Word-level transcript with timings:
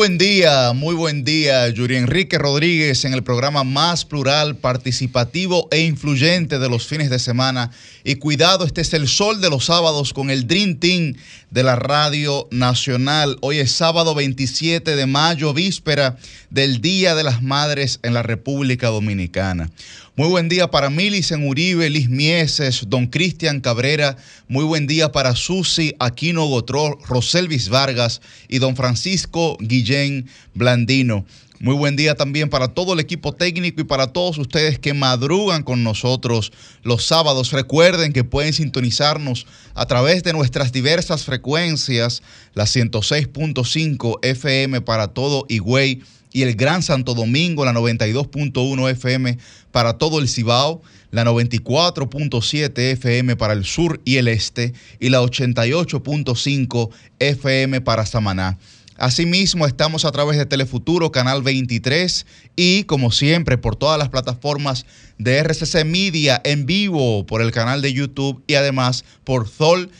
Buen 0.00 0.16
día, 0.16 0.72
muy 0.72 0.94
buen 0.94 1.24
día, 1.24 1.68
Yuri 1.68 1.96
Enrique 1.96 2.38
Rodríguez 2.38 3.04
en 3.04 3.12
el 3.12 3.22
programa 3.22 3.64
más 3.64 4.06
plural, 4.06 4.56
participativo 4.56 5.68
e 5.70 5.80
influyente 5.80 6.58
de 6.58 6.70
los 6.70 6.86
fines 6.86 7.10
de 7.10 7.18
semana. 7.18 7.70
Y 8.02 8.14
cuidado, 8.14 8.64
este 8.64 8.80
es 8.80 8.94
el 8.94 9.08
sol 9.08 9.42
de 9.42 9.50
los 9.50 9.66
sábados 9.66 10.14
con 10.14 10.30
el 10.30 10.46
Dream 10.46 10.76
Team 10.76 11.14
de 11.50 11.62
la 11.62 11.76
Radio 11.76 12.48
Nacional. 12.50 13.36
Hoy 13.42 13.58
es 13.58 13.72
sábado 13.72 14.14
27 14.14 14.96
de 14.96 15.06
mayo, 15.06 15.52
víspera 15.52 16.16
del 16.48 16.80
Día 16.80 17.14
de 17.14 17.24
las 17.24 17.42
Madres 17.42 18.00
en 18.02 18.14
la 18.14 18.22
República 18.22 18.88
Dominicana. 18.88 19.70
Muy 20.16 20.28
buen 20.28 20.48
día 20.48 20.70
para 20.70 20.88
Milicen 20.88 21.46
Uribe, 21.46 21.90
Liz 21.90 22.08
Mieses, 22.08 22.84
Don 22.88 23.06
Cristian 23.06 23.60
Cabrera. 23.60 24.16
Muy 24.48 24.64
buen 24.64 24.86
día 24.86 25.12
para 25.12 25.36
Susi 25.36 25.94
Aquino 25.98 26.46
Gotró, 26.46 26.98
Roselvis 27.06 27.68
Vargas 27.68 28.22
y 28.48 28.60
Don 28.60 28.76
Francisco 28.76 29.58
Guillén 29.60 30.26
Blandino. 30.54 31.26
Muy 31.62 31.74
buen 31.74 31.94
día 31.94 32.14
también 32.14 32.48
para 32.48 32.68
todo 32.68 32.94
el 32.94 33.00
equipo 33.00 33.34
técnico 33.34 33.82
y 33.82 33.84
para 33.84 34.14
todos 34.14 34.38
ustedes 34.38 34.78
que 34.78 34.94
madrugan 34.94 35.62
con 35.62 35.84
nosotros 35.84 36.52
los 36.84 37.04
sábados. 37.04 37.52
Recuerden 37.52 38.14
que 38.14 38.24
pueden 38.24 38.54
sintonizarnos 38.54 39.46
a 39.74 39.84
través 39.84 40.22
de 40.22 40.32
nuestras 40.32 40.72
diversas 40.72 41.24
frecuencias, 41.24 42.22
la 42.54 42.64
106.5 42.64 44.20
FM 44.22 44.80
para 44.80 45.08
todo 45.08 45.44
Higüey 45.50 46.02
y 46.32 46.44
el 46.44 46.54
Gran 46.54 46.82
Santo 46.82 47.12
Domingo, 47.12 47.66
la 47.66 47.74
92.1 47.74 48.90
FM 48.92 49.36
para 49.70 49.98
todo 49.98 50.18
el 50.18 50.30
Cibao, 50.30 50.80
la 51.10 51.26
94.7 51.26 52.78
FM 52.92 53.36
para 53.36 53.52
el 53.52 53.66
sur 53.66 54.00
y 54.06 54.16
el 54.16 54.28
este 54.28 54.72
y 54.98 55.10
la 55.10 55.20
88.5 55.20 56.88
FM 57.18 57.82
para 57.82 58.06
Samaná. 58.06 58.56
Asimismo, 59.00 59.66
estamos 59.66 60.04
a 60.04 60.12
través 60.12 60.36
de 60.36 60.44
Telefuturo, 60.44 61.10
Canal 61.10 61.42
23 61.42 62.26
y, 62.54 62.84
como 62.84 63.10
siempre, 63.10 63.56
por 63.56 63.74
todas 63.74 63.98
las 63.98 64.10
plataformas 64.10 64.84
de 65.16 65.38
RCC 65.38 65.86
Media 65.86 66.38
en 66.44 66.66
vivo, 66.66 67.24
por 67.24 67.40
el 67.40 67.50
canal 67.50 67.80
de 67.80 67.94
YouTube 67.94 68.44
y 68.46 68.56
además 68.56 69.06
por 69.24 69.48
solfm.com, 69.48 69.90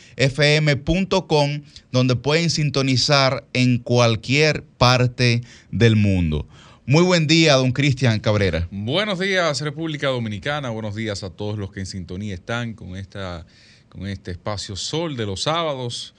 donde 1.91 2.15
pueden 2.15 2.51
sintonizar 2.51 3.43
en 3.53 3.79
cualquier 3.79 4.63
parte 4.77 5.41
del 5.71 5.95
mundo. 5.95 6.47
Muy 6.85 7.01
buen 7.01 7.25
día, 7.25 7.55
don 7.55 7.71
Cristian 7.71 8.19
Cabrera. 8.19 8.67
Buenos 8.69 9.17
días, 9.17 9.61
República 9.61 10.09
Dominicana. 10.09 10.69
Buenos 10.69 10.93
días 10.93 11.23
a 11.23 11.31
todos 11.31 11.57
los 11.57 11.71
que 11.71 11.79
en 11.79 11.87
sintonía 11.87 12.35
están 12.35 12.75
con, 12.75 12.95
esta, 12.95 13.47
con 13.89 14.05
este 14.05 14.29
espacio 14.29 14.75
Sol 14.75 15.17
de 15.17 15.25
los 15.25 15.41
sábados 15.41 16.13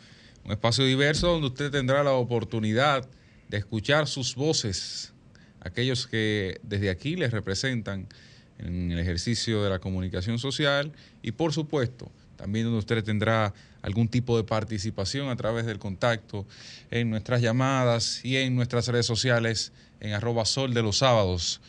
un 0.44 0.52
espacio 0.52 0.84
diverso 0.84 1.28
donde 1.28 1.48
usted 1.48 1.70
tendrá 1.70 2.02
la 2.02 2.12
oportunidad 2.12 3.08
de 3.48 3.58
escuchar 3.58 4.06
sus 4.06 4.34
voces, 4.34 5.12
aquellos 5.60 6.06
que 6.06 6.60
desde 6.62 6.90
aquí 6.90 7.16
les 7.16 7.30
representan 7.30 8.08
en 8.58 8.92
el 8.92 8.98
ejercicio 8.98 9.62
de 9.62 9.70
la 9.70 9.78
comunicación 9.78 10.38
social 10.38 10.92
y 11.22 11.32
por 11.32 11.52
supuesto 11.52 12.10
también 12.42 12.64
donde 12.64 12.80
usted 12.80 13.04
tendrá 13.04 13.54
algún 13.82 14.08
tipo 14.08 14.36
de 14.36 14.42
participación 14.42 15.28
a 15.28 15.36
través 15.36 15.64
del 15.64 15.78
contacto 15.78 16.44
en 16.90 17.08
nuestras 17.08 17.40
llamadas 17.40 18.24
y 18.24 18.36
en 18.36 18.56
nuestras 18.56 18.88
redes 18.88 19.06
sociales 19.06 19.72
en 20.00 20.12
arroba 20.12 20.44
sol 20.44 20.74
de 20.74 20.82
los 20.82 20.98
sábados. 20.98 21.60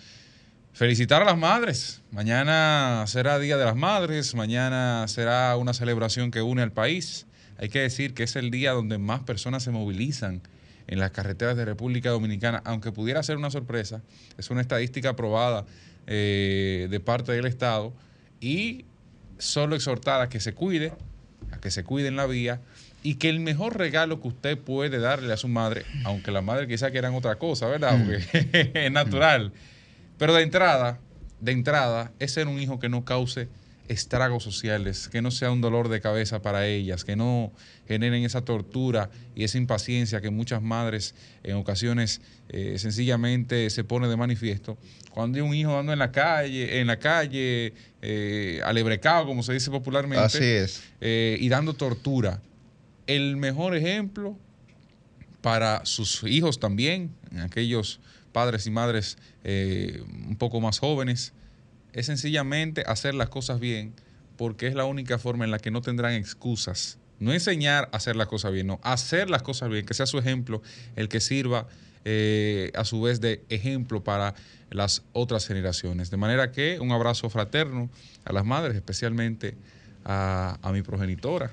Felicitar 0.74 1.22
a 1.22 1.26
las 1.26 1.38
madres. 1.38 2.02
Mañana 2.10 3.04
será 3.06 3.38
Día 3.38 3.58
de 3.58 3.66
las 3.66 3.76
Madres, 3.76 4.34
mañana 4.34 5.06
será 5.08 5.56
una 5.58 5.76
celebración 5.76 6.32
que 6.32 6.42
une 6.42 6.64
al 6.64 6.72
país. 6.72 7.28
Hay 7.64 7.70
que 7.70 7.80
decir 7.80 8.14
que 8.14 8.24
es 8.24 8.36
el 8.36 8.52
día 8.52 8.74
donde 8.74 8.98
más 8.98 9.22
personas 9.22 9.64
se 9.64 9.72
movilizan 9.72 10.42
en 10.86 11.00
las 11.00 11.12
carreteras 11.12 11.56
de 11.56 11.64
República 11.64 12.10
Dominicana, 12.10 12.62
aunque 12.66 12.92
pudiera 12.92 13.24
ser 13.24 13.38
una 13.38 13.50
sorpresa, 13.52 14.02
es 14.38 14.50
una 14.50 14.60
estadística 14.60 15.12
aprobada 15.12 15.66
eh, 16.06 16.90
de 16.92 17.00
parte 17.00 17.32
del 17.32 17.46
Estado 17.46 17.94
y 18.42 18.84
solo 19.38 19.78
exhortar 19.78 20.20
a 20.20 20.28
que 20.28 20.42
se 20.42 20.54
cuide, 20.54 20.92
a 21.52 21.62
que 21.62 21.72
se 21.72 21.86
cuide 21.86 22.10
en 22.10 22.18
la 22.18 22.26
vía 22.26 22.60
y 23.02 23.16
que 23.16 23.30
el 23.30 23.40
mejor 23.40 23.78
regalo 23.78 24.20
que 24.20 24.28
usted 24.28 24.58
puede 24.58 25.00
darle 25.00 25.32
a 25.32 25.38
su 25.38 25.48
madre, 25.48 25.86
aunque 26.04 26.32
la 26.32 26.42
madre 26.42 26.68
quizá 26.68 26.92
quieran 26.92 27.16
otra 27.16 27.36
cosa, 27.36 27.68
¿verdad? 27.68 27.98
Mm. 27.98 28.04
Porque 28.04 28.72
es 28.88 28.92
natural. 28.92 29.54
Pero 30.18 30.34
de 30.34 30.44
entrada, 30.44 31.00
de 31.40 31.54
entrada, 31.54 32.12
es 32.20 32.34
ser 32.34 32.50
un 32.50 32.60
hijo 32.60 32.82
que 32.82 32.90
no 32.90 33.06
cause 33.06 33.48
estragos 33.88 34.44
sociales, 34.44 35.10
que 35.10 35.22
no 35.22 35.32
sea 35.32 35.52
un 35.52 35.62
dolor 35.62 35.90
de 35.90 36.00
cabeza 36.00 36.42
para 36.42 36.68
ellas, 36.68 37.04
que 37.04 37.16
no 37.16 37.52
generen 37.88 38.24
esa 38.24 38.42
tortura 38.42 39.10
y 39.36 39.44
esa 39.44 39.58
impaciencia 39.58 40.22
que 40.22 40.30
muchas 40.30 40.62
madres 40.62 41.16
en 41.44 41.58
ocasiones 41.58 42.22
eh, 42.50 42.78
sencillamente 42.78 43.70
se 43.70 43.84
pone 43.84 44.08
de 44.08 44.16
manifiesto. 44.16 44.78
Cuando 45.12 45.38
hay 45.38 45.42
un 45.42 45.54
hijo 45.54 45.74
dando 45.74 45.92
en 45.92 46.00
la 46.00 46.12
calle, 46.12 46.80
en 46.80 46.88
la 46.88 46.98
calle, 46.98 47.74
eh, 48.02 48.62
alebrecado, 48.64 49.26
como 49.26 49.44
se 49.44 49.54
dice 49.54 49.70
popularmente, 49.70 50.24
Así 50.24 50.44
es. 50.44 50.84
Eh, 51.02 51.38
y 51.40 51.50
dando 51.50 51.74
tortura. 51.74 52.42
El 53.06 53.36
mejor 53.36 53.76
ejemplo 53.76 54.38
para 55.42 55.86
sus 55.86 56.24
hijos 56.24 56.58
también, 56.60 57.12
aquellos 57.42 58.00
padres 58.32 58.66
y 58.66 58.72
madres 58.72 59.18
un 59.44 60.38
poco 60.40 60.62
más 60.62 60.80
jóvenes, 60.80 61.34
es 61.94 62.08
sencillamente 62.08 62.84
hacer 62.88 63.14
las 63.14 63.30
cosas 63.30 63.60
bien, 63.60 63.94
porque 64.38 64.68
es 64.68 64.76
la 64.76 64.86
única 64.86 65.20
forma 65.20 65.46
en 65.46 65.52
la 65.52 65.60
que 65.60 65.72
no 65.72 65.82
tendrán 65.82 66.14
excusas. 66.14 66.98
No 67.20 67.32
enseñar 67.32 67.90
a 67.92 67.98
hacer 67.98 68.16
las 68.16 68.28
cosas 68.28 68.52
bien, 68.52 68.68
no, 68.68 68.80
hacer 68.84 69.30
las 69.30 69.44
cosas 69.44 69.70
bien, 69.70 69.86
que 69.86 69.94
sea 69.94 70.06
su 70.06 70.18
ejemplo 70.18 70.62
el 70.96 71.08
que 71.08 71.20
sirva 71.20 71.68
eh, 72.04 72.72
a 72.76 72.84
su 72.84 73.02
vez 73.02 73.22
de 73.22 73.44
ejemplo 73.50 74.04
para 74.04 74.34
las 74.72 75.04
otras 75.14 75.48
generaciones. 75.48 76.10
De 76.10 76.18
manera 76.18 76.52
que 76.52 76.80
un 76.80 76.92
abrazo 76.92 77.30
fraterno 77.30 77.90
a 78.26 78.34
las 78.34 78.44
madres, 78.44 78.76
especialmente 78.76 79.56
a, 80.04 80.58
mi 80.74 80.82
progenitora, 80.82 81.52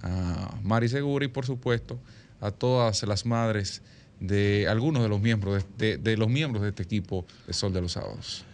a 0.00 0.56
Mari 0.62 0.88
Segura 0.88 1.24
y 1.24 1.28
por 1.28 1.44
supuesto 1.44 1.98
a 2.40 2.50
todas 2.52 3.02
las 3.02 3.26
madres 3.26 3.82
de 4.20 4.66
algunos 4.68 5.02
de 5.02 5.08
los 5.08 5.20
miembros 5.20 5.66
de 5.76 6.16
los 6.16 6.28
miembros 6.28 6.62
de 6.62 6.70
este 6.70 6.84
equipo 6.84 7.26
de 7.46 7.52
Sol 7.52 7.72
de 7.72 7.82
los 7.82 7.92
Sábados. 7.92 8.44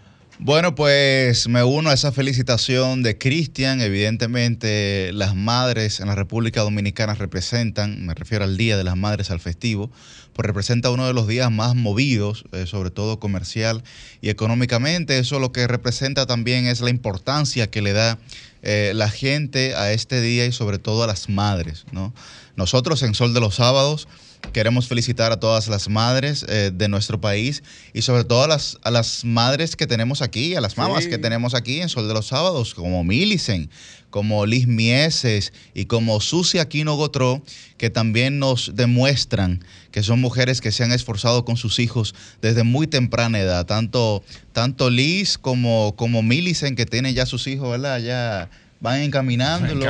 Bueno, 0.40 0.76
pues 0.76 1.48
me 1.48 1.64
uno 1.64 1.90
a 1.90 1.94
esa 1.94 2.12
felicitación 2.12 3.02
de 3.02 3.18
Cristian. 3.18 3.80
Evidentemente, 3.80 5.10
las 5.12 5.34
madres 5.34 5.98
en 5.98 6.06
la 6.06 6.14
República 6.14 6.60
Dominicana 6.60 7.14
representan, 7.14 8.06
me 8.06 8.14
refiero 8.14 8.44
al 8.44 8.56
Día 8.56 8.76
de 8.76 8.84
las 8.84 8.96
Madres, 8.96 9.32
al 9.32 9.40
festivo, 9.40 9.90
pues 10.34 10.46
representa 10.46 10.90
uno 10.90 11.08
de 11.08 11.12
los 11.12 11.26
días 11.26 11.50
más 11.50 11.74
movidos, 11.74 12.44
eh, 12.52 12.66
sobre 12.66 12.90
todo 12.90 13.18
comercial 13.18 13.82
y 14.20 14.28
económicamente. 14.28 15.18
Eso 15.18 15.40
lo 15.40 15.50
que 15.50 15.66
representa 15.66 16.24
también 16.24 16.66
es 16.66 16.82
la 16.82 16.90
importancia 16.90 17.68
que 17.68 17.82
le 17.82 17.92
da 17.92 18.20
eh, 18.62 18.92
la 18.94 19.10
gente 19.10 19.74
a 19.74 19.90
este 19.90 20.20
día 20.20 20.46
y 20.46 20.52
sobre 20.52 20.78
todo 20.78 21.02
a 21.02 21.08
las 21.08 21.28
madres. 21.28 21.84
¿no? 21.90 22.14
Nosotros 22.54 23.02
en 23.02 23.14
Sol 23.14 23.34
de 23.34 23.40
los 23.40 23.56
Sábados 23.56 24.06
Queremos 24.52 24.88
felicitar 24.88 25.30
a 25.32 25.40
todas 25.40 25.68
las 25.68 25.88
madres 25.88 26.44
eh, 26.48 26.70
de 26.72 26.88
nuestro 26.88 27.20
país 27.20 27.62
y 27.92 28.02
sobre 28.02 28.24
todo 28.24 28.44
a 28.44 28.48
las, 28.48 28.78
a 28.82 28.90
las 28.90 29.24
madres 29.24 29.76
que 29.76 29.86
tenemos 29.86 30.22
aquí, 30.22 30.54
a 30.54 30.60
las 30.60 30.76
mamás 30.76 31.06
que 31.06 31.18
tenemos 31.18 31.54
aquí 31.54 31.80
en 31.80 31.88
Sol 31.88 32.08
de 32.08 32.14
los 32.14 32.28
Sábados, 32.28 32.74
como 32.74 33.04
Milicen, 33.04 33.70
como 34.10 34.46
Liz 34.46 34.66
Mieses 34.66 35.52
y 35.74 35.84
como 35.84 36.20
Susi 36.20 36.58
Aquino 36.58 36.96
Gotró, 36.96 37.42
que 37.76 37.90
también 37.90 38.38
nos 38.38 38.72
demuestran 38.74 39.62
que 39.90 40.02
son 40.02 40.20
mujeres 40.20 40.60
que 40.60 40.72
se 40.72 40.84
han 40.84 40.92
esforzado 40.92 41.44
con 41.44 41.56
sus 41.56 41.78
hijos 41.78 42.14
desde 42.40 42.62
muy 42.62 42.86
temprana 42.86 43.38
edad. 43.38 43.66
Tanto, 43.66 44.22
tanto 44.52 44.90
Liz 44.90 45.38
como, 45.38 45.94
como 45.96 46.22
Milicen, 46.22 46.76
que 46.76 46.86
tienen 46.86 47.14
ya 47.14 47.26
sus 47.26 47.46
hijos, 47.46 47.70
¿verdad? 47.70 47.98
Ya 48.00 48.50
van 48.80 49.00
encaminándolo. 49.00 49.86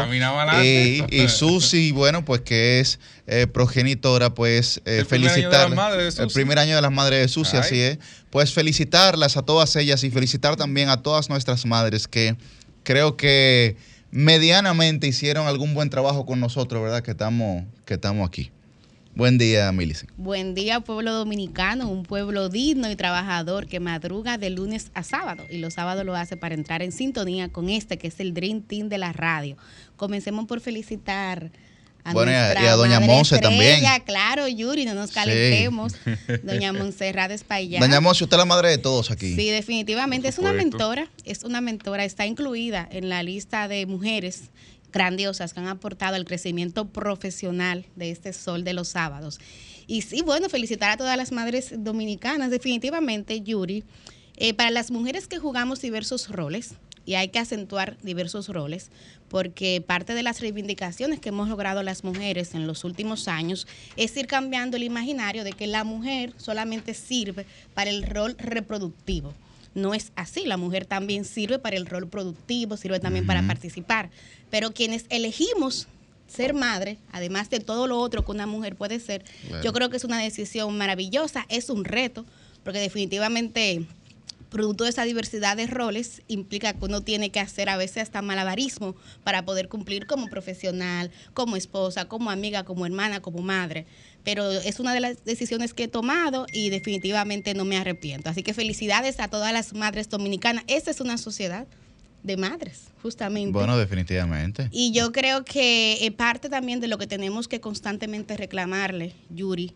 Eh, 0.63 1.05
y 1.11 1.29
Susi, 1.29 1.93
bueno, 1.93 2.25
pues 2.25 2.41
que 2.41 2.81
es 2.81 2.99
eh, 3.31 3.47
progenitora, 3.47 4.35
pues 4.35 4.81
eh, 4.87 5.05
felicitar. 5.07 5.71
El 6.19 6.29
primer 6.33 6.59
año 6.59 6.75
de 6.75 6.81
las 6.81 6.91
madres 6.91 7.21
de 7.21 7.29
Susi, 7.29 7.59
así 7.59 7.79
es. 7.79 7.99
Pues 8.31 8.55
felicitarlas 8.55 9.37
a 9.37 9.43
todas 9.43 9.77
ellas 9.77 10.03
y 10.03 10.11
felicitar 10.11 10.57
también 10.57 10.89
a 10.89 11.03
todas 11.03 11.29
nuestras 11.29 11.67
madres 11.67 12.09
que 12.09 12.37
creo 12.85 13.19
que 13.19 13.77
medianamente 14.11 15.07
hicieron 15.07 15.47
algún 15.47 15.75
buen 15.75 15.91
trabajo 15.91 16.25
con 16.25 16.41
nosotros, 16.41 16.83
¿verdad? 16.83 17.03
Que 17.03 17.11
estamos, 17.11 17.65
que 17.85 17.95
estamos 17.95 18.27
aquí. 18.27 18.51
Buen 19.15 19.37
día, 19.37 19.73
Milicen. 19.73 20.09
Buen 20.17 20.55
día, 20.55 20.81
pueblo 20.81 21.13
dominicano, 21.13 21.91
un 21.91 22.05
pueblo 22.05 22.49
digno 22.49 22.91
y 22.91 22.97
trabajador 22.97 23.67
que 23.67 23.79
madruga 23.79 24.39
de 24.39 24.49
lunes 24.49 24.91
a 24.95 25.03
sábado 25.03 25.45
y 25.51 25.59
los 25.59 25.75
sábados 25.75 26.07
lo 26.07 26.15
hace 26.15 26.39
para 26.39 26.55
entrar 26.55 26.83
en 26.83 26.93
sintonía 26.93 27.51
con 27.51 27.69
este 27.69 27.99
que 27.99 28.07
es 28.09 28.21
el 28.21 28.33
Dream 28.33 28.63
Team 28.63 28.89
de 28.89 28.97
la 28.97 29.13
radio. 29.13 29.59
Comencemos 29.97 30.47
por 30.47 30.61
felicitar 30.61 31.51
a 32.09 32.13
bueno, 32.13 32.33
y 32.33 32.35
a, 32.35 32.73
doña 32.75 33.01
Monse 33.01 33.39
también. 33.39 33.83
Claro, 34.05 34.49
Yuri, 34.49 34.85
no 34.85 34.95
nos 34.95 35.11
calentemos. 35.11 35.93
Doña 36.43 36.73
Montserrat 36.73 37.31
Espaillat. 37.31 37.81
Doña 37.81 38.01
Monse, 38.01 38.25
usted 38.25 38.37
es 38.37 38.39
la 38.39 38.45
madre 38.45 38.71
de 38.71 38.79
todos 38.79 39.11
aquí. 39.11 39.35
Sí, 39.35 39.51
definitivamente. 39.51 40.29
Es 40.29 40.39
una 40.39 40.53
mentora, 40.53 41.11
es 41.25 41.45
una 41.45 41.61
mentora, 41.61 42.05
está 42.05 42.27
incluida 42.27 42.89
en 42.91 43.09
la 43.09 43.23
lista 43.23 43.69
de 43.69 43.85
mujeres 43.87 44.45
grandiosas 44.93 45.53
que 45.53 45.61
han 45.61 45.69
aportado 45.69 46.17
al 46.17 46.25
crecimiento 46.25 46.87
profesional 46.89 47.87
de 47.95 48.11
este 48.11 48.33
sol 48.33 48.65
de 48.65 48.73
los 48.73 48.89
sábados. 48.89 49.39
Y 49.87 50.03
sí, 50.03 50.23
bueno, 50.23 50.49
felicitar 50.49 50.91
a 50.91 50.97
todas 50.97 51.17
las 51.17 51.33
madres 51.33 51.73
dominicanas, 51.77 52.51
definitivamente, 52.51 53.41
Yuri. 53.43 53.85
Eh, 54.41 54.55
para 54.55 54.71
las 54.71 54.91
mujeres 54.91 55.27
que 55.27 55.39
jugamos 55.39 55.81
diversos 55.81 56.29
roles, 56.29 56.75
y 57.09 57.15
hay 57.15 57.29
que 57.29 57.39
acentuar 57.39 57.97
diversos 58.03 58.49
roles, 58.49 58.91
porque 59.31 59.81
parte 59.81 60.13
de 60.13 60.23
las 60.23 60.43
reivindicaciones 60.43 61.21
que 61.21 61.31
hemos 61.31 61.49
logrado 61.49 61.83
las 61.83 62.05
mujeres 62.05 62.53
en 62.53 62.67
los 62.67 62.85
últimos 62.85 63.29
años 63.29 63.67
es 63.97 64.15
ir 64.15 64.27
cambiando 64.27 64.77
el 64.77 64.83
imaginario 64.83 65.43
de 65.43 65.55
que 65.55 65.67
la 65.67 65.85
mujer 65.85 66.35
solamente 66.37 66.93
sirve 66.93 67.47
para 67.73 67.89
el 67.89 68.03
rol 68.03 68.37
reproductivo. 68.39 69.33
No 69.75 69.95
es 69.95 70.13
así, 70.17 70.45
la 70.45 70.59
mujer 70.59 70.85
también 70.85 71.25
sirve 71.25 71.59
para 71.59 71.77
el 71.79 71.87
rol 71.87 72.09
productivo, 72.09 72.77
sirve 72.77 73.01
también 73.01 73.25
para 73.25 73.47
participar, 73.47 74.11
pero 74.51 74.75
quienes 74.75 75.07
elegimos 75.09 75.89
ser 76.27 76.53
madre, 76.53 76.99
además 77.11 77.49
de 77.49 77.61
todo 77.61 77.87
lo 77.87 77.99
otro 78.01 78.23
que 78.23 78.33
una 78.33 78.47
mujer 78.47 78.77
puede 78.77 79.01
ser, 79.01 79.25
yo 79.65 79.73
creo 79.73 79.89
que 79.89 79.97
es 79.97 80.05
una 80.05 80.19
decisión 80.19 80.77
maravillosa, 80.77 81.47
es 81.49 81.71
un 81.71 81.87
reto, 81.87 82.27
porque 82.65 82.81
definitivamente 82.81 83.87
producto 84.49 84.85
de 84.85 84.91
esa 84.91 85.05
diversidad 85.05 85.57
de 85.57 85.67
roles 85.67 86.23
implica 86.29 86.73
que 86.73 86.85
uno 86.85 87.03
tiene 87.03 87.31
que 87.31 87.41
hacer 87.41 87.69
a 87.69 87.77
veces 87.77 88.05
hasta 88.05 88.23
malabarismo 88.23 88.97
para 89.25 89.45
poder 89.45 89.69
cumplir 89.69 90.07
como 90.07 90.29
profesional, 90.29 91.11
como 91.35 91.57
esposa, 91.57 92.07
como 92.07 92.31
amiga, 92.31 92.65
como 92.65 92.87
hermana, 92.87 93.21
como 93.21 93.43
madre. 93.43 93.87
Pero 94.25 94.51
es 94.51 94.81
una 94.81 94.93
de 94.95 95.01
las 95.01 95.25
decisiones 95.25 95.75
que 95.75 95.85
he 95.85 95.89
tomado 95.89 96.47
y 96.53 96.71
definitivamente 96.71 97.55
no 97.55 97.65
me 97.65 97.77
arrepiento. 97.77 98.31
Así 98.31 98.43
que 98.43 98.55
felicidades 98.55 99.21
a 99.21 99.29
todas 99.29 99.53
las 99.53 99.75
madres 99.75 100.09
dominicanas. 100.09 100.65
Esta 100.67 100.91
es 100.91 101.01
una 101.01 101.19
sociedad 101.19 101.67
de 102.23 102.37
madres, 102.37 102.89
justamente. 103.01 103.53
Bueno, 103.53 103.79
definitivamente. 103.79 104.69
Y 104.73 104.93
yo 104.93 105.13
creo 105.13 105.45
que 105.45 106.13
parte 106.17 106.49
también 106.49 106.81
de 106.81 106.89
lo 106.89 106.99
que 106.99 107.07
tenemos 107.07 107.49
que 107.49 107.61
constantemente 107.61 108.37
reclamarle, 108.37 109.15
Yuri, 109.31 109.73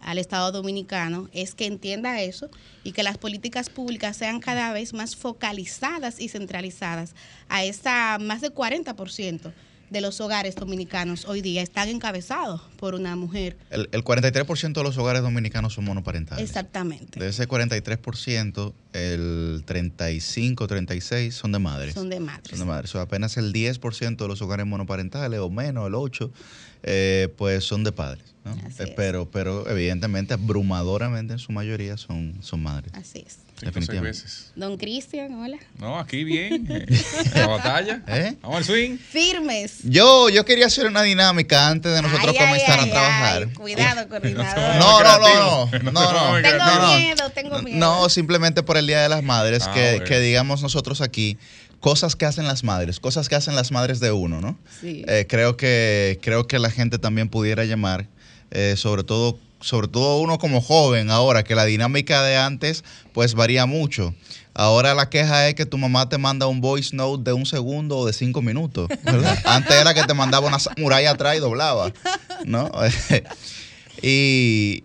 al 0.00 0.18
Estado 0.18 0.52
Dominicano 0.52 1.28
es 1.32 1.54
que 1.54 1.66
entienda 1.66 2.20
eso 2.20 2.48
y 2.84 2.92
que 2.92 3.02
las 3.02 3.18
políticas 3.18 3.70
públicas 3.70 4.16
sean 4.16 4.40
cada 4.40 4.72
vez 4.72 4.92
más 4.92 5.16
focalizadas 5.16 6.20
y 6.20 6.28
centralizadas 6.28 7.14
a 7.48 7.64
esta 7.64 8.18
más 8.20 8.40
del 8.40 8.54
40% 8.54 9.52
de 9.90 10.00
los 10.00 10.20
hogares 10.20 10.56
dominicanos 10.56 11.26
hoy 11.26 11.40
día 11.42 11.62
están 11.62 11.88
encabezados 11.88 12.60
por 12.76 12.94
una 12.94 13.14
mujer. 13.16 13.56
El, 13.70 13.88
43% 13.90 14.72
de 14.72 14.82
los 14.82 14.98
hogares 14.98 15.22
dominicanos 15.22 15.74
son 15.74 15.84
monoparentales. 15.84 16.44
Exactamente. 16.44 17.20
De 17.20 17.28
ese 17.28 17.48
43%, 17.48 18.72
el 18.92 19.62
35, 19.64 20.66
36 20.66 21.34
son 21.34 21.52
de 21.52 21.58
madres. 21.58 21.94
Son 21.94 22.08
de 22.08 22.20
madres. 22.20 22.50
Son 22.50 22.58
de 22.58 22.64
madres. 22.64 22.94
O 22.94 23.00
apenas 23.00 23.36
el 23.36 23.52
10% 23.52 24.16
de 24.16 24.28
los 24.28 24.42
hogares 24.42 24.66
monoparentales 24.66 25.40
o 25.40 25.50
menos, 25.50 25.86
el 25.86 25.94
8%, 25.94 26.30
eh, 26.82 27.28
pues 27.36 27.64
son 27.64 27.84
de 27.84 27.92
padres. 27.92 28.36
Eh, 28.78 28.92
pero, 28.96 29.28
pero 29.30 29.68
evidentemente, 29.68 30.34
abrumadoramente 30.34 31.32
en 31.32 31.38
su 31.38 31.52
mayoría 31.52 31.96
son, 31.96 32.36
son 32.42 32.62
madres. 32.62 32.92
Así 32.94 33.24
es. 33.26 33.38
Definitivamente. 33.60 34.20
Don 34.54 34.76
Cristian, 34.76 35.32
hola. 35.34 35.56
No, 35.78 35.98
aquí 35.98 36.24
bien. 36.24 36.66
Eh, 36.76 36.86
la 37.34 37.46
batalla. 37.46 38.02
¿Eh? 38.06 38.36
Vamos 38.42 38.58
al 38.58 38.64
swing. 38.64 38.98
Firmes. 38.98 39.78
Yo, 39.82 40.28
yo 40.28 40.44
quería 40.44 40.66
hacer 40.66 40.86
una 40.86 41.02
dinámica 41.02 41.68
antes 41.68 41.92
de 41.92 42.02
nosotros 42.02 42.36
comenzar 42.36 42.80
a 42.80 42.90
trabajar. 42.90 43.52
cuidado, 43.54 44.08
coordinador. 44.10 44.76
No, 44.76 45.02
no, 45.02 45.18
no, 45.18 45.90
no. 45.92 45.92
no, 45.92 46.42
Tengo 46.42 46.96
miedo, 46.96 47.30
tengo 47.30 47.62
miedo. 47.62 47.78
No, 47.78 48.08
simplemente 48.08 48.62
por 48.62 48.76
el 48.76 48.86
Día 48.86 49.00
de 49.00 49.08
las 49.08 49.22
Madres, 49.22 49.64
ah, 49.66 49.72
que, 49.72 50.02
que 50.06 50.20
digamos 50.20 50.62
nosotros 50.62 51.00
aquí 51.00 51.38
cosas 51.80 52.16
que 52.16 52.24
hacen 52.24 52.46
las 52.46 52.64
madres, 52.64 53.00
cosas 53.00 53.28
que 53.28 53.34
hacen 53.34 53.54
las 53.54 53.72
madres 53.72 54.00
de 54.00 54.12
uno, 54.12 54.40
¿no? 54.40 54.58
Sí. 54.80 55.04
Eh, 55.06 55.26
creo, 55.28 55.56
que, 55.56 56.18
creo 56.22 56.46
que 56.46 56.58
la 56.58 56.70
gente 56.70 56.98
también 56.98 57.28
pudiera 57.28 57.64
llamar, 57.64 58.08
eh, 58.50 58.74
sobre 58.76 59.04
todo 59.04 59.38
sobre 59.60 59.88
todo 59.88 60.20
uno 60.20 60.38
como 60.38 60.60
joven 60.60 61.10
ahora, 61.10 61.42
que 61.42 61.54
la 61.54 61.64
dinámica 61.64 62.22
de 62.22 62.36
antes 62.36 62.84
pues 63.12 63.34
varía 63.34 63.66
mucho. 63.66 64.14
Ahora 64.54 64.94
la 64.94 65.10
queja 65.10 65.48
es 65.48 65.54
que 65.54 65.66
tu 65.66 65.76
mamá 65.76 66.08
te 66.08 66.18
manda 66.18 66.46
un 66.46 66.60
voice 66.60 66.94
note 66.94 67.24
de 67.24 67.32
un 67.32 67.44
segundo 67.44 67.98
o 67.98 68.06
de 68.06 68.12
cinco 68.12 68.40
minutos. 68.40 68.88
Antes 69.44 69.76
era 69.76 69.92
que 69.92 70.04
te 70.04 70.14
mandaba 70.14 70.46
una 70.46 70.58
muralla 70.78 71.10
atrás 71.10 71.36
y 71.36 71.40
doblaba, 71.40 71.92
¿no? 72.46 72.70
y, 74.02 74.84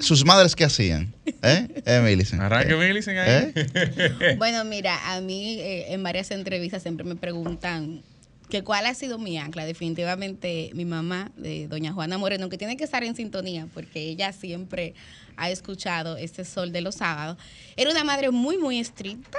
sus 0.00 0.24
madres 0.24 0.54
qué 0.54 0.64
hacían? 0.64 1.12
¿Eh? 1.42 1.82
eh 1.84 2.00
Millicent. 2.00 2.40
Arranque 2.42 2.72
¿Eh? 2.72 3.12
ahí. 3.20 3.52
¿Eh? 3.54 4.34
Bueno, 4.38 4.64
mira, 4.64 5.12
a 5.12 5.20
mí 5.20 5.60
eh, 5.60 5.92
en 5.92 6.02
varias 6.02 6.30
entrevistas 6.30 6.82
siempre 6.82 7.04
me 7.04 7.16
preguntan 7.16 8.02
que 8.48 8.64
cuál 8.64 8.86
ha 8.86 8.94
sido 8.94 9.18
mi 9.18 9.38
ancla. 9.38 9.64
Definitivamente 9.64 10.70
mi 10.74 10.84
mamá, 10.84 11.30
de 11.36 11.68
doña 11.68 11.92
Juana 11.92 12.18
Moreno, 12.18 12.48
que 12.48 12.58
tiene 12.58 12.76
que 12.76 12.84
estar 12.84 13.04
en 13.04 13.14
sintonía 13.14 13.68
porque 13.74 14.00
ella 14.00 14.32
siempre 14.32 14.94
ha 15.36 15.50
escuchado 15.50 16.16
este 16.16 16.44
sol 16.44 16.72
de 16.72 16.80
los 16.80 16.96
sábados. 16.96 17.36
Era 17.76 17.90
una 17.90 18.04
madre 18.04 18.30
muy, 18.30 18.56
muy 18.56 18.78
estricta 18.78 19.38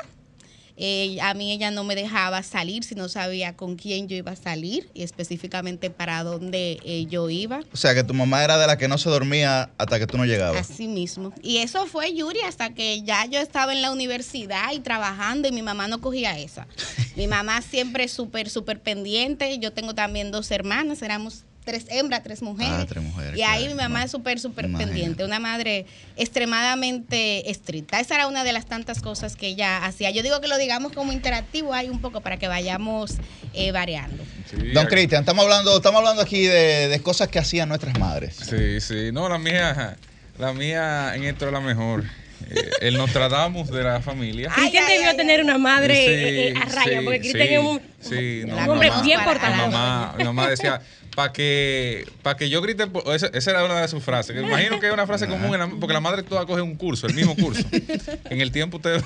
a 1.21 1.33
mí 1.33 1.51
ella 1.51 1.71
no 1.71 1.83
me 1.83 1.95
dejaba 1.95 2.41
salir 2.43 2.83
si 2.83 2.95
no 2.95 3.09
sabía 3.09 3.55
con 3.55 3.75
quién 3.75 4.07
yo 4.07 4.15
iba 4.15 4.31
a 4.31 4.35
salir 4.35 4.89
y 4.93 5.03
específicamente 5.03 5.89
para 5.89 6.23
dónde 6.23 6.79
eh, 6.83 7.05
yo 7.09 7.29
iba. 7.29 7.61
O 7.73 7.77
sea, 7.77 7.93
que 7.93 8.03
tu 8.03 8.13
mamá 8.13 8.43
era 8.43 8.57
de 8.57 8.67
la 8.67 8.77
que 8.77 8.87
no 8.87 8.97
se 8.97 9.09
dormía 9.09 9.71
hasta 9.77 9.99
que 9.99 10.07
tú 10.07 10.17
no 10.17 10.25
llegabas. 10.25 10.69
Así 10.69 10.87
mismo. 10.87 11.33
Y 11.41 11.57
eso 11.57 11.85
fue, 11.85 12.13
Yuri, 12.13 12.39
hasta 12.41 12.73
que 12.73 13.01
ya 13.03 13.25
yo 13.25 13.39
estaba 13.39 13.73
en 13.73 13.81
la 13.81 13.91
universidad 13.91 14.71
y 14.73 14.79
trabajando 14.79 15.47
y 15.47 15.51
mi 15.51 15.61
mamá 15.61 15.87
no 15.87 15.99
cogía 15.99 16.37
esa. 16.39 16.67
mi 17.15 17.27
mamá 17.27 17.61
siempre 17.61 18.07
súper, 18.07 18.49
súper 18.49 18.81
pendiente. 18.81 19.59
Yo 19.59 19.73
tengo 19.73 19.95
también 19.95 20.31
dos 20.31 20.49
hermanas, 20.51 21.01
éramos 21.01 21.43
tres 21.63 21.85
hembras, 21.89 22.23
tres 22.23 22.41
mujeres. 22.41 22.73
Ah, 22.73 22.85
tres 22.87 23.03
mujeres. 23.03 23.37
Y 23.37 23.43
ahí 23.43 23.67
mi 23.67 23.75
mamá 23.75 24.03
es 24.03 24.11
súper, 24.11 24.39
súper 24.39 24.71
pendiente, 24.71 25.23
una 25.23 25.39
madre 25.39 25.85
extremadamente 26.17 27.49
estricta. 27.49 27.99
Esa 27.99 28.15
era 28.15 28.27
una 28.27 28.43
de 28.43 28.53
las 28.53 28.65
tantas 28.65 29.01
cosas 29.01 29.35
que 29.35 29.47
ella 29.47 29.85
hacía. 29.85 30.09
Yo 30.11 30.23
digo 30.23 30.41
que 30.41 30.47
lo 30.47 30.57
digamos 30.57 30.91
como 30.93 31.11
interactivo 31.11 31.73
ahí 31.73 31.89
un 31.89 32.01
poco 32.01 32.21
para 32.21 32.37
que 32.37 32.47
vayamos 32.47 33.15
eh, 33.53 33.71
variando. 33.71 34.23
Don 34.73 34.87
Cristian, 34.87 35.21
estamos 35.21 35.43
hablando, 35.43 35.77
estamos 35.77 35.99
hablando 35.99 36.21
aquí 36.21 36.43
de, 36.43 36.99
cosas 37.03 37.27
que 37.27 37.39
hacían 37.39 37.69
nuestras 37.69 37.97
madres. 37.99 38.35
Sí, 38.35 38.81
sí. 38.81 39.11
No, 39.11 39.29
la 39.29 39.37
mía, 39.37 39.97
la 40.37 40.53
mía 40.53 41.15
en 41.15 41.23
esto 41.23 41.45
es 41.45 41.53
la 41.53 41.61
mejor. 41.61 42.03
Eh, 42.49 42.69
el 42.81 42.97
Nostradamus 42.97 43.69
de 43.69 43.83
la 43.83 44.01
familia. 44.01 44.49
Cristian 44.55 44.87
debió 44.87 45.15
tener 45.15 45.43
una 45.43 45.57
madre 45.57 46.49
eh, 46.49 46.53
a 46.55 46.65
raya, 46.65 47.01
porque 47.03 47.19
Cristian 47.19 47.47
es 47.47 47.59
un, 47.59 48.69
hombre 48.69 48.91
bien 49.03 49.23
portado. 49.23 49.55
Mamá, 49.55 50.15
mi 50.17 50.23
mamá 50.23 50.49
decía, 50.49 50.81
para 51.15 51.33
que, 51.33 52.07
para 52.23 52.37
que 52.37 52.49
yo 52.49 52.61
grite, 52.61 52.85
esa, 53.13 53.27
esa, 53.27 53.51
era 53.51 53.65
una 53.65 53.81
de 53.81 53.87
sus 53.87 54.03
frases. 54.03 54.35
Que 54.35 54.41
imagino 54.41 54.79
que 54.79 54.87
es 54.87 54.93
una 54.93 55.05
frase 55.05 55.27
común, 55.27 55.77
porque 55.79 55.93
la 55.93 55.99
madre 55.99 56.23
toda 56.23 56.45
coge 56.45 56.61
un 56.61 56.75
curso, 56.75 57.07
el 57.07 57.13
mismo 57.13 57.35
curso. 57.35 57.63
en 58.29 58.41
el 58.41 58.51
tiempo 58.51 58.77
ustedes, 58.83 59.03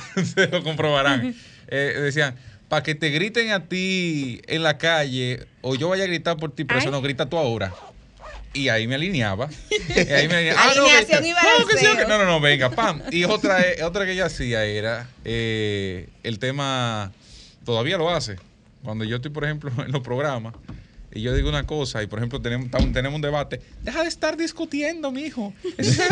lo 0.51 0.63
comprobarán. 0.63 1.35
Eh, 1.67 1.99
decían, 2.01 2.35
para 2.69 2.83
que 2.83 2.95
te 2.95 3.09
griten 3.09 3.51
a 3.51 3.65
ti 3.65 4.41
en 4.47 4.63
la 4.63 4.77
calle, 4.77 5.47
o 5.61 5.75
yo 5.75 5.89
vaya 5.89 6.03
a 6.03 6.07
gritar 6.07 6.37
por 6.37 6.53
ti, 6.53 6.63
pero 6.63 6.79
eso 6.79 6.91
no 6.91 7.01
grita 7.01 7.27
tú 7.27 7.37
ahora. 7.37 7.73
Y 8.53 8.69
ahí 8.69 8.87
me 8.87 8.95
alineaba. 8.95 9.49
Y 9.95 10.11
ahí 10.11 10.27
me 10.27 10.35
alineaba. 10.35 10.61
Ah, 10.63 10.73
no, 10.75 10.85
que, 11.97 12.05
no, 12.05 12.17
no, 12.17 12.25
no, 12.25 12.39
venga, 12.39 12.69
pam. 12.69 13.01
Y 13.11 13.23
otra, 13.23 13.61
eh, 13.61 13.83
otra 13.83 14.05
que 14.05 14.13
ella 14.13 14.25
hacía 14.25 14.63
era 14.65 15.09
eh, 15.25 16.07
el 16.23 16.39
tema, 16.39 17.11
todavía 17.65 17.97
lo 17.97 18.09
hace. 18.09 18.37
Cuando 18.83 19.03
yo 19.05 19.17
estoy, 19.17 19.31
por 19.31 19.43
ejemplo, 19.45 19.71
en 19.85 19.91
los 19.91 20.01
programas, 20.01 20.53
y 21.15 21.21
yo 21.21 21.33
digo 21.35 21.49
una 21.49 21.65
cosa, 21.65 22.01
y 22.01 22.07
por 22.07 22.19
ejemplo 22.19 22.41
tenemos, 22.41 22.69
tenemos 22.71 23.15
un 23.15 23.21
debate, 23.21 23.61
deja 23.83 24.01
de 24.01 24.09
estar 24.09 24.35
discutiendo, 24.35 25.11
mijo. 25.11 25.53
Eso 25.77 26.03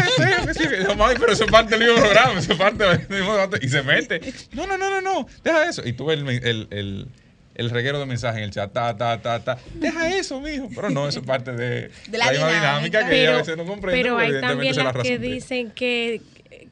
pero 1.19 1.31
eso 1.31 1.45
es 1.45 1.51
parte 1.51 1.77
del 1.77 1.87
mismo 1.87 2.01
programa, 2.01 2.39
eso 2.39 2.53
es 2.53 2.57
parte 2.57 2.83
del 2.83 2.99
mismo 3.09 3.33
debate. 3.33 3.59
Y 3.61 3.69
se 3.69 3.81
mete. 3.81 4.21
No, 4.53 4.67
no, 4.67 4.77
no, 4.77 4.89
no, 4.89 5.01
no, 5.01 5.27
deja 5.43 5.69
eso. 5.69 5.87
Y 5.87 5.93
tú 5.93 6.05
ves 6.05 6.19
el, 6.19 6.29
el, 6.29 6.67
el, 6.69 7.07
el 7.55 7.69
reguero 7.69 7.99
de 7.99 8.05
mensajes 8.05 8.37
en 8.37 8.45
el 8.45 8.51
chat, 8.51 8.71
ta, 8.71 8.95
ta, 8.95 9.21
ta, 9.21 9.39
ta. 9.39 9.57
Deja 9.75 10.15
eso, 10.15 10.39
mijo. 10.39 10.69
Pero 10.73 10.89
no, 10.89 11.07
eso 11.07 11.19
es 11.19 11.25
parte 11.25 11.51
de, 11.51 11.91
la, 12.11 12.31
misma 12.31 12.49
dinámica, 12.49 13.07
que 13.07 13.21
ella 13.21 13.35
a 13.35 13.37
veces 13.37 13.57
no 13.57 13.65
comprende. 13.65 14.01
Pero 14.01 14.17
hay 14.17 14.39
también 14.39 14.75
las 14.75 14.95
que 14.95 15.19
dicen 15.19 15.71
que 15.71 16.21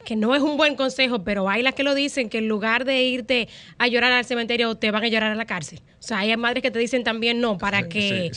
que 0.04 0.16
no 0.16 0.34
es 0.34 0.42
un 0.42 0.56
buen 0.56 0.76
consejo, 0.76 1.22
pero 1.22 1.48
hay 1.48 1.62
las 1.62 1.74
que 1.74 1.82
lo 1.82 1.94
dicen, 1.94 2.28
que 2.28 2.38
en 2.38 2.48
lugar 2.48 2.84
de 2.84 3.02
irte 3.02 3.48
a 3.78 3.86
llorar 3.86 4.12
al 4.12 4.24
cementerio, 4.24 4.74
te 4.74 4.90
van 4.90 5.04
a 5.04 5.08
llorar 5.08 5.32
a 5.32 5.34
la 5.34 5.46
cárcel. 5.46 5.80
O 5.98 6.02
sea, 6.02 6.18
hay 6.20 6.34
madres 6.36 6.62
que 6.62 6.70
te 6.70 6.78
dicen 6.78 7.04
también 7.04 7.40
no, 7.40 7.58
para 7.58 7.88
que 7.88 8.30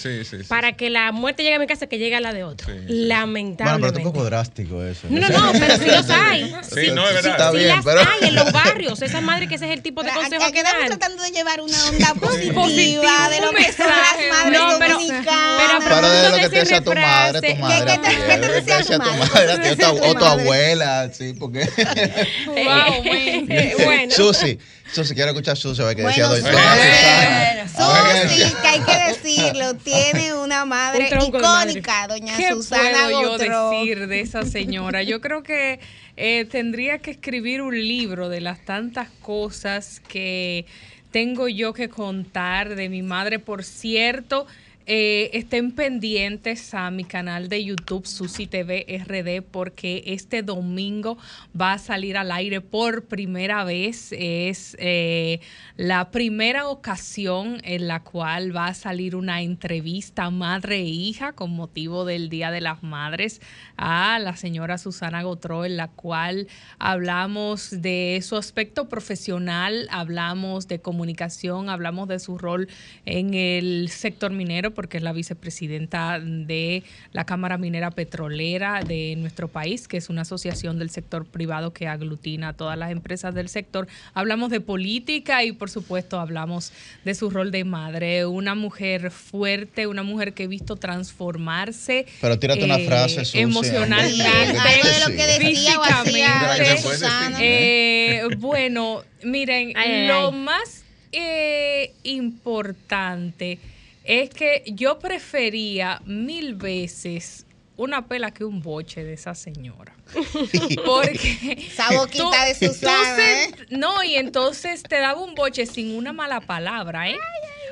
para 0.50 0.74
que 0.74 0.90
la 0.90 1.14
muerte 1.14 1.44
llegue 1.44 1.56
a 1.56 1.60
mi 1.60 1.68
casa, 1.68 1.88
que 1.88 1.98
llegue 1.98 2.16
a 2.16 2.20
la 2.20 2.34
de 2.34 2.44
otro. 2.44 2.68
Lamentablemente. 2.88 3.64
Bueno, 3.64 3.80
pero 3.80 4.00
es 4.00 4.06
un 4.06 4.12
poco 4.12 4.26
drástico 4.26 4.84
eso. 4.84 5.08
No, 5.10 5.30
no, 5.30 5.54
no, 5.54 5.60
pero 5.60 5.78
sí 5.78 5.86
los 5.86 6.10
hay. 6.10 6.54
Sí, 6.64 6.92
no, 6.94 7.08
es 7.08 7.16
verdad. 7.16 7.32
Está 7.32 7.52
bien, 7.52 7.68
las 7.70 7.86
pero... 7.86 8.02
hay 8.02 8.28
en 8.28 8.36
los 8.36 8.52
barrios. 8.52 9.02
Esas 9.02 9.24
madres 9.24 9.48
que 9.48 9.56
ese 9.56 9.66
es 9.66 9.72
el 9.72 9.82
tipo 9.82 10.04
de 10.04 10.12
consejo 10.12 10.52
que 10.52 10.62
dan. 10.62 10.88
tratando 10.88 11.24
de 11.24 11.32
llevar 11.32 11.62
una 11.62 11.86
onda 11.88 12.14
positiva 12.16 13.30
de 13.30 13.42
lo 13.42 13.52
que 13.52 13.72
son 13.72 13.88
las 13.88 14.18
madres 14.30 14.60
no, 14.60 14.80
pero, 14.80 14.94
dominicanas. 14.94 15.84
Pero, 15.84 16.10
de 16.10 16.30
lo 16.30 16.36
que 16.36 16.50
te 16.50 16.60
decía 16.60 16.82
tu 16.82 16.94
madre, 16.94 17.54
tu 17.54 17.60
madre. 17.62 18.00
¿Qué 18.04 18.38
te 18.38 18.48
decía 18.52 19.00
tu 19.00 19.00
madre? 19.00 20.10
O 20.10 20.16
tu 20.16 20.26
abuela, 20.26 21.10
sí 21.14 21.34
Susi, 21.34 21.34
porque. 21.54 22.26
wow, 22.48 23.04
bueno. 23.86 24.12
Susi, 24.12 24.58
Susi, 24.92 25.14
quiero 25.14 25.32
escuchar 25.32 25.58
Susi, 25.58 25.82
a 25.82 25.86
ver 25.86 25.96
qué 25.96 26.02
Bueno, 26.04 26.34
decía 26.34 26.52
Susi, 26.52 26.52
doña 26.52 27.68
Susi, 27.68 28.56
que 28.62 28.68
hay 28.68 28.80
que 28.82 29.14
decirlo, 29.14 29.74
tiene 29.76 30.34
una 30.34 30.66
madre 30.66 31.10
Un 31.12 31.32
de 31.32 31.40
madre. 31.40 31.72
icónica, 31.72 32.08
doña 32.08 32.38
¿Qué 32.38 32.50
Susana 32.50 33.10
puedo 33.10 33.22
yo 33.22 33.38
decir 33.38 34.08
de 34.08 34.20
esa 34.22 34.44
señora? 34.44 35.04
Yo 35.04 35.22
creo 35.22 35.44
que 35.44 35.80
eh, 36.18 36.46
tendría 36.52 37.00
que 37.00 37.12
escribir 37.12 37.62
un 37.62 37.76
libro 37.76 38.30
de 38.30 38.42
las 38.42 38.64
tantas 38.66 39.10
cosas 39.22 40.02
que 40.08 40.66
tengo 41.12 41.48
yo 41.48 41.74
que 41.74 41.90
contar 41.90 42.76
de 42.76 42.90
mi 42.90 43.02
madre. 43.02 43.40
Por 43.40 43.64
cierto, 43.64 44.46
eh, 44.86 45.30
estén 45.34 45.72
pendientes 45.72 46.74
a 46.74 46.92
mi 46.92 47.04
canal 47.04 47.50
de 47.50 47.64
YouTube, 47.64 48.06
Susi 48.06 48.48
TV 48.48 48.86
RD, 49.06 49.42
porque 49.42 50.04
este 50.08 50.44
domingo 50.44 51.18
va 51.60 51.74
a 51.74 51.78
salir 51.78 52.18
al 52.18 52.32
aire 52.32 52.62
por 52.62 53.06
primera 53.06 53.64
vez. 53.64 54.12
Es 54.12 54.76
eh, 54.80 55.40
la 55.78 56.12
primera 56.12 56.68
ocasión 56.68 57.62
en 57.64 57.88
la 57.88 58.04
cual 58.04 58.56
va 58.56 58.68
a 58.68 58.74
salir 58.74 59.16
una 59.16 59.42
entrevista 59.42 60.30
madre 60.30 60.78
e 60.78 60.86
hija 60.86 61.34
con 61.34 61.52
motivo 61.52 62.06
del 62.06 62.30
Día 62.30 62.52
de 62.52 62.62
las 62.62 62.84
Madres 62.84 63.42
a 63.78 64.20
la 64.20 64.36
señora 64.36 64.78
Susana 64.78 65.24
Gotró, 65.24 65.66
en 65.66 65.78
la 65.78 65.88
cual 65.88 66.48
hablamos 66.80 67.82
de 67.82 68.20
su 68.24 68.36
aspecto 68.36 68.90
profesional, 68.90 69.88
hablamos 69.92 70.68
de 70.68 70.80
comunicación, 70.80 71.70
hablamos 71.70 72.08
de 72.08 72.20
su 72.20 72.38
rol 72.38 72.68
en 73.06 73.34
el 73.34 73.90
sector 73.90 74.32
minero, 74.32 74.73
porque 74.74 74.98
es 74.98 75.04
la 75.04 75.14
vicepresidenta 75.14 76.20
de 76.20 76.84
la 77.12 77.26
Cámara 77.26 77.58
Minera 77.58 77.92
Petrolera 77.92 78.82
de 78.86 79.16
nuestro 79.18 79.48
país, 79.48 79.88
que 79.88 79.98
es 79.98 80.10
una 80.10 80.22
asociación 80.22 80.80
del 80.80 80.90
sector 80.90 81.26
privado 81.26 81.74
que 81.74 81.88
aglutina 81.88 82.50
a 82.50 82.54
todas 82.54 82.78
las 82.78 82.92
empresas 82.92 83.34
del 83.34 83.50
sector. 83.50 83.88
Hablamos 84.14 84.50
de 84.50 84.60
política 84.60 85.44
y 85.44 85.52
por 85.52 85.70
supuesto 85.70 86.20
hablamos 86.20 86.72
de 87.04 87.16
su 87.16 87.30
rol 87.30 87.52
de 87.52 87.64
madre, 87.64 88.26
una 88.26 88.56
mujer 88.56 89.12
fuerte, 89.12 89.88
una 89.88 90.04
mujer 90.04 90.34
que 90.34 90.44
he 90.44 90.48
visto 90.48 90.76
transformarse. 90.76 92.06
Pero 92.22 92.40
tírate 92.40 92.64
una 92.64 92.78
eh, 92.78 92.86
frase, 92.86 93.26
Susi, 93.26 93.40
emocionalmente, 93.40 94.24
hombre, 94.24 94.60
Algo 94.60 94.88
de 94.88 95.00
lo 95.00 95.18
que 95.18 95.46
decía 95.46 95.80
o 95.80 95.84
hacía 95.84 96.56
físicamente. 96.56 96.82
Susana. 96.82 97.38
Eh, 97.42 98.22
bueno, 98.38 99.04
miren, 99.24 99.74
ay, 99.76 100.08
lo 100.08 100.30
ay. 100.30 100.38
más 100.38 100.84
eh, 101.12 101.94
importante 102.04 103.60
es 104.04 104.30
que 104.30 104.64
yo 104.68 105.00
prefería 105.00 106.02
mil 106.06 106.56
veces 106.56 107.46
una 107.76 108.08
pela 108.08 108.32
que 108.32 108.44
un 108.46 108.62
boche 108.62 109.04
de 109.04 109.14
esa 109.14 109.34
señora. 109.34 109.96
Porque 110.86 111.66
Esa 111.72 111.92
boquita 111.92 112.46
de 112.46 112.56
Susana, 112.56 113.16
se- 113.16 113.44
¿eh? 113.46 113.56
No, 113.70 114.04
y 114.04 114.16
entonces 114.16 114.84
te 114.84 115.00
daba 115.00 115.22
un 115.22 115.36
boche 115.36 115.66
sin 115.66 115.96
una 115.96 116.14
mala 116.14 116.42
palabra, 116.42 117.10
¿eh? 117.10 117.18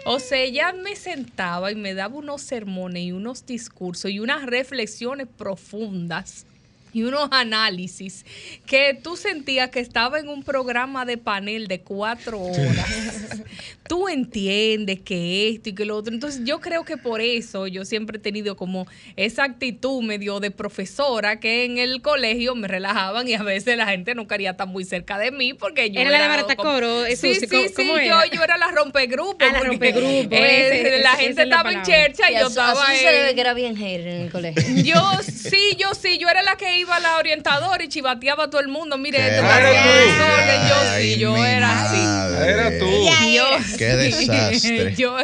O 0.05 0.19
sea, 0.19 0.39
ella 0.39 0.73
me 0.73 0.95
sentaba 0.95 1.71
y 1.71 1.75
me 1.75 1.93
daba 1.93 2.15
unos 2.15 2.41
sermones 2.41 3.03
y 3.03 3.11
unos 3.11 3.45
discursos 3.45 4.09
y 4.09 4.19
unas 4.19 4.43
reflexiones 4.47 5.27
profundas 5.37 6.47
y 6.93 7.03
unos 7.03 7.27
análisis 7.31 8.25
que 8.65 8.97
tú 9.01 9.15
sentías 9.17 9.69
que 9.69 9.79
estaba 9.79 10.19
en 10.19 10.29
un 10.29 10.43
programa 10.43 11.05
de 11.05 11.17
panel 11.17 11.67
de 11.67 11.81
cuatro 11.81 12.39
horas. 12.41 12.85
tú 13.87 14.07
entiendes 14.07 14.99
que 15.01 15.49
esto 15.49 15.69
y 15.69 15.73
que 15.75 15.85
lo 15.85 15.97
otro. 15.97 16.13
Entonces 16.13 16.41
yo 16.45 16.59
creo 16.61 16.85
que 16.85 16.97
por 16.97 17.21
eso 17.21 17.67
yo 17.67 17.83
siempre 17.85 18.17
he 18.17 18.21
tenido 18.21 18.55
como 18.55 18.87
esa 19.17 19.43
actitud 19.43 20.01
medio 20.03 20.39
de 20.39 20.51
profesora 20.51 21.39
que 21.39 21.65
en 21.65 21.77
el 21.77 22.01
colegio 22.01 22.55
me 22.55 22.67
relajaban 22.67 23.27
y 23.27 23.33
a 23.33 23.43
veces 23.43 23.77
la 23.77 23.87
gente 23.87 24.15
no 24.15 24.27
quería 24.27 24.51
estar 24.51 24.67
muy 24.67 24.85
cerca 24.85 25.17
de 25.17 25.31
mí 25.31 25.53
porque 25.53 25.91
yo 25.91 25.99
Era 26.01 26.09
la 26.11 26.17
de 26.17 26.23
como- 26.23 26.31
Baratacoro, 26.35 27.05
eh, 27.05 27.15
Sí, 27.15 27.35
sí, 27.35 27.47
¿cómo- 27.47 27.63
sí, 27.67 27.73
cómo 27.75 27.95
yo, 27.97 28.01
era? 28.21 28.25
yo 28.27 28.43
era 28.43 28.57
la 28.57 28.71
rompegrupo. 28.71 29.37
Ah, 29.39 29.51
la 29.51 29.59
rompegrupo, 29.59 30.35
eh, 30.35 30.79
ese- 30.81 30.99
la 31.03 31.11
gente 31.15 31.45
la 31.45 31.55
estaba 31.57 31.71
en 31.73 31.81
chercha 31.83 32.31
y 32.31 32.35
Y 32.35 32.39
yo 32.39 32.47
a 32.47 32.49
Su- 32.49 32.59
a 32.61 32.69
estaba 32.71 32.85
Susi 32.85 32.97
se 32.97 33.29
en- 33.29 33.35
que 33.35 33.41
era 33.41 33.53
bien 33.53 33.75
hater 33.75 34.07
en 34.07 34.21
el 34.23 34.31
colegio. 34.31 34.63
yo 34.83 35.01
sí, 35.23 35.75
yo 35.77 35.93
sí, 35.93 36.17
yo 36.17 36.29
era 36.29 36.41
la 36.43 36.55
que 36.55 36.77
iba 36.81 36.95
a 36.95 36.99
la 36.99 37.17
orientadora 37.17 37.83
y 37.83 37.87
chivateaba 37.89 38.45
a 38.45 38.49
todo 38.49 38.61
el 38.61 38.67
mundo. 38.67 38.97
Mire, 38.97 39.17
este 39.19 39.35
está 39.39 40.67
yo 40.69 40.99
sí, 41.01 41.19
yo 41.19 41.37
era 41.45 41.83
así. 41.85 42.43
Era 42.49 42.79
tú. 42.79 42.85
Yo 43.31 43.77
Qué 43.77 43.85
desastre. 43.95 44.95
yo- 44.97 45.15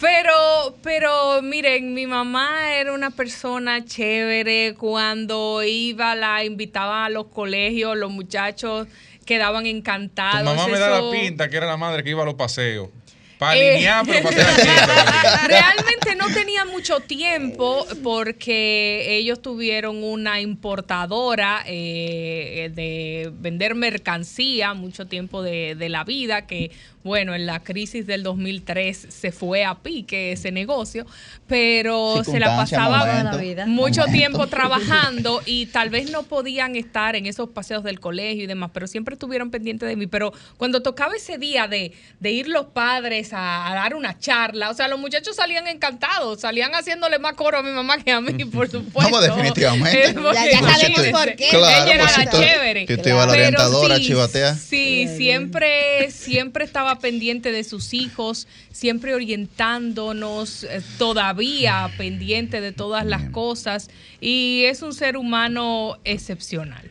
pero, 0.00 0.76
pero 0.82 1.42
miren, 1.42 1.92
mi 1.94 2.06
mamá 2.06 2.72
era 2.74 2.92
una 2.92 3.10
persona 3.10 3.84
chévere. 3.84 4.74
Cuando 4.78 5.62
iba, 5.64 6.14
la 6.14 6.44
invitaba 6.44 7.06
a 7.06 7.08
los 7.10 7.26
colegios, 7.26 7.96
los 7.96 8.10
muchachos 8.10 8.86
quedaban 9.26 9.64
Tu 9.64 9.70
encantados. 9.70 10.44
mamá 10.44 10.68
me 10.68 10.78
da 10.78 11.00
la 11.00 11.10
pinta 11.10 11.48
que 11.48 11.56
era 11.56 11.66
la 11.66 11.76
madre 11.76 12.04
que 12.04 12.10
iba 12.10 12.22
a 12.22 12.26
los 12.26 12.34
paseos. 12.34 12.90
Para 13.38 13.56
Eh. 13.56 13.74
alinear, 13.74 14.04
pero 14.06 14.22
para 14.28 14.36
Realmente 15.46 16.16
no 16.16 16.26
tenía 16.34 16.64
mucho 16.64 17.00
tiempo 17.00 17.86
porque 18.02 19.16
ellos 19.18 19.40
tuvieron 19.40 20.02
una 20.02 20.40
importadora 20.40 21.62
eh, 21.66 22.70
de 22.74 23.30
vender 23.40 23.74
mercancía 23.74 24.74
mucho 24.74 25.06
tiempo 25.06 25.42
de, 25.42 25.74
de 25.74 25.88
la 25.88 26.04
vida 26.04 26.46
que, 26.46 26.70
bueno, 27.04 27.34
en 27.34 27.46
la 27.46 27.60
crisis 27.62 28.06
del 28.06 28.22
2003 28.22 29.06
se 29.08 29.32
fue 29.32 29.64
a 29.64 29.76
pique 29.76 30.32
ese 30.32 30.50
negocio, 30.52 31.06
pero 31.46 32.22
se 32.24 32.38
la 32.40 32.56
pasaba 32.56 33.06
momento, 33.06 33.66
mucho 33.66 34.00
momento. 34.02 34.18
tiempo 34.18 34.46
trabajando 34.48 35.42
y 35.46 35.66
tal 35.66 35.90
vez 35.90 36.10
no 36.10 36.24
podían 36.24 36.76
estar 36.76 37.16
en 37.16 37.26
esos 37.26 37.48
paseos 37.50 37.84
del 37.84 38.00
colegio 38.00 38.44
y 38.44 38.46
demás, 38.46 38.70
pero 38.74 38.86
siempre 38.86 39.14
estuvieron 39.14 39.50
pendientes 39.50 39.88
de 39.88 39.96
mí. 39.96 40.06
Pero 40.06 40.32
cuando 40.56 40.82
tocaba 40.82 41.14
ese 41.16 41.38
día 41.38 41.68
de, 41.68 41.92
de 42.20 42.30
ir 42.32 42.48
los 42.48 42.66
padres 42.66 43.27
a, 43.32 43.70
a 43.70 43.74
dar 43.74 43.94
una 43.94 44.18
charla, 44.18 44.70
o 44.70 44.74
sea, 44.74 44.88
los 44.88 44.98
muchachos 44.98 45.36
salían 45.36 45.66
encantados, 45.68 46.40
salían 46.40 46.72
haciéndole 46.74 47.18
más 47.18 47.34
coro 47.34 47.58
a 47.58 47.62
mi 47.62 47.70
mamá 47.70 47.98
que 47.98 48.10
a 48.12 48.20
mí, 48.20 48.44
por 48.52 48.70
supuesto. 48.70 49.10
Vamos, 49.12 49.22
definitivamente. 49.22 50.14
Porque 50.14 50.34
Ya- 50.34 50.50
ya 50.50 50.60
sabemos 50.60 51.06
por 51.08 51.36
qué. 51.36 51.48
Claro, 51.50 51.84
Ella 51.86 51.94
era 51.94 52.04
pues, 52.04 52.16
la 52.18 52.30
si 52.32 52.38
chévere. 52.38 52.86
si 52.86 52.92
ibas 53.08 53.22
a 53.22 53.26
la 53.26 53.32
orientadora 53.32 53.96
sí, 53.96 54.02
chivatear. 54.06 54.56
Sí, 54.56 55.08
siempre, 55.16 56.10
siempre 56.10 56.64
estaba 56.64 56.98
pendiente 56.98 57.52
de 57.52 57.64
sus 57.64 57.94
hijos, 57.94 58.46
siempre 58.72 59.14
orientándonos, 59.14 60.64
eh, 60.64 60.80
todavía 60.98 61.90
pendiente 61.98 62.60
de 62.60 62.72
todas 62.72 63.04
las 63.06 63.30
cosas 63.30 63.90
y 64.20 64.64
es 64.64 64.82
un 64.82 64.92
ser 64.94 65.16
humano 65.16 65.96
excepcional. 66.04 66.90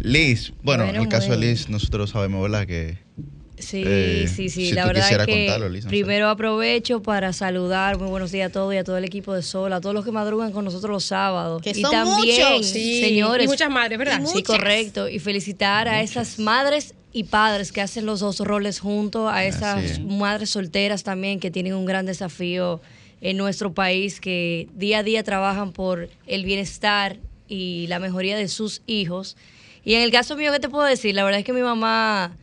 Liz, 0.00 0.52
bueno, 0.62 0.84
en 0.84 0.96
el 0.96 1.08
caso 1.08 1.30
de. 1.32 1.38
Liz, 1.38 1.68
nosotros 1.68 2.10
sabemos, 2.10 2.42
¿verdad? 2.42 2.66
Que 2.66 2.98
Sí, 3.58 3.82
Eh, 3.86 4.26
sí, 4.28 4.50
sí. 4.50 4.66
si 4.68 4.72
la 4.72 4.82
tú 4.82 4.88
verdad 4.88 5.10
es 5.10 5.26
que 5.26 5.46
contarlo, 5.46 5.88
primero 5.88 6.28
aprovecho 6.28 7.02
para 7.02 7.32
saludar, 7.32 7.98
muy 7.98 8.08
buenos 8.08 8.30
días 8.30 8.50
a 8.50 8.52
todos 8.52 8.74
y 8.74 8.76
a 8.76 8.84
todo 8.84 8.98
el 8.98 9.04
equipo 9.04 9.32
de 9.34 9.42
Sol, 9.42 9.72
a 9.72 9.80
todos 9.80 9.94
los 9.94 10.04
que 10.04 10.12
madrugan 10.12 10.52
con 10.52 10.64
nosotros 10.64 10.90
los 10.90 11.04
sábados. 11.04 11.62
Que 11.62 11.70
y 11.70 11.80
son 11.80 11.90
también, 11.90 12.42
muchos. 12.52 12.66
Sí, 12.66 13.00
señores, 13.00 13.46
y 13.46 13.48
muchas 13.48 13.70
madres, 13.70 13.98
¿verdad? 13.98 14.20
Sí, 14.26 14.42
correcto. 14.42 15.08
Y 15.08 15.18
felicitar 15.20 15.88
a 15.88 16.02
esas 16.02 16.38
madres 16.38 16.94
y 17.12 17.24
padres 17.24 17.72
que 17.72 17.80
hacen 17.80 18.04
los 18.04 18.20
dos 18.20 18.40
roles 18.40 18.78
juntos, 18.78 19.30
a 19.32 19.44
esas 19.46 19.82
es. 19.82 20.00
madres 20.00 20.50
solteras 20.50 21.02
también 21.02 21.40
que 21.40 21.50
tienen 21.50 21.72
un 21.74 21.86
gran 21.86 22.04
desafío 22.04 22.82
en 23.22 23.38
nuestro 23.38 23.72
país, 23.72 24.20
que 24.20 24.68
día 24.74 24.98
a 24.98 25.02
día 25.02 25.22
trabajan 25.24 25.72
por 25.72 26.10
el 26.26 26.44
bienestar 26.44 27.16
y 27.48 27.86
la 27.88 27.98
mejoría 28.00 28.36
de 28.36 28.48
sus 28.48 28.82
hijos. 28.86 29.38
Y 29.82 29.94
en 29.94 30.02
el 30.02 30.10
caso 30.10 30.36
mío, 30.36 30.52
¿qué 30.52 30.60
te 30.60 30.68
puedo 30.68 30.84
decir? 30.84 31.14
La 31.14 31.24
verdad 31.24 31.38
es 31.40 31.46
que 31.46 31.54
mi 31.54 31.62
mamá, 31.62 32.36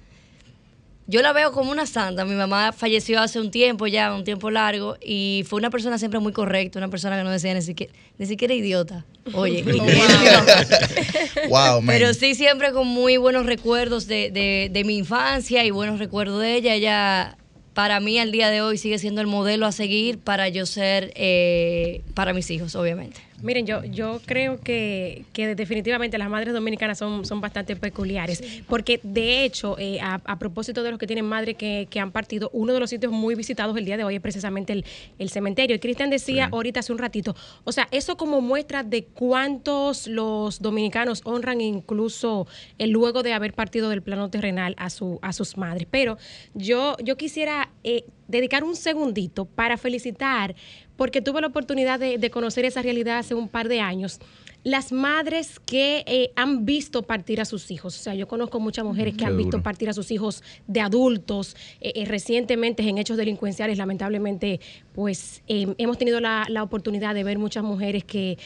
yo 1.07 1.21
la 1.21 1.33
veo 1.33 1.51
como 1.51 1.71
una 1.71 1.85
santa. 1.85 2.23
Mi 2.25 2.35
mamá 2.35 2.71
falleció 2.71 3.19
hace 3.21 3.39
un 3.39 3.51
tiempo 3.51 3.87
ya, 3.87 4.13
un 4.13 4.23
tiempo 4.23 4.49
largo, 4.51 4.97
y 5.01 5.43
fue 5.47 5.59
una 5.59 5.69
persona 5.69 5.97
siempre 5.97 6.19
muy 6.19 6.31
correcta, 6.33 6.79
una 6.79 6.87
persona 6.89 7.17
que 7.17 7.23
no 7.23 7.31
decía 7.31 7.53
ni 7.53 7.61
siquiera, 7.61 7.91
ni 8.17 8.25
siquiera 8.25 8.53
idiota. 8.53 9.05
Oye, 9.33 9.63
Wow. 11.49 11.81
Pero 11.87 12.13
sí, 12.13 12.35
siempre 12.35 12.71
con 12.71 12.87
muy 12.87 13.17
buenos 13.17 13.45
recuerdos 13.45 14.07
de, 14.07 14.31
de- 14.31 14.69
de 14.71 14.83
mi 14.83 14.97
infancia 14.97 15.63
y 15.65 15.71
buenos 15.71 15.99
recuerdos 15.99 16.41
de 16.41 16.55
ella. 16.55 16.73
Ella, 16.75 17.37
para 17.73 17.99
mí, 17.99 18.19
al 18.19 18.31
día 18.31 18.49
de 18.49 18.61
hoy, 18.61 18.77
sigue 18.77 18.99
siendo 18.99 19.21
el 19.21 19.27
modelo 19.27 19.65
a 19.65 19.71
seguir 19.71 20.19
para 20.19 20.47
yo 20.49 20.65
ser, 20.65 21.11
eh, 21.15 22.01
para 22.13 22.33
mis 22.33 22.49
hijos, 22.51 22.75
obviamente. 22.75 23.19
Miren, 23.41 23.65
yo, 23.65 23.83
yo 23.83 24.21
creo 24.25 24.59
que, 24.59 25.25
que 25.33 25.55
definitivamente 25.55 26.17
las 26.17 26.29
madres 26.29 26.53
dominicanas 26.53 26.97
son, 26.97 27.25
son 27.25 27.41
bastante 27.41 27.75
peculiares, 27.75 28.41
porque 28.67 28.99
de 29.03 29.43
hecho, 29.43 29.77
eh, 29.79 29.99
a, 30.01 30.21
a 30.23 30.39
propósito 30.39 30.83
de 30.83 30.91
los 30.91 30.99
que 30.99 31.07
tienen 31.07 31.25
madre 31.25 31.55
que, 31.55 31.87
que 31.89 31.99
han 31.99 32.11
partido, 32.11 32.49
uno 32.53 32.73
de 32.73 32.79
los 32.79 32.89
sitios 32.89 33.11
muy 33.11 33.35
visitados 33.35 33.75
el 33.77 33.85
día 33.85 33.97
de 33.97 34.03
hoy 34.03 34.15
es 34.15 34.21
precisamente 34.21 34.73
el, 34.73 34.85
el 35.19 35.29
cementerio. 35.29 35.75
Y 35.75 35.79
Cristian 35.79 36.09
decía 36.09 36.49
ahorita 36.51 36.79
hace 36.79 36.91
un 36.91 36.99
ratito, 36.99 37.35
o 37.63 37.71
sea, 37.71 37.87
eso 37.91 38.15
como 38.17 38.39
muestra 38.41 38.83
de 38.83 39.05
cuántos 39.05 40.07
los 40.07 40.61
dominicanos 40.61 41.21
honran 41.25 41.61
incluso 41.61 42.47
el 42.77 42.91
luego 42.91 43.23
de 43.23 43.33
haber 43.33 43.53
partido 43.53 43.89
del 43.89 44.01
plano 44.01 44.29
terrenal 44.29 44.75
a, 44.77 44.89
su, 44.89 45.19
a 45.21 45.33
sus 45.33 45.57
madres. 45.57 45.87
Pero 45.89 46.17
yo, 46.53 46.95
yo 47.03 47.17
quisiera 47.17 47.69
eh, 47.83 48.05
dedicar 48.27 48.63
un 48.63 48.75
segundito 48.75 49.45
para 49.45 49.77
felicitar 49.77 50.55
porque 50.95 51.21
tuve 51.21 51.41
la 51.41 51.47
oportunidad 51.47 51.99
de, 51.99 52.17
de 52.17 52.29
conocer 52.29 52.65
esa 52.65 52.81
realidad 52.81 53.19
hace 53.19 53.35
un 53.35 53.47
par 53.49 53.67
de 53.67 53.81
años 53.81 54.19
las 54.63 54.91
madres 54.91 55.59
que 55.59 56.03
eh, 56.07 56.31
han 56.35 56.65
visto 56.65 57.03
partir 57.03 57.41
a 57.41 57.45
sus 57.45 57.69
hijos. 57.69 57.99
O 57.99 58.01
sea, 58.01 58.15
yo 58.15 58.27
conozco 58.27 58.59
muchas 58.59 58.85
mujeres 58.85 59.13
que 59.13 59.19
Qué 59.19 59.25
han 59.25 59.37
visto 59.37 59.61
partir 59.61 59.89
a 59.89 59.93
sus 59.93 60.09
hijos 60.11 60.41
de 60.67 60.81
adultos 60.81 61.55
eh, 61.81 61.91
eh, 61.95 62.05
recientemente 62.05 62.87
en 62.87 62.97
hechos 62.97 63.17
delincuenciales. 63.17 63.77
Lamentablemente, 63.77 64.59
pues 64.93 65.43
eh, 65.47 65.73
hemos 65.77 65.97
tenido 65.97 66.19
la, 66.19 66.45
la 66.49 66.63
oportunidad 66.63 67.13
de 67.13 67.23
ver 67.23 67.37
muchas 67.37 67.63
mujeres 67.63 68.03
que 68.03 68.37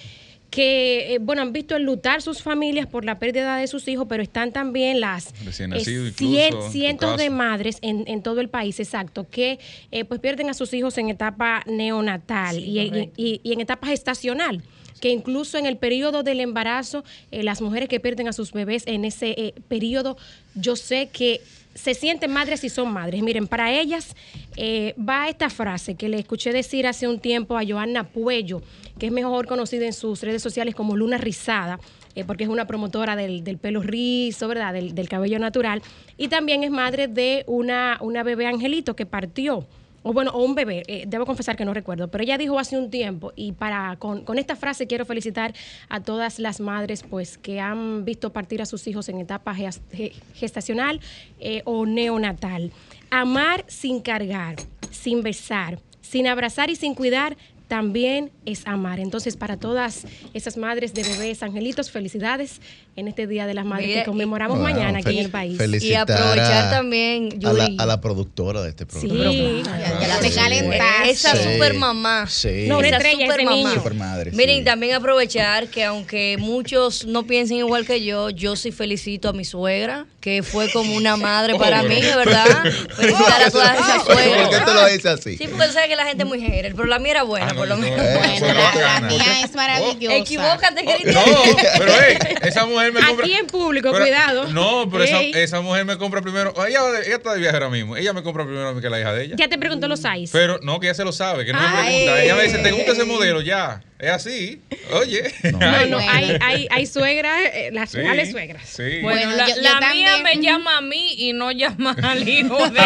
que, 0.50 1.16
eh, 1.16 1.20
bueno, 1.20 1.42
han 1.42 1.52
visto 1.54 1.76
enlutar 1.76 2.22
sus 2.22 2.42
familias 2.42 2.88
por 2.88 3.04
la 3.06 3.20
pérdida 3.20 3.58
de 3.58 3.68
sus 3.68 3.88
hijos, 3.88 4.08
pero 4.10 4.24
están 4.24 4.52
también 4.54 5.00
las 5.02 5.34
Recién 5.44 5.74
eh, 5.74 5.80
cien- 6.14 6.72
cientos 6.72 7.18
de 7.18 7.30
madres 7.30 7.78
en, 7.82 8.04
en 8.08 8.22
todo 8.24 8.40
el 8.40 8.50
país, 8.50 8.80
exacto, 8.80 9.28
que 9.30 9.60
eh, 9.92 10.06
pues 10.06 10.20
pierden 10.22 10.50
a 10.50 10.54
sus 10.54 10.74
hijos 10.74 10.98
en 10.98 11.10
etapa 11.10 11.64
neonatal 11.66 12.58
y, 12.60 12.80
y- 12.80 13.12
y- 13.18 13.42
y 13.44 13.54
en 13.54 13.60
etapa 13.62 13.88
gestacional 13.88 14.64
que 15.02 15.10
incluso 15.10 15.60
en 15.60 15.68
el 15.68 15.78
periodo 15.78 16.24
del 16.24 16.40
embarazo, 16.40 17.04
eh, 17.30 17.44
las 17.44 17.62
mujeres 17.62 17.88
que 17.88 18.00
pierden 18.00 18.28
a 18.28 18.34
sus 18.34 18.52
bebés 18.52 18.82
en 18.88 19.06
ese 19.06 19.30
eh, 19.38 19.54
periodo, 19.68 20.18
yo 20.56 20.76
sé 20.76 21.10
que 21.14 21.40
se 21.78 21.94
sienten 21.94 22.32
madres 22.32 22.64
y 22.64 22.70
son 22.70 22.92
madres. 22.92 23.22
Miren, 23.22 23.48
para 23.48 23.72
ellas 23.72 24.16
eh, 24.56 24.96
va 24.98 25.30
esta 25.30 25.50
frase 25.50 25.94
que 25.96 26.10
le 26.10 26.18
escuché 26.18 26.52
decir 26.52 26.88
hace 26.88 27.08
un 27.08 27.20
tiempo 27.20 27.56
a 27.56 27.64
Joanna 27.64 28.04
Puello, 28.04 28.64
que 28.98 29.06
es 29.06 29.12
mejor 29.12 29.46
conocida 29.46 29.86
en 29.86 29.94
sus 29.94 30.22
redes 30.24 30.42
sociales 30.42 30.74
como 30.74 30.98
Luna 30.98 31.20
Rizada, 31.20 31.80
eh, 32.16 32.24
porque 32.26 32.46
es 32.46 32.50
una 32.50 32.66
promotora 32.66 33.16
del, 33.16 33.44
del 33.44 33.60
pelo 33.60 33.82
rizo, 33.82 34.48
¿verdad? 34.48 34.74
Del, 34.74 34.96
del 34.96 35.08
cabello 35.08 35.38
natural. 35.38 35.84
Y 36.18 36.30
también 36.30 36.64
es 36.64 36.72
madre 36.72 37.08
de 37.08 37.44
una, 37.46 38.00
una 38.02 38.24
bebé 38.24 38.48
angelito 38.48 38.96
que 38.96 39.06
partió 39.06 39.68
o 40.08 40.14
bueno, 40.14 40.32
o 40.32 40.44
un 40.44 40.56
bebé, 40.56 40.84
eh, 40.88 41.04
debo 41.08 41.26
confesar 41.26 41.56
que 41.56 41.66
no 41.66 41.74
recuerdo, 41.74 42.08
pero 42.10 42.24
ella 42.24 42.38
dijo 42.38 42.58
hace 42.60 42.78
un 42.78 42.90
tiempo, 42.90 43.34
y 43.36 43.52
para 43.52 43.96
con, 43.98 44.24
con 44.24 44.38
esta 44.40 44.56
frase 44.56 44.88
quiero 44.88 45.06
felicitar 45.06 45.54
a 45.90 46.02
todas 46.02 46.40
las 46.40 46.60
madres 46.60 47.04
pues 47.04 47.38
que 47.38 47.60
han 47.60 48.06
visto 48.06 48.32
partir 48.32 48.62
a 48.62 48.66
sus 48.66 48.88
hijos 48.88 49.10
en 49.10 49.20
etapa 49.20 49.54
ges- 49.56 49.82
ge- 49.92 50.14
gestacional 50.34 51.00
eh, 51.40 51.62
o 51.66 51.86
neonatal. 51.86 52.72
Amar 53.10 53.66
sin 53.68 54.02
cargar, 54.02 54.56
sin 54.92 55.22
besar, 55.24 55.80
sin 56.02 56.28
abrazar 56.28 56.70
y 56.70 56.76
sin 56.76 56.96
cuidar, 56.96 57.38
también 57.68 58.32
es 58.46 58.66
amar. 58.66 59.00
Entonces, 59.00 59.36
para 59.36 59.58
todas 59.58 60.06
esas 60.34 60.56
madres 60.56 60.94
de 60.94 61.04
bebés 61.04 61.44
angelitos, 61.44 61.92
felicidades 61.92 62.62
en 62.98 63.08
este 63.08 63.28
Día 63.28 63.46
de 63.46 63.54
las 63.54 63.64
Madres 63.64 63.88
Mira, 63.88 64.02
que 64.02 64.06
conmemoramos 64.08 64.58
Bueno, 64.60 64.76
mañana 64.76 65.00
aquí 65.00 65.20
en 65.20 65.26
el 65.26 65.30
país. 65.32 65.58
Y 65.84 65.94
aprovechar 65.94 66.66
a- 66.66 66.70
también, 66.72 67.30
a 67.46 67.54
la, 67.54 67.70
a 67.78 67.86
la 67.86 68.02
productora 68.02 68.62
de 68.64 68.70
este 68.70 68.88
programa. 68.88 69.32
Sí, 69.32 69.62
ya 70.02 70.08
la 70.08 70.20
te 70.20 70.30
Sí. 70.32 70.36
calentaste. 70.36 71.10
Esa 71.12 71.36
Sí. 71.36 71.44
super 71.54 71.76
mamá. 71.76 72.26
Sí. 72.28 72.66
No, 72.68 72.80
una 72.80 72.88
Esa 72.88 72.98
estrella 72.98 73.24
ese 73.26 73.32
supermamá. 73.32 73.56
niño. 73.58 73.74
Supermadre, 73.76 74.32
Miren, 74.32 74.58
sí. 74.60 74.64
también 74.66 74.96
aprovechar 74.96 75.68
que 75.68 75.84
aunque 75.84 76.38
muchos 76.40 77.06
no 77.06 77.24
piensen 77.28 77.58
igual 77.58 77.86
que 77.86 78.04
yo, 78.04 78.32
yo 78.32 78.56
sí 78.56 78.72
felicito 78.72 79.30
a 79.30 79.34
mi 79.34 79.46
suegra, 79.46 80.08
que 80.20 80.42
fue 80.42 80.72
como 80.72 80.96
una 80.96 81.16
madre 81.18 81.54
para 81.56 81.84
mí, 81.84 82.02
de 82.02 82.16
verdad. 82.16 82.46
Felicitar 82.98 83.44
a 83.44 83.52
todas 83.52 83.76
esas 83.80 84.04
¿Por 84.04 84.18
qué 84.18 84.24
suegras. 84.24 84.66
tú 84.66 84.74
lo 84.74 84.86
dices 84.88 85.06
así? 85.06 85.38
Sí, 85.38 85.48
porque 85.48 85.68
tú 85.68 85.74
sabes 85.74 85.88
que 85.88 85.96
la 85.96 86.06
gente 86.08 86.24
es 86.24 86.28
muy 86.30 86.42
hater, 86.42 86.74
pero 86.76 86.88
la 86.88 86.98
mía 86.98 87.12
era 87.12 87.24
buena, 87.24 87.46
Ah, 87.46 87.54
no, 87.54 87.60
por 87.60 87.68
lo 87.68 87.76
no, 87.76 87.82
menos. 87.84 88.00
no, 88.00 88.04
Eh, 88.04 88.38
Bueno, 88.40 88.54
la, 88.82 89.02
mía 89.02 89.42
es 89.44 89.54
maravillosa. 89.54 90.16
Equivócate, 90.16 90.84
Oh, 90.88 90.92
Cristian. 90.92 91.14
no, 91.16 91.56
pero 91.78 91.92
hey, 92.02 92.18
esa 92.42 92.66
mujer 92.66 92.87
me 92.92 93.02
compra. 93.02 93.26
Aquí 93.26 93.34
en 93.34 93.48
público, 93.48 93.92
pero- 93.92 94.06
cuidado. 94.06 94.52
No, 94.52 94.90
pero 94.90 95.04
esa, 95.04 95.62
mujer 95.62 95.86
me 95.86 95.98
compra 95.98 96.22
primero. 96.22 96.54
Ella, 96.66 96.82
ella 97.06 97.16
está 97.16 97.34
de 97.34 97.40
viaje 97.40 97.56
ahora 97.56 97.70
mismo. 97.70 97.96
Ella 97.98 98.14
me 98.14 98.24
compra 98.24 98.46
primero 98.46 98.68
a 98.68 98.74
mí 98.74 98.82
que 98.82 98.90
la 98.90 99.00
hija 99.00 99.14
de 99.14 99.26
ella. 99.26 99.36
Ya 99.38 99.48
te 99.48 99.58
preguntó 99.58 99.88
los 99.88 100.00
size. 100.00 100.30
Pero 100.32 100.60
no, 100.62 100.80
que 100.80 100.88
ella 100.88 100.94
se 100.96 101.04
lo 101.04 101.12
sabe, 101.12 101.46
que 101.46 101.54
no 101.54 101.60
me 101.60 101.66
Ay. 101.68 101.74
pregunta. 102.06 102.24
Ella 102.24 102.36
me 102.36 102.44
dice, 102.44 102.58
¿te 102.60 102.72
gusta 102.72 102.92
ese 102.92 103.06
modelo? 103.06 103.42
Ya. 103.42 103.82
Es 104.00 104.12
así. 104.12 104.62
Oye. 104.94 105.24
No. 105.54 105.86
No, 105.88 105.98
hay, 105.98 106.38
hay, 106.42 106.68
hay 106.70 106.86
suegras, 106.86 107.42
eh, 107.52 107.70
las 107.74 107.90
Sí, 107.90 107.98
reales 107.98 108.30
suegras. 108.32 108.62
Sí. 108.70 109.00
Bueno, 109.02 109.22
Bueno, 109.22 109.36
la, 109.36 109.48
yo- 109.50 109.56
yo 109.56 109.62
la 109.64 109.80
mía 109.92 110.12
también. 110.18 110.24
me 110.24 110.36
llama 110.46 110.78
a 110.78 110.82
mí 110.82 111.16
y 111.18 111.34
no 111.34 111.52
llama 111.52 111.96
al 112.04 112.28
hijo 112.30 112.58
de. 112.70 112.80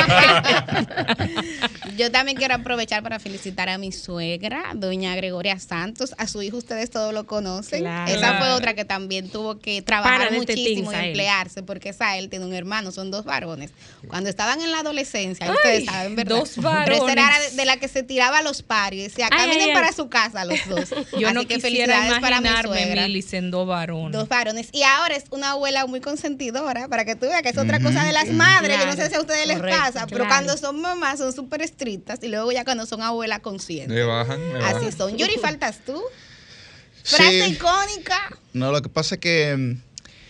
Yo 1.97 2.12
también 2.12 2.38
quiero 2.38 2.56
aprovechar 2.56 3.04
para 3.04 3.19
felicitar 3.19 3.67
a 3.69 3.78
mi 3.78 3.91
suegra, 3.91 4.63
doña 4.74 5.13
Gregoria 5.15 5.60
Santos. 5.60 6.15
A 6.17 6.28
su 6.28 6.41
hijo 6.41 6.58
ustedes 6.58 6.89
todos 6.89 7.13
lo 7.13 7.26
conocen. 7.26 7.82
Claro. 7.82 8.12
Esa 8.12 8.38
fue 8.38 8.50
otra 8.52 8.74
que 8.74 8.86
también 8.86 9.30
tuvo 9.30 9.60
que 9.60 9.82
trabajar 9.82 10.34
este 10.34 10.38
muchísimo 10.38 10.91
y 10.93 10.95
emplearse, 10.95 11.62
porque 11.63 11.91
Sael 11.93 12.30
tiene 12.30 12.45
un 12.45 12.54
hermano, 12.54 12.91
son 12.93 13.12
dos 13.12 13.26
varones. 13.26 13.71
Cuando 14.08 14.30
estaban 14.30 14.62
en 14.62 14.71
la 14.71 14.80
adolescencia, 14.80 15.52
ustedes 15.52 15.86
saben, 15.86 16.15
¿verdad? 16.15 16.38
dos 16.38 16.52
Pero 16.56 16.95
esa 16.95 17.12
era 17.12 17.24
varones. 17.24 17.52
de, 17.52 17.58
de 17.58 17.65
la 17.65 17.78
que 17.78 17.88
se 17.89 18.04
tiraba 18.04 18.39
a 18.39 18.41
los 18.43 18.62
paris. 18.63 19.12
Se 19.13 19.24
Ay, 19.24 19.30
caminen 19.30 19.62
ay, 19.62 19.69
ay. 19.69 19.74
para 19.74 19.91
su 19.91 20.08
casa 20.10 20.45
los 20.45 20.60
dos. 20.69 20.93
Yo 21.18 21.28
Así 21.28 21.36
no 21.36 21.48
que 21.48 21.56
quisiera 21.56 21.96
para 22.22 22.38
imaginarme 22.38 22.80
suegra. 22.84 23.02
Mili 23.08 23.22
siendo 23.22 23.66
varón. 23.66 24.12
Dos 24.12 24.28
varones. 24.28 24.70
Y 24.72 24.84
ahora 24.84 25.16
es 25.16 25.26
una 25.32 25.52
abuela 25.52 25.86
muy 25.88 26.02
consentidora, 26.02 26.88
para 26.88 27.06
que 27.06 27.16
tú 27.16 27.28
veas 27.28 27.42
que 27.42 27.50
es 27.50 27.58
otra 27.58 27.80
cosa 27.80 28.04
de 28.04 28.12
las 28.12 28.30
madres. 28.30 28.78
Yo 28.80 28.86
no 28.86 28.94
sé 28.94 29.10
si 29.10 29.16
a 29.16 29.20
ustedes 29.22 29.48
les 29.48 29.60
pasa, 29.60 30.08
pero 30.08 30.28
cuando 30.28 30.58
son 30.58 30.82
mamás 30.82 31.20
son 31.20 31.34
súper 31.34 31.62
estrictas 31.62 32.20
y 32.22 32.28
luego 32.28 32.52
ya 32.52 32.64
cuando 32.64 32.86
son 32.86 33.02
abuelas 33.02 33.40
conscientes. 33.40 33.96
Le 33.96 34.04
bajan. 34.04 34.40
le 34.54 34.60
bajan. 34.60 34.76
Así 34.78 34.92
son. 34.96 35.18
Yuri, 35.18 35.36
faltas 35.42 35.80
tú. 35.86 36.02
Frase 37.04 37.46
Sí. 37.46 37.52
icónica. 37.54 38.20
No, 38.54 38.72
lo 38.72 38.82
que 38.82 38.90
pasa 38.90 39.16
es 39.16 39.22
que 39.22 39.56
mm, 39.58 39.82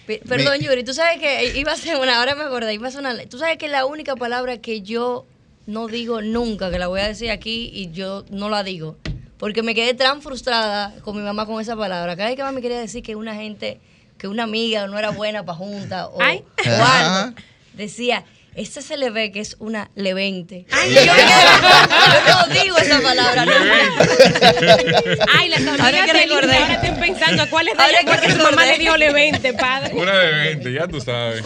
Pe- 0.07 0.21
Perdón, 0.27 0.59
Yuri, 0.59 0.83
tú 0.83 0.93
sabes 0.93 1.19
que 1.19 1.57
iba 1.57 1.71
a 1.73 1.77
ser 1.77 1.97
una, 1.97 2.17
ahora 2.19 2.33
me 2.35 2.43
acordé, 2.43 2.73
iba 2.73 2.87
a 2.87 2.91
ser 2.91 3.01
una, 3.01 3.15
tú 3.25 3.37
sabes 3.37 3.57
que 3.57 3.67
la 3.67 3.85
única 3.85 4.15
palabra 4.15 4.57
que 4.57 4.81
yo 4.81 5.25
no 5.67 5.87
digo 5.87 6.21
nunca, 6.21 6.71
que 6.71 6.79
la 6.79 6.87
voy 6.87 7.01
a 7.01 7.07
decir 7.07 7.29
aquí 7.29 7.69
y 7.73 7.91
yo 7.91 8.25
no 8.31 8.49
la 8.49 8.63
digo, 8.63 8.97
porque 9.41 9.63
me 9.63 9.73
quedé 9.73 9.95
tan 9.95 10.21
frustrada 10.21 10.93
con 11.03 11.17
mi 11.17 11.23
mamá 11.23 11.47
con 11.47 11.59
esa 11.59 11.75
palabra. 11.75 12.15
Cada 12.15 12.29
vez 12.29 12.37
que 12.37 12.43
mamá 12.43 12.61
quería 12.61 12.79
decir 12.79 13.01
que 13.01 13.15
una 13.15 13.33
gente, 13.33 13.79
que 14.19 14.27
una 14.27 14.43
amiga 14.43 14.85
no 14.85 14.99
era 14.99 15.09
buena 15.09 15.43
para 15.43 15.57
junta 15.57 16.09
o, 16.09 16.21
Ay. 16.21 16.43
o 16.63 16.83
algo, 16.83 17.35
decía, 17.73 18.23
esta 18.53 18.83
se 18.83 18.97
le 18.97 19.09
ve 19.09 19.31
que 19.31 19.39
es 19.39 19.55
una 19.57 19.89
levente. 19.95 20.67
Ay, 20.69 20.93
yo, 20.93 21.01
no 21.05 22.53
digo 22.53 22.77
esa 22.77 23.01
palabra, 23.01 23.45
no. 23.45 23.51
Ay, 25.35 25.49
las 25.49 25.65
Ahora 25.79 26.05
que 26.05 26.13
recordé. 26.13 26.57
ahora 26.57 26.73
estén 26.73 26.99
pensando 26.99 27.41
a 27.41 27.47
cuál 27.47 27.69
es 27.69 27.73
que 27.73 28.05
porque 28.05 28.31
su 28.33 28.43
mamá 28.43 28.63
le 28.67 28.77
dijo 28.77 28.95
le 28.95 29.11
20, 29.11 29.53
padre. 29.53 29.95
Una 29.95 30.19
de 30.19 30.31
20, 30.33 30.71
ya 30.71 30.87
tú 30.87 31.01
sabes. 31.01 31.43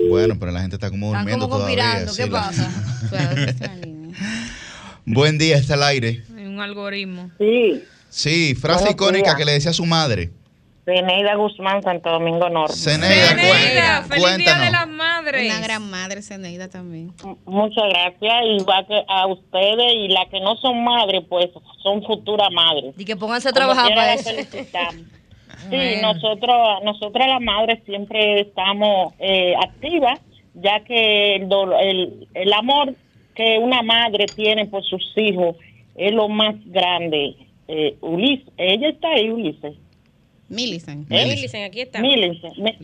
Bueno, 0.09 0.37
pero 0.38 0.53
la 0.53 0.61
gente 0.61 0.77
está 0.77 0.90
como 0.90 1.07
Están 1.09 1.23
durmiendo 1.23 1.49
como 1.49 1.59
todavía. 1.64 2.07
sí, 2.09 2.23
¿Qué 2.23 2.31
la- 2.31 2.40
pasa? 2.40 2.71
La. 3.11 3.71
Buen 5.07 5.38
día, 5.38 5.57
está 5.57 5.75
al 5.75 5.83
aire. 5.85 6.23
Hay 6.37 6.47
un 6.47 6.61
algoritmo. 6.61 7.31
Sí, 7.38 7.83
Sí, 8.12 8.55
frase 8.55 8.81
Buenos 8.85 8.94
icónica 8.94 9.25
días. 9.31 9.37
que 9.37 9.44
le 9.46 9.53
decía 9.53 9.70
a 9.70 9.75
su 9.75 9.87
madre. 9.87 10.31
Zeneida 10.85 11.35
Guzmán, 11.37 11.81
Santo 11.83 12.11
Domingo 12.11 12.51
Norte. 12.51 12.75
Zeneida, 12.75 13.29
Zeneida, 13.29 13.53
feliz 13.55 13.72
día 13.72 14.01
de 14.03 14.20
cuéntanos. 14.20 14.70
las 14.72 14.88
madres. 14.88 15.51
Una 15.51 15.61
gran 15.61 15.90
madre, 15.90 16.20
Zeneida 16.22 16.68
también. 16.68 17.12
M- 17.25 17.37
Muchas 17.46 17.85
gracias. 17.88 18.35
Igual 18.59 18.87
que 18.87 19.03
a 19.09 19.27
ustedes 19.29 19.92
y 19.94 20.09
las 20.09 20.27
que 20.29 20.40
no 20.40 20.57
son 20.57 20.85
madres, 20.85 21.22
pues 21.29 21.48
son 21.83 22.03
futuras 22.03 22.48
madres. 22.53 22.94
Y 22.98 23.05
que 23.07 23.16
pónganse 23.16 23.48
a 23.48 23.53
trabajar 23.53 23.94
para 23.94 24.14
las 24.16 24.20
eso. 24.20 24.31
felicitamos. 24.31 24.94
Sí, 25.70 25.77
Bueno. 25.77 26.12
nosotros, 26.14 26.57
nosotras 26.83 27.29
las 27.29 27.40
madres 27.40 27.79
siempre 27.87 28.40
estamos 28.40 29.14
eh, 29.20 29.55
activas, 29.62 30.18
ya 30.55 30.81
que 30.81 31.37
el, 31.37 31.48
dolo- 31.48 31.79
el, 31.79 32.27
el 32.35 32.53
amor 32.53 32.94
que 33.37 33.59
una 33.59 33.81
madre 33.83 34.27
tiene 34.35 34.66
por 34.66 34.83
sus 34.83 35.01
hijos 35.16 35.55
es 35.94 36.12
lo 36.12 36.29
más 36.29 36.57
grande. 36.66 37.37
Eh, 37.75 37.97
Ulises, 38.03 38.49
ella 38.59 38.91
está 38.91 39.09
ahí, 39.09 39.31
Ulises. 39.31 39.75
Millicent. 40.49 41.11
¿Eh? 41.11 41.25
Millicent, 41.27 41.65
aquí 41.65 41.81
está. 41.81 42.01
Millicent. 42.01 42.55
Me- 42.59 42.77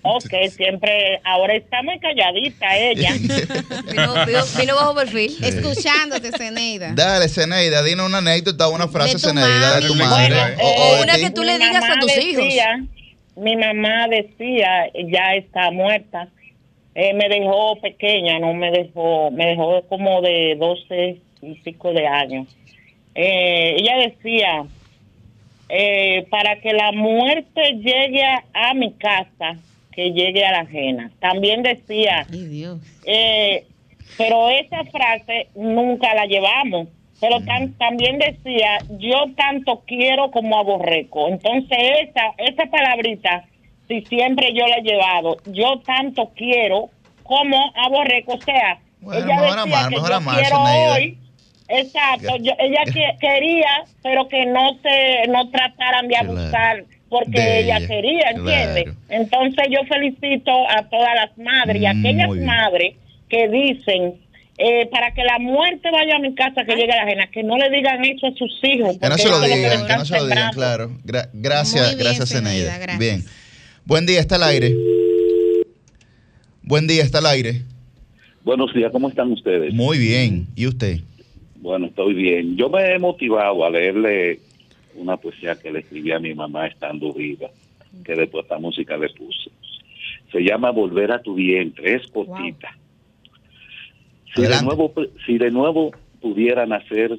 Ok, 0.00 0.24
siempre, 0.50 1.20
ahora 1.24 1.54
está 1.54 1.82
muy 1.82 1.98
calladita 1.98 2.78
ella. 2.78 3.10
Vino, 3.90 4.14
vino- 4.26 4.44
vino 4.58 4.74
bajo 4.74 4.94
perfil. 4.94 5.36
Escuchándote, 5.44 6.32
Zeneida. 6.32 6.92
Dale, 6.94 7.28
Zeneida, 7.28 7.82
dinos 7.82 8.06
una 8.08 8.18
anécdota, 8.18 8.68
una 8.68 8.88
frase, 8.88 9.14
De 9.14 9.18
Zeneida, 9.18 9.80
de 9.80 9.86
tu 9.86 9.94
madre. 9.94 10.34
Bueno, 10.34 10.56
o, 10.62 10.66
o 10.68 10.96
eh, 10.96 11.02
una 11.02 11.16
que 11.18 11.30
tú 11.30 11.42
le 11.42 11.58
digas 11.58 11.84
a 11.84 12.00
tus 12.00 12.16
hijos. 12.16 12.44
decía- 12.44 12.82
Mi 13.36 13.56
mamá 13.56 14.08
decía, 14.08 14.86
ya 15.12 15.34
está 15.34 15.70
muerta. 15.70 16.28
Eh, 16.94 17.12
me 17.12 17.28
dejó 17.28 17.78
pequeña, 17.82 18.38
no 18.38 18.54
me 18.54 18.70
dejó, 18.70 19.30
me 19.30 19.46
dejó 19.46 19.82
como 19.88 20.22
de 20.22 20.56
12 20.58 21.20
y 21.42 21.54
pico 21.56 21.92
de 21.92 22.06
años. 22.06 22.46
Eh, 23.14 23.76
ella 23.78 23.96
decía, 24.08 24.64
eh, 25.68 26.26
para 26.30 26.60
que 26.60 26.72
la 26.72 26.92
muerte 26.92 27.72
llegue 27.78 28.24
a, 28.24 28.44
a 28.52 28.74
mi 28.74 28.92
casa, 28.94 29.56
que 29.92 30.10
llegue 30.10 30.44
a 30.44 30.52
la 30.52 30.60
ajena. 30.60 31.10
También 31.20 31.62
decía, 31.62 32.26
Ay, 32.30 32.44
Dios. 32.46 32.80
eh, 33.06 33.64
pero 34.18 34.48
esa 34.50 34.84
frase 34.84 35.48
nunca 35.54 36.14
la 36.14 36.26
llevamos. 36.26 36.88
Pero 37.20 37.40
tan- 37.44 37.72
también 37.74 38.18
decía, 38.18 38.84
yo 38.98 39.26
tanto 39.36 39.82
quiero 39.86 40.30
como 40.30 40.58
aborreco. 40.58 41.28
Entonces 41.28 41.78
esa, 42.02 42.34
esa 42.38 42.66
palabrita, 42.70 43.44
si 43.88 44.02
siempre 44.02 44.52
yo 44.52 44.66
la 44.66 44.76
he 44.78 44.82
llevado, 44.82 45.40
yo 45.46 45.80
tanto 45.86 46.32
quiero 46.36 46.90
como 47.22 47.56
aborreco. 47.76 48.34
O 48.34 48.40
sea, 48.42 48.80
Bueno, 49.00 49.24
ella 49.24 49.36
mejor 49.36 49.56
decía 49.56 49.62
amar, 49.62 49.88
que 49.88 49.94
mejor 49.94 50.10
yo 50.10 50.16
amar, 50.16 50.40
quiero 50.40 50.56
Zeneida. 50.66 50.92
hoy. 50.94 51.18
Exacto, 51.68 52.36
yo- 52.40 52.52
ella 52.58 52.84
que- 52.92 53.16
quería, 53.20 53.84
pero 54.02 54.28
que 54.28 54.44
no 54.46 54.78
se 54.82 55.28
no 55.30 55.48
trataran 55.50 56.08
de 56.08 56.14
Claro. 56.14 56.32
abusar 56.38 56.84
porque 57.08 57.40
De 57.40 57.60
ella, 57.60 57.76
ella, 57.78 57.86
quería, 57.86 58.30
¿entiendes? 58.30 58.84
claro. 58.84 58.98
Entonces 59.08 59.66
yo 59.70 59.78
felicito 59.88 60.50
a 60.68 60.82
todas 60.88 61.14
las 61.14 61.38
madres 61.38 61.80
y 61.80 61.86
a 61.86 61.94
Muy 61.94 62.10
aquellas 62.10 62.30
madres 62.44 62.94
que 63.28 63.48
dicen 63.48 64.14
eh, 64.58 64.86
para 64.90 65.12
que 65.14 65.22
la 65.24 65.38
muerte 65.40 65.90
vaya 65.90 66.16
a 66.16 66.18
mi 66.20 66.32
casa, 66.34 66.64
que 66.64 66.76
llegue 66.76 66.92
a 66.92 66.96
la 66.96 67.02
ajena, 67.02 67.26
que 67.28 67.42
no 67.42 67.56
le 67.56 67.70
digan 67.70 68.04
eso 68.04 68.26
a 68.28 68.32
sus 68.34 68.52
hijos. 68.62 68.96
Que 68.98 69.08
no 69.08 69.18
se 69.18 69.28
lo 69.28 69.40
digan, 69.40 69.86
que 69.86 69.96
no 69.96 70.04
se 70.04 70.16
lo 70.16 70.26
digan, 70.26 70.52
claro. 70.52 70.90
Gra- 71.04 71.28
gracias, 71.32 71.88
bien, 71.96 71.98
gracias, 71.98 72.28
Zeneida, 72.28 72.72
Zeneida. 72.72 72.78
gracias. 72.78 72.98
Bien. 72.98 73.24
Buen 73.84 74.06
día, 74.06 74.20
está 74.20 74.36
al 74.36 74.44
aire. 74.44 74.72
Buen 76.62 76.86
día, 76.86 77.02
está 77.02 77.18
al 77.18 77.26
aire. 77.26 77.62
Buenos 78.44 78.72
días, 78.74 78.90
¿cómo 78.92 79.08
están 79.08 79.32
ustedes? 79.32 79.74
Muy 79.74 79.98
bien. 79.98 80.46
¿Y 80.54 80.66
usted? 80.66 81.00
Bueno, 81.64 81.86
estoy 81.86 82.12
bien. 82.12 82.58
Yo 82.58 82.68
me 82.68 82.92
he 82.92 82.98
motivado 82.98 83.64
a 83.64 83.70
leerle 83.70 84.38
una 84.96 85.16
poesía 85.16 85.58
que 85.58 85.72
le 85.72 85.78
escribí 85.78 86.12
a 86.12 86.18
mi 86.18 86.34
mamá 86.34 86.66
estando 86.66 87.10
viva, 87.10 87.48
que 88.04 88.14
después 88.14 88.44
esta 88.44 88.58
música 88.58 88.98
le 88.98 89.08
puse. 89.08 89.50
Se 90.30 90.40
llama 90.40 90.72
Volver 90.72 91.10
a 91.10 91.22
tu 91.22 91.34
vientre, 91.34 91.94
es 91.94 92.06
cortita. 92.08 92.76
Si 94.34 94.42
de, 94.42 94.60
nuevo, 94.62 94.92
si 95.24 95.38
de 95.38 95.50
nuevo 95.50 95.92
pudiera 96.20 96.66
nacer 96.66 97.18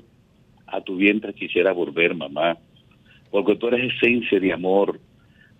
a 0.68 0.80
tu 0.80 0.96
vientre, 0.96 1.34
quisiera 1.34 1.72
volver, 1.72 2.14
mamá, 2.14 2.56
porque 3.32 3.56
tú 3.56 3.70
eres 3.70 3.96
esencia 3.96 4.40
de 4.40 4.54
amor, 4.54 5.00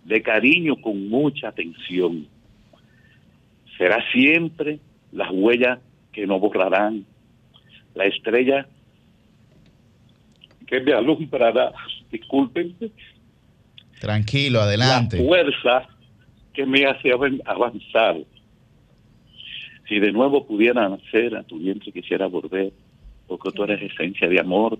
de 0.04 0.22
cariño 0.22 0.76
con 0.80 1.10
mucha 1.10 1.48
atención. 1.48 2.28
Será 3.80 3.98
siempre 4.12 4.78
las 5.12 5.32
huellas 5.32 5.80
que 6.12 6.28
no 6.28 6.40
borrarán, 6.40 7.04
la 7.96 8.06
estrella 8.06 8.68
que 10.68 10.80
me 10.82 10.94
alumbrará, 10.94 11.72
disculpen, 12.12 12.76
Tranquilo, 14.00 14.60
la 14.60 14.66
adelante. 14.66 15.18
fuerza 15.26 15.88
que 16.54 16.66
me 16.66 16.86
hace 16.86 17.10
avan- 17.14 17.42
avanzar. 17.46 18.18
Si 19.88 20.00
de 20.00 20.12
nuevo 20.12 20.46
pudiera 20.48 20.88
nacer 20.90 21.36
a 21.36 21.44
tu 21.44 21.58
vientre 21.60 21.92
quisiera 21.92 22.28
volver, 22.28 22.72
porque 23.28 23.52
tú 23.52 23.64
eres 23.64 23.82
esencia 23.92 24.28
de 24.28 24.40
amor, 24.40 24.80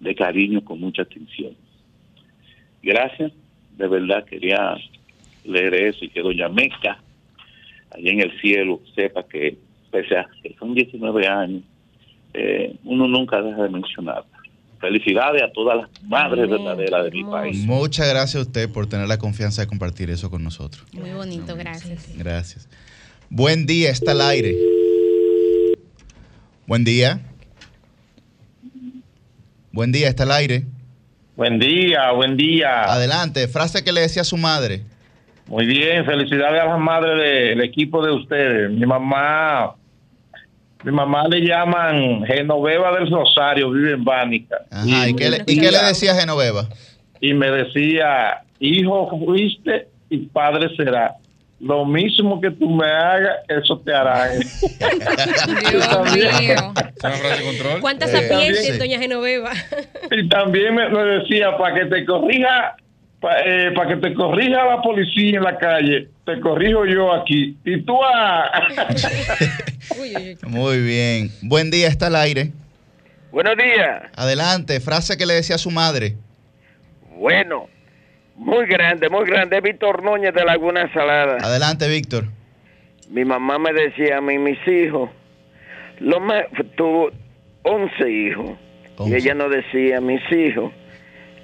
de 0.00 0.14
cariño 0.14 0.62
con 0.64 0.80
mucha 0.80 1.02
atención. 1.02 1.52
Gracias, 2.82 3.32
de 3.76 3.88
verdad 3.88 4.24
quería 4.24 4.74
leer 5.44 5.74
eso 5.74 6.04
y 6.04 6.08
que 6.08 6.20
Doña 6.20 6.48
Meca, 6.48 6.98
allá 7.90 8.10
en 8.10 8.20
el 8.20 8.40
cielo, 8.40 8.80
sepa 8.94 9.22
que 9.26 9.56
pese 9.90 10.16
a 10.16 10.26
que 10.42 10.54
son 10.58 10.74
19 10.74 11.26
años, 11.26 11.62
eh, 12.34 12.74
uno 12.84 13.06
nunca 13.08 13.40
deja 13.42 13.62
de 13.62 13.68
mencionarla. 13.68 14.31
Felicidades 14.82 15.40
a 15.40 15.52
todas 15.52 15.76
las 15.76 16.02
madres 16.02 16.44
Amén. 16.44 16.64
verdaderas 16.64 17.04
de 17.04 17.10
mi 17.12 17.22
país. 17.22 17.64
Muchas 17.64 18.08
gracias 18.08 18.34
a 18.34 18.40
usted 18.40 18.68
por 18.68 18.88
tener 18.88 19.06
la 19.06 19.16
confianza 19.16 19.62
de 19.62 19.68
compartir 19.68 20.10
eso 20.10 20.28
con 20.28 20.42
nosotros. 20.42 20.84
Muy 20.92 21.12
bonito, 21.12 21.54
gracias. 21.54 22.08
Gracias. 22.18 22.68
Buen 23.30 23.64
día, 23.64 23.90
está 23.90 24.10
al 24.10 24.22
aire. 24.22 24.56
Buen 26.66 26.82
día. 26.82 27.20
Buen 29.70 29.92
día, 29.92 30.08
está 30.08 30.24
al 30.24 30.32
aire. 30.32 30.64
Buen 31.36 31.60
día, 31.60 32.10
buen 32.10 32.36
día. 32.36 32.82
Adelante, 32.82 33.46
frase 33.46 33.84
que 33.84 33.92
le 33.92 34.00
decía 34.00 34.22
a 34.22 34.24
su 34.24 34.36
madre. 34.36 34.82
Muy 35.46 35.64
bien, 35.64 36.04
felicidades 36.04 36.60
a 36.60 36.66
las 36.66 36.80
madres 36.80 37.18
del 37.18 37.60
equipo 37.62 38.04
de 38.04 38.12
ustedes. 38.12 38.70
Mi 38.70 38.84
mamá, 38.84 39.76
mi 40.84 40.92
mamá 40.92 41.28
le 41.28 41.40
llaman 41.40 42.24
Genoveva 42.26 42.92
del 42.98 43.10
Rosario, 43.10 43.70
vive 43.70 43.92
en 43.92 44.04
Bánica. 44.04 44.56
Ajá, 44.70 45.08
¿y 45.08 45.14
qué 45.14 45.30
le, 45.30 45.36
y 45.46 45.58
qué 45.60 45.70
le 45.70 45.78
decía 45.78 46.12
a 46.12 46.16
Genoveva? 46.20 46.68
Y 47.20 47.34
me 47.34 47.50
decía, 47.50 48.42
hijo 48.58 49.08
fuiste 49.24 49.88
y 50.10 50.18
padre 50.26 50.68
será. 50.76 51.14
Lo 51.60 51.84
mismo 51.84 52.40
que 52.40 52.50
tú 52.50 52.68
me 52.68 52.84
hagas, 52.86 53.36
eso 53.48 53.78
te 53.84 53.94
harán. 53.94 54.30
Dios 55.70 56.12
mío. 56.12 56.74
¿Cuánta 57.80 58.06
Eh, 58.06 58.08
sapiencia, 58.08 58.78
doña 58.78 58.98
Genoveva? 58.98 59.52
y 60.10 60.28
también 60.28 60.74
me, 60.74 60.88
me 60.88 61.02
decía, 61.04 61.56
para 61.56 61.74
que 61.76 61.86
te 61.86 62.04
corrija, 62.04 62.74
para 63.22 63.88
que 63.88 63.96
te 63.96 64.14
corrija 64.14 64.64
la 64.64 64.82
policía 64.82 65.38
en 65.38 65.44
la 65.44 65.56
calle, 65.56 66.08
te 66.26 66.40
corrijo 66.40 66.84
yo 66.86 67.12
aquí. 67.12 67.56
Y 67.64 67.80
tú 67.82 67.96
ah, 68.02 68.68
Uy, 70.00 70.12
uy, 70.16 70.38
uy. 70.42 70.48
Muy 70.48 70.80
bien. 70.80 71.30
Buen 71.42 71.70
día, 71.70 71.86
está 71.86 72.08
al 72.08 72.16
aire. 72.16 72.50
Buenos 73.30 73.56
días. 73.56 74.02
Adelante, 74.16 74.80
frase 74.80 75.16
que 75.16 75.24
le 75.24 75.34
decía 75.34 75.54
a 75.54 75.58
su 75.58 75.70
madre. 75.70 76.16
Bueno, 77.16 77.68
muy 78.34 78.66
grande, 78.66 79.08
muy 79.08 79.24
grande. 79.24 79.60
Víctor 79.60 80.02
Núñez 80.02 80.34
de 80.34 80.44
Laguna 80.44 80.92
Salada. 80.92 81.36
Adelante, 81.40 81.88
Víctor. 81.88 82.24
Mi 83.08 83.24
mamá 83.24 83.58
me 83.58 83.72
decía 83.72 84.18
a 84.18 84.20
mí, 84.20 84.38
mis 84.38 84.58
hijos, 84.66 85.10
lo 86.00 86.18
más, 86.18 86.44
tuvo 86.76 87.10
11 87.62 88.10
hijos. 88.10 88.50
Y 89.06 89.14
ella 89.14 89.34
nos 89.34 89.50
decía, 89.50 90.00
mis 90.00 90.20
hijos, 90.32 90.72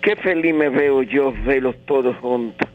qué 0.03 0.17
feliz 0.17 0.55
me 0.55 0.69
veo 0.69 1.03
yo 1.03 1.33
verlos 1.45 1.77
todos 1.87 2.17
juntos. 2.19 2.69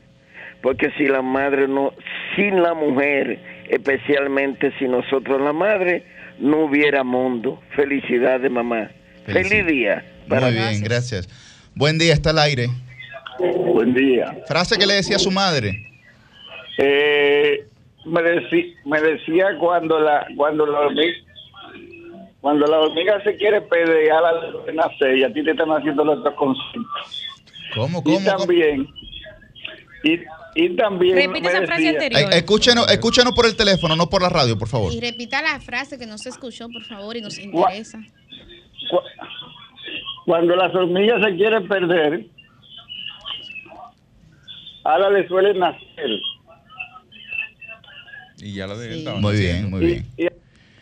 Porque 0.61 0.91
si 0.97 1.05
la 1.07 1.21
madre 1.21 1.67
no, 1.67 1.93
sin 2.35 2.61
la 2.63 2.73
mujer, 2.73 3.39
especialmente 3.69 4.71
si 4.79 4.87
nosotros 4.87 5.41
la 5.41 5.51
madre, 5.51 6.05
no 6.39 6.65
hubiera 6.65 7.03
mundo. 7.03 7.61
Felicidades, 7.75 8.49
mamá. 8.49 8.89
Feliz 9.25 9.65
día. 9.67 10.05
para 10.29 10.47
Muy 10.47 10.55
bien, 10.55 10.81
gracias. 10.83 11.27
Buen 11.75 11.97
día, 11.97 12.13
está 12.13 12.29
al 12.29 12.39
aire. 12.39 12.67
Buen 13.39 13.93
día. 13.93 14.37
Frase 14.47 14.77
que 14.77 14.85
le 14.85 14.93
decía 14.95 15.17
a 15.17 15.19
su 15.19 15.31
madre. 15.31 15.85
Eh, 16.77 17.65
me, 18.05 18.21
decí- 18.21 18.73
me 18.85 19.01
decía 19.01 19.47
cuando 19.59 19.99
la 19.99 20.25
cuando 20.35 20.65
la 20.65 20.79
hormiga 20.79 21.13
cuando 22.43 22.67
la 22.67 22.77
hormiga 22.81 23.23
se 23.23 23.37
quiere 23.37 23.61
pelear 23.61 24.21
al 24.25 24.75
nacer 24.75 25.17
y 25.17 25.23
a 25.23 25.31
ti 25.31 25.41
te 25.45 25.51
están 25.51 25.69
haciendo 25.71 26.03
los 26.03 26.21
dos 26.25 26.33
consejos. 26.33 26.85
¿Cómo, 27.73 27.99
Y 27.99 28.03
cómo, 28.03 28.17
cómo? 28.19 28.37
también, 28.37 28.85
y, 30.03 30.19
y 30.55 30.75
también 30.75 31.15
Repite 31.15 31.47
esa 31.47 31.61
frase 31.65 31.81
decía- 31.83 31.89
anterior. 31.91 32.33
Eh, 32.33 32.37
escúchenos, 32.37 32.91
escúchenos 32.91 33.31
por 33.33 33.45
el 33.45 33.55
teléfono, 33.55 33.95
no 33.95 34.09
por 34.09 34.21
la 34.21 34.27
radio, 34.27 34.57
por 34.57 34.67
favor. 34.67 34.91
Y 34.91 34.99
repita 34.99 35.41
la 35.41 35.61
frase 35.61 35.97
que 35.97 36.05
no 36.05 36.17
se 36.17 36.27
escuchó, 36.29 36.67
por 36.67 36.83
favor, 36.83 37.15
y 37.15 37.21
nos 37.21 37.39
interesa. 37.39 37.99
cu- 38.91 38.99
cuando 40.25 40.53
las 40.57 40.75
hormigas 40.75 41.21
se 41.23 41.35
quieren 41.37 41.65
perder, 41.69 42.25
ahora 44.83 45.09
les 45.11 45.29
suele 45.29 45.53
nacer. 45.53 46.09
Y 48.39 48.53
ya 48.55 48.67
la 48.67 48.75
de 48.75 48.95
Sí. 48.95 49.05
Muy 49.19 49.37
bien, 49.37 49.69
muy 49.69 49.79
bien. 49.85 50.05
Y- 50.17 50.27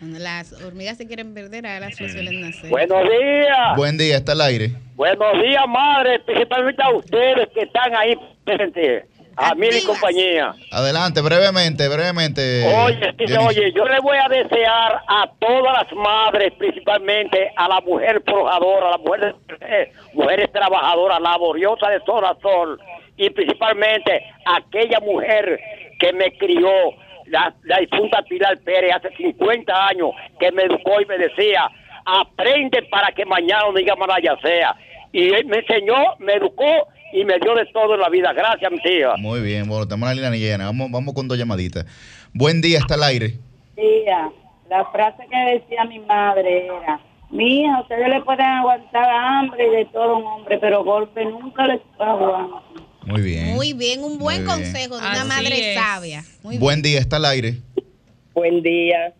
Cuando 0.01 0.17
las 0.17 0.51
hormigas 0.63 0.97
se 0.97 1.05
quieren 1.05 1.35
perder, 1.35 1.67
a 1.67 1.79
las 1.79 1.95
flores 1.95 2.13
suelen 2.13 2.41
nacer. 2.41 2.71
Buenos 2.71 3.03
días. 3.03 3.77
Buen 3.77 3.99
día, 3.99 4.17
está 4.17 4.31
al 4.31 4.41
aire. 4.41 4.71
Buenos 4.95 5.39
días, 5.43 5.61
madre, 5.67 6.19
principalmente 6.21 6.81
a 6.81 6.89
ustedes 6.89 7.47
que 7.53 7.61
están 7.61 7.95
ahí 7.95 8.15
presentes. 8.43 9.05
A 9.35 9.53
mí 9.53 9.67
y 9.71 9.85
compañía. 9.85 10.55
Adelante, 10.71 11.21
brevemente, 11.21 11.87
brevemente. 11.87 12.65
Oye, 12.83 13.13
sí, 13.15 13.33
oye, 13.37 13.71
yo 13.73 13.85
le 13.85 13.99
voy 13.99 14.17
a 14.17 14.27
desear 14.27 15.03
a 15.07 15.29
todas 15.37 15.71
las 15.71 15.93
madres, 15.93 16.51
principalmente 16.57 17.51
a 17.55 17.67
la 17.67 17.79
mujer 17.81 18.23
forjadora, 18.25 18.87
a 18.87 18.91
las 18.97 19.01
mujeres, 19.01 19.35
eh, 19.61 19.91
mujeres 20.13 20.51
trabajadoras, 20.51 21.21
laboriosas 21.21 21.89
de 21.91 21.99
sol 22.07 22.25
a 22.25 22.35
sol, 22.41 22.79
y 23.17 23.29
principalmente 23.29 24.23
a 24.47 24.55
aquella 24.55 24.99
mujer 24.99 25.59
que 25.99 26.11
me 26.11 26.35
crió, 26.39 26.71
la, 27.31 27.53
la 27.63 27.77
difunta 27.79 28.21
Pilar 28.23 28.57
Pérez, 28.59 28.91
hace 28.95 29.09
50 29.15 29.87
años, 29.87 30.11
que 30.39 30.51
me 30.51 30.63
educó 30.63 31.01
y 31.01 31.05
me 31.05 31.17
decía, 31.17 31.69
aprende 32.05 32.83
para 32.83 33.11
que 33.11 33.25
mañana 33.25 33.63
no 33.67 33.73
diga 33.73 33.95
malaya 33.95 34.35
sea. 34.41 34.75
Y 35.11 35.29
él 35.29 35.45
me 35.45 35.57
enseñó, 35.57 35.95
me 36.19 36.33
educó 36.33 36.87
y 37.13 37.25
me 37.25 37.37
dio 37.39 37.55
de 37.55 37.65
todo 37.67 37.95
en 37.95 38.01
la 38.01 38.09
vida. 38.09 38.33
Gracias, 38.33 38.71
mi 38.71 38.79
tía. 38.79 39.13
Muy 39.17 39.41
bien, 39.41 39.67
bueno, 39.67 39.87
tenemos 39.87 40.09
la 40.09 40.15
línea 40.15 40.31
llena. 40.31 40.65
Vamos, 40.65 40.91
vamos 40.91 41.13
con 41.13 41.27
dos 41.27 41.37
llamaditas. 41.37 41.85
Buen 42.33 42.61
día, 42.61 42.79
está 42.79 42.95
al 42.95 43.03
aire. 43.03 43.33
Tía, 43.75 44.29
la 44.69 44.85
frase 44.85 45.23
que 45.29 45.59
decía 45.59 45.83
mi 45.85 45.99
madre 45.99 46.67
era, 46.67 46.99
mija, 47.29 47.81
ustedes 47.81 48.07
le 48.07 48.21
pueden 48.21 48.45
aguantar 48.45 49.09
hambre 49.09 49.67
y 49.67 49.69
de 49.69 49.85
todo 49.85 50.17
un 50.17 50.25
hombre, 50.25 50.57
pero 50.59 50.83
golpe 50.83 51.25
nunca 51.25 51.67
les 51.67 51.81
aguantan. 51.99 52.80
Muy 53.05 53.21
bien. 53.21 53.55
Muy 53.55 53.73
bien, 53.73 54.03
un 54.03 54.19
buen 54.19 54.45
bien. 54.45 54.47
consejo 54.47 54.99
de 54.99 55.07
una 55.07 55.25
madre 55.25 55.71
es. 55.71 55.75
sabia. 55.75 56.23
Muy 56.43 56.57
Buen 56.57 56.81
día, 56.81 56.99
está 56.99 57.17
al 57.17 57.25
aire. 57.25 57.55
Buen 58.33 58.61
día. 58.61 59.13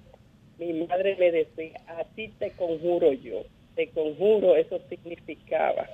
Mi 0.60 0.74
madre 0.86 1.16
me 1.20 1.32
decía, 1.32 1.80
a 1.88 2.04
ti 2.16 2.30
te 2.40 2.52
conjuro 2.52 3.14
yo. 3.14 3.44
Te 3.76 3.88
conjuro, 3.90 4.56
eso 4.56 4.80
significaba 4.90 5.88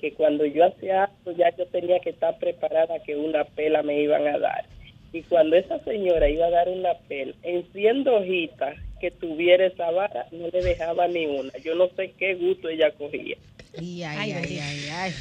que 0.00 0.12
cuando 0.14 0.46
yo 0.46 0.66
hacía 0.66 1.04
algo 1.04 1.32
ya 1.32 1.54
yo 1.56 1.66
tenía 1.66 1.98
que 2.00 2.10
estar 2.10 2.38
preparada 2.38 3.02
que 3.04 3.16
una 3.16 3.44
pela 3.44 3.82
me 3.82 4.00
iban 4.00 4.26
a 4.26 4.38
dar. 4.38 4.64
Y 5.12 5.22
cuando 5.22 5.56
esa 5.56 5.78
señora 5.84 6.28
iba 6.28 6.46
a 6.46 6.50
dar 6.50 6.68
una 6.68 6.94
pela, 7.08 7.34
en 7.42 7.64
100 7.72 8.08
hojitas 8.08 8.76
que 9.04 9.10
tuviera 9.10 9.66
esa 9.66 9.90
vara, 9.90 10.24
no 10.32 10.48
le 10.48 10.62
dejaba 10.62 11.06
ni 11.08 11.26
una. 11.26 11.52
Yo 11.62 11.74
no 11.74 11.88
sé 11.94 12.14
qué 12.18 12.36
gusto 12.36 12.70
ella 12.70 12.90
cogía. 12.92 13.36
Ay, 13.78 14.02
ay, 14.02 14.32
ay, 14.32 14.58
ay, 14.62 14.88
ay. 14.94 15.12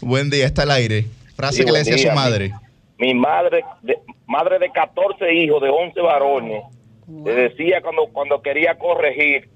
Buen 0.00 0.30
día, 0.30 0.46
está 0.46 0.62
al 0.62 0.70
aire. 0.70 1.04
Frase 1.36 1.58
Sí, 1.58 1.64
que 1.66 1.72
le 1.72 1.78
decía 1.80 1.96
a 1.96 1.98
su 1.98 2.04
día, 2.04 2.14
madre. 2.14 2.52
mi 2.98 3.12
madre, 3.12 3.62
de, 3.82 3.98
madre 4.26 4.58
de 4.58 4.70
14 4.70 5.34
hijos, 5.34 5.60
de 5.60 5.68
11 5.68 6.00
varones, 6.00 6.62
le 7.24 7.32
decía 7.34 7.82
cuando, 7.82 8.06
cuando 8.06 8.40
quería 8.40 8.76
corregir, 8.78 9.50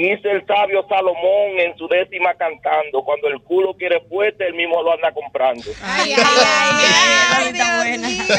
dice 0.00 0.30
el 0.30 0.46
sabio 0.46 0.84
Salomón 0.88 1.58
en 1.58 1.76
su 1.78 1.86
décima 1.88 2.34
cantando, 2.34 3.02
cuando 3.04 3.28
el 3.28 3.40
culo 3.42 3.74
quiere 3.76 4.00
fuerte, 4.08 4.46
él 4.46 4.54
mismo 4.54 4.82
lo 4.82 4.92
anda 4.92 5.12
comprando. 5.12 5.70
Ay, 5.82 6.12
ay, 6.12 7.52
ay, 7.54 7.60
ay, 7.60 7.98
mío. 7.98 8.24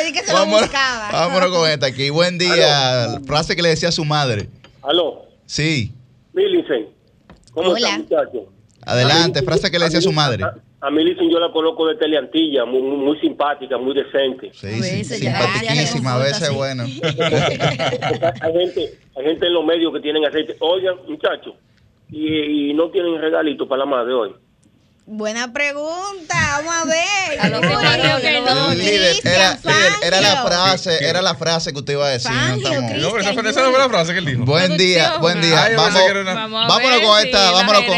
Es 0.00 0.12
que 0.12 0.20
se 0.20 0.32
lo 0.32 0.38
Vámonos, 0.38 0.62
buscaba. 0.62 1.10
vámonos 1.12 1.50
con 1.50 1.68
esta 1.68 1.86
aquí. 1.86 2.08
Buen 2.10 2.38
día. 2.38 3.18
Frase 3.26 3.54
que 3.54 3.62
le 3.62 3.70
decía 3.70 3.90
a 3.90 3.92
su 3.92 4.04
madre. 4.04 4.48
Aló, 4.82 5.26
Sí. 5.46 5.92
Millicent, 6.32 6.88
¿cómo 7.52 7.70
Hola. 7.70 7.88
está, 7.96 7.98
muchacho? 7.98 8.52
Adelante, 8.82 9.42
frase 9.42 9.70
que 9.70 9.78
le 9.78 9.84
decía 9.86 9.98
a 9.98 10.02
su 10.02 10.12
madre. 10.12 10.44
A 10.82 10.90
Millicent 10.90 11.30
yo 11.30 11.38
la 11.38 11.52
coloco 11.52 11.86
de 11.86 11.96
Teleantilla, 11.96 12.64
muy, 12.64 12.80
muy 12.80 13.18
simpática, 13.20 13.76
muy 13.76 13.92
decente. 13.94 14.50
Sí, 14.54 14.66
A 14.66 14.70
sí, 14.70 14.80
veces 14.80 15.18
simpaticísima, 15.18 16.14
a 16.14 16.18
ya 16.18 16.24
veces 16.24 16.54
bueno. 16.54 16.84
hay 18.40 18.52
gente 18.52 18.98
hay 19.16 19.24
gente 19.24 19.46
en 19.46 19.52
los 19.52 19.64
medios 19.64 19.92
que 19.92 20.00
tienen 20.00 20.24
aceite. 20.24 20.56
Oigan, 20.60 20.96
muchachos, 21.06 21.54
y, 22.10 22.70
y 22.70 22.74
no 22.74 22.88
tienen 22.90 23.20
regalito 23.20 23.68
para 23.68 23.80
la 23.80 23.86
madre 23.86 24.14
hoy. 24.14 24.30
Buena 25.12 25.52
pregunta, 25.52 26.36
vamos 26.62 26.72
a 26.72 26.84
ver. 26.84 27.40
A 27.40 27.50
que 28.20 28.40
no. 28.40 28.74
Líder, 28.74 29.10
Cristian 29.20 29.34
era, 29.34 29.58
líder, 29.64 29.92
era 30.04 30.20
la 30.20 30.42
frase, 30.44 30.98
¿Qué? 31.00 31.04
era 31.08 31.20
la 31.20 31.34
frase 31.34 31.72
que 31.72 31.78
usted 31.80 31.94
iba 31.94 32.06
a 32.06 32.10
decir. 32.10 32.30
no 32.30 32.36
Fangio, 32.36 32.56
estamos- 32.58 32.78
Cristian. 32.92 33.02
No, 33.02 33.10
pero 33.10 33.22
esa 33.22 33.32
fue, 33.34 33.50
esa 33.50 33.62
no 33.64 33.70
fue 33.70 33.78
la 33.80 33.88
frase 33.88 34.12
que 34.12 34.18
él 34.20 34.24
dijo. 34.26 34.44
Buen 34.44 34.76
día, 34.76 35.16
buen 35.18 35.40
día. 35.40 35.64
Ay, 35.64 35.72
yo 35.72 35.78
Vamos, 35.78 35.94
pensé 35.94 36.04
que 36.06 36.10
era 36.12 36.20
una- 36.20 36.34
Vamos 36.34 36.64
a 36.64 36.68
vámonos 36.68 37.00
con 37.00 37.18
esta, 37.26 37.50
vámonos 37.50 37.82
con, 37.82 37.96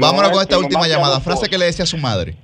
vámonos 0.00 0.30
con 0.30 0.40
esta 0.40 0.56
última 0.58 0.88
llamada. 0.88 1.20
Frase 1.20 1.46
que 1.50 1.58
le 1.58 1.66
decía 1.66 1.82
a 1.82 1.86
su 1.86 1.98
madre. 1.98 2.34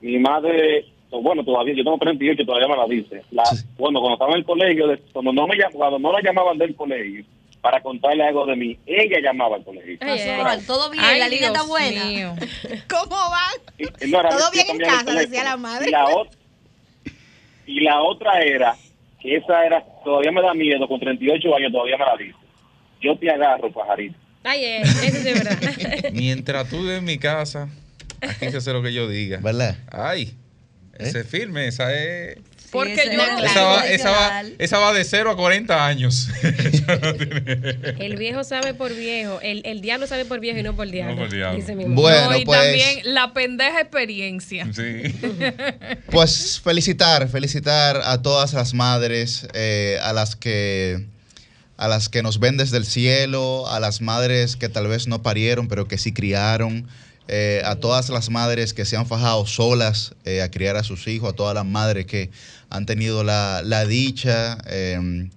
Mi 0.00 0.18
madre, 0.18 0.84
bueno, 1.12 1.44
todavía, 1.44 1.74
yo 1.76 1.84
tengo 1.84 1.96
38, 1.96 2.42
todavía 2.44 2.66
me 2.66 2.76
la 2.76 2.86
dice. 2.88 3.22
La, 3.30 3.44
Sí. 3.46 3.64
Bueno, 3.78 4.00
cuando 4.00 4.14
estaba 4.14 4.32
en 4.32 4.38
el 4.38 4.44
colegio, 4.44 4.86
cuando 5.12 5.32
no, 5.32 5.46
me, 5.46 5.54
cuando 5.72 6.00
no 6.00 6.10
la 6.10 6.20
llamaban 6.22 6.58
del 6.58 6.74
colegio, 6.74 7.24
para 7.64 7.80
contarle 7.80 8.22
algo 8.22 8.44
de 8.44 8.56
mí, 8.56 8.78
ella 8.84 9.20
llamaba 9.22 9.56
al 9.56 9.64
colegio. 9.64 9.96
Todo 10.66 10.90
bien, 10.90 11.02
Ay, 11.02 11.18
la 11.18 11.28
línea 11.30 11.46
está 11.46 11.62
buena. 11.62 12.04
mío. 12.04 12.34
¿Cómo 12.90 13.16
van? 13.16 14.10
No 14.10 14.20
era- 14.20 14.28
Todo 14.28 14.50
bien 14.50 14.66
en 14.68 14.78
casa, 14.80 15.12
decía 15.14 15.44
la 15.44 15.56
madre. 15.56 15.88
Y 15.88 15.90
la, 15.90 16.04
ot- 16.04 16.28
y 17.66 17.80
la 17.80 18.02
otra 18.02 18.42
era, 18.42 18.76
que 19.18 19.36
esa 19.36 19.64
era, 19.64 19.82
todavía 20.04 20.30
me 20.30 20.42
da 20.42 20.52
miedo, 20.52 20.86
con 20.86 21.00
38 21.00 21.56
años 21.56 21.72
todavía 21.72 21.96
me 21.96 22.04
la 22.04 22.16
dice. 22.18 22.36
Yo 23.00 23.16
te 23.18 23.30
agarro, 23.30 23.72
pajarito. 23.72 24.14
Ay, 24.42 24.62
eh, 24.62 24.82
eso 24.82 24.98
sí 25.22 25.28
es 25.30 25.42
verdad. 25.44 25.58
Mientras 26.12 26.68
tú 26.68 26.86
en 26.90 27.02
mi 27.02 27.16
casa, 27.18 27.70
aquí 28.20 28.50
se 28.50 28.58
hace 28.58 28.74
lo 28.74 28.82
que 28.82 28.92
yo 28.92 29.08
diga. 29.08 29.38
¿Verdad? 29.38 29.78
Ay, 29.90 30.34
ese 30.98 31.24
firme, 31.24 31.66
esa 31.66 31.94
es. 31.94 32.36
Porque 32.74 33.10
yo 33.10 33.16
no- 33.16 33.38
el 33.38 33.44
Esa 33.44 33.62
va, 33.62 33.86
esa, 33.88 34.10
va, 34.10 34.42
esa 34.58 34.78
va 34.78 34.92
de 34.92 35.04
0 35.04 35.30
a 35.30 35.36
40 35.36 35.86
años. 35.86 36.28
El 37.98 38.16
viejo 38.16 38.44
sabe 38.44 38.74
por 38.74 38.94
viejo. 38.94 39.40
El, 39.42 39.62
el 39.64 39.80
diablo 39.80 40.06
sabe 40.06 40.24
por 40.24 40.40
viejo 40.40 40.58
y 40.58 40.62
no 40.62 40.74
por 40.76 40.90
diablo. 40.90 41.16
por 41.16 41.30
diablo. 41.30 41.56
Dice 41.58 41.74
mi 41.74 41.84
mamá. 41.84 42.00
Bueno, 42.00 42.30
No, 42.30 42.36
y 42.36 42.44
pues- 42.44 42.60
también 42.60 43.14
la 43.14 43.32
pendeja 43.32 43.80
experiencia. 43.80 44.68
Sí. 44.72 45.14
Pues 46.10 46.60
felicitar, 46.62 47.28
felicitar 47.28 48.00
a 48.04 48.22
todas 48.22 48.52
las 48.52 48.74
madres, 48.74 49.46
eh, 49.54 49.98
a 50.02 50.12
las 50.12 50.36
que 50.36 51.06
a 51.76 51.88
las 51.88 52.08
que 52.08 52.22
nos 52.22 52.38
ven 52.38 52.56
desde 52.56 52.76
el 52.76 52.84
cielo, 52.86 53.66
a 53.68 53.80
las 53.80 54.00
madres 54.00 54.54
que 54.56 54.68
tal 54.68 54.86
vez 54.86 55.08
no 55.08 55.22
parieron, 55.22 55.66
pero 55.66 55.88
que 55.88 55.98
sí 55.98 56.12
criaron, 56.12 56.86
eh, 57.26 57.62
a 57.64 57.74
todas 57.76 58.10
las 58.10 58.30
madres 58.30 58.74
que 58.74 58.84
se 58.84 58.96
han 58.96 59.06
fajado 59.06 59.44
solas 59.46 60.14
eh, 60.24 60.40
a 60.40 60.50
criar 60.52 60.76
a 60.76 60.84
sus 60.84 61.08
hijos, 61.08 61.32
a 61.32 61.36
todas 61.36 61.54
las 61.54 61.64
madres 61.64 62.06
que 62.06 62.30
han 62.74 62.86
tenido 62.86 63.22
la, 63.22 63.62
la 63.64 63.86
dicha, 63.86 64.58
eh, 64.66 65.28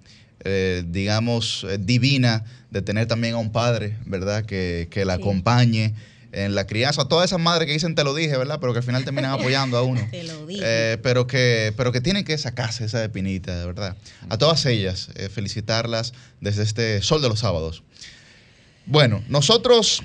eh, 0.44 0.82
digamos, 0.86 1.64
eh, 1.68 1.78
divina 1.80 2.44
de 2.70 2.82
tener 2.82 3.06
también 3.06 3.34
a 3.34 3.38
un 3.38 3.52
padre, 3.52 3.96
¿verdad? 4.06 4.44
Que, 4.44 4.88
que 4.90 5.04
la 5.04 5.14
Sí. 5.16 5.20
acompañe 5.22 5.94
en 6.32 6.54
la 6.54 6.66
crianza. 6.66 7.02
A 7.02 7.08
todas 7.08 7.26
esas 7.30 7.38
madres 7.40 7.66
que 7.66 7.72
dicen 7.72 7.94
te 7.94 8.02
lo 8.02 8.12
dije, 8.14 8.36
¿verdad? 8.36 8.58
Pero 8.60 8.72
que 8.72 8.80
al 8.80 8.84
final 8.84 9.04
terminan 9.04 9.30
apoyando 9.38 9.78
a 9.78 9.82
uno. 9.82 10.06
Te 10.10 10.24
lo 10.24 10.46
dije. 10.46 10.62
Eh, 10.64 10.98
pero, 11.02 11.26
que, 11.28 11.72
pero 11.76 11.92
que 11.92 12.00
tienen 12.00 12.24
que 12.24 12.36
sacarse 12.38 12.84
esa 12.84 13.02
espinita, 13.04 13.56
de 13.56 13.66
verdad. 13.66 13.96
A 14.28 14.36
todas 14.36 14.66
ellas, 14.66 15.08
felicitarlas 15.32 16.12
desde 16.40 16.64
este 16.64 17.00
Sol 17.02 17.22
de 17.22 17.28
los 17.28 17.38
Sábados. 17.38 17.82
Bueno, 18.84 19.22
nosotros 19.28 20.02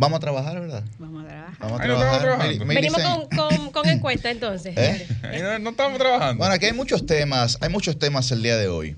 vamos 0.00 0.16
a 0.16 0.20
trabajar, 0.20 0.60
¿verdad? 0.60 0.82
Vamos 0.98 1.24
a 1.24 1.28
trabajar. 1.28 1.56
Vamos 1.60 1.80
a 1.80 1.82
Ay, 1.84 1.88
no 1.88 1.98
trabajando. 2.18 2.64
Meli- 2.64 2.74
Venimos 2.74 3.02
con, 3.02 3.28
con, 3.38 3.70
con 3.70 3.88
encuesta 3.88 4.30
entonces. 4.30 4.74
¿Eh? 4.76 5.06
Ahí 5.22 5.42
no, 5.42 5.58
no 5.58 5.70
estamos 5.70 5.98
trabajando. 5.98 6.38
Bueno, 6.38 6.54
aquí 6.54 6.66
hay 6.66 6.72
muchos 6.72 7.06
temas, 7.06 7.58
hay 7.60 7.68
muchos 7.68 7.98
temas 7.98 8.30
el 8.32 8.42
día 8.42 8.56
de 8.56 8.68
hoy. 8.68 8.96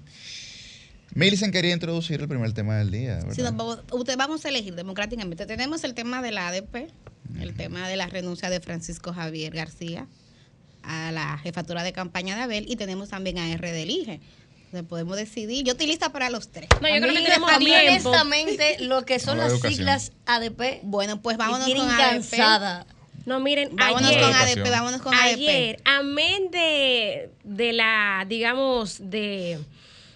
Millicent 1.15 1.53
quería 1.53 1.73
introducir 1.75 2.21
el 2.23 2.29
primer 2.29 2.53
tema 2.55 2.77
del 2.79 2.91
día, 2.91 3.19
nos 3.21 3.37
vamos, 3.37 3.81
usted 3.91 4.17
vamos 4.17 4.45
a 4.47 4.49
elegir 4.49 4.75
democráticamente. 4.75 5.45
Tenemos 5.45 5.85
el 5.85 5.93
tema 5.93 6.23
de 6.23 6.31
la 6.31 6.49
ADP, 6.49 6.89
el 7.39 7.55
tema 7.55 7.87
de 7.87 7.97
la 7.97 8.07
renuncia 8.07 8.49
de 8.49 8.61
Francisco 8.61 9.13
Javier 9.13 9.53
García 9.53 10.07
a 10.83 11.13
la 11.13 11.37
jefatura 11.39 11.83
de 11.83 11.93
campaña 11.93 12.35
de 12.35 12.43
Abel 12.43 12.65
y 12.67 12.77
tenemos 12.77 13.11
también 13.11 13.39
a 13.39 13.55
RD 13.57 13.83
Elige. 13.83 14.21
Podemos 14.89 15.17
decidir. 15.17 15.65
Yo 15.65 15.73
estoy 15.73 15.87
lista 15.87 16.11
para 16.13 16.31
los 16.31 16.51
tres. 16.51 16.69
No, 16.81 16.89
yo 16.89 16.95
a 16.95 16.99
creo 16.99 17.13
mí, 17.13 17.19
que 17.19 17.25
tenemos 17.25 17.53
a 17.53 17.59
mí, 17.59 17.65
tiempo. 17.67 18.09
honestamente, 18.09 18.77
lo 18.81 19.05
que 19.05 19.19
son 19.19 19.37
la 19.37 19.45
las 19.45 19.53
educación. 19.53 19.77
siglas 19.77 20.13
ADP, 20.27 20.81
Bueno, 20.83 21.21
pues 21.21 21.37
vámonos 21.37 21.61
con 21.67 21.67
tienen 21.67 21.91
ADP. 21.91 21.99
cansada. 21.99 22.87
No, 23.27 23.39
miren, 23.39 23.77
Vámonos 23.77 24.11
ayer, 24.11 24.21
con. 24.23 24.33
ADP, 24.35 24.71
vámonos 24.71 25.03
con 25.03 25.15
ayer, 25.15 25.77
ADP. 25.77 25.83
amén 25.85 26.51
de, 26.51 27.31
de 27.45 27.73
la, 27.73 28.25
digamos, 28.29 28.97
de 28.99 29.59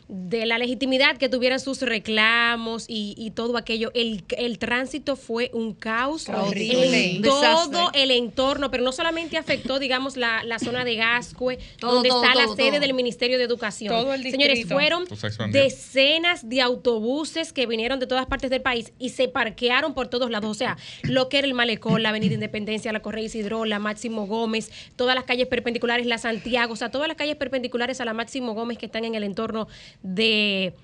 de 0.09 0.47
la 0.47 0.57
legitimidad 0.59 1.17
que 1.17 1.29
tuvieran 1.29 1.59
sus 1.59 1.83
reclamos 1.83 2.85
y, 2.89 3.15
y 3.17 3.33
todo 3.33 3.57
aquello. 3.57 3.91
El, 3.95 4.23
el 4.39 4.59
tránsito 4.59 5.17
fue 5.17 5.51
un 5.53 5.75
caos 5.75 6.29
Horrible. 6.29 7.17
en 7.17 7.23
todo 7.23 7.41
desastre. 7.41 8.03
el 8.03 8.11
entorno, 8.13 8.71
pero 8.71 8.85
no 8.85 8.93
solamente 8.93 9.37
afectó, 9.37 9.79
digamos, 9.79 10.17
la, 10.17 10.45
la 10.45 10.59
zona 10.59 10.85
de 10.85 10.95
Gascue, 10.97 11.59
Todo, 11.81 11.95
donde 11.95 12.09
todo, 12.11 12.23
está 12.23 12.35
la 12.37 12.47
sede 12.55 12.71
todo. 12.73 12.81
del 12.81 12.95
Ministerio 12.95 13.39
de 13.39 13.45
Educación. 13.45 13.93
Todo 13.93 14.15
el 14.15 14.23
Señores, 14.23 14.67
fueron 14.67 15.07
decenas 15.51 16.49
de 16.49 16.61
autobuses 16.61 17.53
que 17.53 17.67
vinieron 17.67 17.99
de 17.99 18.07
todas 18.07 18.27
partes 18.27 18.51
del 18.51 18.63
país 18.63 18.93
y 18.99 19.11
se 19.11 19.29
parquearon 19.29 19.95
por 19.95 20.09
todos 20.09 20.31
lados. 20.31 20.51
O 20.51 20.55
sea, 20.55 20.77
lo 21.03 21.29
que 21.29 21.39
era 21.39 21.47
el 21.47 21.55
Malecón, 21.55 22.03
la 22.03 22.11
Avenida 22.11 22.35
Independencia, 22.35 22.93
la 22.93 23.01
Correa 23.01 23.25
Isidro, 23.25 23.65
la 23.65 23.79
Máximo 23.79 24.27
Gómez, 24.27 24.71
todas 24.97 25.15
las 25.15 25.25
calles 25.25 25.49
perpendiculares, 25.49 26.07
la 26.07 26.19
Santiago, 26.19 26.73
o 26.75 26.77
sea, 26.77 26.91
todas 26.91 27.09
las 27.09 27.17
calles 27.17 27.37
perpendiculares 27.37 28.01
a 28.01 28.05
la 28.05 28.15
Máximo 28.15 28.55
Gómez 28.55 28.79
que 28.79 28.87
están 28.87 29.05
en 29.05 29.15
el 29.15 29.25
entorno 29.25 29.67
de 30.03 30.75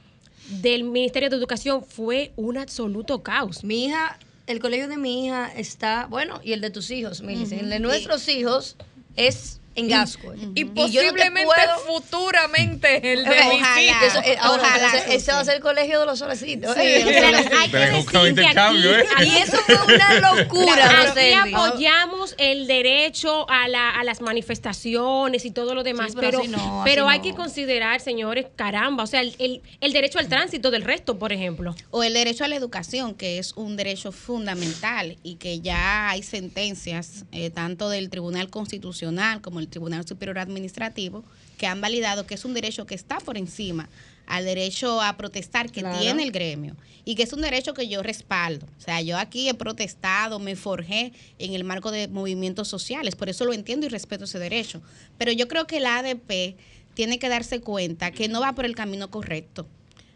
del 0.61 0.85
Ministerio 0.85 1.31
de 1.31 1.37
Educación 1.37 1.85
fue 1.85 2.33
un 2.37 2.59
absoluto 2.59 3.23
caos. 3.23 3.65
Mi 3.65 3.87
hija, 3.87 4.19
el 4.47 4.59
colegio 4.59 4.89
de 4.89 4.97
mi 4.97 5.27
hija 5.27 5.51
está, 5.55 6.07
bueno, 6.07 6.41
y 6.43 6.53
el 6.53 6.61
de 6.61 6.71
tus 6.71 6.91
hijos, 6.91 7.23
Milice. 7.23 7.55
Ujú. 7.57 7.65
El 7.65 7.71
de 7.71 7.81
nuestros 7.81 8.29
hijos 8.29 8.77
es 9.17 9.61
en 9.75 9.89
Gasco. 9.89 10.33
Y 10.55 10.65
posiblemente 10.67 11.51
futuramente 11.87 13.13
el 13.13 13.25
de 13.25 13.31
Ojalá. 13.31 14.07
Eso, 14.07 14.19
eh, 14.25 14.37
ahora, 14.41 14.63
Ojalá, 14.63 14.99
ese, 15.09 15.33
va 15.33 15.41
a 15.41 15.45
ser 15.45 15.57
el 15.57 15.61
colegio 15.63 16.01
de 16.01 16.07
los 16.07 16.19
solecitos. 16.19 16.75
Sí, 16.75 16.81
eh, 16.83 17.05
o 17.05 17.09
sea, 17.09 17.31
los 17.31 17.41
solecitos. 17.41 17.59
hay 17.61 17.71
que 17.71 17.79
Tenés 17.79 17.91
un 17.91 18.05
decir 18.07 18.21
que 18.23 18.29
intercambio, 18.29 18.99
¿eh? 18.99 19.05
Y 19.25 19.37
eso 19.37 19.57
fue 19.67 19.95
una 19.95 20.21
locura, 20.37 20.85
Aquí 21.01 21.07
Roseli. 21.09 21.55
apoyamos 21.55 22.35
el 22.39 22.67
derecho 22.67 23.49
a, 23.51 23.69
la- 23.69 23.91
a 23.91 24.05
las 24.05 24.21
manifestaciones 24.21 25.45
y 25.45 25.51
todo 25.51 25.75
lo 25.75 25.83
demás, 25.83 26.13
Sí, 26.13 26.19
pero 26.21 26.41
pero, 26.85 27.03
no, 27.05 27.09
hay 27.09 27.19
no. 27.19 27.25
que 27.25 27.35
considerar, 27.35 28.01
señores, 28.01 28.47
caramba, 28.57 29.05
o 29.05 29.07
sea, 29.07 29.21
el, 29.21 29.35
el- 29.39 29.63
el 29.81 29.93
derecho 29.93 30.19
al 30.19 30.29
tránsito 30.29 30.71
del 30.71 30.83
resto, 30.83 31.19
por 31.19 31.33
ejemplo. 31.33 31.75
O 31.91 32.03
el 32.03 32.15
derecho 32.15 32.45
a 32.45 32.49
la 32.49 32.57
educación, 32.57 33.15
que 33.15 33.39
es 33.39 33.53
un 33.55 33.77
derecho 33.77 34.13
fundamental 34.13 35.17
y 35.23 35.37
que 35.37 35.61
ya 35.61 36.11
hay 36.11 36.23
sentencias 36.23 37.25
eh, 37.33 37.51
tanto 37.51 37.89
del 37.89 38.11
Tribunal 38.11 38.51
Constitucional 38.51 39.41
como 39.41 39.61
el 39.63 39.69
Tribunal 39.69 40.07
Superior 40.07 40.39
Administrativo 40.39 41.25
que 41.57 41.67
han 41.67 41.81
validado 41.81 42.27
que 42.27 42.35
es 42.35 42.45
un 42.45 42.55
derecho 42.55 42.85
que 42.87 42.95
está 42.95 43.19
por 43.19 43.39
encima 43.39 43.89
al 44.27 44.45
derecho 44.45 45.01
a 45.01 45.17
protestar 45.17 45.71
que 45.71 45.81
Claro. 45.81 45.99
tiene 45.99 46.23
el 46.23 46.33
gremio 46.33 46.77
y 47.05 47.15
que 47.15 47.23
es 47.25 47.33
un 47.33 47.41
derecho 47.41 47.75
que 47.75 47.89
yo 47.89 48.03
respaldo. 48.03 48.67
O 48.79 48.81
sea, 48.81 49.01
yo 49.01 49.19
aquí 49.19 49.49
he 49.49 49.55
protestado, 49.55 50.39
me 50.39 50.55
forjé 50.57 51.13
en 51.39 51.55
el 51.55 51.65
marco 51.65 51.91
de 51.91 52.07
movimientos 52.09 52.69
sociales, 52.69 53.17
por 53.17 53.29
eso 53.29 53.45
lo 53.45 53.53
entiendo 53.53 53.87
y 53.87 53.89
respeto 53.89 54.25
ese 54.25 54.39
derecho. 54.39 54.81
Pero 55.19 55.33
yo 55.33 55.49
creo 55.49 55.67
que 55.67 55.81
la 55.81 55.99
ADP 55.99 56.57
tiene 56.95 57.19
que 57.19 57.29
darse 57.29 57.61
cuenta 57.61 58.11
que 58.13 58.29
no 58.29 58.41
va 58.41 58.53
por 58.55 58.65
el 58.65 58.77
camino 58.77 59.11
correcto. 59.11 59.67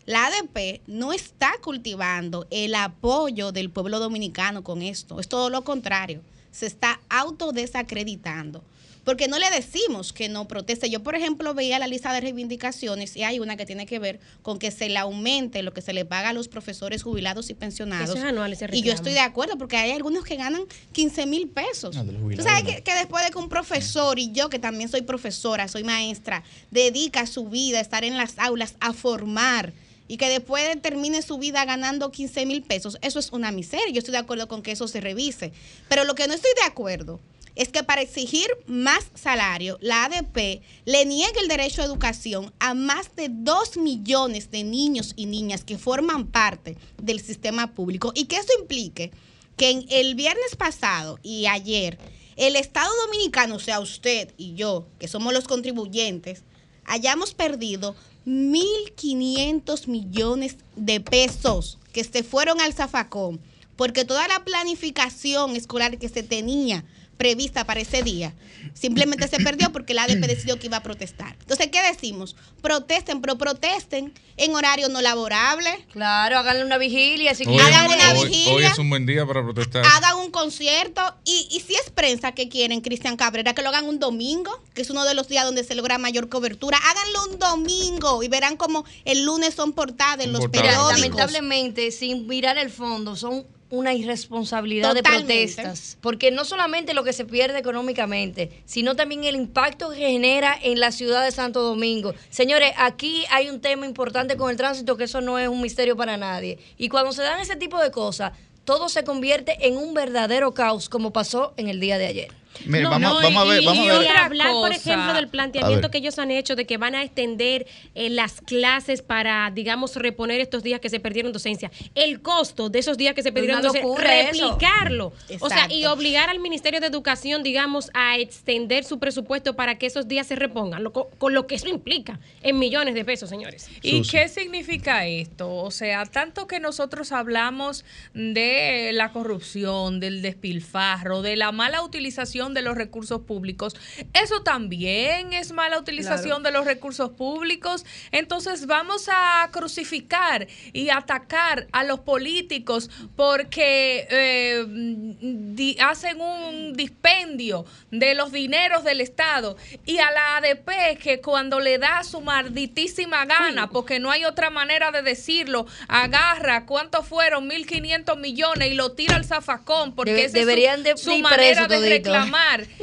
La 0.05 0.27
ADP 0.27 0.83
no 0.87 1.13
está 1.13 1.53
cultivando 1.63 2.47
el 2.53 2.77
apoyo 2.77 3.51
del 3.51 3.71
pueblo 3.71 3.99
dominicano 3.99 4.63
con 4.63 4.83
esto. 4.83 5.19
Es 5.19 5.27
todo 5.27 5.51
lo 5.51 5.65
contrario. 5.65 6.23
Se 6.53 6.67
está 6.67 7.01
autodesacreditando. 7.09 8.63
Porque 9.07 9.29
no 9.29 9.39
le 9.39 9.49
decimos 9.51 10.13
que 10.13 10.29
no 10.29 10.49
proteste. 10.49 10.91
Yo, 10.91 11.01
por 11.01 11.15
ejemplo, 11.15 11.55
veía 11.55 11.79
la 11.79 11.87
lista 11.87 12.13
de 12.13 12.21
reivindicaciones 12.21 13.17
y 13.17 13.23
hay 13.23 13.39
una 13.39 13.57
que 13.57 13.65
tiene 13.65 13.87
que 13.87 14.01
ver 14.01 14.19
con 14.43 14.59
que 14.59 14.73
se 14.73 14.89
le 14.89 14.99
aumente 14.99 15.63
lo 15.63 15.73
que 15.73 15.81
se 15.81 15.93
le 15.93 16.05
paga 16.05 16.31
a 16.31 16.33
los 16.33 16.49
profesores 16.49 17.05
jubilados 17.05 17.49
y 17.49 17.55
pensionados. 17.55 18.11
Eso 18.11 18.19
es 18.19 18.25
anual, 18.25 18.53
ese 18.53 18.67
y 18.73 18.83
yo 18.83 18.93
estoy 18.93 19.13
de 19.13 19.21
acuerdo 19.21 19.57
porque 19.59 19.77
hay 19.77 19.93
algunos 19.93 20.25
que 20.25 20.35
ganan 20.35 20.63
15 20.91 21.25
mil 21.27 21.47
pesos. 21.49 21.95
Tú 21.95 22.03
jubilados, 22.21 22.45
sabes 22.51 22.65
no. 22.65 22.71
que, 22.71 22.83
que 22.83 22.95
después 22.95 23.25
de 23.25 23.31
que 23.31 23.39
un 23.39 23.49
profesor 23.49 24.19
y 24.19 24.33
yo, 24.33 24.51
que 24.51 24.59
también 24.59 24.91
soy 24.91 25.03
profesora, 25.03 25.69
soy 25.69 25.85
maestra, 25.85 26.43
dedica 26.73 27.27
su 27.27 27.49
vida 27.49 27.79
a 27.79 27.83
estar 27.83 28.03
en 28.03 28.17
las 28.17 28.41
aulas 28.41 28.75
a 28.81 28.93
formar 28.93 29.73
y 30.09 30.17
que 30.17 30.29
después 30.29 30.67
de- 30.67 30.81
termine 30.81 31.23
su 31.23 31.39
vida 31.39 31.65
ganando 31.65 32.11
15 32.11 32.45
mil 32.45 32.63
pesos, 32.63 32.99
eso 33.03 33.21
es 33.21 33.31
una 33.31 33.53
miseria. 33.53 33.91
Yo 33.91 33.99
estoy 34.01 34.13
de 34.13 34.19
acuerdo 34.19 34.49
con 34.49 34.63
que 34.63 34.73
eso 34.73 34.89
se 34.89 35.01
revise. 35.01 35.53
Pero 35.89 36.03
lo 36.03 36.17
que 36.17 36.27
no 36.27 36.35
estoy 36.35 36.51
de 36.61 36.67
acuerdo 36.67 37.21
es 37.57 37.69
que 37.69 37.83
para 37.83 38.03
exigir 38.03 38.47
más 38.67 39.07
salario, 39.15 39.79
la 39.81 40.05
ADP 40.05 40.63
le 40.85 41.07
niegue 41.07 41.41
el 41.41 41.49
derecho 41.49 41.83
a 41.83 41.87
educación 41.87 42.53
a 42.61 42.75
más 42.75 43.17
de 43.17 43.29
2 43.31 43.79
millones 43.79 44.51
de 44.51 44.63
niños 44.63 45.15
y 45.17 45.27
niñas 45.27 45.65
que 45.65 45.79
forman 45.79 46.27
parte 46.27 46.77
del 47.03 47.21
sistema 47.21 47.75
público 47.75 48.13
y 48.15 48.27
que 48.27 48.37
eso 48.37 48.53
implique 48.61 49.11
que 49.57 49.71
en 49.71 49.87
el 49.89 50.15
viernes 50.15 50.55
pasado 50.57 51.19
y 51.23 51.47
ayer 51.47 51.99
el 52.37 52.57
Estado 52.57 52.91
Dominicano, 53.07 53.55
o 53.57 53.59
sea, 53.59 53.81
usted 53.81 54.35
y 54.37 54.55
yo, 54.55 54.87
que 54.99 55.09
somos 55.09 55.33
los 55.33 55.49
contribuyentes, 55.49 56.43
hayamos 56.85 57.33
perdido 57.33 57.97
1.500 58.27 59.87
millones 59.87 60.57
de 60.77 61.01
pesos 61.01 61.79
que 61.95 62.05
se 62.05 62.23
fueron 62.23 62.61
al 62.61 62.75
zafacón, 62.75 63.41
porque 63.77 64.05
toda 64.05 64.29
la 64.29 64.45
planificación 64.45 65.57
escolar 65.57 65.99
que 65.99 66.11
se 66.11 66.23
tenía 66.23 66.85
prevista 67.17 67.65
para 67.65 67.81
ese 67.81 68.03
día 68.03 68.35
simplemente 68.75 69.29
se 69.29 69.39
perdió 69.39 69.71
porque 69.73 69.95
la 69.95 70.03
ADP 70.05 70.27
decidió 70.27 70.59
que 70.59 70.67
iba 70.67 70.77
a 70.79 70.83
protestar. 70.83 71.37
Entonces, 71.41 71.69
¿qué 71.73 71.81
decimos? 71.83 72.35
Protesten, 72.61 73.21
pero 73.21 73.39
protesten 73.39 74.13
en 74.37 74.55
horario 74.55 74.89
no 74.89 75.01
laborable. 75.01 75.71
Claro, 75.93 76.37
háganle 76.39 76.65
una 76.65 76.77
vigilia 76.77 77.35
si 77.35 77.45
Hoy, 77.47 77.57
quieren. 77.57 77.73
Hagan 77.75 77.93
una 77.99 78.13
hoy- 78.21 78.29
vigilia. 78.29 78.53
hoy 78.55 78.65
es 78.65 78.79
un 78.79 78.91
buen 78.91 79.07
día 79.07 79.25
para 79.25 79.43
protestar. 79.43 79.85
hagan 79.95 80.17
un 80.17 80.31
concierto 80.31 81.01
y, 81.25 81.49
y 81.51 81.61
si 81.61 81.75
es 81.77 81.91
prensa 81.91 82.33
que 82.33 82.49
quieren, 82.49 82.81
Cristian 82.81 83.17
Cabrera, 83.17 83.55
que 83.55 83.63
lo 83.63 83.69
hagan 83.69 83.87
un 83.87 83.99
domingo, 83.99 84.51
que 84.75 84.83
es 84.83 84.91
uno 84.91 85.05
de 85.05 85.15
los 85.15 85.29
días 85.29 85.45
donde 85.45 85.63
se 85.65 85.75
logra 85.75 85.97
mayor 85.99 86.29
cobertura. 86.29 86.79
Háganlo 86.79 87.33
un 87.33 87.39
domingo 87.39 88.23
y 88.23 88.29
verán 88.29 88.57
como 88.57 88.85
el 89.05 89.25
lunes 89.25 89.55
son 89.55 89.73
portadas 89.73 90.25
en 90.25 90.33
los 90.33 90.49
periódicos. 90.49 90.93
lamentablemente, 90.93 91.91
sin 91.93 92.27
mirar 92.27 92.59
el 92.59 92.71
fondo, 92.71 93.17
son 93.17 93.47
una 93.71 93.95
irresponsabilidad 93.95 94.95
Totalmente. 94.95 95.33
de 95.33 95.47
protestas. 95.47 95.99
Porque 96.01 96.31
no 96.31 96.45
solamente 96.45 96.95
lo 96.95 97.05
que 97.05 97.13
se 97.13 97.25
pierde 97.25 97.59
económicamente, 97.59 98.63
sino 98.65 98.95
también 98.95 99.25
el 99.25 99.37
impacto 99.37 99.91
que 99.91 99.97
genera 99.97 100.57
en 100.63 100.81
la 100.81 100.93
ciudad 100.93 101.25
de 101.25 101.33
Santo 101.33 101.63
Domingo. 101.63 102.15
Señores, 102.31 102.73
aquí 102.77 103.25
hay 103.31 103.49
un 103.49 103.61
tema 103.61 103.87
importante 103.87 104.37
con 104.37 104.51
el 104.51 104.57
tránsito, 104.57 104.97
que 104.97 105.05
eso 105.05 105.21
no 105.21 105.39
es 105.39 105.49
un 105.49 105.61
misterio 105.61 105.97
para 105.97 106.17
nadie. 106.17 106.59
Y 106.79 106.89
cuando 106.89 107.13
se 107.13 107.23
dan 107.23 107.41
ese 107.41 107.57
tipo 107.57 107.81
de 107.81 107.91
cosas, 107.91 108.33
todo 108.65 108.89
se 108.89 109.05
convierte 109.05 109.67
en 109.67 109.77
un 109.77 109.95
verdadero 109.95 110.53
caos, 110.53 110.89
como 110.89 111.13
pasó 111.13 111.55
en 111.57 111.69
el 111.69 111.81
día 111.81 111.99
de 111.99 112.07
ayer. 112.07 112.46
Mire, 112.65 112.85
No, 112.85 112.91
vamos, 112.91 113.13
no, 113.13 113.21
vamos 113.23 113.43
a 113.43 113.45
ver, 113.45 113.63
y- 113.63 113.67
vamos 113.67 113.85
y 113.85 113.89
a 113.89 113.99
ver. 113.99 114.09
hablar, 114.17 114.51
por 114.53 114.73
ejemplo, 114.73 115.13
del 115.13 115.29
planteamiento 115.29 115.91
que 115.91 115.99
ellos 115.99 116.19
han 116.19 116.31
hecho 116.31 116.57
de 116.57 116.67
que 116.67 116.77
van 116.79 116.95
a 116.95 117.03
extender 117.03 117.67
eh, 117.95 118.11
las 118.11 118.41
clases 118.41 119.03
para, 119.03 119.51
digamos, 119.55 119.97
reponer 119.97 120.41
estos 120.41 120.63
días 120.63 120.81
que 120.81 120.89
se 120.91 121.01
perdieron 121.01 121.33
docencia. 121.33 121.71
El 121.95 122.21
costo 122.23 122.69
de 122.69 122.79
esos 122.79 122.97
días 122.97 123.15
que 123.15 123.23
se 123.23 123.33
perdieron 123.33 123.63
docencia, 123.63 123.97
replicarlo. 123.97 125.13
O 125.41 125.49
sea, 125.49 125.67
y 125.71 125.85
obligar 125.87 126.31
al 126.31 126.39
Ministerio 126.39 126.81
de 126.81 126.87
Educación, 126.87 127.43
digamos, 127.43 127.91
a 127.95 128.17
extender 128.19 128.85
su 128.85 128.99
presupuesto 128.99 129.55
para 129.57 129.77
que 129.79 129.87
esos 129.87 130.09
días 130.09 130.27
se 130.27 130.37
repongan, 130.37 130.83
lo 130.83 130.93
con 130.93 131.35
lo 131.35 131.47
que 131.47 131.55
eso 131.57 131.69
implica 131.69 132.19
en 132.43 132.59
millones 132.59 132.95
de 132.95 133.05
pesos, 133.05 133.29
señores. 133.29 133.69
¿Y 133.83 133.99
Susi. 133.99 134.11
qué 134.13 134.29
significa 134.29 135.07
esto? 135.07 135.55
O 135.57 135.71
sea, 135.71 136.05
tanto 136.07 136.47
que 136.47 136.61
nosotros 136.61 137.13
hablamos 137.13 137.85
de 138.15 138.91
la 138.93 139.13
corrupción, 139.13 140.01
del 140.01 140.23
despilfarro, 140.23 141.23
de 141.23 141.37
la 141.37 141.53
mala 141.53 141.83
utilización 141.83 142.46
de 142.55 142.63
los 142.63 142.77
recursos 142.77 143.21
públicos, 143.23 143.75
eso 144.13 144.43
también 144.43 145.33
es 145.33 145.53
mala 145.53 145.79
utilización 145.79 146.43
de 146.43 146.51
los 146.51 146.65
recursos 146.65 147.11
públicos. 147.11 147.85
Entonces 148.13 148.67
vamos 148.67 149.09
a 149.13 149.49
crucificar 149.53 150.47
y 150.73 150.91
atacar 150.91 151.67
a 151.73 151.85
los 151.85 152.01
políticos 152.01 152.91
porque 153.17 154.07
eh, 154.11 155.77
hacen 155.81 156.21
un 156.21 156.75
dispendio 156.75 157.65
de 157.91 158.15
los 158.15 158.33
dineros 158.33 158.85
del 158.85 159.01
Estado 159.01 159.57
y 159.85 159.99
a 159.99 160.11
la 160.11 160.37
ADP 160.39 160.99
que 161.03 161.21
cuando 161.21 161.61
le 161.61 161.79
da 161.79 162.03
su 162.05 162.21
malditísima 162.21 163.25
gana, 163.27 163.69
porque 163.71 163.99
no 164.01 164.11
hay 164.11 164.25
otra 164.25 164.51
manera 164.51 164.91
de 164.91 165.03
decirlo, 165.03 165.67
agarra 165.89 166.67
cuántos 166.67 167.07
fueron 167.07 167.49
1.500 167.49 168.17
millones 168.19 168.71
y 168.71 168.75
lo 168.75 168.93
tira 168.93 169.17
al 169.17 169.25
zafacón 169.25 169.95
porque 169.95 170.13
Debe- 170.13 170.19
esa 170.25 170.27
es 170.27 170.33
su- 170.33 170.39
deberían 170.39 170.83
de 170.83 170.97
su, 170.97 171.19
manera 171.19 171.67
de 171.69 171.77
todito. 171.77 172.11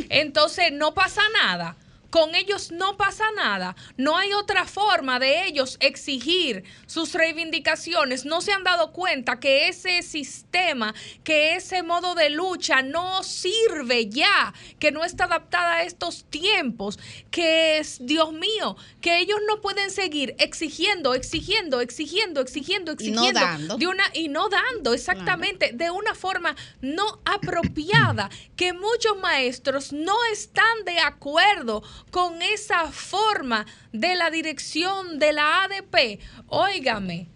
Entonces 0.09 0.71
no 0.71 0.93
pasa 0.93 1.21
nada. 1.33 1.75
Con 2.13 2.35
ellos 2.35 2.71
no 2.71 2.95
pasa 2.95 3.23
nada. 3.35 3.75
No 3.97 4.15
hay 4.15 4.33
otra 4.33 4.65
forma 4.65 5.17
de 5.17 5.47
ellos 5.47 5.77
exigir 5.79 6.63
sus 6.85 7.13
reivindicaciones. 7.13 8.23
No 8.23 8.41
se 8.41 8.51
han 8.51 8.63
dado 8.63 8.91
cuenta 8.91 9.39
que 9.39 9.67
ese 9.67 10.03
sistema, 10.03 10.93
que 11.23 11.55
ese 11.55 11.81
modo 11.81 12.13
de 12.13 12.29
lucha 12.29 12.83
no 12.83 13.23
sirve 13.23 14.09
ya, 14.09 14.53
que 14.77 14.91
no 14.91 15.03
está 15.03 15.23
adaptada 15.23 15.77
a 15.77 15.83
estos 15.85 16.25
tiempos, 16.25 16.99
que 17.31 17.79
es, 17.79 17.97
Dios 18.05 18.31
mío, 18.31 18.77
que 19.01 19.17
ellos 19.17 19.39
no 19.47 19.59
pueden 19.59 19.89
seguir 19.89 20.35
exigiendo, 20.37 21.15
exigiendo, 21.15 21.81
exigiendo, 21.81 22.41
exigiendo, 22.41 22.91
Y 22.91 23.09
no 23.09 23.23
exigiendo. 23.25 23.39
dando. 23.39 23.77
De 23.77 23.87
una, 23.87 24.03
y 24.13 24.27
no 24.27 24.49
dando, 24.49 24.93
exactamente, 24.93 25.71
de 25.73 25.89
una 25.89 26.13
forma 26.13 26.55
no 26.79 27.21
apropiada, 27.25 28.29
que 28.55 28.71
muchos 28.71 29.17
maestros 29.19 29.91
no 29.93 30.15
están 30.31 30.85
de 30.85 30.99
acuerdo 30.99 31.81
con 32.11 32.41
esa 32.41 32.91
forma 32.91 33.65
de 33.91 34.15
la 34.15 34.29
dirección 34.29 35.19
de 35.19 35.33
la 35.33 35.63
ADP. 35.63 36.19
Óigame, 36.47 37.27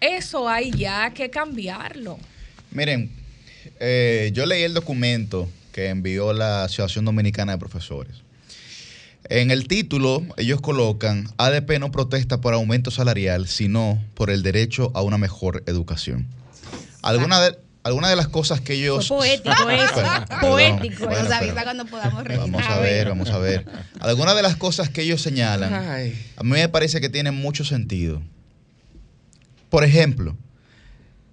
eso 0.00 0.48
hay 0.48 0.70
ya 0.70 1.12
que 1.12 1.30
cambiarlo. 1.30 2.18
Miren, 2.70 3.10
eh, 3.80 4.30
yo 4.32 4.46
leí 4.46 4.62
el 4.62 4.74
documento 4.74 5.48
que 5.72 5.88
envió 5.88 6.32
la 6.32 6.64
Asociación 6.64 7.04
Dominicana 7.04 7.52
de 7.52 7.58
Profesores. 7.58 8.24
En 9.28 9.50
el 9.50 9.66
título, 9.68 10.22
ellos 10.36 10.60
colocan, 10.60 11.28
ADP 11.38 11.78
no 11.78 11.90
protesta 11.90 12.40
por 12.40 12.52
aumento 12.52 12.90
salarial, 12.90 13.48
sino 13.48 14.02
por 14.14 14.30
el 14.30 14.42
derecho 14.42 14.92
a 14.94 15.00
una 15.00 15.16
mejor 15.16 15.62
educación. 15.66 16.26
Algunas 17.00 17.40
de, 17.40 17.58
alguna 17.84 18.08
de 18.08 18.16
las 18.16 18.28
cosas 18.28 18.60
que 18.60 18.74
ellos... 18.74 19.06
Fue 19.06 19.18
poético 19.18 19.70
eso, 19.70 19.94
Perdón, 19.94 20.24
poético. 20.40 21.06
bueno, 21.06 21.22
Nos 21.22 21.32
avisa 21.32 21.52
pero- 21.54 21.62
cuando 21.64 21.86
podamos 21.86 22.24
revisar. 22.24 22.50
Vamos 22.50 22.66
a 22.68 22.78
ver, 22.80 23.08
vamos 23.08 23.30
a 23.30 23.38
ver. 23.38 23.66
Algunas 24.00 24.34
de 24.34 24.42
las 24.42 24.56
cosas 24.56 24.88
que 24.90 25.02
ellos 25.02 25.22
señalan, 25.22 25.72
Ay. 25.72 26.14
a 26.36 26.42
mí 26.42 26.50
me 26.50 26.68
parece 26.68 27.00
que 27.00 27.08
tienen 27.08 27.34
mucho 27.34 27.64
sentido. 27.64 28.20
Por 29.70 29.84
ejemplo, 29.84 30.36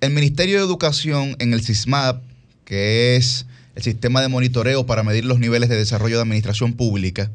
el 0.01 0.11
Ministerio 0.11 0.57
de 0.59 0.65
Educación 0.65 1.35
en 1.39 1.53
el 1.53 1.61
SISMAP, 1.63 2.21
que 2.65 3.15
es 3.15 3.45
el 3.75 3.83
sistema 3.83 4.21
de 4.21 4.27
monitoreo 4.27 4.85
para 4.85 5.03
medir 5.03 5.25
los 5.25 5.39
niveles 5.39 5.69
de 5.69 5.77
desarrollo 5.77 6.15
de 6.17 6.21
administración 6.23 6.73
pública, 6.73 7.31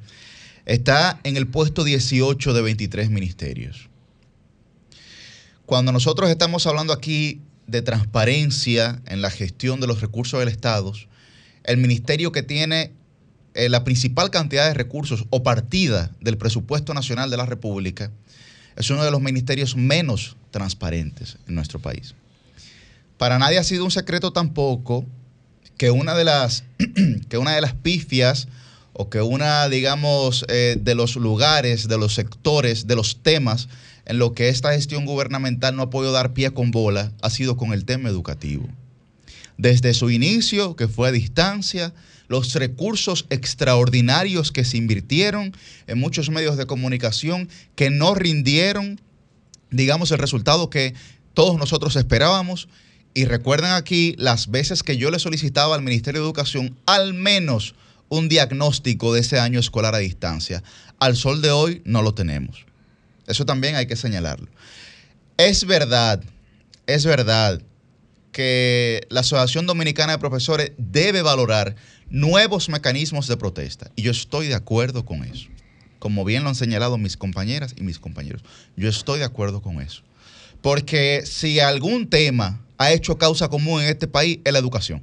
está 0.67 1.21
en 1.25 1.37
el 1.37 1.47
puesto 1.47 1.85
18 1.85 2.53
de 2.53 2.61
23 2.62 3.09
ministerios. 3.11 3.89
Cuando 5.64 5.91
nosotros 5.93 6.29
estamos 6.31 6.67
hablando 6.67 6.93
aquí 6.93 7.41
de 7.67 7.83
transparencia 7.83 9.01
en 9.07 9.23
la 9.23 9.31
gestión 9.31 9.81
de 9.81 9.87
los 9.87 10.01
recursos 10.01 10.39
del 10.41 10.49
Estado, 10.49 10.93
el 11.64 11.77
ministerio 11.79 12.33
que 12.33 12.43
tiene 12.43 12.93
eh, 13.55 13.69
la 13.69 13.85
principal 13.85 14.31
cantidad 14.31 14.67
de 14.67 14.75
recursos 14.75 15.27
o 15.31 15.43
partida 15.43 16.11
del 16.21 16.39
presupuesto 16.39 16.95
nacional 16.95 17.31
de 17.31 17.37
la 17.37 17.47
República 17.47 18.11
es 18.77 18.91
uno 18.91 19.03
de 19.03 19.11
los 19.11 19.21
ministerios 19.21 19.77
menos 19.77 20.37
transparentes 20.51 21.39
en 21.49 21.55
nuestro 21.55 21.79
país. 21.81 22.14
Para 23.19 23.39
nadie 23.39 23.59
ha 23.59 23.64
sido 23.64 23.85
un 23.85 23.91
secreto 23.91 24.33
tampoco 24.33 25.07
que 25.79 25.91
una 25.91 26.14
de 26.14 26.25
las, 26.25 26.64
que 27.29 27.39
una 27.39 27.55
de 27.55 27.62
las 27.62 27.73
pifias 27.73 28.49
o 28.99 29.11
que 29.11 29.21
una, 29.21 29.69
digamos, 29.69 30.45
eh, 30.49 30.77
de 30.81 30.95
los 30.95 31.17
lugares, 31.17 31.87
de 31.87 31.99
los 31.99 32.15
sectores, 32.15 32.87
de 32.87 32.97
los 32.97 33.23
temas 33.23 33.69
en 34.07 34.19
lo 34.19 34.33
que 34.33 34.49
esta 34.49 34.73
gestión 34.73 35.05
gubernamental 35.05 35.77
no 35.77 35.83
ha 35.83 35.91
podido 35.91 36.13
dar 36.13 36.33
pie 36.33 36.53
con 36.53 36.71
bola 36.71 37.13
ha 37.21 37.29
sido 37.29 37.57
con 37.57 37.73
el 37.73 37.85
tema 37.85 38.09
educativo. 38.09 38.67
Desde 39.59 39.93
su 39.95 40.11
inicio, 40.11 40.77
que 40.77 40.89
fue 40.89 41.09
a 41.09 41.13
distancia, 41.13 41.93
los 42.29 42.55
recursos 42.55 43.27
extraordinarios 43.31 44.51
que 44.51 44.65
se 44.65 44.77
invirtieron 44.77 45.55
en 45.87 45.99
muchos 45.99 46.31
medios 46.31 46.57
de 46.57 46.67
comunicación 46.67 47.49
que 47.75 47.91
no 47.91 48.15
rindieron, 48.15 49.01
digamos, 49.71 50.11
el 50.11 50.19
resultado 50.19 50.71
que 50.71 50.95
todos 51.35 51.59
nosotros 51.59 51.97
esperábamos. 51.97 52.69
Y 53.15 53.25
recuerden 53.25 53.71
aquí 53.71 54.15
las 54.19 54.51
veces 54.51 54.83
que 54.83 54.99
yo 54.99 55.11
le 55.11 55.19
solicitaba 55.19 55.75
al 55.75 55.83
Ministerio 55.83 56.21
de 56.21 56.27
Educación 56.27 56.77
al 56.85 57.15
menos 57.15 57.75
un 58.09 58.29
diagnóstico 58.29 59.13
de 59.13 59.21
ese 59.21 59.39
año 59.39 59.59
escolar 59.59 59.95
a 59.95 59.99
distancia. 59.99 60.63
Al 60.99 61.17
sol 61.17 61.43
de 61.43 61.51
hoy 61.51 61.83
no 61.85 62.03
lo 62.03 62.15
tenemos. 62.15 62.67
Eso 63.27 63.45
también 63.45 63.77
hay 63.77 63.87
que 63.87 63.97
señalarlo. 63.97 64.49
Es 65.37 65.67
verdad, 65.67 66.23
es 66.87 67.05
verdad 67.05 67.61
que 68.33 69.07
la 69.09 69.21
Asociación 69.21 69.67
Dominicana 69.67 70.13
de 70.13 70.19
Profesores 70.19 70.73
debe 70.79 71.23
valorar 71.23 71.75
nuevos 72.09 72.69
mecanismos 72.69 73.27
de 73.27 73.37
protesta. 73.37 73.91
Y 73.97 74.03
yo 74.03 74.11
estoy 74.11 74.49
de 74.49 74.55
acuerdo 74.55 75.05
con 75.05 75.25
eso. 75.25 75.49
Como 75.99 76.25
bien 76.25 76.43
lo 76.43 76.51
han 76.51 76.55
señalado 76.55 76.99
mis 76.99 77.17
compañeras 77.17 77.75
y 77.77 77.83
mis 77.83 77.99
compañeros. 77.99 78.43
Yo 78.77 78.89
estoy 78.89 79.19
de 79.19 79.25
acuerdo 79.25 79.63
con 79.63 79.81
eso. 79.81 80.03
Porque 80.61 81.23
si 81.25 81.61
algún 81.61 82.09
tema 82.09 82.61
ha 82.79 82.93
hecho 82.93 83.19
causa 83.19 83.49
común 83.49 83.83
en 83.83 83.89
este 83.89 84.07
país 84.07 84.41
es 84.45 84.53
la 84.53 84.59
educación. 84.59 85.03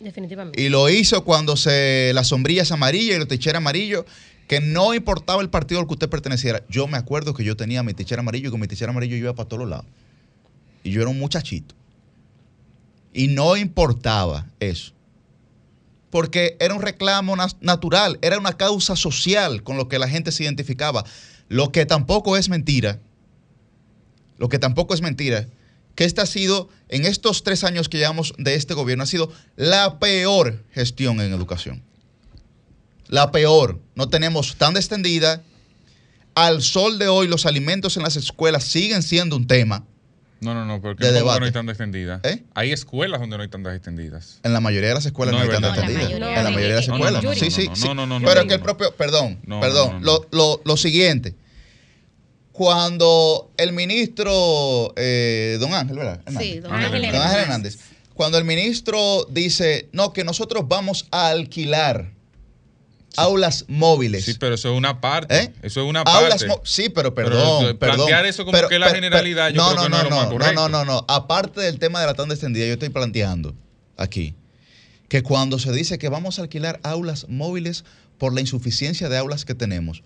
Definitivamente. 0.00 0.60
Y 0.60 0.68
lo 0.68 0.88
hizo 0.90 1.24
cuando 1.24 1.56
se 1.56 2.12
las 2.14 2.28
sombrillas 2.28 2.72
amarillas 2.72 3.16
y 3.16 3.18
los 3.18 3.28
ticheros 3.28 3.58
amarillos, 3.58 4.04
que 4.48 4.60
no 4.60 4.94
importaba 4.94 5.40
el 5.42 5.50
partido 5.50 5.80
al 5.80 5.86
que 5.86 5.94
usted 5.94 6.08
perteneciera. 6.08 6.64
Yo 6.68 6.86
me 6.86 6.98
acuerdo 6.98 7.34
que 7.34 7.44
yo 7.44 7.56
tenía 7.56 7.82
mi 7.82 7.94
tichero 7.94 8.20
amarillo 8.20 8.48
y 8.48 8.50
con 8.50 8.60
mi 8.60 8.66
tichero 8.66 8.90
amarillo 8.90 9.16
yo 9.16 9.24
iba 9.24 9.34
para 9.34 9.48
todos 9.48 9.68
lados. 9.68 9.86
Y 10.82 10.90
yo 10.90 11.00
era 11.00 11.10
un 11.10 11.18
muchachito. 11.18 11.74
Y 13.12 13.28
no 13.28 13.56
importaba 13.56 14.46
eso. 14.60 14.92
Porque 16.10 16.56
era 16.60 16.74
un 16.74 16.82
reclamo 16.82 17.36
natural, 17.60 18.18
era 18.22 18.38
una 18.38 18.56
causa 18.56 18.96
social 18.96 19.62
con 19.62 19.76
lo 19.76 19.88
que 19.88 19.98
la 19.98 20.08
gente 20.08 20.30
se 20.30 20.44
identificaba. 20.44 21.04
Lo 21.48 21.72
que 21.72 21.86
tampoco 21.86 22.36
es 22.36 22.48
mentira, 22.48 23.00
lo 24.38 24.48
que 24.48 24.58
tampoco 24.58 24.94
es 24.94 25.00
mentira, 25.00 25.46
que 25.94 26.04
esta 26.04 26.22
ha 26.22 26.26
sido, 26.26 26.68
en 26.88 27.04
estos 27.06 27.42
tres 27.44 27.64
años 27.64 27.88
que 27.88 27.98
llevamos 27.98 28.34
de 28.38 28.54
este 28.54 28.74
gobierno, 28.74 29.04
ha 29.04 29.06
sido 29.06 29.32
la 29.56 29.98
peor 29.98 30.62
gestión 30.72 31.20
en 31.20 31.32
educación. 31.32 31.82
La 33.08 33.30
peor. 33.30 33.80
No 33.94 34.08
tenemos 34.08 34.56
tan 34.56 34.76
extendida. 34.76 35.42
Al 36.34 36.62
sol 36.62 36.98
de 36.98 37.06
hoy, 37.08 37.28
los 37.28 37.46
alimentos 37.46 37.96
en 37.96 38.02
las 38.02 38.16
escuelas 38.16 38.64
siguen 38.64 39.02
siendo 39.02 39.36
un 39.36 39.46
tema. 39.46 39.84
No, 40.40 40.52
no, 40.52 40.66
no, 40.66 40.80
porque 40.82 41.06
De 41.06 41.20
no, 41.20 41.30
hay 41.30 41.52
tantas 41.52 41.74
extendidas. 41.74 42.20
¿Eh? 42.24 42.42
Hay 42.54 42.72
escuelas 42.72 43.20
donde 43.20 43.36
no 43.36 43.42
hay 43.44 43.48
tantas 43.48 43.74
extendidas. 43.76 44.40
En 44.42 44.52
la 44.52 44.60
mayoría 44.60 44.88
de 44.88 44.94
las 44.96 45.06
escuelas 45.06 45.32
no, 45.32 45.38
No, 45.38 45.44
hay 45.44 45.50
tantas 45.50 45.78
extendidas. 45.78 46.10
En 46.10 46.20
la 46.20 46.50
mayoría 46.50 46.68
de 46.68 46.74
las 46.74 46.84
escuelas. 46.88 47.22
no, 47.22 47.30
no, 47.30 47.34
sí, 47.36 47.44
no, 47.44 47.50
sí, 47.50 47.68
no, 47.68 47.76
sí. 47.76 47.86
no, 47.88 47.94
no, 47.94 48.06
no, 48.06 48.26
Pero 48.26 48.46
que 48.46 48.54
el 48.54 48.60
propio, 48.60 48.94
perdón, 48.96 49.38
No, 49.46 49.60
perdón, 49.60 49.92
no, 49.92 50.00
no, 50.00 50.04
Lo, 50.04 50.28
lo- 50.32 50.60
lo 50.64 50.76
siguiente. 50.76 51.34
Cuando 52.54 53.50
el 53.56 53.72
ministro, 53.72 54.92
eh, 54.96 55.56
don 55.58 55.74
Ángel, 55.74 55.96
¿verdad? 55.98 56.20
Sí, 56.38 56.60
don 56.60 56.72
Hernández. 56.72 56.92
Ángel 56.94 57.02
Don 57.02 57.02
Ángel 57.02 57.04
Hernández. 57.04 57.42
Hernández. 57.42 57.78
Cuando 58.14 58.38
el 58.38 58.44
ministro 58.44 59.26
dice, 59.28 59.88
no, 59.90 60.12
que 60.12 60.22
nosotros 60.22 60.68
vamos 60.68 61.08
a 61.10 61.30
alquilar 61.30 62.12
aulas 63.16 63.64
móviles. 63.66 64.24
Sí, 64.24 64.34
pero 64.38 64.54
eso 64.54 64.70
es 64.72 64.78
una 64.78 65.00
parte. 65.00 65.36
¿Eh? 65.36 65.52
Eso 65.62 65.82
es 65.82 65.88
una 65.90 66.02
Aulas 66.02 66.44
parte. 66.44 66.60
sí, 66.62 66.90
pero 66.90 67.12
perdón, 67.12 67.76
perdón. 67.76 67.96
plantear 67.96 68.24
eso 68.24 68.44
como 68.44 68.52
Pero- 68.56 68.68
que 68.68 68.78
la 68.78 68.86
pero- 68.86 68.94
generalidad, 68.96 69.48
yo 69.50 69.56
no, 69.56 69.70
creo 69.70 69.76
no, 69.76 69.82
que 69.84 69.90
no 69.90 69.96
no, 69.96 70.04
es 70.04 70.10
lo 70.10 70.16
más 70.16 70.24
no, 70.26 70.30
correcto. 70.32 70.54
no, 70.54 70.68
no, 70.68 70.84
no. 70.84 71.04
Aparte 71.08 71.60
del 71.60 71.80
tema 71.80 72.00
de 72.00 72.06
la 72.06 72.14
tanda 72.14 72.34
extendida, 72.36 72.66
yo 72.66 72.74
estoy 72.74 72.90
planteando 72.90 73.52
aquí 73.96 74.36
que 75.08 75.24
cuando 75.24 75.58
se 75.58 75.72
dice 75.72 75.98
que 75.98 76.08
vamos 76.08 76.38
a 76.38 76.42
alquilar 76.42 76.78
aulas 76.84 77.26
móviles 77.28 77.84
por 78.18 78.32
la 78.32 78.40
insuficiencia 78.40 79.08
de 79.08 79.18
aulas 79.18 79.44
que 79.44 79.56
tenemos, 79.56 80.04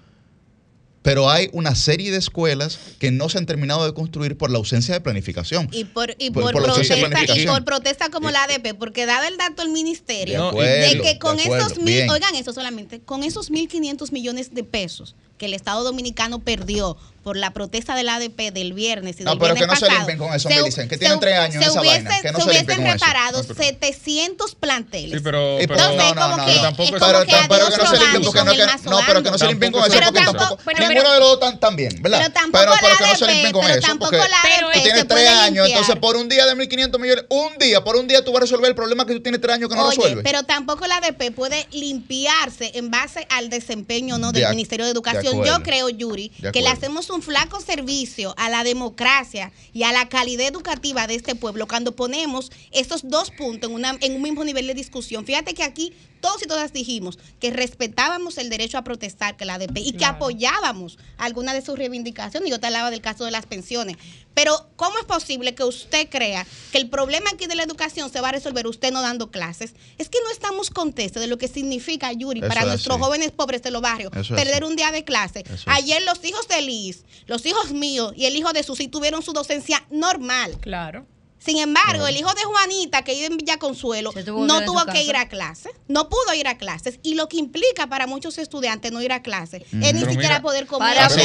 pero 1.03 1.30
hay 1.30 1.49
una 1.53 1.74
serie 1.74 2.11
de 2.11 2.18
escuelas 2.18 2.78
que 2.99 3.11
no 3.11 3.28
se 3.28 3.38
han 3.38 3.46
terminado 3.46 3.84
de 3.86 3.94
construir 3.94 4.36
por 4.36 4.51
la 4.51 4.59
ausencia 4.59 4.94
de 4.94 5.01
planificación. 5.01 5.68
Y 5.72 5.84
por, 5.84 6.14
y 6.18 6.30
Por- 6.30 6.53
protesta, 6.53 6.96
y 7.36 7.46
por 7.46 7.64
protesta 7.64 8.11
como 8.11 8.30
la 8.30 8.44
ADP, 8.44 8.74
porque 8.78 9.07
daba 9.07 9.26
el 9.28 9.36
dato 9.36 9.62
el 9.62 9.70
ministerio 9.70 10.53
De 10.53 11.01
que 11.03 11.18
con 11.18 11.36
de 11.36 11.44
esos 11.44 11.78
mil, 11.78 12.09
oigan 12.11 12.34
eso 12.34 12.53
solamente, 12.53 13.01
con 13.01 13.22
esos 13.22 13.51
1.500 13.51 14.12
millones 14.12 14.55
de 14.55 14.64
pesos 14.64 15.14
que 15.39 15.47
el 15.47 15.55
Estado 15.55 15.84
Dominicano 15.84 16.41
perdió 16.41 16.97
por 17.24 17.36
la 17.36 17.53
protesta 17.53 17.95
de 17.95 18.05
la 18.05 18.14
ADP 18.14 18.53
del 18.53 18.72
viernes 18.72 19.20
y 19.20 19.24
No, 19.24 19.32
del 19.32 19.39
pero 19.39 19.55
viernes 19.55 19.61
que 19.62 19.66
no 19.66 19.74
se 19.74 19.80
pasado, 19.86 19.99
limpien 20.09 20.18
con 20.18 20.34
eso, 20.34 20.49
se- 20.49 20.55
Milicen, 20.57 20.89
que 20.89 20.95
se- 20.95 20.99
tienen 21.01 21.20
tres 21.20 21.39
años 21.39 21.62
se 21.62 21.70
esa 21.70 21.80
hubiese- 21.80 22.05
vaina, 22.05 22.20
que 22.22 22.32
no 22.32 22.39
se 22.39 22.45
se 22.45 22.49
hubiesen 22.51 22.76
con 22.76 22.86
eso. 22.86 22.93
reparado 22.95 23.39
No, 23.43 23.45
pero- 23.49 23.55
700 23.59 24.55
planteles. 24.55 25.18
Sí, 25.18 25.20
pero, 25.22 25.57
pero- 25.59 25.74
Entonces, 25.74 25.97
no, 25.97 26.14
no, 26.14 26.22
como 26.22 26.36
no, 26.39 26.47
que, 26.47 26.51
pero 26.53 26.62
tampoco 26.62 26.84
es 26.84 26.91
como 27.03 27.07
pero, 27.12 27.18
que 27.20 27.26
pero 27.26 27.49
que 27.49 27.49
no 27.49 27.68
se 27.68 27.68
porque 27.68 28.45
no, 28.45 28.53
que- 28.53 28.89
no, 28.89 29.01
pero 29.07 29.22
que 29.22 29.30
no 29.30 29.39
se 29.39 29.45
dando. 29.45 29.47
limpien 29.49 29.72
con 29.72 29.82
Tampoco 29.82 29.86
eso 29.93 29.99
es 29.99 30.07
porque 30.07 30.20
eso. 30.22 30.32
tampoco 30.32 30.62
Pero- 30.64 30.89
ninguno 30.89 31.12
de 31.12 31.20
los 31.20 31.41
dos 31.41 31.61
tan 31.61 31.76
bien, 31.76 32.03
¿verdad? 32.03 32.18
Pero 32.18 32.32
tampoco 32.32 32.64
pero, 32.64 32.72
pero 32.80 32.89
la 32.89 32.97
que 32.97 33.05
no 33.05 33.18
se 33.18 33.53
con 33.53 33.70
eso 33.70 33.80
tampoco 33.80 34.11
porque 34.11 34.18
tú 34.62 34.78
se 34.78 34.80
tienes 34.84 35.09
tres 35.09 35.28
años, 35.28 35.68
entonces 35.68 35.97
por 35.97 36.16
un 36.16 36.28
día 36.30 36.47
de 36.47 36.55
1.500 36.55 36.99
millones, 37.01 37.24
un 37.28 37.59
día, 37.59 37.84
por 37.84 37.97
un 37.97 38.09
día 38.09 38.24
tú 38.24 38.32
vas 38.32 38.39
a 38.39 38.45
resolver 38.47 38.68
el 38.70 38.74
problema 38.74 39.05
que 39.05 39.12
tú 39.14 39.20
tienes 39.22 39.41
tres 39.43 39.55
años 39.55 39.68
que 39.68 39.76
no 39.76 39.91
resuelves. 39.91 40.24
pero 40.24 40.45
tampoco 40.45 40.86
la 40.86 40.97
ADP 40.97 41.30
puede 41.32 41.66
limpiarse 41.72 42.70
en 42.74 42.91
base 42.91 43.26
al 43.28 43.51
desempeño 43.51 44.16
no 44.16 44.32
De 44.32 44.41
del 44.41 44.51
Ministerio 44.51 44.86
de 44.86 44.93
Educación. 44.93 45.28
Yo 45.33 45.62
creo, 45.62 45.89
Yuri, 45.89 46.31
que 46.53 46.62
le 46.62 46.68
hacemos 46.68 47.11
un 47.11 47.22
flaco 47.22 47.61
servicio 47.61 48.35
a 48.37 48.49
la 48.49 48.64
democracia 48.64 49.53
y 49.72 49.83
a 49.83 49.93
la 49.93 50.09
calidad 50.09 50.47
educativa 50.47 51.07
de 51.07 51.14
este 51.14 51.35
pueblo 51.35 51.66
cuando 51.66 51.95
ponemos 51.95 52.51
estos 52.70 53.09
dos 53.09 53.31
puntos 53.31 53.70
en, 53.70 53.76
una, 53.76 53.97
en 54.01 54.14
un 54.14 54.22
mismo 54.22 54.45
nivel 54.45 54.66
de 54.66 54.74
discusión. 54.74 55.24
Fíjate 55.24 55.55
que 55.55 55.62
aquí 55.62 55.93
todos 56.21 56.43
y 56.43 56.47
todas 56.47 56.73
dijimos 56.73 57.19
que 57.41 57.51
respetábamos 57.51 58.39
el 58.39 58.51
derecho 58.51 58.79
a 58.79 58.83
protestar 58.85 59.37
que 59.37 59.45
la 59.45 59.55
ADP 59.55 59.79
y 59.79 59.93
que 59.93 60.05
apoyábamos 60.05 60.99
algunas 61.16 61.55
de 61.55 61.62
sus 61.62 61.79
reivindicaciones. 61.79 62.51
Yo 62.51 62.61
te 62.61 62.66
hablaba 62.66 62.91
del 62.91 63.01
caso 63.01 63.25
de 63.25 63.31
las 63.31 63.47
pensiones. 63.47 63.97
Pero, 64.35 64.71
¿cómo 64.77 64.97
es 64.99 65.05
posible 65.05 65.55
que 65.57 65.64
usted 65.64 66.09
crea 66.09 66.47
que 66.71 66.79
el 66.79 66.89
problema 66.89 67.31
aquí 67.33 67.47
de 67.47 67.57
la 67.57 67.64
educación 67.64 68.09
se 68.09 68.21
va 68.21 68.29
a 68.29 68.33
resolver 68.33 68.69
usted 68.69 68.93
no 68.93 69.03
dando 69.03 69.33
clases? 69.33 69.75
Es 69.99 70.09
que 70.09 70.19
no 70.23 70.31
estamos 70.31 70.71
contestes 70.71 71.21
de 71.21 71.27
lo 71.27 71.39
que 71.39 71.49
significa, 71.49 72.12
Yuri, 72.12 72.39
Eso 72.41 72.49
para 72.49 72.61
es 72.61 72.66
nuestros 72.69 72.97
así. 72.97 73.05
jóvenes 73.05 73.33
pobres 73.33 73.62
de 73.62 73.73
los 73.73 73.83
barrios, 73.83 74.12
Eso 74.14 74.37
perder 74.37 74.62
un 74.62 74.77
día 74.77 74.93
de 74.93 75.03
clase. 75.03 75.41
Eso 75.45 75.55
es. 75.55 75.62
Ayer 75.66 76.03
los 76.03 76.25
hijos 76.25 76.47
de 76.47 76.62
Liz, 76.62 77.05
los 77.27 77.45
hijos 77.47 77.73
míos 77.73 78.12
y 78.16 78.27
el 78.27 78.37
hijo 78.37 78.53
de 78.53 78.62
Susi 78.62 78.87
tuvieron 78.87 79.23
su 79.23 79.33
docencia 79.33 79.85
normal. 79.91 80.57
Claro. 80.61 81.05
Sin 81.39 81.59
embargo, 81.59 82.07
el 82.07 82.16
hijo 82.16 82.32
de 82.34 82.43
Juanita, 82.43 83.03
que 83.03 83.14
vive 83.14 83.26
en 83.26 83.36
Villa 83.36 83.59
Consuelo, 83.59 84.12
tuvo 84.12 84.45
no 84.47 84.64
tuvo 84.64 84.80
que 84.80 84.86
casa. 84.86 85.01
ir 85.03 85.16
a 85.16 85.28
clase, 85.28 85.70
no 85.86 86.09
pudo 86.09 86.34
ir 86.34 86.49
a 86.49 86.59
clases. 86.59 86.99
Y 87.03 87.14
lo 87.14 87.28
que 87.28 87.36
implica 87.36 87.86
para 87.86 88.07
muchos 88.07 88.39
estudiantes 88.39 88.91
no 88.93 89.01
ir 89.01 89.12
a 89.12 89.22
clase 89.22 89.59
es 89.59 89.72
ni 89.72 89.80
Pero 90.01 90.11
siquiera 90.12 90.28
mira- 90.34 90.43
poder 90.43 90.66
comer. 90.66 90.97
Para 90.97 91.09
puede 91.09 91.20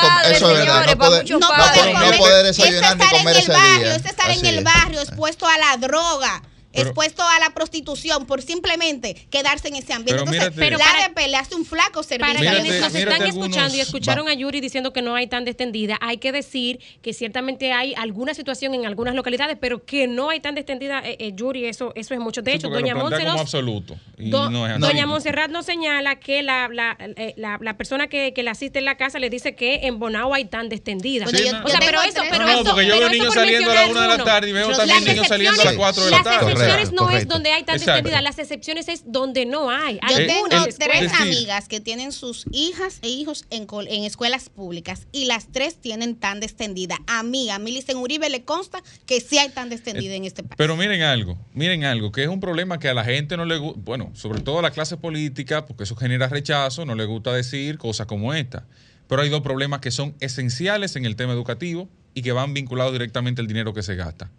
com- 0.00 0.32
eso 0.32 0.50
es 0.50 0.58
verdad, 0.58 0.86
no 0.86 0.98
poder- 0.98 1.30
no 1.30 1.38
no 1.38 1.48
poder 1.48 1.68
poder- 1.68 1.92
no 1.92 2.00
comer. 2.00 2.18
poder 2.18 2.46
Es 2.46 2.58
ni 2.58 2.64
estar 2.64 2.98
comer 3.10 3.36
en 3.36 3.42
el 3.42 3.48
barrio, 3.48 3.78
día. 3.84 3.96
es 3.96 4.04
estar 4.06 4.30
en 4.30 4.46
el 4.46 4.64
barrio 4.64 5.00
expuesto 5.02 5.46
a 5.46 5.58
la 5.58 5.76
droga. 5.76 6.42
Pero- 6.72 6.86
expuesto 6.88 7.22
a 7.22 7.38
la 7.40 7.50
prostitución 7.50 8.26
por 8.26 8.42
simplemente 8.42 9.14
quedarse 9.30 9.68
en 9.68 9.76
ese 9.76 9.92
ambiente. 9.92 10.22
Pero 10.24 10.36
Entonces, 10.36 10.56
mírate- 10.56 10.78
la 11.20 11.28
le 11.28 11.36
hace 11.36 11.54
un 11.54 11.64
flaco 11.64 12.02
servicio. 12.02 12.26
Para 12.34 12.40
Mírate- 12.40 12.62
quienes 12.62 12.80
nos 12.80 12.94
están 12.94 13.12
algunos- 13.22 13.34
escuchando 13.46 13.76
y 13.76 13.80
escucharon 13.80 14.28
a 14.28 14.34
Yuri 14.34 14.60
diciendo 14.60 14.92
que 14.92 15.02
no 15.02 15.14
hay 15.14 15.26
tan 15.26 15.46
extendida, 15.48 15.98
hay 16.00 16.18
que 16.18 16.32
decir 16.32 16.78
que 17.02 17.12
ciertamente 17.12 17.72
hay 17.72 17.94
alguna 17.94 18.34
situación 18.34 18.74
en 18.74 18.86
algunas 18.86 19.14
localidades, 19.14 19.56
pero 19.60 19.84
que 19.84 20.06
no 20.06 20.30
hay 20.30 20.40
tan 20.40 20.56
extendida, 20.58 21.00
eh, 21.04 21.16
eh, 21.18 21.32
Yuri, 21.34 21.66
eso, 21.66 21.92
eso 21.94 22.14
es 22.14 22.20
mucho. 22.20 22.42
De 22.42 22.52
Sí, 22.52 22.56
hecho, 22.58 22.68
doña 22.68 22.94
nos- 22.94 23.12
absoluto. 23.40 23.96
Y 24.18 24.30
Do- 24.30 24.50
no 24.50 24.66
es 24.66 24.72
así. 24.72 24.80
Doña 24.80 25.06
Montserrat 25.06 25.50
nos 25.50 25.66
señala 25.66 26.16
que 26.20 26.42
la, 26.42 26.68
la, 26.72 26.96
eh, 27.16 27.34
la, 27.36 27.58
la 27.60 27.76
persona 27.76 28.08
que, 28.08 28.32
que 28.32 28.42
le 28.42 28.50
asiste 28.50 28.78
en 28.78 28.84
la 28.84 28.96
casa 28.96 29.18
le 29.18 29.30
dice 29.30 29.54
que 29.54 29.80
en 29.86 29.98
Bonao 29.98 30.34
hay 30.34 30.44
tan 30.44 30.70
extendida. 30.72 31.26
Sí, 31.26 31.44
no. 31.50 31.64
o 31.64 31.68
sea, 31.68 31.80
pero 31.80 32.02
eso, 32.02 32.22
pero 32.30 32.44
No, 32.46 32.52
no, 32.52 32.60
eso, 32.60 32.70
porque 32.70 32.86
yo 32.86 32.98
veo 32.98 33.08
niños 33.08 33.34
saliendo 33.34 33.70
a 33.70 33.74
la 33.74 33.86
una 33.88 34.02
de 34.02 34.08
la 34.18 34.24
tarde 34.24 34.48
y 34.50 34.52
veo 34.52 34.70
también 34.72 35.04
niños 35.04 35.26
saliendo 35.26 35.60
a 35.60 35.64
las 35.64 35.74
cuatro 35.74 36.04
de 36.04 36.10
la 36.10 36.22
tarde. 36.22 36.54
Las 36.66 36.78
excepciones 36.78 36.90
Correcto, 36.90 37.04
no 37.04 37.18
es 37.18 37.28
donde 37.28 37.50
hay 37.50 37.64
tan 37.64 37.76
Exacto. 37.76 37.98
extendida, 37.98 38.22
las 38.22 38.38
excepciones 38.38 38.88
es 38.88 39.02
donde 39.06 39.46
no 39.46 39.70
hay. 39.70 39.94
Yo 39.94 40.16
Hay 40.16 40.26
tengo 40.26 40.48
tres 40.48 40.78
escuelas. 40.78 41.20
amigas 41.20 41.68
que 41.68 41.80
tienen 41.80 42.12
sus 42.12 42.44
hijas 42.52 42.98
e 43.02 43.08
hijos 43.08 43.44
en 43.50 44.04
escuelas 44.04 44.48
públicas 44.48 45.06
y 45.12 45.26
las 45.26 45.50
tres 45.52 45.76
tienen 45.80 46.16
tan 46.16 46.42
extendida. 46.42 46.98
A 47.06 47.22
mí, 47.22 47.50
a 47.50 47.58
Milicen 47.58 47.96
Uribe 47.96 48.28
le 48.30 48.44
consta 48.44 48.82
que 49.06 49.20
sí 49.20 49.38
hay 49.38 49.50
tan 49.50 49.72
extendida 49.72 50.14
en 50.14 50.24
este 50.24 50.42
país. 50.42 50.54
Pero 50.56 50.76
miren 50.76 51.02
algo, 51.02 51.38
miren 51.54 51.84
algo, 51.84 52.12
que 52.12 52.22
es 52.22 52.28
un 52.28 52.40
problema 52.40 52.78
que 52.78 52.88
a 52.88 52.94
la 52.94 53.04
gente 53.04 53.36
no 53.36 53.44
le 53.44 53.58
gusta, 53.58 53.80
bueno, 53.84 54.10
sobre 54.14 54.40
todo 54.40 54.58
a 54.58 54.62
la 54.62 54.70
clase 54.70 54.96
política, 54.96 55.66
porque 55.66 55.84
eso 55.84 55.96
genera 55.96 56.28
rechazo, 56.28 56.84
no 56.84 56.94
le 56.94 57.04
gusta 57.04 57.32
decir 57.32 57.78
cosas 57.78 58.06
como 58.06 58.34
esta. 58.34 58.66
Pero 59.08 59.22
hay 59.22 59.28
dos 59.28 59.40
problemas 59.40 59.80
que 59.80 59.90
son 59.90 60.14
esenciales 60.20 60.94
en 60.96 61.04
el 61.04 61.16
tema 61.16 61.32
educativo 61.32 61.88
y 62.14 62.22
que 62.22 62.32
van 62.32 62.54
vinculados 62.54 62.92
directamente 62.92 63.40
al 63.40 63.46
dinero 63.46 63.74
que 63.74 63.82
se 63.82 63.96
gasta. 63.96 64.30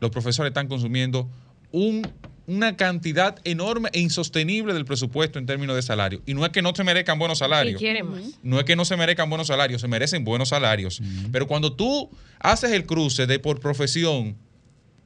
Los 0.00 0.10
profesores 0.10 0.50
están 0.50 0.68
consumiendo 0.68 1.28
un- 1.72 2.06
una 2.48 2.76
cantidad 2.76 3.40
enorme 3.44 3.88
e 3.92 3.98
insostenible 4.00 4.72
del 4.72 4.84
presupuesto 4.84 5.38
en 5.40 5.46
términos 5.46 5.74
de 5.74 5.82
salario. 5.82 6.22
Y 6.26 6.34
no 6.34 6.44
es 6.44 6.52
que 6.52 6.62
no 6.62 6.72
se 6.76 6.84
merezcan 6.84 7.18
buenos 7.18 7.38
salarios. 7.38 7.80
No 8.42 8.58
es 8.60 8.64
que 8.64 8.76
no 8.76 8.84
se 8.84 8.96
merezcan 8.96 9.28
buenos 9.28 9.48
salarios, 9.48 9.80
se 9.80 9.88
merecen 9.88 10.24
buenos 10.24 10.50
salarios. 10.50 11.00
Pero 11.32 11.48
cuando 11.48 11.72
tú 11.72 12.08
haces 12.38 12.70
el 12.70 12.86
cruce 12.86 13.26
de 13.26 13.40
por 13.40 13.58
profesión, 13.58 14.36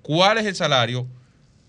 cuál 0.02 0.36
es 0.38 0.44
el 0.46 0.54
salario, 0.54 1.06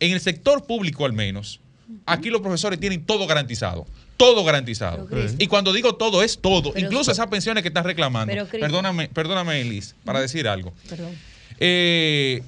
en 0.02 0.12
el 0.12 0.20
sector 0.20 0.66
público 0.66 1.06
al 1.06 1.14
menos, 1.14 1.62
aquí 2.06 2.30
los 2.30 2.42
profesores 2.42 2.78
tienen 2.80 3.06
todo 3.06 3.26
garantizado. 3.28 3.88
Todo 4.18 4.44
garantizado. 4.44 5.08
Pero, 5.10 5.22
y 5.40 5.48
cuando 5.48 5.72
digo 5.74 5.96
todo, 5.96 6.22
es 6.22 6.38
todo. 6.40 6.74
Pero- 6.74 6.86
Incluso 6.86 7.12
esas 7.12 7.28
pensiones 7.28 7.64
que 7.64 7.70
están 7.70 7.86
reclamando. 7.86 8.32
Pero, 8.34 8.46
perdóname, 8.68 9.08
perdóname, 9.08 9.62
Elis, 9.62 9.96
para 10.04 10.20
decir 10.20 10.48
algo. 10.50 10.74
Perdón. 10.90 11.12
Eh, 11.60 12.44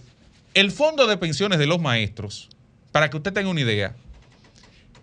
el 0.54 0.72
fondo 0.72 1.08
de 1.08 1.18
pensiones 1.18 1.60
de 1.60 1.68
los 1.68 1.82
maestros, 1.82 2.50
para 2.92 3.10
que 3.10 3.18
usted 3.18 3.34
tenga 3.34 3.50
una 3.50 3.62
idea, 3.62 3.96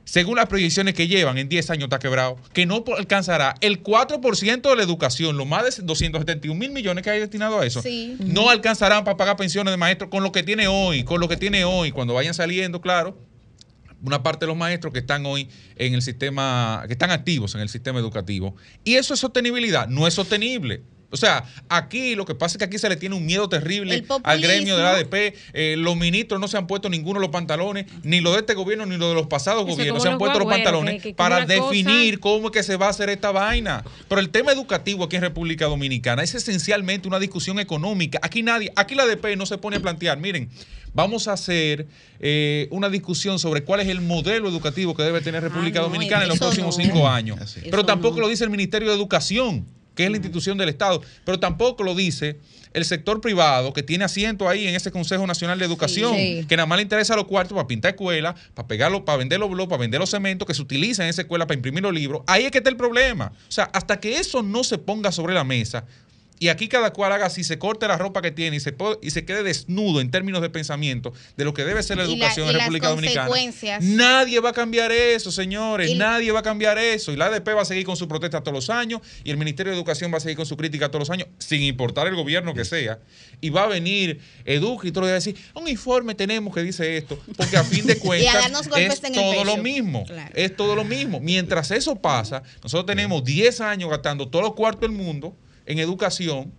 según 0.04 0.36
las 0.36 0.46
proyecciones 0.46 0.94
que 0.94 1.06
llevan, 1.06 1.38
en 1.38 1.48
10 1.48 1.70
años 1.70 1.84
está 1.84 1.98
quebrado, 2.00 2.36
que 2.52 2.66
no 2.66 2.82
alcanzará 2.98 3.54
el 3.60 3.82
4% 3.82 4.68
de 4.70 4.76
la 4.76 4.82
educación, 4.82 5.36
los 5.36 5.46
más 5.46 5.62
de 5.76 5.82
271 5.84 6.58
mil 6.58 6.70
millones 6.72 7.04
que 7.04 7.10
hay 7.10 7.20
destinado 7.20 7.60
a 7.60 7.66
eso, 7.66 7.80
Sí. 7.80 8.16
no 8.18 8.50
alcanzarán 8.50 9.04
para 9.04 9.16
pagar 9.16 9.36
pensiones 9.36 9.72
de 9.72 9.76
maestros 9.76 10.10
con 10.10 10.22
lo 10.24 10.32
que 10.32 10.42
tiene 10.42 10.66
hoy, 10.66 11.04
con 11.04 11.20
lo 11.20 11.28
que 11.28 11.36
tiene 11.36 11.64
hoy, 11.64 11.92
cuando 11.92 12.14
vayan 12.14 12.34
saliendo, 12.34 12.80
claro. 12.80 13.16
Una 14.02 14.22
parte 14.22 14.46
de 14.46 14.48
los 14.48 14.56
maestros 14.56 14.92
que 14.94 14.98
están 14.98 15.26
hoy 15.26 15.48
en 15.76 15.92
el 15.94 16.00
sistema, 16.00 16.84
que 16.86 16.94
están 16.94 17.10
activos 17.10 17.54
en 17.54 17.60
el 17.60 17.68
sistema 17.68 17.98
educativo. 18.00 18.56
Y 18.82 18.94
eso 18.94 19.12
es 19.12 19.20
sostenibilidad, 19.20 19.88
no 19.88 20.06
es 20.06 20.14
sostenible. 20.14 20.82
O 21.12 21.16
sea, 21.16 21.44
aquí 21.68 22.14
lo 22.14 22.24
que 22.24 22.34
pasa 22.34 22.54
es 22.54 22.58
que 22.58 22.64
aquí 22.64 22.78
se 22.78 22.88
le 22.88 22.96
tiene 22.96 23.14
un 23.16 23.26
miedo 23.26 23.48
terrible 23.48 24.04
al 24.22 24.40
gremio 24.40 24.76
de 24.76 24.82
la 24.82 24.90
populismo. 24.98 25.16
ADP. 25.16 25.34
Eh, 25.52 25.74
los 25.76 25.96
ministros 25.96 26.40
no 26.40 26.46
se 26.48 26.56
han 26.56 26.66
puesto 26.66 26.88
ninguno 26.88 27.18
los 27.18 27.30
pantalones, 27.30 27.86
ni 28.04 28.20
los 28.20 28.32
de 28.34 28.40
este 28.40 28.54
gobierno, 28.54 28.86
ni 28.86 28.96
los 28.96 29.08
de 29.08 29.14
los 29.14 29.26
pasados 29.26 29.66
Eso 29.66 29.76
gobiernos. 29.76 30.02
Se 30.02 30.08
han 30.08 30.18
puesto 30.18 30.38
los 30.38 30.48
pantalones 30.48 31.02
que- 31.02 31.08
que 31.10 31.14
para 31.14 31.46
cosa- 31.46 31.54
definir 31.54 32.20
cómo 32.20 32.46
es 32.48 32.52
que 32.52 32.62
se 32.62 32.76
va 32.76 32.86
a 32.86 32.90
hacer 32.90 33.10
esta 33.10 33.32
vaina. 33.32 33.82
Pero 34.08 34.20
el 34.20 34.30
tema 34.30 34.52
educativo 34.52 35.04
aquí 35.04 35.16
en 35.16 35.22
República 35.22 35.66
Dominicana 35.66 36.22
es 36.22 36.34
esencialmente 36.34 37.08
una 37.08 37.18
discusión 37.18 37.58
económica. 37.58 38.18
Aquí 38.22 38.42
nadie, 38.42 38.72
aquí 38.76 38.94
la 38.94 39.02
ADP 39.02 39.36
no 39.36 39.46
se 39.46 39.58
pone 39.58 39.76
a 39.78 39.80
plantear, 39.80 40.18
miren, 40.18 40.48
vamos 40.94 41.26
a 41.28 41.32
hacer 41.32 41.86
eh, 42.20 42.68
una 42.70 42.88
discusión 42.88 43.38
sobre 43.38 43.64
cuál 43.64 43.80
es 43.80 43.88
el 43.88 44.00
modelo 44.00 44.48
educativo 44.48 44.94
que 44.94 45.02
debe 45.02 45.20
tener 45.20 45.42
República 45.42 45.80
no, 45.80 45.86
Dominicana 45.86 46.22
en 46.24 46.28
los 46.28 46.38
próximos 46.38 46.76
no. 46.78 46.84
cinco 46.84 47.08
años. 47.08 47.56
Pero 47.68 47.84
tampoco 47.84 48.16
no. 48.16 48.22
lo 48.22 48.28
dice 48.28 48.44
el 48.44 48.50
Ministerio 48.50 48.88
de 48.88 48.94
Educación, 48.94 49.66
que 50.00 50.06
es 50.06 50.10
la 50.10 50.16
institución 50.16 50.56
del 50.56 50.70
Estado. 50.70 51.02
Pero 51.26 51.38
tampoco 51.38 51.82
lo 51.84 51.94
dice 51.94 52.38
el 52.72 52.86
sector 52.86 53.20
privado, 53.20 53.74
que 53.74 53.82
tiene 53.82 54.04
asiento 54.04 54.48
ahí 54.48 54.66
en 54.66 54.74
ese 54.74 54.90
Consejo 54.90 55.26
Nacional 55.26 55.58
de 55.58 55.66
Educación, 55.66 56.14
Sí. 56.14 56.46
que 56.48 56.56
nada 56.56 56.66
más 56.66 56.76
le 56.78 56.84
interesa 56.84 57.14
los 57.16 57.26
cuartos 57.26 57.54
para 57.54 57.66
pintar 57.68 57.90
escuelas, 57.90 58.34
para 58.54 58.66
pegarlo, 58.66 59.04
para 59.04 59.18
vender 59.18 59.38
los 59.38 59.50
blogs, 59.50 59.68
para 59.68 59.80
vender 59.80 60.00
los 60.00 60.08
cementos 60.08 60.46
que 60.46 60.54
se 60.54 60.62
utilizan 60.62 61.04
en 61.04 61.10
esa 61.10 61.20
escuela 61.22 61.46
para 61.46 61.56
imprimir 61.56 61.82
los 61.82 61.92
libros. 61.92 62.22
Ahí 62.26 62.44
es 62.46 62.50
que 62.50 62.58
está 62.58 62.70
el 62.70 62.76
problema. 62.76 63.32
O 63.48 63.52
sea, 63.52 63.64
hasta 63.74 64.00
que 64.00 64.16
eso 64.16 64.42
no 64.42 64.64
se 64.64 64.78
ponga 64.78 65.12
sobre 65.12 65.34
la 65.34 65.44
mesa, 65.44 65.84
y 66.42 66.48
aquí 66.48 66.68
cada 66.68 66.92
cual 66.94 67.12
haga 67.12 67.26
así, 67.26 67.44
se 67.44 67.58
corte 67.58 67.86
la 67.86 67.98
ropa 67.98 68.22
que 68.22 68.30
tiene 68.30 68.56
y 68.56 68.60
se, 68.60 68.74
y 69.02 69.10
se 69.10 69.26
quede 69.26 69.42
desnudo 69.42 70.00
en 70.00 70.10
términos 70.10 70.40
de 70.40 70.48
pensamiento 70.48 71.12
de 71.36 71.44
lo 71.44 71.52
que 71.52 71.64
debe 71.64 71.82
ser 71.82 71.98
la 71.98 72.04
la- 72.04 72.08
educación 72.10 72.46
y 72.46 72.50
en 72.50 72.54
República 72.60 72.88
Dominicana. 72.88 73.28
Nadie 73.82 74.40
va 74.40 74.48
a 74.48 74.52
cambiar 74.54 74.90
eso, 74.90 75.30
señores. 75.30 75.90
Y- 75.90 75.94
Nadie 75.96 76.32
va 76.32 76.40
a 76.40 76.42
cambiar 76.42 76.78
eso. 76.78 77.12
Y 77.12 77.16
la 77.16 77.26
ADP 77.26 77.54
va 77.54 77.60
a 77.60 77.64
seguir 77.66 77.84
con 77.84 77.94
su 77.98 78.08
protesta 78.08 78.40
todos 78.40 78.54
los 78.54 78.70
años 78.70 79.02
y 79.22 79.30
el 79.30 79.36
Ministerio 79.36 79.70
de 79.72 79.76
Educación 79.78 80.10
va 80.12 80.16
a 80.16 80.20
seguir 80.20 80.38
con 80.38 80.46
su 80.46 80.56
crítica 80.56 80.88
todos 80.88 81.00
los 81.00 81.10
años, 81.10 81.28
sin 81.36 81.60
importar 81.62 82.06
el 82.06 82.14
gobierno 82.16 82.54
que 82.54 82.64
sea. 82.64 82.98
Y 83.42 83.50
va 83.50 83.64
a 83.64 83.66
venir 83.66 84.18
Educa 84.46 84.88
y 84.88 84.92
todo 84.92 85.04
va 85.04 85.10
a 85.10 85.14
decir, 85.14 85.36
un 85.54 85.68
informe 85.68 86.14
tenemos 86.14 86.54
que 86.54 86.62
dice 86.62 86.96
esto, 86.96 87.18
porque 87.36 87.58
a 87.58 87.64
fin 87.64 87.86
de 87.86 87.98
cuentas 87.98 88.46
es 88.78 89.00
todo 89.12 89.44
lo 89.44 89.56
mismo. 89.58 90.04
Claro. 90.06 90.32
Es 90.34 90.56
todo 90.56 90.74
lo 90.74 90.84
mismo. 90.84 91.20
Mientras 91.20 91.70
eso 91.70 91.96
pasa, 91.96 92.42
nosotros 92.62 92.86
tenemos 92.86 93.22
10 93.24 93.60
años 93.60 93.90
gastando 93.90 94.26
todos 94.26 94.42
los 94.42 94.54
cuartos 94.54 94.80
del 94.80 94.92
mundo 94.92 95.36
en 95.70 95.78
educación 95.78 96.52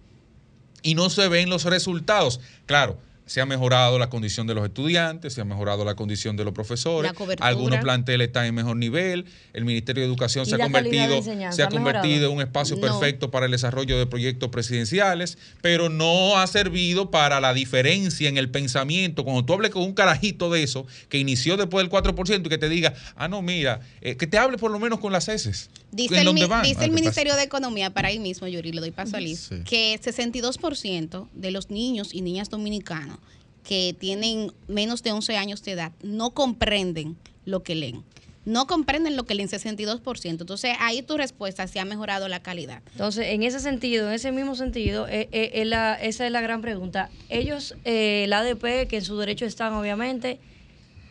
y 0.82 0.96
no 0.96 1.10
se 1.10 1.28
ven 1.28 1.50
los 1.50 1.66
resultados. 1.66 2.40
Claro, 2.66 2.98
se 3.32 3.40
ha 3.40 3.46
mejorado 3.46 3.98
la 3.98 4.10
condición 4.10 4.46
de 4.46 4.54
los 4.54 4.66
estudiantes, 4.66 5.34
se 5.34 5.40
ha 5.40 5.46
mejorado 5.46 5.86
la 5.86 5.96
condición 5.96 6.36
de 6.36 6.44
los 6.44 6.54
profesores, 6.54 7.14
algunos 7.40 7.80
planteles 7.80 8.28
están 8.28 8.46
en 8.46 8.54
mejor 8.54 8.76
nivel, 8.76 9.26
el 9.54 9.64
Ministerio 9.64 10.04
de 10.04 10.10
Educación 10.10 10.46
¿Y 10.46 10.50
se 10.50 10.56
ha 10.56 10.60
convertido, 10.60 11.22
se 11.52 11.64
ha 11.64 11.70
convertido 11.70 12.30
en 12.30 12.36
un 12.36 12.42
espacio 12.42 12.76
No. 12.76 12.82
perfecto 12.82 13.32
para 13.32 13.46
el 13.46 13.52
desarrollo 13.54 13.98
de 13.98 14.06
proyectos 14.06 14.50
presidenciales, 14.50 15.38
pero 15.62 15.88
no 15.88 16.40
ha 16.40 16.48
servido 16.48 17.10
para 17.10 17.40
la 17.40 17.54
diferencia 17.54 18.28
en 18.28 18.38
el 18.38 18.50
pensamiento. 18.50 19.24
Cuando 19.24 19.46
tú 19.46 19.54
hables 19.54 19.72
con 19.72 19.84
un 19.84 19.94
carajito 19.94 20.50
de 20.50 20.64
eso, 20.64 20.86
que 21.08 21.18
inició 21.18 21.56
después 21.56 21.84
del 21.84 21.90
4% 21.90 22.46
y 22.46 22.50
que 22.50 22.58
te 22.58 22.68
diga, 22.68 22.96
ah, 23.16 23.30
no, 23.30 23.42
mira, 23.42 23.80
eh, 24.02 24.18
que 24.18 24.28
te 24.28 24.38
hable 24.40 24.58
por 24.58 24.72
lo 24.72 24.80
menos 24.80 25.00
con 25.00 25.14
las 25.14 25.30
heces. 25.30 25.70
Dice 25.92 26.22
¿En 26.22 26.28
el, 26.28 26.36
dice 26.36 26.48
Ah, 26.80 26.86
el. 26.86 26.92
Ministerio 26.92 27.36
de 27.36 27.44
Economía, 27.44 27.90
para 27.90 28.08
ahí 28.08 28.20
mismo, 28.20 28.48
Yuri, 28.48 28.72
le 28.72 28.80
doy 28.82 28.92
paso 28.92 29.18
a 29.18 29.20
Liz, 29.20 29.48
Sí. 29.50 29.56
que 29.66 30.00
62% 30.02 31.28
de 31.34 31.52
los 31.52 31.70
niños 31.70 32.14
y 32.14 32.22
niñas 32.22 32.50
dominicanos 32.50 33.18
que 33.64 33.96
tienen 34.00 34.52
menos 34.68 35.04
de 35.04 35.12
11 35.12 35.38
años 35.38 35.64
de 35.64 35.74
edad 35.74 35.92
no 36.02 36.32
comprenden 36.32 37.18
lo 37.46 37.62
que 37.62 37.76
leen. 37.76 38.04
No 38.44 38.66
comprenden 38.66 39.16
lo 39.16 39.26
que 39.28 39.36
leen 39.36 39.50
62%. 39.50 40.42
Entonces, 40.44 40.76
ahí 40.80 41.04
tu 41.04 41.16
respuesta 41.16 41.68
si 41.68 41.78
ha 41.78 41.86
mejorado 41.86 42.28
la 42.28 42.40
calidad. 42.42 42.82
Entonces, 42.94 43.28
en 43.28 43.44
ese 43.44 43.60
sentido, 43.60 44.08
en 44.08 44.14
ese 44.16 44.32
mismo 44.32 44.56
sentido, 44.56 45.08
eh, 45.08 45.30
eh, 45.32 45.64
la- 45.66 45.94
esa 45.94 46.26
es 46.26 46.32
la 46.32 46.42
gran 46.42 46.62
pregunta. 46.62 47.10
Ellos, 47.30 47.76
eh, 47.86 48.26
la 48.30 48.40
ADP, 48.40 48.88
que 48.88 48.98
en 48.98 49.06
su 49.06 49.16
derecho 49.18 49.46
están, 49.46 49.74
obviamente, 49.74 50.40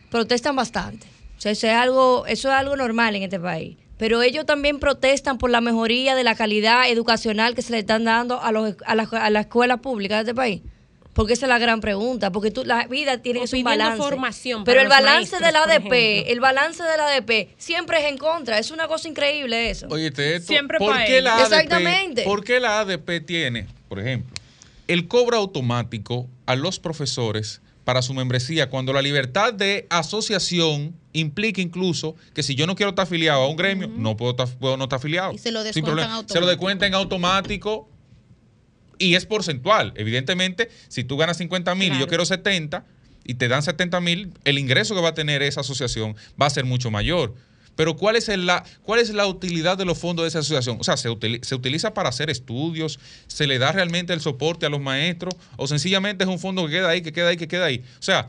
protestan 0.09 0.55
bastante. 0.57 1.07
O 1.37 1.41
sea, 1.41 1.53
eso 1.53 1.67
es 1.67 1.73
algo, 1.73 2.25
eso 2.27 2.49
es 2.49 2.53
algo 2.55 2.75
normal 2.75 3.15
en 3.15 3.23
este 3.23 3.39
país. 3.39 3.77
Pero 4.01 4.23
ellos 4.23 4.47
también 4.47 4.79
protestan 4.79 5.37
por 5.37 5.51
la 5.51 5.61
mejoría 5.61 6.15
de 6.15 6.23
la 6.23 6.33
calidad 6.33 6.89
educacional 6.89 7.53
que 7.53 7.61
se 7.61 7.71
le 7.71 7.77
están 7.77 8.03
dando 8.03 8.41
a, 8.41 8.51
los, 8.51 8.73
a, 8.83 8.95
las, 8.95 9.13
a 9.13 9.29
las 9.29 9.45
escuelas 9.45 9.79
públicas 9.81 10.17
de 10.25 10.31
este 10.31 10.33
país. 10.33 10.63
Porque 11.13 11.33
esa 11.33 11.45
es 11.45 11.49
la 11.51 11.59
gran 11.59 11.81
pregunta, 11.81 12.31
porque 12.31 12.49
tú, 12.49 12.65
la 12.65 12.87
vida 12.87 13.19
tiene 13.21 13.41
pidiendo 13.41 13.69
balance. 13.69 14.01
formación 14.01 14.63
Pero 14.63 14.77
para 14.77 14.81
el 14.81 14.89
balance 14.89 15.35
de 15.35 15.51
la 15.51 15.67
maestros, 15.67 15.85
ADP, 15.85 16.31
el 16.31 16.39
balance 16.39 16.81
de 16.81 16.97
la 16.97 17.07
ADP 17.09 17.49
siempre 17.59 17.99
es 17.99 18.05
en 18.05 18.17
contra. 18.17 18.57
Es 18.57 18.71
una 18.71 18.87
cosa 18.87 19.07
increíble 19.07 19.69
eso. 19.69 19.85
Oye, 19.91 20.07
esto, 20.07 20.47
Siempre 20.47 20.79
¿por 20.79 20.95
pa' 20.95 21.05
qué 21.05 21.19
ellos. 21.19 21.23
la 21.25 21.35
ADP, 21.35 21.43
Exactamente. 21.43 22.23
¿Por 22.23 22.43
qué 22.43 22.59
la 22.59 22.79
ADP 22.79 23.23
tiene, 23.23 23.67
por 23.87 23.99
ejemplo, 23.99 24.35
el 24.87 25.07
cobro 25.07 25.37
automático 25.37 26.27
a 26.47 26.55
los 26.55 26.79
profesores 26.79 27.61
para 27.85 28.01
su 28.01 28.15
membresía 28.15 28.67
cuando 28.71 28.93
la 28.93 29.03
libertad 29.03 29.53
de 29.53 29.85
asociación 29.91 30.95
implica 31.13 31.61
incluso 31.61 32.15
que 32.33 32.43
si 32.43 32.55
yo 32.55 32.65
no 32.67 32.75
quiero 32.75 32.91
estar 32.91 33.03
afiliado 33.03 33.41
a 33.43 33.47
un 33.49 33.55
gremio, 33.57 33.87
no 33.89 34.15
puedo, 34.17 34.31
estar- 34.35 34.47
puedo 34.57 34.77
no 34.77 34.85
estar 34.85 34.97
afiliado. 34.97 35.33
Y 35.33 35.37
se 35.37 35.51
lo 35.51 35.63
descuentan. 35.63 35.95
Se 35.95 36.01
lo 36.05 36.15
automático. 36.15 36.45
descuentan 36.47 36.93
automático 36.93 37.89
y 38.97 39.15
es 39.15 39.25
porcentual. 39.25 39.93
Evidentemente, 39.95 40.69
si 40.87 41.03
tú 41.03 41.17
ganas 41.17 41.37
50 41.37 41.73
mil 41.75 41.93
y 41.93 41.99
yo 41.99 42.07
quiero 42.07 42.25
70 42.25 42.85
y 43.23 43.33
te 43.35 43.47
dan 43.47 43.63
70 43.63 43.99
mil, 44.01 44.31
el 44.45 44.57
ingreso 44.59 44.95
que 44.95 45.01
va 45.01 45.09
a 45.09 45.13
tener 45.13 45.41
esa 45.41 45.61
asociación 45.61 46.15
va 46.41 46.45
a 46.45 46.49
ser 46.49 46.65
mucho 46.65 46.91
mayor. 46.91 47.33
Pero 47.75 47.95
¿cuál 47.95 48.15
es, 48.17 48.27
el- 48.29 48.45
la, 48.45 48.63
¿cuál 48.83 48.99
es 48.99 49.09
la 49.11 49.25
utilidad 49.25 49.77
de 49.77 49.85
los 49.85 49.97
fondos 49.97 50.23
de 50.23 50.27
esa 50.27 50.39
asociación? 50.39 50.77
O 50.79 50.83
sea, 50.83 50.97
¿se, 50.97 51.09
utili- 51.09 51.41
¿se 51.43 51.55
utiliza 51.55 51.93
para 51.93 52.09
hacer 52.09 52.29
estudios? 52.29 52.99
¿Se 53.27 53.47
le 53.47 53.59
da 53.59 53.71
realmente 53.71 54.13
el 54.13 54.19
soporte 54.21 54.65
a 54.65 54.69
los 54.69 54.81
maestros? 54.81 55.33
¿O 55.55 55.67
sencillamente 55.67 56.23
es 56.25 56.29
un 56.29 56.37
fondo 56.37 56.65
que 56.65 56.73
queda 56.73 56.89
ahí, 56.89 57.01
que 57.01 57.11
queda 57.13 57.29
ahí, 57.29 57.37
que 57.37 57.47
queda 57.47 57.65
ahí? 57.65 57.81
O 57.97 58.01
sea, 58.03 58.27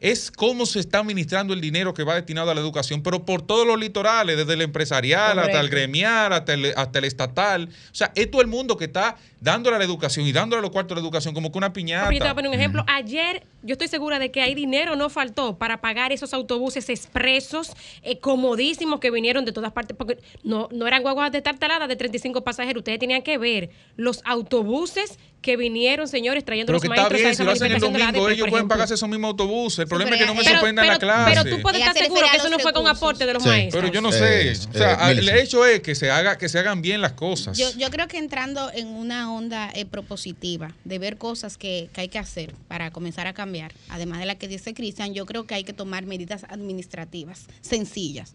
es 0.00 0.30
cómo 0.30 0.66
se 0.66 0.80
está 0.80 0.98
administrando 0.98 1.52
el 1.52 1.60
dinero 1.60 1.94
que 1.94 2.04
va 2.04 2.14
destinado 2.14 2.50
a 2.50 2.54
la 2.54 2.60
educación, 2.60 3.02
pero 3.02 3.24
por 3.24 3.42
todos 3.42 3.66
los 3.66 3.78
litorales, 3.78 4.36
desde 4.36 4.54
el 4.54 4.62
empresarial 4.62 5.38
hasta 5.38 5.60
el 5.60 5.68
gremial, 5.68 6.32
hasta 6.32 6.54
el, 6.54 6.72
hasta 6.76 6.98
el 6.98 7.04
estatal. 7.04 7.68
O 7.68 7.94
sea, 7.94 8.10
es 8.14 8.30
todo 8.30 8.40
el 8.40 8.48
mundo 8.48 8.76
que 8.76 8.86
está 8.86 9.16
dándole 9.40 9.76
a 9.76 9.78
la 9.78 9.84
educación 9.84 10.26
y 10.26 10.32
dándole 10.32 10.58
a 10.58 10.62
los 10.62 10.70
cuartos 10.70 10.94
de 10.94 11.00
la 11.00 11.06
educación 11.06 11.34
como 11.34 11.50
que 11.50 11.58
una 11.58 11.72
piñata. 11.72 12.04
Papi, 12.04 12.16
yo 12.16 12.18
te 12.20 12.24
voy 12.24 12.30
a 12.32 12.34
poner 12.34 12.48
un 12.50 12.54
ejemplo. 12.56 12.84
Ayer 12.86 13.42
yo 13.62 13.72
estoy 13.72 13.88
segura 13.88 14.18
de 14.18 14.30
que 14.30 14.40
hay 14.42 14.54
dinero 14.54 14.96
no 14.96 15.08
faltó 15.10 15.56
para 15.58 15.80
pagar 15.80 16.12
esos 16.12 16.32
autobuses 16.34 16.88
expresos, 16.88 17.72
eh, 18.02 18.18
comodísimos 18.18 19.00
que 19.00 19.10
vinieron 19.10 19.44
de 19.44 19.52
todas 19.52 19.72
partes, 19.72 19.96
porque 19.96 20.18
no, 20.44 20.68
no 20.72 20.86
eran 20.86 21.02
guaguas 21.02 21.32
de 21.32 21.42
tartalada 21.42 21.86
de 21.86 21.96
35 21.96 22.42
pasajeros. 22.42 22.80
Ustedes 22.80 22.98
tenían 22.98 23.22
que 23.22 23.38
ver 23.38 23.70
los 23.96 24.20
autobuses 24.24 25.18
que 25.42 25.56
vinieron, 25.56 26.06
señores, 26.06 26.44
trayendo 26.44 26.66
Pero 26.70 26.74
los 26.76 26.82
que 26.82 26.88
está 26.88 27.08
maestros 27.08 27.14
a 27.14 27.22
bien, 27.22 27.30
esa 27.30 27.42
si 27.42 27.44
lo 27.46 27.52
hacen 27.52 27.64
el 27.66 27.72
manifestación 27.72 27.92
de 27.94 27.98
la 27.98 28.06
domingo, 28.12 28.28
ellos 28.28 28.48
pueden 28.50 28.68
pagarse 28.68 28.92
esos 28.94 29.08
mismos 29.08 29.28
autobuses. 29.30 29.78
El 29.78 29.88
problema 29.88 30.10
es 30.14 30.18
que 30.20 30.26
no 30.26 30.34
me 30.34 30.44
suspendan 30.44 30.86
la 30.86 30.98
clase. 30.98 31.30
Pero 31.34 31.56
tú 31.56 31.62
puedes 31.62 31.80
estar 31.80 31.94
se 31.96 32.02
seguro 32.04 32.26
que 32.26 32.30
a 32.30 32.34
eso 32.40 32.50
no 32.50 32.58
fue 32.58 32.72
con 32.74 32.86
aporte 32.86 33.24
de 33.24 33.32
los 33.32 33.42
Sí. 33.42 33.48
maestros. 33.48 33.80
Pero 33.82 33.92
yo 33.94 34.00
no 34.02 34.10
Eh, 34.10 34.12
sé. 34.12 34.48
eh, 34.50 34.54
O 34.74 34.76
sea, 34.78 35.10
el 35.10 35.16
Millicent. 35.16 35.38
hecho 35.40 35.64
es 35.64 35.80
que 35.80 35.94
se 35.94 36.10
haga, 36.10 36.36
que 36.36 36.46
se 36.50 36.58
hagan 36.58 36.82
bien 36.82 37.00
las 37.00 37.12
cosas. 37.12 37.56
Yo, 37.56 37.70
yo 37.78 37.88
creo 37.88 38.06
que 38.06 38.18
entrando 38.18 38.70
en 38.74 38.88
una 38.88 39.29
onda 39.32 39.70
eh, 39.74 39.84
propositiva 39.86 40.74
de 40.84 40.98
ver 40.98 41.18
cosas 41.18 41.56
que, 41.56 41.88
que 41.92 42.02
hay 42.02 42.08
que 42.08 42.18
hacer 42.18 42.54
para 42.68 42.90
comenzar 42.90 43.26
a 43.26 43.32
cambiar, 43.34 43.72
además 43.88 44.18
de 44.20 44.26
la 44.26 44.36
que 44.36 44.48
dice 44.48 44.74
Cristian, 44.74 45.14
yo 45.14 45.26
creo 45.26 45.46
que 45.46 45.54
hay 45.54 45.64
que 45.64 45.72
tomar 45.72 46.06
medidas 46.06 46.44
administrativas 46.48 47.46
sencillas. 47.60 48.32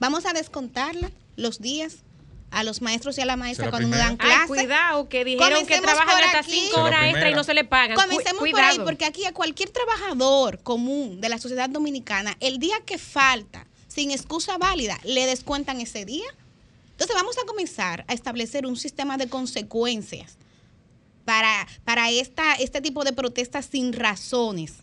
Vamos 0.00 0.26
a 0.26 0.32
descontarle 0.32 1.10
los 1.36 1.60
días 1.60 1.98
a 2.50 2.64
los 2.64 2.80
maestros 2.80 3.18
y 3.18 3.20
a 3.20 3.26
la 3.26 3.36
maestra 3.36 3.68
cuando 3.68 3.88
nos 3.88 3.98
primera. 3.98 4.08
dan 4.08 4.16
clase. 4.16 4.38
Ay, 4.40 4.46
cuidado, 4.48 5.08
que 5.08 5.24
dijeron 5.24 5.48
que 5.48 5.54
Comencemos 5.76 5.82
trabajan 5.82 6.14
por 6.14 6.24
hasta 6.24 6.38
aquí. 6.38 6.50
cinco 6.52 6.80
horas 6.82 7.04
extra 7.10 7.30
y 7.30 7.34
no 7.34 7.44
se 7.44 7.52
le 7.54 7.64
pagan. 7.64 7.94
Comencemos 7.96 8.38
por 8.38 8.46
ahí, 8.48 8.52
cuidado. 8.52 8.84
porque 8.84 9.04
aquí 9.04 9.24
a 9.26 9.32
cualquier 9.34 9.68
trabajador 9.70 10.60
común 10.62 11.20
de 11.20 11.28
la 11.28 11.38
sociedad 11.38 11.68
dominicana, 11.68 12.36
el 12.40 12.58
día 12.58 12.76
que 12.86 12.96
falta, 12.96 13.66
sin 13.88 14.10
excusa 14.12 14.56
válida, 14.56 14.98
le 15.04 15.26
descuentan 15.26 15.80
ese 15.80 16.04
día. 16.06 16.26
Entonces 16.98 17.14
vamos 17.14 17.38
a 17.38 17.46
comenzar 17.46 18.04
a 18.08 18.12
establecer 18.12 18.66
un 18.66 18.74
sistema 18.74 19.16
de 19.16 19.28
consecuencias 19.28 20.36
para, 21.24 21.68
para 21.84 22.10
esta, 22.10 22.54
este 22.54 22.80
tipo 22.80 23.04
de 23.04 23.12
protestas 23.12 23.66
sin 23.66 23.92
razones. 23.92 24.78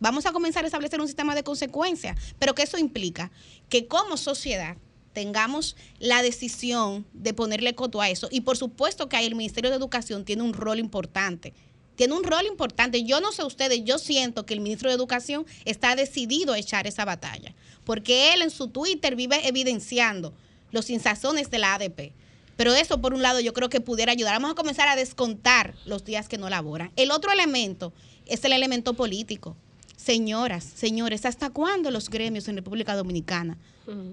Vamos 0.00 0.26
a 0.26 0.32
comenzar 0.32 0.64
a 0.64 0.66
establecer 0.66 1.00
un 1.00 1.06
sistema 1.06 1.36
de 1.36 1.44
consecuencias, 1.44 2.18
pero 2.40 2.56
que 2.56 2.64
eso 2.64 2.76
implica 2.76 3.30
que 3.68 3.86
como 3.86 4.16
sociedad 4.16 4.78
tengamos 5.12 5.76
la 6.00 6.22
decisión 6.22 7.06
de 7.12 7.34
ponerle 7.34 7.76
coto 7.76 8.00
a 8.00 8.10
eso. 8.10 8.26
Y 8.32 8.40
por 8.40 8.56
supuesto 8.56 9.08
que 9.08 9.16
ahí 9.16 9.26
el 9.26 9.36
Ministerio 9.36 9.70
de 9.70 9.76
Educación 9.76 10.24
tiene 10.24 10.42
un 10.42 10.54
rol 10.54 10.80
importante. 10.80 11.54
Tiene 11.94 12.14
un 12.14 12.24
rol 12.24 12.46
importante. 12.46 13.04
Yo 13.04 13.20
no 13.20 13.30
sé 13.30 13.44
ustedes, 13.44 13.84
yo 13.84 13.98
siento 13.98 14.44
que 14.44 14.54
el 14.54 14.60
ministro 14.60 14.88
de 14.88 14.96
Educación 14.96 15.46
está 15.64 15.94
decidido 15.94 16.52
a 16.52 16.58
echar 16.58 16.88
esa 16.88 17.04
batalla, 17.04 17.54
porque 17.84 18.34
él 18.34 18.42
en 18.42 18.50
su 18.50 18.66
Twitter 18.66 19.14
vive 19.14 19.46
evidenciando 19.46 20.34
los 20.72 20.90
insazones 20.90 21.50
de 21.50 21.58
la 21.58 21.74
ADP. 21.74 22.12
Pero 22.56 22.74
eso, 22.74 23.00
por 23.00 23.14
un 23.14 23.22
lado, 23.22 23.40
yo 23.40 23.54
creo 23.54 23.70
que 23.70 23.80
pudiera 23.80 24.12
ayudar. 24.12 24.34
Vamos 24.34 24.52
a 24.52 24.54
comenzar 24.54 24.86
a 24.88 24.96
descontar 24.96 25.74
los 25.86 26.04
días 26.04 26.28
que 26.28 26.36
no 26.36 26.50
laboran. 26.50 26.92
El 26.96 27.10
otro 27.10 27.32
elemento 27.32 27.92
es 28.26 28.44
el 28.44 28.52
elemento 28.52 28.94
político. 28.94 29.56
Señoras, 29.96 30.64
señores, 30.64 31.26
¿hasta 31.26 31.50
cuándo 31.50 31.90
los 31.90 32.08
gremios 32.08 32.48
en 32.48 32.56
República 32.56 32.94
Dominicana 32.96 33.58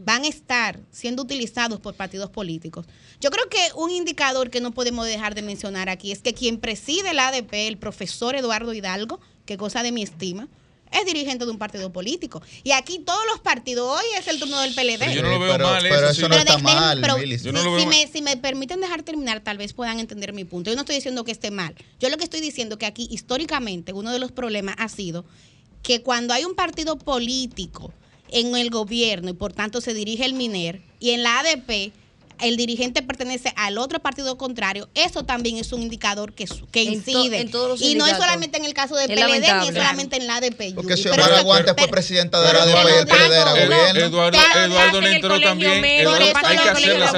van 0.05 0.23
a 0.23 0.27
estar 0.27 0.79
siendo 0.91 1.23
utilizados 1.23 1.79
por 1.79 1.93
partidos 1.93 2.29
políticos? 2.29 2.85
Yo 3.21 3.29
creo 3.29 3.47
que 3.47 3.59
un 3.75 3.91
indicador 3.91 4.49
que 4.49 4.59
no 4.59 4.71
podemos 4.71 5.05
dejar 5.05 5.33
de 5.33 5.43
mencionar 5.43 5.87
aquí 5.87 6.11
es 6.11 6.21
que 6.21 6.33
quien 6.33 6.59
preside 6.59 7.11
el 7.11 7.19
ADP, 7.19 7.53
el 7.67 7.77
profesor 7.77 8.35
Eduardo 8.35 8.73
Hidalgo, 8.73 9.19
que 9.45 9.55
goza 9.55 9.81
de 9.81 9.91
mi 9.91 10.03
estima, 10.03 10.47
es 10.91 11.05
dirigente 11.05 11.45
de 11.45 11.51
un 11.51 11.57
partido 11.57 11.91
político. 11.91 12.41
Y 12.63 12.71
aquí 12.71 12.99
todos 12.99 13.21
los 13.31 13.39
partidos, 13.39 13.99
hoy 13.99 14.05
es 14.19 14.27
el 14.27 14.39
turno 14.39 14.59
del 14.61 14.73
PLD. 14.73 14.99
Pero 14.99 15.11
yo 15.11 15.21
no 15.23 15.29
lo 15.31 15.39
veo 15.39 15.51
pero, 15.53 15.67
mal 15.67 15.81
pero 15.83 16.09
eso, 16.09 16.21
no 16.23 16.29
Pero 16.29 16.39
está 16.41 16.53
dejen- 16.57 16.63
mal, 16.63 17.01
pero 17.01 17.17
Millicent. 17.17 17.45
Yo 17.45 17.51
no 17.53 17.59
si, 17.59 17.65
lo 17.65 17.71
veo 17.71 17.79
si 17.81 17.85
mal. 17.85 17.95
me, 17.95 18.07
si 18.11 18.21
me 18.21 18.37
permiten 18.37 18.81
dejar 18.81 19.03
terminar, 19.03 19.41
tal 19.43 19.57
vez 19.57 19.73
puedan 19.73 19.99
entender 19.99 20.33
mi 20.33 20.43
punto. 20.45 20.69
Yo 20.69 20.75
no 20.75 20.81
estoy 20.81 20.95
diciendo 20.95 21.23
que 21.23 21.31
esté 21.31 21.51
mal. 21.51 21.75
Yo 21.99 22.09
lo 22.09 22.17
que 22.17 22.23
estoy 22.23 22.41
diciendo 22.41 22.77
que 22.77 22.85
aquí, 22.85 23.07
históricamente, 23.11 23.93
uno 23.93 24.11
de 24.11 24.19
los 24.19 24.31
problemas 24.31 24.75
ha 24.79 24.89
sido 24.89 25.25
que 25.83 26.01
cuando 26.01 26.33
hay 26.33 26.43
un 26.45 26.55
partido 26.55 26.97
político 26.97 27.93
en 28.29 28.55
el 28.57 28.69
gobierno 28.69 29.29
y 29.29 29.33
por 29.33 29.53
tanto 29.53 29.79
se 29.81 29.93
dirige 29.93 30.25
el 30.25 30.33
MINER 30.33 30.81
y 30.99 31.11
en 31.11 31.23
la 31.23 31.39
ADP 31.39 31.91
el 32.39 32.57
dirigente 32.57 33.01
pertenece 33.01 33.53
al 33.55 33.77
otro 33.77 33.99
partido 33.99 34.37
contrario, 34.37 34.89
eso 34.95 35.23
también 35.23 35.57
es 35.57 35.71
un 35.73 35.81
indicador 35.81 36.33
que, 36.33 36.47
su- 36.47 36.67
que 36.67 36.83
En 36.83 37.03
to- 37.03 37.11
incide. 37.11 37.39
en 37.41 37.51
todos 37.51 37.69
los 37.69 37.81
y 37.81 37.95
no 37.95 38.05
es 38.07 38.17
solamente 38.17 38.57
en 38.57 38.65
el 38.65 38.73
caso 38.73 38.95
del 38.95 39.09
Es 39.11 39.17
PLD, 39.19 39.61
ni 39.61 39.67
es 39.69 39.73
solamente 39.75 40.17
en 40.17 40.27
la 40.27 40.35
ADP. 40.37 40.73
Porque 40.75 40.97
si 40.97 41.07
Omar 41.09 41.33
Aguante 41.33 41.73
fue 41.73 41.87
presidenta 41.87 42.39
de 42.41 42.53
la 42.53 42.63
ADP 42.63 42.89
y 42.89 42.97
el 42.99 43.05
PLD 43.07 43.33
era 43.33 43.51
gobierno. 43.51 43.99
Eduardo, 44.01 44.37
Eduardo 44.65 45.01
le 45.01 45.11
entró 45.15 45.39
también. 45.39 45.83
Eduardo, 45.85 46.25
hay 46.43 46.57
que 46.57 46.69
hacer 46.69 46.99
la 46.99 47.11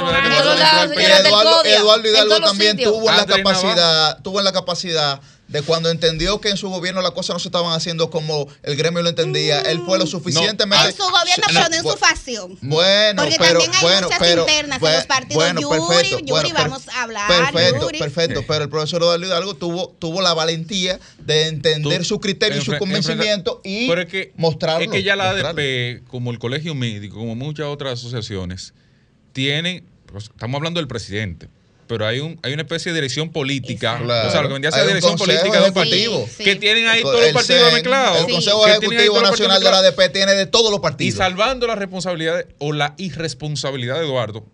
Hidalgo 2.09 2.39
también 2.41 2.77
tuvo 2.77 3.09
en 3.09 3.17
la 3.17 3.25
capacidad, 3.25 4.21
tuvo 4.21 4.39
en 4.39 4.45
la 4.45 4.51
capacidad 4.51 5.19
de 5.49 5.63
cuando 5.63 5.89
entendió 5.89 6.39
que 6.39 6.49
en 6.49 6.57
su 6.57 6.69
gobierno 6.69 7.01
las 7.01 7.11
cosas 7.11 7.33
no 7.33 7.39
se 7.39 7.47
estaban 7.47 7.73
haciendo 7.73 8.09
como 8.11 8.47
el 8.63 8.75
gremio 8.75 9.01
lo 9.01 9.09
entendía, 9.09 9.59
él 9.61 9.81
fue 9.85 9.97
lo 9.97 10.05
suficientemente 10.05 10.89
En 10.89 10.95
su 10.95 11.01
gobierno, 11.03 11.43
No, 11.47 11.53
pero 11.53 11.69
no 11.69 11.75
en 11.75 11.83
su 11.83 11.97
facción. 11.97 12.57
Bueno, 12.61 13.23
Porque 13.23 13.35
pero 13.39 13.59
también 13.59 13.71
hay 13.75 13.81
bueno, 13.81 14.01
luchas 14.03 14.19
pero 14.19 14.41
internas 14.43 14.81
en 14.83 14.93
los 14.93 15.05
partidos. 15.05 15.35
Bueno, 15.43 15.61
Yuri, 15.61 15.79
perfecto, 15.79 16.19
Yuri, 16.19 16.31
bueno, 16.31 16.53
vamos 16.53 16.87
a 16.89 17.01
hablar, 17.03 17.27
Perfecto, 17.51 17.81
Yuri. 17.87 17.97
perfecto, 17.99 18.43
pero 18.47 18.63
el 18.65 18.69
profesor 18.69 19.01
Eduardo 19.01 19.25
Hidalgo 19.25 19.55
tuvo 19.55 19.89
tuvo 19.97 20.21
la 20.21 20.33
valentía 20.35 20.99
de 21.17 21.47
entender 21.47 21.97
Tú- 21.99 22.05
su 22.05 22.19
criterio 22.19 22.59
y 22.61 22.65
su 22.65 22.77
convencimiento 22.77 23.59
y 23.63 23.87
Pero 23.87 24.01
es 24.01 24.07
que, 24.07 24.33
mostrarlo. 24.37 24.85
Es 24.85 24.91
que 24.91 25.01
ya 25.01 25.15
la 25.15 25.31
mostrarlo. 25.31 25.61
ADP, 25.61 26.03
como 26.07 26.29
el 26.31 26.37
Colegio 26.37 26.75
Médico, 26.75 27.15
como 27.17 27.33
muchas 27.35 27.65
otras 27.65 27.93
asociaciones, 27.93 28.73
tienen, 29.33 29.83
pues, 30.05 30.25
estamos 30.25 30.57
hablando 30.57 30.79
del 30.79 30.87
presidente, 30.87 31.49
pero 31.89 32.05
hay 32.07 32.19
un 32.19 32.39
hay 32.43 32.53
una 32.53 32.61
especie 32.61 32.91
de 32.93 32.97
dirección 33.01 33.31
política. 33.31 33.99
Claro. 34.01 34.29
o 34.29 34.31
sea, 34.31 34.41
lo 34.43 34.47
que 34.47 34.53
vendría 34.53 34.69
a 34.69 34.73
ser 34.73 34.87
dirección 34.87 35.17
política 35.17 35.59
de 35.59 35.67
un 35.67 35.73
partido, 35.73 36.25
Sí, 36.37 36.43
que 36.45 36.55
tienen 36.55 36.87
ahí 36.87 36.99
El- 36.99 37.03
todos 37.03 37.19
los 37.21 37.31
partidos 37.33 37.63
CEN, 37.63 37.73
mezclados. 37.73 38.19
El 38.19 38.25
Sí. 38.27 38.31
Consejo 38.31 38.67
Ejecutivo 38.67 39.21
Nacional 39.21 39.59
de 39.63 39.71
la. 39.71 39.77
ADP 39.79 40.09
tiene 40.13 40.33
de 40.35 40.45
todos 40.45 40.69
los 40.69 40.79
Y 40.79 40.81
partidos. 40.83 41.17
salvando 41.17 41.65
la 41.67 41.75
responsabilidad 41.75 42.45
o 42.59 42.71
la 42.73 42.93
irresponsabilidad 42.97 43.95
de 43.99 44.05
Eduardo 44.05 44.45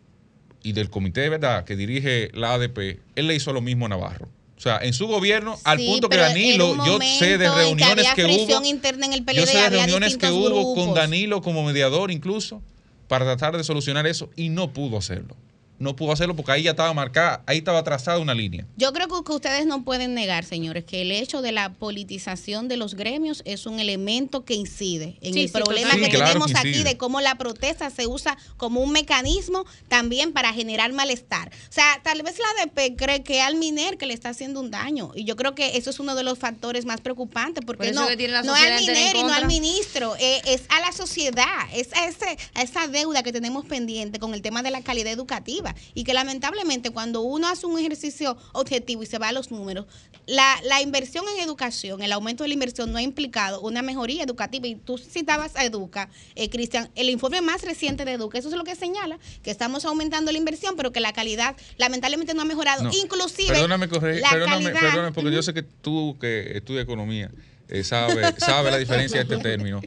y 0.63 0.71
del 0.71 0.89
comité 0.89 1.21
de 1.21 1.29
verdad 1.29 1.65
que 1.65 1.75
dirige 1.75 2.29
la 2.33 2.53
ADP, 2.53 2.99
él 3.15 3.27
le 3.27 3.35
hizo 3.35 3.53
lo 3.53 3.61
mismo 3.61 3.85
a 3.85 3.89
Navarro. 3.89 4.29
O 4.57 4.61
sea, 4.61 4.79
en 4.81 4.93
su 4.93 5.05
gobierno, 5.07 5.59
al 5.65 5.77
Sí, 5.79 5.85
punto 5.85 6.07
que 6.07 6.15
Danilo, 6.17 6.77
yo 6.85 6.97
sé 7.19 7.37
de 7.37 7.49
reuniones 7.51 8.07
había 8.07 8.15
que 8.15 8.23
hubo. 8.25 8.63
interna 8.65 9.05
en 9.07 9.11
el 9.13 9.25
Yo 9.25 9.45
sé 9.45 9.57
de 9.57 9.69
reuniones 9.69 10.15
que 10.17 10.29
hubo 10.31 10.73
con. 10.73 10.93
Danilo 10.93 11.41
como 11.41 11.63
mediador 11.65 12.09
incluso 12.11 12.61
para 13.09 13.25
tratar 13.25 13.57
de 13.57 13.63
solucionar 13.65 14.07
eso 14.07 14.29
y 14.37 14.47
no 14.49 14.71
pudo 14.71 14.97
hacerlo. 14.97 15.35
No 15.77 15.95
pudo 15.95 16.13
hacerlo 16.13 16.35
porque 16.35 16.53
ahí 16.53 16.63
ya 16.63 16.71
estaba 16.71 16.93
marcada, 16.93 17.43
ahí 17.45 17.57
estaba 17.57 17.83
trazada 17.83 18.19
una 18.19 18.33
línea. 18.33 18.65
Yo 18.77 18.93
creo 18.93 19.07
que, 19.07 19.31
ustedes 19.31 19.65
no 19.65 19.83
pueden 19.83 20.13
negar, 20.13 20.45
señores, 20.45 20.85
que 20.85 21.01
el 21.01 21.11
hecho 21.11 21.41
de 21.41 21.51
la 21.51 21.73
politización 21.73 22.67
de 22.67 22.77
los 22.77 22.95
gremios 22.95 23.41
es 23.45 23.65
un 23.65 23.79
elemento 23.79 24.45
que 24.45 24.53
incide 24.53 25.17
en 25.21 25.33
Sí, 25.33 25.41
el 25.41 25.47
sí, 25.47 25.53
problema 25.53 25.91
que 25.95 26.09
claro 26.09 26.27
tenemos 26.27 26.53
que 26.53 26.57
aquí 26.57 26.83
de 26.83 26.97
cómo 26.97 27.19
la 27.21 27.35
protesta 27.35 27.89
se 27.89 28.07
usa 28.07 28.37
como 28.57 28.81
un 28.81 28.91
mecanismo 28.91 29.65
también 29.87 30.31
para 30.31 30.53
generar 30.53 30.93
malestar. 30.93 31.49
O 31.49 31.71
sea, 31.73 31.99
tal 32.03 32.21
vez 32.23 32.37
la 32.39 32.63
ADP 32.63 32.95
cree 32.95 33.23
que 33.23 33.41
al 33.41 33.55
MINER 33.55 33.97
que 33.97 34.05
le 34.05 34.13
está 34.13 34.29
haciendo 34.29 34.59
un 34.59 34.71
daño. 34.71 35.11
Y 35.15 35.25
yo 35.25 35.35
creo 35.35 35.55
que 35.55 35.77
eso 35.77 35.89
es 35.89 35.99
uno 35.99 36.15
de 36.15 36.23
los 36.23 36.39
factores 36.39 36.85
más 36.85 37.01
preocupantes, 37.01 37.63
porque 37.65 37.87
Por 37.87 37.95
no, 37.95 38.05
no 38.43 38.55
es 38.55 38.63
al 38.63 38.79
MINER 38.79 39.15
y 39.15 39.23
no 39.23 39.33
al 39.33 39.47
ministro, 39.47 40.15
eh, 40.19 40.41
es 40.45 40.63
a 40.69 40.79
la 40.79 40.91
sociedad, 40.91 41.67
es 41.73 41.93
a, 41.93 42.07
ese, 42.07 42.37
a 42.53 42.61
esa 42.61 42.87
deuda 42.87 43.23
que 43.23 43.31
tenemos 43.31 43.65
pendiente 43.65 44.19
con 44.19 44.33
el 44.33 44.41
tema 44.41 44.63
de 44.63 44.71
la 44.71 44.81
calidad 44.81 45.11
educativa. 45.11 45.64
Y 45.93 46.03
que 46.03 46.13
lamentablemente 46.13 46.89
cuando 46.91 47.21
uno 47.21 47.47
hace 47.47 47.65
un 47.65 47.79
ejercicio 47.79 48.37
objetivo 48.51 49.01
y 49.01 49.05
se 49.05 49.17
va 49.17 49.29
a 49.29 49.31
los 49.31 49.49
números, 49.49 49.85
la, 50.27 50.57
la 50.63 50.81
inversión 50.81 51.23
en 51.35 51.43
educación, 51.43 52.01
el 52.01 52.11
aumento 52.11 52.43
de 52.43 52.49
la 52.49 52.53
inversión 52.55 52.91
no 52.91 52.97
ha 52.97 53.01
implicado 53.01 53.61
una 53.61 53.81
mejoría 53.81 54.23
educativa. 54.23 54.67
Y 54.67 54.75
tú 54.75 54.97
citabas 54.97 55.55
a 55.55 55.63
Educa, 55.65 56.09
eh, 56.35 56.49
Cristian, 56.49 56.89
el 56.95 57.09
informe 57.09 57.41
más 57.41 57.61
reciente 57.63 58.05
de 58.05 58.13
Educa, 58.13 58.37
eso 58.37 58.49
es 58.49 58.55
lo 58.55 58.63
que 58.63 58.75
señala, 58.75 59.17
que 59.43 59.51
estamos 59.51 59.85
aumentando 59.85 60.31
la 60.31 60.37
inversión, 60.37 60.75
pero 60.75 60.91
que 60.91 60.99
la 60.99 61.13
calidad 61.13 61.55
lamentablemente 61.77 62.33
no 62.33 62.41
ha 62.41 62.45
mejorado. 62.45 62.83
No, 62.83 62.91
Inclusive, 62.91 63.49
Perdóname, 63.53 63.87
corre- 63.87 64.19
la 64.19 64.29
perdóname, 64.31 64.63
calidad... 64.65 64.81
perdóname, 64.81 65.13
porque 65.13 65.31
yo 65.31 65.41
sé 65.43 65.53
que 65.53 65.63
tú 65.63 66.17
que 66.19 66.57
estudias 66.57 66.83
economía, 66.83 67.31
eh, 67.69 67.83
sabe, 67.83 68.33
sabe 68.37 68.71
la 68.71 68.77
diferencia 68.77 69.23
de 69.23 69.23
este 69.35 69.37
término. 69.49 69.81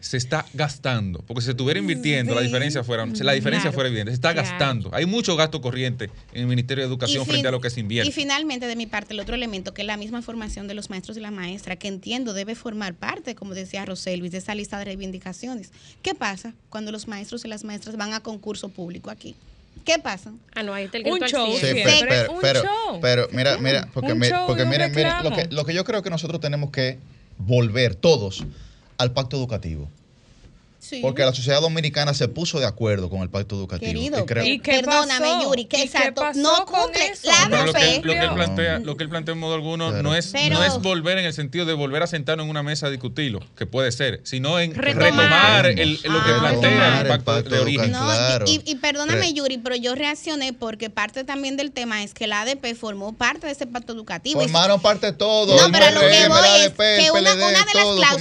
Se 0.00 0.16
está 0.16 0.44
gastando. 0.54 1.20
Porque 1.26 1.40
si 1.40 1.46
se 1.46 1.50
estuviera 1.52 1.80
invirtiendo, 1.80 2.34
la 2.34 2.40
diferencia 2.42 2.84
fuera, 2.84 3.04
la 3.06 3.32
diferencia 3.32 3.62
Claro. 3.70 3.74
fuera 3.74 3.88
evidente. 3.88 4.10
Se 4.12 4.16
está 4.16 4.32
Claro. 4.32 4.48
gastando. 4.48 4.90
Hay 4.94 5.04
mucho 5.06 5.34
gasto 5.36 5.60
corriente 5.60 6.10
en 6.32 6.42
el 6.42 6.46
Ministerio 6.46 6.84
de 6.84 6.88
Educación 6.88 7.22
Y 7.22 7.24
frente 7.24 7.40
fin- 7.40 7.46
a 7.48 7.50
lo 7.50 7.60
que 7.60 7.70
se 7.70 7.80
invierte. 7.80 8.08
Y 8.08 8.12
finalmente, 8.12 8.66
de 8.66 8.76
mi 8.76 8.86
parte, 8.86 9.14
el 9.14 9.20
otro 9.20 9.34
elemento, 9.34 9.74
que 9.74 9.82
es 9.82 9.86
la 9.86 9.96
misma 9.96 10.22
formación 10.22 10.68
de 10.68 10.74
los 10.74 10.90
maestros 10.90 11.16
y 11.16 11.20
la 11.20 11.30
maestra, 11.30 11.76
que 11.76 11.88
entiendo 11.88 12.34
debe 12.34 12.54
formar 12.54 12.94
parte, 12.94 13.34
como 13.34 13.54
decía 13.54 13.84
Roselvis, 13.84 14.30
de 14.32 14.38
esa 14.38 14.54
lista 14.54 14.78
de 14.78 14.84
reivindicaciones. 14.84 15.70
¿Qué 16.02 16.14
pasa 16.14 16.52
cuando 16.68 16.92
los 16.92 17.08
maestros 17.08 17.44
y 17.44 17.48
las 17.48 17.64
maestras 17.64 17.96
van 17.96 18.12
a 18.12 18.20
concurso 18.20 18.68
público 18.68 19.10
aquí? 19.10 19.34
¿Qué 19.84 19.98
pasa? 19.98 20.32
Ah, 20.54 20.62
no, 20.62 20.72
ahí 20.74 20.84
está 20.86 20.98
el 20.98 21.06
Un 21.06 21.20
show. 21.20 21.52
Sí, 21.54 21.66
pero, 21.72 22.06
pero, 22.08 22.32
un 22.32 22.40
pero, 22.40 22.62
show. 22.62 22.98
pero 23.00 23.28
mira, 23.32 23.56
mira, 23.58 23.88
porque, 23.94 24.12
Un 24.12 24.18
mi- 24.18 24.26
show 24.28 24.46
porque 24.46 24.64
miren, 24.64 24.92
miren, 24.94 25.12
lo 25.22 25.30
que, 25.32 25.46
lo 25.50 25.64
que 25.64 25.74
yo 25.74 25.84
creo 25.84 26.02
que 26.02 26.10
nosotros 26.10 26.40
tenemos 26.40 26.70
que 26.70 26.98
volver 27.38 27.94
todos 27.94 28.44
al 28.98 29.12
pacto 29.12 29.36
educativo. 29.36 29.90
Sí. 30.88 31.00
Porque 31.02 31.24
la 31.24 31.32
sociedad 31.34 31.60
dominicana 31.60 32.14
se 32.14 32.28
puso 32.28 32.60
de 32.60 32.66
acuerdo 32.66 33.10
con 33.10 33.22
el 33.22 33.28
pacto 33.30 33.56
educativo. 33.56 33.90
Querido, 33.92 34.20
y 34.20 34.24
creo- 34.24 34.44
¿Y 34.44 34.58
qué 34.60 34.80
perdóname, 34.82 35.26
pasó? 35.28 35.42
Yuri, 35.42 35.64
que 35.64 35.76
¿Y 35.78 35.80
qué 35.80 35.86
exacto, 35.86 36.24
no 36.36 36.64
con 36.64 36.82
cumple 36.84 37.12
la 37.24 37.48
No, 37.48 37.66
lo, 37.66 37.72
que, 37.72 37.78
ADP. 37.80 38.04
lo 38.04 38.12
que 38.12 38.18
él 38.20 38.30
plantea, 38.34 38.78
lo 38.78 38.96
que 38.96 39.02
él 39.02 39.08
plantea 39.10 39.32
en 39.32 39.40
modo 39.40 39.54
alguno 39.54 39.90
Pero- 39.90 40.02
no 40.04 40.14
es, 40.14 40.28
Pero- 40.32 40.54
no 40.58 40.64
es 40.64 40.78
volver 40.80 41.18
en 41.18 41.24
el 41.24 41.32
sentido 41.32 41.64
de 41.66 41.72
volver 41.74 42.02
a 42.04 42.06
sentarnos 42.06 42.44
en 42.44 42.50
una 42.50 42.62
mesa 42.62 42.86
a 42.86 42.90
discutirlo, 42.90 43.40
que 43.56 43.66
puede 43.66 43.90
ser, 43.90 44.20
sino 44.24 44.60
en 44.60 44.74
Retomar. 44.74 45.64
retomar, 45.64 45.66
el- 45.66 45.94
lo 46.04 46.24
que 46.24 46.30
Ah, 46.30 46.38
plantea 46.40 46.70
retomar 46.70 46.92
el 46.92 47.00
el 47.02 47.08
pacto, 47.08 47.24
pacto 47.24 47.50
de 47.50 47.58
origen. 47.60 47.80
educativo. 47.86 48.04
No, 48.06 48.14
Claro. 48.16 48.44
y, 48.48 48.60
y 48.64 48.74
perdóname, 48.76 49.32
Yuri, 49.32 49.58
pero 49.58 49.74
yo 49.74 49.94
reaccioné 49.96 50.52
porque 50.52 50.88
parte 50.88 51.24
también 51.24 51.56
del 51.56 51.72
tema 51.72 52.04
es 52.04 52.14
que 52.14 52.26
la 52.28 52.42
ADP 52.42 52.74
formó 52.76 53.12
parte 53.12 53.46
de 53.48 53.52
ese 53.54 53.66
pacto 53.66 53.92
educativo. 53.92 54.40
Formaron 54.40 54.80
parte 54.80 55.06
de 55.06 55.12
todo. 55.14 55.56
No, 55.56 55.66
el 55.66 55.72
pero 55.72 55.86
lo 55.90 56.00
que 56.00 56.06
voy 56.28 56.48
es 56.60 56.70
que 56.70 57.06
el 57.06 57.10
una, 57.10 57.34
de 57.34 57.52
las 57.52 57.64
cláusulas 57.66 58.16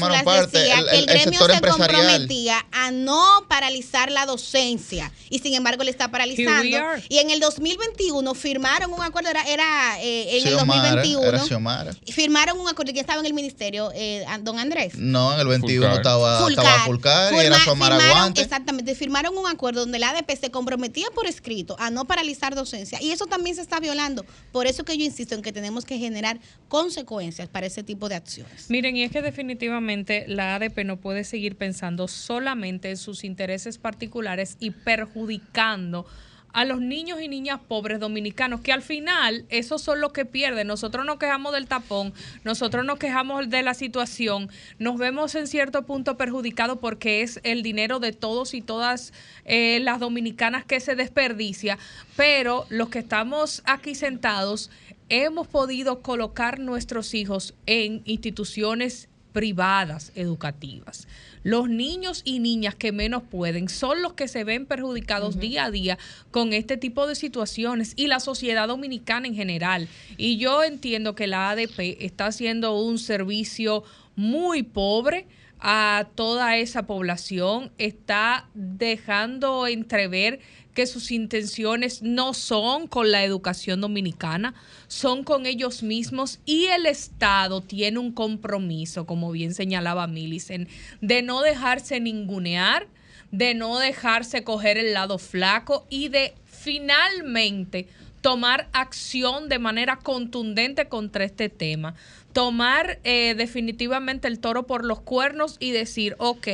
decía 0.51 0.79
el- 0.79 0.85
que 0.85 0.91
el, 0.91 0.95
el- 0.95 0.99
el 0.99 1.05
gremio 1.05 1.23
sector 1.39 1.49
se 1.51 1.55
empresarial. 1.57 2.27
A 2.71 2.91
no 2.91 3.45
paralizar 3.47 4.11
la 4.11 4.25
docencia 4.25 5.11
y 5.29 5.39
sin 5.39 5.53
embargo 5.55 5.83
le 5.83 5.91
está 5.91 6.09
paralizando. 6.11 6.63
Y 7.09 7.17
en 7.17 7.29
el 7.31 7.39
2021 7.39 8.33
firmaron 8.35 8.93
un 8.93 9.01
acuerdo, 9.01 9.29
era, 9.29 9.43
era 9.43 10.01
eh, 10.01 10.37
en 10.37 10.47
el 10.47 10.53
Xiomara, 10.55 10.89
2021. 10.95 11.23
Era 11.27 11.39
Xiomara. 11.39 11.93
Firmaron 12.11 12.59
un 12.59 12.67
acuerdo 12.67 12.93
que 12.93 12.99
estaba 12.99 13.19
en 13.19 13.25
el 13.25 13.33
ministerio, 13.33 13.91
eh, 13.93 14.25
don 14.41 14.59
Andrés. 14.59 14.95
No, 14.97 15.33
en 15.33 15.39
el 15.39 15.47
21 15.47 15.81
Fulcar. 15.81 15.97
estaba 15.97 16.49
estaba 16.49 16.85
Fulcar 16.85 17.33
y 17.33 17.37
era 17.37 17.59
Xiomara 17.59 17.97
firmaron- 17.97 18.11
Guante. 18.11 18.41
Exactamente, 18.41 18.95
firmaron 18.95 19.37
un 19.37 19.47
acuerdo 19.47 19.81
donde 19.81 19.99
la 19.99 20.09
ADP 20.11 20.35
se 20.39 20.51
comprometía 20.51 21.07
por 21.13 21.27
escrito 21.27 21.75
a 21.79 21.89
no 21.89 22.05
paralizar 22.05 22.55
docencia 22.55 23.01
y 23.01 23.11
eso 23.11 23.25
también 23.25 23.55
se 23.55 23.61
está 23.61 23.79
violando. 23.79 24.25
Por 24.51 24.67
eso 24.67 24.83
que 24.83 24.97
yo 24.97 25.03
insisto 25.05 25.35
en 25.35 25.41
que 25.41 25.51
tenemos 25.51 25.85
que 25.85 25.97
generar 25.97 26.39
consecuencias 26.67 27.47
para 27.47 27.65
ese 27.67 27.83
tipo 27.83 28.09
de 28.09 28.15
acciones. 28.15 28.69
Miren, 28.69 28.95
y 28.97 29.03
es 29.03 29.11
que 29.11 29.21
definitivamente 29.21 30.25
la 30.27 30.55
ADP 30.55 30.83
no 30.83 30.97
puede 30.97 31.23
seguir 31.23 31.55
pensando 31.55 32.07
solamente 32.35 32.89
en 32.89 32.97
sus 32.97 33.23
intereses 33.23 33.77
particulares 33.77 34.57
y 34.59 34.71
perjudicando 34.71 36.05
a 36.51 36.65
los 36.65 36.81
niños 36.81 37.21
y 37.21 37.29
niñas 37.29 37.61
pobres 37.65 37.97
dominicanos, 38.01 38.59
que 38.59 38.73
al 38.73 38.81
final 38.81 39.45
esos 39.47 39.81
son 39.81 40.01
los 40.01 40.11
que 40.11 40.25
pierden. 40.25 40.67
Nosotros 40.67 41.05
nos 41.05 41.17
quejamos 41.17 41.53
del 41.53 41.67
tapón, 41.67 42.13
nosotros 42.43 42.83
nos 42.83 42.99
quejamos 42.99 43.49
de 43.49 43.63
la 43.63 43.73
situación, 43.73 44.49
nos 44.79 44.97
vemos 44.97 45.33
en 45.35 45.47
cierto 45.47 45.85
punto 45.85 46.17
perjudicados 46.17 46.77
porque 46.79 47.21
es 47.21 47.39
el 47.43 47.63
dinero 47.63 47.99
de 47.99 48.11
todos 48.11 48.53
y 48.53 48.61
todas 48.61 49.13
eh, 49.45 49.79
las 49.81 50.01
dominicanas 50.01 50.65
que 50.65 50.81
se 50.81 50.97
desperdicia, 50.97 51.77
pero 52.17 52.65
los 52.67 52.89
que 52.89 52.99
estamos 52.99 53.61
aquí 53.65 53.95
sentados 53.95 54.69
hemos 55.07 55.47
podido 55.47 56.01
colocar 56.01 56.59
nuestros 56.59 57.13
hijos 57.13 57.53
en 57.65 58.01
instituciones 58.03 59.07
privadas 59.35 60.13
educativas. 60.15 61.09
Los 61.43 61.67
niños 61.67 62.21
y 62.23 62.39
niñas 62.39 62.73
que 62.73 62.93
menos 62.93 63.21
pueden 63.21 63.67
son 63.67 64.01
los 64.01 64.13
que 64.13 64.29
se 64.29 64.45
ven 64.45 64.65
perjudicados 64.65 65.37
día 65.37 65.65
a 65.65 65.71
día 65.71 65.97
con 66.31 66.53
este 66.53 66.77
tipo 66.77 67.05
de 67.05 67.15
situaciones 67.15 67.91
y 67.97 68.07
la 68.07 68.21
sociedad 68.21 68.69
dominicana 68.69 69.27
en 69.27 69.35
general. 69.35 69.89
Y 70.15 70.37
yo 70.37 70.63
entiendo 70.63 71.15
que 71.15 71.27
la 71.27 71.49
ADP 71.49 71.97
está 71.99 72.27
haciendo 72.27 72.79
un 72.79 72.97
servicio 72.97 73.83
muy 74.15 74.63
pobre 74.63 75.27
a 75.59 76.07
toda 76.15 76.57
esa 76.57 76.83
población, 76.87 77.71
está 77.77 78.47
dejando 78.53 79.67
entrever 79.67 80.39
que 80.75 80.85
sus 80.85 81.09
intenciones 81.09 82.03
no 82.03 82.35
son 82.35 82.87
con 82.87 83.09
la 83.09 83.23
educación 83.23 83.81
dominicana, 83.81 84.53
son 84.87 85.23
con 85.23 85.47
ellos 85.47 85.81
mismos 85.81 86.39
y 86.45 86.65
el 86.65 86.85
Estado 86.85 87.61
tiene 87.61 87.97
un 87.97 88.11
compromiso, 88.11 89.07
como 89.07 89.31
bien 89.31 89.55
señalaba 89.55 90.05
Millicent, 90.05 90.69
de 91.01 91.23
no 91.23 91.41
dejarse 91.41 91.99
ningunear, 91.99 92.87
de 93.31 93.55
no 93.55 93.79
dejarse 93.79 94.43
coger 94.43 94.77
el 94.77 94.93
lado 94.93 95.17
flaco 95.17 95.87
y 95.89 96.09
de 96.09 96.35
finalmente 96.45 97.87
tomar 98.21 98.67
acción 98.73 99.49
de 99.49 99.59
manera 99.59 99.97
contundente 99.97 100.87
contra 100.87 101.23
este 101.23 101.47
tema. 101.47 101.95
Tomar 102.35 102.99
eh, 103.05 103.33
definitivamente 103.37 104.27
el 104.27 104.39
toro 104.39 104.67
por 104.67 104.83
los 104.83 104.99
cuernos 104.99 105.55
y 105.61 105.71
decir, 105.71 106.17
ok, 106.17 106.49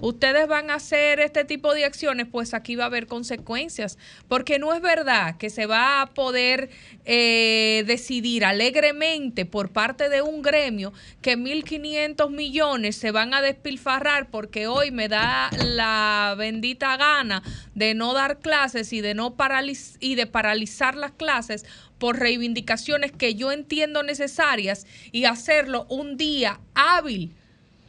ustedes 0.00 0.46
van 0.46 0.70
a 0.70 0.74
hacer 0.74 1.20
este 1.20 1.46
tipo 1.46 1.72
de 1.72 1.86
acciones, 1.86 2.26
pues 2.30 2.52
aquí 2.52 2.76
va 2.76 2.84
a 2.84 2.88
haber 2.88 3.06
consecuencias. 3.06 3.96
Porque 4.28 4.58
no 4.58 4.74
es 4.74 4.82
verdad 4.82 5.38
que 5.38 5.48
se 5.48 5.64
va 5.64 6.02
a 6.02 6.12
poder 6.12 6.68
eh, 7.06 7.82
decidir 7.86 8.44
alegremente 8.44 9.46
por 9.46 9.70
parte 9.70 10.10
de 10.10 10.20
un 10.20 10.42
gremio 10.42 10.92
que 11.22 11.38
1.500 11.38 12.28
millones 12.28 12.96
se 12.96 13.10
van 13.10 13.32
a 13.32 13.40
despilfarrar 13.40 14.28
porque 14.28 14.66
hoy 14.66 14.90
me 14.90 15.08
da 15.08 15.48
la 15.64 16.34
bendita 16.36 16.98
gana 16.98 17.42
de 17.74 17.94
no 17.94 18.12
dar 18.12 18.38
clases 18.40 18.92
y 18.92 19.00
de 19.00 19.14
no 19.14 19.34
paraliz 19.34 19.96
y 19.98 20.14
de 20.14 20.26
paralizar 20.26 20.94
las 20.94 21.12
clases 21.12 21.64
por 22.02 22.18
reivindicaciones 22.18 23.12
que 23.12 23.36
yo 23.36 23.52
entiendo 23.52 24.02
necesarias 24.02 24.88
y 25.12 25.26
hacerlo 25.26 25.86
un 25.88 26.16
día 26.16 26.58
hábil 26.74 27.32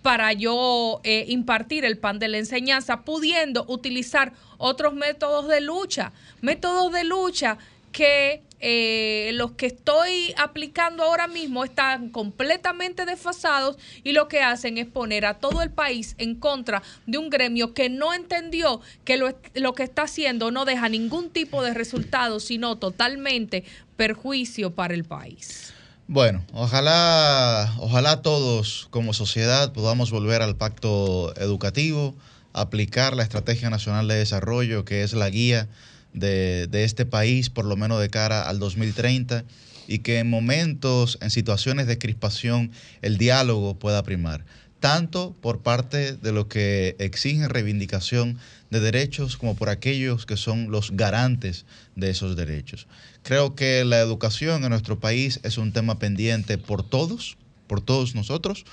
para 0.04 0.34
yo 0.34 1.02
eh, 1.04 1.26
impartir 1.30 1.84
el 1.84 1.98
pan 1.98 2.20
de 2.20 2.28
la 2.28 2.38
enseñanza, 2.38 3.02
pudiendo 3.06 3.66
utilizar 3.68 4.34
otros 4.60 4.94
métodos 4.94 5.48
de 5.48 5.62
lucha, 5.62 6.12
métodos 6.42 6.94
de 6.94 7.06
lucha 7.06 7.58
que 7.92 8.44
eh, 8.66 9.32
los 9.34 9.52
que 9.52 9.66
estoy 9.66 10.34
aplicando 10.38 11.04
ahora 11.04 11.28
mismo 11.28 11.66
están 11.66 12.08
completamente 12.08 13.06
desfasados 13.06 13.78
y 14.06 14.14
lo 14.14 14.30
que 14.30 14.42
hacen 14.42 14.78
es 14.78 14.88
poner 14.88 15.26
a 15.26 15.34
todo 15.34 15.62
el 15.62 15.70
país 15.70 16.16
en 16.18 16.36
contra 16.36 16.82
de 17.06 17.18
un 17.18 17.30
gremio 17.30 17.74
que 17.74 17.90
no 17.90 18.14
entendió 18.14 18.80
que 19.04 19.18
lo, 19.18 19.38
lo 19.54 19.74
que 19.74 19.84
está 19.84 20.04
haciendo 20.04 20.50
no 20.50 20.64
deja 20.64 20.88
ningún 20.88 21.30
tipo 21.30 21.62
de 21.62 21.74
resultado, 21.74 22.40
sino 22.40 22.78
totalmente 22.78 23.66
perjuicio 23.98 24.72
para 24.72 24.94
el 24.94 25.04
país. 25.04 25.74
Bueno, 26.08 26.46
ojalá, 26.54 27.70
ojalá 27.80 28.22
todos 28.22 28.88
como 28.92 29.12
sociedad 29.12 29.74
podamos 29.74 30.10
volver 30.10 30.42
al 30.42 30.56
pacto 30.56 31.36
educativo, 31.36 32.16
aplicar 32.54 33.14
la 33.14 33.24
Estrategia 33.24 33.70
Nacional 33.70 34.08
de 34.08 34.16
Desarrollo, 34.16 34.86
que 34.86 35.04
es 35.04 35.12
la 35.12 35.30
guía 35.30 35.68
de, 36.14 36.68
de 36.68 36.84
este 36.84 37.06
país, 37.06 37.50
por 37.50 37.66
lo 37.66 37.76
menos 37.76 38.00
de 38.00 38.10
cara 38.10 38.48
al 38.48 38.60
2030, 38.60 39.44
y 39.88 40.00
que 40.00 40.20
en 40.20 40.30
momentos, 40.30 41.18
en 41.22 41.30
situaciones 41.30 41.88
de 41.88 41.98
crispación, 41.98 42.72
el 43.02 43.18
diálogo 43.18 43.78
pueda 43.78 44.04
primar, 44.04 44.46
tanto 44.80 45.34
por 45.42 45.62
parte 45.62 46.14
de 46.18 46.32
los 46.32 46.48
que 46.48 46.96
exigen 47.00 47.50
reivindicación 47.50 48.38
de 48.70 48.80
derechos 48.80 49.38
como 49.38 49.56
por 49.56 49.70
aquellos 49.70 50.26
que 50.26 50.36
son 50.36 50.72
los 50.72 50.92
garantes 50.92 51.66
de 51.96 52.10
esos 52.10 52.36
derechos. 52.36 52.88
Creo 53.22 53.56
que 53.56 53.86
la 53.86 54.00
educación 54.00 54.64
en 54.64 54.72
nuestro 54.72 55.00
país 55.00 55.40
es 55.44 55.58
un 55.58 55.72
tema 55.72 56.00
pendiente 56.00 56.58
por 56.58 56.88
todos, 56.88 57.38
por 57.68 57.82
todos 57.82 58.16
nosotros, 58.16 58.66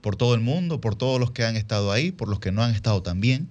por 0.00 0.16
todo 0.16 0.34
el 0.34 0.40
mundo, 0.40 0.80
por 0.80 0.96
todos 0.96 1.20
los 1.20 1.30
que 1.30 1.44
han 1.44 1.56
estado 1.56 1.92
ahí, 1.92 2.10
por 2.10 2.28
los 2.28 2.40
que 2.40 2.50
no 2.50 2.62
han 2.62 2.74
estado 2.74 3.02
también. 3.02 3.48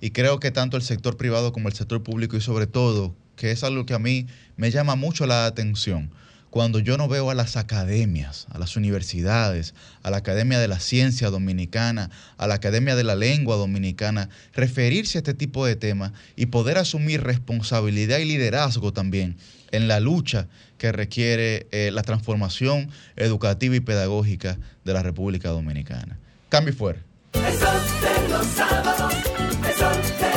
Y 0.00 0.10
creo 0.10 0.40
que 0.40 0.50
tanto 0.50 0.76
el 0.76 0.82
sector 0.82 1.16
privado 1.16 1.52
como 1.52 1.68
el 1.68 1.74
sector 1.74 2.02
público 2.02 2.36
y 2.36 2.40
sobre 2.40 2.66
todo, 2.66 3.14
que 3.36 3.50
es 3.50 3.64
algo 3.64 3.86
que 3.86 3.94
a 3.94 3.98
mí 3.98 4.26
me 4.56 4.70
llama 4.70 4.96
mucho 4.96 5.26
la 5.26 5.46
atención, 5.46 6.10
cuando 6.50 6.80
yo 6.80 6.96
no 6.96 7.08
veo 7.08 7.30
a 7.30 7.34
las 7.34 7.56
academias, 7.56 8.46
a 8.50 8.58
las 8.58 8.76
universidades, 8.76 9.72
a 10.02 10.10
la 10.10 10.18
Academia 10.18 10.58
de 10.58 10.66
la 10.66 10.80
Ciencia 10.80 11.30
Dominicana, 11.30 12.10
a 12.38 12.46
la 12.48 12.54
Academia 12.54 12.96
de 12.96 13.04
la 13.04 13.14
Lengua 13.14 13.56
Dominicana, 13.56 14.28
referirse 14.52 15.18
a 15.18 15.20
este 15.20 15.34
tipo 15.34 15.64
de 15.64 15.76
temas 15.76 16.12
y 16.34 16.46
poder 16.46 16.76
asumir 16.76 17.22
responsabilidad 17.22 18.18
y 18.18 18.24
liderazgo 18.24 18.92
también 18.92 19.36
en 19.70 19.86
la 19.86 20.00
lucha 20.00 20.48
que 20.76 20.90
requiere 20.90 21.68
eh, 21.70 21.90
la 21.92 22.02
transformación 22.02 22.90
educativa 23.14 23.76
y 23.76 23.80
pedagógica 23.80 24.58
de 24.84 24.92
la 24.92 25.02
República 25.02 25.50
Dominicana. 25.50 26.18
Cambio 26.48 26.74
fuera. 26.74 27.00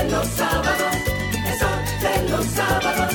De 0.03 0.09
los 0.09 0.27
sábados, 0.27 0.95
eso 1.47 1.67
de 2.01 2.29
los 2.29 2.45
sábados, 2.45 3.13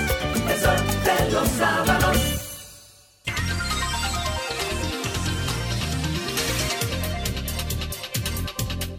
eso 0.55 0.71
de 1.05 1.33
los 1.33 1.49
sábados. 1.49 2.17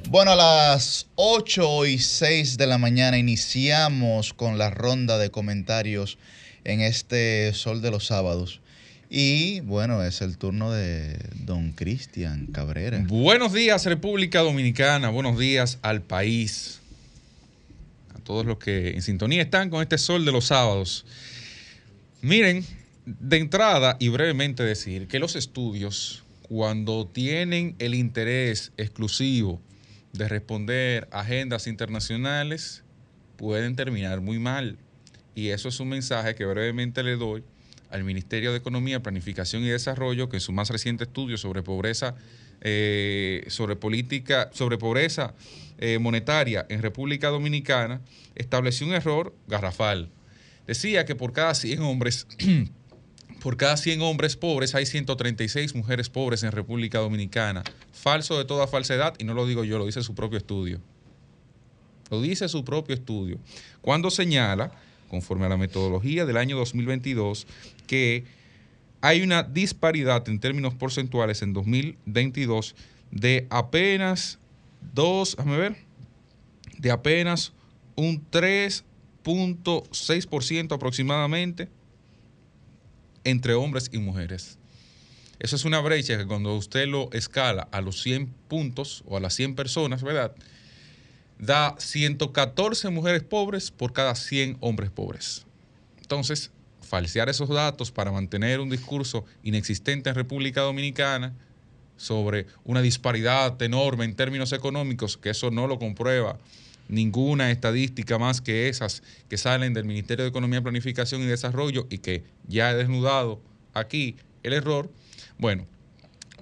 Bueno, 0.08 0.32
a 0.32 0.36
las 0.36 1.08
8 1.16 1.86
y 1.88 2.00
6 2.00 2.58
de 2.58 2.68
la 2.68 2.78
mañana 2.78 3.18
iniciamos 3.18 4.34
con 4.34 4.58
la 4.58 4.70
ronda 4.70 5.18
de 5.18 5.32
comentarios 5.32 6.18
en 6.66 6.82
este 6.82 7.54
Sol 7.54 7.82
de 7.82 7.92
los 7.92 8.06
Sábados. 8.06 8.62
Y 9.10 9.62
bueno, 9.62 10.04
es 10.04 10.22
el 10.22 10.38
turno 10.38 10.72
de 10.72 11.18
don 11.34 11.72
Cristian 11.72 12.48
Cabrera. 12.48 13.04
Buenos 13.08 13.54
días, 13.54 13.86
República 13.86 14.42
Dominicana. 14.42 15.10
Buenos 15.10 15.40
días 15.40 15.80
al 15.82 16.02
país. 16.02 16.79
Todos 18.30 18.46
los 18.46 18.60
que 18.60 18.90
en 18.92 19.02
sintonía 19.02 19.42
están 19.42 19.72
con 19.72 19.82
este 19.82 19.98
sol 19.98 20.24
de 20.24 20.32
los 20.32 20.46
sábados. 20.46 21.04
Miren, 22.22 22.64
de 23.08 23.38
entrada 23.38 23.98
y 24.00 24.10
brevemente 24.10 24.62
decir 24.62 25.08
que 25.08 25.18
los 25.18 25.36
estudios, 25.36 26.24
cuando 26.44 27.08
tienen 27.08 27.76
el 27.80 27.96
interés 27.96 28.72
exclusivo 28.78 29.60
de 30.14 30.28
responder 30.28 31.08
a 31.10 31.22
agendas 31.22 31.66
internacionales, 31.66 32.84
pueden 33.36 33.76
terminar 33.76 34.22
muy 34.22 34.38
mal. 34.38 34.78
Y 35.34 35.48
eso 35.48 35.70
es 35.70 35.80
un 35.80 35.90
mensaje 35.90 36.36
que 36.36 36.46
brevemente 36.46 37.02
le 37.02 37.16
doy 37.16 37.44
al 37.90 38.04
Ministerio 38.04 38.52
de 38.52 38.60
Economía, 38.60 39.02
Planificación 39.02 39.64
y 39.64 39.70
Desarrollo, 39.70 40.30
que 40.30 40.38
en 40.38 40.42
su 40.42 40.52
más 40.52 40.70
reciente 40.70 41.06
estudio 41.06 41.40
sobre 41.40 41.64
pobreza, 41.64 42.14
eh, 42.62 43.44
sobre 43.48 43.76
política, 43.76 44.52
sobre 44.54 44.78
pobreza 44.78 45.34
eh, 45.80 45.98
monetaria 46.00 46.66
en 46.70 46.82
República 46.82 47.30
Dominicana, 47.30 48.02
estableció 48.36 48.86
un 48.86 48.94
error 48.94 49.34
garrafal. 49.48 50.10
Decía 50.68 51.06
que 51.06 51.16
por 51.16 51.34
cada 51.34 51.56
100 51.56 51.82
hombres, 51.82 52.28
por 53.42 53.58
cada 53.58 53.78
100 53.78 54.02
hombres 54.02 54.36
pobres 54.36 54.76
hay 54.76 54.86
136 54.86 55.74
mujeres 55.74 56.10
pobres 56.10 56.44
en 56.44 56.52
República 56.52 57.00
Dominicana. 57.00 57.64
Falso 57.92 58.38
de 58.38 58.46
toda 58.46 58.68
falsedad, 58.68 59.16
y 59.18 59.24
no 59.24 59.34
lo 59.34 59.48
digo 59.48 59.64
yo, 59.64 59.78
lo 59.78 59.86
dice 59.86 60.04
su 60.04 60.14
propio 60.14 60.38
estudio. 60.38 60.80
Lo 62.12 62.22
dice 62.22 62.48
su 62.50 62.64
propio 62.64 62.94
estudio. 62.94 63.40
Cuando 63.82 64.12
señala 64.12 64.72
conforme 65.10 65.48
a 65.48 65.50
la 65.50 65.58
metodología 65.58 66.26
del 66.26 66.38
año 66.38 66.56
2022, 66.58 67.48
que 67.88 68.24
hay 69.02 69.22
una 69.22 69.44
disparidad 69.44 70.28
en 70.30 70.40
términos 70.40 70.76
porcentuales 70.76 71.42
en 71.42 71.54
2022 71.54 72.76
de 73.12 73.48
apenas 73.50 74.40
dos, 74.94 75.36
déjame 75.38 75.58
ver, 75.58 75.78
de 76.78 76.92
apenas 76.92 77.54
un 77.96 78.30
3.6% 78.30 80.76
aproximadamente 80.76 81.70
entre 83.24 83.54
hombres 83.54 83.90
y 83.92 84.00
mujeres. 84.00 84.58
Eso 85.40 85.56
es 85.56 85.64
una 85.66 85.80
brecha 85.80 86.18
que 86.18 86.26
cuando 86.26 86.56
usted 86.56 86.88
lo 86.88 87.12
escala 87.12 87.68
a 87.72 87.82
los 87.82 88.02
100 88.02 88.34
puntos 88.48 89.04
o 89.08 89.18
a 89.18 89.20
las 89.20 89.36
100 89.36 89.56
personas, 89.56 90.02
¿verdad? 90.04 90.34
da 91.40 91.76
114 91.80 92.90
mujeres 92.90 93.24
pobres 93.24 93.72
por 93.72 93.94
cada 93.94 94.14
100 94.14 94.58
hombres 94.60 94.92
pobres. 94.92 95.46
Entonces, 96.02 96.52
falsear 96.82 97.30
esos 97.30 97.50
datos 97.50 97.92
para 97.92 98.12
mantener 98.12 98.60
un 98.60 98.70
discurso 98.70 99.26
inexistente 99.42 100.10
en 100.10 100.16
República 100.16 100.62
Dominicana 100.62 101.34
sobre 102.00 102.47
una 102.64 102.82
disparidad 102.82 103.62
enorme 103.62 104.06
en 104.06 104.16
términos 104.16 104.54
económicos, 104.54 105.18
que 105.18 105.30
eso 105.30 105.52
no 105.52 105.68
lo 105.68 105.78
comprueba 105.78 106.39
ninguna 106.88 107.52
estadística 107.52 108.18
más 108.18 108.41
que 108.41 108.68
esas 108.68 109.04
que 109.30 109.38
salen 109.38 109.74
del 109.74 109.86
Ministerio 109.86 110.24
de 110.24 110.30
Economía, 110.30 110.62
Planificación 110.62 111.22
y 111.22 111.26
Desarrollo 111.26 111.86
y 111.89 112.00
que 112.00 112.24
ya 112.47 112.72
he 112.72 112.76
desnudado 112.76 113.39
aquí 113.74 114.16
el 114.43 114.54
error, 114.54 114.89
bueno, 115.38 115.68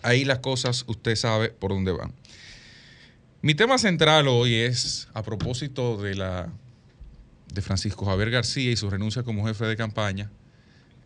ahí 0.04 0.24
las 0.24 0.40
cosas 0.40 0.86
usted 0.88 1.16
sabe 1.16 1.50
por 1.50 1.72
dónde 1.72 1.92
van. 1.92 2.14
Mi 3.42 3.56
tema 3.56 3.78
central 3.78 4.28
hoy 4.28 4.54
es 4.54 5.10
a 5.14 5.24
propósito 5.24 5.98
de 5.98 6.16
la 6.16 6.50
de 7.54 7.62
Francisco 7.62 8.06
Javier 8.06 8.30
García 8.30 8.72
y 8.72 8.76
su 8.76 8.90
renuncia 8.90 9.24
como 9.24 9.48
jefe 9.48 9.66
de 9.66 9.76
campaña 9.76 10.30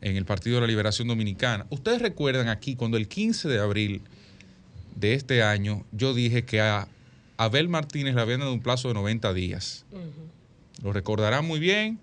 en 0.02 0.18
el 0.18 0.26
Partido 0.26 0.56
de 0.56 0.62
la 0.62 0.68
Liberación 0.68 1.08
Dominicana. 1.08 1.66
Ustedes 1.70 2.02
recuerdan 2.02 2.49
aquí 2.49 2.76
cuando 2.76 2.97
el 2.97 3.08
15 3.08 3.47
de 3.47 3.60
abril 3.60 4.02
de 4.96 5.14
este 5.14 5.44
año 5.44 5.86
yo 5.92 6.14
dije 6.14 6.44
que 6.46 6.62
a 6.62 6.88
Abel 7.38 7.70
Martínez 7.70 8.16
le 8.16 8.22
habían 8.22 8.42
dado 8.42 8.54
un 8.54 8.62
plazo 8.62 8.88
de 8.88 8.94
90 8.94 9.34
días. 9.34 9.86
Lo 10.84 10.94
recordarán 10.94 11.46
muy 11.46 11.60
bien, 11.60 12.00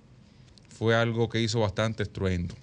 fue 0.77 0.95
algo 0.95 1.29
que 1.29 1.41
hizo 1.41 1.61
bastante 1.61 2.03
estruendo. 2.03 2.55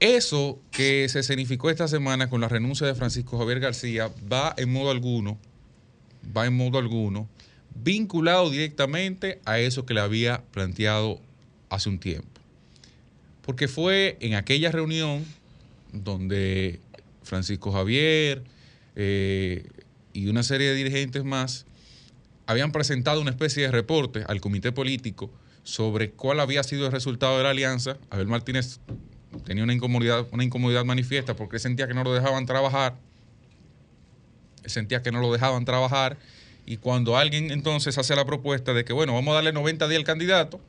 Eso 0.00 0.58
que 0.70 1.08
se 1.08 1.22
significó 1.22 1.70
esta 1.70 1.88
semana 1.88 2.28
con 2.28 2.40
la 2.40 2.48
renuncia 2.48 2.86
de 2.86 2.94
Francisco 2.94 3.38
Javier 3.38 3.60
García 3.60 4.10
va 4.30 4.54
en 4.58 4.70
modo 4.70 4.90
alguno, 4.90 5.38
va 6.36 6.46
en 6.46 6.54
modo 6.56 6.78
alguno, 6.78 7.28
vinculado 7.74 8.50
directamente 8.50 9.40
a 9.44 9.58
eso 9.58 9.86
que 9.86 9.94
le 9.94 10.00
había 10.00 10.42
planteado 10.52 11.20
hace 11.70 11.88
un 11.88 11.98
tiempo. 11.98 12.28
Porque 13.42 13.68
fue 13.68 14.16
en 14.20 14.34
aquella 14.34 14.70
reunión 14.70 15.24
donde 15.92 16.80
Francisco 17.34 17.72
Javier 17.72 18.44
eh, 18.94 19.66
y 20.12 20.28
una 20.28 20.44
serie 20.44 20.68
de 20.68 20.74
dirigentes 20.76 21.24
más 21.24 21.66
habían 22.46 22.70
presentado 22.70 23.20
una 23.20 23.30
especie 23.30 23.64
de 23.64 23.72
reporte 23.72 24.22
al 24.28 24.40
comité 24.40 24.70
político 24.70 25.32
sobre 25.64 26.12
cuál 26.12 26.38
había 26.38 26.62
sido 26.62 26.86
el 26.86 26.92
resultado 26.92 27.36
de 27.36 27.42
la 27.42 27.50
alianza. 27.50 27.96
Abel 28.10 28.28
Martínez 28.28 28.78
tenía 29.44 29.64
una 29.64 29.72
incomodidad, 29.72 30.28
una 30.30 30.44
incomodidad 30.44 30.84
manifiesta 30.84 31.34
porque 31.34 31.58
sentía 31.58 31.88
que 31.88 31.94
no 31.94 32.04
lo 32.04 32.14
dejaban 32.14 32.46
trabajar. 32.46 32.94
sentía 34.66 35.02
que 35.02 35.10
no 35.10 35.20
lo 35.20 35.32
dejaban 35.32 35.64
trabajar. 35.64 36.16
Y 36.66 36.76
cuando 36.76 37.16
alguien 37.16 37.50
entonces 37.50 37.98
hace 37.98 38.14
la 38.14 38.24
propuesta 38.24 38.74
de 38.74 38.84
que, 38.84 38.92
bueno, 38.92 39.12
vamos 39.12 39.32
a 39.32 39.34
darle 39.36 39.52
90 39.52 39.88
días 39.88 39.98
al 39.98 40.04
candidato 40.04 40.60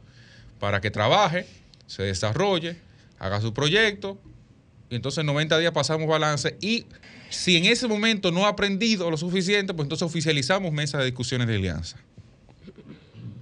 para 0.59 0.81
que 0.81 0.89
trabaje, 0.89 1.45
se 1.85 2.01
desarrolle, 2.01 2.75
haga 3.19 3.39
su 3.39 3.53
proyecto, 3.53 4.17
y 4.89 4.95
entonces 4.95 5.23
90 5.25 5.57
días 5.57 5.71
pasamos 5.71 6.07
balance. 6.07 6.57
Y 6.61 6.85
si 7.29 7.57
en 7.57 7.65
ese 7.65 7.87
momento 7.87 8.31
no 8.31 8.45
ha 8.45 8.49
aprendido 8.49 9.09
lo 9.09 9.17
suficiente, 9.17 9.73
pues 9.73 9.85
entonces 9.85 10.05
oficializamos 10.05 10.71
mesas 10.71 10.99
de 10.99 11.05
discusiones 11.05 11.47
de 11.47 11.55
alianza. 11.55 11.97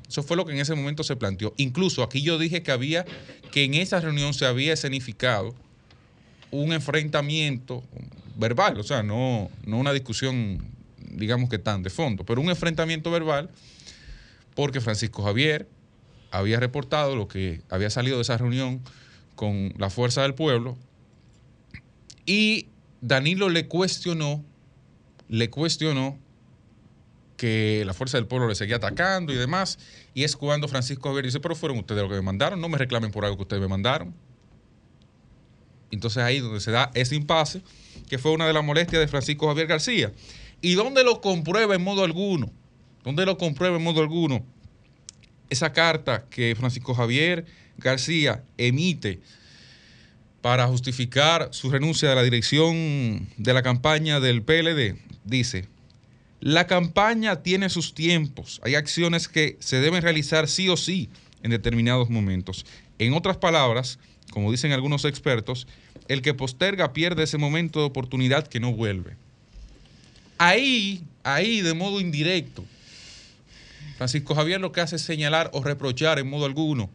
Eso 0.07 0.23
fue 0.23 0.37
lo 0.37 0.45
que 0.45 0.53
en 0.53 0.59
ese 0.59 0.75
momento 0.75 1.03
se 1.03 1.15
planteó. 1.15 1.53
Incluso 1.57 2.03
aquí 2.03 2.21
yo 2.21 2.37
dije 2.37 2.61
que 2.61 2.71
había, 2.71 3.05
que 3.51 3.63
en 3.63 3.73
esa 3.73 3.99
reunión 3.99 4.33
se 4.33 4.45
había 4.45 4.73
escenificado 4.73 5.55
un 6.51 6.71
enfrentamiento 6.71 7.83
verbal, 8.35 8.79
o 8.79 8.83
sea, 8.83 9.01
no, 9.01 9.49
no 9.65 9.79
una 9.79 9.91
discusión, 9.91 10.63
digamos 10.97 11.49
que 11.49 11.57
tan 11.57 11.81
de 11.81 11.89
fondo, 11.89 12.25
pero 12.25 12.41
un 12.41 12.49
enfrentamiento 12.49 13.09
verbal, 13.09 13.49
porque 14.53 14.81
Francisco 14.81 15.23
Javier 15.23 15.67
había 16.29 16.59
reportado 16.59 17.15
lo 17.15 17.27
que 17.27 17.61
había 17.69 17.89
salido 17.89 18.17
de 18.17 18.21
esa 18.21 18.37
reunión 18.37 18.81
con 19.35 19.73
la 19.77 19.89
fuerza 19.89 20.21
del 20.21 20.35
pueblo 20.35 20.77
y 22.25 22.67
Danilo 23.01 23.49
le 23.49 23.67
cuestionó, 23.67 24.43
le 25.29 25.49
cuestionó 25.49 26.17
que 27.37 27.83
la 27.85 27.93
fuerza 27.93 28.17
del 28.17 28.27
pueblo 28.27 28.47
le 28.47 28.55
seguía 28.55 28.77
atacando 28.77 29.33
y 29.33 29.35
demás. 29.35 29.79
Y 30.13 30.23
es 30.23 30.37
cuando 30.37 30.67
Francisco 30.67 31.09
Javier 31.09 31.25
dice, 31.25 31.39
pero 31.39 31.55
fueron 31.55 31.77
ustedes 31.79 32.01
los 32.01 32.09
que 32.09 32.15
me 32.15 32.21
mandaron, 32.21 32.61
no 32.61 32.69
me 32.69 32.77
reclamen 32.77 33.11
por 33.11 33.25
algo 33.25 33.37
que 33.37 33.43
ustedes 33.43 33.61
me 33.61 33.67
mandaron. 33.67 34.13
Entonces 35.91 36.23
ahí 36.23 36.39
donde 36.39 36.59
se 36.59 36.71
da 36.71 36.91
ese 36.93 37.15
impasse, 37.15 37.61
que 38.09 38.17
fue 38.17 38.31
una 38.31 38.47
de 38.47 38.53
las 38.53 38.63
molestias 38.63 38.99
de 38.99 39.07
Francisco 39.07 39.47
Javier 39.47 39.67
García. 39.67 40.11
¿Y 40.61 40.75
dónde 40.75 41.03
lo 41.03 41.21
comprueba 41.21 41.75
en 41.75 41.83
modo 41.83 42.03
alguno? 42.03 42.51
¿Dónde 43.03 43.25
lo 43.25 43.37
comprueba 43.37 43.77
en 43.77 43.83
modo 43.83 44.01
alguno? 44.01 44.45
Esa 45.49 45.73
carta 45.73 46.25
que 46.29 46.55
Francisco 46.55 46.95
Javier 46.95 47.45
García 47.77 48.43
emite 48.57 49.19
para 50.43 50.67
justificar 50.67 51.47
su 51.51 51.71
renuncia 51.71 52.11
a 52.11 52.15
la 52.15 52.21
dirección 52.21 53.29
de 53.37 53.53
la 53.53 53.63
campaña 53.63 54.19
del 54.19 54.43
PLD, 54.43 54.97
dice, 55.23 55.69
la 56.41 56.67
campaña 56.67 57.41
tiene 57.41 57.69
sus 57.69 57.93
tiempos. 57.93 58.59
Hay 58.65 58.75
acciones 58.75 59.29
que 59.29 59.55
se 59.61 59.79
deben 59.79 60.01
realizar 60.01 60.49
sí 60.49 60.67
o 60.67 60.75
sí 60.75 61.09
en 61.43 61.51
determinados 61.51 62.09
momentos. 62.09 62.65
En 62.99 63.13
otras 63.13 63.37
palabras, 63.37 63.99
como 64.31 64.51
dicen 64.51 64.73
algunos 64.73 65.05
expertos, 65.05 65.65
el 66.09 66.21
que 66.21 66.33
posterga 66.33 66.91
pierde 66.91 67.23
ese 67.23 67.37
momento 67.37 67.79
de 67.79 67.85
oportunidad 67.85 68.45
que 68.45 68.59
no 68.59 68.73
vuelve. 68.73 69.15
Ahí, 70.39 71.05
ahí 71.23 71.61
de 71.61 71.73
modo 71.73 72.01
indirecto, 72.01 72.65
Francisco 73.95 74.35
Javier 74.35 74.59
lo 74.59 74.73
que 74.73 74.81
hace 74.81 74.97
es 74.97 75.03
señalar 75.03 75.51
o 75.53 75.63
reprochar 75.63 76.19
en 76.19 76.29
modo 76.29 76.45
alguno 76.45 76.89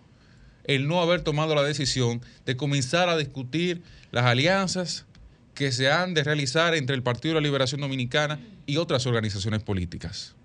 el 0.69 0.87
no 0.87 1.01
haber 1.01 1.23
tomado 1.23 1.57
la 1.57 1.65
decisión 1.65 2.23
de 2.47 2.57
comenzar 2.57 3.09
a 3.09 3.17
discutir 3.17 3.83
las 4.13 4.27
alianzas 4.27 5.07
que 5.55 5.73
se 5.73 5.91
han 5.91 6.15
de 6.15 6.23
realizar 6.23 6.77
entre 6.77 6.95
el 6.95 7.03
Partido 7.03 7.35
de 7.35 7.41
la 7.41 7.47
Liberación 7.47 7.81
Dominicana 7.81 8.39
y 8.67 8.77
otras 8.77 9.07
organizaciones 9.07 9.63
políticas. 9.63 10.37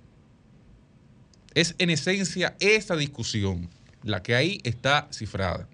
Es 1.54 1.76
en 1.78 1.92
esencia 1.92 2.56
esta 2.60 2.96
discusión 2.96 3.70
la 4.02 4.24
que 4.24 4.34
ahí 4.34 4.60
está 4.64 5.08
cifrada. 5.12 5.68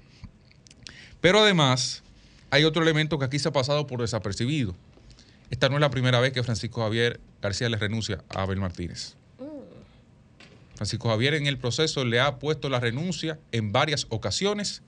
Pero 1.22 1.40
además 1.40 2.04
hay 2.50 2.64
otro 2.64 2.82
elemento 2.82 3.18
que 3.20 3.26
aquí 3.26 3.40
se 3.40 3.48
ha 3.50 3.54
pasado 3.54 3.88
por 3.88 4.02
desapercibido. 4.02 4.76
esta 5.52 5.70
no 5.70 5.76
es 5.76 5.82
la 5.82 5.90
primera 5.90 6.20
vez 6.20 6.34
que 6.34 6.44
Francisco 6.44 6.82
Javier 6.82 7.20
García 7.42 7.70
le 7.70 7.78
renuncia 7.78 8.24
a 8.30 8.42
Abel 8.42 8.60
Martínez. 8.60 9.16
Francisco 10.80 11.10
Javier 11.10 11.34
en 11.34 11.46
el 11.46 11.58
proceso 11.58 12.06
le 12.06 12.22
ha 12.22 12.40
puesto 12.40 12.70
la 12.70 12.80
renuncia 12.80 13.38
en 13.52 13.74
varias 13.74 14.08
ocasiones 14.08 14.82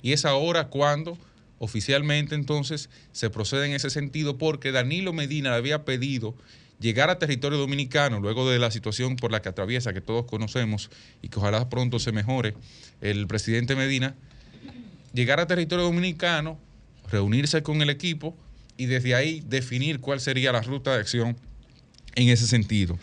y 0.00 0.14
es 0.14 0.24
ahora 0.24 0.68
cuando 0.68 1.18
oficialmente 1.58 2.34
entonces 2.34 2.88
se 3.12 3.28
procede 3.28 3.66
en 3.66 3.74
ese 3.74 3.90
sentido 3.90 4.38
porque 4.38 4.72
Danilo 4.72 5.12
Medina 5.12 5.50
le 5.50 5.56
había 5.56 5.84
pedido 5.84 6.34
llegar 6.80 7.10
a 7.10 7.18
territorio 7.18 7.58
dominicano 7.58 8.20
luego 8.20 8.48
de 8.48 8.58
la 8.58 8.70
situación 8.70 9.16
por 9.16 9.32
la 9.32 9.42
que 9.42 9.50
atraviesa, 9.50 9.92
que 9.92 10.00
todos 10.00 10.24
conocemos 10.24 10.88
y 11.20 11.28
que 11.28 11.38
ojalá 11.38 11.68
pronto 11.68 11.98
se 11.98 12.10
mejore 12.10 12.54
el 13.02 13.26
presidente 13.26 13.76
Medina, 13.76 14.14
llegar 15.12 15.40
a 15.40 15.46
territorio 15.46 15.84
dominicano, 15.84 16.58
reunirse 17.12 17.62
con 17.62 17.82
el 17.82 17.90
equipo 17.90 18.34
y 18.78 18.86
desde 18.86 19.14
ahí 19.14 19.42
definir 19.46 20.00
cuál 20.00 20.20
sería 20.20 20.52
la 20.52 20.62
ruta 20.62 20.94
de 20.94 21.00
acción 21.00 21.36
en 22.14 22.30
ese 22.30 22.46
sentido. 22.46 22.98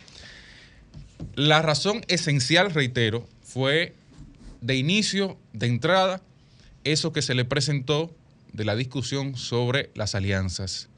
La 1.35 1.61
razón 1.61 2.01
esencial, 2.07 2.71
reitero, 2.71 3.27
fue 3.41 3.95
de 4.61 4.75
inicio, 4.75 5.37
de 5.53 5.67
entrada, 5.67 6.21
eso 6.83 7.11
que 7.11 7.21
se 7.21 7.35
le 7.35 7.45
presentó 7.45 8.13
de 8.53 8.65
la 8.65 8.75
discusión 8.75 9.35
sobre 9.35 9.89
las 9.95 10.15
alianzas. 10.15 10.89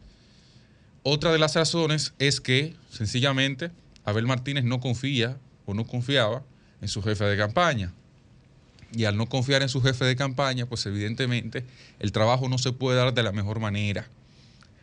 Otra 1.04 1.32
de 1.32 1.40
las 1.40 1.56
razones 1.56 2.14
es 2.20 2.42
que, 2.42 2.76
sencillamente, 2.90 3.72
Abel 4.06 4.26
Martínez 4.26 4.64
no 4.64 4.80
confía 4.80 5.38
o 5.66 5.74
no 5.74 5.86
confiaba 5.86 6.44
en 6.82 6.88
su 6.88 7.02
jefe 7.02 7.26
de 7.26 7.38
campaña. 7.38 7.94
Y 8.96 9.06
al 9.06 9.18
no 9.18 9.28
confiar 9.28 9.62
en 9.62 9.70
su 9.70 9.82
jefe 9.82 10.06
de 10.06 10.16
campaña, 10.16 10.66
pues 10.66 10.86
evidentemente 10.86 11.66
el 12.00 12.12
trabajo 12.12 12.48
no 12.48 12.58
se 12.58 12.72
puede 12.72 12.98
dar 12.98 13.14
de 13.14 13.24
la 13.24 13.32
mejor 13.32 13.60
manera. 13.60 14.08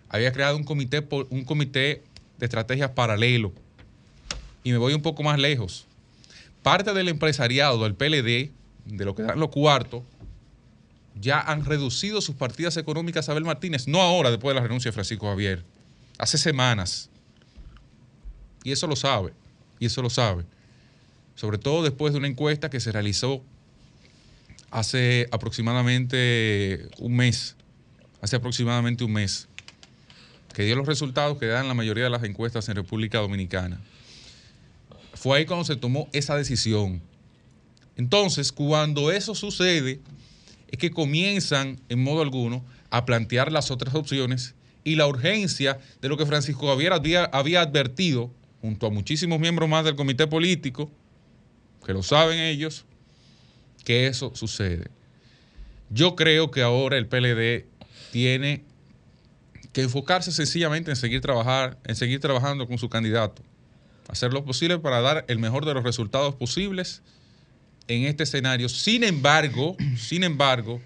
Había 0.09 0.33
creado 0.33 0.57
un 0.57 0.65
comité, 0.65 1.07
un 1.31 1.45
comité 1.45 2.03
de 2.39 2.47
estrategias 2.47 2.91
paralelo. 2.91 3.53
Y 4.63 4.73
me 4.73 4.79
voy 4.79 4.95
un 4.95 5.03
poco 5.03 5.23
más 5.23 5.39
lejos. 5.39 5.87
Parte 6.63 6.93
del 6.93 7.09
empresariado 7.09 7.83
del 7.83 7.95
PLD, 7.95 8.51
de 8.85 9.05
lo 9.05 9.15
que 9.15 9.23
dan 9.23 9.41
los 9.41 9.51
cuartos, 9.51 10.03
ya 11.21 11.41
han 11.41 11.65
reducido 11.65 12.21
sus 12.21 12.35
partidas 12.35 12.77
económicas 12.77 13.29
a 13.29 13.33
Abel 13.33 13.45
Martínez, 13.45 13.87
no 13.89 14.01
ahora, 14.01 14.31
después 14.31 14.55
de 14.55 14.61
la 14.61 14.67
renuncia 14.67 14.91
de 14.91 14.93
Francisco 14.93 15.27
Javier, 15.29 15.65
hace 16.19 16.39
semanas. 16.39 17.11
Y 18.65 18.73
eso 18.73 18.87
lo 18.87 18.97
sabe, 18.97 19.33
y 19.79 19.87
eso 19.87 20.03
lo 20.03 20.11
sabe. 20.11 20.45
Sobre 21.35 21.59
todo 21.59 21.83
después 21.83 22.13
de 22.13 22.19
una 22.19 22.29
encuesta 22.29 22.69
que 22.69 22.81
se 22.81 22.93
realizó 22.93 23.43
hace 24.71 25.29
aproximadamente 25.31 26.89
un 26.99 27.17
mes, 27.17 27.57
hace 28.21 28.37
aproximadamente 28.37 29.05
un 29.05 29.13
mes, 29.13 29.49
que 30.55 30.65
dio 30.65 30.77
los 30.77 30.87
resultados 30.87 31.39
que 31.39 31.47
dan 31.47 31.69
la 31.69 31.75
mayoría 31.75 32.05
de 32.05 32.11
las 32.11 32.25
encuestas 32.25 32.69
en 32.69 32.77
República 32.77 33.19
Dominicana. 33.19 33.81
Fue 35.21 35.37
ahí 35.37 35.45
cuando 35.45 35.67
se 35.67 35.77
tomó 35.77 36.09
esa 36.15 36.35
decisión. 36.35 37.03
Entonces, 37.95 38.53
cuando 38.53 39.13
eso 39.13 39.35
sucede, 39.35 40.01
es 40.71 40.79
que 40.79 40.91
comienzan 40.91 41.79
en 41.91 42.03
modo 42.03 42.23
alguno 42.23 42.65
a 42.89 43.05
plantear 43.05 43.53
las 43.53 43.71
otras 43.71 43.95
opciones 43.95 44.55
y 44.83 44.95
la 44.95 45.07
urgencia 45.07 45.79
de 46.01 46.09
lo 46.09 46.17
que 46.17 46.25
Francisco 46.25 46.69
Javier 46.69 46.95
había, 46.95 47.27
advertido 47.61 48.31
junto 48.63 48.87
a 48.87 48.91
muchísimos 48.91 49.39
miembros 49.39 49.69
más 49.69 49.85
del 49.85 49.95
comité 49.95 50.27
político, 50.27 50.91
que 51.85 51.93
lo 51.93 52.03
saben 52.03 52.39
ellos, 52.39 52.87
que 53.85 54.07
eso 54.07 54.33
sucede. 54.35 54.89
Yo 55.91 56.17
creo 56.17 56.51
que 56.51 56.63
ahora 56.63 56.97
el 56.97 57.07
PLD 57.07 57.67
tiene 58.11 58.65
que 59.75 59.83
enfocarse 59.83 60.33
sencillamente 60.33 60.91
en 60.91 60.97
seguir, 60.97 61.21
trabajar, 61.21 61.79
en 61.85 61.95
seguir 61.95 62.21
trabajando 62.21 62.67
con 62.67 62.79
su 62.79 62.89
candidato, 62.89 63.43
hacer 64.11 64.33
lo 64.33 64.45
posible 64.45 64.79
para 64.79 65.01
dar 65.01 65.25
el 65.29 65.39
mejor 65.39 65.65
de 65.65 65.75
los 65.75 65.85
resultados 65.85 66.35
posibles 66.35 67.03
en 67.89 68.05
este 68.05 68.25
escenario. 68.25 68.69
Sin 68.69 69.05
embargo, 69.05 69.77
sin 69.97 70.25
embargo, 70.25 70.81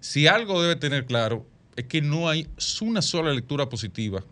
si 0.00 0.26
algo 0.26 0.60
debe 0.60 0.76
tener 0.76 1.06
claro 1.06 1.46
es 1.76 1.86
que 1.86 2.02
no 2.02 2.28
hay 2.28 2.48
una 2.80 3.00
sola 3.00 3.32
lectura 3.32 3.68
positiva 3.68 4.24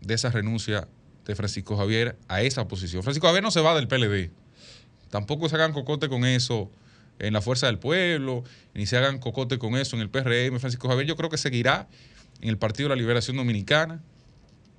de 0.00 0.14
esa 0.14 0.30
renuncia 0.30 0.88
de 1.24 1.34
Francisco 1.34 1.76
Javier 1.76 2.16
a 2.28 2.42
esa 2.42 2.68
posición. 2.68 3.02
Francisco 3.02 3.26
Javier 3.26 3.42
no 3.42 3.50
se 3.50 3.60
va 3.60 3.74
del 3.74 3.88
PLD. 3.88 4.30
Tampoco 5.10 5.48
se 5.48 5.54
hagan 5.56 5.72
cocote 5.72 6.08
con 6.08 6.24
eso 6.24 6.70
en 7.18 7.32
la 7.32 7.40
Fuerza 7.40 7.66
del 7.66 7.78
Pueblo, 7.78 8.44
ni 8.74 8.86
se 8.86 8.96
hagan 8.96 9.18
cocote 9.18 9.58
con 9.58 9.76
eso 9.76 9.96
en 9.96 10.02
el 10.02 10.10
PRM. 10.10 10.58
Francisco 10.58 10.88
Javier 10.88 11.06
yo 11.06 11.16
creo 11.16 11.30
que 11.30 11.38
seguirá 11.38 11.88
en 12.40 12.48
el 12.48 12.58
Partido 12.58 12.88
de 12.88 12.96
la 12.96 13.00
Liberación 13.00 13.36
Dominicana 13.36 14.02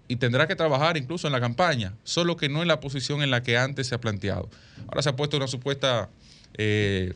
y 0.07 0.17
tendrá 0.17 0.47
que 0.47 0.55
trabajar 0.55 0.97
incluso 0.97 1.27
en 1.27 1.33
la 1.33 1.39
campaña, 1.39 1.93
solo 2.03 2.35
que 2.37 2.49
no 2.49 2.61
en 2.61 2.67
la 2.67 2.79
posición 2.79 3.23
en 3.23 3.31
la 3.31 3.41
que 3.43 3.57
antes 3.57 3.87
se 3.87 3.95
ha 3.95 4.01
planteado. 4.01 4.49
Ahora 4.87 5.01
se 5.01 5.09
ha 5.09 5.15
puesto 5.15 5.37
una 5.37 5.47
supuesta 5.47 6.09
eh, 6.57 7.13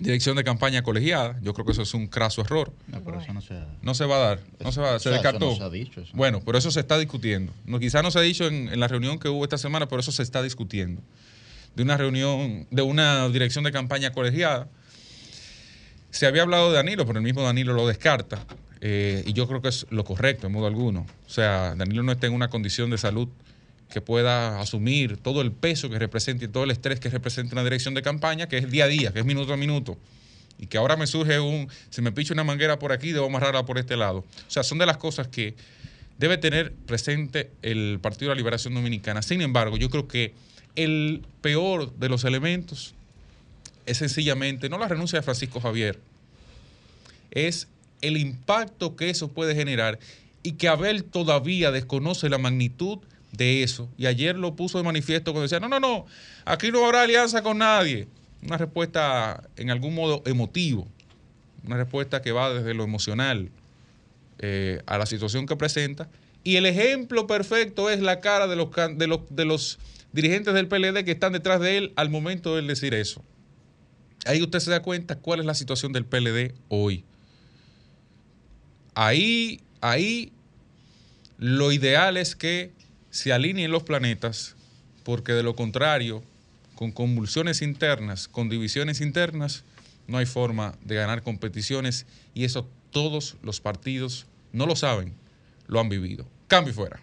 dirección 0.00 0.36
de 0.36 0.44
campaña 0.44 0.82
colegiada. 0.82 1.38
Yo 1.42 1.54
creo 1.54 1.64
que 1.64 1.72
eso 1.72 1.82
es 1.82 1.94
un 1.94 2.06
craso 2.08 2.40
error. 2.42 2.72
No, 2.88 3.00
pero 3.02 3.20
eso 3.20 3.32
no 3.32 3.40
se 3.40 3.54
ha- 3.54 3.66
No 3.82 3.94
se 3.94 4.04
va 4.06 4.16
a 4.16 4.18
dar, 4.18 4.40
no 4.58 4.72
se 4.72 4.80
va 4.80 4.88
a 4.88 4.90
dar, 4.92 5.00
se 5.00 5.08
O 5.08 5.12
sea, 5.12 5.20
eso 5.20 5.22
descartó. 5.22 5.50
no 5.50 5.56
se 5.56 5.62
ha 5.62 5.70
dicho, 5.70 6.00
eso. 6.00 6.10
Bueno, 6.14 6.42
pero 6.44 6.58
eso 6.58 6.70
se 6.70 6.80
está 6.80 6.98
discutiendo. 6.98 7.52
No, 7.64 7.78
quizá 7.78 8.02
no 8.02 8.10
se 8.10 8.18
ha 8.18 8.22
dicho 8.22 8.46
en, 8.46 8.68
en 8.68 8.80
la 8.80 8.88
reunión 8.88 9.18
que 9.18 9.28
hubo 9.28 9.44
esta 9.44 9.58
semana, 9.58 9.88
pero 9.88 10.00
eso 10.00 10.10
se 10.12 10.22
está 10.22 10.42
discutiendo. 10.42 11.02
De 11.76 11.82
una 11.84 11.96
reunión, 11.96 12.66
de 12.70 12.82
una 12.82 13.28
dirección 13.28 13.62
de 13.64 13.70
campaña 13.72 14.10
colegiada. 14.12 14.68
Se 16.10 16.26
había 16.26 16.42
hablado 16.42 16.70
de 16.70 16.76
Danilo, 16.76 17.06
pero 17.06 17.18
el 17.18 17.24
mismo 17.24 17.42
Danilo 17.42 17.72
lo 17.72 17.86
descarta. 17.86 18.44
Eh, 18.80 19.22
y 19.26 19.32
yo 19.32 19.46
creo 19.46 19.60
que 19.60 19.68
es 19.68 19.86
lo 19.90 20.04
correcto, 20.04 20.46
en 20.46 20.52
modo 20.52 20.66
alguno. 20.66 21.06
O 21.26 21.30
sea, 21.30 21.74
Danilo 21.74 22.02
no 22.02 22.12
está 22.12 22.26
en 22.26 22.32
una 22.32 22.48
condición 22.48 22.90
de 22.90 22.98
salud 22.98 23.28
que 23.90 24.00
pueda 24.00 24.60
asumir 24.60 25.16
todo 25.16 25.42
el 25.42 25.52
peso 25.52 25.90
que 25.90 25.98
representa 25.98 26.44
y 26.44 26.48
todo 26.48 26.64
el 26.64 26.70
estrés 26.70 27.00
que 27.00 27.10
representa 27.10 27.54
una 27.54 27.64
dirección 27.64 27.94
de 27.94 28.02
campaña, 28.02 28.48
que 28.48 28.58
es 28.58 28.70
día 28.70 28.84
a 28.84 28.88
día, 28.88 29.12
que 29.12 29.20
es 29.20 29.24
minuto 29.24 29.52
a 29.52 29.56
minuto. 29.56 29.98
Y 30.58 30.66
que 30.66 30.78
ahora 30.78 30.96
me 30.96 31.06
surge 31.06 31.40
un, 31.40 31.68
se 31.90 32.02
me 32.02 32.12
picha 32.12 32.32
una 32.32 32.44
manguera 32.44 32.78
por 32.78 32.92
aquí, 32.92 33.12
debo 33.12 33.26
amarrarla 33.26 33.64
por 33.66 33.78
este 33.78 33.96
lado. 33.96 34.18
O 34.18 34.50
sea, 34.50 34.62
son 34.62 34.78
de 34.78 34.86
las 34.86 34.98
cosas 34.98 35.28
que 35.28 35.54
debe 36.18 36.38
tener 36.38 36.72
presente 36.72 37.50
el 37.62 37.98
Partido 38.00 38.28
de 38.28 38.34
la 38.34 38.38
Liberación 38.38 38.74
Dominicana. 38.74 39.22
Sin 39.22 39.40
embargo, 39.40 39.76
yo 39.76 39.90
creo 39.90 40.06
que 40.06 40.34
el 40.76 41.22
peor 41.40 41.92
de 41.96 42.08
los 42.08 42.24
elementos 42.24 42.94
es 43.86 43.98
sencillamente, 43.98 44.68
no 44.68 44.78
la 44.78 44.86
renuncia 44.86 45.18
de 45.18 45.22
Francisco 45.22 45.60
Javier, 45.60 45.98
es 47.30 47.68
el 48.00 48.16
impacto 48.16 48.96
que 48.96 49.10
eso 49.10 49.28
puede 49.28 49.54
generar 49.54 49.98
y 50.42 50.52
que 50.52 50.68
Abel 50.68 51.04
todavía 51.04 51.70
desconoce 51.70 52.28
la 52.28 52.38
magnitud 52.38 52.98
de 53.32 53.62
eso. 53.62 53.88
Y 53.96 54.06
ayer 54.06 54.36
lo 54.36 54.56
puso 54.56 54.78
de 54.78 54.84
manifiesto 54.84 55.32
cuando 55.32 55.42
decía, 55.42 55.60
no, 55.60 55.68
no, 55.68 55.80
no, 55.80 56.06
aquí 56.44 56.70
no 56.70 56.84
habrá 56.84 57.02
alianza 57.02 57.42
con 57.42 57.58
nadie. 57.58 58.08
Una 58.42 58.56
respuesta 58.56 59.48
en 59.56 59.70
algún 59.70 59.94
modo 59.94 60.22
emotivo, 60.24 60.88
una 61.64 61.76
respuesta 61.76 62.22
que 62.22 62.32
va 62.32 62.52
desde 62.52 62.72
lo 62.72 62.84
emocional 62.84 63.50
eh, 64.38 64.80
a 64.86 64.96
la 64.96 65.06
situación 65.06 65.46
que 65.46 65.56
presenta. 65.56 66.08
Y 66.42 66.56
el 66.56 66.64
ejemplo 66.64 67.26
perfecto 67.26 67.90
es 67.90 68.00
la 68.00 68.20
cara 68.20 68.46
de 68.46 68.56
los, 68.56 68.70
de 68.96 69.06
los, 69.06 69.20
de 69.28 69.44
los 69.44 69.78
dirigentes 70.12 70.54
del 70.54 70.68
PLD 70.68 71.04
que 71.04 71.10
están 71.10 71.34
detrás 71.34 71.60
de 71.60 71.76
él 71.76 71.92
al 71.96 72.08
momento 72.08 72.54
de 72.54 72.60
él 72.60 72.66
decir 72.66 72.94
eso. 72.94 73.22
Ahí 74.24 74.42
usted 74.42 74.60
se 74.60 74.70
da 74.70 74.80
cuenta 74.80 75.16
cuál 75.16 75.40
es 75.40 75.46
la 75.46 75.54
situación 75.54 75.92
del 75.92 76.06
PLD 76.06 76.54
hoy. 76.68 77.04
Ahí, 78.94 79.60
ahí 79.80 80.32
lo 81.38 81.72
ideal 81.72 82.16
es 82.16 82.36
que 82.36 82.72
se 83.10 83.32
alineen 83.32 83.70
los 83.70 83.82
planetas, 83.82 84.56
porque 85.04 85.32
de 85.32 85.42
lo 85.42 85.56
contrario, 85.56 86.22
con 86.74 86.92
convulsiones 86.92 87.62
internas, 87.62 88.28
con 88.28 88.48
divisiones 88.48 89.00
internas, 89.00 89.64
no 90.06 90.18
hay 90.18 90.26
forma 90.26 90.74
de 90.82 90.96
ganar 90.96 91.22
competiciones 91.22 92.06
y 92.34 92.44
eso 92.44 92.68
todos 92.90 93.36
los 93.42 93.60
partidos 93.60 94.26
no 94.52 94.66
lo 94.66 94.76
saben, 94.76 95.14
lo 95.66 95.80
han 95.80 95.88
vivido. 95.88 96.26
Cambio 96.48 96.74
fuera. 96.74 97.00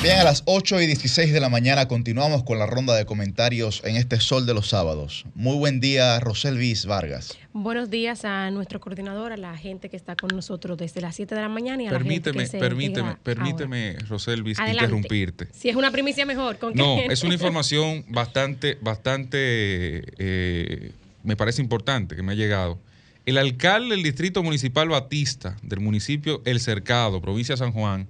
Bien, 0.00 0.20
a 0.20 0.24
las 0.24 0.42
8 0.46 0.80
y 0.80 0.86
16 0.86 1.32
de 1.32 1.40
la 1.40 1.48
mañana 1.48 1.88
continuamos 1.88 2.44
con 2.44 2.58
la 2.58 2.66
ronda 2.66 2.94
de 2.94 3.04
comentarios 3.04 3.82
en 3.84 3.96
este 3.96 4.20
Sol 4.20 4.46
de 4.46 4.54
los 4.54 4.68
Sábados. 4.68 5.24
Muy 5.34 5.56
buen 5.56 5.80
día, 5.80 6.20
Roselvis 6.20 6.86
Vargas. 6.86 7.36
Buenos 7.52 7.90
días 7.90 8.24
a 8.24 8.48
nuestro 8.52 8.78
coordinador, 8.80 9.32
a 9.32 9.36
la 9.36 9.56
gente 9.56 9.88
que 9.88 9.96
está 9.96 10.14
con 10.14 10.30
nosotros 10.34 10.78
desde 10.78 11.00
las 11.00 11.16
7 11.16 11.34
de 11.34 11.40
la 11.40 11.48
mañana 11.48 11.82
y 11.82 11.86
a 11.88 11.90
la 11.92 11.98
gente 11.98 12.20
Permíteme, 12.32 12.44
que 12.44 12.46
se 12.48 12.58
permíteme, 12.58 13.16
permíteme, 13.24 13.96
Roselvis, 14.08 14.60
Adelante. 14.60 14.84
interrumpirte. 14.84 15.48
Si 15.52 15.68
es 15.68 15.74
una 15.74 15.90
primicia 15.90 16.24
mejor, 16.24 16.58
¿con 16.58 16.74
No, 16.74 16.96
qué? 16.96 17.06
es 17.12 17.24
una 17.24 17.34
información 17.34 18.04
bastante, 18.08 18.78
bastante, 18.80 20.04
eh, 20.18 20.92
me 21.24 21.34
parece 21.36 21.60
importante 21.60 22.14
que 22.14 22.22
me 22.22 22.32
ha 22.32 22.36
llegado. 22.36 22.78
El 23.26 23.36
alcalde 23.36 23.96
del 23.96 24.04
Distrito 24.04 24.44
Municipal 24.44 24.88
Batista 24.88 25.56
del 25.62 25.80
municipio 25.80 26.40
El 26.46 26.60
Cercado, 26.60 27.20
provincia 27.20 27.54
de 27.54 27.58
San 27.58 27.72
Juan, 27.72 28.06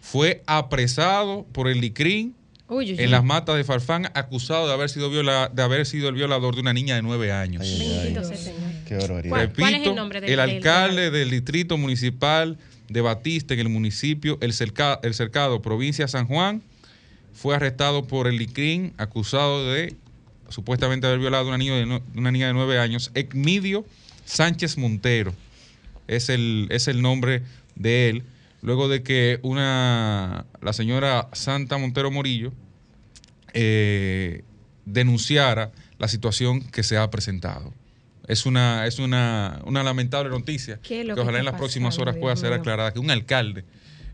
fue 0.00 0.42
apresado 0.46 1.46
por 1.52 1.68
el 1.68 1.80
LICRIN 1.80 2.34
Uy, 2.68 2.84
uy, 2.86 2.92
uy. 2.92 3.02
en 3.04 3.10
las 3.10 3.24
matas 3.24 3.56
de 3.56 3.64
Farfán, 3.64 4.10
acusado 4.14 4.66
de 4.66 4.74
haber 4.74 4.90
sido 4.90 5.08
viola- 5.10 5.48
de 5.52 5.62
haber 5.62 5.86
sido 5.86 6.08
el 6.08 6.14
violador 6.14 6.54
de 6.54 6.60
una 6.60 6.72
niña 6.72 6.96
de 6.96 7.02
nueve 7.02 7.32
años. 7.32 7.62
Bendito 7.62 8.22
sea 8.24 8.32
el 8.36 8.38
Señor. 8.42 8.70
Qué 8.86 8.94
barbaridad. 8.96 9.30
¿Cuál- 9.30 9.52
cuál 9.54 9.68
es 9.68 9.74
el 9.74 9.84
Repito, 9.84 9.94
nombre 9.94 10.20
del- 10.20 10.30
el 10.30 10.40
alcalde 10.40 11.10
del 11.10 11.30
distrito 11.30 11.78
municipal 11.78 12.58
de 12.88 13.00
Batista 13.00 13.54
en 13.54 13.60
el 13.60 13.68
municipio 13.68 14.38
El, 14.40 14.52
Cerca- 14.52 15.00
el 15.02 15.14
Cercado, 15.14 15.60
provincia 15.62 16.04
de 16.06 16.10
San 16.10 16.26
Juan, 16.26 16.62
fue 17.34 17.54
arrestado 17.54 18.04
por 18.06 18.26
el 18.28 18.40
ICRIN, 18.40 18.92
acusado 18.98 19.70
de 19.72 19.94
supuestamente 20.48 21.06
haber 21.06 21.18
violado 21.20 21.44
a 21.44 21.48
una 21.48 21.58
niña 21.58 21.74
de, 21.76 22.02
una 22.16 22.30
niña 22.32 22.46
de 22.48 22.54
nueve 22.54 22.78
años, 22.78 23.10
Ecmidio 23.14 23.84
Sánchez 24.24 24.76
Montero. 24.78 25.32
Es 26.06 26.28
el, 26.30 26.66
es 26.70 26.88
el 26.88 27.00
nombre 27.02 27.42
de 27.76 28.08
él. 28.10 28.22
Luego 28.60 28.88
de 28.88 29.02
que 29.02 29.38
una 29.42 30.46
la 30.60 30.72
señora 30.72 31.28
Santa 31.32 31.78
Montero 31.78 32.10
Morillo 32.10 32.52
eh, 33.52 34.42
denunciara 34.84 35.70
la 35.98 36.08
situación 36.08 36.62
que 36.62 36.82
se 36.82 36.96
ha 36.96 37.08
presentado. 37.10 37.72
Es 38.26 38.44
una, 38.46 38.86
es 38.86 38.98
una, 38.98 39.62
una 39.64 39.82
lamentable 39.82 40.28
noticia 40.28 40.78
¿Qué 40.82 41.00
es 41.00 41.06
lo 41.06 41.14
que 41.14 41.18
que 41.18 41.22
ojalá 41.22 41.38
en 41.38 41.46
las 41.46 41.54
próximas 41.54 41.98
horas 41.98 42.16
pueda 42.16 42.36
ser 42.36 42.52
aclarada 42.52 42.92
que 42.92 42.98
un 42.98 43.10
alcalde 43.10 43.64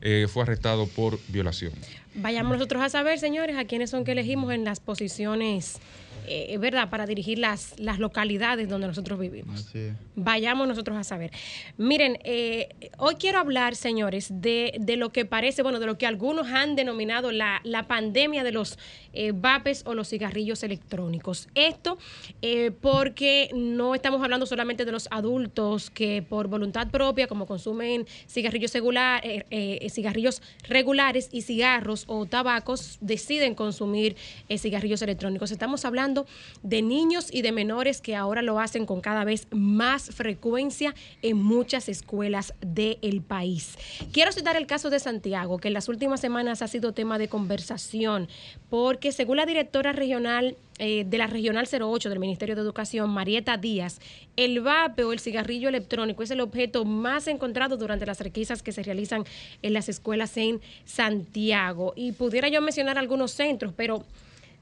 eh, 0.07 0.26
fue 0.28 0.42
arrestado 0.42 0.86
por 0.86 1.18
violación. 1.28 1.72
Vayamos 2.14 2.53
nosotros 2.53 2.82
a 2.82 2.90
saber, 2.90 3.18
señores, 3.18 3.57
a 3.57 3.64
quiénes 3.64 3.88
son 3.88 4.05
que 4.05 4.12
elegimos 4.12 4.53
en 4.53 4.62
las 4.62 4.78
posiciones, 4.78 5.78
eh, 6.27 6.57
¿verdad?, 6.59 6.91
para 6.91 7.07
dirigir 7.07 7.39
las, 7.39 7.79
las 7.79 7.99
localidades 7.99 8.68
donde 8.68 8.87
nosotros 8.87 9.18
vivimos. 9.18 9.66
Vayamos 10.14 10.68
nosotros 10.68 10.97
a 10.97 11.05
saber. 11.05 11.31
Miren, 11.77 12.18
eh, 12.25 12.68
hoy 12.99 13.16
quiero 13.16 13.39
hablar, 13.39 13.75
señores, 13.75 14.29
de, 14.31 14.75
de 14.79 14.97
lo 14.97 15.11
que 15.11 15.25
parece, 15.25 15.62
bueno, 15.62 15.81
de 15.81 15.87
lo 15.87 15.99
que 15.99 16.07
algunos 16.07 16.47
han 16.49 16.77
denominado 16.77 17.33
la, 17.33 17.61
la 17.64 17.89
pandemia 17.89 18.45
de 18.45 18.53
los 18.53 18.79
eh, 19.12 19.33
vapes 19.35 19.83
o 19.87 19.95
los 19.95 20.09
cigarrillos 20.09 20.62
electrónicos. 20.62 21.49
Esto 21.55 21.99
eh, 22.43 22.70
porque 22.81 23.51
no 23.55 23.95
estamos 23.95 24.22
hablando 24.22 24.47
solamente 24.47 24.85
de 24.85 24.93
los 24.93 25.09
adultos 25.11 25.91
que 25.91 26.22
por 26.22 26.49
voluntad 26.49 26.89
propia, 26.91 27.27
como 27.27 27.47
consumen 27.47 28.07
cigarrillos, 28.29 28.72
regular, 28.72 29.20
eh, 29.25 29.45
eh, 29.51 29.91
cigarrillos 29.91 30.43
regulares 30.68 31.29
y 31.33 31.43
cigarros 31.43 32.05
o 32.07 32.27
tabacos, 32.27 32.99
deciden 33.01 33.55
consumir 33.55 34.16
eh, 34.49 34.59
cigarrillos 34.59 35.03
electrónicos. 35.03 35.51
Estamos 35.51 35.85
hablando 35.85 36.14
de 36.62 36.83
niños 36.83 37.29
y 37.33 37.43
de 37.43 37.53
menores 37.53 38.01
que 38.01 38.17
ahora 38.17 38.43
lo 38.43 38.61
hacen 38.61 38.87
con 38.87 39.01
cada 39.01 39.25
vez 39.25 39.47
más 39.51 40.11
frecuencia 40.11 40.95
en 41.23 41.37
muchas 41.37 41.89
escuelas 41.89 42.55
del 42.61 43.23
país. 43.23 43.77
Quiero 44.12 44.33
citar 44.33 44.57
el 44.57 44.67
caso 44.67 44.91
de 44.91 44.99
Santiago, 44.99 45.59
que 45.59 45.69
en 45.69 45.75
las 45.75 45.89
últimas 45.89 46.21
semanas 46.21 46.62
ha 46.62 46.69
sido 46.69 46.93
tema 46.93 47.19
de 47.19 47.29
conversación, 47.29 48.29
porque 48.71 49.12
según 49.12 49.37
la 49.37 49.47
directora 49.47 49.93
regional 49.93 50.57
eh, 50.79 51.05
de 51.07 51.19
la 51.19 51.29
Regional 51.29 51.69
08 51.71 52.09
del 52.09 52.19
Ministerio 52.19 52.57
de 52.57 52.61
Educación, 52.62 53.09
Marieta 53.11 53.57
Díaz, 53.57 54.01
el 54.37 54.61
vape 54.61 55.05
o 55.05 55.12
el 55.12 55.21
cigarrillo 55.21 55.69
electrónico 55.69 56.25
es 56.25 56.33
el 56.33 56.41
objeto 56.41 56.85
más 56.85 57.29
encontrado 57.29 57.77
durante 57.77 58.07
las 58.07 58.21
requisas 58.21 58.62
que 58.62 58.73
se 58.73 58.83
realizan 58.83 59.25
en 59.62 59.73
las 59.73 59.89
escuelas 59.89 60.37
en 60.37 60.61
Santiago. 60.85 61.93
Y 61.95 62.12
pudiera 62.12 62.49
yo 62.49 62.61
mencionar 62.61 62.99
algunos 62.99 63.31
centros, 63.31 63.73
pero 63.77 64.05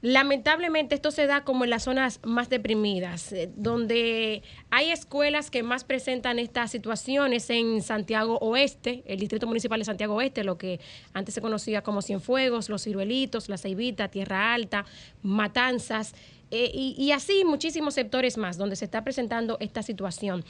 Lamentablemente 0.03 0.95
esto 0.95 1.11
se 1.11 1.27
da 1.27 1.45
como 1.45 1.63
en 1.63 1.69
las 1.69 1.83
zonas 1.83 2.19
más 2.23 2.49
deprimidas, 2.49 3.31
eh, 3.31 3.49
donde 3.55 4.43
hay 4.69 4.91
escuelas 4.91 5.49
que 5.49 5.63
más 5.63 5.85
presentan 5.85 6.39
estas 6.39 6.71
situaciones 6.71 7.49
en 7.49 7.81
Santiago 7.81 8.37
Oeste, 8.39 9.03
el 9.05 9.21
Distrito 9.21 9.47
Municipal 9.47 9.79
de 9.79 9.85
Santiago 9.85 10.15
Oeste, 10.15 10.43
lo 10.43 10.57
que 10.57 10.81
antes 11.13 11.33
se 11.33 11.39
conocía 11.39 11.83
como 11.83 12.01
Cienfuegos, 12.01 12.67
Los 12.67 12.83
Ciruelitos, 12.83 13.47
La 13.47 13.57
Ceibita, 13.57 14.09
Tierra 14.09 14.53
Alta, 14.53 14.83
Matanzas, 15.21 16.15
eh, 16.51 16.69
y, 16.73 16.95
y 16.97 17.13
así 17.13 17.45
muchísimos 17.45 17.93
sectores 17.93 18.37
más 18.37 18.57
donde 18.57 18.75
se 18.75 18.83
está 18.83 19.05
presentando 19.05 19.55
esta 19.61 19.83
situación. 19.83 20.43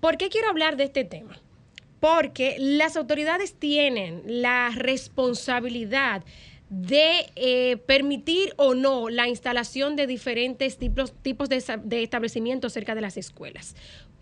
¿Por 0.00 0.16
qué 0.16 0.30
quiero 0.30 0.48
hablar 0.48 0.78
de 0.78 0.84
este 0.84 1.04
tema? 1.04 1.38
Porque 2.00 2.56
las 2.58 2.96
autoridades 2.96 3.52
tienen 3.52 4.22
la 4.24 4.70
responsabilidad 4.74 6.24
de 6.70 7.30
eh, 7.36 7.78
permitir 7.86 8.52
o 8.56 8.74
no 8.74 9.08
la 9.08 9.28
instalación 9.28 9.96
de 9.96 10.06
diferentes 10.06 10.76
tipos, 10.76 11.14
tipos 11.22 11.48
de, 11.48 11.62
de 11.84 12.02
establecimientos 12.02 12.72
cerca 12.72 12.94
de 12.94 13.00
las 13.00 13.16
escuelas. 13.16 13.74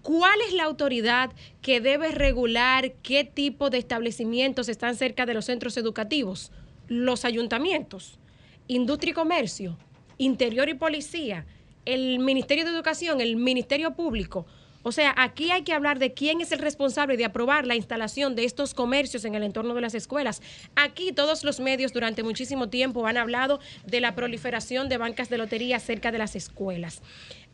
¿Cuál 0.03 0.41
es 0.47 0.55
la 0.55 0.65
autoridad 0.65 1.33
que 1.63 1.81
debe 1.81 2.13
regular 2.13 2.93
qué 3.03 3.25
tipo 3.25 3.71
de 3.71 3.79
establecimientos 3.79 4.69
están 4.69 4.95
cerca 4.95 5.27
de 5.27 5.35
los 5.35 5.47
centros 5.47 5.77
educativos? 5.77 6.53
Los 6.87 7.25
ayuntamientos, 7.25 8.21
industria 8.69 9.11
y 9.11 9.15
comercio, 9.15 9.77
interior 10.19 10.69
y 10.69 10.75
policía, 10.75 11.45
el 11.85 12.21
Ministerio 12.21 12.65
de 12.65 12.71
Educación, 12.71 13.21
el 13.21 13.37
Ministerio 13.37 13.95
Público. 13.95 14.47
O 14.89 14.93
sea, 14.93 15.13
aquí 15.17 15.51
hay 15.51 15.63
que 15.63 15.73
hablar 15.73 15.99
de 15.99 16.15
quién 16.15 16.41
es 16.41 16.53
el 16.53 16.61
responsable 16.61 17.17
de 17.17 17.25
aprobar 17.25 17.67
la 17.67 17.75
instalación 17.75 18.37
de 18.37 18.45
estos 18.45 18.73
comercios 18.73 19.25
en 19.25 19.35
el 19.35 19.43
entorno 19.43 19.75
de 19.75 19.81
las 19.81 19.97
escuelas. 19.97 20.41
Aquí 20.77 21.11
todos 21.11 21.43
los 21.43 21.59
medios 21.59 21.93
durante 21.93 22.23
muchísimo 22.23 22.69
tiempo 22.69 23.05
han 23.05 23.17
hablado 23.17 23.59
de 23.85 24.01
la 24.01 24.15
proliferación 24.15 24.89
de 24.89 24.97
bancas 24.97 25.29
de 25.29 25.39
lotería 25.39 25.81
cerca 25.81 26.13
de 26.13 26.19
las 26.19 26.37
escuelas. 26.37 27.03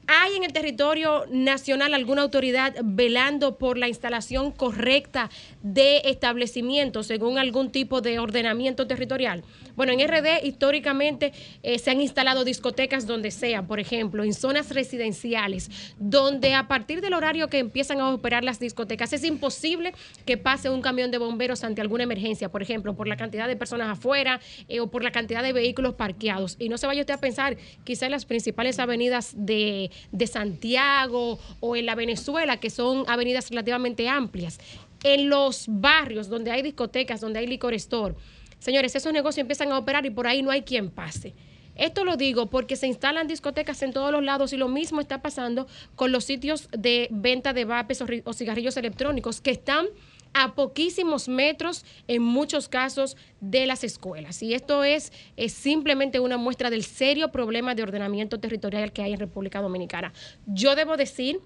¿Hay 0.08 0.36
en 0.36 0.44
el 0.44 0.52
territorio 0.52 1.24
nacional 1.30 1.94
alguna 1.94 2.20
autoridad 2.20 2.74
velando 2.84 3.56
por 3.56 3.78
la 3.78 3.88
instalación 3.88 4.50
correcta 4.50 5.30
de 5.62 6.02
establecimientos 6.04 7.06
según 7.06 7.38
algún 7.38 7.70
tipo 7.72 8.02
de 8.02 8.18
ordenamiento 8.18 8.86
territorial? 8.86 9.42
Bueno, 9.82 10.00
en 10.00 10.08
RD 10.08 10.44
históricamente 10.44 11.32
eh, 11.64 11.76
se 11.80 11.90
han 11.90 12.00
instalado 12.00 12.44
discotecas 12.44 13.04
donde 13.04 13.32
sea, 13.32 13.66
por 13.66 13.80
ejemplo, 13.80 14.22
en 14.22 14.32
zonas 14.32 14.70
residenciales, 14.70 15.72
donde 15.98 16.54
a 16.54 16.68
partir 16.68 17.00
del 17.00 17.14
horario 17.14 17.48
que 17.48 17.58
empiezan 17.58 17.98
a 17.98 18.10
operar 18.10 18.44
las 18.44 18.60
discotecas 18.60 19.12
es 19.12 19.24
imposible 19.24 19.92
que 20.24 20.36
pase 20.36 20.70
un 20.70 20.82
camión 20.82 21.10
de 21.10 21.18
bomberos 21.18 21.64
ante 21.64 21.80
alguna 21.80 22.04
emergencia, 22.04 22.48
por 22.48 22.62
ejemplo, 22.62 22.94
por 22.94 23.08
la 23.08 23.16
cantidad 23.16 23.48
de 23.48 23.56
personas 23.56 23.88
afuera 23.98 24.40
eh, 24.68 24.78
o 24.78 24.88
por 24.88 25.02
la 25.02 25.10
cantidad 25.10 25.42
de 25.42 25.52
vehículos 25.52 25.94
parqueados. 25.94 26.54
Y 26.60 26.68
no 26.68 26.78
se 26.78 26.86
vaya 26.86 27.00
usted 27.00 27.14
a 27.14 27.18
pensar, 27.18 27.56
quizá 27.82 28.04
en 28.04 28.12
las 28.12 28.24
principales 28.24 28.78
avenidas 28.78 29.32
de, 29.36 29.90
de 30.12 30.26
Santiago 30.28 31.40
o 31.58 31.74
en 31.74 31.86
la 31.86 31.96
Venezuela, 31.96 32.58
que 32.58 32.70
son 32.70 33.02
avenidas 33.08 33.50
relativamente 33.50 34.08
amplias. 34.08 34.60
En 35.02 35.28
los 35.28 35.64
barrios 35.66 36.28
donde 36.28 36.52
hay 36.52 36.62
discotecas, 36.62 37.20
donde 37.20 37.40
hay 37.40 37.48
licor 37.48 37.74
store, 37.74 38.14
señores, 38.62 38.94
esos 38.94 39.12
negocios 39.12 39.42
empiezan 39.42 39.72
a 39.72 39.78
operar 39.78 40.06
y 40.06 40.10
por 40.10 40.26
ahí 40.26 40.42
no 40.42 40.50
hay 40.50 40.62
quien 40.62 40.90
pase. 40.90 41.34
Esto 41.74 42.04
lo 42.04 42.16
digo 42.16 42.50
porque 42.50 42.76
se 42.76 42.86
instalan 42.86 43.26
discotecas 43.26 43.82
en 43.82 43.92
todos 43.92 44.12
los 44.12 44.22
lados 44.22 44.52
y 44.52 44.56
lo 44.56 44.68
mismo 44.68 45.00
está 45.00 45.22
pasando 45.22 45.66
con 45.96 46.12
los 46.12 46.24
sitios 46.24 46.68
de 46.70 47.08
venta 47.10 47.52
de 47.52 47.64
vapes 47.64 48.02
o, 48.02 48.06
o 48.24 48.32
cigarrillos 48.32 48.76
electrónicos 48.76 49.40
que 49.40 49.50
están 49.50 49.86
a 50.34 50.54
poquísimos 50.54 51.28
metros 51.28 51.84
en 52.08 52.22
muchos 52.22 52.68
casos 52.68 53.16
de 53.40 53.66
las 53.66 53.84
escuelas. 53.84 54.42
Y 54.42 54.54
esto 54.54 54.84
es, 54.84 55.12
es 55.36 55.52
simplemente 55.52 56.20
una 56.20 56.36
muestra 56.36 56.70
del 56.70 56.84
serio 56.84 57.32
problema 57.32 57.74
de 57.74 57.82
ordenamiento 57.82 58.38
territorial 58.38 58.92
que 58.92 59.02
hay 59.02 59.12
en 59.12 59.20
República 59.20 59.60
Dominicana. 59.60 60.12
Yo 60.46 60.74
debo 60.74 60.96
decir 60.96 61.40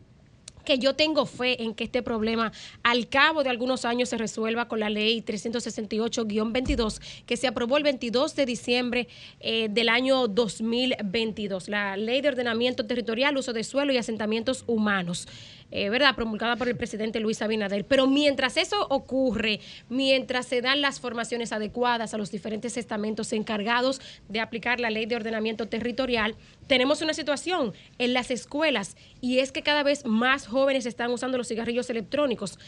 que 0.67 0.79
yo 0.79 0.95
tengo 0.95 1.25
fe 1.25 1.63
en 1.63 1.75
que 1.75 1.85
este 1.85 2.03
problema 2.03 2.53
al 2.83 3.09
cabo 3.09 3.43
de 3.43 3.49
algunos 3.49 3.87
años 3.87 4.11
se 4.11 4.19
resuelva 4.19 4.69
con 4.69 4.81
la 4.81 4.91
ley 4.91 5.23
368-22 5.23 7.01
que 7.25 7.39
se 7.39 7.47
aprobó 7.47 7.79
el 7.79 7.85
22 7.85 8.37
de 8.37 8.45
diciembre 8.45 9.09
eh, 9.41 9.69
del 9.71 9.89
año 9.89 10.29
2022, 10.29 11.69
la 11.69 11.97
ley 11.97 12.21
de 12.21 12.29
ordenamiento 12.29 12.85
territorial, 12.85 13.39
uso 13.39 13.55
de 13.55 13.65
suelo 13.65 13.95
y 13.95 13.97
asentamientos 13.97 14.65
humanos. 14.67 15.27
Eh, 15.71 15.91
¿verdad? 15.91 16.15
Promulgada 16.15 16.57
por 16.57 16.69
el 16.69 16.77
presidente 16.77 17.21
Luis 17.21 17.43
Abinader. 17.43 17.85
Pero 17.85 18.07
mientras 18.07 18.57
eso 18.57 18.87
ocurre, 18.89 19.61
mientras 19.89 20.47
se 20.47 20.61
dan 20.61 20.81
las 20.81 21.01
formaciones 21.01 21.53
adecuadas 21.53 22.15
a 22.15 22.19
los 22.19 22.31
diferentes 22.31 22.77
estamentos 22.77 23.33
encargados 23.33 24.01
de 24.29 24.41
aplicar 24.41 24.81
la 24.81 24.91
ley 24.91 25.07
de 25.07 25.17
ordenamiento 25.17 25.69
territorial, 25.69 26.37
tenemos 26.67 27.03
una 27.03 27.15
situación 27.15 27.73
en 27.99 28.13
las 28.13 28.31
escuelas 28.31 28.97
y 29.21 29.39
es 29.39 29.53
que 29.53 29.63
cada 29.63 29.83
vez 29.83 30.05
más 30.05 30.47
jóvenes 30.47 30.87
están 30.87 31.11
usando 31.11 31.39
los 31.39 31.49
cigarrillos 31.49 31.91
electrónicos. 31.91 32.59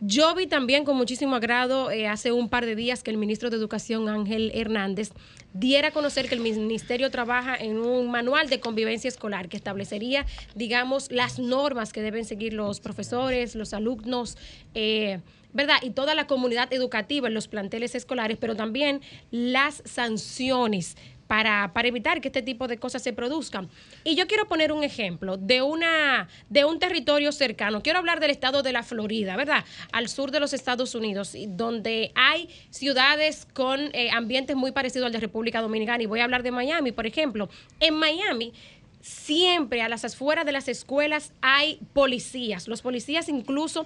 Yo 0.00 0.34
vi 0.34 0.46
también 0.46 0.84
con 0.84 0.96
muchísimo 0.96 1.36
agrado 1.36 1.90
eh, 1.90 2.08
hace 2.08 2.32
un 2.32 2.48
par 2.48 2.66
de 2.66 2.74
días 2.74 3.02
que 3.02 3.10
el 3.10 3.16
ministro 3.16 3.48
de 3.48 3.56
Educación, 3.56 4.08
Ángel 4.08 4.50
Hernández, 4.54 5.12
diera 5.54 5.88
a 5.88 5.90
conocer 5.92 6.28
que 6.28 6.34
el 6.34 6.40
ministerio 6.40 7.10
trabaja 7.10 7.56
en 7.56 7.78
un 7.78 8.10
manual 8.10 8.50
de 8.50 8.60
convivencia 8.60 9.08
escolar 9.08 9.48
que 9.48 9.56
establecería, 9.56 10.26
digamos, 10.54 11.10
las 11.10 11.38
normas 11.38 11.92
que 11.92 12.02
deben 12.02 12.24
seguir 12.24 12.52
los 12.52 12.80
profesores, 12.80 13.54
los 13.54 13.72
alumnos, 13.72 14.36
eh, 14.74 15.20
¿verdad? 15.52 15.76
Y 15.82 15.90
toda 15.90 16.16
la 16.16 16.26
comunidad 16.26 16.72
educativa 16.72 17.28
en 17.28 17.34
los 17.34 17.46
planteles 17.46 17.94
escolares, 17.94 18.36
pero 18.38 18.56
también 18.56 19.00
las 19.30 19.82
sanciones 19.86 20.96
para, 21.34 21.72
para 21.72 21.88
evitar 21.88 22.20
que 22.20 22.28
este 22.28 22.42
tipo 22.42 22.68
de 22.68 22.78
cosas 22.78 23.02
se 23.02 23.12
produzcan. 23.12 23.68
Y 24.04 24.14
yo 24.14 24.28
quiero 24.28 24.46
poner 24.46 24.70
un 24.70 24.84
ejemplo 24.84 25.36
de, 25.36 25.62
una, 25.62 26.28
de 26.48 26.64
un 26.64 26.78
territorio 26.78 27.32
cercano. 27.32 27.82
Quiero 27.82 27.98
hablar 27.98 28.20
del 28.20 28.30
estado 28.30 28.62
de 28.62 28.70
la 28.70 28.84
Florida, 28.84 29.34
¿verdad? 29.36 29.64
Al 29.90 30.08
sur 30.08 30.30
de 30.30 30.38
los 30.38 30.52
Estados 30.52 30.94
Unidos, 30.94 31.34
donde 31.48 32.12
hay 32.14 32.48
ciudades 32.70 33.48
con 33.52 33.80
eh, 33.94 34.10
ambientes 34.12 34.54
muy 34.54 34.70
parecidos 34.70 35.06
al 35.06 35.12
de 35.12 35.18
República 35.18 35.60
Dominicana. 35.60 36.04
Y 36.04 36.06
voy 36.06 36.20
a 36.20 36.24
hablar 36.24 36.44
de 36.44 36.52
Miami, 36.52 36.92
por 36.92 37.04
ejemplo. 37.04 37.48
En 37.80 37.94
Miami 37.94 38.52
siempre 39.04 39.82
a 39.82 39.88
las 39.90 40.02
afueras 40.02 40.46
de 40.46 40.52
las 40.52 40.66
escuelas 40.66 41.34
hay 41.42 41.78
policías. 41.92 42.68
Los 42.68 42.80
policías 42.80 43.28
incluso, 43.28 43.82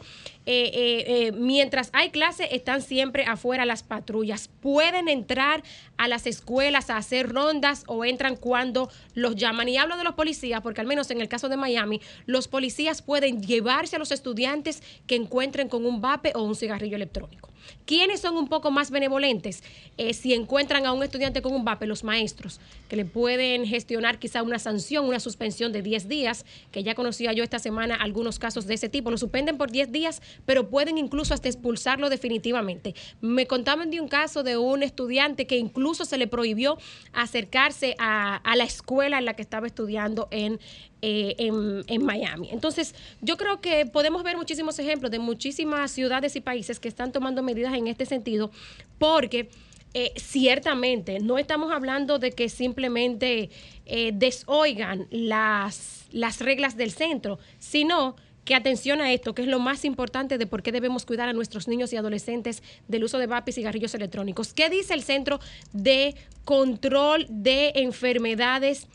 eh, 0.47 0.71
eh, 0.73 1.05
eh, 1.07 1.33
mientras 1.33 1.91
hay 1.93 2.11
clase, 2.11 2.55
están 2.55 2.83
siempre 2.83 3.25
afuera 3.25 3.65
las 3.65 3.83
patrullas. 3.83 4.49
Pueden 4.61 5.09
entrar 5.09 5.65
a 5.97 6.07
las 6.07 6.29
escuelas 6.29 6.89
a 6.89 6.97
hacer 6.99 7.31
rondas 7.31 7.83
o 7.89 8.05
entran 8.05 8.37
cuando 8.37 8.91
los 9.15 9.35
llaman. 9.35 9.69
Y 9.69 9.77
hablo 9.77 9.97
de 9.97 10.05
los 10.05 10.15
policías 10.15 10.61
porque 10.61 10.81
al 10.81 10.87
menos 10.87 11.11
en 11.11 11.21
el 11.21 11.29
caso 11.29 11.49
de 11.49 11.57
Miami, 11.57 12.01
los 12.27 12.47
policías 12.47 13.03
pueden 13.03 13.43
llevarse 13.43 13.97
a 13.97 13.99
los 13.99 14.13
estudiantes 14.13 14.85
que 15.09 15.17
encuentren 15.17 15.69
con 15.69 15.85
un 15.85 16.01
vape 16.01 16.31
o 16.37 16.43
un 16.43 16.55
cigarrillo 16.55 16.95
electrónico. 16.95 17.51
¿Quiénes 17.85 18.21
son 18.21 18.37
un 18.37 18.49
poco 18.49 18.71
más 18.71 18.91
benevolentes? 18.91 19.63
Eh, 19.97 20.15
si 20.15 20.35
encuentran 20.35 20.87
a 20.87 20.93
un 20.93 21.03
estudiante 21.03 21.43
con 21.43 21.53
un 21.53 21.65
vape, 21.65 21.87
los 21.87 22.05
maestros, 22.05 22.61
que 22.89 22.97
le 22.97 23.05
pueden 23.05 23.67
gestionar 23.67 24.19
quizá 24.19 24.43
una 24.43 24.59
sanción, 24.59 25.07
una 25.07 25.21
suspensión 25.21 25.73
de 25.73 25.83
10 25.83 26.09
días, 26.09 26.45
que 26.71 26.83
ya 26.83 26.95
conocía 26.95 27.33
yo 27.33 27.45
esta 27.45 27.59
semana 27.59 27.95
algunos 27.95 28.39
casos 28.39 28.67
de 28.67 28.75
ese 28.75 28.89
tipo. 28.89 29.11
Lo 29.11 29.19
suspenden 29.19 29.59
por 29.59 29.71
10 29.71 29.93
días, 29.93 30.23
pero 30.47 30.69
pueden 30.69 30.99
incluso 30.99 31.35
hasta 31.35 31.49
expulsarlo 31.49 32.11
definitivamente. 32.11 32.95
Me 33.21 33.47
contaban 33.47 33.91
de 33.91 34.01
un 34.01 34.09
caso 34.09 34.43
de 34.43 34.57
un 34.57 34.83
estudiante 34.83 35.47
que 35.47 35.57
incluso 35.57 36.05
se 36.05 36.19
le 36.19 36.27
prohibió 36.27 36.79
acercarse 37.13 37.95
a, 37.99 38.37
a 38.37 38.57
la 38.57 38.65
escuela 38.65 39.19
en 39.19 39.25
la 39.25 39.35
que 39.35 39.43
estaba 39.43 39.67
estudiando 39.67 40.29
en, 40.31 40.61
eh, 41.01 41.37
en, 41.39 42.05
Miami. 42.05 42.49
Entonces, 42.51 42.95
yo 43.21 43.37
creo 43.37 43.61
que 43.61 43.87
podemos 43.87 44.25
ver 44.25 44.37
muchísimos 44.37 44.79
ejemplos 44.79 45.13
de 45.13 45.21
muchísimas 45.21 45.93
ciudades 45.93 46.35
y 46.35 46.41
países 46.41 46.81
que 46.81 46.89
están 46.89 47.13
tomando 47.13 47.43
medidas 47.43 47.75
en 47.75 47.87
este 47.87 48.05
sentido, 48.05 48.51
porque 48.99 49.49
eh, 49.95 50.13
ciertamente 50.17 51.21
no 51.21 51.39
estamos 51.39 51.73
hablando 51.73 52.19
de 52.19 52.33
que 52.33 52.49
simplemente 52.49 53.51
eh, 53.87 54.11
desoigan 54.13 55.07
las, 55.11 56.07
las 56.11 56.41
reglas 56.41 56.77
del 56.77 56.91
centro, 56.91 57.39
sino 57.61 58.17
que 58.45 58.55
atención 58.55 59.01
a 59.01 59.13
esto, 59.13 59.35
que 59.35 59.43
es 59.43 59.49
lo 59.49 59.61
más 59.61 59.85
importante 59.85 60.37
de 60.37 60.47
por 60.47 60.63
qué 60.63 60.73
debemos 60.73 61.05
cuidar 61.05 61.29
a 61.29 61.33
nuestros 61.33 61.69
niños 61.69 61.93
y 61.93 61.97
adolescentes 61.97 62.63
del 62.89 63.05
uso 63.05 63.19
de 63.19 63.27
vapes 63.27 63.57
y 63.57 63.61
cigarrillos 63.61 63.95
electrónicos. 63.95 64.55
¿Qué 64.55 64.69
dice 64.71 64.95
el 64.95 65.03
Centro 65.03 65.39
de 65.73 66.17
Control 66.45 67.27
de 67.29 67.73
Enfermedades? 67.77 68.89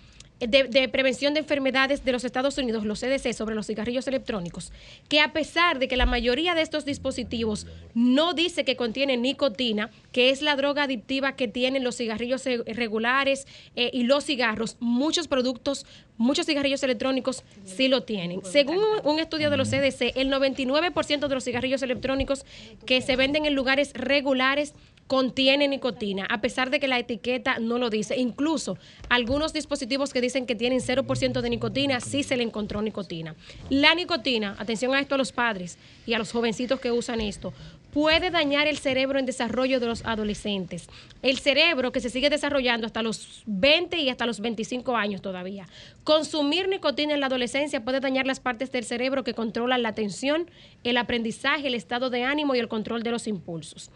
De, 0.48 0.90
prevención 0.90 1.34
de 1.34 1.42
enfermedades 1.42 2.04
de 2.04 2.12
los 2.12 2.24
Estados 2.24 2.58
Unidos, 2.58 2.86
los 2.86 3.00
CDC, 3.00 3.34
sobre 3.34 3.56
los 3.56 3.68
cigarrillos 3.68 4.08
electrónicos, 4.08 4.72
que 5.08 5.20
a 5.20 5.34
pesar 5.34 5.80
de 5.80 5.88
que 5.88 5.98
la 5.98 6.06
mayoría 6.06 6.56
de 6.56 6.62
estos 6.62 6.86
dispositivos 6.86 7.68
no 7.94 8.34
dice 8.34 8.66
que 8.66 8.76
contienen 8.76 9.22
nicotina, 9.22 9.90
que 10.12 10.30
es 10.30 10.42
la 10.42 10.56
droga 10.56 10.84
adictiva 10.84 11.36
que 11.36 11.48
tienen 11.48 11.84
los 11.84 11.98
cigarrillos 11.98 12.46
eh, 12.48 12.64
regulares 12.68 13.48
eh, 13.76 13.90
y 13.94 14.04
los 14.04 14.26
cigarros, 14.26 14.78
muchos 14.80 15.28
productos, 15.28 15.86
muchos 16.18 16.46
cigarrillos 16.46 16.84
electrónicos 16.84 17.44
sí 17.66 17.88
lo 17.88 18.04
tienen. 18.04 18.42
Según 18.44 18.80
un 19.04 19.20
estudio 19.20 19.50
de 19.50 19.58
los 19.58 19.70
CDC, 19.70 20.16
el 20.16 20.32
99% 20.32 21.28
de 21.28 21.36
los 21.36 21.44
cigarrillos 21.44 21.82
electrónicos 21.82 22.46
que 22.86 23.02
se 23.02 23.16
venden 23.16 23.46
en 23.46 23.56
lugares 23.56 23.92
regulares 23.94 24.74
contiene 25.08 25.68
nicotina, 25.68 26.26
a 26.30 26.42
pesar 26.42 26.70
de 26.70 26.80
que 26.80 26.88
la 26.88 27.00
etiqueta 27.00 27.60
no 27.60 27.78
lo 27.78 27.90
dice. 27.90 28.18
Incluso 28.18 28.78
algunos 29.10 29.54
dispositivos 29.54 30.14
que 30.14 30.22
dicen 30.22 30.46
que 30.46 30.56
tienen 30.56 30.80
0% 30.80 31.42
de 31.42 31.50
nicotina, 31.50 32.00
sí 32.00 32.24
se 32.24 32.38
le 32.38 32.44
encontró 32.44 32.82
nicotina. 32.82 33.36
La 33.70 33.96
nicotina, 33.96 34.56
atención 34.60 34.94
a 34.94 35.00
esto 35.00 35.16
a 35.16 35.18
los 35.18 35.32
padres 35.32 35.78
y 36.06 36.14
a 36.14 36.20
los 36.20 36.32
jovencitos 36.32 36.80
que 36.80 36.92
usan 36.92 37.22
esto, 37.22 37.54
puede 37.94 38.32
dañar 38.32 38.68
el 38.68 38.78
cerebro 38.78 39.20
en 39.20 39.26
desarrollo 39.28 39.80
de 39.80 39.86
los 39.86 40.04
adolescentes. 40.04 40.90
El 41.22 41.38
cerebro 41.38 41.92
que 41.92 42.00
se 42.00 42.10
sigue 42.10 42.32
desarrollando 42.32 42.88
hasta 42.88 43.04
los 43.04 43.44
20 43.46 43.98
y 44.00 44.10
hasta 44.10 44.26
los 44.26 44.40
25 44.40 44.98
años 44.98 45.22
todavía. 45.22 45.68
Consumir 46.04 46.68
nicotina 46.68 47.14
en 47.14 47.20
la 47.20 47.28
adolescencia 47.28 47.84
puede 47.84 48.00
dañar 48.00 48.26
las 48.26 48.40
partes 48.40 48.72
del 48.72 48.84
cerebro 48.84 49.24
que 49.24 49.36
controlan 49.36 49.84
la 49.84 49.90
atención, 49.90 50.50
el 50.84 50.98
aprendizaje, 50.98 51.68
el 51.68 51.76
estado 51.76 52.10
de 52.10 52.24
ánimo 52.24 52.56
y 52.56 52.60
el 52.60 52.68
control 52.68 53.04
de 53.04 53.12
los 53.12 53.28
impulsos. 53.28 53.92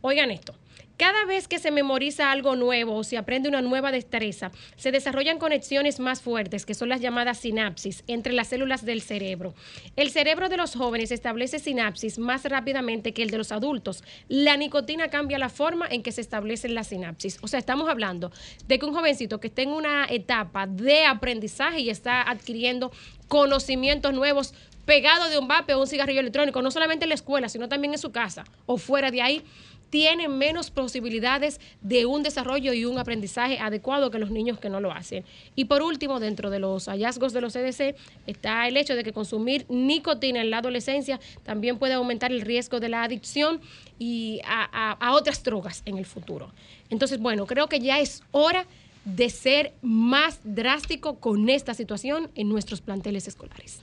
Oigan 0.00 0.30
esto. 0.30 0.54
Cada 0.98 1.26
vez 1.26 1.46
que 1.46 1.60
se 1.60 1.70
memoriza 1.70 2.32
algo 2.32 2.56
nuevo 2.56 2.96
o 2.96 3.04
se 3.04 3.16
aprende 3.16 3.48
una 3.48 3.62
nueva 3.62 3.92
destreza, 3.92 4.50
se 4.74 4.90
desarrollan 4.90 5.38
conexiones 5.38 6.00
más 6.00 6.20
fuertes, 6.20 6.66
que 6.66 6.74
son 6.74 6.88
las 6.88 7.00
llamadas 7.00 7.38
sinapsis, 7.38 8.02
entre 8.08 8.32
las 8.32 8.48
células 8.48 8.84
del 8.84 9.00
cerebro. 9.00 9.54
El 9.94 10.10
cerebro 10.10 10.48
de 10.48 10.56
los 10.56 10.74
jóvenes 10.74 11.12
establece 11.12 11.60
sinapsis 11.60 12.18
más 12.18 12.42
rápidamente 12.44 13.14
que 13.14 13.22
el 13.22 13.30
de 13.30 13.38
los 13.38 13.52
adultos. 13.52 14.02
La 14.26 14.56
nicotina 14.56 15.06
cambia 15.06 15.38
la 15.38 15.50
forma 15.50 15.86
en 15.88 16.02
que 16.02 16.10
se 16.10 16.20
establecen 16.20 16.74
las 16.74 16.88
sinapsis. 16.88 17.38
O 17.42 17.46
sea, 17.46 17.60
estamos 17.60 17.88
hablando 17.88 18.32
de 18.66 18.80
que 18.80 18.86
un 18.86 18.92
jovencito 18.92 19.38
que 19.38 19.46
está 19.46 19.62
en 19.62 19.70
una 19.70 20.04
etapa 20.10 20.66
de 20.66 21.04
aprendizaje 21.04 21.78
y 21.78 21.90
está 21.90 22.28
adquiriendo 22.28 22.90
conocimientos 23.28 24.12
nuevos 24.12 24.52
pegado 24.88 25.28
de 25.28 25.38
un 25.38 25.46
vape 25.46 25.74
o 25.74 25.80
un 25.80 25.86
cigarrillo 25.86 26.20
electrónico, 26.20 26.62
no 26.62 26.70
solamente 26.70 27.04
en 27.04 27.10
la 27.10 27.14
escuela, 27.14 27.50
sino 27.50 27.68
también 27.68 27.92
en 27.92 27.98
su 27.98 28.10
casa 28.10 28.44
o 28.64 28.78
fuera 28.78 29.10
de 29.10 29.20
ahí, 29.20 29.44
tienen 29.90 30.36
menos 30.38 30.70
posibilidades 30.70 31.60
de 31.80 32.06
un 32.06 32.22
desarrollo 32.22 32.72
y 32.72 32.84
un 32.84 32.98
aprendizaje 32.98 33.58
adecuado 33.58 34.10
que 34.10 34.18
los 34.18 34.30
niños 34.30 34.58
que 34.58 34.68
no 34.68 34.80
lo 34.80 34.92
hacen. 34.92 35.24
Y 35.54 35.66
por 35.66 35.82
último, 35.82 36.20
dentro 36.20 36.50
de 36.50 36.58
los 36.58 36.86
hallazgos 36.86 37.32
de 37.32 37.40
los 37.40 37.52
CDC 37.52 37.96
está 38.26 38.66
el 38.68 38.76
hecho 38.76 38.94
de 38.94 39.04
que 39.04 39.12
consumir 39.12 39.66
nicotina 39.68 40.40
en 40.40 40.50
la 40.50 40.58
adolescencia 40.58 41.20
también 41.42 41.78
puede 41.78 41.94
aumentar 41.94 42.32
el 42.32 42.42
riesgo 42.42 42.80
de 42.80 42.88
la 42.88 43.02
adicción 43.02 43.60
y 43.98 44.40
a, 44.44 44.96
otras 45.12 45.42
drogas 45.42 45.82
en 45.84 45.98
el 45.98 46.06
futuro. 46.06 46.52
Entonces, 46.90 47.18
bueno, 47.18 47.46
creo 47.46 47.68
que 47.68 47.80
ya 47.80 47.98
es 47.98 48.22
hora 48.30 48.66
de 49.04 49.30
ser 49.30 49.72
más 49.82 50.40
drástico 50.44 51.18
con 51.18 51.48
esta 51.48 51.74
situación 51.74 52.30
en 52.34 52.48
nuestros 52.48 52.80
planteles 52.80 53.26
escolares. 53.26 53.80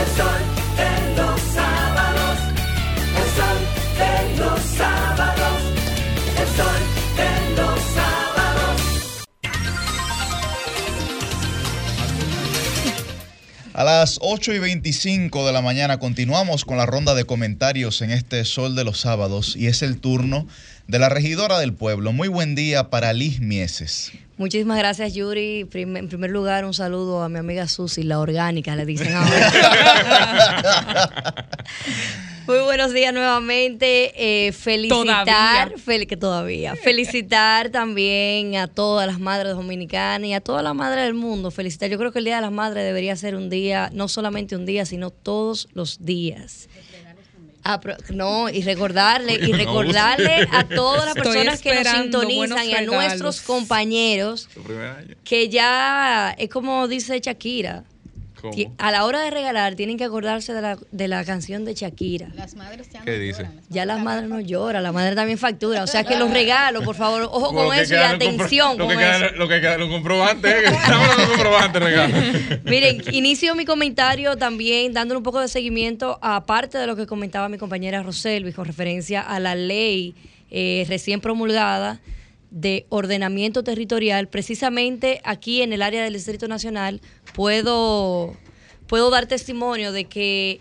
El 0.00 0.06
sol 0.16 0.42
de 0.76 1.16
los 1.16 1.40
sábados, 1.40 2.38
el 3.16 3.28
sol 3.36 3.58
de 3.98 4.36
los 4.38 4.60
sábados, 4.60 5.58
el 6.38 6.48
sol 6.56 6.80
de 7.16 7.30
los 7.56 7.80
sábados. 7.94 8.80
A 13.74 13.84
las 13.84 14.18
8 14.20 14.54
y 14.54 14.58
25 14.60 15.46
de 15.46 15.52
la 15.52 15.62
mañana 15.62 15.98
continuamos 15.98 16.64
con 16.64 16.76
la 16.76 16.86
ronda 16.86 17.14
de 17.14 17.24
comentarios 17.24 18.00
en 18.02 18.10
este 18.10 18.44
Sol 18.44 18.76
de 18.76 18.84
los 18.84 19.00
Sábados 19.00 19.56
y 19.56 19.66
es 19.66 19.82
el 19.82 20.00
turno 20.00 20.46
de 20.88 20.98
la 20.98 21.08
regidora 21.08 21.58
del 21.60 21.72
pueblo. 21.74 22.12
Muy 22.12 22.28
buen 22.28 22.54
día 22.54 22.90
para 22.90 23.12
Liz 23.12 23.40
Mieses. 23.40 24.10
Muchísimas 24.38 24.78
gracias, 24.78 25.14
Yuri. 25.14 25.64
Prim- 25.70 25.96
en 25.96 26.08
primer 26.08 26.30
lugar, 26.30 26.64
un 26.64 26.72
saludo 26.74 27.22
a 27.22 27.28
mi 27.28 27.38
amiga 27.38 27.68
Susi, 27.68 28.02
la 28.04 28.18
orgánica, 28.18 28.74
le 28.74 28.86
dicen 28.86 29.12
ahora. 29.14 29.52
Muy 32.46 32.60
buenos 32.60 32.94
días 32.94 33.12
nuevamente. 33.12 34.12
Eh, 34.46 34.52
felicitar, 34.52 35.26
Todavía. 35.26 35.72
fel- 35.84 36.06
que 36.06 36.16
todavía, 36.16 36.74
felicitar 36.76 37.68
también 37.68 38.56
a 38.56 38.68
todas 38.68 39.06
las 39.06 39.20
madres 39.20 39.52
dominicanas 39.54 40.26
y 40.26 40.32
a 40.32 40.40
todas 40.40 40.64
las 40.64 40.74
madres 40.74 41.04
del 41.04 41.12
mundo. 41.12 41.50
Felicitar. 41.50 41.90
Yo 41.90 41.98
creo 41.98 42.10
que 42.10 42.20
el 42.20 42.24
Día 42.24 42.36
de 42.36 42.42
las 42.42 42.52
Madres 42.52 42.84
debería 42.84 43.14
ser 43.16 43.34
un 43.36 43.50
día, 43.50 43.90
no 43.92 44.08
solamente 44.08 44.56
un 44.56 44.64
día, 44.64 44.86
sino 44.86 45.10
todos 45.10 45.68
los 45.74 46.06
días. 46.06 46.68
No, 48.10 48.48
y 48.48 48.62
recordarle, 48.62 49.34
y 49.34 49.52
recordarle 49.52 50.48
a 50.50 50.64
todas 50.68 51.04
las 51.04 51.14
personas 51.14 51.60
que 51.60 51.74
nos 51.74 51.88
sintonizan 51.88 52.66
y 52.66 52.74
a 52.74 52.82
nuestros 52.82 53.40
compañeros 53.42 54.48
que 55.24 55.48
ya 55.48 56.34
es 56.38 56.48
como 56.48 56.88
dice 56.88 57.20
Shakira. 57.20 57.84
A 58.78 58.90
la 58.90 59.04
hora 59.04 59.20
de 59.20 59.30
regalar 59.30 59.74
tienen 59.74 59.96
que 59.98 60.04
acordarse 60.04 60.52
de 60.52 60.60
la, 60.62 60.78
de 60.90 61.08
la 61.08 61.24
canción 61.24 61.64
de 61.64 61.74
Shakira. 61.74 62.28
Las 62.34 62.54
madres 62.54 62.88
ya 62.90 63.02
¿Qué 63.02 63.12
no 63.12 63.18
dice? 63.18 63.42
lloran. 63.42 63.60
Ya 63.68 63.84
las 63.86 64.00
madres 64.00 64.28
no 64.28 64.40
lloran, 64.40 64.82
la 64.82 64.92
madre 64.92 65.14
también 65.14 65.38
factura. 65.38 65.82
O 65.82 65.86
sea 65.86 66.04
que 66.04 66.16
los 66.16 66.30
regalos, 66.32 66.84
por 66.84 66.94
favor, 66.96 67.22
ojo 67.22 67.52
con 67.52 67.76
eso 67.76 67.94
y 67.94 67.98
atención 67.98 68.78
lo 68.78 68.86
con 68.86 68.94
que 68.96 68.98
queda- 69.02 69.26
eso. 69.26 69.34
Lo 69.36 69.48
que 69.48 69.60
queda 69.60 69.78
lo 69.78 69.88
comprobante, 69.88 70.48
¿eh? 70.50 70.62
Dame 70.88 71.06
los 71.16 71.28
comprobantes, 71.28 71.82
regalo. 71.82 72.14
Miren, 72.64 73.02
inicio 73.12 73.54
mi 73.54 73.64
comentario 73.64 74.36
también 74.36 74.92
dándole 74.92 75.18
un 75.18 75.24
poco 75.24 75.40
de 75.40 75.48
seguimiento 75.48 76.18
a 76.22 76.44
parte 76.46 76.78
de 76.78 76.86
lo 76.86 76.96
que 76.96 77.06
comentaba 77.06 77.48
mi 77.48 77.58
compañera 77.58 78.02
Roselvi 78.02 78.52
con 78.52 78.64
referencia 78.64 79.20
a 79.22 79.40
la 79.40 79.54
ley 79.54 80.14
eh, 80.50 80.84
recién 80.88 81.20
promulgada 81.20 82.00
de 82.50 82.86
ordenamiento 82.88 83.62
territorial. 83.62 84.28
Precisamente 84.28 85.20
aquí 85.24 85.62
en 85.62 85.72
el 85.72 85.82
área 85.82 86.02
del 86.04 86.14
Distrito 86.14 86.48
Nacional 86.48 87.00
puedo, 87.34 88.36
puedo 88.86 89.10
dar 89.10 89.26
testimonio 89.26 89.92
de 89.92 90.04
que 90.04 90.60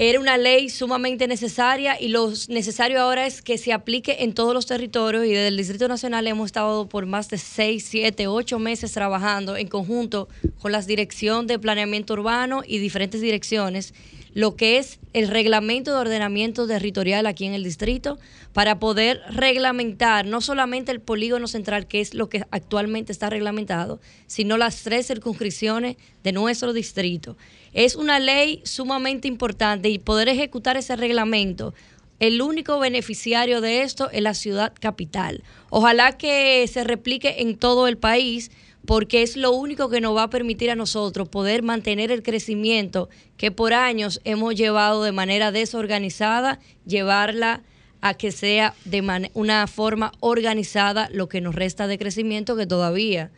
Era 0.00 0.18
una 0.18 0.36
ley 0.36 0.70
sumamente 0.70 1.28
necesaria 1.28 2.00
y 2.00 2.08
lo 2.08 2.32
necesario 2.48 3.00
ahora 3.00 3.26
es 3.26 3.42
que 3.42 3.58
se 3.58 3.72
aplique 3.72 4.24
en 4.24 4.34
todos 4.34 4.52
los 4.52 4.66
territorios 4.66 5.24
y 5.24 5.28
desde 5.28 5.46
el 5.46 5.56
Distrito 5.56 5.86
Nacional 5.86 6.26
hemos 6.26 6.46
estado 6.46 6.88
por 6.88 7.06
más 7.06 7.30
de 7.30 7.38
6, 7.38 7.86
7, 7.90 8.26
8 8.26 8.58
meses 8.58 8.90
trabajando 8.90 9.56
en 9.56 9.68
conjunto 9.68 10.28
con 10.58 10.72
la 10.72 10.82
Dirección 10.82 11.46
de 11.46 11.60
Planeamiento 11.60 12.14
Urbano 12.14 12.64
y 12.66 12.78
diferentes 12.78 13.20
direcciones 13.20 13.94
lo 14.34 14.56
que 14.56 14.78
es 14.78 14.98
el 15.12 15.28
reglamento 15.28 15.92
de 15.92 15.98
ordenamiento 15.98 16.66
territorial 16.66 17.26
aquí 17.26 17.46
en 17.46 17.54
el 17.54 17.64
distrito 17.64 18.18
para 18.52 18.78
poder 18.78 19.20
reglamentar 19.30 20.26
no 20.26 20.40
solamente 20.40 20.92
el 20.92 21.00
polígono 21.00 21.46
central, 21.46 21.86
que 21.86 22.00
es 22.00 22.14
lo 22.14 22.28
que 22.28 22.44
actualmente 22.50 23.12
está 23.12 23.30
reglamentado, 23.30 24.00
sino 24.26 24.58
las 24.58 24.82
tres 24.82 25.06
circunscripciones 25.06 25.96
de 26.22 26.32
nuestro 26.32 26.72
distrito. 26.72 27.36
Es 27.72 27.94
una 27.94 28.18
ley 28.18 28.60
sumamente 28.64 29.28
importante 29.28 29.88
y 29.88 29.98
poder 29.98 30.28
ejecutar 30.28 30.76
ese 30.76 30.96
reglamento 30.96 31.72
el 32.20 32.40
único 32.40 32.78
beneficiario 32.78 33.60
de 33.60 33.82
esto 33.82 34.08
es 34.10 34.22
la 34.22 34.34
ciudad 34.34 34.72
capital. 34.78 35.42
Ojalá 35.70 36.16
que 36.16 36.66
se 36.68 36.84
replique 36.84 37.42
en 37.42 37.58
todo 37.58 37.88
el 37.88 37.98
país 37.98 38.50
porque 38.86 39.22
es 39.22 39.36
lo 39.36 39.52
único 39.52 39.88
que 39.88 40.00
nos 40.00 40.16
va 40.16 40.24
a 40.24 40.30
permitir 40.30 40.70
a 40.70 40.76
nosotros 40.76 41.28
poder 41.28 41.62
mantener 41.62 42.10
el 42.10 42.22
crecimiento 42.22 43.08
que 43.36 43.50
por 43.50 43.72
años 43.72 44.20
hemos 44.24 44.54
llevado 44.54 45.02
de 45.04 45.12
manera 45.12 45.52
desorganizada, 45.52 46.60
llevarla 46.86 47.62
a 48.00 48.14
que 48.14 48.32
sea 48.32 48.74
de 48.84 49.30
una 49.32 49.66
forma 49.66 50.12
organizada 50.20 51.08
lo 51.10 51.28
que 51.28 51.40
nos 51.40 51.54
resta 51.54 51.86
de 51.86 51.98
crecimiento 51.98 52.56
que 52.56 52.66
todavía 52.66 53.30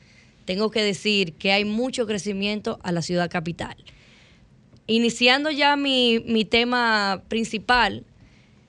tengo 0.45 0.71
que 0.71 0.83
decir 0.83 1.35
que 1.35 1.53
hay 1.53 1.65
mucho 1.65 2.07
crecimiento 2.07 2.79
a 2.83 2.91
la 2.93 3.03
ciudad 3.03 3.31
capital. 3.31 3.77
Iniciando 4.89 5.51
ya 5.51 5.77
mi, 5.77 6.21
mi 6.27 6.45
tema 6.45 7.23
principal, 7.29 8.05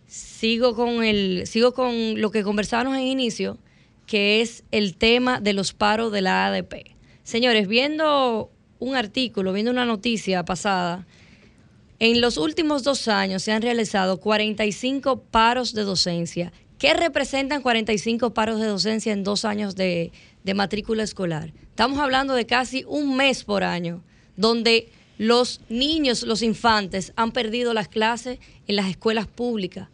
sigo 0.08 0.76
con, 0.76 1.04
el, 1.04 1.46
sigo 1.46 1.74
con 1.74 2.20
lo 2.20 2.32
que 2.32 2.44
conversamos 2.44 2.96
en 2.96 3.04
inicio, 3.04 3.58
que 4.08 4.42
es 4.42 4.64
el 4.72 4.96
tema 4.96 5.40
de 5.40 5.54
los 5.54 5.74
paros 5.74 6.12
de 6.12 6.22
la 6.22 6.48
ADP. 6.48 6.96
Señores, 7.24 7.68
viendo 7.68 8.50
un 8.80 8.96
artículo, 8.96 9.54
viendo 9.54 9.70
una 9.70 9.86
noticia 9.86 10.44
pasada, 10.46 11.06
en 12.00 12.22
los 12.22 12.38
últimos 12.38 12.84
dos 12.84 13.08
años 13.10 13.44
se 13.44 13.52
han 13.52 13.62
realizado 13.62 14.18
45 14.20 15.24
paros 15.24 15.74
de 15.74 15.84
docencia. 15.84 16.54
¿Qué 16.80 16.94
representan 16.94 17.62
45 17.62 18.34
paros 18.34 18.60
de 18.60 18.68
docencia 18.68 19.12
en 19.12 19.24
dos 19.24 19.46
años 19.46 19.76
de, 19.76 20.12
de 20.44 20.54
matrícula 20.54 21.04
escolar? 21.04 21.52
Estamos 21.70 22.00
hablando 22.00 22.34
de 22.34 22.46
casi 22.46 22.86
un 22.88 23.18
mes 23.18 23.44
por 23.44 23.64
año, 23.64 24.04
donde 24.38 24.90
los 25.18 25.60
niños, 25.70 26.24
los 26.24 26.44
infantes, 26.44 27.12
han 27.16 27.32
perdido 27.32 27.74
las 27.74 27.90
clases 27.90 28.40
en 28.68 28.76
las 28.76 28.88
escuelas 28.88 29.28
públicas. 29.28 29.90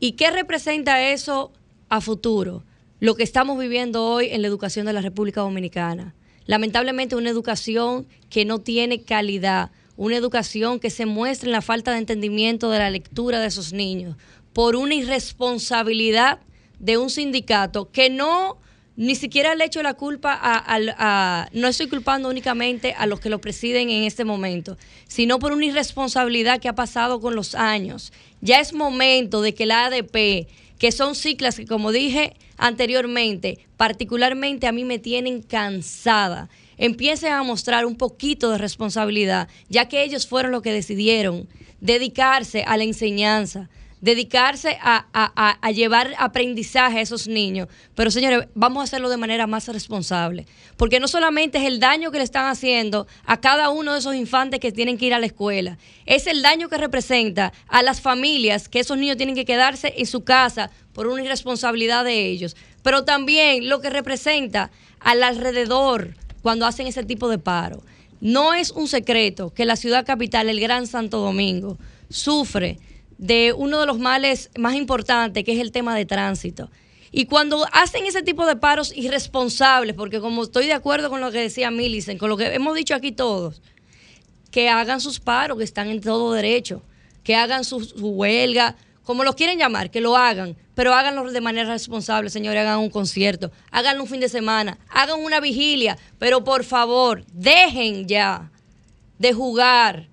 ¿Y 0.00 0.12
qué 0.12 0.30
representa 0.30 1.10
eso 1.10 1.52
a 1.88 2.00
futuro? 2.00 2.62
Lo 3.00 3.14
que 3.14 3.22
estamos 3.22 3.58
viviendo 3.58 4.04
hoy 4.04 4.28
en 4.30 4.42
la 4.42 4.48
educación 4.48 4.86
de 4.86 4.92
la 4.92 5.00
República 5.00 5.40
Dominicana. 5.40 6.14
Lamentablemente 6.46 7.16
una 7.16 7.30
educación 7.30 8.06
que 8.28 8.44
no 8.44 8.58
tiene 8.58 9.02
calidad, 9.02 9.70
una 9.96 10.16
educación 10.16 10.80
que 10.80 10.90
se 10.90 11.06
muestra 11.06 11.46
en 11.48 11.52
la 11.52 11.62
falta 11.62 11.92
de 11.92 11.98
entendimiento 11.98 12.70
de 12.70 12.78
la 12.78 12.90
lectura 12.90 13.40
de 13.40 13.46
esos 13.46 13.72
niños, 13.72 14.16
por 14.52 14.74
una 14.74 14.94
irresponsabilidad 14.94 16.40
de 16.78 16.98
un 16.98 17.10
sindicato 17.10 17.90
que 17.90 18.10
no 18.10 18.58
ni 18.96 19.14
siquiera 19.14 19.54
le 19.54 19.64
echo 19.64 19.80
la 19.80 19.94
culpa 19.94 20.36
a, 20.42 21.48
no 21.52 21.68
estoy 21.68 21.86
culpando 21.86 22.28
únicamente 22.28 22.94
a 22.98 23.06
los 23.06 23.20
que 23.20 23.30
lo 23.30 23.40
presiden 23.40 23.90
en 23.90 24.02
este 24.02 24.24
momento, 24.24 24.76
sino 25.06 25.38
por 25.38 25.52
una 25.52 25.66
irresponsabilidad 25.66 26.58
que 26.60 26.68
ha 26.68 26.74
pasado 26.74 27.20
con 27.20 27.36
los 27.36 27.54
años. 27.54 28.12
Ya 28.40 28.58
es 28.58 28.72
momento 28.72 29.40
de 29.40 29.54
que 29.54 29.66
la 29.66 29.86
ADP 29.86 30.48
que 30.78 30.92
son 30.92 31.14
ciclas 31.14 31.56
que, 31.56 31.66
como 31.66 31.92
dije 31.92 32.34
anteriormente, 32.56 33.58
particularmente 33.76 34.66
a 34.66 34.72
mí 34.72 34.84
me 34.84 34.98
tienen 34.98 35.42
cansada. 35.42 36.48
Empiecen 36.76 37.32
a 37.32 37.42
mostrar 37.42 37.84
un 37.84 37.96
poquito 37.96 38.50
de 38.50 38.58
responsabilidad, 38.58 39.48
ya 39.68 39.88
que 39.88 40.04
ellos 40.04 40.26
fueron 40.26 40.52
los 40.52 40.62
que 40.62 40.72
decidieron 40.72 41.48
dedicarse 41.80 42.62
a 42.62 42.76
la 42.76 42.84
enseñanza, 42.84 43.68
dedicarse 44.00 44.78
a, 44.80 45.70
llevar 45.72 46.14
aprendizaje 46.18 46.98
a 46.98 47.00
esos 47.00 47.28
niños. 47.28 47.68
Pero 47.94 48.10
señores, 48.10 48.48
vamos 48.54 48.80
a 48.80 48.84
hacerlo 48.84 49.08
de 49.08 49.16
manera 49.16 49.46
más 49.46 49.68
responsable, 49.68 50.46
porque 50.76 51.00
no 51.00 51.08
solamente 51.08 51.58
es 51.58 51.64
el 51.64 51.80
daño 51.80 52.10
que 52.10 52.18
le 52.18 52.24
están 52.24 52.46
haciendo 52.46 53.06
a 53.24 53.40
cada 53.40 53.70
uno 53.70 53.92
de 53.92 53.98
esos 53.98 54.14
infantes 54.14 54.60
que 54.60 54.72
tienen 54.72 54.98
que 54.98 55.06
ir 55.06 55.14
a 55.14 55.18
la 55.18 55.26
escuela, 55.26 55.78
es 56.06 56.26
el 56.26 56.42
daño 56.42 56.68
que 56.68 56.78
representa 56.78 57.52
a 57.68 57.82
las 57.82 58.00
familias 58.00 58.68
que 58.68 58.80
esos 58.80 58.98
niños 58.98 59.16
tienen 59.16 59.34
que 59.34 59.44
quedarse 59.44 59.94
en 59.96 60.06
su 60.06 60.24
casa 60.24 60.70
por 60.92 61.06
una 61.06 61.22
irresponsabilidad 61.22 62.04
de 62.04 62.26
ellos, 62.26 62.56
pero 62.82 63.04
también 63.04 63.68
lo 63.68 63.80
que 63.80 63.90
representa 63.90 64.70
al 65.00 65.22
alrededor 65.22 66.14
cuando 66.42 66.66
hacen 66.66 66.86
ese 66.86 67.04
tipo 67.04 67.28
de 67.28 67.38
paro. 67.38 67.82
No 68.20 68.54
es 68.54 68.70
un 68.70 68.88
secreto 68.88 69.52
que 69.54 69.64
la 69.64 69.76
ciudad 69.76 70.04
capital, 70.04 70.48
el 70.48 70.60
Gran 70.60 70.86
Santo 70.86 71.18
Domingo, 71.18 71.78
sufre 72.10 72.78
de 73.18 73.52
uno 73.52 73.80
de 73.80 73.86
los 73.86 73.98
males 73.98 74.50
más 74.56 74.74
importantes, 74.74 75.44
que 75.44 75.52
es 75.52 75.60
el 75.60 75.72
tema 75.72 75.94
de 75.94 76.06
tránsito. 76.06 76.70
Y 77.10 77.26
cuando 77.26 77.66
hacen 77.72 78.06
ese 78.06 78.22
tipo 78.22 78.46
de 78.46 78.56
paros 78.56 78.92
irresponsables, 78.96 79.94
porque 79.94 80.20
como 80.20 80.44
estoy 80.44 80.66
de 80.66 80.72
acuerdo 80.72 81.10
con 81.10 81.20
lo 81.20 81.32
que 81.32 81.40
decía 81.40 81.70
Millicent, 81.70 82.18
con 82.18 82.28
lo 82.28 82.36
que 82.36 82.54
hemos 82.54 82.74
dicho 82.76 82.94
aquí 82.94 83.12
todos, 83.12 83.60
que 84.50 84.68
hagan 84.68 85.00
sus 85.00 85.20
paros, 85.20 85.58
que 85.58 85.64
están 85.64 85.88
en 85.88 86.00
todo 86.00 86.32
derecho, 86.32 86.82
que 87.24 87.34
hagan 87.34 87.64
su, 87.64 87.78
huelga, 87.96 88.76
como 89.04 89.24
lo 89.24 89.34
quieren 89.34 89.58
llamar, 89.58 89.90
que 89.90 90.00
lo 90.00 90.16
hagan, 90.16 90.56
pero 90.74 90.94
háganlo 90.94 91.30
de 91.30 91.40
manera 91.40 91.70
responsable, 91.70 92.30
señores, 92.30 92.60
hagan 92.60 92.78
un 92.78 92.90
concierto, 92.90 93.50
hagan 93.70 94.00
un 94.00 94.06
fin 94.06 94.20
de 94.20 94.28
semana, 94.28 94.78
hagan 94.90 95.20
una 95.20 95.40
vigilia, 95.40 95.98
pero 96.18 96.44
por 96.44 96.64
favor, 96.64 97.24
dejen 97.32 98.06
ya 98.06 98.50
de 99.18 99.32
jugar 99.32 100.08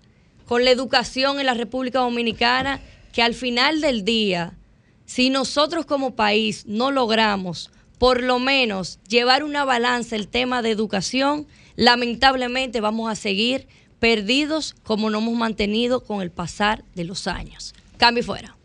con 0.46 0.64
la 0.64 0.72
educación 0.72 1.40
en 1.40 1.46
la 1.46 1.54
República 1.54 2.00
Dominicana 2.00 2.80
que 3.16 3.24
al 3.24 3.34
final 3.34 3.80
del 3.80 4.04
día, 4.04 4.58
si 5.06 5.30
nosotros 5.30 5.86
como 5.86 6.18
país 6.18 6.66
no 6.68 6.92
logramos 6.92 7.72
por 7.98 8.22
lo 8.22 8.40
menos 8.40 9.00
llevar 9.08 9.46
una 9.46 9.64
balanza 9.64 10.18
el 10.18 10.28
tema 10.28 10.62
de 10.62 10.72
educación, 10.72 11.48
lamentablemente 11.78 12.82
vamos 12.82 13.10
a 13.10 13.16
seguir 13.16 13.70
perdidos 14.00 14.76
como 14.84 15.10
nos 15.10 15.22
hemos 15.22 15.36
mantenido 15.36 16.04
con 16.04 16.22
el 16.22 16.30
pasar 16.30 16.84
de 16.94 17.06
los 17.06 17.26
años. 17.28 17.74
Cambio 17.96 18.22
fuera. 18.22 18.58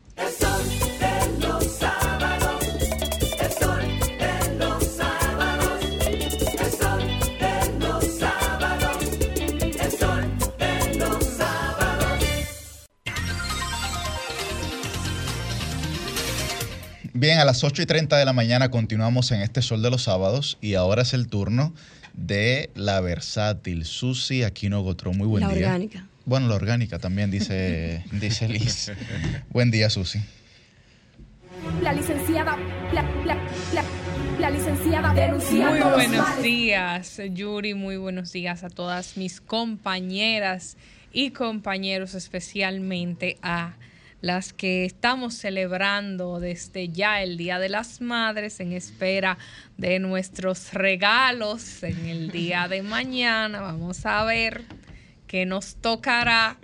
Bien, 17.21 17.39
a 17.39 17.45
las 17.45 17.63
8 17.65 17.83
y 17.83 17.85
30 17.85 18.17
de 18.17 18.25
la 18.25 18.33
mañana 18.33 18.71
continuamos 18.71 19.31
en 19.31 19.43
este 19.43 19.61
Sol 19.61 19.83
de 19.83 19.91
los 19.91 20.05
Sábados 20.05 20.57
y 20.63 20.73
ahora 20.73 21.03
es 21.03 21.13
el 21.13 21.29
turno 21.29 21.75
de 22.15 22.71
la 22.75 23.03
versátil 23.03 23.85
Susi 23.85 24.43
Aquino 24.43 24.81
Gotro. 24.81 25.13
Muy 25.13 25.27
buen 25.27 25.43
la 25.43 25.51
día. 25.53 25.67
orgánica. 25.67 26.07
Bueno, 26.25 26.49
la 26.49 26.55
orgánica 26.55 26.99
también, 26.99 27.31
dice, 27.31 28.03
dice 28.13 28.49
Liz. 28.49 28.91
buen 29.51 29.71
día, 29.71 29.91
Susi. 29.91 30.19
La 31.83 31.93
licenciada, 31.93 32.57
la, 32.95 33.03
la, 33.27 33.35
la, 33.75 33.85
la 34.39 34.51
licenciada 34.51 35.13
denunciando 35.13 35.73
Muy 35.73 36.07
buenos 36.07 36.43
días, 36.43 37.21
Yuri. 37.35 37.75
Muy 37.75 37.99
buenos 37.99 38.33
días 38.33 38.65
a 38.65 38.71
todas 38.71 39.19
mis 39.19 39.43
compañeras 39.43 40.79
y 41.13 41.33
compañeros, 41.33 42.15
especialmente 42.15 43.37
a 43.43 43.75
las 44.21 44.53
que 44.53 44.85
estamos 44.85 45.35
celebrando 45.35 46.39
desde 46.41 46.89
ya 46.91 47.23
el 47.23 47.37
Día 47.37 47.59
de 47.59 47.69
las 47.69 48.01
Madres 48.01 48.61
en 48.61 48.73
espera 48.73 49.39
de 49.79 49.99
nuestros 49.99 50.73
regalos 50.75 51.83
en 51.83 52.07
el 52.07 52.31
día 52.31 52.69
de 52.69 52.83
mañana. 52.83 53.61
Vamos 53.61 54.05
a 54.05 54.23
ver 54.25 54.63
qué 55.27 55.47
nos 55.47 55.77
tocará. 55.77 56.57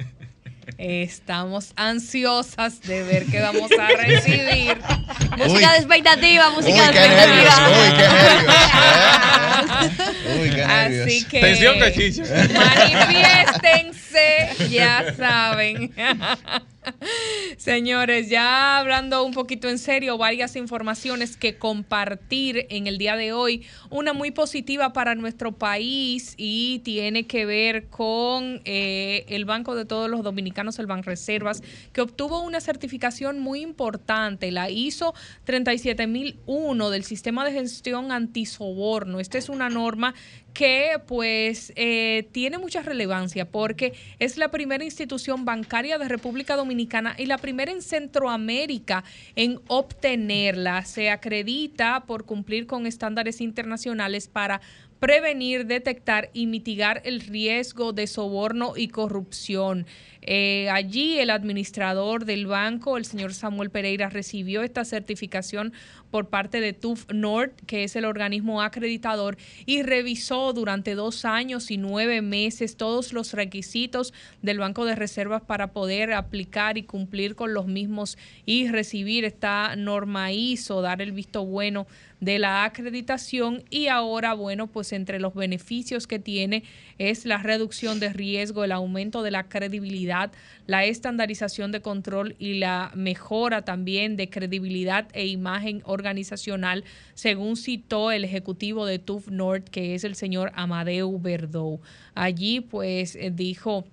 Estamos 0.78 1.72
ansiosas 1.76 2.82
de 2.82 3.02
ver 3.04 3.24
qué 3.26 3.40
vamos 3.40 3.70
a 3.78 3.86
recibir. 3.88 4.76
Música 5.38 5.70
de 5.72 5.78
expectativa, 5.78 6.50
música 6.50 6.88
Uy, 6.88 6.94
de 6.94 7.08
nervios, 7.08 7.54
expectativa. 7.54 7.70
uy, 7.70 7.92
qué 7.96 8.08
nervios. 8.08 8.54
Uy, 10.40 10.50
qué 10.50 10.66
nervios. 10.66 11.06
Así 11.06 11.24
que 11.24 11.40
Tensión, 11.40 11.78
manifiéstense, 12.52 14.50
ya 14.68 15.14
saben. 15.16 15.94
Señores, 17.56 18.28
ya 18.28 18.78
hablando 18.78 19.24
un 19.24 19.32
poquito 19.32 19.68
en 19.68 19.78
serio, 19.78 20.18
varias 20.18 20.56
informaciones 20.56 21.36
que 21.36 21.58
compartir 21.58 22.66
en 22.70 22.86
el 22.86 22.98
día 22.98 23.16
de 23.16 23.32
hoy. 23.32 23.66
Una 23.90 24.12
muy 24.12 24.30
positiva 24.30 24.92
para 24.92 25.14
nuestro 25.14 25.52
país 25.52 26.34
y 26.36 26.80
tiene 26.80 27.26
que 27.26 27.46
ver 27.46 27.88
con 27.88 28.60
eh, 28.64 29.24
el 29.28 29.44
Banco 29.44 29.74
de 29.74 29.84
Todos 29.84 30.10
los 30.10 30.22
Dominicanos, 30.22 30.78
el 30.78 30.86
Banreservas, 30.86 31.62
que 31.92 32.00
obtuvo 32.00 32.40
una 32.42 32.60
certificación 32.60 33.38
muy 33.38 33.60
importante, 33.60 34.50
la 34.50 34.70
ISO 34.70 35.14
37001 35.44 36.90
del 36.90 37.04
Sistema 37.04 37.44
de 37.44 37.52
Gestión 37.52 38.12
Antisoborno. 38.12 39.20
Esta 39.20 39.38
es 39.38 39.48
una 39.48 39.68
norma 39.68 40.14
que 40.56 40.98
pues 41.06 41.70
eh, 41.76 42.28
tiene 42.32 42.56
mucha 42.56 42.80
relevancia 42.80 43.44
porque 43.44 43.92
es 44.18 44.38
la 44.38 44.50
primera 44.50 44.82
institución 44.82 45.44
bancaria 45.44 45.98
de 45.98 46.08
República 46.08 46.56
Dominicana 46.56 47.14
y 47.18 47.26
la 47.26 47.36
primera 47.36 47.70
en 47.70 47.82
Centroamérica 47.82 49.04
en 49.34 49.60
obtenerla. 49.68 50.82
Se 50.86 51.10
acredita 51.10 52.04
por 52.06 52.24
cumplir 52.24 52.66
con 52.66 52.86
estándares 52.86 53.42
internacionales 53.42 54.28
para 54.28 54.62
prevenir, 54.98 55.66
detectar 55.66 56.30
y 56.32 56.46
mitigar 56.46 57.02
el 57.04 57.20
riesgo 57.20 57.92
de 57.92 58.06
soborno 58.06 58.72
y 58.76 58.88
corrupción. 58.88 59.86
Eh, 60.22 60.68
allí 60.70 61.18
el 61.18 61.30
administrador 61.30 62.24
del 62.24 62.46
banco, 62.46 62.96
el 62.96 63.04
señor 63.04 63.34
Samuel 63.34 63.70
Pereira, 63.70 64.08
recibió 64.08 64.62
esta 64.62 64.84
certificación 64.84 65.72
por 66.16 66.30
parte 66.30 66.62
de 66.62 66.72
TUF 66.72 67.04
Nord, 67.12 67.50
que 67.66 67.84
es 67.84 67.94
el 67.94 68.06
organismo 68.06 68.62
acreditador, 68.62 69.36
y 69.66 69.82
revisó 69.82 70.54
durante 70.54 70.94
dos 70.94 71.26
años 71.26 71.70
y 71.70 71.76
nueve 71.76 72.22
meses 72.22 72.78
todos 72.78 73.12
los 73.12 73.34
requisitos 73.34 74.14
del 74.40 74.58
Banco 74.58 74.86
de 74.86 74.94
Reservas 74.94 75.42
para 75.42 75.72
poder 75.72 76.14
aplicar 76.14 76.78
y 76.78 76.84
cumplir 76.84 77.34
con 77.34 77.52
los 77.52 77.66
mismos 77.66 78.16
y 78.46 78.68
recibir 78.68 79.26
esta 79.26 79.76
norma 79.76 80.32
ISO, 80.32 80.80
dar 80.80 81.02
el 81.02 81.12
visto 81.12 81.44
bueno 81.44 81.86
de 82.20 82.38
la 82.38 82.64
acreditación. 82.64 83.62
Y 83.68 83.88
ahora, 83.88 84.32
bueno, 84.32 84.68
pues 84.68 84.94
entre 84.94 85.20
los 85.20 85.34
beneficios 85.34 86.06
que 86.06 86.18
tiene 86.18 86.64
es 86.98 87.26
la 87.26 87.38
reducción 87.38 88.00
de 88.00 88.12
riesgo, 88.12 88.64
el 88.64 88.72
aumento 88.72 89.22
de 89.22 89.30
la 89.30 89.48
credibilidad, 89.48 90.32
la 90.66 90.84
estandarización 90.84 91.72
de 91.72 91.82
control 91.82 92.34
y 92.38 92.54
la 92.54 92.90
mejora 92.94 93.62
también 93.62 94.16
de 94.16 94.30
credibilidad 94.30 95.08
e 95.12 95.26
imagen 95.26 95.82
organizacional, 95.84 96.84
según 97.14 97.56
citó 97.56 98.10
el 98.12 98.24
ejecutivo 98.24 98.86
de 98.86 98.98
TUF 98.98 99.28
Nord, 99.28 99.64
que 99.64 99.94
es 99.94 100.04
el 100.04 100.14
señor 100.14 100.52
Amadeu 100.54 101.20
Verdou. 101.20 101.80
Allí, 102.14 102.60
pues, 102.60 103.16
eh, 103.16 103.30
dijo 103.30 103.84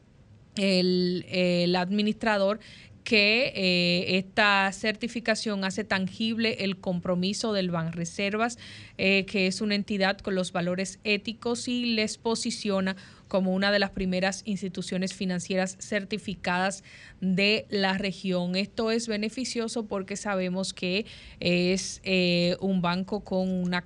el, 0.55 1.25
el 1.29 1.75
administrador 1.75 2.59
que 3.03 3.51
eh, 3.55 4.17
esta 4.17 4.71
certificación 4.71 5.63
hace 5.65 5.83
tangible 5.83 6.63
el 6.63 6.77
compromiso 6.77 7.53
del 7.53 7.71
Banreservas, 7.71 8.57
eh, 8.97 9.25
que 9.25 9.47
es 9.47 9.61
una 9.61 9.75
entidad 9.75 10.17
con 10.19 10.35
los 10.35 10.51
valores 10.51 10.99
éticos 11.03 11.67
y 11.67 11.93
les 11.95 12.17
posiciona 12.17 12.95
como 13.33 13.55
una 13.55 13.71
de 13.71 13.79
las 13.79 13.89
primeras 13.89 14.43
instituciones 14.45 15.15
financieras 15.15 15.75
certificadas 15.79 16.83
de 17.19 17.65
la 17.71 17.97
región. 17.97 18.55
Esto 18.55 18.91
es 18.91 19.07
beneficioso 19.07 19.87
porque 19.87 20.17
sabemos 20.17 20.71
que 20.71 21.07
es 21.39 21.99
eh, 22.03 22.57
un 22.59 22.83
banco 22.83 23.21
con 23.21 23.49
una, 23.49 23.83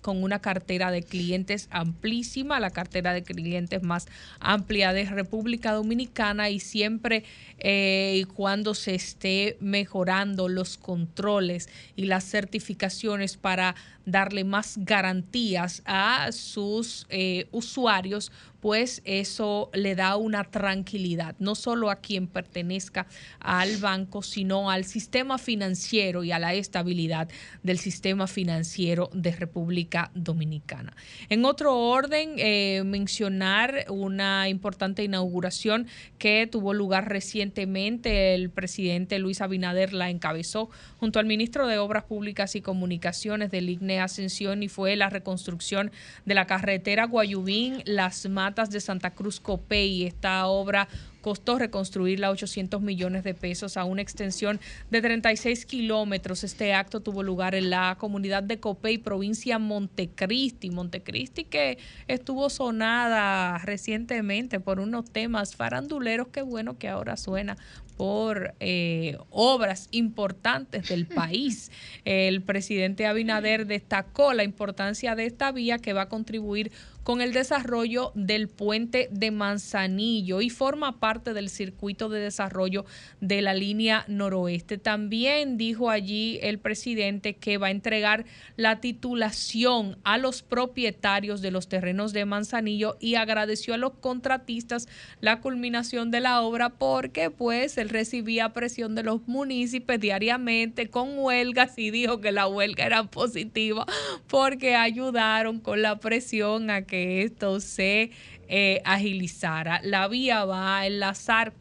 con 0.00 0.22
una 0.22 0.38
cartera 0.38 0.90
de 0.90 1.02
clientes 1.02 1.68
amplísima, 1.70 2.60
la 2.60 2.70
cartera 2.70 3.12
de 3.12 3.22
clientes 3.22 3.82
más 3.82 4.06
amplia 4.40 4.94
de 4.94 5.04
República 5.04 5.72
Dominicana 5.72 6.48
y 6.48 6.58
siempre 6.58 7.24
eh, 7.58 8.14
y 8.16 8.24
cuando 8.24 8.72
se 8.72 8.94
esté 8.94 9.58
mejorando 9.60 10.48
los 10.48 10.78
controles 10.78 11.68
y 11.94 12.06
las 12.06 12.24
certificaciones 12.24 13.36
para 13.36 13.74
darle 14.10 14.44
más 14.44 14.76
garantías 14.78 15.82
a 15.84 16.32
sus 16.32 17.06
eh, 17.10 17.46
usuarios, 17.50 18.32
pues 18.60 19.02
eso 19.04 19.70
le 19.72 19.94
da 19.94 20.16
una 20.16 20.44
tranquilidad, 20.44 21.36
no 21.38 21.54
solo 21.54 21.90
a 21.90 21.96
quien 21.96 22.26
pertenezca 22.26 23.06
al 23.38 23.76
banco, 23.76 24.22
sino 24.22 24.70
al 24.70 24.84
sistema 24.84 25.38
financiero 25.38 26.24
y 26.24 26.32
a 26.32 26.38
la 26.38 26.54
estabilidad 26.54 27.28
del 27.62 27.78
sistema 27.78 28.26
financiero 28.26 29.10
de 29.12 29.30
República 29.32 30.10
Dominicana. 30.14 30.96
En 31.28 31.44
otro 31.44 31.76
orden, 31.76 32.34
eh, 32.38 32.82
mencionar 32.84 33.84
una 33.88 34.48
importante 34.48 35.04
inauguración 35.04 35.86
que 36.18 36.48
tuvo 36.50 36.74
lugar 36.74 37.08
recientemente. 37.08 38.34
El 38.34 38.50
presidente 38.50 39.18
Luis 39.18 39.40
Abinader 39.40 39.92
la 39.92 40.10
encabezó 40.10 40.68
junto 40.98 41.20
al 41.20 41.26
ministro 41.26 41.66
de 41.68 41.78
Obras 41.78 42.04
Públicas 42.04 42.56
y 42.56 42.60
Comunicaciones 42.60 43.50
del 43.50 43.68
IGNE 43.70 43.97
Ascensión 44.00 44.62
y 44.62 44.68
fue 44.68 44.96
la 44.96 45.10
reconstrucción 45.10 45.90
de 46.24 46.34
la 46.34 46.46
carretera 46.46 47.06
Guayubín, 47.06 47.82
Las 47.84 48.28
Matas 48.28 48.70
de 48.70 48.80
Santa 48.80 49.10
Cruz 49.10 49.40
Copey. 49.40 50.04
Esta 50.04 50.46
obra 50.46 50.88
costó 51.20 51.58
reconstruirla 51.58 52.30
800 52.30 52.80
millones 52.80 53.24
de 53.24 53.34
pesos 53.34 53.76
a 53.76 53.84
una 53.84 54.02
extensión 54.02 54.60
de 54.90 55.02
36 55.02 55.66
kilómetros. 55.66 56.44
Este 56.44 56.72
acto 56.72 57.00
tuvo 57.00 57.22
lugar 57.22 57.54
en 57.54 57.70
la 57.70 57.96
comunidad 57.98 58.42
de 58.42 58.60
Copey, 58.60 58.98
provincia 58.98 59.58
Montecristi. 59.58 60.70
Montecristi 60.70 61.44
que 61.44 61.78
estuvo 62.06 62.48
sonada 62.50 63.58
recientemente 63.58 64.60
por 64.60 64.80
unos 64.80 65.10
temas 65.10 65.56
faranduleros. 65.56 66.28
Qué 66.28 66.42
bueno 66.42 66.78
que 66.78 66.88
ahora 66.88 67.16
suena 67.16 67.56
por 67.98 68.54
eh, 68.60 69.18
obras 69.28 69.88
importantes 69.90 70.88
del 70.88 71.06
país. 71.20 71.70
El 72.04 72.42
presidente 72.42 73.06
Abinader 73.06 73.66
destacó 73.66 74.32
la 74.32 74.44
importancia 74.44 75.16
de 75.16 75.26
esta 75.26 75.50
vía 75.50 75.78
que 75.78 75.92
va 75.92 76.02
a 76.02 76.08
contribuir 76.08 76.70
con 77.08 77.22
el 77.22 77.32
desarrollo 77.32 78.12
del 78.14 78.48
puente 78.48 79.08
de 79.10 79.30
Manzanillo 79.30 80.42
y 80.42 80.50
forma 80.50 81.00
parte 81.00 81.32
del 81.32 81.48
circuito 81.48 82.10
de 82.10 82.20
desarrollo 82.20 82.84
de 83.22 83.40
la 83.40 83.54
línea 83.54 84.04
noroeste. 84.08 84.76
También 84.76 85.56
dijo 85.56 85.88
allí 85.88 86.38
el 86.42 86.58
presidente 86.58 87.32
que 87.32 87.56
va 87.56 87.68
a 87.68 87.70
entregar 87.70 88.26
la 88.56 88.80
titulación 88.82 89.96
a 90.04 90.18
los 90.18 90.42
propietarios 90.42 91.40
de 91.40 91.50
los 91.50 91.70
terrenos 91.70 92.12
de 92.12 92.26
Manzanillo 92.26 92.98
y 93.00 93.14
agradeció 93.14 93.72
a 93.72 93.78
los 93.78 93.94
contratistas 93.94 94.86
la 95.22 95.40
culminación 95.40 96.10
de 96.10 96.20
la 96.20 96.42
obra 96.42 96.68
porque 96.68 97.30
pues 97.30 97.78
él 97.78 97.88
recibía 97.88 98.52
presión 98.52 98.94
de 98.94 99.04
los 99.04 99.26
municipios 99.26 99.98
diariamente 99.98 100.90
con 100.90 101.18
huelgas 101.18 101.78
y 101.78 101.90
dijo 101.90 102.20
que 102.20 102.32
la 102.32 102.48
huelga 102.48 102.84
era 102.84 103.04
positiva 103.04 103.86
porque 104.26 104.76
ayudaron 104.76 105.58
con 105.58 105.80
la 105.80 106.00
presión 106.00 106.68
a 106.68 106.82
que 106.82 106.97
esto 106.98 107.60
se 107.60 108.10
eh, 108.48 108.80
agilizara. 108.84 109.80
La 109.82 110.08
vía 110.08 110.44
va 110.44 110.80
a 110.80 110.86
enlazar 110.86 111.52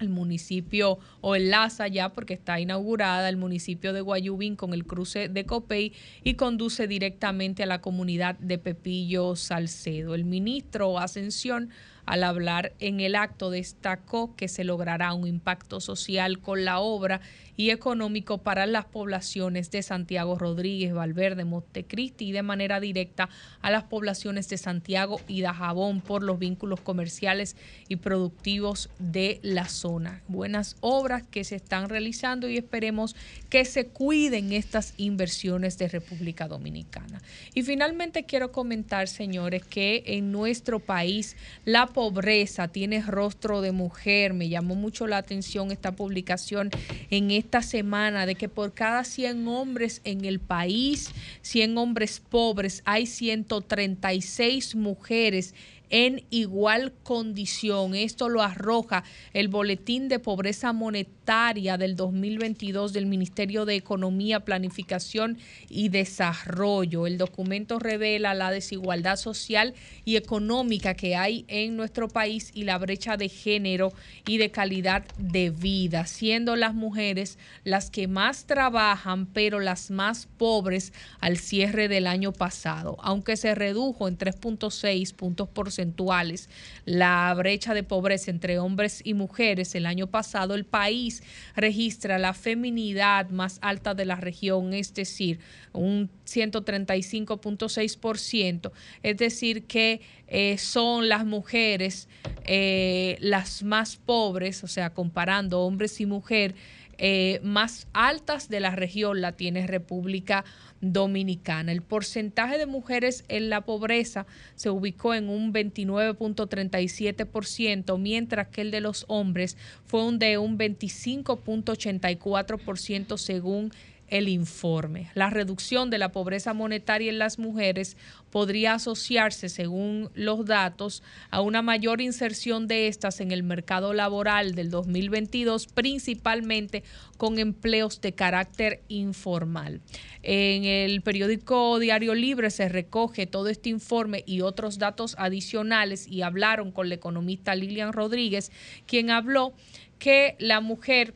el 0.00 0.08
municipio 0.08 0.98
o 1.20 1.36
enlaza 1.36 1.88
ya 1.88 2.12
porque 2.12 2.34
está 2.34 2.60
inaugurada 2.60 3.28
el 3.28 3.36
municipio 3.36 3.92
de 3.92 4.00
Guayubín 4.00 4.56
con 4.56 4.74
el 4.74 4.84
cruce 4.84 5.28
de 5.28 5.46
Copey 5.46 5.92
y 6.22 6.34
conduce 6.34 6.86
directamente 6.86 7.62
a 7.62 7.66
la 7.66 7.80
comunidad 7.80 8.38
de 8.38 8.58
Pepillo 8.58 9.36
Salcedo. 9.36 10.14
El 10.14 10.24
ministro 10.24 10.98
Ascensión 10.98 11.70
al 12.06 12.22
hablar 12.24 12.72
en 12.78 13.00
el 13.00 13.16
acto 13.16 13.50
destacó 13.50 14.34
que 14.36 14.48
se 14.48 14.64
logrará 14.64 15.12
un 15.12 15.26
impacto 15.26 15.80
social 15.80 16.38
con 16.40 16.64
la 16.64 16.78
obra 16.78 17.20
y 17.56 17.70
económico 17.70 18.38
para 18.38 18.66
las 18.66 18.84
poblaciones 18.84 19.70
de 19.70 19.82
Santiago 19.82 20.38
Rodríguez, 20.38 20.92
Valverde, 20.92 21.44
Montecristi 21.44 22.28
y 22.28 22.32
de 22.32 22.42
manera 22.42 22.80
directa 22.80 23.28
a 23.62 23.70
las 23.70 23.84
poblaciones 23.84 24.48
de 24.48 24.58
Santiago 24.58 25.20
y 25.26 25.40
Dajabón 25.40 26.00
por 26.00 26.22
los 26.22 26.38
vínculos 26.38 26.80
comerciales 26.80 27.56
y 27.88 27.96
productivos 27.96 28.90
de 28.98 29.40
la 29.42 29.68
zona. 29.68 30.22
Buenas 30.28 30.76
obras 30.80 31.22
que 31.30 31.44
se 31.44 31.56
están 31.56 31.88
realizando 31.88 32.48
y 32.48 32.58
esperemos 32.58 33.16
que 33.48 33.64
se 33.64 33.86
cuiden 33.88 34.52
estas 34.52 34.94
inversiones 34.96 35.78
de 35.78 35.88
República 35.88 36.48
Dominicana. 36.48 37.22
Y 37.54 37.62
finalmente 37.62 38.24
quiero 38.24 38.52
comentar, 38.52 39.08
señores, 39.08 39.64
que 39.64 40.02
en 40.06 40.30
nuestro 40.30 40.78
país 40.78 41.36
la 41.64 41.86
pobreza 41.96 42.68
tiene 42.68 43.00
rostro 43.00 43.62
de 43.62 43.72
mujer. 43.72 44.34
Me 44.34 44.50
llamó 44.50 44.74
mucho 44.74 45.06
la 45.06 45.16
atención 45.16 45.72
esta 45.72 45.96
publicación 45.96 46.68
en 47.08 47.30
esta 47.30 47.62
semana 47.62 48.26
de 48.26 48.34
que 48.34 48.50
por 48.50 48.74
cada 48.74 49.02
100 49.02 49.48
hombres 49.48 50.02
en 50.04 50.26
el 50.26 50.38
país, 50.38 51.10
100 51.40 51.78
hombres 51.78 52.20
pobres, 52.20 52.82
hay 52.84 53.06
136 53.06 54.74
mujeres 54.74 55.54
en 55.88 56.22
igual 56.28 56.92
condición. 57.02 57.94
Esto 57.94 58.28
lo 58.28 58.42
arroja 58.42 59.02
el 59.32 59.48
Boletín 59.48 60.08
de 60.08 60.18
Pobreza 60.18 60.74
Monetaria 60.74 61.15
del 61.26 61.96
2022 61.96 62.92
del 62.92 63.06
Ministerio 63.06 63.64
de 63.64 63.74
Economía, 63.74 64.44
Planificación 64.44 65.38
y 65.68 65.88
Desarrollo. 65.88 67.08
El 67.08 67.18
documento 67.18 67.80
revela 67.80 68.32
la 68.32 68.52
desigualdad 68.52 69.16
social 69.16 69.74
y 70.04 70.14
económica 70.14 70.94
que 70.94 71.16
hay 71.16 71.44
en 71.48 71.76
nuestro 71.76 72.06
país 72.06 72.52
y 72.54 72.62
la 72.62 72.78
brecha 72.78 73.16
de 73.16 73.28
género 73.28 73.92
y 74.24 74.38
de 74.38 74.52
calidad 74.52 75.04
de 75.18 75.50
vida, 75.50 76.06
siendo 76.06 76.54
las 76.54 76.74
mujeres 76.74 77.38
las 77.64 77.90
que 77.90 78.06
más 78.06 78.44
trabajan, 78.46 79.26
pero 79.26 79.58
las 79.58 79.90
más 79.90 80.28
pobres 80.38 80.92
al 81.18 81.38
cierre 81.38 81.88
del 81.88 82.06
año 82.06 82.30
pasado. 82.30 82.98
Aunque 83.00 83.36
se 83.36 83.56
redujo 83.56 84.06
en 84.06 84.16
3.6 84.16 85.12
puntos 85.12 85.48
porcentuales 85.48 86.48
la 86.84 87.34
brecha 87.36 87.74
de 87.74 87.82
pobreza 87.82 88.30
entre 88.30 88.60
hombres 88.60 89.00
y 89.02 89.14
mujeres 89.14 89.74
el 89.74 89.86
año 89.86 90.06
pasado, 90.06 90.54
el 90.54 90.64
país 90.64 91.15
registra 91.54 92.18
la 92.18 92.34
feminidad 92.34 93.30
más 93.30 93.60
alta 93.62 93.94
de 93.94 94.04
la 94.04 94.16
región, 94.16 94.74
es 94.74 94.92
decir, 94.94 95.38
un 95.72 96.10
135.6%, 96.26 98.72
es 99.02 99.16
decir, 99.16 99.64
que 99.64 100.02
eh, 100.28 100.58
son 100.58 101.08
las 101.08 101.24
mujeres 101.24 102.08
eh, 102.48 103.16
las 103.20 103.64
más 103.64 103.96
pobres, 103.96 104.62
o 104.62 104.68
sea, 104.68 104.90
comparando 104.90 105.62
hombres 105.62 106.00
y 106.00 106.06
mujeres, 106.06 106.56
eh, 106.98 107.40
más 107.42 107.88
altas 107.92 108.48
de 108.48 108.60
la 108.60 108.70
región 108.70 109.20
la 109.20 109.32
tiene 109.32 109.66
República 109.66 110.46
Dominicana. 110.80 111.72
El 111.72 111.82
porcentaje 111.82 112.56
de 112.58 112.66
mujeres 112.66 113.24
en 113.28 113.50
la 113.50 113.62
pobreza 113.62 114.24
se 114.54 114.70
ubicó 114.70 115.12
en 115.14 115.28
un 115.28 115.52
29.37%, 115.52 117.98
mientras 117.98 118.46
que 118.48 118.60
el 118.62 118.70
de 118.70 118.80
los 118.80 119.04
hombres 119.08 119.56
fue 119.84 120.04
un 120.04 120.18
de 120.18 120.38
un 120.38 120.56
25.84% 120.58 123.18
según 123.18 123.72
el 124.08 124.28
informe. 124.28 125.10
La 125.14 125.30
reducción 125.30 125.90
de 125.90 125.98
la 125.98 126.12
pobreza 126.12 126.54
monetaria 126.54 127.10
en 127.10 127.18
las 127.18 127.38
mujeres 127.38 127.96
podría 128.30 128.74
asociarse, 128.74 129.48
según 129.48 130.10
los 130.14 130.44
datos, 130.44 131.02
a 131.30 131.40
una 131.40 131.62
mayor 131.62 132.00
inserción 132.00 132.66
de 132.66 132.88
estas 132.88 133.20
en 133.20 133.32
el 133.32 133.42
mercado 133.42 133.94
laboral 133.94 134.54
del 134.54 134.70
2022, 134.70 135.66
principalmente 135.68 136.84
con 137.16 137.38
empleos 137.38 138.00
de 138.00 138.12
carácter 138.12 138.82
informal. 138.88 139.80
En 140.22 140.64
el 140.64 141.02
periódico 141.02 141.78
Diario 141.78 142.14
Libre 142.14 142.50
se 142.50 142.68
recoge 142.68 143.26
todo 143.26 143.48
este 143.48 143.70
informe 143.70 144.22
y 144.26 144.40
otros 144.40 144.78
datos 144.78 145.14
adicionales 145.18 146.06
y 146.08 146.22
hablaron 146.22 146.72
con 146.72 146.88
la 146.88 146.96
economista 146.96 147.54
Lilian 147.54 147.92
Rodríguez, 147.92 148.50
quien 148.86 149.10
habló 149.10 149.54
que 149.98 150.36
la 150.38 150.60
mujer 150.60 151.14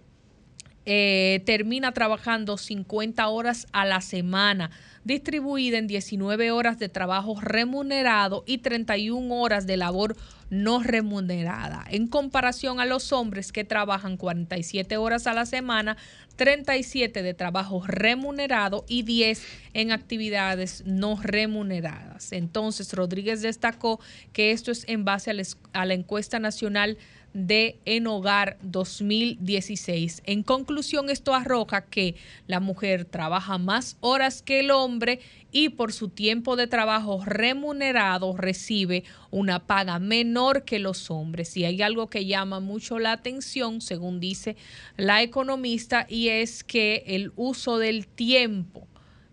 eh, 0.93 1.41
termina 1.47 1.93
trabajando 1.93 2.57
50 2.59 3.29
horas 3.29 3.69
a 3.71 3.85
la 3.85 4.01
semana, 4.01 4.73
distribuida 5.05 5.79
en 5.79 5.87
19 5.87 6.51
horas 6.51 6.81
de 6.81 6.89
trabajo 6.89 7.41
remunerado 7.41 8.43
y 8.45 8.59
31 8.59 9.33
horas 9.33 9.69
de 9.69 9.77
labor 9.77 10.17
no 10.51 10.83
remunerada, 10.83 11.85
en 11.89 12.09
comparación 12.09 12.81
a 12.81 12.87
los 12.87 13.12
hombres 13.12 13.53
que 13.53 13.62
trabajan 13.62 14.17
47 14.17 14.97
horas 14.97 15.29
a 15.29 15.33
la 15.33 15.47
semana, 15.47 15.97
37 16.35 17.23
de 17.23 17.35
trabajo 17.35 17.85
remunerado 17.87 18.85
y 18.89 19.05
10 19.05 19.41
en 19.75 19.93
actividades 19.93 20.83
no 20.87 21.21
remuneradas. 21.23 22.33
Entonces, 22.33 22.93
Rodríguez 22.95 23.43
destacó 23.43 24.01
que 24.33 24.51
esto 24.51 24.73
es 24.73 24.85
en 24.89 25.05
base 25.05 25.31
a 25.31 25.35
la, 25.35 25.45
a 25.73 25.87
la 25.87 25.95
encuesta 25.95 26.41
nacional 26.41 26.99
de 27.32 27.78
En 27.85 28.07
Hogar 28.07 28.59
2016. 28.62 30.23
En 30.27 30.43
conclusión, 30.43 31.11
esto 31.11 31.35
arroja 31.35 31.85
que 31.86 32.16
la 32.47 32.61
mujer 32.61 33.05
trabaja 33.05 33.59
más 33.59 33.97
horas 34.01 34.43
que 34.43 34.61
el 34.61 34.70
hombre 34.70 35.20
y 35.52 35.70
por 35.70 35.93
su 35.93 36.09
tiempo 36.09 36.57
de 36.57 36.66
trabajo 36.66 37.23
remunerado 37.24 38.36
recibe 38.36 39.05
una 39.31 39.66
paga 39.66 39.98
menor 39.98 40.65
que 40.65 40.78
los 40.78 41.11
hombres. 41.11 41.57
Y 41.57 41.65
hay 41.65 41.82
algo 41.82 42.09
que 42.09 42.27
llama 42.27 42.61
mucho 42.61 42.98
la 42.98 43.12
atención, 43.12 43.81
según 43.81 44.20
dice 44.20 44.57
la 44.97 45.23
economista, 45.23 46.07
y 46.09 46.28
es 46.28 46.65
que 46.65 47.05
el 47.07 47.32
uso 47.36 47.78
del 47.78 48.07
tiempo 48.07 48.90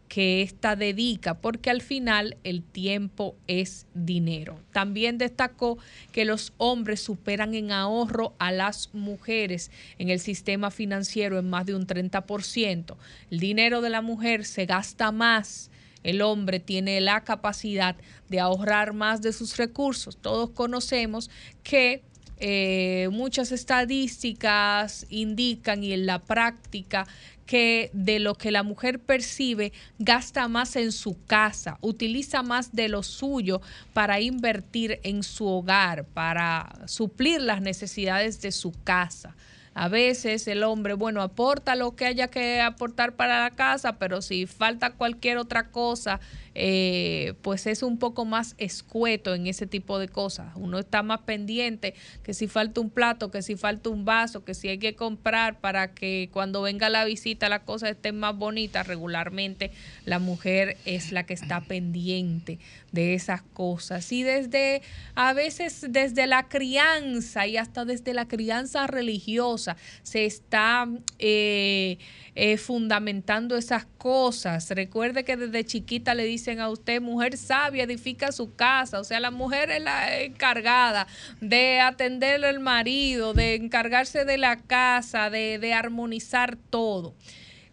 que 0.07 0.41
ésta 0.41 0.75
dedica, 0.75 1.35
porque 1.35 1.69
al 1.69 1.81
final 1.81 2.37
el 2.43 2.63
tiempo 2.63 3.35
es 3.47 3.85
dinero. 3.93 4.59
También 4.71 5.17
destacó 5.17 5.77
que 6.11 6.25
los 6.25 6.53
hombres 6.57 7.01
superan 7.01 7.53
en 7.53 7.71
ahorro 7.71 8.33
a 8.39 8.51
las 8.51 8.93
mujeres 8.93 9.71
en 9.97 10.09
el 10.09 10.19
sistema 10.19 10.71
financiero 10.71 11.37
en 11.39 11.49
más 11.49 11.65
de 11.65 11.75
un 11.75 11.85
30%. 11.85 12.95
El 13.31 13.39
dinero 13.39 13.81
de 13.81 13.89
la 13.89 14.01
mujer 14.01 14.45
se 14.45 14.65
gasta 14.65 15.11
más. 15.11 15.69
El 16.03 16.21
hombre 16.21 16.59
tiene 16.59 17.01
la 17.01 17.23
capacidad 17.23 17.97
de 18.29 18.39
ahorrar 18.39 18.93
más 18.93 19.21
de 19.21 19.33
sus 19.33 19.57
recursos. 19.57 20.17
Todos 20.17 20.51
conocemos 20.51 21.29
que 21.63 22.03
eh, 22.39 23.09
muchas 23.11 23.51
estadísticas 23.51 25.07
indican 25.09 25.83
y 25.83 25.93
en 25.93 26.05
la 26.05 26.19
práctica 26.19 27.07
que 27.47 27.89
de 27.93 28.19
lo 28.19 28.35
que 28.35 28.51
la 28.51 28.61
mujer 28.61 28.99
percibe 28.99 29.73
gasta 29.97 30.47
más 30.47 30.75
en 30.75 30.91
su 30.91 31.17
casa, 31.25 31.79
utiliza 31.81 32.43
más 32.43 32.73
de 32.73 32.89
lo 32.89 33.01
suyo 33.01 33.61
para 33.93 34.19
invertir 34.19 34.99
en 35.01 35.23
su 35.23 35.47
hogar, 35.47 36.05
para 36.05 36.83
suplir 36.85 37.41
las 37.41 37.61
necesidades 37.61 38.39
de 38.41 38.51
su 38.51 38.71
casa. 38.83 39.35
A 39.73 39.89
veces 39.89 40.47
el 40.47 40.63
hombre, 40.63 40.95
bueno, 40.95 41.21
aporta 41.21 41.75
lo 41.75 41.95
que 41.95 42.07
haya 42.07 42.29
que 42.29 42.61
aportar 42.61 43.15
para 43.15 43.43
la 43.43 43.51
casa, 43.51 43.99
pero 43.99 44.23
si 44.23 44.47
falta 44.47 44.93
cualquier 44.93 45.37
otra 45.37 45.69
cosa, 45.69 46.19
eh, 46.59 47.35
pues 47.43 47.67
es 47.67 47.83
un 47.83 47.99
poco 47.99 48.25
más 48.25 48.55
escueto 48.57 49.35
en 49.35 49.45
ese 49.45 49.67
tipo 49.67 49.99
de 49.99 50.07
cosas. 50.07 50.53
Uno 50.55 50.79
está 50.79 51.03
más 51.03 51.19
pendiente 51.19 51.93
que 52.23 52.33
si 52.33 52.47
falta 52.47 52.81
un 52.81 52.89
plato, 52.89 53.29
que 53.29 53.43
si 53.43 53.55
falta 53.55 53.91
un 53.91 54.05
vaso, 54.05 54.43
que 54.43 54.55
si 54.55 54.67
hay 54.67 54.79
que 54.79 54.95
comprar 54.95 55.59
para 55.59 55.93
que 55.93 56.31
cuando 56.33 56.63
venga 56.63 56.89
la 56.89 57.05
visita 57.05 57.47
las 57.47 57.61
cosas 57.61 57.91
estén 57.91 58.17
más 58.17 58.35
bonitas. 58.35 58.87
Regularmente 58.87 59.69
la 60.03 60.17
mujer 60.17 60.77
es 60.85 61.11
la 61.11 61.27
que 61.27 61.35
está 61.35 61.61
pendiente 61.61 62.57
de 62.91 63.13
esas 63.13 63.43
cosas. 63.43 64.11
Y 64.11 64.23
desde, 64.23 64.81
a 65.13 65.33
veces 65.33 65.85
desde 65.89 66.25
la 66.25 66.49
crianza 66.49 67.45
y 67.45 67.57
hasta 67.57 67.85
desde 67.85 68.15
la 68.15 68.27
crianza 68.27 68.87
religiosa 68.87 69.77
se 70.01 70.25
está... 70.25 70.89
Eh, 71.19 71.99
eh, 72.39 72.57
fundamentando 72.57 73.57
esas 73.57 73.87
cosas. 73.97 74.69
Recuerde 74.69 75.23
que 75.23 75.35
desde 75.35 75.65
chiquita 75.65 76.13
le 76.13 76.23
dicen 76.23 76.59
a 76.59 76.69
usted, 76.69 77.01
mujer 77.01 77.35
sabia, 77.35 77.85
edifica 77.85 78.31
su 78.31 78.53
casa. 78.53 78.99
O 78.99 79.03
sea, 79.03 79.19
la 79.19 79.31
mujer 79.31 79.71
es 79.71 79.81
la 79.81 80.21
encargada 80.21 81.07
de 81.41 81.79
atender 81.79 82.45
al 82.45 82.59
marido, 82.59 83.33
de 83.33 83.55
encargarse 83.55 84.23
de 84.23 84.37
la 84.37 84.57
casa, 84.57 85.31
de, 85.31 85.57
de 85.57 85.73
armonizar 85.73 86.57
todo. 86.69 87.15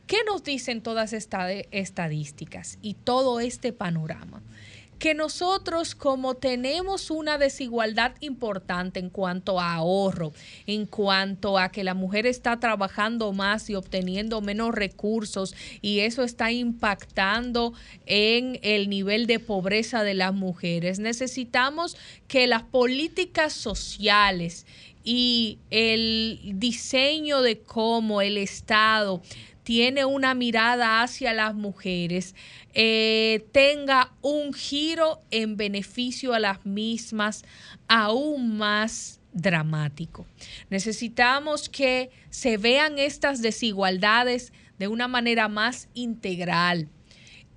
¿Qué 0.06 0.24
nos 0.24 0.42
dicen 0.42 0.80
todas 0.80 1.12
estas 1.12 1.52
estadísticas 1.70 2.78
y 2.80 2.94
todo 2.94 3.40
este 3.40 3.74
panorama? 3.74 4.42
Que 4.98 5.14
nosotros 5.14 5.94
como 5.94 6.34
tenemos 6.34 7.10
una 7.10 7.38
desigualdad 7.38 8.12
importante 8.20 9.00
en 9.00 9.10
cuanto 9.10 9.60
a 9.60 9.74
ahorro, 9.74 10.32
en 10.66 10.86
cuanto 10.86 11.58
a 11.58 11.70
que 11.70 11.84
la 11.84 11.94
mujer 11.94 12.26
está 12.26 12.58
trabajando 12.58 13.32
más 13.32 13.68
y 13.70 13.74
obteniendo 13.74 14.40
menos 14.40 14.74
recursos 14.74 15.54
y 15.82 16.00
eso 16.00 16.22
está 16.22 16.52
impactando 16.52 17.74
en 18.06 18.58
el 18.62 18.88
nivel 18.88 19.26
de 19.26 19.38
pobreza 19.38 20.02
de 20.02 20.14
las 20.14 20.34
mujeres, 20.34 20.98
necesitamos 20.98 21.96
que 22.28 22.46
las 22.46 22.62
políticas 22.62 23.52
sociales 23.52 24.66
y 25.04 25.58
el 25.70 26.40
diseño 26.54 27.42
de 27.42 27.60
cómo 27.60 28.22
el 28.22 28.38
Estado 28.38 29.20
tiene 29.64 30.04
una 30.04 30.34
mirada 30.34 31.02
hacia 31.02 31.32
las 31.32 31.54
mujeres, 31.54 32.34
eh, 32.74 33.46
tenga 33.52 34.12
un 34.20 34.52
giro 34.52 35.22
en 35.30 35.56
beneficio 35.56 36.34
a 36.34 36.38
las 36.38 36.64
mismas 36.64 37.44
aún 37.88 38.56
más 38.56 39.20
dramático. 39.32 40.26
Necesitamos 40.70 41.68
que 41.68 42.10
se 42.30 42.56
vean 42.56 42.98
estas 42.98 43.42
desigualdades 43.42 44.52
de 44.78 44.88
una 44.88 45.08
manera 45.08 45.48
más 45.48 45.88
integral 45.94 46.88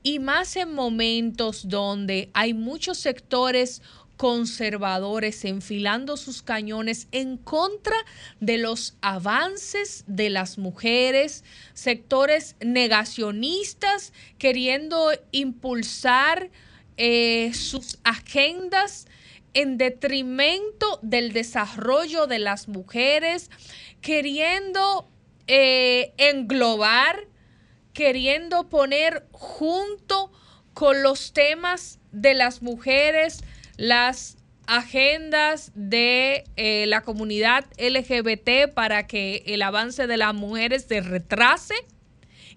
y 0.01 0.19
más 0.19 0.55
en 0.55 0.73
momentos 0.73 1.67
donde 1.67 2.29
hay 2.33 2.53
muchos 2.53 2.97
sectores 2.97 3.81
conservadores 4.17 5.45
enfilando 5.45 6.17
sus 6.17 6.41
cañones 6.41 7.07
en 7.11 7.37
contra 7.37 7.95
de 8.39 8.57
los 8.57 8.97
avances 9.01 10.03
de 10.07 10.29
las 10.29 10.57
mujeres, 10.57 11.43
sectores 11.73 12.55
negacionistas 12.59 14.11
queriendo 14.39 15.11
impulsar 15.31 16.49
eh, 16.97 17.51
sus 17.53 17.99
agendas 18.03 19.07
en 19.53 19.77
detrimento 19.77 20.99
del 21.01 21.31
desarrollo 21.31 22.27
de 22.27 22.39
las 22.39 22.67
mujeres, 22.67 23.49
queriendo 24.01 25.07
eh, 25.47 26.13
englobar, 26.17 27.27
queriendo 27.93 28.67
poner 28.69 29.27
junto 29.31 30.31
con 30.73 31.01
los 31.01 31.33
temas 31.33 31.99
de 32.11 32.33
las 32.33 32.61
mujeres, 32.61 33.43
las 33.77 34.37
agendas 34.65 35.71
de 35.75 36.43
eh, 36.57 36.85
la 36.87 37.01
comunidad 37.01 37.65
LGBT 37.77 38.73
para 38.73 39.07
que 39.07 39.43
el 39.47 39.61
avance 39.61 40.07
de 40.07 40.17
las 40.17 40.33
mujeres 40.33 40.85
se 40.87 40.99
retrase 40.99 41.75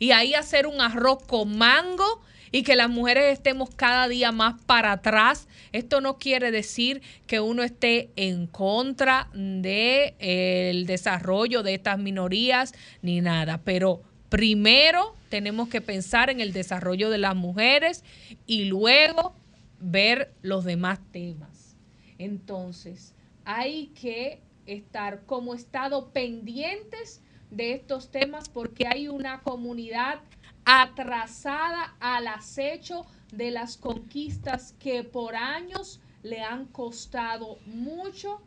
y 0.01 0.11
ahí 0.11 0.35
hacer 0.35 0.67
un 0.67 0.81
arroz 0.81 1.23
con 1.23 1.57
mango 1.57 2.23
y 2.53 2.65
que 2.65 2.75
las 2.75 2.91
mujeres 2.91 3.33
estemos 3.33 3.71
cada 3.75 4.09
día 4.09 4.33
más 4.33 4.61
para 4.67 4.91
atrás. 4.91 5.47
Esto 5.73 6.01
no 6.01 6.19
quiere 6.19 6.51
decir 6.51 7.01
que 7.29 7.39
uno 7.39 7.63
esté 7.63 8.11
en 8.17 8.49
contra 8.49 9.29
del 9.33 10.15
el 10.19 10.87
desarrollo 10.87 11.63
de 11.63 11.75
estas 11.75 11.99
minorías 11.99 12.75
ni 13.03 13.21
nada, 13.21 13.61
pero 13.63 14.03
primero 14.31 15.15
tenemos 15.29 15.69
que 15.69 15.81
pensar 15.81 16.29
en 16.31 16.41
el 16.41 16.53
desarrollo 16.53 17.11
de 17.11 17.19
las 17.19 17.37
mujeres 17.37 18.03
y 18.47 18.65
luego 18.65 19.37
ver 19.81 20.35
los 20.43 20.65
demás 20.65 21.01
temas. 21.11 21.77
Entonces, 22.19 23.15
hay 23.45 23.89
que 23.89 24.41
estar 24.67 25.25
como 25.25 25.55
Estado 25.55 26.11
pendientes 26.11 27.23
de 27.51 27.73
estos 27.73 28.11
temas 28.11 28.49
porque 28.49 28.87
hay 28.87 29.09
una 29.09 29.41
comunidad 29.43 30.21
atrasada 30.65 31.97
al 31.99 32.29
acecho 32.29 33.07
de 33.33 33.51
las 33.51 33.77
conquistas 33.77 34.75
que 34.79 35.03
por 35.03 35.35
años 35.35 36.01
le 36.23 36.43
han 36.43 36.67
costado 36.67 37.59
mucho 37.67 38.41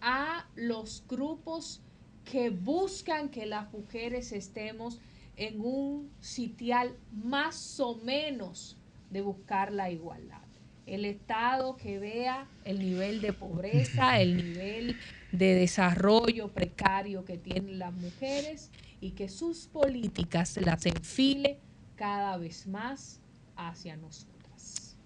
a 0.00 0.46
los 0.56 1.04
grupos 1.08 1.80
que 2.24 2.50
buscan 2.50 3.28
que 3.28 3.46
las 3.46 3.72
mujeres 3.72 4.32
estemos 4.32 5.00
en 5.36 5.60
un 5.60 6.10
sitial 6.20 6.96
más 7.12 7.78
o 7.80 7.96
menos 7.96 8.76
de 9.10 9.20
buscar 9.20 9.72
la 9.72 9.90
igualdad. 9.90 10.47
El 10.88 11.04
Estado 11.04 11.76
que 11.76 11.98
vea 11.98 12.46
el 12.64 12.78
nivel 12.78 13.20
de 13.20 13.34
pobreza, 13.34 14.20
el 14.20 14.36
nivel 14.38 14.96
de 15.32 15.54
desarrollo 15.54 16.48
precario 16.48 17.26
que 17.26 17.36
tienen 17.36 17.78
las 17.78 17.92
mujeres 17.92 18.70
y 19.00 19.10
que 19.10 19.28
sus 19.28 19.66
políticas 19.66 20.56
las 20.56 20.86
enfile 20.86 21.58
cada 21.96 22.38
vez 22.38 22.66
más 22.66 23.20
hacia 23.54 23.96
nosotras. 23.96 24.96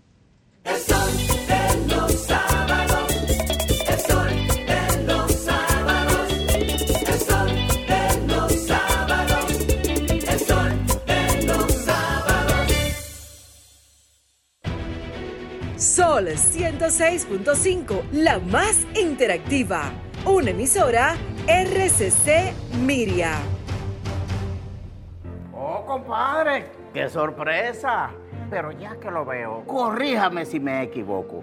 Sol 16.23 16.28
106.5, 16.28 18.11
la 18.12 18.39
más 18.39 18.86
interactiva. 18.94 19.90
Una 20.24 20.51
emisora 20.51 21.16
RCC 21.49 22.53
Miria. 22.78 23.32
Oh, 25.53 25.85
compadre, 25.85 26.66
qué 26.94 27.09
sorpresa. 27.09 28.11
Pero 28.51 28.70
ya 28.70 29.01
que 29.01 29.11
lo 29.11 29.24
veo, 29.24 29.65
corríjame 29.66 30.44
si 30.44 30.61
me 30.61 30.82
equivoco. 30.82 31.43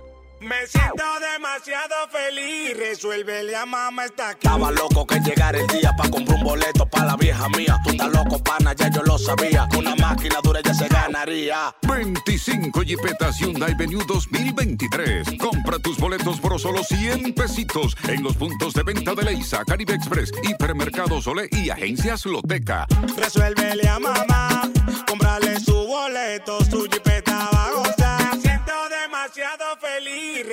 Me 0.41 0.65
siento 0.65 1.03
demasiado 1.33 1.93
feliz, 2.09 2.75
resuélvele 2.75 3.55
a 3.55 3.63
mamá 3.63 4.05
está 4.05 4.29
aquí. 4.29 4.47
Estaba 4.47 4.71
loco 4.71 5.05
que 5.05 5.19
llegara 5.19 5.59
el 5.59 5.67
día 5.67 5.93
para 5.95 6.09
comprar 6.09 6.39
un 6.39 6.43
boleto 6.43 6.83
para 6.87 7.05
la 7.05 7.15
vieja 7.15 7.47
mía. 7.49 7.79
Tú 7.83 7.91
estás 7.91 8.11
loco, 8.11 8.39
pana, 8.39 8.73
ya 8.73 8.89
yo 8.89 9.03
lo 9.03 9.19
sabía. 9.19 9.67
Con 9.69 9.85
una 9.85 9.95
máquina 9.95 10.37
dura 10.41 10.61
ya 10.63 10.73
se 10.73 10.87
ganaría. 10.87 11.75
25 11.87 12.81
Jeepetas 12.81 13.37
Hyundai 13.37 13.75
Venue 13.75 14.03
2023. 14.07 15.27
Compra 15.39 15.77
tus 15.77 15.99
boletos 15.99 16.39
por 16.39 16.59
solo 16.59 16.83
100 16.83 17.35
pesitos 17.35 17.95
en 18.07 18.23
los 18.23 18.35
puntos 18.35 18.73
de 18.73 18.81
venta 18.81 19.13
de 19.13 19.23
Leisa, 19.23 19.63
Caribe 19.63 19.93
Express, 19.93 20.31
Hipermercados 20.41 21.27
Olé 21.27 21.49
y 21.51 21.69
Agencias 21.69 22.25
Loteca. 22.25 22.87
Resuélvele 23.15 23.87
a 23.87 23.99
mamá, 23.99 24.71
comprarle 25.07 25.59
su 25.59 25.75
boleto, 25.85 26.65
su 26.65 26.89
jipeta 26.89 27.20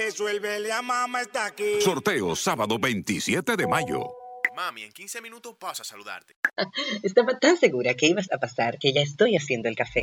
resuélvele 0.09 0.73
a 0.73 0.81
mamá 0.81 1.21
está 1.21 1.47
aquí. 1.47 1.81
Sorteo 1.81 2.35
sábado 2.35 2.79
27 2.79 3.57
de 3.57 3.67
mayo. 3.67 4.09
Mami, 4.57 4.83
en 4.83 4.93
15 4.93 5.21
minutos 5.21 5.55
paso 5.59 5.83
a 5.83 5.85
saludarte. 5.85 6.35
Estaba 7.03 7.39
tan 7.39 7.57
segura 7.57 7.95
que 7.95 8.07
ibas 8.07 8.29
a 8.33 8.39
pasar 8.39 8.79
que 8.79 8.93
ya 8.93 9.03
estoy 9.03 9.37
haciendo 9.37 9.69
el 9.69 9.77
café. 9.77 10.03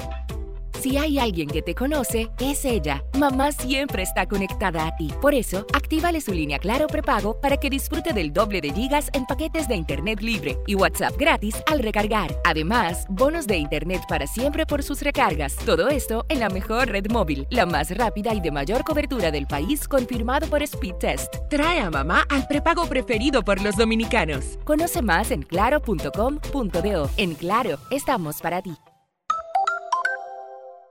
Si 0.80 0.98
hay 0.98 1.20
alguien 1.20 1.48
que 1.48 1.62
te 1.62 1.74
conoce, 1.74 2.30
es 2.40 2.66
ella. 2.66 3.04
Mamá 3.18 3.52
siempre 3.52 4.04
está 4.04 4.28
conectada 4.28 4.88
a 4.88 4.96
ti. 4.96 5.12
Por 5.22 5.34
eso, 5.34 5.66
actívale 5.74 6.22
su 6.22 6.32
línea 6.32 6.60
Claro 6.60 6.88
prepago 6.88 7.40
para 7.40 7.58
que 7.58 7.70
disfrute 7.70 8.14
del 8.14 8.34
doble 8.34 8.62
de 8.62 8.72
gigas 8.72 9.10
en 9.14 9.26
paquetes 9.26 9.68
de 9.68 9.76
Internet 9.76 10.22
libre 10.22 10.58
y 10.68 10.76
WhatsApp 10.76 11.18
gratis 11.18 11.56
al 11.72 11.80
recargar. 11.80 12.36
Además, 12.44 13.06
bonos 13.10 13.48
de 13.48 13.58
Internet 13.58 14.04
para 14.08 14.28
siempre 14.28 14.66
por 14.66 14.84
sus 14.84 15.02
recargas. 15.02 15.56
Todo 15.66 15.90
esto 15.90 16.26
en 16.30 16.40
la 16.40 16.50
mejor 16.50 16.90
red 16.90 17.10
móvil, 17.10 17.48
la 17.50 17.66
más 17.66 17.90
rápida 17.96 18.34
y 18.34 18.42
de 18.42 18.52
mayor 18.52 18.84
cobertura 18.84 19.32
del 19.32 19.48
país, 19.48 19.88
confirmado 19.88 20.48
por 20.48 20.62
Speed 20.62 20.96
Test. 20.96 21.36
Trae 21.50 21.80
a 21.80 21.90
mamá 21.90 22.26
al 22.30 22.48
prepago 22.48 22.86
preferido 22.88 23.44
por 23.44 23.62
los 23.62 23.76
dominicanos. 23.76 24.60
Conoce 24.64 25.02
más 25.02 25.32
en 25.32 25.44
claro.com.do. 25.44 27.10
En 27.18 27.36
Claro, 27.36 27.78
estamos 27.92 28.42
para 28.42 28.62
ti. 28.62 28.76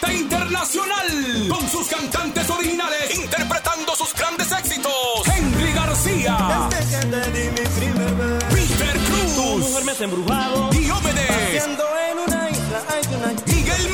Internacional 0.58 1.48
con 1.50 1.70
sus 1.70 1.88
cantantes 1.88 2.50
originales 2.50 3.16
interpretando 3.16 3.96
sus 3.96 4.12
grandes 4.16 4.52
éxitos. 4.52 4.92
Henry 5.36 5.72
García, 5.72 6.68
Desde 6.72 7.00
que 7.00 7.06
te 7.06 7.32
di 7.32 7.50
mi 7.52 7.68
primer 7.80 8.16
beso. 8.16 8.48
Peter 8.50 8.98
Cruz, 9.06 9.60
mujer 9.70 9.84
me 9.86 9.92
has 9.92 10.02
embrujado. 10.02 10.70
Diomedes, 10.72 11.28
Paseando 11.28 11.84
en 12.12 12.20
una 12.20 12.50
isla 12.50 12.84
hay 12.90 13.16
una 13.16 13.28
Miguel 13.46 13.86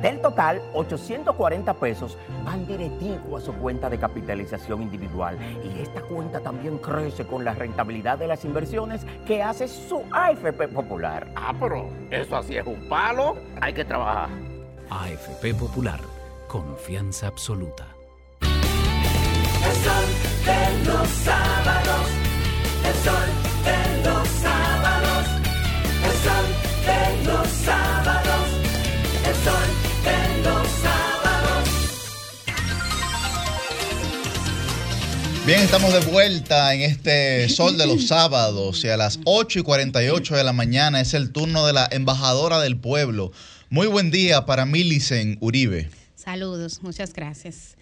Del 0.00 0.20
total, 0.20 0.62
840 0.72 1.74
pesos 1.74 2.16
van 2.44 2.66
directivo 2.66 3.36
a 3.36 3.40
su 3.40 3.52
cuenta 3.54 3.90
de 3.90 3.98
capitalización 3.98 4.82
individual. 4.82 5.36
Y 5.64 5.80
esta 5.80 6.00
cuenta 6.00 6.40
también 6.40 6.78
crece 6.78 7.26
con 7.26 7.44
la 7.44 7.54
rentabilidad 7.54 8.18
de 8.18 8.28
las 8.28 8.44
inversiones 8.44 9.04
que 9.26 9.42
hace 9.42 9.68
su 9.68 10.02
AFP 10.10 10.68
Popular. 10.68 11.30
Ah, 11.36 11.52
pero 11.58 11.90
eso 12.10 12.36
así 12.36 12.56
es 12.56 12.66
un 12.66 12.88
palo. 12.88 13.36
Hay 13.60 13.74
que 13.74 13.84
trabajar. 13.84 14.30
AFP 14.88 15.54
Popular, 15.54 16.00
confianza 16.48 17.26
absoluta. 17.26 17.86
El 18.40 19.76
sol 19.76 20.04
de 20.46 20.84
los 20.90 21.08
sábados. 21.08 22.08
El 22.86 22.94
sol 22.94 23.28
de 23.64 24.08
los 24.08 24.28
sábados. 24.28 25.26
El 26.04 26.12
sol 26.12 26.46
de 26.86 27.26
los 27.26 27.48
sábados. 27.48 27.99
El 29.30 29.36
sol 29.36 29.54
de 30.02 30.42
los 30.42 30.68
sábados. 30.82 31.68
Bien, 35.46 35.60
estamos 35.60 35.92
de 35.92 36.00
vuelta 36.10 36.74
en 36.74 36.80
este 36.80 37.48
sol 37.48 37.78
de 37.78 37.86
los 37.86 38.08
sábados 38.08 38.82
y 38.82 38.88
a 38.88 38.96
las 38.96 39.20
8 39.24 39.60
y 39.60 39.62
48 39.62 40.34
de 40.34 40.42
la 40.42 40.52
mañana 40.52 41.00
es 41.00 41.14
el 41.14 41.30
turno 41.30 41.64
de 41.64 41.72
la 41.72 41.88
embajadora 41.92 42.58
del 42.58 42.76
pueblo. 42.76 43.30
Muy 43.68 43.86
buen 43.86 44.10
día 44.10 44.46
para 44.46 44.66
Milicen 44.66 45.38
Uribe. 45.40 45.88
Saludos, 46.16 46.82
muchas 46.82 47.12
gracias. 47.12 47.76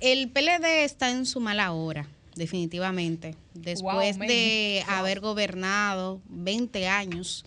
El 0.00 0.28
PLD 0.30 0.82
está 0.82 1.10
en 1.12 1.24
su 1.24 1.38
mala 1.38 1.70
hora, 1.70 2.08
definitivamente. 2.34 3.36
Después 3.54 4.18
Wow, 4.18 4.26
de 4.26 4.84
haber 4.88 5.20
gobernado 5.20 6.20
20 6.30 6.88
años, 6.88 7.44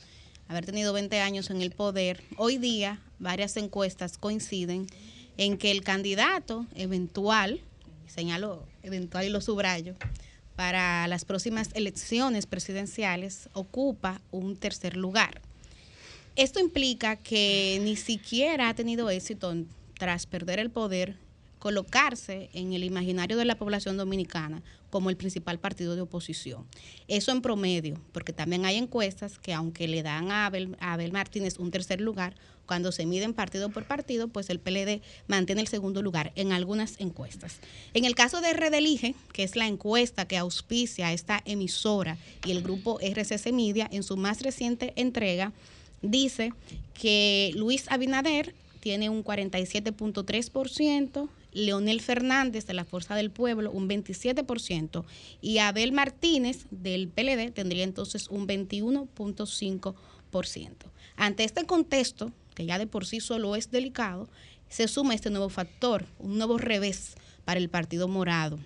haber 0.53 0.65
tenido 0.67 0.93
20 0.93 1.19
años 1.19 1.49
en 1.49 1.63
el 1.63 1.71
poder, 1.71 2.21
hoy 2.37 2.59
día 2.59 3.01
varias 3.17 3.57
encuestas 3.57 4.19
coinciden 4.19 4.85
en 5.37 5.57
que 5.57 5.71
el 5.71 5.81
candidato 5.81 6.67
eventual, 6.75 7.59
señalo 8.05 8.67
eventual 8.83 9.25
y 9.25 9.29
lo 9.29 9.41
subrayo, 9.41 9.95
para 10.55 11.07
las 11.07 11.25
próximas 11.25 11.71
elecciones 11.73 12.45
presidenciales 12.45 13.49
ocupa 13.53 14.21
un 14.29 14.55
tercer 14.55 14.95
lugar. 14.95 15.41
Esto 16.35 16.59
implica 16.59 17.15
que 17.15 17.79
ni 17.81 17.95
siquiera 17.95 18.69
ha 18.69 18.75
tenido 18.75 19.09
éxito 19.09 19.55
tras 19.97 20.27
perder 20.27 20.59
el 20.59 20.69
poder 20.69 21.15
colocarse 21.63 22.49
en 22.51 22.73
el 22.73 22.83
imaginario 22.83 23.37
de 23.37 23.45
la 23.45 23.55
población 23.55 23.95
dominicana 23.95 24.61
como 24.89 25.09
el 25.09 25.15
principal 25.15 25.59
partido 25.59 25.95
de 25.95 26.01
oposición. 26.01 26.65
Eso 27.07 27.31
en 27.31 27.41
promedio, 27.41 28.01
porque 28.11 28.33
también 28.33 28.65
hay 28.65 28.75
encuestas 28.75 29.39
que 29.39 29.53
aunque 29.53 29.87
le 29.87 30.03
dan 30.03 30.29
a 30.29 30.45
Abel, 30.45 30.75
a 30.81 30.91
Abel 30.91 31.13
Martínez 31.13 31.59
un 31.59 31.71
tercer 31.71 32.01
lugar, 32.01 32.35
cuando 32.65 32.91
se 32.91 33.05
miden 33.05 33.33
partido 33.33 33.69
por 33.69 33.85
partido, 33.85 34.27
pues 34.27 34.49
el 34.49 34.59
PLD 34.59 35.01
mantiene 35.27 35.61
el 35.61 35.69
segundo 35.69 36.01
lugar 36.01 36.33
en 36.35 36.51
algunas 36.51 36.99
encuestas. 36.99 37.61
En 37.93 38.03
el 38.03 38.13
caso 38.13 38.41
de 38.41 38.51
Red 38.51 38.73
Elige, 38.73 39.15
que 39.31 39.43
es 39.43 39.55
la 39.55 39.67
encuesta 39.67 40.27
que 40.27 40.35
auspicia 40.35 41.13
esta 41.13 41.41
emisora 41.45 42.17
y 42.45 42.51
el 42.51 42.61
grupo 42.61 42.99
RCC 42.99 43.53
Media, 43.53 43.87
en 43.89 44.03
su 44.03 44.17
más 44.17 44.41
reciente 44.41 44.91
entrega, 44.97 45.53
dice 46.01 46.51
que 46.93 47.53
Luis 47.55 47.89
Abinader 47.89 48.53
tiene 48.81 49.09
un 49.09 49.23
47.3%, 49.23 51.29
Leonel 51.53 52.01
Fernández 52.01 52.65
de 52.65 52.73
la 52.73 52.85
Fuerza 52.85 53.15
del 53.15 53.31
Pueblo 53.31 53.71
un 53.71 53.87
27% 53.87 55.03
y 55.41 55.59
Abel 55.59 55.91
Martínez 55.91 56.65
del 56.71 57.07
PLD 57.07 57.51
tendría 57.51 57.83
entonces 57.83 58.27
un 58.29 58.47
21.5%. 58.47 59.93
Ante 61.15 61.43
este 61.43 61.65
contexto, 61.65 62.31
que 62.55 62.65
ya 62.65 62.79
de 62.79 62.87
por 62.87 63.05
sí 63.05 63.19
solo 63.19 63.55
es 63.55 63.71
delicado, 63.71 64.27
se 64.69 64.87
suma 64.87 65.13
este 65.13 65.29
nuevo 65.29 65.49
factor, 65.49 66.05
un 66.19 66.37
nuevo 66.37 66.57
revés 66.57 67.15
para 67.45 67.59
el 67.59 67.69
Partido 67.69 68.07
Morado, 68.07 68.57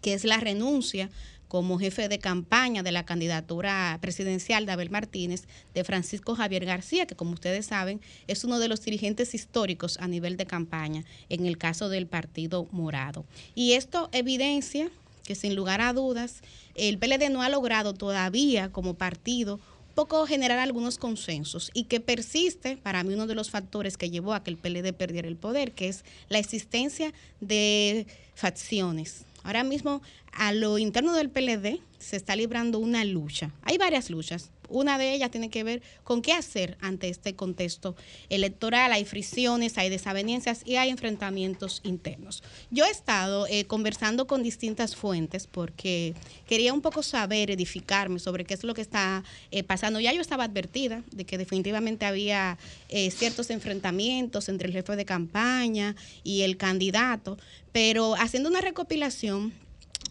que 0.00 0.14
es 0.14 0.24
la 0.24 0.38
renuncia 0.38 1.10
como 1.48 1.78
jefe 1.78 2.08
de 2.08 2.18
campaña 2.18 2.82
de 2.82 2.92
la 2.92 3.04
candidatura 3.04 3.98
presidencial 4.00 4.66
de 4.66 4.72
Abel 4.72 4.90
Martínez, 4.90 5.44
de 5.74 5.84
Francisco 5.84 6.34
Javier 6.34 6.64
García, 6.64 7.06
que 7.06 7.16
como 7.16 7.32
ustedes 7.32 7.66
saben 7.66 8.00
es 8.26 8.44
uno 8.44 8.58
de 8.58 8.68
los 8.68 8.82
dirigentes 8.82 9.34
históricos 9.34 9.98
a 10.00 10.08
nivel 10.08 10.36
de 10.36 10.46
campaña 10.46 11.04
en 11.28 11.46
el 11.46 11.58
caso 11.58 11.88
del 11.88 12.06
Partido 12.06 12.66
Morado. 12.70 13.24
Y 13.54 13.72
esto 13.72 14.08
evidencia 14.12 14.90
que 15.24 15.34
sin 15.34 15.54
lugar 15.54 15.80
a 15.80 15.92
dudas 15.92 16.42
el 16.74 16.98
PLD 16.98 17.30
no 17.30 17.42
ha 17.42 17.48
logrado 17.48 17.94
todavía 17.94 18.70
como 18.70 18.94
partido 18.94 19.60
poco 19.96 20.26
generar 20.26 20.58
algunos 20.58 20.98
consensos 20.98 21.70
y 21.72 21.84
que 21.84 22.00
persiste 22.00 22.76
para 22.76 23.02
mí 23.02 23.14
uno 23.14 23.26
de 23.26 23.34
los 23.34 23.50
factores 23.50 23.96
que 23.96 24.10
llevó 24.10 24.34
a 24.34 24.44
que 24.44 24.50
el 24.50 24.58
PLD 24.58 24.92
perdiera 24.92 25.26
el 25.26 25.36
poder, 25.36 25.72
que 25.72 25.88
es 25.88 26.04
la 26.28 26.38
existencia 26.38 27.14
de 27.40 28.06
facciones. 28.34 29.24
Ahora 29.46 29.62
mismo 29.62 30.02
a 30.32 30.52
lo 30.52 30.76
interno 30.76 31.14
del 31.14 31.30
PLD 31.30 31.78
se 32.00 32.16
está 32.16 32.34
librando 32.34 32.80
una 32.80 33.04
lucha. 33.04 33.52
Hay 33.62 33.78
varias 33.78 34.10
luchas. 34.10 34.50
Una 34.68 34.98
de 34.98 35.14
ellas 35.14 35.30
tiene 35.30 35.50
que 35.50 35.64
ver 35.64 35.82
con 36.04 36.22
qué 36.22 36.32
hacer 36.32 36.76
ante 36.80 37.08
este 37.08 37.34
contexto 37.34 37.96
electoral. 38.28 38.92
Hay 38.92 39.04
fricciones, 39.04 39.78
hay 39.78 39.88
desavenencias 39.88 40.62
y 40.64 40.76
hay 40.76 40.90
enfrentamientos 40.90 41.80
internos. 41.84 42.42
Yo 42.70 42.84
he 42.84 42.90
estado 42.90 43.46
eh, 43.48 43.64
conversando 43.64 44.26
con 44.26 44.42
distintas 44.42 44.96
fuentes 44.96 45.46
porque 45.46 46.14
quería 46.46 46.72
un 46.72 46.80
poco 46.80 47.02
saber, 47.02 47.50
edificarme 47.50 48.18
sobre 48.18 48.44
qué 48.44 48.54
es 48.54 48.64
lo 48.64 48.74
que 48.74 48.82
está 48.82 49.24
eh, 49.50 49.62
pasando. 49.62 50.00
Ya 50.00 50.12
yo 50.12 50.20
estaba 50.20 50.44
advertida 50.44 51.02
de 51.12 51.24
que 51.24 51.38
definitivamente 51.38 52.06
había 52.06 52.58
eh, 52.88 53.10
ciertos 53.10 53.50
enfrentamientos 53.50 54.48
entre 54.48 54.68
el 54.68 54.72
jefe 54.72 54.96
de 54.96 55.04
campaña 55.04 55.96
y 56.22 56.42
el 56.42 56.56
candidato, 56.56 57.38
pero 57.72 58.14
haciendo 58.14 58.48
una 58.48 58.60
recopilación 58.60 59.52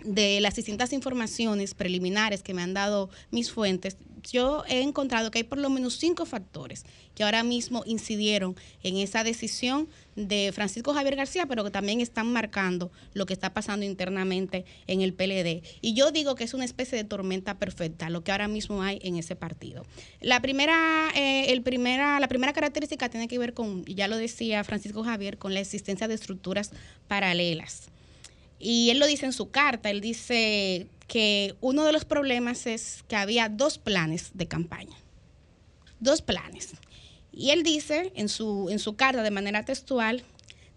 de 0.03 0.39
las 0.39 0.55
distintas 0.55 0.93
informaciones 0.93 1.73
preliminares 1.73 2.43
que 2.43 2.53
me 2.53 2.61
han 2.61 2.73
dado 2.73 3.09
mis 3.31 3.51
fuentes, 3.51 3.97
yo 4.31 4.63
he 4.67 4.81
encontrado 4.81 5.31
que 5.31 5.39
hay 5.39 5.43
por 5.43 5.57
lo 5.57 5.69
menos 5.69 5.97
cinco 5.97 6.25
factores 6.25 6.85
que 7.13 7.23
ahora 7.23 7.43
mismo 7.43 7.83
incidieron 7.85 8.55
en 8.83 8.97
esa 8.97 9.23
decisión 9.23 9.87
de 10.15 10.51
Francisco 10.53 10.93
Javier 10.93 11.15
García, 11.15 11.45
pero 11.45 11.63
que 11.63 11.71
también 11.71 12.01
están 12.01 12.31
marcando 12.31 12.91
lo 13.13 13.25
que 13.25 13.33
está 13.33 13.53
pasando 13.53 13.85
internamente 13.85 14.65
en 14.87 15.01
el 15.01 15.13
PLD. 15.13 15.63
Y 15.81 15.93
yo 15.93 16.11
digo 16.11 16.35
que 16.35 16.43
es 16.43 16.53
una 16.53 16.65
especie 16.65 16.97
de 16.97 17.03
tormenta 17.03 17.57
perfecta 17.57 18.09
lo 18.09 18.23
que 18.23 18.31
ahora 18.31 18.47
mismo 18.47 18.81
hay 18.81 18.99
en 19.01 19.15
ese 19.15 19.35
partido. 19.35 19.85
La 20.21 20.41
primera, 20.41 21.09
eh, 21.15 21.51
el 21.51 21.61
primera, 21.61 22.19
la 22.19 22.27
primera 22.27 22.53
característica 22.53 23.09
tiene 23.09 23.27
que 23.27 23.39
ver 23.39 23.53
con, 23.53 23.85
ya 23.85 24.07
lo 24.07 24.17
decía 24.17 24.63
Francisco 24.63 25.03
Javier, 25.03 25.37
con 25.37 25.53
la 25.53 25.59
existencia 25.59 26.07
de 26.07 26.15
estructuras 26.15 26.71
paralelas. 27.07 27.89
Y 28.59 28.89
él 28.89 28.99
lo 28.99 29.07
dice 29.07 29.25
en 29.25 29.33
su 29.33 29.51
carta, 29.51 29.89
él 29.89 30.01
dice 30.01 30.87
que 31.07 31.55
uno 31.61 31.85
de 31.85 31.91
los 31.91 32.05
problemas 32.05 32.65
es 32.65 33.03
que 33.07 33.15
había 33.15 33.49
dos 33.49 33.77
planes 33.77 34.31
de 34.33 34.47
campaña. 34.47 34.95
Dos 35.99 36.21
planes. 36.21 36.71
Y 37.31 37.51
él 37.51 37.63
dice 37.63 38.11
en 38.15 38.29
su, 38.29 38.69
en 38.69 38.79
su 38.79 38.95
carta 38.95 39.21
de 39.23 39.31
manera 39.31 39.65
textual, 39.65 40.23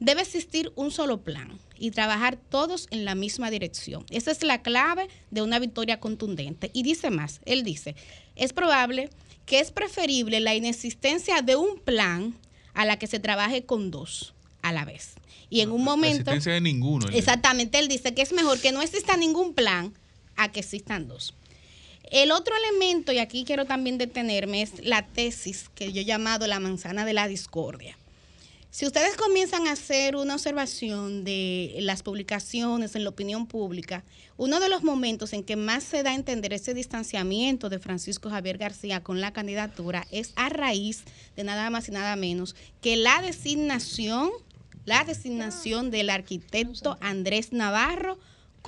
debe 0.01 0.23
existir 0.23 0.73
un 0.77 0.91
solo 0.91 1.23
plan 1.23 1.59
y 1.79 1.91
trabajar 1.93 2.37
todos 2.37 2.89
en 2.91 3.05
la 3.05 3.15
misma 3.15 3.51
dirección. 3.51 4.05
Esa 4.11 4.31
es 4.33 4.43
la 4.43 4.63
clave 4.63 5.09
de 5.31 5.43
una 5.43 5.59
victoria 5.59 6.01
contundente. 6.01 6.71
Y 6.73 6.83
dice 6.83 7.11
más, 7.11 7.41
él 7.47 7.63
dice, 7.63 7.95
es 8.37 8.53
probable 8.53 9.11
que 9.47 9.61
es 9.61 9.71
preferible 9.71 10.41
la 10.41 10.55
inexistencia 10.55 11.41
de 11.43 11.57
un 11.57 11.79
plan 11.79 12.35
a 12.75 12.85
la 12.85 12.99
que 12.99 13.07
se 13.07 13.19
trabaje 13.19 13.65
con 13.65 13.91
dos 13.91 14.35
a 14.63 14.73
la 14.73 14.85
vez. 14.85 15.15
Y 15.51 15.61
en 15.61 15.71
un 15.71 15.79
La 15.79 15.85
momento... 15.85 16.17
existencia 16.31 16.53
de 16.53 16.61
ninguno. 16.61 17.09
él. 17.09 17.15
Exactamente, 17.15 17.79
él 17.79 17.89
dice 17.89 18.15
que 18.15 18.23
es 18.23 18.33
mejor 18.33 18.61
que 18.61 18.73
no 18.73 18.83
exista 18.83 19.17
ningún 19.17 19.55
plan 19.55 19.95
a 20.39 20.51
que 20.51 20.61
existan 20.61 21.09
dos. 21.09 21.35
El 22.11 22.33
otro 22.33 22.55
elemento, 22.57 23.13
y 23.13 23.19
aquí 23.19 23.45
quiero 23.45 23.67
también 23.67 23.99
detenerme, 23.99 24.63
es 24.63 24.85
la 24.85 25.07
tesis 25.07 25.69
que 25.75 25.93
yo 25.93 26.01
he 26.01 26.07
llamado 26.07 26.47
la 26.47 26.59
manzana 26.59 27.05
de 27.05 27.13
la 27.13 27.29
discordia. 27.29 27.99
Si 28.71 28.87
ustedes 28.87 29.17
comienzan 29.17 29.67
a 29.67 29.73
hacer 29.73 30.15
una 30.15 30.35
observación 30.35 31.25
de 31.25 31.77
las 31.81 32.03
publicaciones 32.03 32.95
en 32.95 33.05
la 33.05 33.11
opinión 33.11 33.47
pública, 33.47 34.05
uno 34.37 34.61
de 34.61 34.69
los 34.69 34.85
momentos 34.85 35.33
en 35.33 35.43
que 35.43 35.57
más 35.57 35.85
se 35.85 36.03
da 36.03 36.11
a 36.11 36.15
entender 36.15 36.53
ese 36.53 36.75
distanciamiento 36.75 37.71
de 37.71 37.79
Francisco 37.79 38.31
Javier 38.31 38.59
García 38.59 39.03
con 39.03 39.21
la 39.21 39.33
candidatura 39.33 40.07
es 40.11 40.33
a 40.37 40.49
raíz 40.49 41.05
de 41.35 41.45
nada 41.45 41.71
más 41.71 41.89
y 41.89 41.93
nada 41.93 42.15
menos 42.15 42.55
que 42.81 42.97
la 42.97 43.21
designación, 43.23 44.31
la 44.85 45.03
designación 45.03 45.91
del 45.91 46.11
arquitecto 46.11 46.99
Andrés 47.01 47.53
Navarro 47.53 48.19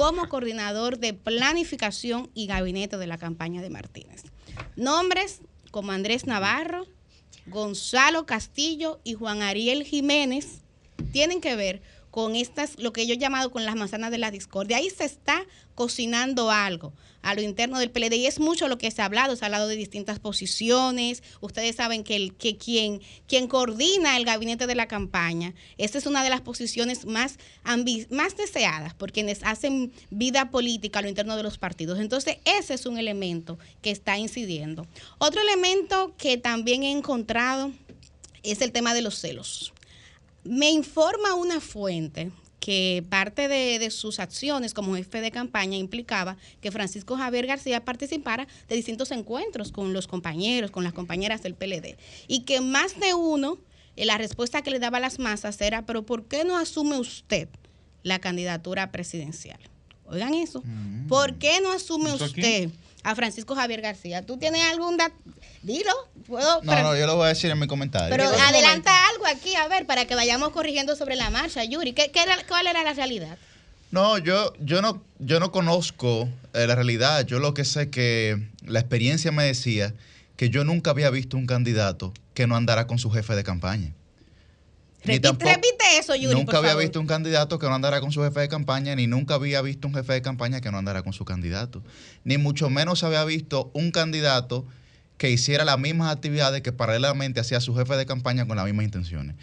como 0.00 0.30
coordinador 0.30 0.98
de 0.98 1.12
planificación 1.12 2.30
y 2.32 2.46
gabinete 2.46 2.96
de 2.96 3.06
la 3.06 3.18
campaña 3.18 3.60
de 3.60 3.68
Martínez. 3.68 4.22
Nombres 4.74 5.42
como 5.70 5.92
Andrés 5.92 6.26
Navarro, 6.26 6.86
Gonzalo 7.44 8.24
Castillo 8.24 8.98
y 9.04 9.12
Juan 9.12 9.42
Ariel 9.42 9.84
Jiménez 9.84 10.62
tienen 11.12 11.42
que 11.42 11.54
ver 11.54 11.82
con 12.10 12.36
estas, 12.36 12.78
lo 12.78 12.92
que 12.92 13.06
yo 13.06 13.14
he 13.14 13.18
llamado 13.18 13.50
con 13.50 13.64
las 13.64 13.76
manzanas 13.76 14.10
de 14.10 14.18
la 14.18 14.30
discordia. 14.30 14.78
Ahí 14.78 14.90
se 14.90 15.04
está 15.04 15.44
cocinando 15.74 16.50
algo 16.50 16.92
a 17.22 17.34
lo 17.34 17.42
interno 17.42 17.78
del 17.78 17.90
PLD 17.90 18.14
y 18.14 18.26
es 18.26 18.40
mucho 18.40 18.68
lo 18.68 18.78
que 18.78 18.90
se 18.90 19.02
ha 19.02 19.04
hablado, 19.04 19.36
se 19.36 19.44
ha 19.44 19.46
hablado 19.46 19.68
de 19.68 19.76
distintas 19.76 20.18
posiciones. 20.18 21.22
Ustedes 21.40 21.76
saben 21.76 22.02
que, 22.02 22.16
el, 22.16 22.34
que 22.34 22.56
quien, 22.56 23.00
quien 23.28 23.46
coordina 23.46 24.16
el 24.16 24.24
gabinete 24.24 24.66
de 24.66 24.74
la 24.74 24.88
campaña, 24.88 25.54
esta 25.78 25.98
es 25.98 26.06
una 26.06 26.24
de 26.24 26.30
las 26.30 26.40
posiciones 26.40 27.06
más, 27.06 27.38
más 28.10 28.36
deseadas 28.36 28.94
por 28.94 29.12
quienes 29.12 29.42
hacen 29.42 29.92
vida 30.10 30.50
política 30.50 30.98
a 30.98 31.02
lo 31.02 31.08
interno 31.08 31.36
de 31.36 31.42
los 31.42 31.58
partidos. 31.58 31.98
Entonces, 31.98 32.38
ese 32.44 32.74
es 32.74 32.86
un 32.86 32.98
elemento 32.98 33.58
que 33.82 33.90
está 33.90 34.18
incidiendo. 34.18 34.86
Otro 35.18 35.40
elemento 35.40 36.14
que 36.16 36.38
también 36.38 36.82
he 36.82 36.90
encontrado 36.90 37.72
es 38.42 38.62
el 38.62 38.72
tema 38.72 38.94
de 38.94 39.02
los 39.02 39.18
celos. 39.18 39.72
Me 40.44 40.70
informa 40.70 41.34
una 41.34 41.60
fuente 41.60 42.30
que 42.60 43.04
parte 43.08 43.48
de, 43.48 43.78
de 43.78 43.90
sus 43.90 44.20
acciones 44.20 44.74
como 44.74 44.94
jefe 44.94 45.20
de 45.20 45.30
campaña 45.30 45.76
implicaba 45.76 46.36
que 46.60 46.70
Francisco 46.70 47.16
Javier 47.16 47.46
García 47.46 47.84
participara 47.84 48.46
de 48.68 48.76
distintos 48.76 49.10
encuentros 49.10 49.72
con 49.72 49.92
los 49.92 50.06
compañeros, 50.06 50.70
con 50.70 50.84
las 50.84 50.92
compañeras 50.92 51.42
del 51.42 51.54
PLD. 51.54 51.96
Y 52.28 52.40
que 52.40 52.60
más 52.60 53.00
de 53.00 53.14
uno, 53.14 53.58
eh, 53.96 54.04
la 54.04 54.18
respuesta 54.18 54.62
que 54.62 54.70
le 54.70 54.78
daba 54.78 54.98
a 54.98 55.00
las 55.00 55.18
masas 55.18 55.60
era, 55.60 55.86
pero 55.86 56.04
¿por 56.04 56.26
qué 56.26 56.44
no 56.44 56.56
asume 56.56 56.98
usted 56.98 57.48
la 58.02 58.18
candidatura 58.18 58.92
presidencial? 58.92 59.58
Oigan 60.06 60.34
eso. 60.34 60.62
¿Por 61.08 61.38
qué 61.38 61.60
no 61.62 61.70
asume 61.70 62.12
usted 62.12 62.70
a 63.04 63.14
Francisco 63.14 63.54
Javier 63.54 63.80
García? 63.80 64.26
¿Tú 64.26 64.36
tienes 64.36 64.62
algún 64.64 64.96
dato? 64.96 65.14
Dilo. 65.62 65.92
¿Puedo? 66.26 66.62
No, 66.62 66.82
no, 66.82 66.96
yo 66.96 67.06
lo 67.06 67.16
voy 67.16 67.26
a 67.26 67.28
decir 67.28 67.50
en 67.50 67.58
mi 67.58 67.66
comentario. 67.66 68.08
Pero 68.10 68.24
adelanta 68.28 68.92
algo 69.10 69.26
aquí, 69.26 69.54
a 69.56 69.68
ver, 69.68 69.86
para 69.86 70.06
que 70.06 70.14
vayamos 70.14 70.50
corrigiendo 70.50 70.96
sobre 70.96 71.16
la 71.16 71.28
marcha, 71.30 71.64
Yuri. 71.64 71.92
¿Qué, 71.92 72.10
qué 72.10 72.22
era, 72.22 72.36
¿Cuál 72.48 72.66
era 72.66 72.82
la 72.82 72.94
realidad? 72.94 73.36
No, 73.90 74.18
yo, 74.18 74.52
yo 74.60 74.80
no, 74.80 75.02
yo 75.18 75.40
no 75.40 75.50
conozco 75.52 76.28
eh, 76.54 76.66
la 76.66 76.76
realidad. 76.76 77.26
Yo 77.26 77.40
lo 77.40 77.52
que 77.54 77.64
sé 77.64 77.90
que 77.90 78.48
la 78.64 78.80
experiencia 78.80 79.32
me 79.32 79.44
decía 79.44 79.94
que 80.36 80.48
yo 80.48 80.64
nunca 80.64 80.90
había 80.92 81.10
visto 81.10 81.36
un 81.36 81.46
candidato 81.46 82.14
que 82.32 82.46
no 82.46 82.56
andara 82.56 82.86
con 82.86 82.98
su 82.98 83.10
jefe 83.10 83.34
de 83.34 83.42
campaña. 83.44 83.92
Ni 85.04 85.14
Repite, 85.14 85.20
tampoco- 85.28 85.50
repite 85.52 85.98
eso, 85.98 86.14
Yuri, 86.14 86.34
nunca 86.34 86.52
por 86.52 86.56
había 86.56 86.70
favor. 86.70 86.82
visto 86.84 87.00
un 87.00 87.06
candidato 87.06 87.58
que 87.58 87.66
no 87.66 87.74
andara 87.74 88.00
con 88.00 88.12
su 88.12 88.22
jefe 88.22 88.40
de 88.40 88.48
campaña, 88.48 88.94
ni 88.94 89.06
nunca 89.06 89.34
había 89.34 89.60
visto 89.62 89.88
un 89.88 89.94
jefe 89.94 90.12
de 90.14 90.22
campaña 90.22 90.60
que 90.60 90.70
no 90.70 90.78
andara 90.78 91.02
con 91.02 91.12
su 91.12 91.24
candidato. 91.24 91.82
Ni 92.24 92.38
mucho 92.38 92.68
menos 92.70 93.02
había 93.02 93.24
visto 93.24 93.70
un 93.74 93.90
candidato 93.92 94.66
que 95.20 95.30
hiciera 95.30 95.66
las 95.66 95.78
mismas 95.78 96.10
actividades 96.10 96.62
que 96.62 96.72
paralelamente 96.72 97.40
hacía 97.40 97.60
su 97.60 97.76
jefe 97.76 97.94
de 97.94 98.06
campaña 98.06 98.48
con 98.48 98.56
las 98.56 98.64
mismas 98.64 98.86
intenciones. 98.86 99.36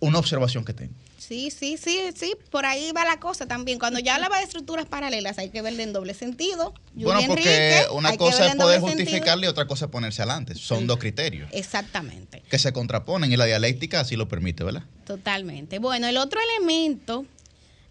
Una 0.00 0.18
observación 0.18 0.64
que 0.64 0.74
tengo. 0.74 0.92
Sí, 1.16 1.52
sí, 1.52 1.76
sí, 1.76 2.10
sí, 2.16 2.34
por 2.50 2.66
ahí 2.66 2.90
va 2.90 3.04
la 3.04 3.20
cosa 3.20 3.46
también. 3.46 3.78
Cuando 3.78 4.00
ya 4.00 4.16
hablaba 4.16 4.38
de 4.38 4.42
estructuras 4.42 4.86
paralelas, 4.86 5.38
hay 5.38 5.50
que 5.50 5.62
verle 5.62 5.84
en 5.84 5.92
doble 5.92 6.12
sentido. 6.12 6.74
Bueno, 6.94 7.20
porque 7.28 7.76
Enrique, 7.76 7.92
una 7.92 8.16
cosa 8.16 8.48
es 8.48 8.56
poder 8.56 8.80
justificarle 8.80 9.46
y 9.46 9.48
otra 9.48 9.68
cosa 9.68 9.84
es 9.84 9.92
ponerse 9.92 10.22
adelante. 10.22 10.56
Son 10.56 10.88
dos 10.88 10.98
criterios 10.98 11.48
Exactamente. 11.52 12.42
que 12.50 12.58
se 12.58 12.72
contraponen 12.72 13.30
y 13.30 13.36
la 13.36 13.44
dialéctica 13.44 14.00
así 14.00 14.16
lo 14.16 14.26
permite, 14.26 14.64
¿verdad? 14.64 14.82
Totalmente. 15.06 15.78
Bueno, 15.78 16.08
el 16.08 16.16
otro 16.16 16.40
elemento 16.58 17.26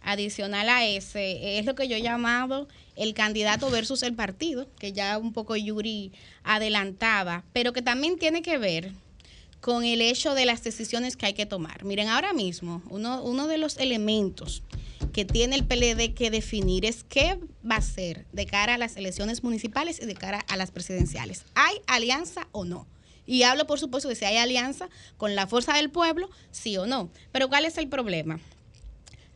adicional 0.01 0.67
a 0.67 0.85
ese 0.85 1.59
es 1.59 1.65
lo 1.65 1.75
que 1.75 1.87
yo 1.87 1.95
he 1.95 2.01
llamado 2.01 2.67
el 2.99 3.13
candidato 3.13 3.69
versus 3.69 4.03
el 4.03 4.13
partido, 4.13 4.67
que 4.77 4.91
ya 4.91 5.17
un 5.17 5.33
poco 5.33 5.55
Yuri 5.55 6.11
adelantaba, 6.43 7.45
pero 7.53 7.73
que 7.73 7.81
también 7.81 8.19
tiene 8.19 8.41
que 8.41 8.57
ver 8.57 8.91
con 9.61 9.83
el 9.83 10.01
hecho 10.01 10.33
de 10.33 10.45
las 10.45 10.63
decisiones 10.63 11.15
que 11.15 11.25
hay 11.25 11.33
que 11.33 11.45
tomar. 11.45 11.85
Miren, 11.85 12.09
ahora 12.09 12.33
mismo, 12.33 12.83
uno, 12.89 13.23
uno 13.23 13.47
de 13.47 13.57
los 13.57 13.77
elementos 13.77 14.63
que 15.13 15.25
tiene 15.25 15.55
el 15.55 15.65
PLD 15.65 16.13
que 16.13 16.29
definir 16.29 16.85
es 16.85 17.03
qué 17.03 17.39
va 17.69 17.77
a 17.77 17.81
ser 17.81 18.25
de 18.33 18.45
cara 18.45 18.75
a 18.75 18.77
las 18.77 18.97
elecciones 18.97 19.43
municipales 19.43 19.99
y 20.01 20.05
de 20.05 20.15
cara 20.15 20.45
a 20.49 20.57
las 20.57 20.71
presidenciales. 20.71 21.45
¿Hay 21.55 21.81
alianza 21.87 22.47
o 22.51 22.65
no? 22.65 22.85
Y 23.25 23.43
hablo, 23.43 23.65
por 23.65 23.79
supuesto, 23.79 24.09
de 24.09 24.15
si 24.15 24.25
hay 24.25 24.37
alianza 24.37 24.89
con 25.17 25.35
la 25.35 25.47
fuerza 25.47 25.73
del 25.73 25.89
pueblo, 25.89 26.29
sí 26.51 26.77
o 26.77 26.85
no. 26.85 27.09
Pero 27.31 27.47
¿cuál 27.47 27.63
es 27.63 27.77
el 27.77 27.87
problema? 27.87 28.39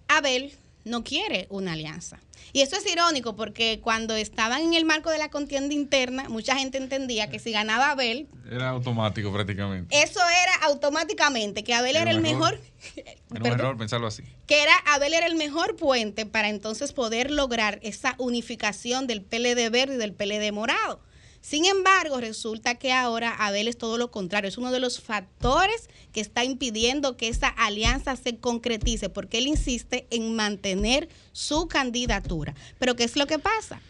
Abel 0.08 0.52
no 0.86 1.04
quiere 1.04 1.48
una 1.50 1.74
alianza. 1.74 2.20
Y 2.52 2.62
eso 2.62 2.76
es 2.76 2.86
irónico 2.92 3.36
porque 3.36 3.80
cuando 3.82 4.16
estaban 4.16 4.62
en 4.62 4.74
el 4.74 4.86
marco 4.86 5.10
de 5.10 5.18
la 5.18 5.30
contienda 5.30 5.74
interna, 5.74 6.28
mucha 6.30 6.56
gente 6.56 6.78
entendía 6.78 7.30
que 7.30 7.40
si 7.40 7.52
ganaba 7.52 7.92
Abel, 7.92 8.28
Era 8.52 8.70
automático 8.70 9.32
prácticamente. 9.32 9.96
eso 10.04 10.20
era 10.20 10.66
automáticamente 10.68 11.64
que 11.64 11.74
Abel 11.74 11.96
Era 11.96 12.02
era 12.04 12.12
el 12.12 12.22
mejor, 12.22 12.54
error. 12.54 12.62
Era 12.98 13.16
un 13.32 13.42
perdón. 13.42 13.60
error 13.60 13.78
pensarlo 13.78 14.08
así. 14.08 14.24
que 14.46 14.62
era 14.62 14.76
Abel 14.88 15.14
era 15.14 15.26
el 15.26 15.36
mejor 15.36 15.76
puente 15.78 16.26
para 16.26 16.50
entonces 16.50 16.94
poder 16.94 17.32
lograr 17.32 17.80
esa 17.82 18.16
unificación 18.20 19.08
del 19.08 19.22
PLD 19.22 19.70
verde 19.72 19.96
y 19.96 19.98
del 19.98 20.14
PLD 20.14 20.52
morado. 20.52 21.00
Sin 21.44 21.66
embargo, 21.66 22.22
resulta 22.22 22.76
que 22.76 22.94
ahora 22.94 23.36
Abel 23.36 23.68
es 23.68 23.78
todo 23.78 23.98
lo 23.98 24.12
contrario, 24.12 24.48
es 24.48 24.58
uno 24.58 24.72
de 24.72 24.80
los 24.80 25.02
factores 25.02 25.90
que 26.14 26.22
está 26.22 26.46
impidiendo 26.46 27.18
que 27.18 27.28
esa 27.28 27.50
alianza 27.50 28.16
se 28.16 28.38
concretice, 28.38 29.10
porque 29.10 29.40
él 29.40 29.48
insiste 29.48 30.08
en 30.10 30.38
mantener 30.38 31.10
su 31.34 31.68
candidatura. 31.68 32.56
Pero 32.80 32.96
¿qué 32.96 33.04
es 33.04 33.18
lo 33.18 33.28
que 33.28 33.40
pasa? 33.40 33.82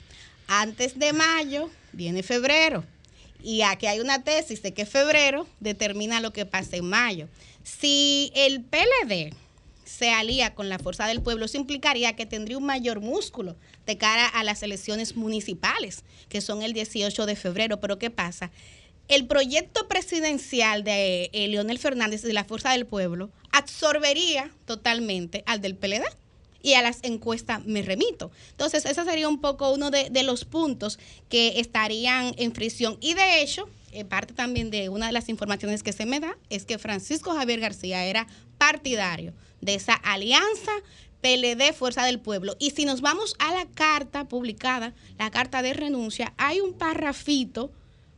Antes 0.47 0.97
de 0.97 1.13
mayo 1.13 1.69
viene 1.91 2.23
febrero. 2.23 2.85
Y 3.43 3.61
aquí 3.61 3.85
hay 3.85 3.99
una 3.99 4.23
tesis 4.23 4.63
de 4.63 4.73
que 4.73 4.87
febrero 4.87 5.45
determina 5.59 6.21
lo 6.21 6.33
que 6.33 6.47
pasa 6.47 6.77
en 6.77 6.89
mayo. 6.89 7.27
Si 7.61 8.31
el 8.33 8.63
PLD 8.63 9.31
se 9.85 10.09
alía 10.09 10.55
con 10.55 10.69
la 10.69 10.79
fuerza 10.79 11.05
del 11.05 11.21
pueblo, 11.21 11.45
eso 11.45 11.57
implicaría 11.57 12.15
que 12.15 12.25
tendría 12.25 12.57
un 12.57 12.65
mayor 12.65 12.99
músculo 12.99 13.55
de 13.85 13.97
cara 13.97 14.27
a 14.27 14.43
las 14.43 14.63
elecciones 14.63 15.15
municipales, 15.15 16.03
que 16.29 16.41
son 16.41 16.61
el 16.61 16.73
18 16.73 17.25
de 17.25 17.35
febrero. 17.35 17.79
Pero 17.79 17.99
¿qué 17.99 18.09
pasa? 18.09 18.51
El 19.07 19.27
proyecto 19.27 19.87
presidencial 19.87 20.83
de 20.83 21.29
eh, 21.33 21.47
Leonel 21.49 21.77
Fernández 21.77 22.21
de 22.21 22.33
la 22.33 22.45
Fuerza 22.45 22.71
del 22.71 22.85
Pueblo 22.85 23.29
absorbería 23.51 24.51
totalmente 24.65 25.43
al 25.45 25.61
del 25.61 25.75
PLD. 25.75 26.03
y 26.65 26.75
a 26.75 26.81
las 26.81 26.99
encuestas 27.03 27.65
me 27.65 27.81
remito. 27.81 28.31
Entonces, 28.51 28.85
ese 28.85 29.03
sería 29.03 29.27
un 29.27 29.41
poco 29.41 29.73
uno 29.73 29.91
de, 29.91 30.23
los 30.23 30.45
puntos 30.45 30.97
que 31.27 31.59
estarían 31.59 32.33
en 32.37 32.53
fricción. 32.53 32.97
Y 33.01 33.15
de 33.15 33.41
hecho, 33.41 33.67
eh, 33.91 34.05
parte 34.05 34.33
también 34.33 34.71
de 34.71 34.87
una 34.87 35.07
de 35.07 35.11
las 35.11 35.27
informaciones 35.27 35.83
que 35.83 35.91
se 35.91 36.05
me 36.05 36.21
da 36.21 36.37
es 36.49 36.63
que 36.63 36.77
Francisco 36.77 37.33
Javier 37.33 37.59
García 37.59 38.05
era 38.05 38.27
partidario 38.57 39.33
de 39.59 39.75
esa 39.75 39.93
alianza 39.93 40.71
PLD 41.23 41.73
Fuerza 41.73 42.03
del 42.03 42.19
Pueblo. 42.19 42.57
Y 42.59 42.71
si 42.71 42.83
nos 42.83 42.99
vamos 42.99 43.35
a 43.39 43.53
la 43.53 43.65
carta 43.65 44.27
publicada, 44.27 44.93
la 45.17 45.31
carta 45.31 45.61
de 45.61 45.73
renuncia, 45.73 46.33
hay 46.37 46.59
un 46.59 46.73
parrafito 46.73 47.71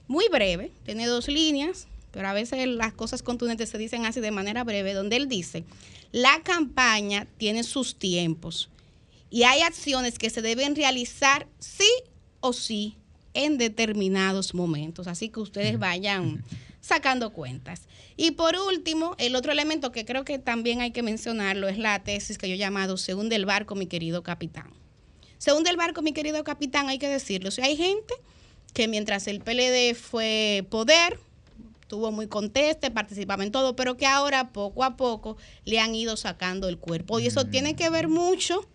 muy 0.08 0.28
breve, 0.28 0.72
tiene 0.86 1.06
dos 1.06 1.28
líneas, 1.28 1.88
pero 2.12 2.28
a 2.28 2.34
veces 2.34 2.68
las 2.68 2.94
cosas 2.94 3.22
contundentes 3.22 3.70
se 3.70 3.78
dicen 3.78 4.06
así 4.06 4.22
de 4.22 4.32
manera 4.32 4.64
breve, 4.64 4.94
donde 4.94 5.18
él 5.18 5.28
dice, 5.28 5.64
la 6.12 6.42
campaña 6.42 7.28
tiene 7.38 7.64
sus 7.64 7.96
tiempos 7.96 8.70
y 9.30 9.44
hay 9.44 9.62
acciones 9.62 10.18
que 10.18 10.32
se 10.32 10.42
deben 10.42 10.76
realizar 10.76 11.48
sí 11.60 11.92
o 12.40 12.54
sí 12.54 12.96
en 13.34 13.60
determinados 13.60 14.56
momentos. 14.56 15.08
Así 15.08 15.30
que 15.30 15.42
ustedes 15.42 15.78
vayan 15.78 16.44
sacando 16.86 17.34
cuentas. 17.34 17.88
Y 18.16 18.32
por 18.32 18.56
último, 18.56 19.16
el 19.18 19.36
otro 19.36 19.52
elemento 19.52 19.92
que 19.92 20.06
creo 20.06 20.24
que 20.24 20.38
también 20.38 20.82
hay 20.82 20.92
que 20.92 21.02
mencionarlo 21.02 21.68
es 21.68 21.80
la 21.80 22.04
tesis 22.04 22.38
que 22.38 22.48
yo 22.48 22.54
he 22.54 22.60
llamado 22.60 22.98
Según 22.98 23.28
del 23.28 23.46
barco, 23.46 23.74
mi 23.74 23.88
querido 23.88 24.22
capitán. 24.22 24.72
Según 25.40 25.64
del 25.64 25.78
barco, 25.78 26.04
mi 26.04 26.14
querido 26.14 26.44
capitán, 26.44 26.88
hay 26.88 27.00
que 27.00 27.10
decirlo. 27.10 27.50
Si 27.50 27.62
hay 27.62 27.76
gente 27.76 28.14
que 28.74 28.88
mientras 28.88 29.26
el 29.28 29.42
PLD 29.42 29.96
fue 29.96 30.68
poder, 30.70 31.20
estuvo 31.82 32.12
muy 32.12 32.28
conteste, 32.28 32.92
participaba 32.92 33.44
en 33.44 33.52
todo, 33.52 33.76
pero 33.76 33.98
que 33.98 34.06
ahora 34.06 34.52
poco 34.52 34.84
a 34.84 34.96
poco 34.96 35.38
le 35.66 35.80
han 35.80 35.96
ido 35.96 36.18
sacando 36.18 36.70
el 36.70 36.78
cuerpo. 36.78 37.20
Y 37.20 37.26
eso 37.26 37.48
tiene 37.48 37.76
que 37.76 37.90
ver 37.90 38.10
mucho 38.10 38.68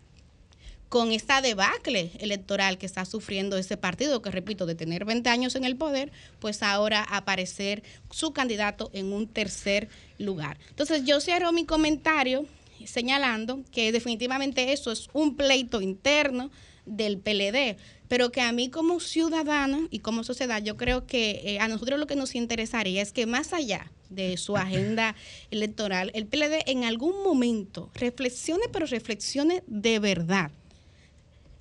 con 0.91 1.13
esta 1.13 1.41
debacle 1.41 2.11
electoral 2.19 2.77
que 2.77 2.85
está 2.85 3.05
sufriendo 3.05 3.57
ese 3.57 3.77
partido, 3.77 4.23
que 4.23 4.33
repito, 4.33 4.67
de 4.67 4.75
tener 4.75 5.05
20 5.05 5.31
años 5.31 5.55
en 5.55 5.65
el 5.65 5.77
poder, 5.77 6.11
pues 6.41 6.65
ahora 6.65 7.05
aparecer 7.05 7.85
su 8.11 8.33
candidato 8.33 8.91
en 8.93 9.13
un 9.13 9.29
tercer 9.29 9.89
lugar. 10.19 10.59
Entonces 10.69 11.05
yo 11.05 11.21
cierro 11.21 11.53
mi 11.53 11.65
comentario 11.65 12.45
señalando 12.85 13.63
que 13.71 13.93
definitivamente 13.93 14.73
eso 14.73 14.91
es 14.91 15.09
un 15.13 15.37
pleito 15.37 15.81
interno 15.81 16.51
del 16.87 17.19
PLD, 17.19 17.77
pero 18.09 18.33
que 18.33 18.41
a 18.41 18.51
mí 18.51 18.69
como 18.69 18.99
ciudadana 18.99 19.87
y 19.93 20.01
como 20.01 20.25
sociedad, 20.25 20.61
yo 20.61 20.77
creo 20.77 21.07
que 21.07 21.43
eh, 21.45 21.61
a 21.61 21.69
nosotros 21.69 22.01
lo 22.01 22.09
que 22.09 22.17
nos 22.17 22.35
interesaría 22.35 23.01
es 23.01 23.13
que 23.13 23.27
más 23.27 23.53
allá 23.53 23.93
de 24.09 24.37
su 24.39 24.57
agenda 24.57 25.15
electoral, 25.53 26.11
el 26.15 26.27
PLD 26.27 26.65
en 26.67 26.83
algún 26.83 27.23
momento 27.23 27.93
reflexione, 27.95 28.65
pero 28.73 28.87
reflexione 28.87 29.63
de 29.69 30.01
verdad 30.01 30.51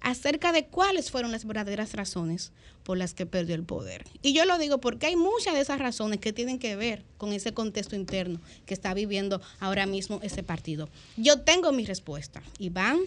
acerca 0.02 0.52
de 0.52 0.66
cuáles 0.66 1.12
fueron 1.12 1.32
las 1.32 1.46
verdaderas 1.46 1.94
razones 1.94 2.52
por 2.84 2.98
las 2.98 3.14
que 3.14 3.26
perdió 3.26 3.56
el 3.56 3.64
poder. 3.64 4.06
Y 4.22 4.34
yo 4.34 4.46
lo 4.46 4.58
digo 4.58 4.80
porque 4.80 5.08
hay 5.08 5.16
muchas 5.16 5.54
de 5.54 5.62
esas 5.62 5.80
razones 5.80 6.20
que 6.20 6.34
tienen 6.34 6.60
que 6.60 6.76
ver 6.76 7.04
con 7.18 7.34
ese 7.34 7.54
contexto 7.54 7.96
interno 7.96 8.40
que 8.66 8.74
está 8.74 8.94
viviendo 8.94 9.42
ahora 9.60 9.86
mismo 9.86 10.20
ese 10.24 10.44
partido. 10.44 10.90
Yo 11.18 11.42
tengo 11.42 11.72
mi 11.72 11.86
respuesta 11.86 12.42
y 12.58 12.70
van 12.70 13.00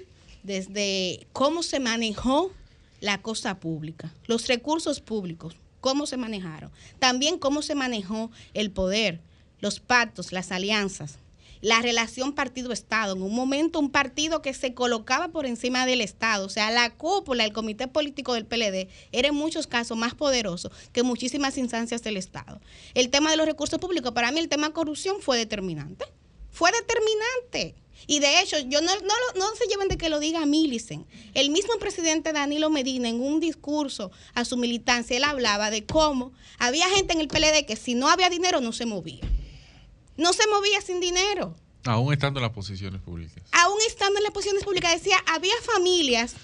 desde 0.43 1.27
cómo 1.33 1.63
se 1.63 1.81
manejó 1.81 2.53
la 3.01 3.21
cosa 3.21 3.59
pública, 3.59 4.13
los 4.27 4.47
recursos 4.47 5.01
públicos, 5.01 5.57
cómo 5.81 6.07
se 6.07 6.17
manejaron, 6.17 6.71
también 6.99 7.39
cómo 7.39 7.63
se 7.63 7.75
manejó 7.75 8.31
el 8.55 8.71
poder, 8.71 9.21
los 9.61 9.81
pactos, 9.81 10.33
las 10.33 10.53
alianzas, 10.53 11.19
la 11.63 11.81
relación 11.81 12.35
partido-Estado. 12.35 13.15
En 13.15 13.23
un 13.23 13.35
momento, 13.35 13.79
un 13.79 13.91
partido 13.91 14.43
que 14.43 14.53
se 14.53 14.75
colocaba 14.75 15.29
por 15.29 15.47
encima 15.47 15.87
del 15.87 16.03
Estado, 16.03 16.45
o 16.45 16.51
sea, 16.51 16.71
la 16.71 16.91
cúpula, 16.95 17.45
el 17.45 17.53
comité 17.55 17.89
político 17.89 18.35
del 18.35 18.45
PLD, 18.45 18.89
era 19.13 19.29
en 19.29 19.35
muchos 19.35 19.67
casos 19.67 19.97
más 19.97 20.15
poderoso 20.15 20.71
que 20.93 21.03
muchísimas 21.03 21.57
instancias 21.57 22.03
del 22.03 22.19
Estado. 22.19 22.61
El 22.95 23.09
tema 23.09 23.31
de 23.31 23.37
los 23.39 23.47
recursos 23.47 23.79
públicos, 23.79 24.13
para 24.13 24.31
mí 24.33 24.41
el 24.41 24.49
tema 24.49 24.75
corrupción 24.75 25.23
fue 25.23 25.39
determinante. 25.39 26.05
Fue 26.51 26.71
determinante. 26.73 27.77
Y 28.09 28.19
de 28.19 28.41
hecho, 28.41 28.59
yo 28.59 28.81
no, 28.81 28.93
no, 28.97 29.15
no 29.37 29.55
se 29.55 29.67
lleven 29.67 29.87
de 29.87 29.97
que 29.97 30.09
lo 30.09 30.19
diga 30.19 30.45
Millicent. 30.45 31.07
El 31.35 31.51
mismo 31.51 31.75
presidente 31.79 32.33
Danilo 32.33 32.69
Medina, 32.69 33.09
en 33.09 33.21
un 33.21 33.39
discurso 33.39 34.11
a 34.35 34.45
su 34.45 34.57
militancia, 34.57 35.17
él 35.17 35.23
hablaba 35.23 35.71
de 35.71 35.87
cómo 35.87 36.33
había 36.59 36.89
gente 36.89 37.13
en 37.13 37.21
el 37.21 37.29
PLD 37.29 37.65
que 37.65 37.77
si 37.77 37.95
no 37.95 38.09
había 38.09 38.29
dinero 38.29 38.61
no 38.61 38.73
se 38.73 38.87
movía 38.87 39.21
no 40.17 40.33
se 40.33 40.47
movía 40.49 40.81
sin 40.81 41.01
dinero. 41.01 41.55
Aún 41.85 42.13
estando 42.13 42.39
en 42.39 42.43
las 42.43 42.53
posiciones 42.53 43.01
públicas. 43.01 43.43
Aún 43.53 43.79
estando 43.87 44.19
en 44.19 44.25
las 44.25 44.33
posiciones 44.33 44.65
públicas, 44.65 44.93
decía, 44.93 45.17
había 45.27 45.55
familias 45.63 46.35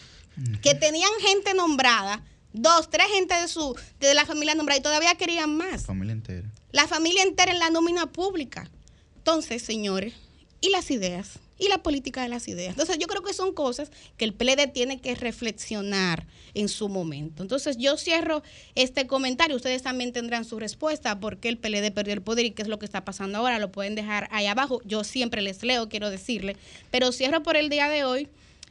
que 0.63 0.75
tenían 0.75 1.11
gente 1.21 1.53
nombrada, 1.55 2.25
dos, 2.53 2.91
tres 2.91 3.07
gente 3.09 3.35
de 3.35 3.49
su 3.49 3.77
de 3.99 4.15
la 4.15 4.25
familia 4.25 4.55
nombrada 4.55 4.79
y 4.79 4.83
todavía 4.83 5.15
querían 5.17 5.57
más. 5.57 5.87
Familia 5.87 6.13
entera. 6.13 6.51
La 6.71 6.87
familia 6.87 7.23
entera 7.23 7.53
en 7.53 7.59
la 7.59 7.71
nómina 7.71 8.07
pública. 8.07 8.71
Entonces, 9.17 9.63
señores, 9.63 10.15
¿y 10.61 10.71
las 10.71 10.91
ideas? 10.91 11.39
Y 11.59 11.69
la 11.69 11.83
política 11.83 12.23
de 12.23 12.29
las 12.29 12.49
ideas. 12.49 12.71
Entonces 12.71 12.99
yo 12.99 13.07
creo 13.07 13.23
que 13.23 13.33
son 13.33 13.53
cosas 13.53 13.91
que 14.17 14.25
el 14.25 14.33
PLD 14.33 14.69
tiene 14.73 15.01
que 15.01 15.15
reflexionar 15.15 16.27
en 16.55 16.69
su 16.69 16.89
momento. 16.89 17.43
Entonces 17.43 17.77
yo 17.77 17.97
cierro 17.97 18.43
este 18.75 19.07
comentario, 19.07 19.57
ustedes 19.57 19.83
también 19.83 20.13
tendrán 20.13 20.45
su 20.45 20.59
respuesta 20.59 21.19
por 21.21 21.39
qué 21.39 21.49
el 21.49 21.59
PLD 21.59 21.93
perdió 21.93 22.15
el 22.15 22.23
poder 22.23 22.47
y 22.47 22.51
qué 22.53 22.63
es 22.63 22.69
lo 22.69 22.79
que 22.79 22.87
está 22.87 23.05
pasando 23.05 23.39
ahora, 23.39 23.59
lo 23.59 23.73
pueden 23.73 23.95
dejar 23.95 24.29
ahí 24.31 24.47
abajo, 24.47 24.81
yo 24.85 25.05
siempre 25.05 25.43
les 25.43 25.63
leo, 25.63 25.89
quiero 25.89 26.11
decirle, 26.11 26.57
pero 26.91 27.13
cierro 27.13 27.43
por 27.43 27.57
el 27.57 27.69
día 27.69 27.89
de 27.89 28.05
hoy 28.05 28.29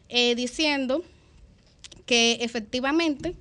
eh, 0.10 0.36
diciendo 0.36 1.04
que 2.06 2.38
efectivamente 2.42 3.36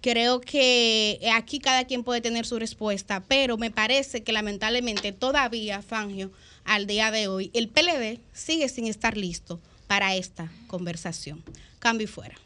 creo 0.00 0.40
que 0.40 1.20
aquí 1.34 1.58
cada 1.58 1.84
quien 1.84 2.04
puede 2.04 2.20
tener 2.20 2.46
su 2.46 2.58
respuesta, 2.58 3.22
pero 3.26 3.56
me 3.56 3.70
parece 3.70 4.22
que 4.22 4.32
lamentablemente 4.32 5.12
todavía, 5.12 5.82
Fangio, 5.82 6.30
al 6.68 6.86
día 6.86 7.10
de 7.10 7.28
hoy, 7.28 7.50
el 7.54 7.68
PLD 7.68 8.20
sigue 8.32 8.68
sin 8.68 8.86
estar 8.86 9.16
listo 9.16 9.58
para 9.86 10.14
esta 10.14 10.52
conversación. 10.66 11.42
Cambio 11.78 12.04
y 12.04 12.08
fuera. 12.08 12.36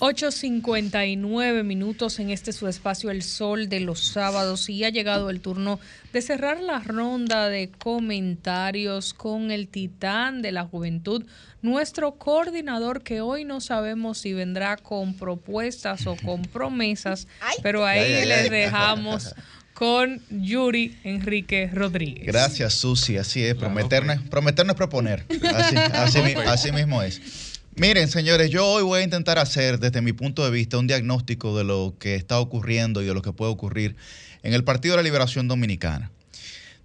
8.59 0.00 1.62
minutos 1.62 2.18
en 2.20 2.30
este 2.30 2.54
su 2.54 2.66
espacio 2.68 3.10
El 3.10 3.22
Sol 3.22 3.68
de 3.68 3.80
los 3.80 4.00
sábados 4.00 4.70
y 4.70 4.82
ha 4.84 4.88
llegado 4.88 5.28
el 5.28 5.42
turno 5.42 5.78
de 6.14 6.22
cerrar 6.22 6.58
la 6.58 6.80
ronda 6.80 7.50
de 7.50 7.70
comentarios 7.70 9.12
con 9.12 9.50
el 9.50 9.68
titán 9.68 10.40
de 10.40 10.52
la 10.52 10.64
juventud, 10.64 11.26
nuestro 11.60 12.12
coordinador 12.12 13.02
que 13.02 13.20
hoy 13.20 13.44
no 13.44 13.60
sabemos 13.60 14.16
si 14.16 14.32
vendrá 14.32 14.78
con 14.78 15.12
propuestas 15.12 16.06
o 16.06 16.16
con 16.16 16.42
promesas, 16.42 17.28
pero 17.62 17.84
ahí 17.84 18.24
les 18.24 18.50
dejamos 18.50 19.34
con 19.74 20.22
Yuri 20.30 20.98
Enrique 21.04 21.68
Rodríguez. 21.70 22.26
Gracias, 22.26 22.72
Susi. 22.72 23.18
Así 23.18 23.44
es, 23.44 23.54
prometernos, 23.54 24.18
prometernos 24.30 24.74
es 24.74 24.76
proponer. 24.78 25.26
Así, 25.54 25.76
así 25.92 26.18
así 26.46 26.72
mismo 26.72 27.02
es. 27.02 27.49
Miren, 27.76 28.08
señores, 28.08 28.50
yo 28.50 28.66
hoy 28.66 28.82
voy 28.82 29.00
a 29.00 29.04
intentar 29.04 29.38
hacer, 29.38 29.78
desde 29.78 30.02
mi 30.02 30.12
punto 30.12 30.44
de 30.44 30.50
vista, 30.50 30.76
un 30.76 30.88
diagnóstico 30.88 31.56
de 31.56 31.64
lo 31.64 31.94
que 31.98 32.16
está 32.16 32.40
ocurriendo 32.40 33.00
y 33.00 33.06
de 33.06 33.14
lo 33.14 33.22
que 33.22 33.32
puede 33.32 33.52
ocurrir 33.52 33.94
en 34.42 34.54
el 34.54 34.64
Partido 34.64 34.94
de 34.94 34.96
la 34.98 35.04
Liberación 35.04 35.46
Dominicana. 35.46 36.10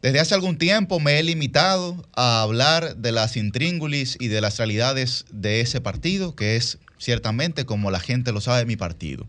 Desde 0.03 0.19
hace 0.19 0.35
algún 0.35 0.57
tiempo 0.59 0.99
me 0.99 1.17
he 1.19 1.23
limitado 1.23 2.07
a 2.15 2.43
hablar 2.43 2.97
de 2.97 3.11
las 3.11 3.35
intríngulis 3.35 4.15
y 4.19 4.27
de 4.27 4.39
las 4.41 4.57
realidades 4.59 5.25
de 5.31 5.61
ese 5.61 5.81
partido, 5.81 6.35
que 6.35 6.55
es 6.55 6.77
ciertamente, 6.99 7.65
como 7.65 7.89
la 7.89 7.99
gente 7.99 8.31
lo 8.31 8.39
sabe, 8.39 8.65
mi 8.65 8.75
partido. 8.75 9.25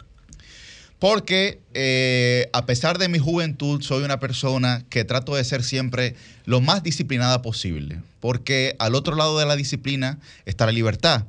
Porque 0.99 1.61
eh, 1.75 2.49
a 2.53 2.65
pesar 2.65 2.99
de 2.99 3.09
mi 3.09 3.19
juventud, 3.19 3.83
soy 3.83 4.03
una 4.03 4.19
persona 4.19 4.85
que 4.89 5.05
trato 5.05 5.35
de 5.35 5.45
ser 5.45 5.63
siempre 5.63 6.15
lo 6.47 6.61
más 6.61 6.83
disciplinada 6.83 7.43
posible. 7.43 8.01
Porque 8.21 8.77
al 8.79 8.95
otro 8.95 9.15
lado 9.15 9.39
de 9.39 9.47
la 9.47 9.57
disciplina 9.57 10.19
está 10.47 10.65
la 10.67 10.73
libertad. 10.73 11.25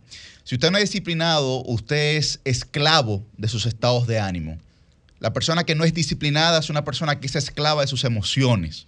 Si 0.46 0.56
usted 0.56 0.72
no 0.72 0.78
es 0.78 0.86
disciplinado, 0.86 1.64
usted 1.66 2.16
es 2.16 2.40
esclavo 2.46 3.26
de 3.38 3.50
sus 3.50 3.66
estados 3.66 4.08
de 4.08 4.20
ánimo. 4.20 4.58
La 5.20 5.34
persona 5.34 5.66
que 5.66 5.76
no 5.76 5.84
es 5.84 5.94
disciplinada 5.94 6.60
es 6.60 6.70
una 6.70 6.86
persona 6.86 7.20
que 7.20 7.28
es 7.28 7.36
esclava 7.36 7.82
de 7.82 7.88
sus 7.88 8.06
emociones. 8.06 8.86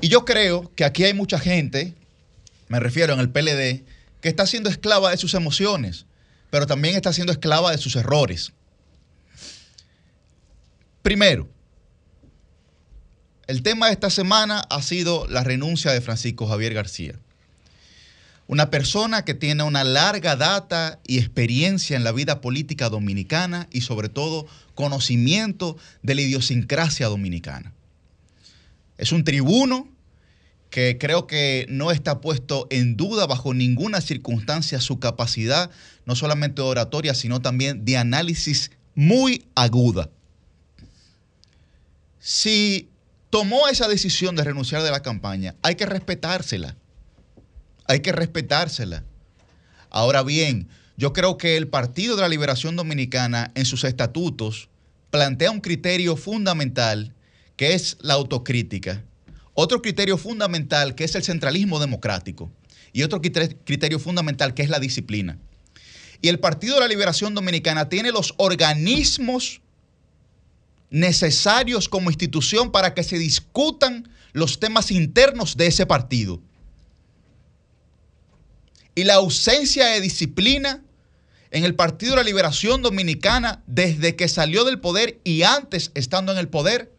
Y 0.00 0.08
yo 0.08 0.24
creo 0.24 0.72
que 0.74 0.84
aquí 0.84 1.04
hay 1.04 1.14
mucha 1.14 1.38
gente, 1.38 1.94
me 2.68 2.80
refiero 2.80 3.12
en 3.12 3.20
el 3.20 3.28
PLD, 3.28 3.84
que 4.20 4.28
está 4.28 4.46
siendo 4.46 4.70
esclava 4.70 5.10
de 5.10 5.16
sus 5.16 5.34
emociones, 5.34 6.06
pero 6.50 6.66
también 6.66 6.96
está 6.96 7.12
siendo 7.12 7.32
esclava 7.32 7.70
de 7.70 7.78
sus 7.78 7.94
errores. 7.94 8.52
Primero, 11.02 11.48
El 13.48 13.62
tema 13.62 13.86
de 13.86 13.92
esta 13.92 14.08
semana 14.08 14.60
ha 14.70 14.80
sido 14.82 15.26
la 15.26 15.42
renuncia 15.42 15.90
de 15.90 16.00
Francisco 16.00 16.46
Javier 16.46 16.74
García. 16.74 17.18
Una 18.46 18.70
persona 18.70 19.24
que 19.24 19.34
tiene 19.34 19.64
una 19.64 19.82
larga 19.82 20.36
data 20.36 21.00
y 21.04 21.18
experiencia 21.18 21.96
en 21.96 22.04
la 22.04 22.12
vida 22.12 22.40
política 22.40 22.88
dominicana 22.88 23.68
y 23.72 23.80
sobre 23.80 24.08
todo 24.08 24.46
conocimiento 24.76 25.76
de 26.02 26.14
la 26.14 26.22
idiosincrasia 26.22 27.08
dominicana. 27.08 27.72
Es 28.96 29.10
un 29.10 29.24
tribuno 29.24 29.88
que 30.70 30.96
creo 30.98 31.26
que 31.26 31.66
no 31.68 31.90
está 31.90 32.20
puesto 32.20 32.68
en 32.70 32.96
duda 32.96 33.26
bajo 33.26 33.54
ninguna 33.54 34.00
circunstancia 34.00 34.80
su 34.80 35.00
capacidad, 35.00 35.68
no 36.06 36.14
solamente 36.14 36.62
de 36.62 36.68
oratoria, 36.68 37.12
sino 37.12 37.42
también 37.42 37.84
de 37.84 37.98
análisis 37.98 38.70
muy 38.94 39.44
aguda. 39.56 40.08
Si 42.24 42.88
tomó 43.30 43.66
esa 43.66 43.88
decisión 43.88 44.36
de 44.36 44.44
renunciar 44.44 44.84
de 44.84 44.92
la 44.92 45.02
campaña, 45.02 45.56
hay 45.60 45.74
que 45.74 45.86
respetársela. 45.86 46.76
Hay 47.88 47.98
que 47.98 48.12
respetársela. 48.12 49.02
Ahora 49.90 50.22
bien, 50.22 50.68
yo 50.96 51.12
creo 51.12 51.36
que 51.36 51.56
el 51.56 51.66
Partido 51.66 52.14
de 52.14 52.22
la 52.22 52.28
Liberación 52.28 52.76
Dominicana 52.76 53.50
en 53.56 53.64
sus 53.64 53.82
estatutos 53.82 54.68
plantea 55.10 55.50
un 55.50 55.60
criterio 55.60 56.16
fundamental 56.16 57.12
que 57.56 57.74
es 57.74 57.96
la 58.00 58.14
autocrítica. 58.14 59.02
Otro 59.54 59.82
criterio 59.82 60.16
fundamental 60.16 60.94
que 60.94 61.02
es 61.02 61.16
el 61.16 61.24
centralismo 61.24 61.80
democrático. 61.80 62.52
Y 62.92 63.02
otro 63.02 63.20
criterio- 63.20 63.98
fundamental 63.98 64.54
que 64.54 64.62
es 64.62 64.70
la 64.70 64.78
disciplina. 64.78 65.38
Y 66.20 66.28
el 66.28 66.38
Partido 66.38 66.76
de 66.76 66.82
la 66.82 66.88
Liberación 66.88 67.34
Dominicana 67.34 67.88
tiene 67.88 68.12
los 68.12 68.34
organismos 68.36 69.60
necesarios 70.92 71.88
como 71.88 72.10
institución 72.10 72.70
para 72.70 72.94
que 72.94 73.02
se 73.02 73.18
discutan 73.18 74.08
los 74.32 74.60
temas 74.60 74.90
internos 74.90 75.56
de 75.56 75.66
ese 75.66 75.86
partido. 75.86 76.40
Y 78.94 79.04
la 79.04 79.14
ausencia 79.14 79.86
de 79.86 80.02
disciplina 80.02 80.82
en 81.50 81.64
el 81.64 81.74
Partido 81.74 82.12
de 82.12 82.16
la 82.18 82.22
Liberación 82.22 82.82
Dominicana 82.82 83.62
desde 83.66 84.16
que 84.16 84.28
salió 84.28 84.64
del 84.64 84.80
poder 84.80 85.18
y 85.24 85.42
antes 85.42 85.90
estando 85.94 86.30
en 86.30 86.38
el 86.38 86.48
poder 86.48 86.92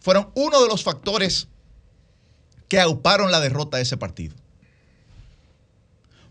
fueron 0.00 0.28
uno 0.34 0.62
de 0.62 0.68
los 0.68 0.84
factores 0.84 1.48
que 2.68 2.80
auparon 2.80 3.30
la 3.30 3.40
derrota 3.40 3.78
de 3.78 3.84
ese 3.84 3.96
partido. 3.96 4.34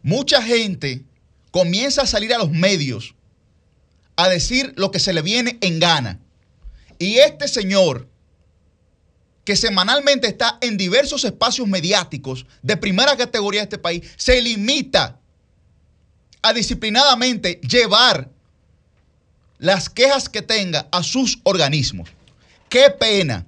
Mucha 0.03 0.43
gente 0.43 1.03
comienza 1.49 2.03
a 2.03 2.07
salir 2.07 2.31
a 2.33 2.37
los 2.37 2.51
medios 2.51 3.15
a 4.15 4.29
decir 4.29 4.73
lo 4.75 4.91
que 4.91 4.99
se 4.99 5.13
le 5.13 5.23
viene 5.23 5.57
en 5.61 5.79
gana. 5.79 6.19
Y 7.03 7.19
este 7.19 7.49
señor, 7.49 8.07
que 9.43 9.57
semanalmente 9.57 10.25
está 10.27 10.57
en 10.61 10.77
diversos 10.77 11.25
espacios 11.25 11.67
mediáticos 11.67 12.45
de 12.61 12.77
primera 12.77 13.17
categoría 13.17 13.59
de 13.59 13.65
este 13.65 13.77
país, 13.77 14.09
se 14.15 14.41
limita 14.41 15.19
a 16.41 16.53
disciplinadamente 16.53 17.59
llevar 17.67 18.29
las 19.57 19.89
quejas 19.89 20.29
que 20.29 20.41
tenga 20.41 20.87
a 20.93 21.03
sus 21.03 21.39
organismos. 21.43 22.09
Qué 22.69 22.89
pena, 22.89 23.45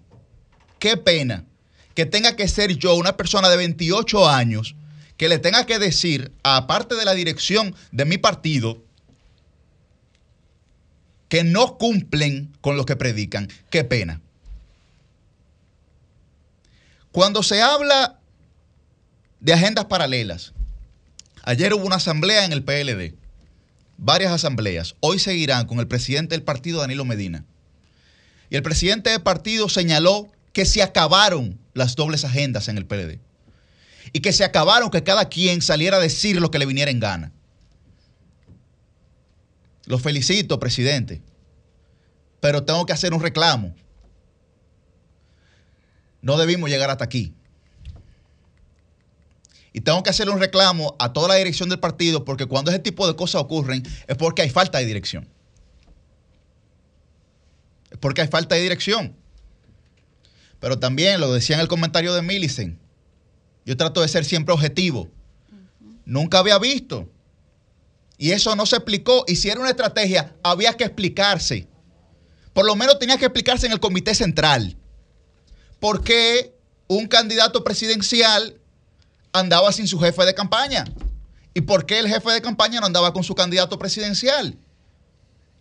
qué 0.78 0.98
pena 0.98 1.46
que 1.94 2.06
tenga 2.06 2.36
que 2.36 2.50
ser 2.50 2.76
yo, 2.76 2.96
una 2.96 3.16
persona 3.16 3.48
de 3.48 3.56
28 3.56 4.28
años, 4.28 4.76
que 5.16 5.30
le 5.30 5.40
tenga 5.40 5.66
que 5.66 5.80
decir, 5.80 6.34
aparte 6.44 6.96
de 6.96 7.06
la 7.06 7.14
dirección 7.14 7.74
de 7.94 8.04
mi 8.04 8.18
partido, 8.18 8.84
que 11.30 11.44
no 11.44 11.78
cumplen 11.78 12.56
con 12.62 12.78
lo 12.78 12.86
que 12.86 12.96
predican. 12.96 13.50
Qué 13.70 13.84
pena. 13.84 14.22
Cuando 17.12 17.44
se 17.44 17.62
habla 17.62 18.20
de 19.40 19.54
agendas 19.54 19.86
paralelas, 19.86 20.54
ayer 21.44 21.74
hubo 21.74 21.86
una 21.86 21.96
asamblea 21.96 22.46
en 22.46 22.52
el 22.52 22.64
PLD, 22.64 23.16
varias 23.98 24.34
asambleas, 24.34 24.96
hoy 25.00 25.20
seguirán 25.20 25.66
con 25.66 25.80
el 25.80 25.88
presidente 25.88 26.36
del 26.36 26.44
partido, 26.44 26.82
Danilo 26.82 27.06
Medina. 27.06 27.46
Y 28.50 28.58
el 28.58 28.64
presidente 28.64 29.12
del 29.12 29.22
partido 29.22 29.70
señaló 29.70 30.30
que 30.52 30.66
se 30.66 30.84
acabaron 30.84 31.60
las 31.74 31.96
dobles 31.96 32.26
agendas 32.26 32.68
en 32.68 32.78
el 32.78 32.86
PLD. 32.86 33.20
Y 34.14 34.20
que 34.20 34.34
se 34.34 34.44
acabaron 34.44 34.90
que 34.92 35.04
cada 35.04 35.30
quien 35.30 35.62
saliera 35.62 35.98
a 35.98 36.02
decir 36.02 36.40
lo 36.40 36.52
que 36.52 36.60
le 36.60 36.66
viniera 36.66 36.92
en 36.92 37.00
gana. 37.00 37.32
Lo 39.86 40.00
felicito, 40.00 40.60
presidente. 40.60 41.22
Pero 42.40 42.64
tengo 42.64 42.86
que 42.86 42.94
hacer 42.94 43.14
un 43.14 43.22
reclamo. 43.22 43.76
No 46.22 46.38
debimos 46.38 46.70
llegar 46.70 46.90
hasta 46.90 47.06
aquí. 47.06 47.34
Y 49.74 49.82
tengo 49.82 50.02
que 50.04 50.10
hacer 50.10 50.30
un 50.30 50.40
reclamo 50.40 50.96
a 51.00 51.12
toda 51.12 51.28
la 51.28 51.36
dirección 51.36 51.70
del 51.70 51.80
partido 51.80 52.24
porque 52.24 52.46
cuando 52.46 52.72
ese 52.72 52.80
tipo 52.80 53.08
de 53.08 53.16
cosas 53.16 53.42
ocurren 53.42 53.84
es 54.08 54.16
porque 54.18 54.42
hay 54.42 54.50
falta 54.50 54.80
de 54.80 54.86
dirección. 54.86 55.28
Es 57.92 57.98
porque 57.98 58.22
hay 58.22 58.28
falta 58.28 58.56
de 58.56 58.62
dirección. 58.62 59.16
Pero 60.60 60.80
también 60.80 61.20
lo 61.20 61.32
decía 61.32 61.58
en 61.58 61.62
el 61.62 61.68
comentario 61.68 62.14
de 62.14 62.22
Millicent. 62.22 62.80
Yo 63.66 63.76
trato 63.76 64.02
de 64.02 64.08
ser 64.08 64.24
siempre 64.24 64.54
objetivo. 64.54 65.10
Nunca 66.06 66.40
había 66.40 66.58
visto. 66.58 67.10
Y 68.18 68.32
eso 68.32 68.56
no 68.56 68.66
se 68.66 68.78
explicó. 68.78 69.26
Y 69.28 69.36
si 69.36 69.50
era 69.50 69.60
una 69.60 69.70
estrategia, 69.70 70.36
había 70.44 70.74
que 70.74 70.86
explicarse. 70.86 71.68
Por 72.54 72.66
lo 72.66 72.76
menos 72.76 73.00
tenía 73.00 73.18
que 73.18 73.26
explicarse 73.26 73.66
en 73.66 73.74
el 73.74 73.80
comité 73.80 74.16
central. 74.16 74.78
¿Por 75.80 76.04
qué 76.04 76.56
un 76.88 77.08
candidato 77.08 77.64
presidencial 77.64 78.60
andaba 79.34 79.72
sin 79.72 79.88
su 79.88 80.00
jefe 80.00 80.26
de 80.26 80.34
campaña? 80.34 80.86
¿Y 81.54 81.62
por 81.62 81.86
qué 81.86 82.00
el 82.00 82.08
jefe 82.08 82.32
de 82.32 82.42
campaña 82.42 82.80
no 82.80 82.86
andaba 82.86 83.14
con 83.14 83.24
su 83.24 83.36
candidato 83.36 83.78
presidencial? 83.78 84.58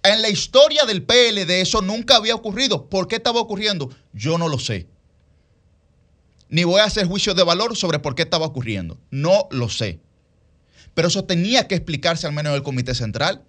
En 0.02 0.22
la 0.22 0.28
historia 0.28 0.84
del 0.84 1.02
PLD 1.02 1.60
eso 1.60 1.80
nunca 1.80 2.16
había 2.16 2.34
ocurrido. 2.34 2.88
¿Por 2.88 3.08
qué 3.08 3.16
estaba 3.16 3.40
ocurriendo? 3.40 3.90
Yo 4.12 4.38
no 4.38 4.48
lo 4.48 4.58
sé. 4.58 4.86
Ni 6.48 6.62
voy 6.64 6.80
a 6.80 6.84
hacer 6.84 7.06
juicio 7.06 7.34
de 7.34 7.42
valor 7.42 7.76
sobre 7.76 7.98
por 7.98 8.14
qué 8.14 8.22
estaba 8.22 8.46
ocurriendo. 8.46 8.98
No 9.10 9.48
lo 9.50 9.68
sé. 9.68 10.00
Pero 10.94 11.08
eso 11.08 11.24
tenía 11.24 11.68
que 11.68 11.74
explicarse 11.74 12.26
al 12.26 12.32
menos 12.32 12.50
en 12.50 12.56
el 12.56 12.62
comité 12.62 12.94
central. 12.94 13.42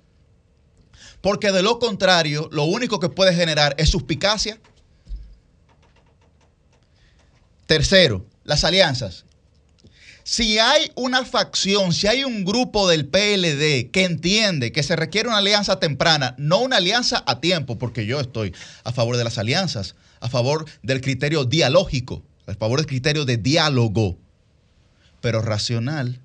Porque 1.22 1.52
de 1.52 1.64
lo 1.64 1.80
contrario, 1.80 2.50
lo 2.52 2.64
único 2.66 3.00
que 3.00 3.10
puede 3.10 3.34
generar 3.34 3.76
es 3.78 3.90
suspicacia. 3.90 4.60
Tercero, 7.66 8.26
las 8.44 8.64
alianzas. 8.64 9.26
Si 10.24 10.58
hay 10.58 10.92
una 10.96 11.24
facción, 11.24 11.94
si 11.94 12.08
hay 12.08 12.24
un 12.24 12.46
grupo 12.46 12.88
del 12.88 13.06
PLD 13.06 13.92
que 13.92 14.06
entiende 14.06 14.72
que 14.72 14.82
se 14.82 14.96
requiere 14.96 15.30
una 15.30 15.38
alianza 15.38 15.80
temprana, 15.80 16.34
no 16.40 16.62
una 16.62 16.78
alianza 16.78 17.24
a 17.28 17.40
tiempo, 17.40 17.78
porque 17.78 18.08
yo 18.08 18.20
estoy 18.20 18.52
a 18.84 18.92
favor 18.92 19.18
de 19.18 19.24
las 19.24 19.38
alianzas, 19.38 19.94
a 20.22 20.30
favor 20.30 20.66
del 20.82 21.02
criterio 21.02 21.46
dialógico, 21.46 22.24
a 22.48 22.56
favor 22.56 22.80
del 22.80 22.88
criterio 22.88 23.24
de 23.26 23.38
diálogo, 23.38 24.18
pero 25.22 25.44
racional. 25.44 26.20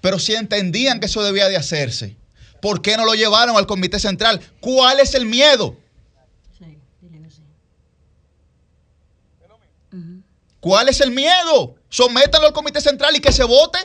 Pero 0.00 0.18
si 0.18 0.34
entendían 0.34 1.00
que 1.00 1.06
eso 1.06 1.22
debía 1.22 1.48
de 1.48 1.56
hacerse, 1.56 2.16
¿por 2.60 2.82
qué 2.82 2.96
no 2.96 3.04
lo 3.04 3.14
llevaron 3.14 3.56
al 3.56 3.66
comité 3.66 3.98
central? 3.98 4.40
¿Cuál 4.60 5.00
es 5.00 5.14
el 5.14 5.26
miedo? 5.26 5.76
¿Cuál 10.60 10.88
es 10.90 11.00
el 11.00 11.10
miedo? 11.10 11.74
Sométanlo 11.88 12.46
al 12.46 12.52
comité 12.52 12.80
central 12.80 13.16
y 13.16 13.20
que 13.20 13.32
se 13.32 13.44
vote. 13.44 13.78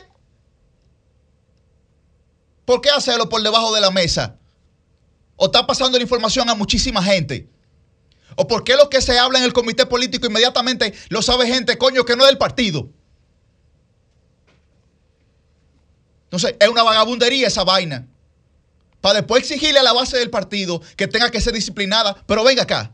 ¿Por 2.64 2.80
qué 2.80 2.90
hacerlo 2.90 3.28
por 3.28 3.42
debajo 3.42 3.74
de 3.74 3.80
la 3.80 3.90
mesa? 3.90 4.36
¿O 5.36 5.46
está 5.46 5.66
pasando 5.66 5.98
la 5.98 6.02
información 6.02 6.48
a 6.50 6.54
muchísima 6.54 7.02
gente? 7.02 7.48
¿O 8.36 8.46
por 8.46 8.64
qué 8.64 8.76
lo 8.76 8.90
que 8.90 9.00
se 9.00 9.18
habla 9.18 9.38
en 9.38 9.44
el 9.44 9.52
comité 9.52 9.86
político 9.86 10.26
inmediatamente 10.26 10.92
lo 11.08 11.22
sabe 11.22 11.46
gente, 11.46 11.78
coño, 11.78 12.04
que 12.04 12.16
no 12.16 12.24
es 12.24 12.28
del 12.28 12.38
partido? 12.38 12.90
Entonces, 16.26 16.56
es 16.58 16.68
una 16.68 16.82
vagabundería 16.82 17.46
esa 17.46 17.64
vaina. 17.64 18.06
Para 19.00 19.20
después 19.20 19.42
exigirle 19.42 19.78
a 19.78 19.82
la 19.84 19.92
base 19.92 20.18
del 20.18 20.30
partido 20.30 20.82
que 20.96 21.06
tenga 21.06 21.30
que 21.30 21.40
ser 21.40 21.52
disciplinada. 21.52 22.16
Pero 22.26 22.42
venga 22.42 22.64
acá. 22.64 22.92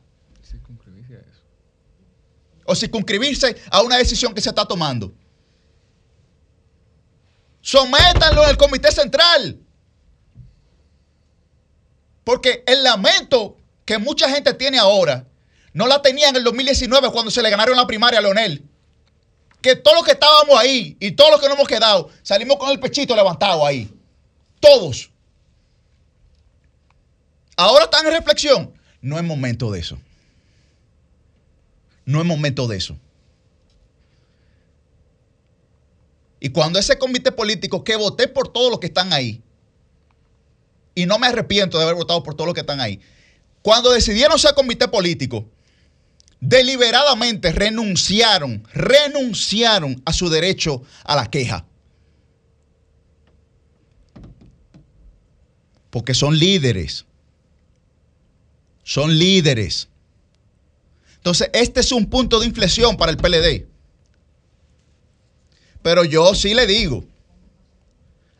O 2.65 2.75
circunscribirse 2.75 3.57
a 3.71 3.83
una 3.83 3.97
decisión 3.97 4.35
que 4.35 4.41
se 4.41 4.51
está 4.51 4.67
tomando. 4.67 5.13
Sométanlo 7.63 8.45
al 8.45 8.57
comité 8.57 8.93
central. 8.93 9.59
Porque 12.25 12.63
el 12.67 12.85
lamento 12.85 13.57
que 13.85 13.99
mucha 13.99 14.29
gente 14.29 14.53
tiene 14.55 14.79
ahora 14.79 15.27
no 15.73 15.87
la 15.87 16.03
tenía 16.03 16.29
en 16.29 16.37
el 16.37 16.45
2019 16.45 17.11
cuando 17.11 17.31
se 17.31 17.43
le 17.43 17.51
ganaron 17.51 17.77
la 17.77 17.87
primaria 17.87 18.19
a 18.19 18.23
Leonel. 18.23 18.69
Que 19.63 19.77
todos 19.77 19.97
los 19.97 20.05
que 20.05 20.13
estábamos 20.13 20.59
ahí 20.59 20.97
y 21.01 21.13
todos 21.13 21.31
los 21.31 21.41
que 21.41 21.47
no 21.47 21.55
hemos 21.55 21.69
quedado 21.69 22.11
salimos 22.23 22.57
con 22.57 22.71
el 22.71 22.81
pechito 22.81 23.15
levantado 23.15 23.65
ahí. 23.65 23.89
Todos. 24.61 25.11
Ahora 27.57 27.85
están 27.85 28.07
en 28.07 28.13
reflexión. 28.13 28.73
No 29.01 29.19
es 29.19 29.25
momento 29.25 29.71
de 29.71 29.81
eso. 29.81 29.99
No 32.05 32.21
es 32.21 32.27
momento 32.27 32.67
de 32.67 32.77
eso. 32.77 32.97
Y 36.41 36.49
cuando 36.49 36.81
ese 36.81 36.99
comité 36.99 37.31
político 37.31 37.85
que 37.85 37.95
voté 37.95 38.27
por 38.27 38.49
todos 38.49 38.69
los 38.69 38.81
que 38.81 38.89
están 38.89 39.13
ahí, 39.13 39.41
y 40.95 41.07
no 41.07 41.19
me 41.19 41.29
arrepiento 41.29 41.79
de 41.79 41.85
haber 41.85 41.95
votado 41.95 42.23
por 42.25 42.35
todos 42.35 42.47
los 42.47 42.55
que 42.55 42.63
están 42.63 42.81
ahí, 42.81 43.01
cuando 43.63 43.93
decidieron 43.93 44.39
ser 44.39 44.55
comité 44.55 44.89
político, 44.89 45.47
deliberadamente 46.43 47.52
renunciaron, 47.52 48.66
renunciaron 48.74 50.02
a 50.05 50.12
su 50.12 50.28
derecho 50.28 50.82
a 51.05 51.14
la 51.14 51.31
queja. 51.31 51.64
Porque 55.89 56.14
son 56.14 56.36
líderes. 56.36 57.06
Son 58.82 59.16
líderes. 59.16 59.89
Entonces, 61.14 61.48
este 61.52 61.78
es 61.78 61.93
un 61.93 62.06
punto 62.06 62.40
de 62.40 62.47
inflexión 62.47 62.97
para 62.97 63.12
el 63.12 63.19
PLD. 63.19 63.69
Pero 65.81 66.05
yo 66.05 66.35
sí 66.35 66.55
le 66.55 66.66
digo, 66.66 67.05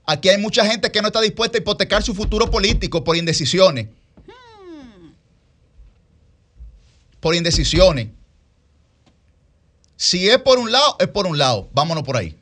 aquí 0.07 0.29
hay 0.29 0.39
mucha 0.39 0.67
gente 0.67 0.91
que 0.91 1.01
no 1.03 1.09
está 1.09 1.21
dispuesta 1.21 1.57
a 1.57 1.61
hipotecar 1.61 2.03
su 2.03 2.15
futuro 2.15 2.51
político 2.51 3.05
por 3.05 3.17
indecisiones. 3.17 3.87
Por 7.23 7.37
indecisiones. 7.37 8.09
Si 9.97 10.29
es 10.29 10.39
por 10.39 10.59
un 10.59 10.73
lado, 10.73 10.97
es 10.99 11.07
por 11.07 11.29
un 11.29 11.39
lado. 11.39 11.71
Vámonos 11.73 12.03
por 12.03 12.17
ahí. 12.17 12.37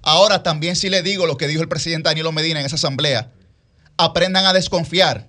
Ahora 0.00 0.42
también 0.42 0.74
sí 0.74 0.88
le 0.88 1.02
digo 1.02 1.26
lo 1.26 1.36
que 1.36 1.46
dijo 1.46 1.60
el 1.60 1.68
presidente 1.68 2.08
Danilo 2.08 2.32
Medina 2.32 2.60
en 2.60 2.64
esa 2.64 2.76
asamblea. 2.76 3.30
Aprendan 3.98 4.46
a 4.46 4.54
desconfiar. 4.54 5.28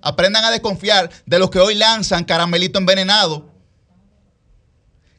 Aprendan 0.00 0.44
a 0.44 0.52
desconfiar 0.52 1.10
de 1.26 1.40
los 1.40 1.50
que 1.50 1.58
hoy 1.58 1.74
lanzan 1.74 2.22
caramelito 2.22 2.78
envenenado, 2.78 3.50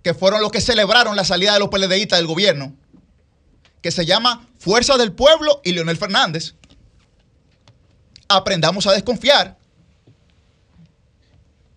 que 0.02 0.14
fueron 0.14 0.42
los 0.42 0.54
que 0.54 0.62
celebraron 0.62 1.18
la 1.18 1.26
salida 1.26 1.52
de 1.52 1.60
los 1.60 1.68
PLDistas 1.68 2.18
del 2.18 2.28
gobierno, 2.28 2.74
que 3.82 3.92
se 3.92 4.06
llama 4.06 4.48
Fuerza 4.58 4.96
del 4.96 5.12
Pueblo 5.12 5.60
y 5.66 5.74
Leonel 5.74 5.98
Fernández. 5.98 6.56
Aprendamos 8.30 8.88
a 8.88 8.94
desconfiar. 8.94 9.59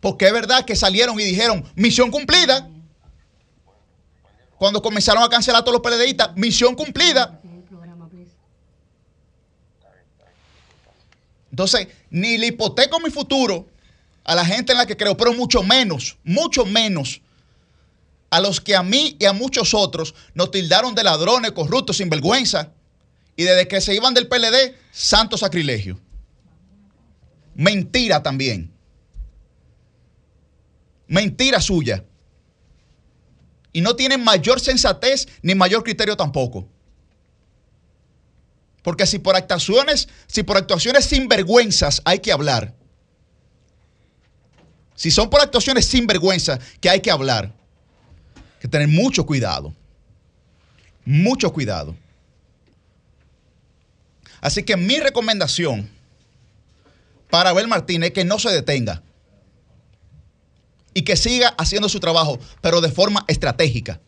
Porque 0.02 0.26
es 0.26 0.32
verdad 0.32 0.64
que 0.64 0.74
salieron 0.74 1.18
y 1.20 1.22
dijeron, 1.22 1.64
misión 1.76 2.10
cumplida. 2.10 2.68
Cuando 4.58 4.82
comenzaron 4.82 5.22
a 5.22 5.28
cancelar 5.28 5.60
a 5.60 5.64
todos 5.64 5.80
los 5.80 5.80
PLDistas, 5.80 6.34
misión 6.34 6.74
cumplida. 6.74 7.40
Entonces, 11.50 11.86
ni 12.10 12.36
le 12.36 12.48
hipoteco 12.48 12.98
mi 12.98 13.10
futuro 13.10 13.68
a 14.24 14.34
la 14.34 14.44
gente 14.44 14.72
en 14.72 14.78
la 14.78 14.86
que 14.86 14.96
creo, 14.96 15.16
pero 15.16 15.34
mucho 15.34 15.62
menos, 15.62 16.16
mucho 16.24 16.64
menos 16.64 17.20
a 18.28 18.40
los 18.40 18.60
que 18.60 18.74
a 18.74 18.82
mí 18.82 19.16
y 19.20 19.26
a 19.26 19.32
muchos 19.32 19.72
otros 19.72 20.16
nos 20.34 20.50
tildaron 20.50 20.96
de 20.96 21.04
ladrones, 21.04 21.52
corruptos, 21.52 21.98
sinvergüenza. 21.98 22.72
Y 23.36 23.44
desde 23.44 23.68
que 23.68 23.80
se 23.80 23.94
iban 23.94 24.14
del 24.14 24.26
PLD, 24.26 24.74
santo 24.90 25.38
sacrilegio. 25.38 26.00
Mentira 27.54 28.20
también. 28.20 28.71
Mentira 31.06 31.60
suya. 31.60 32.04
Y 33.72 33.80
no 33.80 33.96
tienen 33.96 34.22
mayor 34.22 34.60
sensatez 34.60 35.28
ni 35.42 35.54
mayor 35.54 35.82
criterio 35.82 36.16
tampoco. 36.16 36.68
Porque 38.82 39.06
si 39.06 39.18
por 39.18 39.36
actuaciones, 39.36 40.08
si 40.26 40.42
por 40.42 40.56
actuaciones 40.56 41.04
sinvergüenzas 41.04 42.02
hay 42.04 42.18
que 42.18 42.32
hablar, 42.32 42.74
si 44.94 45.10
son 45.10 45.30
por 45.30 45.40
actuaciones 45.40 45.86
sinvergüenzas 45.86 46.60
que 46.80 46.90
hay 46.90 47.00
que 47.00 47.10
hablar, 47.10 47.52
que 48.60 48.68
tener 48.68 48.88
mucho 48.88 49.24
cuidado. 49.26 49.74
Mucho 51.04 51.52
cuidado. 51.52 51.96
Así 54.40 54.62
que 54.62 54.76
mi 54.76 54.98
recomendación 54.98 55.88
para 57.30 57.50
Abel 57.50 57.66
Martínez 57.66 58.08
es 58.08 58.14
que 58.14 58.24
no 58.24 58.38
se 58.38 58.50
detenga 58.50 59.02
y 60.94 61.02
que 61.02 61.16
siga 61.16 61.48
haciendo 61.58 61.88
su 61.88 62.00
trabajo, 62.00 62.38
pero 62.60 62.80
de 62.80 62.90
forma 62.90 63.24
estratégica. 63.28 64.00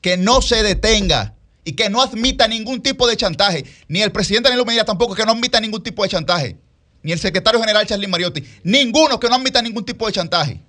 Que 0.00 0.16
no 0.16 0.42
se 0.42 0.62
detenga 0.62 1.34
y 1.64 1.72
que 1.72 1.88
no 1.88 2.02
admita 2.02 2.46
ningún 2.46 2.82
tipo 2.82 3.06
de 3.06 3.16
chantaje. 3.16 3.64
Ni 3.88 4.02
el 4.02 4.12
presidente 4.12 4.48
Danilo 4.48 4.64
Medina 4.64 4.84
tampoco, 4.84 5.14
que 5.14 5.24
no 5.24 5.32
admita 5.32 5.60
ningún 5.60 5.82
tipo 5.82 6.02
de 6.02 6.10
chantaje. 6.10 6.56
Ni 7.02 7.12
el 7.12 7.18
secretario 7.18 7.60
general 7.60 7.86
Charlie 7.86 8.06
Mariotti. 8.06 8.44
Ninguno 8.62 9.18
que 9.18 9.28
no 9.28 9.36
admita 9.36 9.60
ningún 9.62 9.84
tipo 9.84 10.06
de 10.06 10.12
chantaje. 10.12 10.60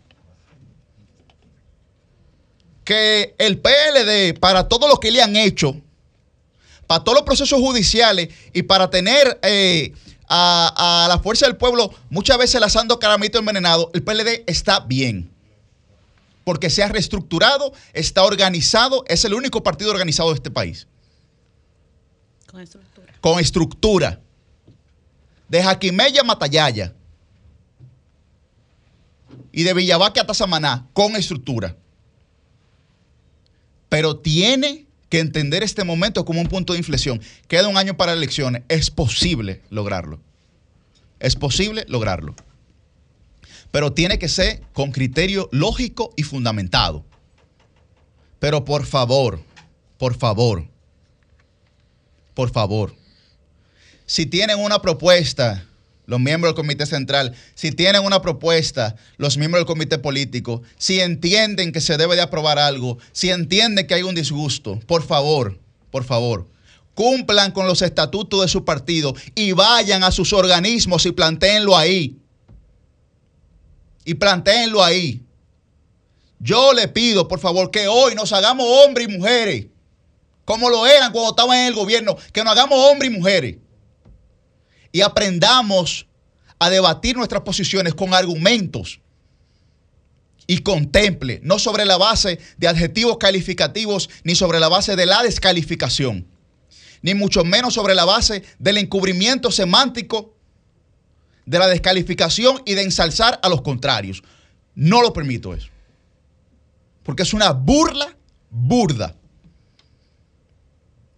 Que 2.84 3.36
el 3.38 3.60
PLD, 3.60 4.40
para 4.40 4.68
todo 4.68 4.88
lo 4.88 5.00
que 5.00 5.12
le 5.12 5.22
han 5.22 5.36
hecho, 5.36 5.82
para 6.88 7.04
todos 7.04 7.18
los 7.18 7.26
procesos 7.26 7.60
judiciales 7.60 8.30
y 8.54 8.64
para 8.64 8.90
tener 8.90 9.40
eh, 9.42 9.94
a, 10.28 11.06
a 11.06 11.08
la 11.08 11.20
fuerza 11.20 11.46
del 11.46 11.58
pueblo 11.58 11.94
muchas 12.10 12.38
veces 12.38 12.60
lanzando 12.60 13.00
caramito 13.00 13.40
envenenado, 13.40 13.92
el 13.94 14.04
PLD 14.04 14.44
está 14.48 14.80
bien 14.80 15.36
porque 16.46 16.70
se 16.70 16.84
ha 16.84 16.88
reestructurado, 16.88 17.74
está 17.92 18.24
organizado, 18.24 19.04
es 19.08 19.26
el 19.26 19.34
único 19.34 19.64
partido 19.64 19.92
organizado 19.92 20.30
de 20.30 20.36
este 20.36 20.52
país. 20.52 20.88
Con 22.50 22.62
estructura. 22.62 23.14
Con 23.20 23.40
estructura. 23.40 24.22
De 25.50 25.62
Jaquimella 25.62 26.22
a 26.22 26.24
Matallaya. 26.24 26.94
Y 29.52 29.64
de 29.64 29.74
Villabaque 29.74 30.20
hasta 30.20 30.36
Samaná, 30.36 30.88
con 30.94 31.16
estructura. 31.16 31.76
Pero 33.90 34.18
tiene 34.18 34.85
que 35.10 35.19
entender 35.19 35.64
este 35.64 35.84
momento 35.84 36.26
como 36.26 36.41
un 36.41 36.48
punto 36.48 36.73
de 36.73 36.80
inflexión. 36.80 37.22
Queda 37.48 37.68
un 37.68 37.77
año 37.77 37.98
para 37.98 38.14
elecciones. 38.14 38.64
Es 38.69 38.90
posible 38.90 39.61
lograrlo. 39.69 40.19
Es 41.19 41.36
posible 41.36 41.86
lograrlo 41.88 42.36
pero 43.76 43.91
tiene 43.91 44.18
que 44.18 44.30
ser 44.30 44.61
con 44.72 44.94
criterio 44.94 45.49
lógico 45.52 46.14
y 46.15 46.23
fundamentado. 46.23 47.03
Pero 48.40 48.64
por 48.64 48.86
favor, 48.86 49.44
por 49.98 50.18
favor, 50.18 50.65
por 52.34 52.53
favor, 52.53 52.95
si 54.06 54.26
tienen 54.27 54.60
una 54.60 54.82
propuesta, 54.82 55.68
los 56.06 56.19
miembros 56.19 56.52
del 56.52 56.56
comité 56.56 56.86
central, 56.86 57.36
si 57.56 57.72
tienen 57.72 58.03
una 58.03 58.22
propuesta, 58.22 58.95
los 59.18 59.38
miembros 59.38 59.61
del 59.61 59.68
comité 59.68 59.98
político, 59.98 60.61
si 60.77 60.99
entienden 60.99 61.72
que 61.72 61.82
se 61.82 61.98
debe 61.98 62.15
de 62.15 62.22
aprobar 62.22 62.60
algo, 62.60 62.98
si 63.11 63.30
entienden 63.30 63.88
que 63.88 63.95
hay 63.95 64.03
un 64.03 64.15
disgusto, 64.15 64.80
por 64.88 65.03
favor, 65.03 65.60
por 65.91 66.03
favor, 66.03 66.48
cumplan 66.94 67.52
con 67.52 67.68
los 67.68 67.82
estatutos 67.82 68.41
de 68.41 68.48
su 68.48 68.64
partido 68.64 69.15
y 69.34 69.52
vayan 69.52 70.03
a 70.03 70.11
sus 70.11 70.34
organismos 70.34 71.06
y 71.06 71.11
planteenlo 71.11 71.77
ahí 71.77 72.18
y 74.06 74.14
plantéenlo 74.14 74.84
ahí. 74.84 75.22
Yo 76.40 76.73
le 76.73 76.88
pido, 76.88 77.27
por 77.27 77.40
favor, 77.40 77.72
que 77.72 77.88
hoy 77.88 78.14
nos 78.14 78.32
hagamos 78.32 78.68
hombres 78.68 79.07
y 79.10 79.18
mujeres, 79.18 79.65
como 80.45 80.69
lo 80.69 80.86
eran 80.86 81.11
cuando 81.11 81.32
estaban 81.32 81.57
en 81.57 81.68
el 81.68 81.73
gobierno, 81.73 82.15
que 82.32 82.44
nos 82.44 82.53
hagamos 82.53 82.77
hombres 82.77 83.11
y 83.11 83.18
mujeres 83.18 83.56
y 84.96 85.02
aprendamos 85.02 86.08
a 86.58 86.70
debatir 86.70 87.18
nuestras 87.18 87.42
posiciones 87.42 87.94
con 87.94 88.14
argumentos 88.14 89.02
y 90.48 90.60
contemple, 90.60 91.42
no 91.44 91.60
sobre 91.60 91.84
la 91.84 91.98
base 91.98 92.40
de 92.56 92.70
adjetivos 92.70 93.18
calificativos 93.18 94.10
ni 94.24 94.36
sobre 94.36 94.58
la 94.58 94.70
base 94.70 94.96
de 94.96 95.06
la 95.06 95.22
descalificación, 95.22 96.26
ni 97.02 97.14
mucho 97.14 97.44
menos 97.44 97.74
sobre 97.74 97.94
la 97.94 98.06
base 98.06 98.44
del 98.58 98.78
encubrimiento 98.78 99.52
semántico 99.52 100.34
de 101.46 101.60
la 101.60 101.68
descalificación 101.68 102.62
y 102.66 102.76
de 102.76 102.84
ensalzar 102.84 103.38
a 103.44 103.50
los 103.50 103.64
contrarios. 103.64 104.24
No 104.76 105.02
lo 105.02 105.12
permito 105.12 105.54
eso. 105.54 105.68
Porque 107.04 107.24
es 107.24 107.34
una 107.34 107.52
burla 107.52 108.16
burda 108.50 109.14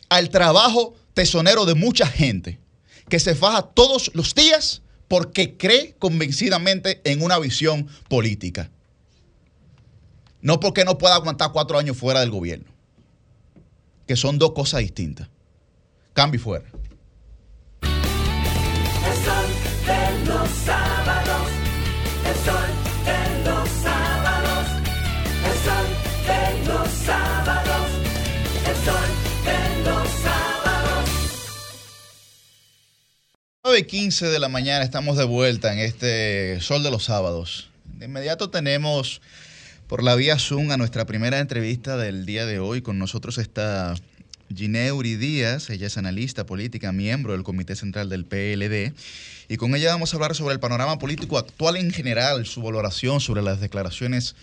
al 0.09 0.31
trabajo 0.31 0.95
tesonero 1.13 1.67
de 1.67 1.75
mucha 1.75 2.07
gente 2.07 2.59
que 3.09 3.19
se 3.19 3.35
faja 3.35 3.61
todos 3.61 4.11
los 4.13 4.35
días 4.35 4.81
porque 5.07 5.55
cree 5.57 5.95
convencidamente 5.99 7.01
en 7.05 7.23
una 7.23 7.39
visión 7.39 7.87
política. 8.09 8.69
No 10.41 10.59
porque 10.59 10.85
no 10.85 10.97
pueda 10.97 11.15
aguantar 11.15 11.51
cuatro 11.51 11.77
años 11.77 11.97
fuera 11.97 12.19
del 12.19 12.31
gobierno. 12.31 12.65
Que 14.05 14.15
son 14.15 14.37
dos 14.37 14.51
cosas 14.51 14.81
distintas. 14.81 15.29
Cambio 16.13 16.39
y 16.39 16.43
fuera. 16.43 16.65
9 33.77 33.85
y 33.85 33.91
15 33.91 34.25
de 34.29 34.39
la 34.39 34.49
mañana 34.49 34.83
estamos 34.83 35.17
de 35.17 35.23
vuelta 35.23 35.71
en 35.71 35.77
este 35.77 36.59
Sol 36.61 36.81
de 36.81 36.89
los 36.89 37.03
Sábados 37.03 37.69
De 37.99 38.05
inmediato 38.05 38.49
tenemos 38.49 39.21
por 39.85 40.01
la 40.01 40.15
vía 40.15 40.39
Zoom 40.39 40.71
a 40.71 40.77
nuestra 40.77 41.05
primera 41.05 41.37
entrevista 41.37 41.95
del 41.95 42.25
día 42.25 42.47
de 42.47 42.57
hoy. 42.57 42.81
Con 42.81 42.97
nosotros 42.97 43.37
está 43.37 43.93
Gineuri 44.51 45.15
Díaz, 45.15 45.69
ella 45.69 45.85
es 45.85 45.97
analista 45.99 46.47
política, 46.47 46.91
miembro 46.91 47.33
del 47.33 47.43
Comité 47.43 47.75
Central 47.75 48.09
del 48.09 48.25
PLD. 48.25 48.93
Y 49.47 49.57
con 49.57 49.75
ella 49.75 49.91
vamos 49.91 50.11
a 50.11 50.17
hablar 50.17 50.33
sobre 50.33 50.55
el 50.55 50.59
panorama 50.59 50.97
político 50.97 51.37
actual 51.37 51.77
en 51.77 51.91
general, 51.91 52.47
su 52.47 52.63
valoración 52.63 53.21
sobre 53.21 53.43
las 53.43 53.59
declaraciones 53.59 54.35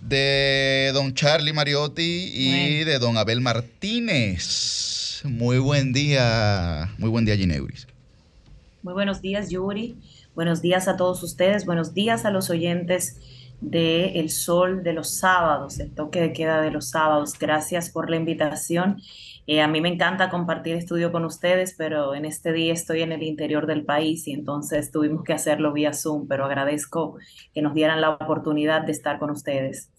de 0.00 0.90
don 0.92 1.14
Charlie 1.14 1.52
Mariotti 1.52 2.32
y 2.34 2.82
de 2.82 2.98
don 2.98 3.16
Abel 3.16 3.42
Martínez. 3.42 5.20
Muy 5.22 5.58
buen 5.58 5.92
día, 5.92 6.92
muy 6.98 7.10
buen 7.10 7.24
día, 7.24 7.36
Gineuris. 7.36 7.89
Muy 8.82 8.94
buenos 8.94 9.20
días, 9.20 9.50
Yuri. 9.50 9.98
Buenos 10.34 10.62
días 10.62 10.88
a 10.88 10.96
todos 10.96 11.22
ustedes. 11.22 11.66
Buenos 11.66 11.92
días 11.92 12.24
a 12.24 12.30
los 12.30 12.48
oyentes 12.48 13.20
de 13.60 14.18
El 14.18 14.30
Sol 14.30 14.82
de 14.82 14.94
los 14.94 15.10
Sábados, 15.10 15.78
el 15.80 15.90
toque 15.90 16.20
de 16.22 16.32
queda 16.32 16.62
de 16.62 16.70
los 16.70 16.88
sábados. 16.88 17.38
Gracias 17.38 17.90
por 17.90 18.08
la 18.08 18.16
invitación. 18.16 19.02
Eh, 19.46 19.60
a 19.60 19.68
mí 19.68 19.82
me 19.82 19.90
encanta 19.90 20.30
compartir 20.30 20.76
estudio 20.76 21.12
con 21.12 21.26
ustedes, 21.26 21.74
pero 21.76 22.14
en 22.14 22.24
este 22.24 22.54
día 22.54 22.72
estoy 22.72 23.02
en 23.02 23.12
el 23.12 23.22
interior 23.22 23.66
del 23.66 23.84
país 23.84 24.26
y 24.26 24.32
entonces 24.32 24.90
tuvimos 24.90 25.24
que 25.24 25.34
hacerlo 25.34 25.74
vía 25.74 25.92
Zoom, 25.92 26.26
pero 26.26 26.46
agradezco 26.46 27.18
que 27.52 27.60
nos 27.60 27.74
dieran 27.74 28.00
la 28.00 28.10
oportunidad 28.10 28.80
de 28.82 28.92
estar 28.92 29.18
con 29.18 29.30
ustedes. 29.30 29.90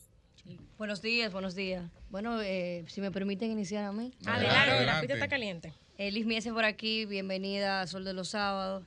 Buenos 0.80 1.03
días, 1.03 1.32
buenos 1.32 1.53
días. 1.53 1.84
Bueno, 2.10 2.41
eh, 2.41 2.84
si 2.88 3.02
me 3.02 3.12
permiten 3.12 3.52
iniciar 3.52 3.84
a 3.84 3.91
mí. 3.91 4.12
Adelante, 4.26 4.86
la 4.86 4.99
pista 4.99 5.14
está 5.14 5.28
caliente. 5.28 5.74
Eh, 6.03 6.10
Liz 6.10 6.26
por 6.52 6.65
aquí, 6.65 7.06
bienvenida 7.06 7.82
a 7.82 7.86
Sol 7.86 8.03
de 8.03 8.14
los 8.14 8.30
Sábados. 8.30 8.84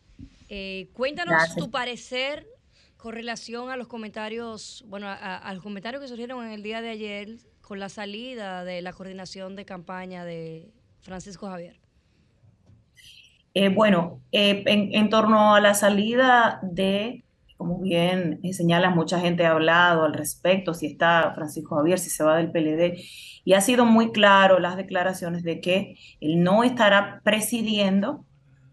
Eh, 0.49 0.89
cuéntanos 0.95 1.37
Gracias. 1.37 1.57
tu 1.57 1.71
parecer 1.71 2.45
con 2.97 3.15
relación 3.15 3.71
a 3.71 3.77
los 3.77 3.87
comentarios, 3.87 4.85
bueno, 4.89 5.07
a, 5.07 5.15
a 5.15 5.55
los 5.55 5.63
comentarios 5.63 6.03
que 6.03 6.09
surgieron 6.09 6.45
en 6.45 6.51
el 6.51 6.65
día 6.65 6.83
de 6.83 6.89
ayer 6.89 7.37
con 7.61 7.79
la 7.79 7.89
salida 7.89 8.65
de 8.65 8.83
la 8.83 8.93
coordinación 8.93 9.55
de 9.55 9.65
campaña 9.65 10.25
de 10.25 10.73
Francisco 11.03 11.47
Javier. 11.47 11.77
Eh, 13.55 13.69
bueno, 13.69 14.21
eh, 14.33 14.65
en, 14.67 14.93
en 14.93 15.09
torno 15.09 15.55
a 15.55 15.61
la 15.61 15.75
salida 15.75 16.59
de, 16.63 17.23
como 17.57 17.79
bien 17.79 18.41
eh, 18.43 18.53
señala, 18.53 18.91
mucha 18.91 19.21
gente 19.21 19.47
ha 19.47 19.53
hablado 19.53 20.05
al 20.05 20.15
respecto, 20.15 20.75
si 20.75 20.87
está 20.87 21.33
Francisco 21.35 21.77
Javier, 21.77 21.99
si 21.99 22.11
se 22.11 22.25
va 22.25 22.37
del 22.37 22.51
PLD, 22.51 22.99
y 23.45 23.53
ha 23.53 23.61
sido 23.61 23.85
muy 23.85 24.13
claro 24.13 24.59
las 24.59 24.77
declaraciones 24.77 25.43
de 25.43 25.61
que 25.61 25.97
él 26.21 26.43
no 26.43 26.65
estará 26.65 27.21
presidiendo, 27.25 28.25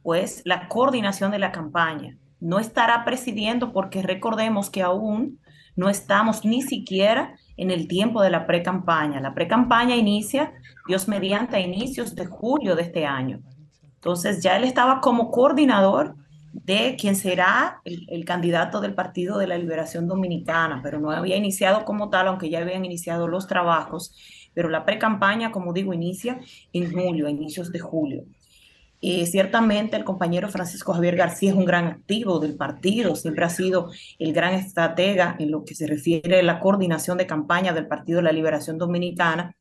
pues, 0.02 0.42
la 0.46 0.68
coordinación 0.68 1.32
de 1.32 1.40
la 1.40 1.52
campaña. 1.52 2.18
No 2.40 2.60
estará 2.60 3.06
presidiendo 3.06 3.72
porque 3.72 4.02
recordemos 4.02 4.70
que 4.70 4.82
aún 4.82 5.40
no 5.76 5.90
estamos 5.90 6.44
ni 6.44 6.62
siquiera 6.62 7.36
en 7.58 7.70
el 7.70 7.88
tiempo 7.88 8.22
de 8.22 8.32
la 8.32 8.48
pre-campaña. 8.48 9.20
La 9.20 9.34
pre-campaña 9.34 9.96
inicia, 9.96 10.54
Dios 10.88 11.08
mediante, 11.08 11.60
inicios 11.60 12.16
de 12.16 12.26
julio 12.26 12.76
de 12.76 12.82
este 12.84 13.06
año. 13.06 13.42
Entonces 13.96 14.42
ya 14.42 14.58
él 14.58 14.64
estaba 14.64 15.00
como 15.00 15.30
coordinador 15.30 16.16
de 16.54 16.96
quien 17.00 17.16
será 17.16 17.82
el, 17.86 18.06
el 18.10 18.26
candidato 18.26 18.82
del 18.82 18.94
Partido 18.94 19.38
de 19.38 19.48
la 19.48 19.58
Liberación 19.58 20.08
Dominicana, 20.08 20.82
pero 20.84 21.00
no 21.00 21.12
había 21.12 21.38
iniciado 21.38 21.86
como 21.86 22.10
tal, 22.10 22.28
aunque 22.28 22.50
ya 22.50 22.60
habían 22.60 22.86
iniciado 22.86 23.28
los 23.28 23.48
trabajos, 23.48 24.16
pero 24.54 24.70
la 24.70 24.86
pre-campaña, 24.86 25.52
como 25.52 25.74
digo, 25.74 25.94
inicia 25.94 26.40
en 26.74 26.92
julio, 26.92 27.28
a 27.28 27.32
inicios 27.32 27.72
de 27.72 27.80
julio. 27.80 28.26
Eh, 29.04 29.26
ciertamente 29.26 29.98
el 29.98 30.04
compañero 30.04 30.48
Francisco 30.50 30.94
Javier 30.94 31.16
García 31.16 31.50
es 31.50 31.56
un 31.56 31.66
gran 31.66 31.88
activo 31.88 32.40
del 32.40 32.56
partido, 32.56 33.16
siempre 33.16 33.46
ha 33.46 33.50
sido 33.50 33.90
el 34.20 34.32
gran 34.32 34.54
estratega 34.54 35.36
en 35.40 35.50
lo 35.50 35.66
que 35.66 35.74
se 35.74 35.88
refiere 35.88 36.40
a 36.40 36.44
la 36.44 36.60
coordinación 36.60 37.18
de 37.18 37.26
campaña 37.26 37.74
del 37.74 37.88
Partido 37.88 38.18
de 38.18 38.24
la 38.24 38.32
Liberación 38.32 38.78
Dominicana. 38.78 39.56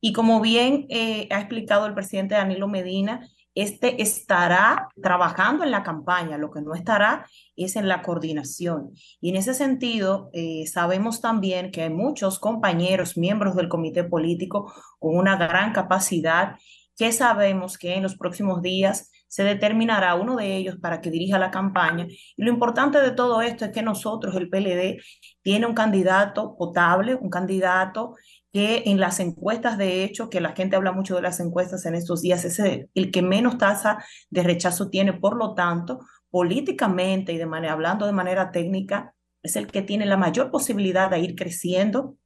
Y 0.00 0.12
como 0.12 0.40
bien 0.40 0.86
eh, 0.90 1.26
ha 1.32 1.40
explicado 1.40 1.86
el 1.86 1.94
presidente 1.94 2.36
Danilo 2.36 2.68
Medina, 2.68 3.28
este 3.54 4.02
estará 4.02 4.88
trabajando 5.00 5.64
en 5.64 5.70
la 5.70 5.82
campaña, 5.82 6.38
lo 6.38 6.50
que 6.50 6.60
no 6.60 6.74
estará 6.74 7.26
es 7.56 7.76
en 7.76 7.88
la 7.88 8.02
coordinación. 8.02 8.90
Y 9.20 9.30
en 9.30 9.36
ese 9.36 9.54
sentido, 9.54 10.30
eh, 10.32 10.66
sabemos 10.66 11.20
también 11.20 11.70
que 11.70 11.82
hay 11.82 11.90
muchos 11.90 12.38
compañeros, 12.38 13.16
miembros 13.16 13.54
del 13.54 13.68
comité 13.68 14.04
político, 14.04 14.72
con 14.98 15.16
una 15.16 15.36
gran 15.36 15.72
capacidad 15.72 16.56
que 16.96 17.12
sabemos 17.12 17.76
que 17.78 17.94
en 17.94 18.02
los 18.02 18.16
próximos 18.16 18.62
días 18.62 19.10
se 19.26 19.42
determinará 19.42 20.14
uno 20.14 20.36
de 20.36 20.56
ellos 20.56 20.76
para 20.80 21.00
que 21.00 21.10
dirija 21.10 21.40
la 21.40 21.50
campaña. 21.50 22.06
Y 22.08 22.44
lo 22.44 22.50
importante 22.50 23.00
de 23.00 23.10
todo 23.10 23.42
esto 23.42 23.64
es 23.64 23.72
que 23.72 23.82
nosotros, 23.82 24.36
el 24.36 24.48
PLD, 24.48 25.02
tiene 25.42 25.66
un 25.66 25.74
candidato 25.74 26.56
potable, 26.56 27.16
un 27.16 27.30
candidato 27.30 28.14
que 28.54 28.84
en 28.86 29.00
las 29.00 29.18
encuestas, 29.18 29.76
de 29.78 30.04
hecho, 30.04 30.30
que 30.30 30.40
la 30.40 30.54
gente 30.54 30.76
habla 30.76 30.92
mucho 30.92 31.16
de 31.16 31.22
las 31.22 31.40
encuestas 31.40 31.86
en 31.86 31.96
estos 31.96 32.22
días, 32.22 32.44
es 32.44 32.60
el, 32.60 32.88
el 32.94 33.10
que 33.10 33.20
menos 33.20 33.58
tasa 33.58 33.98
de 34.30 34.44
rechazo 34.44 34.90
tiene. 34.90 35.12
Por 35.12 35.36
lo 35.36 35.54
tanto, 35.54 35.98
políticamente 36.30 37.32
y 37.32 37.36
de 37.36 37.46
manera, 37.46 37.72
hablando 37.72 38.06
de 38.06 38.12
manera 38.12 38.52
técnica, 38.52 39.12
es 39.42 39.56
el 39.56 39.66
que 39.66 39.82
tiene 39.82 40.06
la 40.06 40.16
mayor 40.16 40.52
posibilidad 40.52 41.10
de 41.10 41.18
ir 41.18 41.34
creciendo. 41.34 42.16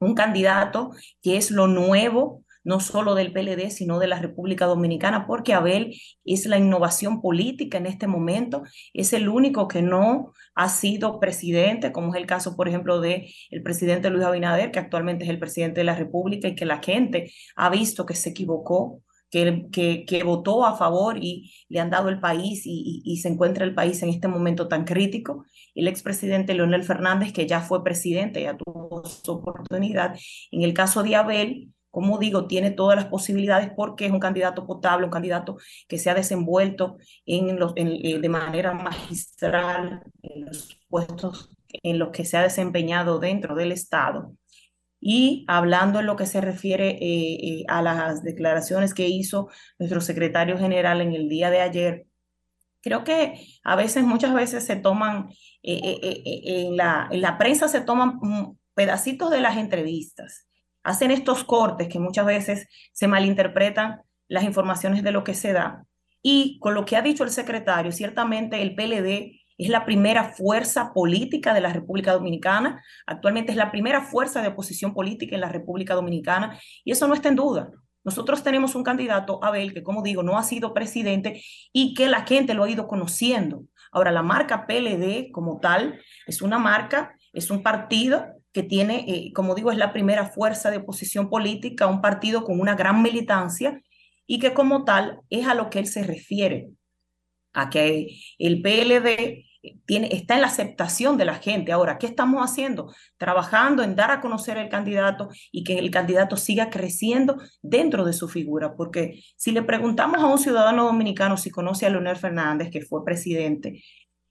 Un 0.00 0.16
candidato 0.16 0.90
que 1.22 1.36
es 1.36 1.52
lo 1.52 1.68
nuevo, 1.68 2.44
no 2.66 2.80
solo 2.80 3.14
del 3.14 3.32
PLD, 3.32 3.70
sino 3.70 4.00
de 4.00 4.08
la 4.08 4.18
República 4.18 4.66
Dominicana, 4.66 5.24
porque 5.28 5.54
Abel 5.54 5.94
es 6.24 6.46
la 6.46 6.58
innovación 6.58 7.22
política 7.22 7.78
en 7.78 7.86
este 7.86 8.08
momento, 8.08 8.64
es 8.92 9.12
el 9.12 9.28
único 9.28 9.68
que 9.68 9.82
no 9.82 10.32
ha 10.56 10.68
sido 10.68 11.20
presidente, 11.20 11.92
como 11.92 12.12
es 12.12 12.20
el 12.20 12.26
caso, 12.26 12.56
por 12.56 12.66
ejemplo, 12.66 13.00
de 13.00 13.32
el 13.50 13.62
presidente 13.62 14.10
Luis 14.10 14.24
Abinader, 14.24 14.72
que 14.72 14.80
actualmente 14.80 15.22
es 15.24 15.30
el 15.30 15.38
presidente 15.38 15.80
de 15.80 15.84
la 15.84 15.94
República 15.94 16.48
y 16.48 16.56
que 16.56 16.66
la 16.66 16.82
gente 16.82 17.32
ha 17.54 17.70
visto 17.70 18.04
que 18.04 18.14
se 18.14 18.30
equivocó, 18.30 19.00
que, 19.30 19.66
que, 19.70 20.04
que 20.04 20.24
votó 20.24 20.66
a 20.66 20.76
favor 20.76 21.18
y 21.22 21.52
le 21.68 21.78
han 21.78 21.90
dado 21.90 22.08
el 22.08 22.18
país 22.18 22.66
y, 22.66 23.02
y, 23.04 23.12
y 23.12 23.18
se 23.18 23.28
encuentra 23.28 23.64
el 23.64 23.74
país 23.76 24.02
en 24.02 24.08
este 24.08 24.26
momento 24.26 24.66
tan 24.66 24.84
crítico. 24.84 25.44
El 25.76 25.86
expresidente 25.86 26.54
Leonel 26.54 26.82
Fernández, 26.82 27.32
que 27.32 27.46
ya 27.46 27.60
fue 27.60 27.84
presidente, 27.84 28.42
ya 28.42 28.56
tuvo 28.56 29.04
su 29.04 29.30
oportunidad. 29.30 30.16
En 30.50 30.62
el 30.62 30.74
caso 30.74 31.04
de 31.04 31.14
Abel, 31.14 31.70
como 31.96 32.18
digo, 32.18 32.46
tiene 32.46 32.72
todas 32.72 32.94
las 32.94 33.06
posibilidades 33.06 33.70
porque 33.74 34.04
es 34.04 34.12
un 34.12 34.20
candidato 34.20 34.66
potable, 34.66 35.06
un 35.06 35.10
candidato 35.10 35.56
que 35.88 35.96
se 35.96 36.10
ha 36.10 36.14
desenvuelto 36.14 36.98
en 37.24 37.58
los, 37.58 37.72
en, 37.74 37.88
eh, 37.88 38.18
de 38.20 38.28
manera 38.28 38.74
magistral 38.74 40.02
en 40.20 40.44
los 40.44 40.78
puestos 40.90 41.50
en 41.82 41.98
los 41.98 42.10
que 42.10 42.26
se 42.26 42.36
ha 42.36 42.42
desempeñado 42.42 43.18
dentro 43.18 43.54
del 43.54 43.72
Estado. 43.72 44.36
Y 45.00 45.46
hablando 45.48 46.00
en 46.00 46.04
lo 46.04 46.16
que 46.16 46.26
se 46.26 46.42
refiere 46.42 46.90
eh, 46.90 47.60
eh, 47.60 47.64
a 47.66 47.80
las 47.80 48.22
declaraciones 48.22 48.92
que 48.92 49.08
hizo 49.08 49.48
nuestro 49.78 50.02
secretario 50.02 50.58
general 50.58 51.00
en 51.00 51.14
el 51.14 51.30
día 51.30 51.48
de 51.48 51.62
ayer, 51.62 52.06
creo 52.82 53.04
que 53.04 53.40
a 53.64 53.74
veces, 53.74 54.04
muchas 54.04 54.34
veces 54.34 54.66
se 54.66 54.76
toman, 54.76 55.30
en, 55.62 56.76
la, 56.76 57.08
en 57.10 57.22
la 57.22 57.38
prensa 57.38 57.68
se 57.68 57.80
toman 57.80 58.18
mm, 58.20 58.54
pedacitos 58.74 59.30
de 59.30 59.40
las 59.40 59.56
entrevistas 59.56 60.45
hacen 60.86 61.10
estos 61.10 61.42
cortes 61.42 61.88
que 61.88 61.98
muchas 61.98 62.24
veces 62.24 62.68
se 62.92 63.08
malinterpretan 63.08 64.02
las 64.28 64.44
informaciones 64.44 65.02
de 65.02 65.10
lo 65.10 65.24
que 65.24 65.34
se 65.34 65.52
da. 65.52 65.84
Y 66.22 66.60
con 66.60 66.74
lo 66.74 66.84
que 66.84 66.96
ha 66.96 67.02
dicho 67.02 67.24
el 67.24 67.30
secretario, 67.30 67.90
ciertamente 67.90 68.62
el 68.62 68.76
PLD 68.76 69.40
es 69.58 69.68
la 69.68 69.84
primera 69.84 70.32
fuerza 70.32 70.92
política 70.94 71.54
de 71.54 71.60
la 71.60 71.72
República 71.72 72.12
Dominicana, 72.12 72.84
actualmente 73.04 73.50
es 73.50 73.58
la 73.58 73.72
primera 73.72 74.02
fuerza 74.02 74.42
de 74.42 74.48
oposición 74.48 74.94
política 74.94 75.34
en 75.34 75.40
la 75.40 75.48
República 75.48 75.94
Dominicana 75.94 76.56
y 76.84 76.92
eso 76.92 77.08
no 77.08 77.14
está 77.14 77.30
en 77.30 77.36
duda. 77.36 77.72
Nosotros 78.04 78.44
tenemos 78.44 78.76
un 78.76 78.84
candidato, 78.84 79.42
Abel, 79.42 79.74
que 79.74 79.82
como 79.82 80.02
digo, 80.02 80.22
no 80.22 80.38
ha 80.38 80.44
sido 80.44 80.72
presidente 80.72 81.42
y 81.72 81.94
que 81.94 82.06
la 82.06 82.24
gente 82.24 82.54
lo 82.54 82.62
ha 82.62 82.70
ido 82.70 82.86
conociendo. 82.86 83.64
Ahora, 83.90 84.12
la 84.12 84.22
marca 84.22 84.68
PLD 84.68 85.32
como 85.32 85.58
tal 85.58 86.00
es 86.28 86.42
una 86.42 86.60
marca, 86.60 87.16
es 87.32 87.50
un 87.50 87.64
partido 87.64 88.35
que 88.56 88.62
tiene, 88.62 89.04
eh, 89.06 89.32
como 89.34 89.54
digo, 89.54 89.70
es 89.70 89.76
la 89.76 89.92
primera 89.92 90.24
fuerza 90.30 90.70
de 90.70 90.78
oposición 90.78 91.28
política, 91.28 91.88
un 91.88 92.00
partido 92.00 92.42
con 92.42 92.58
una 92.58 92.74
gran 92.74 93.02
militancia 93.02 93.82
y 94.26 94.38
que 94.38 94.54
como 94.54 94.82
tal 94.86 95.20
es 95.28 95.46
a 95.46 95.52
lo 95.52 95.68
que 95.68 95.78
él 95.78 95.86
se 95.86 96.02
refiere, 96.02 96.70
a 97.52 97.68
que 97.68 98.16
el 98.38 98.62
PLD 98.62 99.44
tiene, 99.84 100.08
está 100.10 100.36
en 100.36 100.40
la 100.40 100.46
aceptación 100.46 101.18
de 101.18 101.26
la 101.26 101.34
gente. 101.34 101.70
Ahora, 101.70 101.98
¿qué 101.98 102.06
estamos 102.06 102.42
haciendo? 102.42 102.94
Trabajando 103.18 103.82
en 103.82 103.94
dar 103.94 104.10
a 104.10 104.22
conocer 104.22 104.56
al 104.56 104.70
candidato 104.70 105.28
y 105.52 105.62
que 105.62 105.78
el 105.78 105.90
candidato 105.90 106.38
siga 106.38 106.70
creciendo 106.70 107.36
dentro 107.60 108.06
de 108.06 108.14
su 108.14 108.26
figura, 108.26 108.74
porque 108.74 109.22
si 109.36 109.52
le 109.52 109.64
preguntamos 109.64 110.22
a 110.22 110.26
un 110.28 110.38
ciudadano 110.38 110.86
dominicano 110.86 111.36
si 111.36 111.50
conoce 111.50 111.84
a 111.84 111.90
Leonel 111.90 112.16
Fernández, 112.16 112.70
que 112.70 112.80
fue 112.80 113.04
presidente, 113.04 113.82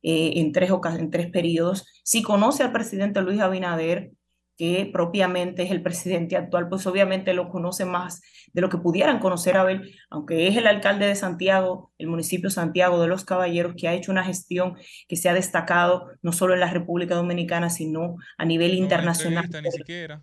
eh, 0.07 0.33
en, 0.39 0.51
tres 0.51 0.69
en 0.99 1.09
tres 1.09 1.31
periodos. 1.31 1.87
Si 2.03 2.21
conoce 2.21 2.61
al 2.61 2.71
presidente 2.71 3.23
Luis 3.23 3.39
Abinader, 3.39 4.11
que 4.55 4.87
propiamente 4.93 5.63
es 5.63 5.71
el 5.71 5.81
presidente 5.81 6.37
actual, 6.37 6.69
pues 6.69 6.85
obviamente 6.85 7.33
lo 7.33 7.49
conoce 7.49 7.85
más 7.85 8.21
de 8.53 8.61
lo 8.61 8.69
que 8.69 8.77
pudieran 8.77 9.17
conocer 9.17 9.57
a 9.57 9.61
Abel, 9.61 9.95
aunque 10.11 10.47
es 10.47 10.57
el 10.57 10.67
alcalde 10.67 11.07
de 11.07 11.15
Santiago, 11.15 11.91
el 11.97 12.05
municipio 12.05 12.51
Santiago 12.51 13.01
de 13.01 13.07
los 13.07 13.25
Caballeros, 13.25 13.73
que 13.75 13.87
ha 13.87 13.95
hecho 13.95 14.11
una 14.11 14.23
gestión 14.23 14.75
que 15.07 15.15
se 15.15 15.27
ha 15.27 15.33
destacado 15.33 16.11
no 16.21 16.31
solo 16.31 16.53
en 16.53 16.59
la 16.59 16.69
República 16.69 17.15
Dominicana, 17.15 17.71
sino 17.71 18.17
a 18.37 18.45
nivel 18.45 18.73
No 18.73 18.83
internacional 18.83 19.45
entrevista 19.45 19.77
ni 19.77 19.83
siquiera. 19.83 20.21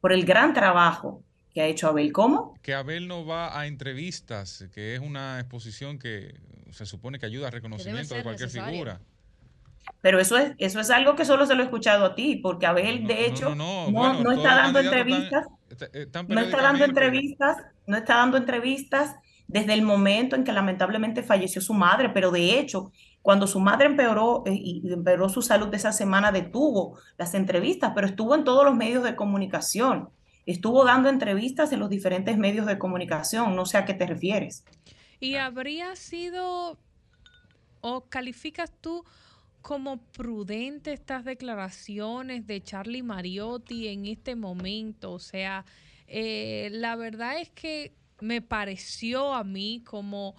por 0.00 0.14
el 0.14 0.24
gran 0.24 0.54
trabajo 0.54 1.24
que 1.58 1.62
ha 1.62 1.66
hecho 1.66 1.88
Abel. 1.88 2.12
¿Cómo? 2.12 2.54
Que 2.62 2.72
Abel 2.72 3.08
no 3.08 3.26
va 3.26 3.58
a 3.58 3.66
entrevistas, 3.66 4.64
que 4.72 4.94
es 4.94 5.00
una 5.00 5.40
exposición 5.40 5.98
que 5.98 6.36
se 6.70 6.86
supone 6.86 7.18
que 7.18 7.26
ayuda 7.26 7.48
al 7.48 7.52
reconocimiento 7.52 8.14
de 8.14 8.22
cualquier 8.22 8.48
figura. 8.48 9.00
Pero 10.00 10.20
eso 10.20 10.36
es, 10.36 10.52
eso 10.58 10.78
es 10.78 10.88
algo 10.90 11.16
que 11.16 11.24
solo 11.24 11.46
se 11.46 11.56
lo 11.56 11.62
he 11.62 11.64
escuchado 11.64 12.04
a 12.04 12.14
ti, 12.14 12.36
porque 12.36 12.66
Abel, 12.66 13.08
de 13.08 13.26
hecho, 13.26 13.56
no, 13.56 13.90
no, 13.90 13.90
bueno, 13.90 14.22
no 14.22 14.22
todos 14.22 14.36
está 14.36 14.54
dando 14.54 14.78
entrevistas, 14.78 15.46
están 15.92 16.28
no 16.28 16.40
está 16.40 16.62
dando 16.62 16.84
entrevistas, 16.84 17.56
no 17.88 17.96
está 17.96 18.14
dando 18.14 18.36
entrevistas 18.36 19.16
desde 19.48 19.74
el 19.74 19.82
momento 19.82 20.36
en 20.36 20.44
que 20.44 20.52
lamentablemente 20.52 21.24
falleció 21.24 21.60
su 21.60 21.74
madre, 21.74 22.10
pero 22.10 22.30
de 22.30 22.60
hecho, 22.60 22.92
cuando 23.20 23.48
su 23.48 23.58
madre 23.58 23.86
empeoró 23.86 24.44
eh, 24.46 24.52
y 24.52 24.80
y 24.84 24.92
empeoró 24.92 25.28
su 25.28 25.42
salud 25.42 25.74
esa 25.74 25.90
semana, 25.90 26.30
detuvo 26.30 27.00
las 27.16 27.34
entrevistas, 27.34 27.90
pero 27.96 28.06
estuvo 28.06 28.36
en 28.36 28.44
todos 28.44 28.64
los 28.64 28.76
medios 28.76 29.02
de 29.02 29.16
comunicación, 29.16 30.10
estuvo 30.52 30.82
dando 30.84 31.10
entrevistas 31.10 31.72
en 31.72 31.80
los 31.80 31.90
diferentes 31.90 32.38
medios 32.38 32.64
de 32.64 32.78
comunicación, 32.78 33.54
no 33.54 33.66
sé 33.66 33.76
a 33.76 33.84
qué 33.84 33.92
te 33.92 34.06
refieres. 34.06 34.64
¿Y 35.20 35.34
habría 35.34 35.94
sido 35.94 36.78
o 37.82 38.04
calificas 38.08 38.72
tú 38.80 39.04
como 39.60 39.98
prudente 39.98 40.94
estas 40.94 41.26
declaraciones 41.26 42.46
de 42.46 42.62
Charlie 42.62 43.02
Mariotti 43.02 43.88
en 43.88 44.06
este 44.06 44.36
momento? 44.36 45.12
O 45.12 45.18
sea, 45.18 45.66
eh, 46.06 46.70
la 46.72 46.96
verdad 46.96 47.38
es 47.38 47.50
que 47.50 47.92
me 48.20 48.40
pareció 48.40 49.34
a 49.34 49.44
mí 49.44 49.82
como 49.84 50.34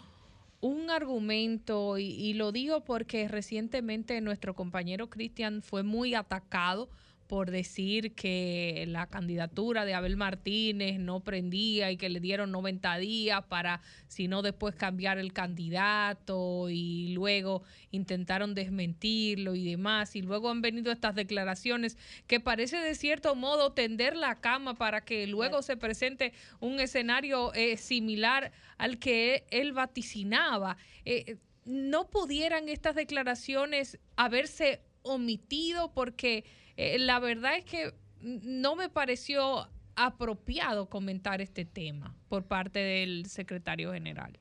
un 0.59 0.89
argumento, 0.89 1.99
y, 1.99 2.05
y 2.05 2.33
lo 2.33 2.51
digo 2.51 2.83
porque 2.83 3.27
recientemente 3.27 4.19
nuestro 4.21 4.55
compañero 4.55 5.07
Cristian 5.07 5.61
fue 5.61 5.83
muy 5.83 6.15
atacado 6.15 6.89
por 7.29 7.51
decir 7.51 8.15
que 8.15 8.85
la 8.87 9.05
candidatura 9.05 9.85
de 9.85 9.93
Abel 9.93 10.17
Martínez 10.17 10.97
no 10.99 11.19
prendía 11.19 11.91
y 11.91 11.95
que 11.95 12.09
le 12.09 12.19
dieron 12.19 12.51
90 12.51 12.97
días 12.97 13.43
para, 13.45 13.81
si 14.07 14.27
no, 14.27 14.41
después 14.41 14.73
cambiar 14.73 15.19
el 15.19 15.31
candidato 15.31 16.71
y 16.71 17.09
luego 17.09 17.61
intentaron 17.91 18.55
desmentirlo 18.55 19.53
y 19.53 19.63
demás. 19.63 20.15
Y 20.15 20.23
luego 20.23 20.49
han 20.49 20.63
venido 20.63 20.91
estas 20.91 21.13
declaraciones 21.13 21.99
que 22.25 22.39
parece 22.39 22.77
de 22.77 22.95
cierto 22.95 23.35
modo 23.35 23.73
tender 23.73 24.15
la 24.15 24.41
cama 24.41 24.73
para 24.73 25.01
que 25.01 25.27
luego 25.27 25.61
se 25.61 25.77
presente 25.77 26.33
un 26.59 26.79
escenario 26.79 27.53
eh, 27.53 27.77
similar 27.77 28.51
al 28.79 28.97
que 28.97 29.45
él 29.51 29.71
vaticinaba. 29.71 30.77
Eh, 31.05 31.37
no 31.63 32.09
pudieran 32.09 32.69
estas 32.69 32.95
declaraciones 32.95 33.99
haberse 34.15 34.81
omitido 35.03 35.93
porque 35.93 36.43
eh, 36.81 36.97
la 36.97 37.19
verdad 37.19 37.57
es 37.57 37.65
que 37.65 37.93
no 38.21 38.77
me 38.77 38.87
pareció 38.87 39.67
apropiado 39.97 40.89
comentar 40.89 41.41
este 41.41 41.65
tema 41.65 42.15
por 42.29 42.45
parte 42.45 42.79
del 42.79 43.25
secretario 43.25 43.91
general. 43.91 44.39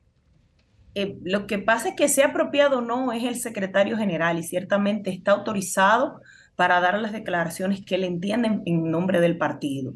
Eh, 0.95 1.17
lo 1.21 1.47
que 1.47 1.59
pasa 1.59 1.89
es 1.89 1.95
que 1.95 2.07
sea 2.07 2.27
apropiado 2.27 2.77
o 2.77 2.81
no 2.81 3.11
es 3.11 3.25
el 3.25 3.35
secretario 3.35 3.97
general 3.97 4.39
y 4.39 4.43
ciertamente 4.43 5.09
está 5.09 5.33
autorizado 5.33 6.21
para 6.55 6.79
dar 6.79 6.97
las 6.99 7.11
declaraciones 7.11 7.83
que 7.83 7.95
él 7.95 8.05
entiende 8.05 8.61
en, 8.65 8.89
nombre 8.89 9.19
del 9.19 9.37
partido. 9.37 9.93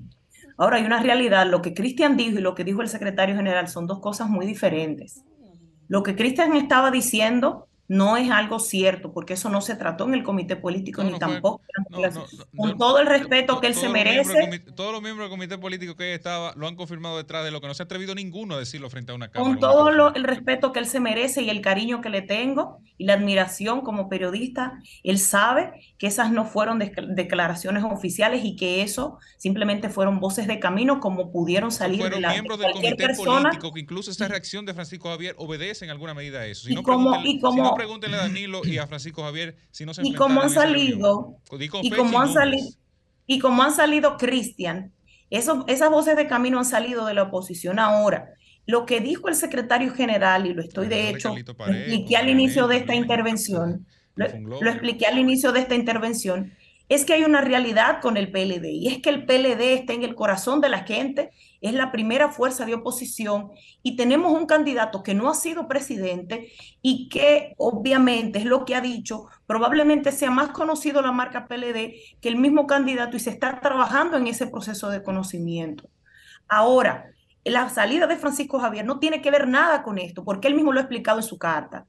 Ahora 0.58 0.76
hay 0.78 0.84
una 0.84 1.02
realidad, 1.02 1.48
lo 1.50 1.62
que 1.62 1.74
Cristian 1.74 2.18
dijo 2.18 2.40
y 2.40 2.42
lo 2.42 2.56
que 2.56 2.66
dijo 2.66 2.82
el 2.82 2.90
secretario 2.90 3.38
general 3.38 3.70
son 3.70 3.88
dos 3.88 4.02
cosas 4.02 4.28
muy 4.28 4.46
diferentes. 4.46 5.24
Lo 5.88 6.04
que 6.04 6.18
Cristian 6.18 6.58
estaba 6.58 6.92
diciendo 6.92 7.70
no 7.94 8.18
es 8.18 8.30
algo 8.32 8.60
cierto, 8.60 9.14
porque 9.14 9.34
eso 9.34 9.50
no 9.50 9.62
se 9.62 9.76
trató 9.76 10.06
en 10.06 10.14
el 10.16 10.24
comité 10.24 10.56
político 10.56 11.04
ni 11.04 11.18
tampoco. 11.20 11.62
con 12.56 12.78
todo 12.78 13.00
el 13.00 13.08
respeto 13.08 13.60
que 13.60 13.68
él 13.68 13.76
se 13.76 13.84
del 13.84 13.92
merece, 13.94 14.34
comité- 14.42 14.72
Todos 14.76 14.92
los 14.92 15.02
miembros 15.02 15.26
del 15.30 15.32
comité 15.38 15.58
político 15.58 15.96
que 15.96 16.14
estaba 16.14 16.54
lo 16.56 16.68
han 16.68 16.76
confirmado 16.76 17.18
detrás 17.18 17.44
de 17.44 17.52
lo 17.52 17.62
que 17.62 17.68
no 17.68 17.74
se 17.74 17.84
ha 17.84 17.86
atrevido 17.86 18.16
ninguno 18.16 18.56
a 18.56 18.60
decirlo 18.60 18.90
frente 18.90 19.12
a 19.12 19.16
una 19.16 19.30
cámara. 19.30 19.52
con 19.52 19.60
todo 19.60 19.92
lo- 19.92 20.14
el 20.16 20.24
respeto 20.24 20.72
que 20.72 20.80
él 20.80 20.86
se 20.86 21.00
merece 21.00 21.42
y 21.42 21.50
el 21.50 21.62
cariño 21.62 22.02
que 22.02 22.10
le 22.10 22.22
tengo 22.22 22.80
y 22.98 23.06
la 23.06 23.14
admiración 23.14 23.82
como 23.82 24.10
periodista, 24.10 24.80
él 25.04 25.20
sabe 25.20 25.72
que 25.98 26.08
esas 26.08 26.32
no 26.32 26.46
fueron 26.46 26.80
dec- 26.80 27.14
declaraciones 27.16 27.84
oficiales 27.84 28.44
y 28.46 28.56
que 28.56 28.82
eso 28.82 29.18
simplemente 29.38 29.90
fueron 29.90 30.20
voces 30.20 30.48
de 30.48 30.60
camino 30.60 31.00
como 31.00 31.32
pudieron 31.32 31.72
salir 31.72 32.04
de, 32.04 32.20
la, 32.22 32.30
de 32.30 32.34
miembros 32.36 32.60
del 32.60 32.72
cualquier 32.72 32.94
comité 32.96 33.08
persona. 33.08 33.50
político, 33.50 33.74
que 33.74 33.80
incluso 33.82 34.12
esa 34.12 34.28
reacción 34.28 34.66
de 34.66 34.74
Francisco 34.74 35.10
Javier 35.10 35.36
obedece 35.38 35.86
en 35.86 35.92
alguna 35.92 36.14
medida 36.14 36.40
a 36.42 36.46
eso. 36.46 36.66
Si 36.68 36.72
Y 36.72 36.76
no, 36.76 36.84
como- 36.84 37.12
pregúntenle, 37.12 37.30
y 37.38 37.40
como- 37.40 37.54
si 37.54 37.62
no, 37.62 37.74
pregúntenle 37.84 38.18
a 38.18 38.22
Danilo 38.22 38.62
y 38.64 38.78
a 38.78 38.88
Francisco 38.88 39.24
Javier 39.24 39.58
si 39.72 39.86
no 39.86 39.94
se 39.94 40.02
y 40.06 40.14
como 40.14 40.42
han 40.42 40.50
salido. 40.50 41.38
Y 41.82 41.90
como 41.90 42.20
han 42.20 42.32
salido 42.32 42.68
y 43.28 43.40
como 43.40 43.62
han 43.62 43.74
salido 43.74 44.18
Cristian 44.18 44.94
esas 45.30 45.90
voces 45.90 46.16
de 46.16 46.28
camino 46.28 46.60
han 46.60 46.66
salido 46.66 47.06
de 47.06 47.14
la 47.14 47.24
oposición 47.24 47.80
ahora. 47.80 48.30
Lo 48.66 48.86
que 48.86 49.02
dijo 49.02 49.28
el 49.28 49.36
secretario 49.36 49.94
general 49.94 50.46
y 50.46 50.54
lo 50.54 50.62
estoy 50.62 50.88
de 50.88 51.10
hecho 51.10 51.36
lo 51.36 51.74
expliqué 51.74 52.16
al 52.16 52.30
inicio 52.30 52.68
de 52.68 52.78
esta 52.78 52.96
intervención 52.96 53.86
lo, 54.16 54.28
lo 54.62 54.70
expliqué 54.70 55.06
al 55.08 55.18
inicio 55.18 55.52
de 55.52 55.60
esta 55.60 55.76
intervención 55.76 56.54
es 56.94 57.06
que 57.06 57.14
hay 57.14 57.24
una 57.24 57.42
realidad 57.42 58.02
con 58.02 58.18
el 58.18 58.32
PLD 58.32 58.66
y 58.66 58.88
es 58.88 59.02
que 59.02 59.10
el 59.10 59.26
PLD 59.26 59.74
está 59.74 59.94
en 59.94 60.04
el 60.04 60.16
corazón 60.16 60.62
de 60.62 60.70
la 60.70 60.84
gente, 60.84 61.32
es 61.62 61.74
la 61.74 61.92
primera 61.92 62.30
fuerza 62.30 62.66
de 62.66 62.76
oposición 62.76 63.52
y 63.82 63.96
tenemos 63.96 64.32
un 64.34 64.46
candidato 64.46 65.02
que 65.02 65.14
no 65.14 65.30
ha 65.30 65.34
sido 65.34 65.68
presidente 65.68 66.52
y 66.82 67.10
que 67.10 67.54
obviamente 67.58 68.40
es 68.40 68.46
lo 68.46 68.66
que 68.66 68.76
ha 68.76 68.82
dicho, 68.82 69.28
probablemente 69.46 70.12
sea 70.12 70.30
más 70.30 70.50
conocido 70.50 71.02
la 71.02 71.12
marca 71.12 71.48
PLD 71.48 72.20
que 72.22 72.30
el 72.30 72.36
mismo 72.36 72.68
candidato 72.68 73.18
y 73.18 73.20
se 73.20 73.30
está 73.30 73.60
trabajando 73.60 74.18
en 74.18 74.28
ese 74.28 74.48
proceso 74.48 74.90
de 74.90 75.04
conocimiento. 75.04 75.90
Ahora, 76.48 77.14
la 77.46 77.70
salida 77.70 78.08
de 78.08 78.18
Francisco 78.18 78.60
Javier 78.60 78.86
no 78.86 79.00
tiene 79.00 79.22
que 79.22 79.32
ver 79.32 79.48
nada 79.48 79.84
con 79.84 79.98
esto, 79.98 80.24
porque 80.24 80.48
él 80.48 80.56
mismo 80.56 80.72
lo 80.72 80.80
ha 80.80 80.84
explicado 80.84 81.20
en 81.20 81.24
su 81.24 81.38
carta. 81.38 81.86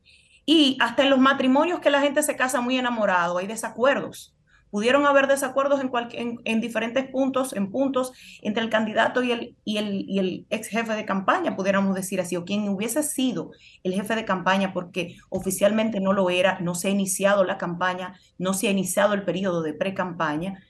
Y 0.46 0.76
hasta 0.80 1.02
en 1.02 1.10
los 1.10 1.18
matrimonios 1.20 1.80
que 1.80 1.90
la 1.90 2.00
gente 2.00 2.22
se 2.22 2.36
casa 2.36 2.60
muy 2.60 2.76
enamorado 2.76 3.38
hay 3.38 3.46
desacuerdos. 3.46 4.33
Pudieron 4.74 5.06
haber 5.06 5.28
desacuerdos 5.28 5.80
en, 5.80 6.40
en 6.44 6.60
diferentes 6.60 7.08
puntos, 7.08 7.52
en 7.52 7.70
puntos 7.70 8.10
entre 8.42 8.64
el 8.64 8.70
candidato 8.70 9.22
y 9.22 9.30
el, 9.30 9.56
y, 9.64 9.76
el, 9.76 10.04
y 10.08 10.18
el 10.18 10.46
ex 10.50 10.66
jefe 10.66 10.94
de 10.94 11.04
campaña, 11.04 11.54
pudiéramos 11.54 11.94
decir 11.94 12.20
así, 12.20 12.34
o 12.34 12.44
quien 12.44 12.68
hubiese 12.68 13.04
sido 13.04 13.52
el 13.84 13.94
jefe 13.94 14.16
de 14.16 14.24
campaña, 14.24 14.72
porque 14.72 15.14
oficialmente 15.28 16.00
no 16.00 16.12
lo 16.12 16.28
era, 16.28 16.58
no 16.58 16.74
se 16.74 16.88
ha 16.88 16.90
iniciado 16.90 17.44
la 17.44 17.56
campaña, 17.56 18.18
no 18.36 18.52
se 18.52 18.66
ha 18.66 18.72
iniciado 18.72 19.14
el 19.14 19.22
periodo 19.22 19.62
de 19.62 19.74
pre-campaña. 19.74 20.64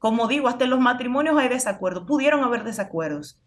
Como 0.00 0.26
digo, 0.26 0.48
hasta 0.48 0.64
en 0.64 0.70
los 0.70 0.80
matrimonios 0.80 1.38
hay 1.38 1.48
desacuerdos, 1.48 2.02
pudieron 2.04 2.42
haber 2.42 2.64
desacuerdos 2.64 3.40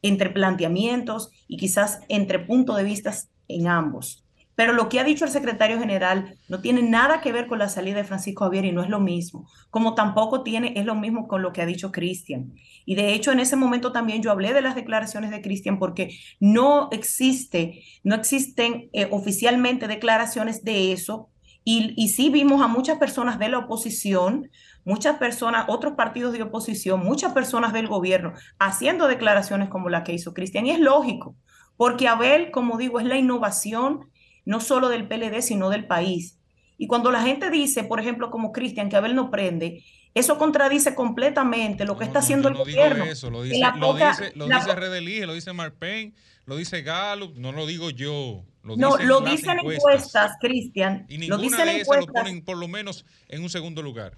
entre 0.00 0.30
planteamientos 0.30 1.30
y 1.46 1.58
quizás 1.58 2.00
entre 2.08 2.38
puntos 2.38 2.78
de 2.78 2.84
vista 2.84 3.12
en 3.48 3.68
ambos. 3.68 4.21
Pero 4.54 4.72
lo 4.72 4.88
que 4.88 5.00
ha 5.00 5.04
dicho 5.04 5.24
el 5.24 5.30
secretario 5.30 5.78
general 5.78 6.36
no 6.48 6.60
tiene 6.60 6.82
nada 6.82 7.20
que 7.20 7.32
ver 7.32 7.46
con 7.46 7.58
la 7.58 7.68
salida 7.68 7.96
de 7.96 8.04
Francisco 8.04 8.44
Javier 8.44 8.64
y 8.66 8.72
no 8.72 8.82
es 8.82 8.90
lo 8.90 9.00
mismo, 9.00 9.48
como 9.70 9.94
tampoco 9.94 10.42
tiene, 10.42 10.74
es 10.76 10.84
lo 10.84 10.94
mismo 10.94 11.26
con 11.26 11.42
lo 11.42 11.52
que 11.52 11.62
ha 11.62 11.66
dicho 11.66 11.90
Cristian. 11.90 12.52
Y 12.84 12.94
de 12.94 13.14
hecho 13.14 13.32
en 13.32 13.40
ese 13.40 13.56
momento 13.56 13.92
también 13.92 14.22
yo 14.22 14.30
hablé 14.30 14.52
de 14.52 14.60
las 14.60 14.74
declaraciones 14.74 15.30
de 15.30 15.40
Cristian 15.40 15.78
porque 15.78 16.16
no 16.38 16.88
existe, 16.92 17.82
no 18.04 18.14
existen 18.14 18.90
eh, 18.92 19.08
oficialmente 19.10 19.88
declaraciones 19.88 20.64
de 20.64 20.92
eso 20.92 21.30
y, 21.64 21.94
y 21.96 22.08
sí 22.08 22.28
vimos 22.28 22.60
a 22.60 22.68
muchas 22.68 22.98
personas 22.98 23.38
de 23.38 23.48
la 23.48 23.58
oposición, 23.58 24.50
muchas 24.84 25.16
personas, 25.16 25.66
otros 25.68 25.94
partidos 25.94 26.32
de 26.32 26.42
oposición, 26.42 27.00
muchas 27.00 27.32
personas 27.32 27.72
del 27.72 27.86
gobierno 27.86 28.32
haciendo 28.58 29.06
declaraciones 29.08 29.68
como 29.68 29.88
la 29.88 30.04
que 30.04 30.12
hizo 30.12 30.34
Cristian. 30.34 30.66
Y 30.66 30.72
es 30.72 30.80
lógico, 30.80 31.36
porque 31.76 32.08
Abel, 32.08 32.50
como 32.50 32.76
digo, 32.76 33.00
es 33.00 33.06
la 33.06 33.16
innovación 33.16 34.11
no 34.44 34.60
solo 34.60 34.88
del 34.88 35.06
PLD, 35.08 35.42
sino 35.42 35.70
del 35.70 35.86
país. 35.86 36.38
Y 36.78 36.86
cuando 36.86 37.10
la 37.12 37.22
gente 37.22 37.50
dice, 37.50 37.84
por 37.84 38.00
ejemplo, 38.00 38.30
como 38.30 38.52
Cristian, 38.52 38.88
que 38.88 38.96
Abel 38.96 39.14
no 39.14 39.30
prende, 39.30 39.84
eso 40.14 40.36
contradice 40.36 40.94
completamente 40.94 41.84
lo 41.84 41.96
que 41.96 42.04
está 42.04 42.18
haciendo 42.18 42.48
el 42.48 42.54
No 42.54 42.64
digo 42.64 42.80
gobierno. 42.80 43.04
eso, 43.04 43.30
lo 43.30 43.42
dice, 43.42 43.58
la 43.60 43.70
lo 43.76 43.92
poca- 43.92 44.10
dice, 44.10 44.32
lo 44.34 44.46
la 44.48 44.56
dice 44.56 44.68
po- 44.68 44.74
Red 44.74 44.94
Elige, 44.94 45.26
lo 45.26 45.34
dice 45.34 45.52
Marpen, 45.52 46.14
lo 46.44 46.56
dice 46.56 46.82
Gallup, 46.82 47.36
no 47.36 47.52
lo 47.52 47.66
digo 47.66 47.90
yo. 47.90 48.44
Lo 48.64 48.76
No, 48.76 48.92
dicen 48.96 49.08
lo 49.08 49.20
dicen 49.22 49.50
encuestas. 49.58 49.84
encuestas, 49.84 50.32
Cristian. 50.40 51.06
Y 51.08 51.26
Lo 51.26 51.36
dicen 51.38 51.64
de 51.66 51.76
esas 51.80 51.86
lo 51.88 51.94
encuestas. 51.94 52.22
ponen 52.24 52.44
por 52.44 52.56
lo 52.58 52.68
menos 52.68 53.04
en 53.28 53.42
un 53.42 53.50
segundo 53.50 53.82
lugar. 53.82 54.12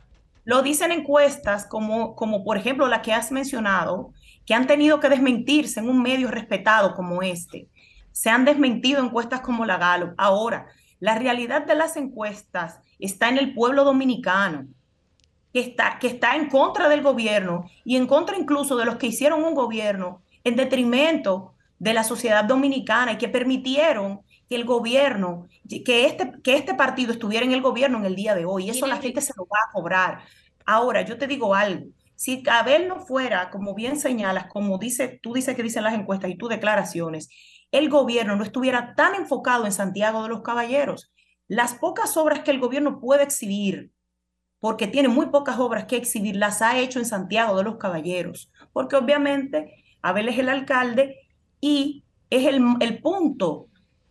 Lo 0.45 0.61
dicen 0.63 0.93
encuestas 0.93 1.67
como, 1.67 2.15
como 2.15 2.45
por 2.45 2.59
ejemplo 2.59 2.87
la 2.89 3.01
que 3.01 3.13
has 3.15 3.33
mencionado, 3.33 4.13
que 4.45 4.53
han 4.53 4.67
tenido 4.67 5.01
que 5.01 5.09
desmentirse 5.09 5.81
en 5.81 5.89
un 5.89 6.03
medio 6.03 6.29
respetado 6.31 6.95
como 6.95 7.23
este. 7.23 7.69
Se 8.15 8.31
han 8.31 8.45
desmentido 8.45 9.03
encuestas 9.03 9.41
como 9.41 9.65
la 9.65 9.77
Gallup. 9.77 10.15
Ahora, 10.17 10.69
la 11.01 11.17
realidad 11.17 11.67
de 11.67 11.75
las 11.75 11.97
encuestas 11.97 12.79
está 13.01 13.29
en 13.29 13.39
el 13.39 13.55
pueblo 13.55 13.83
dominicano. 13.83 14.69
que 15.53 15.61
está, 15.61 15.99
que 15.99 16.07
está 16.07 16.37
en 16.37 16.49
contra 16.49 16.89
del 16.89 17.03
gobierno 17.03 17.69
y 17.85 17.97
en 17.97 18.07
contra 18.07 18.37
incluso 18.39 18.77
de 18.77 18.85
los 18.85 18.97
que 18.97 19.09
hicieron 19.09 19.45
un 19.45 19.55
gobierno 19.55 20.23
en 20.45 20.57
detrimento 20.57 21.55
de 21.79 21.93
la 21.93 22.05
sociedad 22.05 22.45
dominicana 22.45 23.13
y 23.13 23.19
que 23.19 23.29
permitieron 23.29 24.21
que 24.49 24.55
el 24.55 24.65
gobierno, 24.65 25.49
que 25.85 26.07
este, 26.07 26.33
que 26.43 26.55
este 26.57 26.75
partido 26.75 27.13
estuviera 27.13 27.45
en 27.45 27.53
el 27.53 27.63
gobierno 27.63 27.99
en 27.99 28.05
el 28.05 28.15
día 28.15 28.35
de 28.35 28.45
hoy. 28.45 28.67
Y 28.67 28.71
eso 28.71 28.87
la 28.87 28.99
gente 28.99 29.21
se 29.21 29.33
lo 29.37 29.45
va 29.47 29.59
a 29.69 29.73
cobrar. 29.73 30.23
Ahora, 30.65 31.03
yo 31.03 31.19
te 31.19 31.27
digo 31.27 31.55
algo. 31.55 31.87
Si 32.15 32.43
Abel 32.49 32.87
no 32.87 33.01
fuera, 33.01 33.51
como 33.51 33.75
bien 33.75 33.99
señalas, 33.99 34.47
como 34.47 34.79
dice, 34.79 35.19
tú 35.23 35.35
dices 35.35 35.57
que 35.57 35.65
dicen 35.65 35.83
las 35.83 35.95
encuestas 35.95 36.31
y 36.31 36.37
tus 36.37 36.49
declaraciones, 36.49 37.29
el 37.75 37.89
gobierno 37.89 38.37
no 38.37 38.45
estuviera 38.45 38.95
tan 38.95 39.17
enfocado 39.17 39.67
en 39.67 39.73
Santiago 39.73 40.23
de 40.23 40.29
los 40.29 40.43
Caballeros. 40.43 41.13
Las 41.49 41.75
pocas 41.75 42.17
obras 42.17 42.41
que 42.41 42.53
el 42.53 42.61
gobierno 42.61 43.01
puede 43.01 43.25
exhibir, 43.25 43.91
porque 44.61 44.87
tiene 44.87 45.09
muy 45.09 45.27
pocas 45.27 45.59
obras 45.59 45.87
que 45.87 45.97
exhibir, 45.97 46.37
las 46.37 46.63
ha 46.63 46.79
hecho 46.79 47.01
en 47.01 47.05
Santiago 47.05 47.57
de 47.57 47.65
los 47.65 47.77
Caballeros, 47.77 48.49
porque 48.73 48.95
obviamente 48.95 49.75
Abel 50.03 50.29
es 50.29 50.39
el 50.39 50.51
alcalde 50.51 51.17
y 51.61 52.05
es 52.31 52.47
el, 52.47 52.63
el 52.79 53.03
punto 53.03 53.67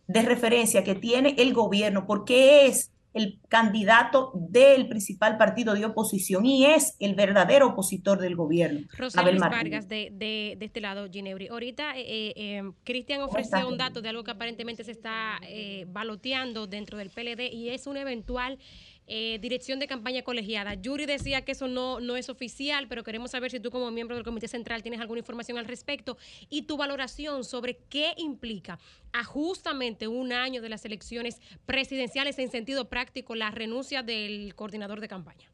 de 0.06 0.20
referencia 0.20 0.84
que 0.84 0.94
tiene 0.94 1.34
el 1.38 1.54
gobierno, 1.54 2.06
porque 2.06 2.66
es 2.66 2.92
el 3.14 3.38
candidato 3.48 4.32
del 4.34 4.88
principal 4.88 5.38
partido 5.38 5.74
de 5.74 5.84
oposición 5.84 6.44
y 6.44 6.66
es 6.66 6.96
el 6.98 7.14
verdadero 7.14 7.68
opositor 7.68 8.18
del 8.18 8.34
gobierno. 8.34 8.86
Rosario 8.96 9.38
Vargas, 9.38 9.88
de, 9.88 10.10
de, 10.12 10.56
de, 10.58 10.64
este 10.64 10.80
lado, 10.80 11.08
Ginebri. 11.10 11.48
Ahorita 11.48 11.96
eh, 11.96 12.32
eh, 12.36 12.62
Cristian 12.82 13.22
ofreció 13.22 13.68
un 13.68 13.78
dato 13.78 14.02
de 14.02 14.08
algo 14.08 14.24
que 14.24 14.32
aparentemente 14.32 14.82
se 14.82 14.90
está 14.90 15.38
eh, 15.42 15.86
baloteando 15.88 16.66
dentro 16.66 16.98
del 16.98 17.10
PLD 17.10 17.52
y 17.52 17.70
es 17.70 17.86
un 17.86 17.96
eventual 17.96 18.58
eh, 19.06 19.38
dirección 19.40 19.78
de 19.80 19.86
campaña 19.86 20.22
colegiada. 20.22 20.74
Yuri 20.74 21.04
decía 21.04 21.44
que 21.44 21.52
eso 21.52 21.68
no, 21.68 22.00
no 22.00 22.16
es 22.16 22.30
oficial, 22.30 22.86
pero 22.88 23.04
queremos 23.04 23.32
saber 23.32 23.50
si 23.50 23.60
tú 23.60 23.70
como 23.70 23.90
miembro 23.90 24.16
del 24.16 24.24
Comité 24.24 24.48
Central 24.48 24.82
tienes 24.82 25.00
alguna 25.00 25.18
información 25.18 25.58
al 25.58 25.66
respecto 25.66 26.16
y 26.48 26.62
tu 26.62 26.78
valoración 26.78 27.44
sobre 27.44 27.76
qué 27.90 28.14
implica 28.16 28.78
a 29.12 29.22
justamente 29.22 30.08
un 30.08 30.32
año 30.32 30.62
de 30.62 30.70
las 30.70 30.84
elecciones 30.86 31.40
presidenciales 31.66 32.38
en 32.38 32.50
sentido 32.50 32.88
práctico 32.88 33.34
la 33.34 33.50
renuncia 33.50 34.02
del 34.02 34.54
coordinador 34.54 35.00
de 35.00 35.08
campaña. 35.08 35.50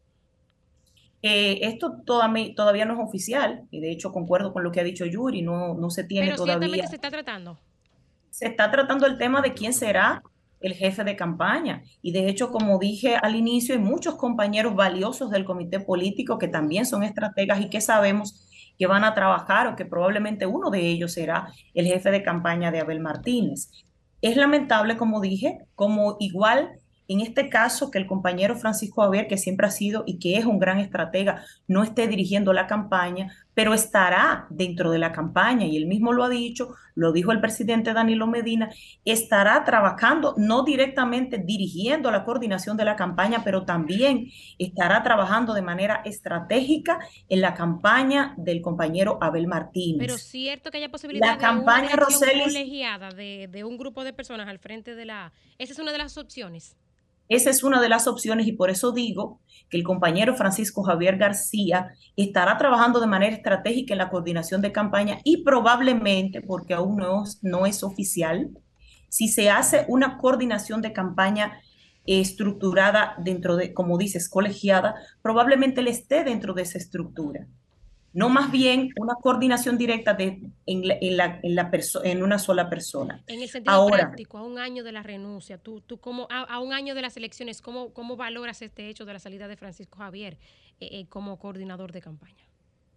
Eh, 1.23 1.59
esto 1.63 2.01
todavía, 2.07 2.55
todavía 2.55 2.85
no 2.85 2.95
es 2.95 3.01
oficial 3.01 3.65
y 3.71 3.81
de 3.81 3.91
hecho 3.91 4.11
concuerdo 4.13 4.53
con 4.53 4.63
lo 4.63 4.73
que 4.73 4.81
ha 4.81 4.85
dicho 4.85 5.05
Yuri, 5.05 5.43
no, 5.43 5.75
no 5.75 5.91
se 5.91 6.05
tiene 6.05 6.29
pero 6.29 6.37
todavía. 6.45 6.87
se 6.87 6.95
está 6.95 7.11
tratando. 7.11 7.59
Se 8.31 8.47
está 8.47 8.71
tratando 8.71 9.07
el 9.07 9.19
tema 9.19 9.43
de 9.43 9.53
quién 9.53 9.73
será 9.73 10.23
el 10.61 10.75
jefe 10.75 11.05
de 11.05 11.17
campaña. 11.17 11.83
Y 12.03 12.13
de 12.13 12.29
hecho, 12.29 12.51
como 12.51 12.79
dije 12.79 13.17
al 13.17 13.35
inicio, 13.35 13.75
hay 13.75 13.81
muchos 13.81 14.17
compañeros 14.17 14.75
valiosos 14.75 15.31
del 15.31 15.45
comité 15.45 15.81
político 15.81 16.39
que 16.39 16.49
también 16.49 16.87
son 16.87 17.03
estrategas 17.03 17.61
y 17.61 17.71
que 17.71 17.81
sabemos 17.81 18.47
que 18.79 18.87
van 18.87 19.05
a 19.05 19.15
trabajar 19.15 19.67
o 19.67 19.77
que 19.77 19.85
probablemente 19.85 20.47
uno 20.47 20.71
de 20.71 20.81
ellos 20.81 21.13
será 21.13 21.49
el 21.75 21.87
jefe 21.87 22.11
de 22.11 22.23
campaña 22.23 22.71
de 22.71 22.81
Abel 22.81 23.01
Martínez. 23.01 23.71
Es 24.23 24.37
lamentable, 24.37 24.97
como 24.97 25.21
dije, 25.21 25.59
como 25.75 26.17
igual 26.19 26.71
en 27.11 27.21
este 27.21 27.49
caso 27.49 27.91
que 27.91 27.99
el 27.99 28.07
compañero 28.07 28.55
Francisco 28.55 29.03
Javier, 29.03 29.27
que 29.27 29.37
siempre 29.37 29.67
ha 29.67 29.73
sido 29.73 30.05
y 30.07 30.21
que 30.21 30.37
es 30.37 30.45
un 30.45 30.61
gran 30.61 30.79
estratega, 30.79 31.45
no 31.67 31.83
esté 31.83 32.07
dirigiendo 32.07 32.53
la 32.53 32.69
campaña, 32.69 33.33
pero 33.53 33.75
estará 33.75 34.47
dentro 34.49 34.93
de 34.93 35.01
la 35.01 35.11
campaña 35.11 35.67
y 35.67 35.77
él 35.77 35.87
mismo 35.87 36.13
lo 36.13 36.23
ha 36.23 36.29
dicho, 36.29 36.77
lo 36.95 37.11
dijo 37.11 37.33
el 37.33 37.41
presidente 37.41 37.93
Danilo 37.95 38.29
Medina, 38.29 38.71
estará 39.05 39.65
trabajando, 39.65 40.37
no 40.39 40.63
directamente 40.63 41.39
dirigiendo 41.39 42.13
la 42.13 42.25
coordinación 42.25 42.77
de 42.77 42.85
la 42.85 42.95
campaña, 42.95 43.43
pero 43.43 43.65
también 43.65 44.31
estará 44.61 45.03
trabajando 45.03 45.53
de 45.53 45.63
manera 45.63 46.03
estratégica 46.05 47.01
en 47.29 47.41
la 47.41 47.55
campaña 47.55 48.35
del 48.37 48.63
compañero 48.63 49.19
Abel 49.21 49.49
Martínez. 49.49 49.99
Pero 49.99 50.17
cierto 50.17 50.71
que 50.71 50.77
haya 50.77 50.93
posibilidad 50.93 51.27
la 51.27 51.39
campaña 51.39 51.89
de 51.89 51.95
una 51.95 52.05
Roseli, 52.05 52.45
colegiada 52.45 53.11
de, 53.11 53.49
de 53.51 53.65
un 53.65 53.79
grupo 53.79 54.05
de 54.05 54.13
personas 54.13 54.47
al 54.47 54.61
frente 54.61 54.95
de 54.95 55.07
la... 55.07 55.33
Esa 55.59 55.73
es 55.73 55.79
una 55.81 55.91
de 55.91 55.99
las 55.99 56.17
opciones. 56.17 56.77
Esa 57.31 57.49
es 57.49 57.63
una 57.63 57.81
de 57.81 57.89
las 57.89 58.09
opciones 58.09 58.49
y 58.49 58.53
por 58.53 58.71
eso 58.71 58.91
digo 58.91 59.41
que 59.69 59.77
el 59.77 59.85
compañero 59.85 60.35
Francisco 60.35 60.83
Javier 60.83 61.17
García 61.17 61.95
estará 62.17 62.59
trabajando 62.59 62.99
de 62.99 63.07
manera 63.07 63.35
estratégica 63.35 63.95
en 63.95 63.99
la 63.99 64.11
coordinación 64.11 64.61
de 64.61 64.73
campaña 64.73 65.21
y 65.23 65.45
probablemente, 65.45 66.43
porque 66.43 66.75
aún 66.75 67.01
no 67.41 67.67
es, 67.67 67.85
oficial, 67.85 68.51
si 69.09 69.29
se 69.29 69.49
hace 69.49 69.85
una 69.87 70.19
coordinación 70.19 70.83
de 70.83 70.93
campaña 70.93 71.63
estructurada 72.05 73.15
dentro 73.19 73.55
de, 73.55 73.75
como 73.75 73.97
dices, 73.97 74.29
colegiada, 74.29 74.97
probablemente 75.23 75.83
él 75.83 75.87
esté 75.87 76.25
dentro 76.25 76.53
de 76.53 76.63
esa 76.63 76.79
estructura 76.79 77.47
no 78.13 78.29
más 78.29 78.51
bien 78.51 78.91
una 78.99 79.15
coordinación 79.15 79.79
directa 79.79 80.15
de, 80.15 80.43
en, 80.67 80.89
la, 80.89 80.97
en, 81.01 81.17
la, 81.17 81.41
en, 81.43 81.55
la 81.55 81.71
en, 82.05 82.23
una 82.23 82.39
sola 82.39 82.69
persona. 82.69 83.23
En 83.27 83.41
el 83.41 83.49
sentido 83.49 83.75
Ahora, 83.75 83.99
práctico, 83.99 84.39
a 84.39 84.43
un 84.43 84.59
año 84.59 84.83
de 84.83 84.93
la 84.93 85.03
renuncia, 85.03 85.59
tú, 85.59 85.81
tú 85.81 85.99
como, 85.99 86.27
a, 86.31 86.43
a, 86.43 86.61
un 86.61 86.73
año 86.73 86.95
de 86.95 87.03
las 87.03 87.17
elecciones, 87.17 87.63
¿cómo, 87.63 87.93
¿cómo 87.93 88.17
valoras 88.17 88.63
este 88.63 88.89
hecho 88.89 89.05
de 89.05 89.13
la 89.13 89.19
salida 89.21 89.47
de 89.47 89.57
Francisco 89.57 89.99
Javier 89.99 90.39
eh, 90.81 90.89
eh, 90.93 91.07
como 91.09 91.39
coordinador 91.39 91.93
de 91.93 92.01
campaña? 92.01 92.45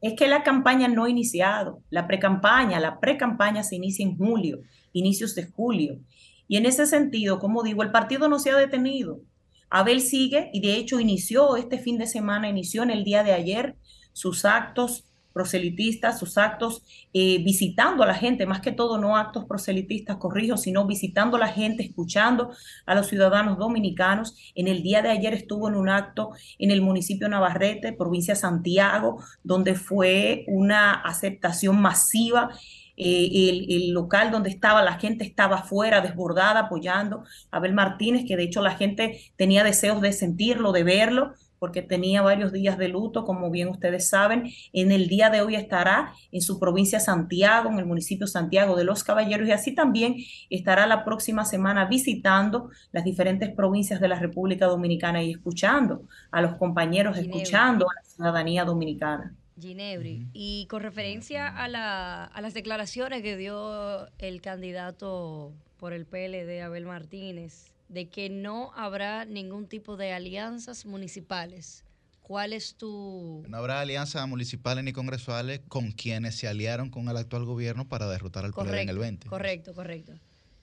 Es 0.01 0.15
que 0.15 0.27
la 0.27 0.43
campaña 0.43 0.87
no 0.87 1.05
ha 1.05 1.09
iniciado, 1.09 1.81
la 1.89 2.07
pre-campaña, 2.07 2.79
la 2.79 2.99
pre-campaña 2.99 3.63
se 3.63 3.75
inicia 3.75 4.05
en 4.05 4.17
julio, 4.17 4.59
inicios 4.91 5.35
de 5.35 5.45
julio. 5.45 5.99
Y 6.47 6.57
en 6.57 6.65
ese 6.65 6.85
sentido, 6.85 7.39
como 7.39 7.63
digo, 7.63 7.83
el 7.83 7.91
partido 7.91 8.27
no 8.27 8.39
se 8.39 8.51
ha 8.51 8.57
detenido. 8.57 9.21
Abel 9.69 10.01
sigue 10.01 10.49
y 10.53 10.59
de 10.61 10.75
hecho 10.75 10.99
inició 10.99 11.55
este 11.55 11.79
fin 11.79 11.97
de 11.97 12.05
semana, 12.05 12.49
inició 12.49 12.83
en 12.83 12.91
el 12.91 13.03
día 13.03 13.23
de 13.23 13.33
ayer 13.33 13.75
sus 14.13 14.45
actos 14.45 15.05
proselitistas, 15.33 16.19
sus 16.19 16.37
actos 16.37 16.83
eh, 17.11 17.43
visitando 17.43 18.03
a 18.03 18.05
la 18.05 18.13
gente, 18.13 18.45
más 18.45 18.61
que 18.61 18.71
todo 18.71 18.99
no 18.99 19.17
actos 19.17 19.45
proselitistas, 19.45 20.17
corrijo, 20.17 20.55
sino 20.55 20.85
visitando 20.85 21.37
a 21.37 21.39
la 21.39 21.47
gente, 21.47 21.83
escuchando 21.83 22.51
a 22.85 22.95
los 22.95 23.07
ciudadanos 23.07 23.57
dominicanos. 23.57 24.35
En 24.55 24.67
el 24.67 24.83
día 24.83 25.01
de 25.01 25.09
ayer 25.09 25.33
estuvo 25.33 25.67
en 25.67 25.75
un 25.75 25.89
acto 25.89 26.29
en 26.59 26.71
el 26.71 26.81
municipio 26.81 27.27
Navarrete, 27.27 27.93
provincia 27.93 28.35
de 28.35 28.39
Santiago, 28.39 29.21
donde 29.43 29.75
fue 29.75 30.45
una 30.47 30.93
aceptación 30.93 31.81
masiva. 31.81 32.51
Eh, 32.95 33.49
el, 33.49 33.65
el, 33.71 33.89
local 33.89 34.29
donde 34.29 34.51
estaba, 34.51 34.83
la 34.83 34.99
gente 34.99 35.23
estaba 35.23 35.57
afuera, 35.57 35.99
desbordada, 35.99 36.59
apoyando 36.59 37.23
a 37.49 37.57
Abel 37.57 37.73
Martínez, 37.73 38.23
que 38.27 38.37
de 38.37 38.43
hecho 38.43 38.61
la 38.61 38.75
gente 38.75 39.19
tenía 39.35 39.63
deseos 39.63 39.99
de 39.99 40.13
sentirlo, 40.13 40.71
de 40.71 40.83
verlo, 40.83 41.33
porque 41.63 41.81
tenía 41.81 42.21
varios 42.21 42.51
días 42.51 42.77
de 42.77 42.89
luto, 42.89 43.23
como 43.23 43.49
bien 43.49 43.69
ustedes 43.69 44.09
saben. 44.09 44.51
En 44.73 44.91
el 44.91 45.07
día 45.07 45.29
de 45.29 45.39
hoy 45.39 45.55
estará 45.55 46.11
en 46.29 46.41
su 46.41 46.59
provincia 46.59 46.99
Santiago, 46.99 47.69
en 47.69 47.79
el 47.79 47.85
municipio 47.85 48.27
Santiago 48.27 48.75
de 48.75 48.83
los 48.83 49.01
Caballeros, 49.01 49.47
y 49.47 49.53
así 49.53 49.73
también 49.73 50.17
estará 50.49 50.85
la 50.87 51.05
próxima 51.05 51.45
semana 51.45 51.85
visitando 51.85 52.69
las 52.91 53.05
diferentes 53.05 53.49
provincias 53.55 54.01
de 54.01 54.09
la 54.09 54.19
República 54.19 54.65
Dominicana 54.65 55.23
y 55.23 55.31
escuchando 55.31 56.01
a 56.31 56.41
los 56.41 56.55
compañeros, 56.55 57.17
escuchando 57.17 57.85
a 57.89 57.93
la 57.95 58.09
ciudadanía 58.09 58.65
dominicana. 58.65 59.33
Ginebri, 59.57 60.17
uh 60.17 60.19
-huh. 60.19 60.29
y 60.33 60.67
con 60.69 60.81
referencia 60.81 61.47
a, 61.47 61.69
la, 61.69 62.25
a 62.25 62.41
las 62.41 62.53
declaraciones 62.53 63.21
que 63.21 63.37
dio 63.37 64.09
el 64.17 64.41
candidato 64.41 65.53
por 65.77 65.93
el 65.93 66.05
PLD, 66.05 66.61
Abel 66.61 66.85
Martínez, 66.85 67.72
de 67.93 68.09
que 68.09 68.29
no 68.29 68.71
habrá 68.75 69.25
ningún 69.25 69.67
tipo 69.67 69.97
de 69.97 70.13
alianzas 70.13 70.85
municipales. 70.85 71.85
¿Cuál 72.21 72.53
es 72.53 72.75
tu...? 72.75 73.43
No 73.47 73.57
habrá 73.57 73.81
alianzas 73.81 74.27
municipales 74.27 74.83
ni 74.83 74.93
congresuales 74.93 75.61
con 75.67 75.91
quienes 75.91 76.35
se 76.35 76.47
aliaron 76.47 76.89
con 76.89 77.07
el 77.07 77.17
actual 77.17 77.45
gobierno 77.45 77.87
para 77.87 78.07
derrotar 78.07 78.45
al 78.45 78.53
PLD 78.53 78.81
en 78.81 78.89
el 78.89 78.97
20. 78.97 79.27
Correcto, 79.27 79.73
correcto. 79.73 80.13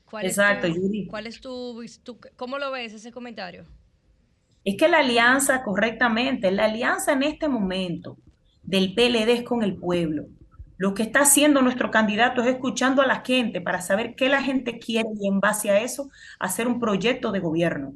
¿Cuál 0.07 0.27
Exacto, 0.27 0.67
es 0.67 0.75
tu, 0.75 0.81
Yuri. 0.81 1.07
¿Cuál 1.07 1.27
es 1.29 1.41
tu, 1.41 1.85
tu, 2.03 2.19
¿Cómo 2.37 2.59
lo 2.59 2.73
ves 2.73 2.95
ese 2.95 3.13
comentario? 3.13 3.65
Es 4.65 4.77
que 4.77 4.89
la 4.89 4.99
alianza, 4.99 5.63
correctamente, 5.63 6.51
la 6.51 6.65
alianza 6.65 7.13
en 7.13 7.23
este 7.23 7.49
momento 7.49 8.19
del 8.63 8.95
PLD 8.95 9.29
es 9.29 9.43
con 9.45 9.63
el 9.63 9.77
pueblo. 9.77 10.27
Lo 10.81 10.95
que 10.95 11.03
está 11.03 11.21
haciendo 11.21 11.61
nuestro 11.61 11.91
candidato 11.91 12.41
es 12.41 12.47
escuchando 12.47 13.03
a 13.03 13.07
la 13.07 13.21
gente 13.23 13.61
para 13.61 13.83
saber 13.83 14.15
qué 14.15 14.31
la 14.31 14.43
gente 14.43 14.79
quiere 14.79 15.11
y 15.21 15.29
en 15.29 15.39
base 15.39 15.69
a 15.69 15.79
eso 15.79 16.09
hacer 16.39 16.67
un 16.67 16.81
proyecto 16.81 17.33
de 17.33 17.41
gobierno. 17.41 17.93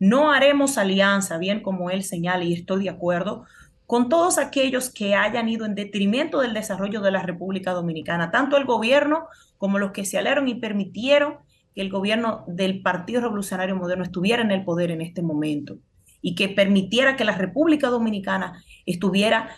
No 0.00 0.32
haremos 0.32 0.76
alianza, 0.76 1.38
bien 1.38 1.62
como 1.62 1.88
él 1.88 2.02
señala 2.02 2.42
y 2.42 2.52
estoy 2.52 2.82
de 2.82 2.90
acuerdo, 2.90 3.44
con 3.86 4.08
todos 4.08 4.38
aquellos 4.38 4.90
que 4.90 5.14
hayan 5.14 5.48
ido 5.48 5.66
en 5.66 5.76
detrimento 5.76 6.40
del 6.40 6.52
desarrollo 6.52 7.00
de 7.00 7.12
la 7.12 7.22
República 7.22 7.70
Dominicana, 7.70 8.32
tanto 8.32 8.56
el 8.56 8.64
gobierno 8.64 9.28
como 9.56 9.78
los 9.78 9.92
que 9.92 10.04
se 10.04 10.18
aliaron 10.18 10.48
y 10.48 10.56
permitieron 10.56 11.36
que 11.76 11.80
el 11.80 11.90
gobierno 11.90 12.42
del 12.48 12.82
Partido 12.82 13.20
Revolucionario 13.20 13.76
Moderno 13.76 14.02
estuviera 14.02 14.42
en 14.42 14.50
el 14.50 14.64
poder 14.64 14.90
en 14.90 15.00
este 15.00 15.22
momento 15.22 15.76
y 16.20 16.34
que 16.34 16.48
permitiera 16.48 17.14
que 17.14 17.24
la 17.24 17.38
República 17.38 17.86
Dominicana 17.86 18.64
estuviera 18.84 19.50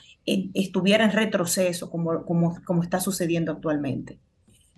estuviera 0.54 1.04
en 1.04 1.12
retroceso, 1.12 1.90
como, 1.90 2.24
como, 2.24 2.60
como 2.64 2.82
está 2.82 3.00
sucediendo 3.00 3.52
actualmente. 3.52 4.18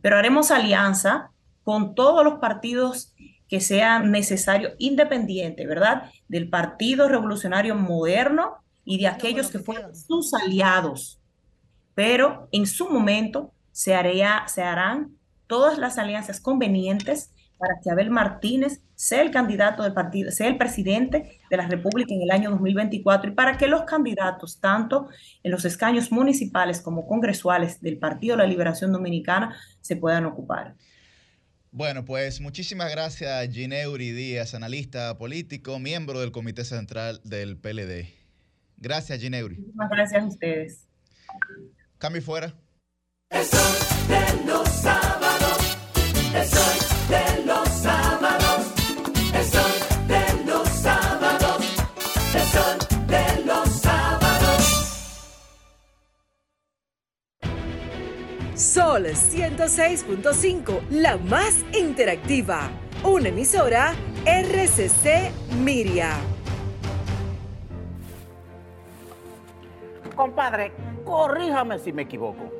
Pero 0.01 0.16
haremos 0.16 0.51
alianza 0.51 1.31
con 1.62 1.94
todos 1.94 2.24
los 2.24 2.39
partidos 2.39 3.14
que 3.48 3.60
sean 3.60 4.10
necesarios, 4.10 4.74
independientes, 4.78 5.66
¿verdad? 5.66 6.10
Del 6.28 6.48
Partido 6.48 7.09
Revolucionario 7.09 7.74
Moderno, 7.74 8.60
y 8.85 8.98
de 8.98 9.06
aquellos 9.06 9.51
que 9.51 9.59
fueron 9.60 9.94
sus 9.94 10.35
aliados. 10.35 11.20
Pero 11.94 12.48
en 12.51 12.66
su 12.66 12.89
momento 12.89 13.52
se, 13.72 13.94
haría, 13.94 14.44
se 14.48 14.62
harán 14.62 15.16
todas 15.47 15.78
las 15.78 15.98
alianzas 15.98 16.40
convenientes 16.40 17.32
para 17.59 17.74
que 17.82 17.90
Abel 17.90 18.10
Martínez 18.10 18.82
sea 19.01 19.22
el 19.22 19.31
candidato 19.31 19.82
del 19.82 19.94
partido, 19.94 20.31
sea 20.31 20.47
el 20.47 20.59
presidente 20.59 21.40
de 21.48 21.56
la 21.56 21.66
República 21.66 22.12
en 22.12 22.20
el 22.20 22.31
año 22.31 22.51
2024 22.51 23.31
y 23.31 23.35
para 23.35 23.56
que 23.56 23.66
los 23.66 23.85
candidatos, 23.85 24.60
tanto 24.60 25.09
en 25.43 25.51
los 25.51 25.64
escaños 25.64 26.12
municipales 26.12 26.82
como 26.82 27.06
congresuales 27.06 27.81
del 27.81 27.97
Partido 27.97 28.36
de 28.36 28.43
la 28.43 28.48
Liberación 28.48 28.93
Dominicana, 28.93 29.56
se 29.81 29.97
puedan 29.97 30.27
ocupar. 30.27 30.74
Bueno, 31.70 32.05
pues 32.05 32.43
muchísimas 32.43 32.90
gracias, 32.90 33.48
Gineuri 33.48 34.10
Díaz, 34.12 34.55
analista 34.55 35.16
político, 35.16 35.78
miembro 35.78 36.20
del 36.20 36.31
Comité 36.31 36.66
Central 36.66 37.22
del 37.24 37.56
PLD. 37.56 38.12
Gracias, 38.77 39.18
Gineuri. 39.18 39.56
Muchísimas 39.56 39.89
gracias 39.89 40.22
a 40.22 40.27
ustedes. 40.27 40.86
Cambio 41.97 42.20
y 42.20 42.22
fuera. 42.22 42.55
El 43.31 43.47
sol 43.47 43.78
de 44.09 44.44
los 44.44 44.68
sábados, 44.68 45.78
el 46.35 46.44
sol 46.44 46.80
Sol 58.72 59.05
106.5, 59.05 60.90
la 60.90 61.16
más 61.16 61.64
interactiva. 61.76 62.70
Una 63.02 63.30
emisora 63.30 63.94
RCC 64.24 65.32
Miria. 65.56 66.12
Compadre, 70.14 70.70
corríjame 71.05 71.80
si 71.80 71.92
me 71.92 72.02
equivoco. 72.02 72.59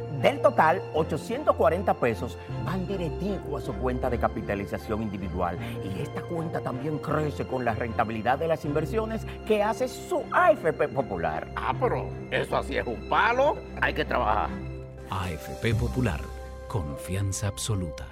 Del 0.21 0.39
total, 0.39 0.81
840 0.93 1.93
pesos 1.95 2.37
van 2.63 2.85
directivo 2.85 3.57
a 3.57 3.61
su 3.61 3.73
cuenta 3.73 4.09
de 4.09 4.19
capitalización 4.19 5.01
individual. 5.01 5.57
Y 5.83 6.01
esta 6.01 6.21
cuenta 6.21 6.59
también 6.59 6.99
crece 6.99 7.45
con 7.47 7.65
la 7.65 7.73
rentabilidad 7.73 8.37
de 8.37 8.47
las 8.47 8.63
inversiones 8.63 9.25
que 9.47 9.63
hace 9.63 9.87
su 9.87 10.23
AFP 10.31 10.89
Popular. 10.89 11.51
Ah, 11.55 11.73
pero 11.79 12.07
eso 12.29 12.57
así 12.57 12.77
es 12.77 12.85
un 12.85 13.09
palo. 13.09 13.55
Hay 13.81 13.93
que 13.93 14.05
trabajar. 14.05 14.49
AFP 15.09 15.73
Popular, 15.73 16.21
confianza 16.67 17.47
absoluta. 17.47 18.10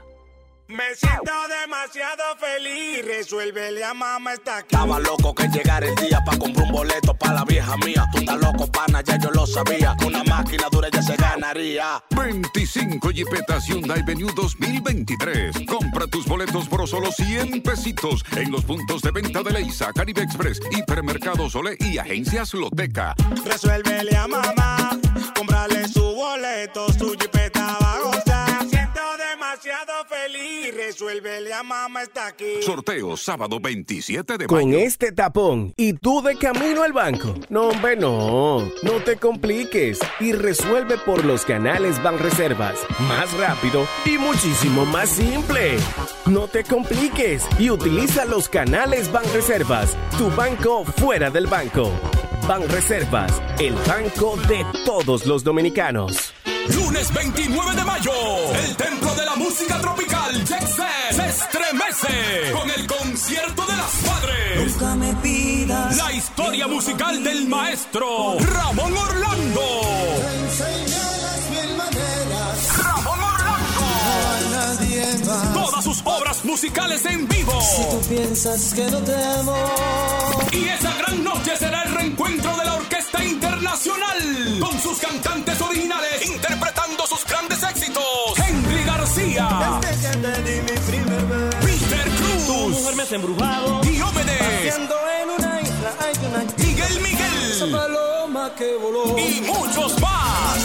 Me 0.69 0.93
siento 0.93 1.31
demasiado 1.61 2.23
feliz, 2.37 3.03
resuélvele 3.03 3.83
a 3.83 3.95
mamá 3.95 4.33
está 4.33 4.57
aquí. 4.57 4.75
Estaba 4.75 4.99
loco 4.99 5.33
que 5.33 5.47
llegara 5.47 5.87
el 5.87 5.95
día 5.95 6.21
para 6.23 6.37
comprar 6.37 6.67
un 6.67 6.71
boleto 6.71 7.11
para 7.15 7.33
la 7.33 7.43
vieja 7.43 7.75
mía. 7.77 8.07
Tú 8.11 8.19
estás 8.19 8.39
loco, 8.39 8.67
pana, 8.67 9.01
ya 9.01 9.17
yo 9.17 9.31
lo 9.31 9.47
sabía. 9.47 9.95
Con 9.97 10.09
una 10.09 10.23
máquina 10.25 10.65
dura 10.71 10.89
ya 10.91 11.01
se 11.01 11.15
ganaría. 11.15 12.03
25 12.15 13.09
Jeepetas 13.09 13.65
Hyundai 13.65 14.03
Venue 14.03 14.31
2023. 14.35 15.65
Compra 15.67 16.05
tus 16.05 16.27
boletos 16.27 16.67
por 16.67 16.87
solo 16.87 17.11
100 17.11 17.63
pesitos 17.63 18.23
en 18.37 18.51
los 18.51 18.63
puntos 18.63 19.01
de 19.01 19.09
venta 19.09 19.41
de 19.41 19.51
Leisa, 19.51 19.91
Caribe 19.91 20.21
Express, 20.21 20.59
Hipermercado 20.69 21.49
Sole 21.49 21.77
y 21.79 21.97
Agencias 21.97 22.53
Loteca. 22.53 23.15
Resuélvele 23.43 24.15
a 24.15 24.27
mamá, 24.27 24.99
comprarle 25.35 25.87
su 25.87 26.03
boleto, 26.03 26.93
su 26.93 27.17
jipeta 27.17 27.75
va 27.81 28.08
resuélvele 30.99 31.53
a 31.53 31.63
mamá 31.63 32.03
está 32.03 32.27
aquí. 32.27 32.61
Sorteo 32.61 33.15
sábado 33.15 33.59
27 33.61 34.37
de 34.37 34.47
Con 34.47 34.65
mayo. 34.65 34.79
este 34.79 35.13
tapón 35.13 35.73
y 35.77 35.93
tú 35.93 36.21
de 36.21 36.35
camino 36.35 36.83
al 36.83 36.91
banco. 36.91 37.35
No, 37.47 37.69
hombre, 37.69 37.95
no. 37.95 38.69
No 38.83 38.91
te 39.05 39.15
compliques 39.15 39.99
y 40.19 40.33
resuelve 40.33 40.97
por 40.97 41.23
los 41.23 41.45
canales 41.45 42.01
Banreservas. 42.03 42.75
Más 43.07 43.31
rápido 43.37 43.87
y 44.05 44.17
muchísimo 44.17 44.85
más 44.85 45.09
simple. 45.09 45.77
No 46.25 46.47
te 46.47 46.63
compliques 46.65 47.45
y 47.57 47.69
utiliza 47.69 48.25
los 48.25 48.49
canales 48.49 49.09
Banreservas. 49.11 49.95
Tu 50.17 50.29
banco 50.31 50.83
fuera 50.83 51.29
del 51.29 51.47
banco. 51.47 51.91
Banreservas, 52.45 53.31
el 53.59 53.73
banco 53.87 54.35
de 54.49 54.65
todos 54.85 55.25
los 55.25 55.43
dominicanos. 55.43 56.33
Lunes 56.67 57.13
29 57.13 57.75
de 57.75 57.83
mayo, 57.85 58.11
el 58.63 58.75
templo 58.75 59.15
de 59.15 59.25
la 59.25 59.35
música 59.35 59.79
tropical 59.79 60.45
Jet 60.45 60.67
Set 60.67 61.11
se 61.11 61.27
estremece 61.27 62.51
con 62.53 62.69
el 62.69 62.85
concierto 62.87 63.65
de 63.65 63.75
las 63.75 64.03
madres. 64.07 64.73
Nunca 64.73 64.95
me 64.95 65.13
pidas. 65.15 65.97
La 65.97 66.11
historia 66.11 66.67
musical 66.67 67.23
del 67.23 67.47
maestro 67.47 68.37
Ramón 68.39 68.93
Orlando. 68.95 69.61
Ramón 72.83 73.19
Orlando. 73.19 73.81
Todas 75.53 75.83
sus 75.83 76.01
obras 76.03 76.43
musicales 76.45 77.05
en 77.05 77.27
vivo. 77.27 77.59
Si 77.61 77.83
tú 77.89 78.01
piensas 78.09 78.73
que 78.73 78.91
no 78.91 78.99
te 78.99 79.15
amo. 79.15 79.55
Y 80.51 80.67
esa 80.67 80.93
gran 80.95 81.23
noche 81.23 81.55
será 81.57 81.78
Internacional 83.73 84.59
con 84.59 84.81
sus 84.81 84.97
cantantes 84.99 85.61
originales 85.61 86.25
interpretando 86.25 87.05
sus 87.05 87.23
grandes 87.25 87.61
éxitos. 87.61 88.03
Henry 88.47 88.83
García, 88.83 89.79
Desde 89.81 90.09
que 90.09 90.17
te 90.17 90.41
di 90.41 90.61
mi 90.61 90.79
primer 90.79 91.25
beso. 91.25 91.57
Peter 91.61 92.09
Tu 92.17 92.45
Cruz, 92.45 92.79
mujer 92.79 92.95
me 92.95 93.03
hace 93.03 93.15
embrujado. 93.15 93.81
Diomedes, 93.81 94.39
Paseando 94.39 94.95
en 95.21 95.29
una 95.29 95.61
isla 95.61 95.93
hay 95.99 96.13
una 96.25 96.39
Miguel 96.57 96.97
Esa 96.97 97.65
Miguel 97.65 97.71
paloma 97.71 98.51
que 98.57 98.75
voló. 98.77 99.17
y 99.19 99.41
muchos 99.41 100.01
más. 100.01 100.57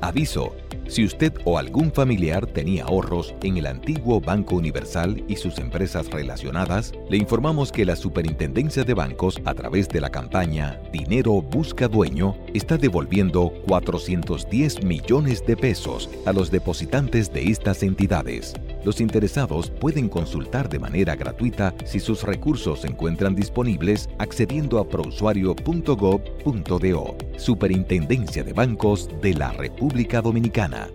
Aviso. 0.00 0.52
Si 0.88 1.04
usted 1.04 1.32
o 1.44 1.58
algún 1.58 1.92
familiar 1.92 2.46
tenía 2.46 2.84
ahorros 2.84 3.34
en 3.42 3.56
el 3.56 3.66
antiguo 3.66 4.20
Banco 4.20 4.54
Universal 4.54 5.24
y 5.26 5.36
sus 5.36 5.58
empresas 5.58 6.10
relacionadas, 6.10 6.92
le 7.10 7.16
informamos 7.16 7.72
que 7.72 7.84
la 7.84 7.96
Superintendencia 7.96 8.84
de 8.84 8.94
Bancos, 8.94 9.40
a 9.44 9.54
través 9.54 9.88
de 9.88 10.00
la 10.00 10.10
campaña 10.10 10.80
Dinero 10.92 11.42
Busca 11.42 11.88
Dueño, 11.88 12.36
está 12.54 12.78
devolviendo 12.78 13.52
410 13.66 14.84
millones 14.84 15.44
de 15.44 15.56
pesos 15.56 16.08
a 16.24 16.32
los 16.32 16.50
depositantes 16.50 17.32
de 17.32 17.50
estas 17.50 17.82
entidades. 17.82 18.54
Los 18.86 19.00
interesados 19.00 19.68
pueden 19.68 20.08
consultar 20.08 20.68
de 20.68 20.78
manera 20.78 21.16
gratuita 21.16 21.74
si 21.84 21.98
sus 21.98 22.22
recursos 22.22 22.82
se 22.82 22.86
encuentran 22.86 23.34
disponibles 23.34 24.08
accediendo 24.18 24.78
a 24.78 24.88
prousuario.gov.do. 24.88 27.16
Superintendencia 27.36 28.44
de 28.44 28.52
Bancos 28.52 29.10
de 29.20 29.34
la 29.34 29.50
República 29.50 30.22
Dominicana. 30.22 30.86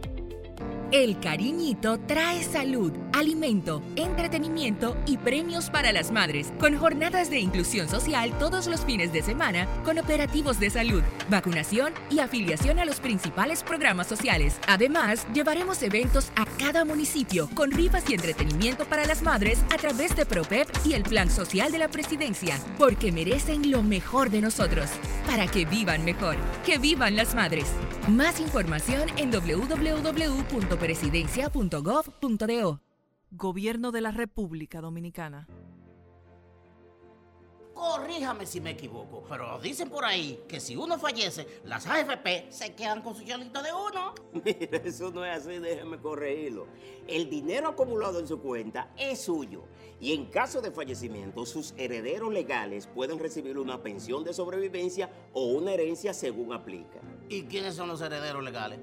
El 0.92 1.22
cariñito 1.22 2.00
trae 2.00 2.44
salud 2.44 2.92
alimento, 3.14 3.82
entretenimiento 3.95 4.98
y 5.06 5.18
premios 5.18 5.70
para 5.70 5.92
las 5.92 6.11
madres, 6.11 6.52
con 6.60 6.78
jornadas 6.78 7.30
de 7.30 7.40
inclusión 7.40 7.88
social 7.88 8.38
todos 8.40 8.68
los 8.68 8.82
fines 8.82 9.14
de 9.14 9.22
semana, 9.22 9.68
con 9.86 10.00
operativos 10.00 10.60
de 10.60 10.70
salud, 10.70 11.03
vacunación 11.30 11.94
y 12.10 12.20
afiliación 12.20 12.80
a 12.80 12.86
los 12.86 13.00
principales 13.00 13.64
programas 13.64 14.08
sociales. 14.08 14.60
Además, 14.68 15.28
llevaremos 15.34 15.82
eventos 15.84 16.32
a 16.36 16.45
cada 16.58 16.84
municipio 16.84 17.50
con 17.53 17.72
rifas 17.72 18.10
y 18.10 18.16
entretenimiento 18.16 18.86
para 18.86 19.06
las 19.06 19.22
madres 19.22 19.60
a 19.74 19.78
través 19.78 20.16
de 20.16 20.26
ProPEP 20.26 20.68
y 20.86 20.94
el 20.94 21.03
Plan 21.03 21.30
Social 21.30 21.72
de 21.72 21.78
la 21.78 21.90
Presidencia, 21.90 22.60
porque 22.78 23.11
merecen 23.11 23.72
lo 23.72 23.84
mejor 23.84 24.30
de 24.30 24.42
nosotros, 24.42 24.90
para 25.28 25.48
que 25.48 25.66
vivan 25.66 26.03
mejor, 26.03 26.38
que 26.66 26.80
vivan 26.80 27.16
las 27.16 27.36
madres. 27.36 27.68
Más 28.08 28.40
información 28.40 29.10
en 29.18 29.32
www.presidencia.gov.do. 30.82 32.82
Gobierno 33.32 33.92
de 33.92 34.01
la 34.01 34.11
República 34.11 34.82
Dominicana. 34.82 35.48
Corríjame 37.74 38.45
si 38.45 38.60
me 38.61 38.69
equivoco, 38.72 39.24
pero 39.30 39.60
dicen 39.60 39.90
por 39.90 40.03
ahí 40.06 40.43
que 40.48 40.60
si 40.60 40.76
uno 40.76 41.00
fallece, 41.00 41.48
las 41.66 41.88
AFP 41.88 42.48
se 42.50 42.76
quedan 42.76 43.01
con 43.01 43.16
su 43.16 43.24
cholito 43.24 43.64
de 43.64 43.69
uno. 43.72 44.14
Mira, 44.45 44.77
eso 44.84 45.10
no 45.11 45.26
es 45.26 45.38
así, 45.38 45.58
déjeme 45.60 45.98
corregirlo. 45.98 46.68
El 47.08 47.30
dinero 47.30 47.69
acumulado 47.69 48.19
en 48.19 48.27
su 48.27 48.40
cuenta 48.40 48.92
es 48.98 49.22
suyo 49.22 49.64
y 50.00 50.14
en 50.14 50.26
caso 50.26 50.61
de 50.61 50.72
fallecimiento, 50.72 51.45
sus 51.45 51.74
herederos 51.77 52.34
legales 52.34 52.88
pueden 52.88 53.19
recibir 53.19 53.58
una 53.58 53.82
pensión 53.82 54.24
de 54.24 54.34
sobrevivencia 54.34 55.10
o 55.34 55.45
una 55.45 55.74
herencia 55.74 56.14
según 56.14 56.53
aplica. 56.53 57.00
¿Y 57.30 57.43
quiénes 57.43 57.76
son 57.76 57.88
los 57.88 58.01
herederos 58.01 58.43
legales? 58.43 58.80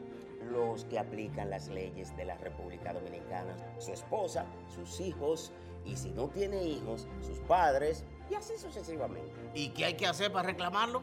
Los 0.50 0.84
que 0.84 0.98
aplican 0.98 1.50
las 1.50 1.68
leyes 1.68 2.16
de 2.16 2.24
la 2.24 2.36
República 2.36 2.92
Dominicana, 2.92 3.54
su 3.78 3.92
esposa, 3.92 4.46
sus 4.74 5.00
hijos 5.00 5.52
y 5.84 5.96
si 5.96 6.10
no 6.10 6.28
tiene 6.28 6.62
hijos, 6.64 7.06
sus 7.20 7.38
padres 7.40 8.04
y 8.30 8.34
así 8.34 8.56
sucesivamente. 8.58 9.32
¿Y 9.54 9.70
qué 9.70 9.86
hay 9.86 9.94
que 9.94 10.06
hacer 10.06 10.32
para 10.32 10.48
reclamarlo? 10.48 11.02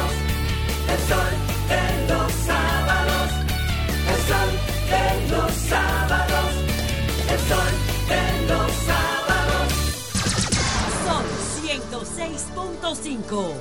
El 0.91 0.99
sol 1.07 1.31
de 1.69 2.13
los 2.13 2.33
sábados. 2.33 3.31
El 4.11 4.19
sol 4.27 4.51
de 4.91 5.05
los 5.31 5.51
sábados. 5.53 6.51
El 7.29 7.39
sol 7.47 7.71
de 8.09 8.47
los 8.47 8.71
sábados. 8.83 9.71
Sol 11.05 11.25
106.5. 11.63 13.55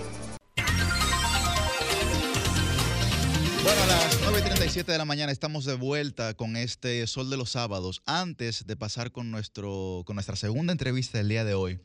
Bueno, 3.62 3.82
a 3.82 3.86
las 3.86 4.20
9.37 4.22 4.86
de 4.86 4.98
la 4.98 5.04
mañana 5.04 5.30
estamos 5.30 5.64
de 5.64 5.74
vuelta 5.74 6.34
con 6.34 6.56
este 6.56 7.06
Sol 7.06 7.30
de 7.30 7.36
los 7.36 7.50
Sábados. 7.50 8.02
Antes 8.06 8.66
de 8.66 8.74
pasar 8.74 9.12
con, 9.12 9.30
nuestro, 9.30 10.02
con 10.04 10.16
nuestra 10.16 10.34
segunda 10.34 10.72
entrevista 10.72 11.18
del 11.18 11.28
día 11.28 11.44
de 11.44 11.54
hoy, 11.54 11.78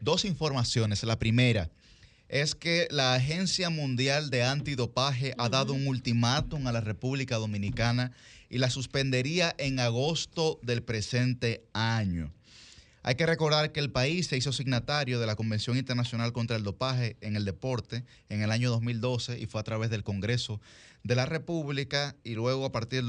dos 0.00 0.26
informaciones. 0.26 1.02
La 1.04 1.18
primera 1.18 1.70
es 2.30 2.54
que 2.54 2.86
la 2.92 3.14
Agencia 3.14 3.70
Mundial 3.70 4.30
de 4.30 4.44
Antidopaje 4.44 5.34
ha 5.36 5.48
dado 5.48 5.72
un 5.72 5.88
ultimátum 5.88 6.68
a 6.68 6.72
la 6.72 6.80
República 6.80 7.36
Dominicana 7.36 8.12
y 8.48 8.58
la 8.58 8.70
suspendería 8.70 9.52
en 9.58 9.80
agosto 9.80 10.60
del 10.62 10.84
presente 10.84 11.64
año. 11.72 12.32
Hay 13.02 13.16
que 13.16 13.26
recordar 13.26 13.72
que 13.72 13.80
el 13.80 13.90
país 13.90 14.28
se 14.28 14.36
hizo 14.36 14.52
signatario 14.52 15.18
de 15.18 15.26
la 15.26 15.34
Convención 15.34 15.76
Internacional 15.76 16.32
contra 16.32 16.56
el 16.56 16.62
Dopaje 16.62 17.16
en 17.20 17.34
el 17.34 17.44
Deporte 17.44 18.04
en 18.28 18.42
el 18.42 18.52
año 18.52 18.70
2012 18.70 19.40
y 19.40 19.46
fue 19.46 19.60
a 19.60 19.64
través 19.64 19.90
del 19.90 20.04
Congreso 20.04 20.60
de 21.02 21.16
la 21.16 21.26
República 21.26 22.14
y 22.22 22.34
luego 22.34 22.64
a 22.64 22.70
partir 22.70 23.02
del 23.02 23.06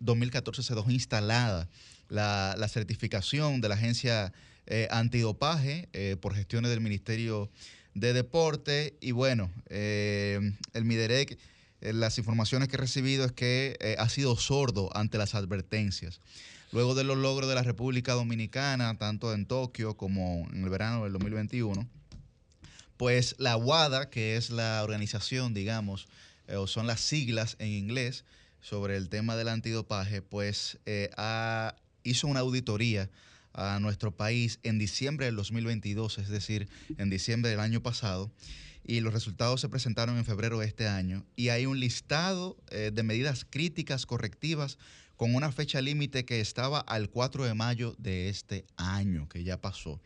2014 0.00 0.62
se 0.62 0.74
dejó 0.74 0.90
instalada 0.90 1.68
la, 2.08 2.66
certificación 2.68 3.60
de 3.60 3.68
la 3.68 3.74
Agencia 3.74 4.32
eh, 4.66 4.88
Antidopaje 4.90 5.90
eh, 5.92 6.16
por 6.18 6.34
gestiones 6.34 6.70
del 6.70 6.80
Ministerio 6.80 7.50
de 7.94 8.12
Deporte 8.12 8.96
y 9.00 9.12
bueno, 9.12 9.50
eh, 9.68 10.40
el 10.72 10.84
MIDEREC, 10.84 11.38
eh, 11.80 11.92
las 11.92 12.18
informaciones 12.18 12.68
que 12.68 12.76
he 12.76 12.80
recibido 12.80 13.24
es 13.24 13.32
que 13.32 13.76
eh, 13.80 13.96
ha 13.98 14.08
sido 14.08 14.36
sordo 14.36 14.90
ante 14.96 15.18
las 15.18 15.34
advertencias. 15.34 16.20
Luego 16.72 16.94
de 16.96 17.04
los 17.04 17.16
logros 17.16 17.48
de 17.48 17.54
la 17.54 17.62
República 17.62 18.14
Dominicana, 18.14 18.98
tanto 18.98 19.32
en 19.32 19.46
Tokio 19.46 19.96
como 19.96 20.46
en 20.52 20.64
el 20.64 20.70
verano 20.70 21.04
del 21.04 21.12
2021, 21.12 21.86
pues 22.96 23.34
la 23.38 23.56
WADA, 23.56 24.10
que 24.10 24.36
es 24.36 24.50
la 24.50 24.82
organización, 24.82 25.54
digamos, 25.54 26.06
o 26.54 26.66
son 26.66 26.86
las 26.86 27.00
siglas 27.00 27.56
en 27.58 27.68
inglés 27.68 28.24
sobre 28.60 28.96
el 28.96 29.08
tema 29.08 29.36
del 29.36 29.48
antidopaje, 29.48 30.20
pues 30.22 30.78
ha- 31.16 31.74
hizo 32.02 32.26
una 32.26 32.40
auditoría 32.40 33.08
a 33.54 33.78
nuestro 33.80 34.14
país 34.14 34.58
en 34.62 34.78
diciembre 34.78 35.26
del 35.26 35.36
2022, 35.36 36.18
es 36.18 36.28
decir, 36.28 36.68
en 36.98 37.08
diciembre 37.10 37.50
del 37.50 37.60
año 37.60 37.82
pasado, 37.82 38.30
y 38.86 39.00
los 39.00 39.14
resultados 39.14 39.60
se 39.60 39.68
presentaron 39.68 40.18
en 40.18 40.24
febrero 40.24 40.58
de 40.58 40.66
este 40.66 40.88
año, 40.88 41.24
y 41.36 41.48
hay 41.48 41.66
un 41.66 41.80
listado 41.80 42.56
eh, 42.70 42.90
de 42.92 43.02
medidas 43.02 43.46
críticas 43.48 44.04
correctivas 44.04 44.78
con 45.16 45.34
una 45.34 45.52
fecha 45.52 45.80
límite 45.80 46.24
que 46.24 46.40
estaba 46.40 46.80
al 46.80 47.08
4 47.08 47.44
de 47.44 47.54
mayo 47.54 47.94
de 47.98 48.28
este 48.28 48.66
año, 48.76 49.28
que 49.28 49.44
ya 49.44 49.60
pasó. 49.60 50.00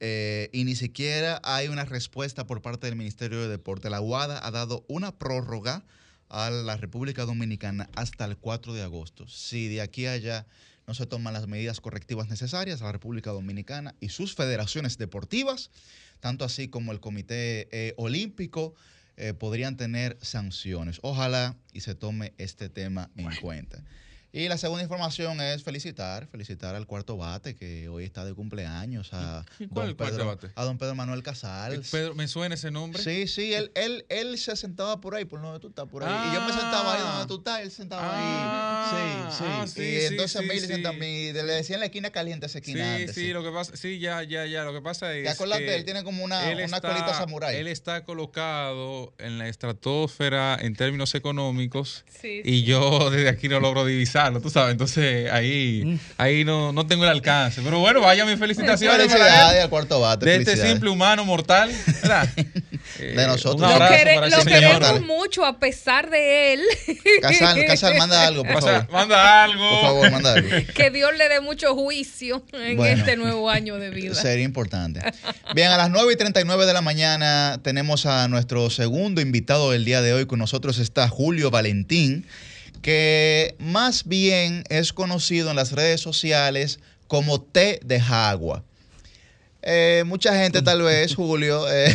Eh, 0.00 0.50
y 0.52 0.64
ni 0.64 0.76
siquiera 0.76 1.40
hay 1.42 1.68
una 1.68 1.84
respuesta 1.84 2.46
por 2.46 2.60
parte 2.60 2.86
del 2.86 2.96
Ministerio 2.96 3.40
de 3.40 3.48
Deporte. 3.48 3.88
La 3.88 4.00
UADA 4.00 4.46
ha 4.46 4.50
dado 4.50 4.84
una 4.88 5.16
prórroga 5.16 5.84
a 6.28 6.50
la 6.50 6.76
República 6.76 7.24
Dominicana 7.24 7.88
hasta 7.94 8.24
el 8.24 8.36
4 8.36 8.74
de 8.74 8.82
agosto. 8.82 9.26
Si 9.28 9.68
de 9.68 9.80
aquí 9.80 10.06
a 10.06 10.12
allá 10.12 10.46
no 10.86 10.94
se 10.94 11.06
toman 11.06 11.34
las 11.34 11.46
medidas 11.46 11.80
correctivas 11.80 12.28
necesarias, 12.28 12.80
la 12.80 12.92
República 12.92 13.30
Dominicana 13.30 13.94
y 14.00 14.10
sus 14.10 14.34
federaciones 14.34 14.98
deportivas, 14.98 15.70
tanto 16.20 16.44
así 16.44 16.68
como 16.68 16.92
el 16.92 17.00
Comité 17.00 17.68
eh, 17.72 17.94
Olímpico, 17.96 18.74
eh, 19.16 19.32
podrían 19.32 19.76
tener 19.76 20.18
sanciones. 20.20 20.98
Ojalá 21.02 21.56
y 21.72 21.80
se 21.80 21.94
tome 21.94 22.34
este 22.38 22.68
tema 22.68 23.10
en 23.16 23.34
cuenta. 23.36 23.82
Y 24.38 24.50
la 24.50 24.58
segunda 24.58 24.82
información 24.82 25.40
es 25.40 25.62
felicitar, 25.62 26.26
felicitar 26.26 26.74
al 26.74 26.86
cuarto 26.86 27.16
bate 27.16 27.56
que 27.56 27.88
hoy 27.88 28.04
está 28.04 28.22
de 28.26 28.34
cumpleaños 28.34 29.14
a, 29.14 29.46
¿Y 29.58 29.66
cuál 29.66 29.70
don, 29.70 29.84
es 29.84 29.88
el 29.92 29.96
cuarto 29.96 30.16
Pedro, 30.16 30.26
bate? 30.26 30.50
a 30.54 30.64
don 30.64 30.76
Pedro 30.76 30.94
Manuel 30.94 31.22
Casal. 31.22 31.80
Pedro, 31.90 32.14
¿Me 32.14 32.28
suena 32.28 32.54
ese 32.54 32.70
nombre? 32.70 33.02
Sí, 33.02 33.28
sí, 33.28 33.54
él, 33.54 33.72
él, 33.74 34.04
él 34.10 34.36
se 34.36 34.54
sentaba 34.56 35.00
por 35.00 35.14
ahí, 35.14 35.24
por 35.24 35.40
donde 35.40 35.58
tú 35.58 35.68
estás, 35.68 35.86
por 35.86 36.04
ahí. 36.04 36.12
y 36.30 36.34
yo 36.34 36.42
me 36.42 36.52
sentaba 36.52 36.94
ahí 36.96 37.00
donde 37.00 37.26
tú 37.26 37.38
estás, 37.38 37.60
él 37.62 37.70
sentaba 37.70 38.02
Ah, 38.04 38.90
ahí. 38.90 39.32
Sí, 39.32 39.38
sí. 39.38 39.44
ah, 39.48 39.66
sí, 39.66 39.82
y 39.82 40.00
sí, 40.00 40.04
entonces 40.06 40.40
sí, 40.42 40.46
Millicent 40.46 40.76
sí. 40.76 40.82
también, 40.82 41.34
le 41.34 41.42
decían 41.44 41.80
la 41.80 41.86
esquina 41.86 42.10
caliente 42.10 42.44
a 42.44 42.48
esa 42.48 42.58
Sí, 42.58 42.72
esquina 42.72 42.94
antes, 42.94 43.14
sí, 43.14 43.32
lo 43.32 43.42
que 43.42 43.50
pasa, 43.52 43.74
sí, 43.74 43.98
ya, 44.00 44.22
ya, 44.22 44.44
ya. 44.44 44.64
Lo 44.64 44.74
que 44.74 44.82
pasa 44.82 45.14
es. 45.14 45.24
¿Te 45.24 45.30
acuerdas 45.30 45.60
que 45.60 45.64
de 45.64 45.76
él? 45.76 45.84
Tiene 45.86 46.04
como 46.04 46.22
una- 46.22 46.46
una 46.50 46.80
colita 46.82 47.14
samurái. 47.14 47.56
Él 47.56 47.68
está 47.68 48.04
colocado 48.04 49.14
en 49.16 49.38
la 49.38 49.48
estratosfera 49.48 50.58
en 50.60 50.76
términos 50.76 51.14
económicos. 51.14 52.04
Sí, 52.20 52.42
y 52.44 52.64
yo 52.64 53.08
desde 53.10 53.30
aquí 53.30 53.48
no 53.48 53.60
logro 53.60 53.86
tú 54.42 54.50
sabes. 54.50 54.72
Entonces 54.72 55.30
ahí, 55.30 55.98
ahí 56.18 56.44
no, 56.44 56.72
no 56.72 56.86
tengo 56.86 57.04
el 57.04 57.10
alcance. 57.10 57.60
Pero 57.62 57.78
bueno, 57.80 58.00
vaya 58.00 58.24
mis 58.24 58.38
felicitaciones. 58.38 59.06
para 59.06 59.18
Felicidades 59.18 59.56
él. 59.56 59.62
al 59.62 59.68
cuarto 59.70 60.00
bate. 60.00 60.26
De 60.26 60.36
este 60.36 60.56
simple 60.56 60.90
humano 60.90 61.24
mortal, 61.24 61.70
¿verdad? 62.02 62.28
Eh, 62.98 63.14
De 63.16 63.26
nosotros. 63.26 63.60
Lo, 63.68 63.78
quere- 63.88 64.44
queremos 64.44 65.02
mucho 65.02 65.44
a 65.44 65.58
pesar 65.58 66.08
de 66.08 66.54
él. 66.54 66.62
Casal, 67.20 67.64
Casal, 67.66 67.98
manda 67.98 68.26
algo, 68.26 68.42
por 68.44 68.54
Casal, 68.54 68.74
favor. 68.86 68.92
manda 68.92 69.44
algo. 69.44 69.68
Por 69.70 69.80
favor, 69.82 70.10
manda 70.12 70.32
algo. 70.34 70.48
que 70.74 70.90
Dios 70.90 71.10
le 71.18 71.28
dé 71.28 71.40
mucho 71.40 71.74
juicio 71.74 72.42
en 72.52 72.76
Bueno. 72.76 72.96
este 72.98 73.16
nuevo 73.16 73.50
año 73.50 73.76
de 73.76 73.90
vida. 73.90 74.14
Sería 74.14 74.44
importante. 74.44 75.00
Bien, 75.54 75.68
a 75.72 75.76
las 75.76 75.90
9 75.90 76.12
y 76.12 76.16
39 76.16 76.64
de 76.64 76.72
la 76.72 76.80
mañana 76.80 77.58
tenemos 77.62 78.06
a 78.06 78.28
nuestro 78.28 78.70
segundo 78.70 79.20
invitado 79.20 79.72
del 79.72 79.84
día 79.84 80.00
de 80.00 80.14
hoy. 80.14 80.26
Con 80.26 80.38
nosotros 80.38 80.78
está 80.78 81.08
Julio 81.08 81.50
Valentín, 81.50 82.24
que 82.86 83.56
más 83.58 84.04
bien 84.04 84.62
es 84.68 84.92
conocido 84.92 85.50
en 85.50 85.56
las 85.56 85.72
redes 85.72 86.00
sociales 86.00 86.78
como 87.08 87.42
Té 87.42 87.80
de 87.84 88.00
Jagua. 88.00 88.62
Eh, 89.60 90.04
mucha 90.06 90.32
gente 90.40 90.62
tal 90.62 90.82
vez, 90.82 91.12
Julio, 91.16 91.66
eh, 91.68 91.92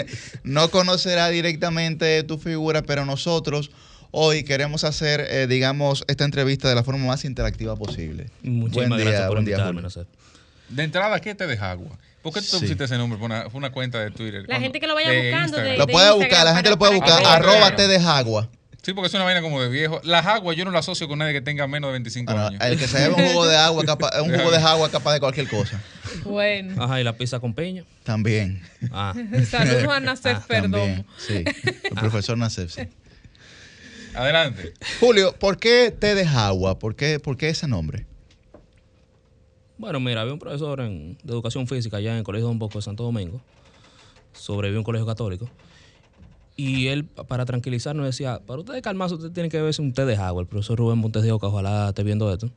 no 0.42 0.68
conocerá 0.72 1.28
directamente 1.28 2.24
tu 2.24 2.38
figura, 2.38 2.82
pero 2.82 3.04
nosotros 3.06 3.70
hoy 4.10 4.42
queremos 4.42 4.82
hacer, 4.82 5.20
eh, 5.30 5.46
digamos, 5.46 6.02
esta 6.08 6.24
entrevista 6.24 6.68
de 6.68 6.74
la 6.74 6.82
forma 6.82 7.06
más 7.06 7.24
interactiva 7.24 7.76
posible. 7.76 8.26
Muchísimas 8.42 8.88
Buen 8.88 8.98
día, 9.00 9.10
gracias 9.10 9.26
por 9.28 9.36
buen 9.36 9.44
día, 9.44 9.58
invitarme. 9.58 9.90
Sé. 9.90 10.06
De 10.70 10.82
entrada, 10.82 11.20
¿qué 11.20 11.36
te 11.36 11.46
deja 11.46 11.70
agua? 11.70 11.96
¿Por 12.20 12.32
qué 12.32 12.40
tú 12.40 12.46
Sí. 12.46 12.58
pusiste 12.62 12.82
ese 12.82 12.98
nombre? 12.98 13.16
Fue 13.16 13.58
una, 13.58 13.70
cuenta 13.70 14.00
de 14.00 14.10
Twitter. 14.10 14.42
La 14.48 14.58
gente 14.58 14.80
que 14.80 14.88
lo 14.88 14.96
vaya 14.96 15.08
De 15.08 15.30
buscando 15.30 15.58
de-. 15.58 15.76
Lo 15.76 15.86
puede 15.86 16.12
buscar, 16.14 16.44
la 16.44 16.54
gente 16.56 16.68
lo 16.68 16.78
puede 16.80 16.96
buscar. 16.96 17.24
Arroba 17.24 17.70
te 17.76 17.86
te 17.86 17.86
de 17.86 18.00
Jagua. 18.00 18.50
Sí, 18.82 18.94
porque 18.94 19.06
es 19.06 19.14
una 19.14 19.22
vaina 19.22 19.40
como 19.42 19.62
de 19.62 19.68
viejo. 19.68 20.00
Las 20.02 20.26
aguas 20.26 20.56
yo 20.56 20.64
no 20.64 20.72
las 20.72 20.80
asocio 20.80 21.06
con 21.06 21.20
nadie 21.20 21.32
que 21.32 21.40
tenga 21.40 21.68
menos 21.68 21.88
de 21.88 21.92
25 21.92 22.32
años. 22.32 22.60
El 22.60 22.76
que 22.76 22.88
se 22.88 22.98
bebe 23.08 23.14
un 23.22 23.28
jugo 23.30 23.46
de 23.46 23.56
agua, 23.56 23.84
capaz, 23.84 24.20
un 24.22 24.34
jugo 24.36 24.50
de 24.50 24.56
agua 24.56 24.90
capaz 24.90 25.12
de 25.14 25.20
cualquier 25.20 25.48
cosa. 25.48 25.80
Bueno. 26.24 26.82
Ajá, 26.82 27.00
y 27.00 27.04
la 27.04 27.16
pizza 27.16 27.38
con 27.38 27.54
piña. 27.54 27.84
También. 28.02 28.60
Ah. 28.90 29.14
Saludos 29.48 29.86
a 29.88 30.00
Nacer 30.00 30.38
Perdomo. 30.48 30.78
También, 30.84 31.06
sí. 31.16 31.44
El 31.84 31.94
profesor 31.94 32.36
Nacef, 32.36 32.72
sí. 32.72 32.82
Adelante. 34.14 34.74
Julio, 35.00 35.32
¿por 35.38 35.58
qué 35.58 35.94
té 35.96 36.14
de 36.16 36.26
Jagua? 36.26 36.78
¿Por 36.78 36.96
qué, 36.96 37.20
por 37.20 37.36
qué 37.36 37.48
ese 37.50 37.68
nombre? 37.68 38.04
Bueno, 39.78 40.00
mira, 40.00 40.20
había 40.22 40.32
un 40.32 40.38
profesor 40.38 40.80
en- 40.80 41.16
de 41.22 41.32
educación 41.32 41.66
física 41.66 41.96
allá 41.98 42.12
en 42.12 42.18
el 42.18 42.24
Colegio 42.24 42.46
Don 42.48 42.58
Bosco 42.58 42.78
de 42.78 42.82
Santo 42.82 43.04
Domingo. 43.04 43.40
Sobrevivió 44.32 44.80
un 44.80 44.84
colegio 44.84 45.06
católico. 45.06 45.48
Y 46.64 46.86
él, 46.86 47.04
para 47.06 47.44
tranquilizarnos, 47.44 48.06
decía, 48.06 48.40
para 48.46 48.60
ustedes 48.60 48.82
calmarse, 48.82 49.16
ustedes 49.16 49.34
tienen 49.34 49.50
que 49.50 49.56
beberse 49.56 49.82
un 49.82 49.92
té 49.92 50.06
de 50.06 50.14
agua. 50.14 50.42
El 50.42 50.46
profesor 50.46 50.78
Rubén 50.78 50.96
Montes 50.96 51.24
de 51.24 51.32
Oca, 51.32 51.48
ojalá 51.48 51.88
esté 51.88 52.04
viendo 52.04 52.32
esto. 52.32 52.50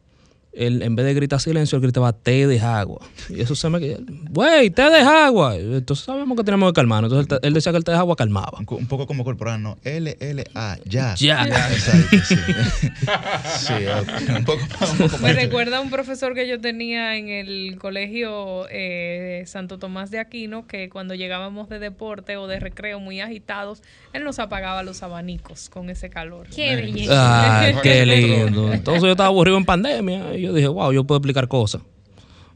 Él, 0.56 0.82
en 0.82 0.96
vez 0.96 1.06
de 1.06 1.14
gritar 1.14 1.40
silencio, 1.40 1.76
él 1.78 1.82
gritaba 1.82 2.14
té 2.14 2.48
de 2.48 2.60
agua. 2.60 3.00
Y 3.30 3.42
eso 3.42 3.56
se 3.56 3.70
me 3.70 3.80
quedó. 3.80 4.00
Güey, 4.30 4.70
té 4.70 4.84
de 4.90 5.00
agua. 5.00 5.56
Entonces 5.56 6.06
sabíamos 6.06 6.38
que 6.38 6.44
teníamos 6.44 6.72
que 6.72 6.76
calmarnos. 6.76 7.12
Entonces 7.12 7.40
él, 7.44 7.54
decía 7.54 7.72
que 7.72 7.78
el 7.78 7.84
té 7.84 7.92
de 7.92 7.98
agua 7.98 8.16
calmaba. 8.16 8.60
Un, 8.60 8.66
un 8.70 8.88
poco 8.88 9.08
como 9.08 9.24
corporal, 9.24 9.62
¿no? 9.62 9.78
L-L-A, 9.84 10.78
ya. 10.86 11.16
Ya. 11.16 11.46
Exacto, 11.46 12.18
sí. 12.26 13.74
un 14.36 14.46
poco, 14.46 14.62
un 14.92 14.98
poco 14.98 15.18
Me 15.20 15.34
recuerda 15.34 15.78
a 15.78 15.82
un 15.82 15.90
profesor 15.90 16.34
que 16.34 16.48
yo 16.48 16.60
tenía 16.60 17.18
en 17.18 17.30
el 17.30 17.78
colegio 17.80 18.68
eh, 18.70 19.44
Santo 19.46 19.80
Tomás 19.80 20.12
de 20.12 20.20
Aquino, 20.20 20.68
que 20.68 20.90
cuando 20.90 21.16
llegábamos 21.16 21.70
de 21.70 21.80
deporte 21.80 22.38
o 22.38 22.48
de 22.48 22.60
recreo 22.60 23.00
muy 23.00 23.20
agitados, 23.22 23.82
él 24.14 24.24
nos 24.24 24.40
apagaba 24.40 24.84
los 24.84 25.04
abanicos 25.04 25.70
con 25.70 25.90
ese 25.90 26.10
calor. 26.10 26.48
Qué 26.56 26.76
belleza. 26.76 27.14
Ah, 27.16 27.82
qué 27.82 28.06
lindo. 28.06 28.72
Entonces 28.72 29.04
yo 29.04 29.12
estaba 29.12 29.28
aburrido 29.28 29.58
en 29.58 29.66
pandemia 29.66 30.36
y 30.36 30.45
yo 30.46 30.54
dije, 30.54 30.68
wow, 30.68 30.92
yo 30.92 31.04
puedo 31.04 31.18
explicar 31.18 31.48
cosas. 31.48 31.82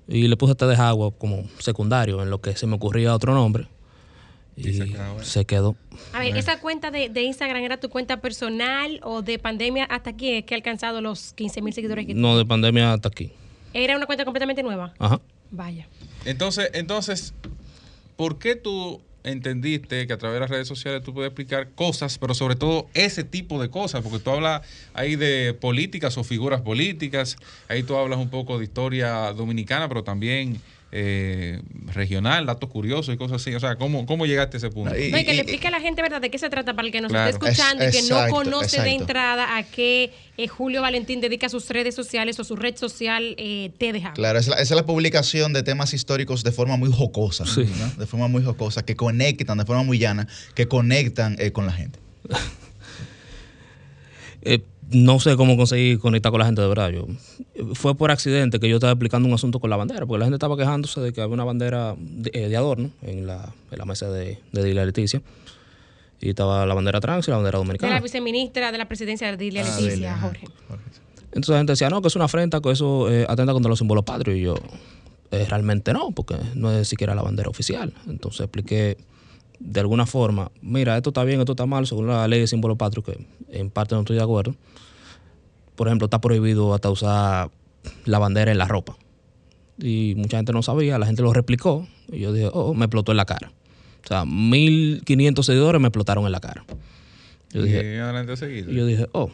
Y 0.07 0.27
le 0.27 0.37
puse 0.37 0.55
té 0.55 0.65
de 0.65 0.75
agua 0.75 1.11
como 1.11 1.43
secundario 1.59 2.21
en 2.23 2.29
lo 2.29 2.41
que 2.41 2.55
se 2.55 2.65
me 2.65 2.75
ocurría 2.75 3.13
otro 3.13 3.33
nombre. 3.33 3.67
Y 4.55 4.73
se 5.21 5.45
quedó. 5.45 5.75
A 6.11 6.19
ver, 6.19 6.35
¿esa 6.35 6.59
cuenta 6.59 6.91
de, 6.91 7.07
de 7.09 7.21
Instagram 7.23 7.63
era 7.63 7.79
tu 7.79 7.89
cuenta 7.89 8.19
personal 8.19 8.99
o 9.03 9.21
de 9.21 9.39
pandemia 9.39 9.85
hasta 9.85 10.09
aquí 10.09 10.33
es 10.33 10.43
que 10.43 10.53
ha 10.53 10.57
alcanzado 10.57 10.99
los 10.99 11.33
15 11.33 11.61
mil 11.61 11.73
seguidores 11.73 12.05
que 12.05 12.13
No, 12.13 12.37
de 12.37 12.45
pandemia 12.45 12.91
hasta 12.91 13.07
aquí. 13.07 13.31
Era 13.73 13.95
una 13.95 14.05
cuenta 14.05 14.25
completamente 14.25 14.63
nueva. 14.63 14.93
Ajá. 14.99 15.21
Vaya. 15.51 15.87
Entonces, 16.25 16.71
entonces, 16.73 17.33
¿por 18.17 18.37
qué 18.37 18.55
tú 18.55 19.01
entendiste 19.23 20.07
que 20.07 20.13
a 20.13 20.17
través 20.17 20.35
de 20.35 20.39
las 20.41 20.49
redes 20.49 20.67
sociales 20.67 21.03
tú 21.03 21.13
puedes 21.13 21.29
explicar 21.29 21.69
cosas, 21.71 22.17
pero 22.17 22.33
sobre 22.33 22.55
todo 22.55 22.87
ese 22.93 23.23
tipo 23.23 23.61
de 23.61 23.69
cosas? 23.69 24.01
Porque 24.01 24.19
tú 24.19 24.29
hablas 24.31 24.61
ahí 24.93 25.15
de 25.15 25.53
políticas 25.53 26.17
o 26.17 26.23
figuras 26.23 26.61
políticas, 26.61 27.37
ahí 27.67 27.83
tú 27.83 27.95
hablas 27.95 28.19
un 28.19 28.29
poco 28.29 28.57
de 28.57 28.65
historia 28.65 29.33
dominicana, 29.33 29.87
pero 29.87 30.03
también 30.03 30.61
eh, 30.91 31.61
regional, 31.85 32.45
datos 32.45 32.69
curiosos 32.69 33.13
y 33.13 33.17
cosas 33.17 33.41
así. 33.41 33.53
O 33.53 33.59
sea, 33.59 33.75
¿cómo, 33.75 34.05
cómo 34.05 34.25
llegaste 34.25 34.57
a 34.57 34.59
ese 34.59 34.69
punto? 34.69 34.93
No, 34.93 34.97
y 34.97 35.23
que 35.23 35.33
le 35.33 35.41
explique 35.41 35.67
a 35.67 35.71
la 35.71 35.79
gente, 35.79 36.01
¿verdad?, 36.01 36.21
de 36.21 36.31
qué 36.31 36.37
se 36.37 36.49
trata 36.49 36.73
para 36.73 36.85
el 36.87 36.91
que 36.91 37.01
nos 37.01 37.11
Claro. 37.11 37.29
está 37.29 37.49
escuchando 37.49 37.87
y 37.87 37.91
que 37.91 38.01
no 38.03 38.15
exacto, 38.15 38.35
conoce 38.35 38.81
de 38.81 38.89
exacto. 38.89 39.01
entrada 39.01 39.57
a 39.57 39.63
qué 39.63 40.11
eh, 40.37 40.47
Julio 40.47 40.81
Valentín 40.81 41.21
dedica 41.21 41.47
sus 41.49 41.69
redes 41.69 41.93
sociales 41.95 42.39
o 42.39 42.43
su 42.43 42.55
red 42.55 42.75
social 42.75 43.35
eh, 43.37 43.71
te 43.77 43.93
deja. 43.93 44.13
Claro, 44.13 44.39
esa 44.39 44.55
es, 44.55 44.71
la, 44.71 44.85
publicación 44.85 45.53
de 45.53 45.61
temas 45.63 45.93
históricos 45.93 46.43
de 46.43 46.51
forma 46.51 46.75
muy 46.77 46.91
jocosa, 46.91 47.45
¿no? 47.45 47.91
de 47.97 48.07
forma 48.07 48.27
muy 48.27 48.43
jocosa, 48.43 48.83
que 48.83 48.95
conectan, 48.95 49.57
de 49.57 49.65
forma 49.65 49.83
muy 49.83 49.99
llana, 49.99 50.27
que 50.55 50.67
conectan 50.67 51.35
eh, 51.39 51.51
con 51.51 51.65
la 51.65 51.73
gente. 51.73 51.99
No 54.91 55.19
sé 55.19 55.35
cómo 55.35 55.55
conseguí 55.55 55.97
conectar 55.97 56.31
con 56.31 56.39
la 56.39 56.45
gente 56.45 56.61
de 56.61 56.67
verdad. 56.67 56.89
Yo, 56.89 57.05
fue 57.75 57.95
por 57.95 58.09
accidente 58.11 58.59
que 58.59 58.67
yo 58.67 58.77
estaba 58.77 58.91
explicando 58.93 59.27
un 59.27 59.33
asunto 59.35 59.59
con 59.59 59.69
la 59.69 59.75
bandera, 59.77 60.05
porque 60.05 60.19
la 60.19 60.25
gente 60.25 60.35
estaba 60.37 60.57
quejándose 60.57 60.99
de 61.01 61.13
que 61.13 61.21
había 61.21 61.33
una 61.33 61.43
bandera 61.43 61.95
de, 61.99 62.31
eh, 62.33 62.49
de 62.49 62.57
adorno 62.57 62.89
en 63.03 63.27
la, 63.27 63.53
en 63.71 63.77
la 63.77 63.85
mesa 63.85 64.09
de, 64.09 64.39
de 64.51 64.63
Dila 64.63 64.85
Leticia. 64.85 65.21
Y 66.21 66.29
estaba 66.29 66.65
la 66.65 66.73
bandera 66.73 66.99
trans 66.99 67.27
y 67.27 67.31
la 67.31 67.37
bandera 67.37 67.57
De 67.59 67.63
la 67.63 67.65
dominicana. 67.65 67.99
viceministra 68.01 68.71
de 68.71 68.77
la 68.77 68.87
presidencia 68.87 69.29
de 69.31 69.37
Dilia 69.37 69.63
Ah, 69.65 69.79
Leticia. 69.79 70.17
Jorge. 70.17 70.47
Entonces 71.27 71.49
la 71.49 71.57
gente 71.59 71.73
decía, 71.73 71.89
no, 71.89 72.01
que 72.01 72.07
es 72.07 72.15
una 72.15 72.25
afrenta, 72.25 72.59
que 72.59 72.71
eso 72.71 73.11
eh, 73.11 73.25
atenta 73.29 73.53
contra 73.53 73.69
los 73.69 73.77
símbolos 73.79 74.03
patrios. 74.03 74.35
Y 74.37 74.41
yo, 74.41 74.55
eh, 75.31 75.45
realmente 75.47 75.93
no, 75.93 76.09
porque 76.11 76.35
no 76.55 76.71
es 76.71 76.87
siquiera 76.87 77.13
la 77.13 77.21
bandera 77.21 77.49
oficial. 77.49 77.93
Entonces 78.07 78.41
expliqué 78.41 78.97
de 79.59 79.79
alguna 79.79 80.05
forma, 80.05 80.51
mira, 80.61 80.95
esto 80.97 81.09
está 81.09 81.23
bien, 81.23 81.39
esto 81.39 81.51
está 81.51 81.65
mal, 81.65 81.85
según 81.85 82.07
la 82.07 82.27
ley 82.27 82.39
de 82.39 82.47
símbolo 82.47 82.77
patrio, 82.77 83.03
que 83.03 83.25
en 83.49 83.69
parte 83.69 83.95
no 83.95 84.01
estoy 84.01 84.15
de 84.15 84.23
acuerdo. 84.23 84.55
Por 85.75 85.87
ejemplo, 85.87 86.05
está 86.05 86.19
prohibido 86.21 86.73
hasta 86.73 86.89
usar 86.89 87.51
la 88.05 88.19
bandera 88.19 88.51
en 88.51 88.57
la 88.57 88.67
ropa. 88.67 88.97
Y 89.77 90.13
mucha 90.17 90.37
gente 90.37 90.51
no 90.51 90.61
sabía, 90.61 90.97
la 90.97 91.05
gente 91.05 91.21
lo 91.21 91.33
replicó. 91.33 91.87
Y 92.11 92.19
yo 92.19 92.33
dije, 92.33 92.49
oh, 92.53 92.73
me 92.73 92.85
explotó 92.85 93.11
en 93.11 93.17
la 93.17 93.25
cara. 93.25 93.51
O 94.03 94.07
sea, 94.07 94.25
1500 94.25 95.45
seguidores 95.45 95.81
me 95.81 95.87
explotaron 95.87 96.25
en 96.25 96.31
la 96.31 96.39
cara. 96.39 96.65
Yo 97.51 97.61
Y 97.61 97.65
dije, 97.65 97.95
y 98.67 98.75
yo 98.75 98.85
dije, 98.85 99.07
oh, 99.11 99.29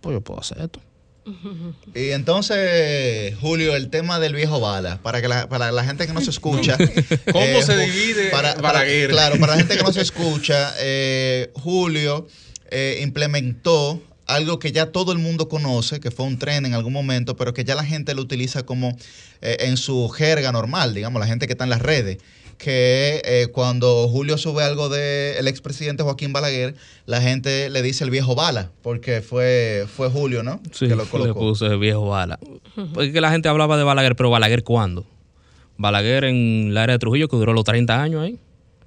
pues 0.00 0.14
yo 0.14 0.20
puedo 0.20 0.40
hacer 0.40 0.60
esto. 0.60 0.80
Y 1.94 2.10
entonces, 2.10 3.34
Julio, 3.40 3.76
el 3.76 3.90
tema 3.90 4.18
del 4.18 4.34
viejo 4.34 4.60
bala, 4.60 4.98
para 5.02 5.20
que 5.20 5.28
la, 5.28 5.48
para 5.48 5.70
la 5.72 5.84
gente 5.84 6.06
que 6.06 6.12
no 6.12 6.20
se 6.20 6.30
escucha. 6.36 6.76
¿Cómo 7.32 7.62
se 7.62 7.74
Ju- 7.76 7.84
divide 7.84 8.30
para, 8.30 8.54
para-? 8.56 8.84
Claro, 9.08 9.38
para 9.38 9.52
la 9.52 9.58
gente 9.58 9.76
que 9.76 9.82
no 9.82 9.92
se 9.92 10.00
escucha, 10.08 10.74
eh, 10.78 11.50
Julio 11.54 12.26
eh, 12.70 13.00
implementó 13.02 14.02
algo 14.26 14.58
que 14.58 14.72
ya 14.72 14.86
todo 14.86 15.12
el 15.12 15.18
mundo 15.18 15.48
conoce, 15.48 16.00
que 16.00 16.10
fue 16.10 16.26
un 16.26 16.38
tren 16.38 16.64
en 16.64 16.74
algún 16.74 16.92
momento, 16.92 17.36
pero 17.36 17.52
que 17.52 17.64
ya 17.64 17.74
la 17.74 17.84
gente 17.84 18.14
lo 18.14 18.22
utiliza 18.22 18.62
como 18.64 18.96
eh, 19.42 19.56
en 19.60 19.76
su 19.76 20.08
jerga 20.08 20.52
normal, 20.52 20.94
digamos, 20.94 21.20
la 21.20 21.26
gente 21.26 21.46
que 21.46 21.52
está 21.52 21.64
en 21.64 21.70
las 21.70 21.82
redes. 21.82 22.18
Que 22.62 23.20
eh, 23.24 23.48
cuando 23.48 24.06
Julio 24.06 24.38
sube 24.38 24.62
algo 24.62 24.88
del 24.88 25.48
expresidente 25.48 26.04
Joaquín 26.04 26.32
Balaguer, 26.32 26.76
la 27.06 27.20
gente 27.20 27.68
le 27.70 27.82
dice 27.82 28.04
el 28.04 28.10
viejo 28.10 28.36
bala, 28.36 28.70
porque 28.82 29.20
fue, 29.20 29.86
fue 29.92 30.08
Julio, 30.08 30.44
¿no? 30.44 30.60
Sí, 30.70 30.86
que 30.86 30.94
lo 30.94 31.02
le 31.02 31.10
colocó. 31.10 31.40
puse 31.40 31.74
viejo 31.76 32.06
Bala. 32.06 32.38
Porque 32.94 33.20
la 33.20 33.32
gente 33.32 33.48
hablaba 33.48 33.76
de 33.76 33.82
Balaguer, 33.82 34.14
pero 34.14 34.30
Balaguer 34.30 34.62
¿cuándo? 34.62 35.04
Balaguer 35.76 36.22
en 36.22 36.72
la 36.72 36.84
era 36.84 36.92
de 36.92 37.00
Trujillo, 37.00 37.26
que 37.26 37.36
duró 37.36 37.52
los 37.52 37.64
30 37.64 38.00
años 38.00 38.22
ahí. 38.22 38.38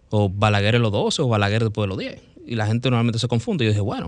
O 0.09 0.29
Balaguer 0.29 0.75
en 0.75 0.81
los 0.81 0.93
12, 0.93 1.23
o 1.23 1.27
Balaguer 1.27 1.61
después 1.61 1.83
de 1.83 1.87
los 1.89 1.97
10. 1.97 2.21
Y 2.47 2.55
la 2.55 2.67
gente 2.67 2.89
normalmente 2.89 3.19
se 3.19 3.27
confunde. 3.27 3.65
Y 3.65 3.67
yo 3.67 3.71
dije, 3.71 3.81
bueno, 3.81 4.07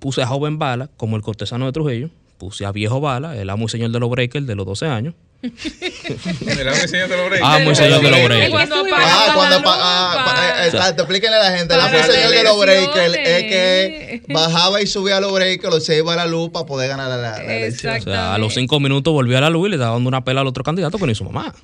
puse 0.00 0.20
a 0.20 0.26
joven 0.26 0.58
Bala 0.58 0.90
como 0.96 1.14
el 1.14 1.22
cortesano 1.22 1.66
de 1.66 1.70
Trujillo. 1.70 2.10
Puse 2.38 2.66
a 2.66 2.72
viejo 2.72 3.00
Bala, 3.00 3.36
el 3.36 3.48
amo 3.50 3.66
y 3.66 3.68
señor 3.68 3.92
de 3.92 4.00
los 4.00 4.10
breakers 4.10 4.48
de 4.48 4.56
los 4.56 4.66
12 4.66 4.86
años. 4.86 5.14
El 5.42 6.68
amo 6.68 6.78
y 6.84 6.88
señor 6.88 7.08
de 7.08 7.16
los 7.16 7.26
breakers. 7.28 7.42
Amo 7.42 7.70
y 7.70 7.74
señor 7.74 8.02
de 8.02 8.10
los 8.10 8.24
breakers. 8.24 8.50
Cuando 8.50 8.76
Ah, 8.94 9.32
cuando 9.34 9.56
ah, 9.66 10.22
pa- 10.24 10.64
eh, 10.64 10.66
exacto, 10.66 11.02
explíquenle 11.02 11.36
a 11.36 11.50
la 11.50 11.58
gente. 11.58 11.76
La 11.76 11.90
Para 11.90 12.06
señor 12.06 12.30
de 12.30 12.44
los 12.44 12.58
breakers 12.60 13.14
es 13.16 13.42
que 13.42 14.22
bajaba 14.28 14.80
y 14.80 14.86
subía 14.86 15.20
los 15.20 15.32
breakers, 15.32 15.84
se 15.84 15.98
iba 15.98 16.12
a 16.12 16.16
la 16.16 16.26
luz 16.26 16.50
para 16.50 16.66
poder 16.66 16.88
ganar 16.88 17.08
la, 17.08 17.36
elección. 17.42 17.96
O 17.96 18.00
sea, 18.02 18.34
a 18.34 18.38
los 18.38 18.54
5 18.54 18.78
minutos 18.80 19.12
volvió 19.12 19.38
a 19.38 19.40
la 19.40 19.50
luz 19.50 19.66
y 19.66 19.70
le 19.70 19.76
estaba 19.76 19.94
dando 19.94 20.08
una 20.08 20.24
pela 20.24 20.42
al 20.42 20.46
otro 20.46 20.62
candidato 20.62 20.98
que 20.98 21.06
ni 21.06 21.14
su 21.14 21.24
mamá. 21.24 21.54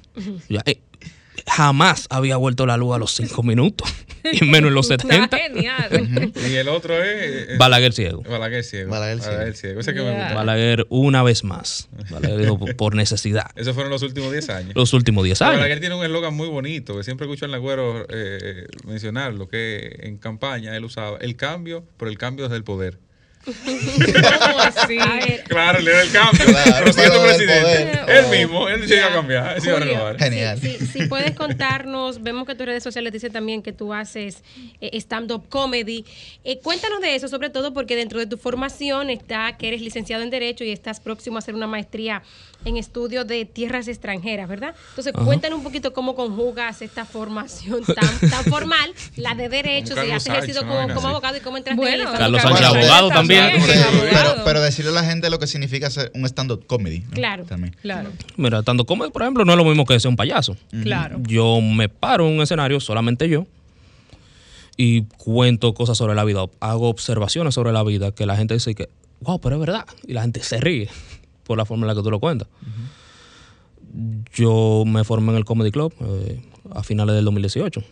Eh, 1.49 1.51
jamás 1.57 2.07
había 2.11 2.37
vuelto 2.37 2.67
la 2.67 2.77
luz 2.77 2.95
a 2.95 2.99
los 2.99 3.13
5 3.15 3.43
minutos. 3.43 3.89
Y 4.31 4.45
menos 4.45 4.69
en 4.69 4.75
los 4.75 4.89
70. 4.89 5.25
Está 5.25 5.39
genial. 5.39 6.33
Y 6.51 6.55
el 6.57 6.69
otro 6.69 7.03
es. 7.03 7.51
es- 7.51 7.59
Balaguer 7.59 7.93
ciego. 7.95 8.23
Balaguer 8.25 8.63
ciego. 8.65 8.91
Balaguer 8.91 9.55
ciego. 9.55 9.81
Ese 9.81 9.95
que 9.95 10.03
me 10.03 10.11
gusta. 10.11 10.35
Balaguer 10.35 10.87
una 10.91 11.23
vez 11.23 11.45
más. 11.45 11.89
Balaguer 12.11 12.39
dijo 12.41 12.59
por 12.77 12.95
necesidad. 12.97 13.47
Esos 13.55 13.75
fueron 13.75 13.91
los 13.91 14.03
últimos 14.03 14.33
10 14.33 14.51
años. 14.51 14.73
Los 14.75 14.93
últimos 14.93 15.25
10 15.25 15.41
años. 15.43 15.55
Balaguer 15.55 15.81
tiene 15.81 15.95
un 15.95 16.05
eslogan 16.05 16.35
muy 16.35 16.49
bonito 16.49 16.97
que 16.97 17.05
siempre 17.05 17.27
escucho 17.27 17.45
al 17.47 17.53
Nagüero 17.53 18.07
eh, 18.11 18.67
mencionarlo, 18.85 19.49
que 19.49 20.01
en 20.03 20.19
campaña 20.19 20.77
él 20.77 20.85
usaba 20.85 21.17
el 21.21 21.37
cambio, 21.37 21.87
pero 21.97 22.11
el 22.11 22.19
cambio 22.19 22.45
desde 22.47 22.57
el 22.57 22.65
poder. 22.65 22.99
¿Cómo 23.45 24.61
así? 24.61 24.99
Claro, 25.49 25.81
le 25.81 25.91
da 25.91 26.03
el 26.03 26.13
cambio. 26.13 26.47
Claro, 26.47 26.73
pero 26.79 26.93
siendo 26.93 27.23
presidente. 27.23 28.01
Él 28.09 28.27
mismo, 28.29 28.69
él 28.69 28.89
se 28.89 28.97
iba 28.97 29.07
a 29.07 29.13
cambiar, 29.13 29.57
él 29.57 29.63
se 29.63 29.71
a 29.71 29.77
renovar. 29.77 30.19
Genial. 30.19 30.61
Si, 30.61 30.79
si 30.87 31.07
puedes 31.07 31.33
contarnos, 31.33 32.23
vemos 32.23 32.47
que 32.47 32.55
tus 32.55 32.67
redes 32.67 32.83
sociales 32.83 33.13
dicen 33.13 33.33
también 33.33 33.63
que 33.63 33.73
tú 33.73 33.95
haces 33.95 34.43
eh, 34.81 34.91
stand-up 35.01 35.49
comedy. 35.49 36.05
Eh, 36.45 36.59
cuéntanos 36.61 37.01
de 37.01 37.15
eso, 37.15 37.29
sobre 37.29 37.51
todo 37.51 37.73
porque 37.73 37.97
dentro 37.97 38.19
de 38.19 38.27
tu 38.27 38.37
formación 38.37 39.11
está 39.11 39.57
que 39.57 39.69
eres 39.69 39.81
licenciado 39.81 40.23
en 40.23 40.31
Derecho 40.31 40.65
y 40.65 40.71
estás 40.71 41.01
próximo 41.01 41.37
a 41.37 41.39
hacer 41.39 41.55
una 41.55 41.67
maestría 41.67 42.23
en 42.69 42.77
estudios 42.77 43.27
de 43.27 43.45
tierras 43.45 43.89
extranjeras, 43.89 44.49
¿verdad? 44.49 44.75
Entonces, 44.91 45.13
cuéntanos 45.13 45.59
un 45.59 45.65
poquito 45.65 45.93
cómo 45.93 46.15
conjugas 46.15 46.83
esta 46.83 47.05
formación 47.05 47.83
tan, 47.85 48.31
tan 48.31 48.45
formal, 48.51 48.93
la 49.17 49.35
de 49.35 49.49
Derecho, 49.49 49.95
Como 49.95 50.03
si 50.05 50.09
Carlos 50.09 50.27
has 50.27 50.27
ejercido 50.27 50.67
como, 50.67 51.09
abogado 51.09 51.37
y 51.37 51.41
cómo 51.41 51.57
entraste 51.57 51.81
Bueno, 51.81 52.11
en 52.11 52.17
Carlos. 52.17 52.43
Sánchez, 52.43 52.67
abogado 52.67 53.09
también. 53.09 53.53
Pero, 54.11 54.45
pero 54.45 54.61
decirle 54.61 54.91
a 54.91 54.95
la 54.95 55.05
gente 55.05 55.31
lo 55.31 55.39
que 55.39 55.47
significa 55.47 55.91
ser 55.91 56.13
un 56.15 56.25
stand-up 56.27 56.67
comedy. 56.67 57.01
¿no? 57.01 57.11
Claro. 57.11 57.45
También. 57.45 57.75
Claro. 57.81 58.11
Mira, 58.37 58.63
tanto 58.63 58.85
como, 58.85 59.09
por 59.11 59.23
ejemplo, 59.23 59.45
no 59.45 59.53
es 59.53 59.59
lo 59.59 59.65
mismo 59.65 59.85
que 59.85 59.99
ser 59.99 60.09
un 60.11 60.17
payaso. 60.17 60.57
Claro. 60.83 61.19
Yo 61.23 61.61
me 61.61 61.89
paro 61.89 62.29
en 62.29 62.35
un 62.35 62.43
escenario, 62.43 62.81
solamente 62.81 63.29
yo, 63.29 63.47
y 64.77 65.03
cuento 65.17 65.75
cosas 65.75 65.99
sobre 65.99 66.15
la 66.15 66.25
vida, 66.25 66.45
hago 66.61 66.89
observaciones 66.89 67.55
sobre 67.55 67.73
la 67.73 67.83
vida 67.83 68.13
que 68.13 68.27
la 68.27 68.37
gente 68.37 68.55
dice 68.55 68.75
que, 68.75 68.89
wow, 69.21 69.41
pero 69.41 69.57
es 69.57 69.61
verdad. 69.61 69.87
Y 70.07 70.13
la 70.13 70.23
gente 70.23 70.43
se 70.43 70.59
ríe 70.59 70.89
por 71.49 71.59
la 71.59 71.65
forma 71.65 71.83
en 71.85 71.89
la 71.89 71.95
que 71.97 72.03
tú 72.03 72.11
lo 72.13 72.21
cuentas. 72.21 72.47
Yo 74.35 74.85
me 74.87 75.03
formé 75.03 75.33
en 75.33 75.39
el 75.39 75.45
Comedy 75.45 75.71
Club 75.73 75.93
eh, 76.01 76.41
a 76.71 76.83
finales 76.83 77.15
del 77.17 77.25
2018. 77.25 77.83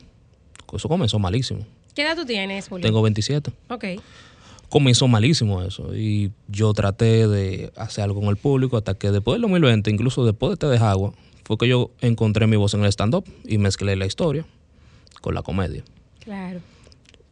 Eso 0.74 0.88
comenzó 0.88 1.18
malísimo. 1.18 1.66
¿Qué 1.94 2.02
edad 2.02 2.14
tú 2.16 2.24
tienes, 2.26 2.68
Julio? 2.68 2.84
Tengo 2.86 3.00
27 3.02 3.50
Ok. 3.70 3.84
comenzó 4.68 5.08
malísimo 5.08 5.62
eso. 5.62 5.94
Y 5.96 6.32
yo 6.48 6.72
traté 6.74 7.26
de 7.26 7.72
hacer 7.76 8.04
algo 8.04 8.20
con 8.20 8.28
el 8.28 8.36
público 8.36 8.76
hasta 8.76 8.94
que 8.94 9.10
después 9.10 9.36
del 9.36 9.42
2020, 9.42 9.90
incluso 9.90 10.24
después 10.26 10.50
de 10.50 10.56
Te 10.58 10.66
de 10.66 10.76
Agua, 10.78 11.14
fue 11.44 11.56
que 11.56 11.66
yo 11.68 11.90
encontré 12.00 12.46
mi 12.46 12.56
voz 12.56 12.74
en 12.74 12.82
el 12.84 12.88
stand-up 12.92 13.24
y 13.46 13.56
mezclé 13.58 13.96
la 13.96 14.04
historia 14.06 14.44
con 15.22 15.34
la 15.34 15.42
comedia. 15.42 15.82
Claro. 16.22 16.60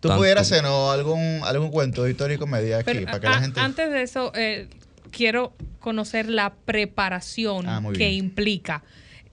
¿Tú 0.01 0.09
Tanto- 0.09 0.21
pudieras 0.23 0.51
hacer 0.51 0.63
¿no? 0.63 0.91
algún, 0.91 1.41
algún 1.45 1.71
cuento 1.71 2.05
de 2.05 2.13
historia 2.13 2.37
y 2.37 2.39
comedia 2.39 2.79
aquí 2.79 2.85
Pero, 2.93 3.05
para 3.07 3.21
que 3.21 3.27
a- 3.27 3.31
la 3.31 3.41
gente... 3.41 3.61
Antes 3.61 3.91
de 3.91 4.03
eso, 4.03 4.33
eh, 4.35 4.69
quiero 5.15 5.55
conocer 5.81 6.29
la 6.29 6.55
preparación 6.55 7.69
Ah, 7.69 7.83
que 7.95 8.13
implica 8.13 8.83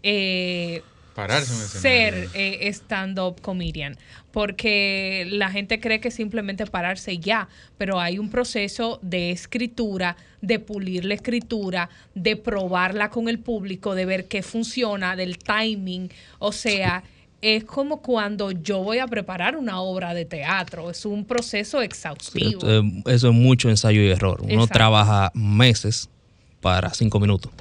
eh, 0.04 0.84
Pararse 1.16 1.54
ser 1.68 2.30
eh, 2.34 2.70
stand-up 2.70 3.42
comedian. 3.42 3.98
Porque 4.32 5.28
la 5.30 5.52
gente 5.52 5.82
cree 5.82 6.00
que 6.00 6.10
simplemente 6.10 6.66
pararse 6.66 7.14
y 7.14 7.20
ya, 7.20 7.50
pero 7.78 8.00
hay 8.00 8.18
un 8.18 8.30
proceso 8.30 8.98
de 9.02 9.32
escritura, 9.32 10.16
de 10.42 10.60
pulir 10.60 11.04
la 11.04 11.16
escritura, 11.16 11.90
de 12.16 12.38
probarla 12.38 13.10
con 13.10 13.28
el 13.28 13.40
público, 13.40 13.94
de 13.94 14.06
ver 14.06 14.30
qué 14.30 14.42
funciona, 14.42 15.18
del 15.18 15.38
timing. 15.38 16.10
O 16.40 16.54
sea, 16.54 17.04
es 17.42 17.64
como 17.64 18.02
cuando 18.02 18.52
yo 18.52 18.84
voy 18.84 19.00
a 19.00 19.08
preparar 19.08 19.56
una 19.56 19.82
obra 19.82 20.14
de 20.14 20.26
teatro. 20.26 20.90
Es 20.92 21.06
un 21.06 21.26
proceso 21.26 21.82
exhaustivo. 21.82 22.62
Es- 22.68 22.84
eso 23.16 23.30
es 23.30 23.34
mucho 23.34 23.70
ensayo 23.70 24.02
y 24.02 24.10
error. 24.10 24.40
Uno 24.42 24.54
Exacto. 24.54 24.74
trabaja 24.74 25.32
meses 25.34 26.10
para 26.62 26.94
cinco 26.94 27.20
minutos. 27.20 27.52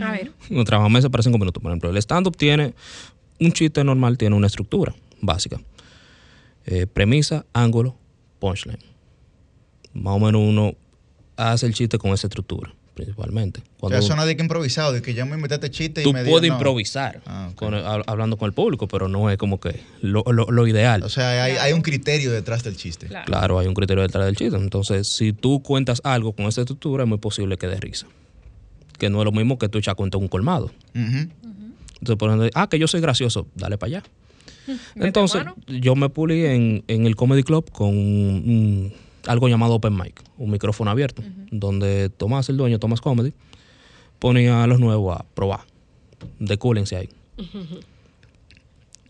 A 0.00 0.10
ver. 0.12 0.32
Uno 0.50 0.64
trabaja 0.64 0.88
meses 0.88 1.08
para 1.10 1.22
cinco 1.22 1.38
minutos. 1.38 1.62
Por 1.62 1.70
ejemplo, 1.72 1.88
el 1.90 1.96
stand-up 1.98 2.36
tiene 2.36 2.74
un 3.40 3.52
chiste 3.52 3.82
normal, 3.84 4.18
tiene 4.18 4.36
una 4.36 4.46
estructura 4.46 4.94
básica. 5.20 5.60
Eh, 6.66 6.86
premisa, 6.86 7.44
ángulo, 7.52 7.94
punchline. 8.40 8.78
Más 9.92 10.14
o 10.14 10.18
menos 10.18 10.42
uno 10.42 10.74
hace 11.36 11.66
el 11.66 11.74
chiste 11.74 11.98
con 11.98 12.10
esa 12.12 12.26
estructura, 12.26 12.72
principalmente. 12.94 13.60
O 13.76 13.80
Cuando 13.80 13.98
sea, 14.00 14.06
eso 14.06 14.16
no 14.16 14.22
es 14.22 14.28
de 14.28 14.36
que 14.36 14.42
improvisado, 14.42 14.92
de 14.92 15.02
que 15.02 15.14
yo 15.14 15.26
me 15.26 15.36
este 15.44 15.70
chiste 15.70 16.00
y 16.00 16.04
tú 16.04 16.12
me 16.12 16.22
dio, 16.22 16.30
puedes 16.32 16.48
no. 16.48 16.54
improvisar 16.54 17.20
Ah, 17.26 17.50
con 17.56 17.74
hablando 17.74 18.36
con 18.36 18.46
el 18.46 18.52
público, 18.52 18.86
pero 18.88 19.08
no 19.08 19.28
es 19.30 19.36
como 19.36 19.58
que 19.60 19.80
lo, 20.00 20.22
lo- 20.32 20.46
lo 20.50 20.66
ideal. 20.66 21.02
O 21.02 21.08
sea, 21.08 21.42
hay, 21.44 21.52
hay 21.56 21.72
un 21.72 21.82
criterio 21.82 22.30
detrás 22.32 22.62
del 22.64 22.76
chiste. 22.76 23.08
Claro, 23.26 23.58
hay 23.58 23.66
un 23.66 23.74
criterio 23.74 24.02
detrás 24.02 24.24
del 24.26 24.36
chiste. 24.36 24.56
Entonces, 24.56 25.08
si 25.08 25.32
tú 25.32 25.62
cuentas 25.62 26.00
algo 26.04 26.32
con 26.32 26.46
esa 26.46 26.60
estructura, 26.62 27.02
es 27.04 27.08
muy 27.08 27.18
posible 27.18 27.56
que 27.58 27.66
dé 27.66 27.78
risa. 27.80 28.06
Que 28.98 29.10
no 29.10 29.18
es 29.20 29.24
lo 29.24 29.32
mismo 29.32 29.58
que 29.58 29.68
tú 29.68 29.78
echar 29.78 29.96
cuenta 29.96 30.16
un 30.18 30.28
colmado. 30.28 30.70
Entonces, 30.94 32.16
por 32.18 32.28
ejemplo, 32.30 32.48
ah, 32.54 32.68
que 32.68 32.78
yo 32.78 32.86
soy 32.86 33.00
gracioso, 33.00 33.46
dale 33.54 33.76
para 33.78 33.88
allá. 33.98 34.02
Entonces, 34.94 35.42
yo 35.66 35.94
me 35.96 36.08
pulí 36.08 36.44
en, 36.46 36.84
en 36.88 37.06
el 37.06 37.16
Comedy 37.16 37.42
Club 37.42 37.70
con 37.70 37.88
un- 37.88 38.92
algo 39.26 39.48
llamado 39.48 39.74
Open 39.74 39.94
Mic, 39.96 40.22
un 40.38 40.50
micrófono 40.50 40.90
abierto, 40.90 41.22
donde 41.50 42.08
Tomás, 42.10 42.48
el 42.48 42.56
dueño, 42.56 42.78
Tomás 42.78 43.00
Comedy, 43.00 43.32
ponía 44.18 44.62
a 44.62 44.66
los 44.66 44.80
nuevos 44.80 45.18
a 45.18 45.24
probar. 45.34 45.60
Decúlense 46.38 46.96
ahí. 46.96 47.08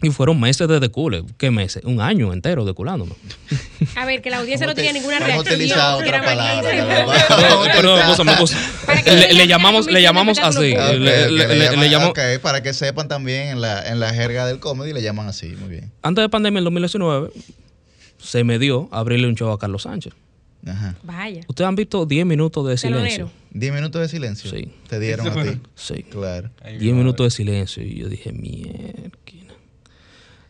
Y 0.03 0.11
fueron 0.11 0.39
meses 0.39 0.69
de 0.69 0.81
decule. 0.81 1.25
¿Qué 1.39 1.51
meses? 1.51 1.83
Un 1.85 2.01
año 2.01 2.33
entero 2.35 2.65
deculándome. 2.67 3.13
A 3.97 4.05
ver, 4.05 4.21
que 4.21 4.29
la 4.29 4.39
audiencia 4.39 4.67
no 4.67 4.75
tenía 4.75 4.93
ninguna 4.93 5.19
reacción. 5.19 5.59
Le, 9.33 9.47
llamamos, 9.47 9.87
le 9.87 10.03
llamamos 10.03 10.37
de 10.37 10.43
así. 10.43 10.65
espectáculo 10.73 10.99
Ok, 10.99 11.01
Le, 11.01 11.25
ok, 11.25 11.31
le- 11.31 11.31
le 11.31 11.47
le- 11.57 11.65
llaman- 11.65 11.81
le 11.81 11.91
llamamos- 11.91 12.11
ok, 12.11 12.43
para 12.43 12.63
que 12.63 12.73
sepan 12.75 13.09
también 13.09 13.49
en 13.49 13.61
la, 13.61 13.89
en 13.89 14.01
la 14.01 14.13
jerga 14.13 14.47
del 14.47 14.59
comedy 14.59 14.93
le 14.93 15.03
llaman 15.03 15.27
así, 15.29 15.49
muy 15.59 15.69
bien. 15.69 15.91
Antes 16.03 16.23
de 16.23 16.29
pandemia, 16.29 16.59
en 16.59 16.65
2019, 16.65 17.31
se 18.25 18.43
me 18.43 18.59
dio 18.59 18.89
abrirle 18.91 19.29
un 19.29 19.35
show 19.35 19.51
a 19.53 19.59
Carlos 19.59 19.83
Sánchez. 19.83 20.15
Ajá. 20.67 20.97
Vaya. 21.03 21.43
Ustedes 21.47 21.69
han 21.69 21.77
visto 21.77 22.07
10 22.07 22.25
minutos 22.25 22.67
de 22.67 22.79
silencio. 22.79 23.31
¿Diez 23.51 23.73
minutos 23.73 24.01
de 24.01 24.09
silencio? 24.09 24.51
Sí. 24.51 24.73
Te 24.89 24.99
dieron 24.99 25.29
a 25.29 25.43
ti. 25.43 25.61
Sí. 25.75 26.03
Claro. 26.05 26.51
10 26.79 26.95
minutos 26.95 27.27
de 27.27 27.31
silencio. 27.31 27.83
Y 27.83 27.97
yo 27.97 28.09
dije, 28.09 28.33
mierda. 28.33 29.11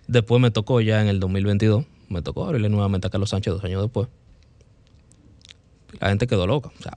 Después 0.06 0.40
me 0.40 0.50
tocó 0.50 0.80
ya 0.80 1.00
en 1.00 1.08
el 1.08 1.18
2022, 1.18 1.86
me 2.10 2.20
tocó 2.22 2.44
abrirle 2.44 2.68
nuevamente 2.68 3.06
a 3.06 3.10
Carlos 3.10 3.30
Sánchez 3.30 3.54
dos 3.54 3.64
años 3.64 3.82
después. 3.82 4.08
La 5.98 6.10
gente 6.10 6.26
quedó 6.26 6.46
loca. 6.46 6.70
O 6.78 6.82
sea, 6.82 6.92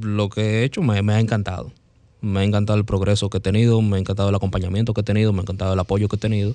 lo 0.00 0.28
que 0.28 0.40
he 0.40 0.64
hecho 0.64 0.82
me, 0.82 1.02
me 1.02 1.14
ha 1.14 1.20
encantado. 1.20 1.72
Me 2.20 2.40
ha 2.40 2.44
encantado 2.44 2.78
el 2.78 2.84
progreso 2.84 3.28
que 3.28 3.38
he 3.38 3.40
tenido, 3.40 3.82
me 3.82 3.96
ha 3.96 4.00
encantado 4.00 4.28
el 4.28 4.34
acompañamiento 4.34 4.94
que 4.94 5.00
he 5.00 5.04
tenido, 5.04 5.32
me 5.32 5.40
ha 5.40 5.42
encantado 5.42 5.74
el 5.74 5.80
apoyo 5.80 6.08
que 6.08 6.16
he 6.16 6.18
tenido. 6.18 6.54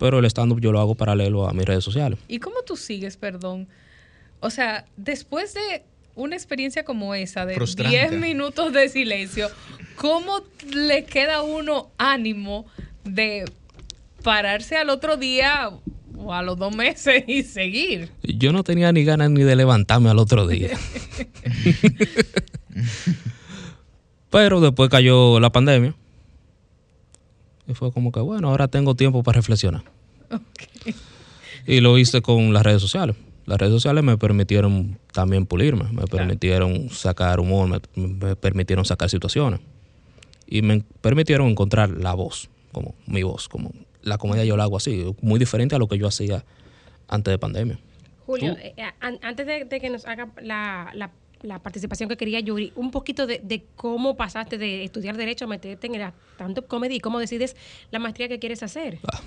Pero 0.00 0.18
el 0.18 0.24
stand-up 0.24 0.60
yo 0.62 0.72
lo 0.72 0.80
hago 0.80 0.94
paralelo 0.94 1.46
a 1.46 1.52
mis 1.52 1.66
redes 1.66 1.84
sociales. 1.84 2.18
¿Y 2.26 2.38
cómo 2.38 2.62
tú 2.66 2.74
sigues, 2.74 3.18
perdón? 3.18 3.68
O 4.40 4.48
sea, 4.48 4.86
después 4.96 5.52
de 5.52 5.82
una 6.14 6.36
experiencia 6.36 6.84
como 6.84 7.14
esa, 7.14 7.44
de 7.44 7.54
Frustrante. 7.54 7.96
10 7.96 8.12
minutos 8.12 8.72
de 8.72 8.88
silencio, 8.88 9.50
¿cómo 9.96 10.40
le 10.74 11.04
queda 11.04 11.36
a 11.36 11.42
uno 11.42 11.90
ánimo 11.98 12.64
de 13.04 13.44
pararse 14.22 14.78
al 14.78 14.88
otro 14.88 15.18
día 15.18 15.70
o 16.16 16.32
a 16.32 16.42
los 16.42 16.56
dos 16.56 16.74
meses 16.74 17.24
y 17.26 17.42
seguir? 17.42 18.08
Yo 18.22 18.52
no 18.52 18.64
tenía 18.64 18.92
ni 18.92 19.04
ganas 19.04 19.30
ni 19.30 19.42
de 19.42 19.54
levantarme 19.54 20.08
al 20.08 20.18
otro 20.18 20.48
día. 20.48 20.70
Pero 24.30 24.62
después 24.62 24.88
cayó 24.88 25.40
la 25.40 25.52
pandemia. 25.52 25.94
Y 27.70 27.74
fue 27.74 27.92
como 27.92 28.10
que, 28.10 28.20
bueno, 28.20 28.48
ahora 28.48 28.66
tengo 28.68 28.94
tiempo 28.96 29.22
para 29.22 29.36
reflexionar. 29.36 29.82
Y 31.66 31.80
lo 31.80 31.98
hice 31.98 32.20
con 32.22 32.52
las 32.52 32.62
redes 32.62 32.80
sociales. 32.82 33.16
Las 33.46 33.58
redes 33.58 33.72
sociales 33.72 34.02
me 34.04 34.16
permitieron 34.16 34.98
también 35.12 35.46
pulirme, 35.46 35.84
me 35.92 36.04
permitieron 36.06 36.88
sacar 36.90 37.40
humor, 37.40 37.68
me, 37.68 37.80
me 38.02 38.36
permitieron 38.36 38.84
sacar 38.84 39.08
situaciones. 39.10 39.60
Y 40.46 40.62
me 40.62 40.82
permitieron 41.00 41.48
encontrar 41.48 41.90
la 41.90 42.14
voz, 42.14 42.48
como 42.72 42.94
mi 43.06 43.22
voz, 43.22 43.48
como 43.48 43.72
la 44.02 44.18
comedia 44.18 44.44
yo 44.44 44.56
la 44.56 44.64
hago 44.64 44.76
así, 44.76 45.14
muy 45.20 45.38
diferente 45.38 45.74
a 45.74 45.78
lo 45.78 45.86
que 45.88 45.98
yo 45.98 46.06
hacía 46.08 46.44
antes 47.08 47.30
de 47.32 47.38
pandemia. 47.38 47.78
Julio, 48.26 48.56
eh, 48.60 48.74
an- 49.00 49.18
antes 49.22 49.46
de, 49.46 49.64
de 49.64 49.80
que 49.80 49.90
nos 49.90 50.06
haga 50.06 50.28
la, 50.42 50.90
la- 50.94 51.10
la 51.42 51.58
participación 51.58 52.08
que 52.08 52.16
quería 52.16 52.40
Yuri, 52.40 52.72
un 52.76 52.90
poquito 52.90 53.26
de, 53.26 53.40
de 53.42 53.64
cómo 53.76 54.16
pasaste 54.16 54.58
de 54.58 54.84
estudiar 54.84 55.16
Derecho 55.16 55.46
a 55.46 55.48
meterte 55.48 55.86
en 55.86 55.94
el 55.94 56.12
stand-up 56.34 56.66
comedy 56.66 56.96
y 56.96 57.00
cómo 57.00 57.18
decides 57.18 57.56
la 57.90 57.98
maestría 57.98 58.28
que 58.28 58.38
quieres 58.38 58.62
hacer. 58.62 58.98
Ah. 59.12 59.20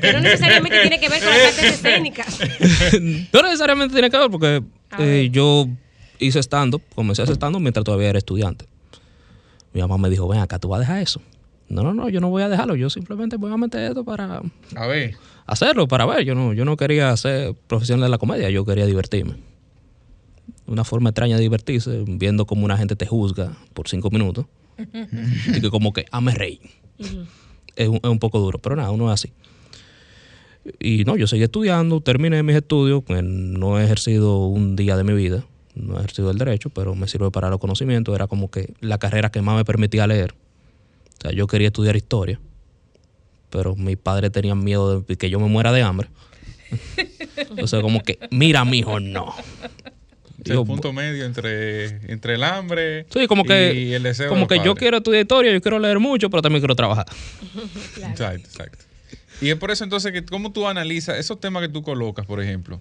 Que 0.00 0.12
no 0.12 0.20
necesariamente 0.20 0.80
tiene 0.80 0.98
que 0.98 1.08
ver 1.08 1.20
con 1.20 1.28
las 1.28 1.46
artes 1.58 1.74
escénicas. 1.74 2.40
no 3.32 3.42
necesariamente 3.42 3.92
tiene 3.92 4.10
que 4.10 4.18
ver 4.18 4.30
porque 4.30 4.62
eh, 4.98 5.28
yo 5.30 5.68
hice 6.18 6.40
stand-up, 6.40 6.82
comencé 6.94 7.22
a 7.22 7.24
hacer 7.24 7.36
stand-up 7.36 7.60
mientras 7.60 7.84
todavía 7.84 8.08
era 8.10 8.18
estudiante. 8.18 8.66
Mi 9.72 9.80
mamá 9.80 9.96
me 9.98 10.10
dijo, 10.10 10.26
ven 10.28 10.40
acá, 10.40 10.58
¿tú 10.58 10.68
vas 10.68 10.78
a 10.78 10.80
dejar 10.80 10.98
eso? 11.02 11.22
No, 11.68 11.82
no, 11.82 11.94
no, 11.94 12.08
yo 12.08 12.20
no 12.20 12.28
voy 12.28 12.42
a 12.42 12.48
dejarlo, 12.48 12.74
yo 12.74 12.90
simplemente 12.90 13.36
voy 13.36 13.52
a 13.52 13.56
meter 13.56 13.80
esto 13.90 14.04
para 14.04 14.42
A 14.74 14.86
ver. 14.86 15.14
hacerlo, 15.46 15.88
para 15.88 16.04
ver. 16.04 16.24
Yo 16.24 16.34
no, 16.34 16.52
yo 16.52 16.64
no 16.66 16.76
quería 16.76 17.16
ser 17.16 17.54
profesional 17.66 18.02
de 18.02 18.08
la 18.10 18.18
comedia, 18.18 18.50
yo 18.50 18.64
quería 18.66 18.84
divertirme. 18.84 19.36
Una 20.72 20.84
forma 20.84 21.10
extraña 21.10 21.36
de 21.36 21.42
divertirse, 21.42 22.02
viendo 22.06 22.46
cómo 22.46 22.64
una 22.64 22.78
gente 22.78 22.96
te 22.96 23.04
juzga 23.04 23.58
por 23.74 23.88
cinco 23.88 24.08
minutos 24.10 24.46
y 25.54 25.60
que 25.60 25.68
como 25.68 25.92
que 25.92 26.06
ame 26.10 26.34
rey. 26.34 26.60
Es 27.76 27.88
un, 27.88 27.96
es 27.96 28.08
un 28.08 28.18
poco 28.18 28.40
duro, 28.40 28.58
pero 28.58 28.74
nada, 28.74 28.90
uno 28.90 29.12
es 29.12 29.20
así. 29.20 29.32
Y 30.80 31.04
no, 31.04 31.16
yo 31.18 31.26
seguí 31.26 31.42
estudiando, 31.42 32.00
terminé 32.00 32.42
mis 32.42 32.56
estudios, 32.56 33.02
pues, 33.04 33.22
no 33.22 33.78
he 33.78 33.84
ejercido 33.84 34.46
un 34.46 34.74
día 34.74 34.96
de 34.96 35.04
mi 35.04 35.12
vida, 35.12 35.44
no 35.74 35.96
he 35.96 35.98
ejercido 35.98 36.30
el 36.30 36.38
derecho, 36.38 36.70
pero 36.70 36.94
me 36.94 37.06
sirve 37.06 37.30
para 37.30 37.50
los 37.50 37.58
conocimientos, 37.58 38.14
era 38.14 38.26
como 38.26 38.50
que 38.50 38.72
la 38.80 38.98
carrera 38.98 39.30
que 39.30 39.42
más 39.42 39.56
me 39.56 39.66
permitía 39.66 40.06
leer. 40.06 40.32
O 41.18 41.20
sea, 41.20 41.32
yo 41.32 41.46
quería 41.46 41.66
estudiar 41.66 41.96
historia, 41.96 42.40
pero 43.50 43.76
mis 43.76 43.98
padres 43.98 44.32
tenían 44.32 44.64
miedo 44.64 45.02
de 45.02 45.16
que 45.16 45.28
yo 45.28 45.38
me 45.38 45.48
muera 45.48 45.70
de 45.70 45.82
hambre. 45.82 46.08
Entonces, 47.36 47.80
como 47.82 48.02
que, 48.02 48.18
mira, 48.30 48.64
mijo, 48.64 49.00
no. 49.00 49.34
O 50.42 50.44
sea, 50.44 50.54
Digo, 50.54 50.62
el 50.62 50.66
punto 50.66 50.92
medio 50.92 51.24
entre, 51.24 51.86
entre 52.12 52.34
el 52.34 52.42
hambre 52.44 53.06
Sí, 53.12 53.26
como 53.26 53.44
que, 53.44 53.72
y 53.74 53.92
el 53.94 54.02
deseo. 54.02 54.28
como 54.28 54.46
de 54.46 54.58
que 54.58 54.64
yo 54.64 54.74
quiero 54.74 54.96
estudiar 54.98 55.22
historia, 55.22 55.52
yo 55.52 55.60
quiero 55.62 55.78
leer 55.78 55.98
mucho, 56.00 56.28
pero 56.30 56.42
también 56.42 56.60
quiero 56.60 56.74
trabajar. 56.76 57.06
Exacto, 57.96 58.48
exacto. 58.48 58.78
Y 59.40 59.50
es 59.50 59.56
por 59.56 59.70
eso 59.70 59.82
entonces 59.84 60.12
que 60.12 60.24
cómo 60.24 60.52
tú 60.52 60.68
analizas 60.68 61.18
esos 61.18 61.40
temas 61.40 61.62
que 61.62 61.68
tú 61.68 61.82
colocas, 61.82 62.26
por 62.26 62.40
ejemplo. 62.40 62.80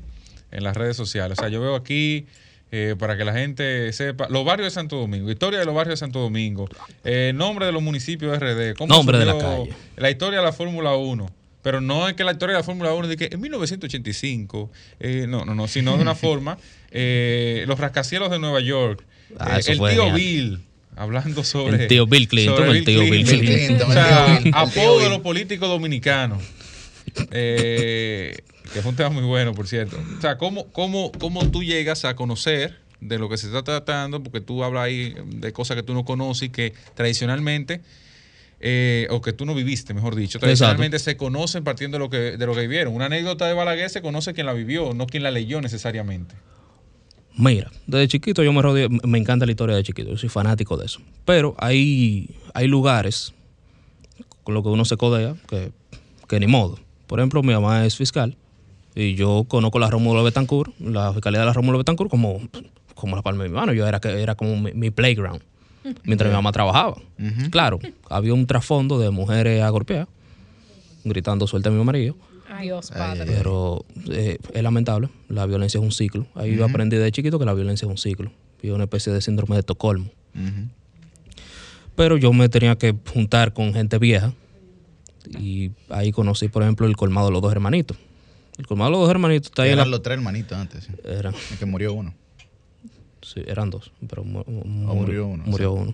en 0.51 0.63
las 0.63 0.75
redes 0.75 0.97
sociales. 0.97 1.37
O 1.39 1.41
sea, 1.41 1.49
yo 1.49 1.61
veo 1.61 1.75
aquí, 1.75 2.25
eh, 2.71 2.95
para 2.99 3.15
que 3.17 3.23
la 3.25 3.33
gente 3.33 3.91
sepa, 3.93 4.27
los 4.29 4.43
barrios 4.45 4.67
de 4.67 4.71
Santo 4.71 4.97
Domingo, 4.97 5.29
historia 5.31 5.59
de 5.59 5.65
los 5.65 5.73
barrios 5.73 5.93
de 5.99 6.05
Santo 6.05 6.19
Domingo, 6.19 6.67
eh, 7.03 7.31
nombre 7.33 7.65
de 7.65 7.71
los 7.71 7.81
municipios 7.81 8.31
de 8.31 8.71
RD, 8.73 8.77
cómo 8.77 8.93
Nombre 8.93 9.17
de 9.17 9.25
la 9.25 9.37
calle. 9.37 9.73
la 9.97 10.09
historia 10.11 10.39
de 10.39 10.45
la 10.45 10.51
Fórmula 10.53 10.95
1. 10.95 11.25
Pero 11.63 11.79
no 11.79 12.07
es 12.09 12.15
que 12.15 12.23
la 12.23 12.31
historia 12.31 12.55
de 12.55 12.59
la 12.59 12.63
Fórmula 12.63 12.93
1 12.93 13.07
de 13.07 13.17
que 13.17 13.29
en 13.31 13.39
1985, 13.39 14.71
eh, 14.99 15.25
no, 15.27 15.45
no, 15.45 15.53
no, 15.55 15.67
sino 15.67 15.95
de 15.95 16.01
una 16.01 16.15
forma, 16.25 16.57
eh, 16.91 17.63
los 17.67 17.79
rascacielos 17.79 18.29
de 18.29 18.39
Nueva 18.39 18.59
York, 18.59 19.03
Ah, 19.39 19.57
eh, 19.57 19.63
el 19.67 19.77
tío 19.77 19.87
genial. 19.87 20.13
Bill, 20.13 20.59
hablando 20.95 21.43
sobre... 21.43 21.83
El 21.83 21.87
tío 21.87 22.05
Bill 22.05 22.27
Clinton, 22.27 22.69
el 22.69 22.83
tío 22.83 23.01
Bill 23.01 23.25
Clinton. 23.25 23.89
O 23.89 23.93
sea, 23.93 24.41
apodo 24.53 24.99
de 24.99 25.09
los 25.09 25.19
políticos 25.19 25.69
dominicanos. 25.69 26.43
Eh, 27.31 28.37
que 28.73 28.81
fue 28.81 28.91
un 28.91 28.95
tema 28.95 29.09
muy 29.09 29.23
bueno, 29.23 29.53
por 29.53 29.67
cierto. 29.67 29.97
O 30.17 30.21
sea, 30.21 30.37
¿cómo, 30.37 30.67
cómo, 30.71 31.11
cómo 31.13 31.49
tú 31.49 31.63
llegas 31.63 32.05
a 32.05 32.15
conocer 32.15 32.79
de 32.99 33.19
lo 33.19 33.27
que 33.29 33.37
se 33.37 33.47
está 33.47 33.63
tratando? 33.63 34.23
Porque 34.23 34.41
tú 34.41 34.63
hablas 34.63 34.85
ahí 34.85 35.15
de 35.25 35.51
cosas 35.51 35.75
que 35.75 35.83
tú 35.83 35.93
no 35.93 36.05
conoces 36.05 36.43
y 36.43 36.49
que 36.49 36.73
tradicionalmente, 36.93 37.81
eh, 38.59 39.07
o 39.09 39.21
que 39.21 39.33
tú 39.33 39.45
no 39.45 39.55
viviste, 39.55 39.93
mejor 39.93 40.15
dicho, 40.15 40.39
tradicionalmente 40.39 40.99
se 40.99 41.17
conocen 41.17 41.63
partiendo 41.63 41.95
de 41.95 41.99
lo, 41.99 42.09
que, 42.09 42.37
de 42.37 42.45
lo 42.45 42.53
que 42.53 42.61
vivieron. 42.61 42.93
Una 42.93 43.05
anécdota 43.05 43.47
de 43.47 43.53
Balaguer 43.53 43.89
se 43.89 44.01
conoce 44.01 44.33
quien 44.33 44.45
la 44.45 44.53
vivió, 44.53 44.93
no 44.93 45.07
quien 45.07 45.23
la 45.23 45.31
leyó 45.31 45.59
necesariamente. 45.59 46.35
Mira, 47.37 47.71
desde 47.87 48.07
chiquito 48.07 48.43
yo 48.43 48.51
me 48.53 48.61
rodeé, 48.61 48.89
me 48.89 49.17
encanta 49.17 49.45
la 49.45 49.51
historia 49.51 49.75
de 49.75 49.83
chiquito, 49.83 50.09
yo 50.09 50.17
soy 50.17 50.29
fanático 50.29 50.77
de 50.77 50.85
eso. 50.85 50.99
Pero 51.25 51.55
hay, 51.57 52.29
hay 52.53 52.67
lugares 52.67 53.33
con 54.43 54.53
los 54.53 54.63
que 54.63 54.69
uno 54.69 54.85
se 54.85 54.97
codea 54.97 55.35
que, 55.47 55.71
que 56.27 56.39
ni 56.39 56.47
modo. 56.47 56.77
Por 57.07 57.19
ejemplo, 57.19 57.41
mi 57.43 57.53
mamá 57.53 57.85
es 57.85 57.95
fiscal 57.95 58.35
y 58.95 59.15
yo 59.15 59.45
conozco 59.47 59.79
la 59.79 59.89
Rómulo 59.89 60.23
Betancourt, 60.23 60.77
la 60.79 61.13
fiscalía 61.13 61.39
de 61.41 61.45
la 61.45 61.53
Rómulo 61.53 61.77
Betancourt 61.77 62.09
como, 62.11 62.41
como 62.95 63.15
la 63.15 63.21
palma 63.21 63.43
de 63.43 63.49
mi 63.49 63.55
mano. 63.55 63.73
Yo 63.73 63.87
era, 63.87 63.99
que- 63.99 64.21
era 64.21 64.35
como 64.35 64.57
mi, 64.59 64.73
mi 64.73 64.91
playground 64.91 65.41
mientras 66.03 66.29
mi 66.29 66.35
mamá 66.35 66.51
trabajaba. 66.51 66.95
Claro, 67.49 67.79
había 68.09 68.33
un 68.33 68.45
trasfondo 68.45 68.99
de 68.99 69.09
mujeres 69.09 69.61
agorpeadas 69.63 70.07
gritando 71.03 71.47
suelta 71.47 71.69
a 71.69 71.71
mi 71.71 71.83
marido. 71.83 72.15
Dios 72.59 72.91
Padre. 72.91 73.25
Pero 73.25 73.85
eh, 74.09 74.37
es 74.53 74.63
lamentable, 74.63 75.09
la 75.29 75.45
violencia 75.45 75.77
es 75.79 75.83
un 75.83 75.91
ciclo. 75.91 76.25
Ahí 76.35 76.55
yo 76.55 76.65
aprendí 76.65 76.97
de 76.97 77.11
chiquito 77.11 77.39
que 77.39 77.45
la 77.45 77.53
violencia 77.53 77.85
es 77.85 77.89
un 77.91 77.97
ciclo. 77.97 78.31
Y 78.61 78.69
una 78.69 78.83
especie 78.83 79.11
de 79.13 79.21
síndrome 79.21 79.55
de 79.55 79.61
Estocolmo. 79.61 80.09
Pero 81.95 82.17
yo 82.17 82.31
me 82.33 82.49
tenía 82.49 82.75
que 82.77 82.95
juntar 83.13 83.53
con 83.53 83.73
gente 83.73 83.97
vieja. 83.97 84.33
Y 85.39 85.71
ahí 85.89 86.11
conocí, 86.11 86.47
por 86.47 86.63
ejemplo, 86.63 86.87
el 86.87 86.95
colmado 86.95 87.27
de 87.27 87.33
los 87.33 87.41
dos 87.41 87.51
hermanitos. 87.51 87.97
El 88.57 88.67
colmado 88.67 88.89
de 88.89 88.97
los 88.97 89.01
dos 89.01 89.09
hermanitos 89.11 89.47
está 89.49 89.63
ahí 89.63 89.69
Eran 89.71 89.87
la... 89.89 89.91
los 89.97 90.01
tres 90.03 90.17
hermanitos 90.17 90.57
antes. 90.57 90.83
sí. 90.85 90.91
Eran. 91.05 91.33
El 91.51 91.57
que 91.57 91.65
murió 91.65 91.93
uno. 91.93 92.13
Sí, 93.21 93.41
eran 93.45 93.69
dos, 93.69 93.91
pero 94.09 94.23
mu- 94.23 94.43
mu- 94.47 94.89
Ah, 94.91 94.93
murió 94.95 95.27
uno, 95.27 95.43
Murió 95.45 95.75
sí, 95.75 95.81
uno. 95.83 95.93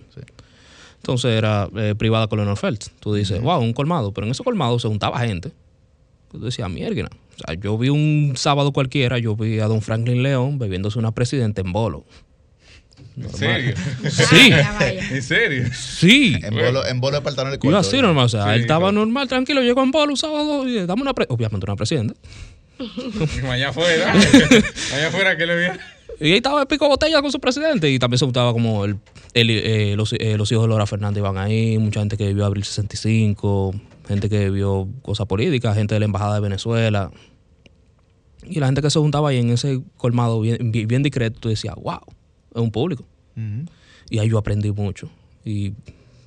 Entonces 0.96 1.30
era 1.32 1.68
eh, 1.76 1.94
privada 1.96 2.26
Colonel 2.26 2.56
Feltz. 2.56 2.90
Tú 3.00 3.12
dices, 3.14 3.40
wow, 3.40 3.60
un 3.60 3.72
colmado. 3.74 4.12
Pero 4.12 4.26
en 4.26 4.30
ese 4.30 4.42
colmado 4.42 4.78
se 4.78 4.88
juntaba 4.88 5.20
gente. 5.20 5.52
Tú 6.30 6.38
decías, 6.40 6.68
mierda. 6.70 7.06
O 7.06 7.38
sea, 7.46 7.54
yo 7.60 7.78
vi 7.78 7.88
un 7.88 8.34
sábado 8.36 8.72
cualquiera, 8.72 9.18
yo 9.18 9.36
vi 9.36 9.60
a 9.60 9.66
don 9.66 9.80
Franklin 9.82 10.22
León 10.22 10.58
bebiéndose 10.58 10.98
una 10.98 11.12
presidenta 11.12 11.60
en 11.60 11.72
bolo. 11.72 12.04
¿En 13.16 13.30
serio? 13.30 13.74
Sí. 14.10 14.50
¿En 15.10 15.22
serio? 15.22 15.68
Sí. 15.74 16.36
En 16.42 16.54
bolo, 16.54 16.86
en 16.86 17.00
bolo 17.00 17.20
de 17.20 17.22
Iba 17.30 17.58
cuarto. 17.58 17.78
así 17.78 18.00
normal. 18.00 18.26
O 18.26 18.28
sea, 18.28 18.44
Sí, 18.44 18.50
él 18.50 18.60
estaba 18.60 18.80
claro. 18.90 18.92
normal, 18.92 19.28
tranquilo, 19.28 19.60
llegó 19.62 19.82
en 19.82 19.90
bolo 19.90 20.12
un 20.12 20.16
sábado 20.16 20.68
y 20.68 20.84
dame 20.86 21.02
una 21.02 21.14
pre- 21.14 21.26
obviamente 21.28 21.64
una 21.66 21.76
presidenta. 21.76 22.14
Allá 23.50 23.70
afuera. 23.70 24.12
Allá 24.94 25.08
afuera 25.08 25.36
que 25.36 25.46
le 25.46 25.56
vi. 25.56 25.76
Y 26.20 26.24
ahí 26.32 26.36
estaba 26.36 26.60
el 26.60 26.66
pico 26.66 26.88
botella 26.88 27.20
con 27.22 27.30
su 27.32 27.40
presidente. 27.40 27.90
Y 27.90 27.98
también 27.98 28.18
se 28.18 28.24
juntaba 28.24 28.52
como 28.52 28.84
el, 28.84 28.96
el, 29.34 29.50
eh, 29.50 29.94
los, 29.96 30.12
eh, 30.12 30.36
los 30.36 30.50
hijos 30.52 30.64
de 30.64 30.68
Laura 30.68 30.86
Fernández 30.86 31.20
iban 31.20 31.38
ahí, 31.38 31.78
mucha 31.78 32.00
gente 32.00 32.16
que 32.16 32.26
vivió 32.28 32.44
Abril 32.44 32.64
65, 32.64 33.74
gente 34.08 34.28
que 34.28 34.50
vio 34.50 34.88
cosas 35.02 35.26
políticas, 35.26 35.76
gente 35.76 35.94
de 35.94 36.00
la 36.00 36.06
Embajada 36.06 36.34
de 36.34 36.40
Venezuela. 36.40 37.10
Y 38.42 38.58
la 38.58 38.66
gente 38.66 38.82
que 38.82 38.90
se 38.90 38.98
juntaba 38.98 39.28
ahí 39.28 39.38
en 39.38 39.50
ese 39.50 39.82
colmado 39.96 40.40
bien, 40.40 40.72
bien, 40.72 40.88
bien 40.88 41.02
discreto, 41.02 41.38
tú 41.38 41.48
decías, 41.50 41.74
wow, 41.76 42.00
es 42.54 42.60
un 42.60 42.70
público. 42.70 43.04
Y 44.10 44.18
ahí 44.18 44.28
yo 44.28 44.38
aprendí 44.38 44.72
mucho. 44.72 45.10
Y 45.44 45.74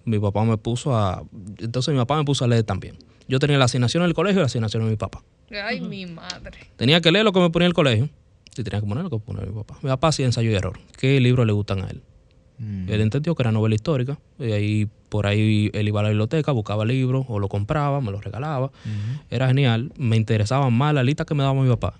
mi 0.06 0.20
papá 0.20 0.46
me 0.46 0.58
puso 0.58 0.96
a... 0.96 1.24
Entonces 1.58 1.94
mi 1.94 2.00
papá 2.00 2.18
me 2.18 2.24
puso 2.24 2.46
a 2.46 2.48
leer 2.48 2.64
también. 2.64 2.96
Yo 3.28 3.40
tenía 3.40 3.58
la 3.58 3.66
asignación 3.66 4.04
en 4.04 4.10
el 4.10 4.14
colegio 4.14 4.40
y 4.40 4.42
la 4.42 4.46
asignación 4.46 4.84
de 4.86 4.92
mi 4.92 4.98
papá. 4.98 5.24
Ay, 5.64 5.82
mi 5.82 6.06
madre. 6.06 6.58
Tenía 6.78 7.02
que 7.02 7.12
leer 7.12 7.26
lo 7.26 7.34
que 7.34 7.40
me 7.40 7.50
ponía 7.50 7.68
el 7.68 7.74
colegio. 7.74 8.10
Y 8.56 8.64
tenía 8.64 8.82
que 8.82 8.88
poner 8.88 9.04
lo 9.04 9.10
que 9.10 9.18
ponía 9.20 9.44
mi 9.44 9.54
papá. 9.54 9.78
Mi 9.82 9.90
papá 9.90 10.10
hacía 10.10 10.26
ensayo 10.26 10.52
y 10.52 10.54
error. 10.54 10.80
¿Qué 10.98 11.20
libros 11.20 11.46
le 11.48 11.54
gustan 11.54 11.80
a 11.80 11.90
él? 11.90 12.02
Él 12.88 13.02
entendió 13.02 13.34
que 13.36 13.44
era 13.44 13.52
novela 13.52 13.74
histórica. 13.76 14.18
Y 14.38 14.52
ahí, 14.52 14.88
por 15.10 15.26
ahí, 15.26 15.72
él 15.74 15.88
iba 15.88 16.00
a 16.00 16.04
la 16.04 16.10
biblioteca, 16.10 16.52
buscaba 16.52 16.86
libros, 16.86 17.26
o 17.28 17.40
lo 17.40 17.48
compraba, 17.50 18.02
me 18.02 18.12
los 18.12 18.24
regalaba. 18.24 18.72
Era 19.30 19.48
genial. 19.48 19.92
Me 19.98 20.16
interesaba 20.16 20.70
más 20.70 20.94
la 20.94 21.04
lista 21.04 21.26
que 21.26 21.34
me 21.34 21.44
daba 21.44 21.60
mi 21.60 21.70
papá 21.70 21.96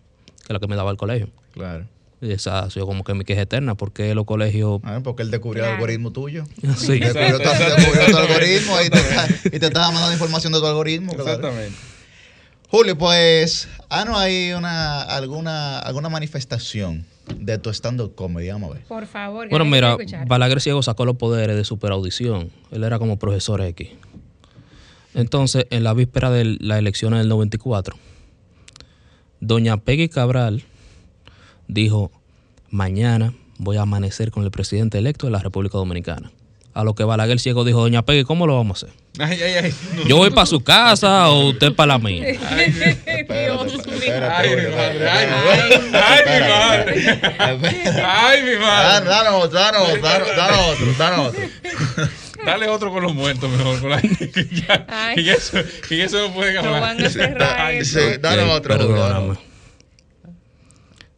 que 0.46 0.54
la 0.54 0.60
que 0.60 0.68
me 0.68 0.76
daba 0.76 0.92
el 0.92 0.98
colegio. 0.98 1.30
Claro. 1.54 1.86
Y 2.22 2.32
esa 2.32 2.60
ha 2.60 2.70
sido 2.70 2.86
como 2.86 3.04
que 3.04 3.14
mi 3.16 3.24
queja 3.24 3.42
eterna. 3.42 3.74
porque 3.76 4.14
los 4.14 4.26
colegios... 4.26 4.80
Ah, 4.84 5.00
porque 5.04 5.24
él 5.24 5.32
descubrió 5.32 5.64
el 5.66 5.72
algoritmo 5.72 6.12
tuyo. 6.12 6.44
Sí. 6.78 7.00
Descubrió, 7.00 7.40
tu- 7.40 7.44
descubrió 7.50 8.06
tu 8.12 8.18
algoritmo 8.18 8.74
y 8.86 8.90
te, 8.92 9.56
y 9.56 9.60
te 9.60 9.66
estaba 9.68 9.88
mandando 9.92 10.14
información 10.14 10.54
de 10.54 10.60
tu 10.60 10.66
algoritmo. 10.68 11.14
claro. 11.14 11.30
Exactamente. 11.32 11.76
Julio, 12.70 12.98
pues, 12.98 13.68
ah, 13.90 14.06
no 14.06 14.18
hay 14.18 14.54
una, 14.54 15.02
alguna, 15.02 15.80
alguna 15.80 16.10
manifestación 16.10 17.06
de 17.38 17.58
tu 17.58 17.70
stand-up 17.70 18.16
comedy, 18.16 18.50
vamos 18.50 18.72
a 18.72 18.74
ver. 18.76 18.84
Por 18.84 19.06
favor. 19.06 19.50
Bueno, 19.50 19.66
mira. 19.66 19.98
Balaguer 20.28 20.62
Ciego 20.62 20.82
sacó 20.84 21.06
los 21.06 21.18
poderes 21.18 21.56
de 21.56 21.64
superaudición. 21.64 22.52
Él 22.72 22.84
era 22.84 23.00
como 23.00 23.18
profesor 23.18 23.62
X. 23.62 23.90
Entonces, 25.14 25.66
en 25.70 25.84
la 25.84 25.94
víspera 25.94 26.30
de 26.32 26.58
las 26.60 26.80
elecciones 26.80 27.20
del 27.20 27.30
94, 27.30 27.98
doña 29.40 29.78
Peggy 29.78 30.08
Cabral 30.08 30.64
dijo, 31.68 32.12
mañana 32.70 33.34
voy 33.58 33.78
a 33.78 33.82
amanecer 33.82 34.32
con 34.32 34.44
el 34.44 34.52
presidente 34.52 34.98
electo 34.98 35.28
de 35.28 35.32
la 35.32 35.40
República 35.40 35.78
Dominicana. 35.78 36.32
A 36.74 36.84
lo 36.84 36.96
que 36.96 37.04
Balaguer 37.04 37.40
Ciego 37.40 37.66
dijo, 37.66 37.82
doña 37.82 38.04
Peggy, 38.04 38.24
¿cómo 38.24 38.48
lo 38.48 38.56
vamos 38.56 38.84
a 38.84 38.88
hacer? 38.88 39.01
Ay, 39.20 39.42
ay, 39.44 39.54
ay. 39.66 39.74
¿Yo 40.08 40.18
voy 40.18 40.30
para 40.30 40.46
su 40.46 40.64
casa 40.64 41.30
o 41.30 41.50
usted 41.50 41.74
para 41.74 41.88
la 41.94 42.00
mía? 42.00 42.26
Dios 42.28 42.40
mío. 42.42 43.60
Ay, 44.32 44.50
mi 44.56 44.70
madre. 44.72 45.10
Ay, 45.10 46.24
mi 46.26 46.40
madre. 46.48 48.04
Ay, 48.04 48.44
mi 48.44 48.56
madre. 48.58 49.10
Danos, 49.10 49.52
danos, 49.52 50.02
danos, 50.02 50.36
danos 50.36 50.60
otro, 50.70 50.94
danos 50.98 51.28
otro. 51.28 51.42
Dale 52.46 52.68
otro 52.70 52.92
con 52.92 53.04
los 53.04 53.14
muertos 53.14 53.52
mejor. 53.52 53.80
Con 53.82 53.90
la, 53.92 54.02
que 54.02 54.48
ya, 54.52 54.86
Ay. 54.90 55.16
que 55.16 55.24
ya 55.26 55.34
eso, 55.34 55.58
que 55.88 56.04
eso 56.04 56.28
no 56.28 56.34
puede 56.34 56.54
Lo 56.54 56.62
hablar. 56.62 56.82
van 56.82 57.06
a 57.06 57.10
cerrar 57.10 57.60
Ay, 57.62 57.78
eso. 57.80 58.00
Sí, 58.00 58.18
danos 58.20 58.50
otro. 58.50 58.78
Perdóname. 58.78 59.10
danos. 59.10 59.38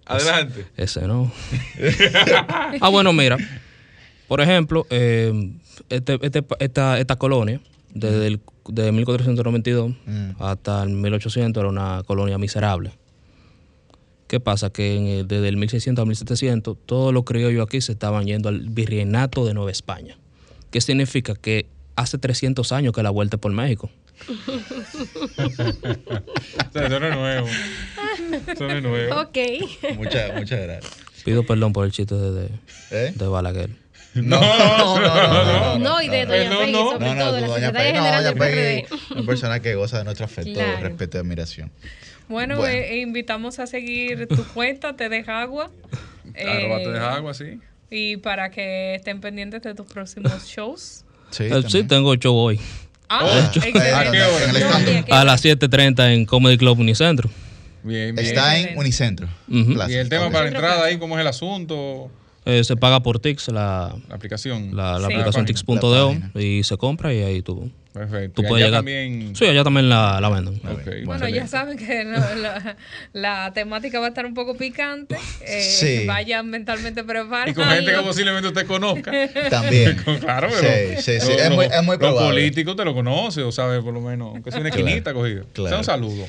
Adelante. 0.05 0.65
Ese 0.75 1.01
no. 1.07 1.31
ah, 2.81 2.89
bueno, 2.89 3.13
mira. 3.13 3.37
Por 4.27 4.41
ejemplo, 4.41 4.85
eh, 4.89 5.31
este, 5.89 6.19
este- 6.21 6.43
esta, 6.59 6.99
esta 6.99 7.15
colonia, 7.15 7.61
desde 7.93 8.27
el, 8.27 8.41
de 8.67 8.91
1492 8.91 9.93
hasta 10.39 10.83
el 10.83 10.89
1800, 10.89 11.61
era 11.61 11.69
una 11.69 12.03
colonia 12.05 12.37
miserable. 12.37 12.91
¿Qué 14.27 14.39
pasa? 14.39 14.71
Que 14.71 15.23
desde 15.27 15.47
el 15.47 15.57
1600 15.57 16.01
al 16.01 16.07
1700, 16.07 16.77
todos 16.85 17.13
los 17.13 17.23
criollos 17.23 17.65
aquí 17.65 17.81
se 17.81 17.91
estaban 17.91 18.25
yendo 18.25 18.49
al 18.49 18.61
virreinato 18.69 19.45
de 19.45 19.53
Nueva 19.53 19.69
España. 19.71 20.17
¿Qué 20.71 20.81
significa? 20.81 21.35
Que 21.35 21.67
hace 21.95 22.17
300 22.17 22.71
años 22.71 22.93
que 22.93 23.03
la 23.03 23.11
vuelta 23.11 23.35
es 23.37 23.41
por 23.41 23.51
México. 23.51 23.89
O 26.69 26.71
sea, 26.73 26.87
eso 26.87 26.99
no 26.99 27.07
es 27.07 27.15
nuevo. 27.15 27.47
Eso 28.47 28.67
no 28.67 28.73
es 28.73 28.83
nuevo. 28.83 29.21
Ok. 29.21 29.37
Muchas, 29.97 30.33
muchas 30.33 30.61
gracias. 30.61 30.93
Pido 31.23 31.45
perdón 31.45 31.71
por 31.71 31.85
el 31.85 31.91
chiste 31.91 32.15
de, 32.15 32.31
de, 32.31 32.49
¿Eh? 32.91 33.13
de 33.15 33.27
Balaguer. 33.27 33.69
No, 34.21 34.39
no, 34.39 34.99
no, 34.99 34.99
no, 34.99 35.43
no. 35.45 35.79
No, 35.79 36.01
y 36.01 36.07
de 36.09 36.25
Doña 36.25 36.49
no, 36.49 36.59
Peggy, 36.59 36.71
no. 36.71 36.91
sobre 36.91 37.05
No, 37.07 37.15
no, 37.15 37.23
todo, 37.25 37.39
la 37.39 37.47
doña 37.47 37.55
secretaria 37.67 37.93
general 37.95 38.23
doña 38.23 38.29
del 38.29 38.37
PRD. 38.37 38.85
una 39.15 39.25
persona 39.25 39.59
que 39.59 39.75
goza 39.75 39.97
de 39.99 40.03
nuestro 40.03 40.25
afecto, 40.25 40.59
respeto 40.81 41.17
y 41.17 41.19
admiración. 41.21 41.71
Bueno, 42.29 42.57
Bueno. 42.57 42.71
eh, 42.73 42.99
invitamos 43.01 43.59
a 43.59 43.67
seguir 43.67 44.27
tu 44.27 44.43
cuenta, 44.53 44.95
te 44.95 45.09
deja 45.09 45.41
agua. 45.41 45.71
Arroba 46.35 46.77
te 46.77 46.83
Eh, 46.83 46.89
deja 46.91 47.13
agua, 47.15 47.33
sí. 47.33 47.59
Y 47.89 48.17
para 48.17 48.49
que 48.51 48.95
estén 48.95 49.19
pendientes 49.19 49.61
de 49.63 49.75
tus 49.75 49.85
próximos 49.87 50.45
shows. 50.47 51.03
Sí, 51.31 51.43
Eh, 51.45 51.63
sí, 51.67 51.83
tengo 51.83 52.15
show 52.15 52.35
hoy. 52.35 52.59
Ah, 53.09 53.19
¿A 53.25 53.39
excelente. 53.45 53.79
el 54.49 54.55
stand-up. 54.57 55.13
A 55.13 55.23
las 55.25 55.43
7.30 55.43 56.13
en 56.13 56.25
Comedy 56.25 56.57
Club 56.57 56.79
Unicentro. 56.79 57.29
Bien, 57.83 58.15
bien. 58.15 58.27
Está 58.27 58.57
en 58.57 58.77
Unicentro. 58.77 59.27
Ujú. 59.49 59.73
Plaza. 59.73 59.91
Y 59.91 59.95
el 59.95 60.07
tema 60.09 60.29
para 60.31 60.47
entrada 60.47 60.85
ahí, 60.85 60.97
¿cómo 60.97 61.15
es 61.17 61.21
el 61.21 61.27
asunto? 61.27 62.09
Eh, 62.45 62.63
se 62.63 62.75
paga 62.75 63.01
por 63.01 63.19
Tix, 63.19 63.47
la, 63.47 63.95
La 64.09 64.15
aplicación. 64.15 64.75
la, 64.75 64.99
la 64.99 65.07
Sí. 65.07 65.13
aplicación 65.13 65.45
Tix.do 65.45 66.15
y 66.39 66.63
se 66.63 66.75
compra 66.77 67.13
y 67.13 67.21
ahí 67.23 67.41
tú 67.41 67.71
Perfecto. 67.93 68.41
Tú 68.41 68.47
Y 68.47 68.49
puedes 68.49 68.63
allá 68.65 68.69
llegar. 68.69 68.79
también- 68.79 69.35
Sí, 69.35 69.45
allá 69.45 69.63
también 69.63 69.87
la, 69.87 70.19
la 70.19 70.27
venden. 70.29 70.59
Bueno, 71.05 71.29
ya 71.29 71.45
saben 71.45 71.77
que 71.77 72.03
no, 72.03 72.17
la, 72.41 72.75
la 73.13 73.51
temática 73.53 73.99
va 73.99 74.07
a 74.07 74.09
estar 74.09 74.25
un 74.25 74.33
poco 74.33 74.57
picante. 74.57 75.15
Eh, 75.45 75.61
Sí. 75.61 76.05
Vayan 76.07 76.49
mentalmente 76.49 77.03
preparados. 77.03 77.51
Y 77.51 77.53
con 77.53 77.65
gente 77.65 77.91
que 77.93 78.01
posiblemente 78.01 78.47
usted 78.47 78.65
conozca. 78.65 79.11
También. 79.51 79.95
claro, 80.21 80.47
pero 80.59 80.99
sí, 81.01 81.19
sí. 81.21 81.29
los- 81.29 81.39
Es 81.39 81.49
muy- 81.51 81.65
los- 81.67 81.75
es 81.75 81.83
muy 81.83 81.91
Los 81.93 81.97
probable. 81.99 82.29
políticos 82.41 82.75
te 82.75 82.83
lo 82.83 82.95
conocen, 82.95 83.43
o 83.43 83.51
sabe, 83.51 83.79
por 83.83 83.93
lo 83.93 84.01
menos, 84.01 84.29
aunque 84.33 84.49
sea 84.49 84.59
una 84.61 84.71
Claro, 84.71 84.85
esquinita 84.87 85.13
cogido. 85.13 85.45
claro. 85.53 85.69
Sea 85.69 85.77
un 85.77 85.83
saludo. 85.85 86.25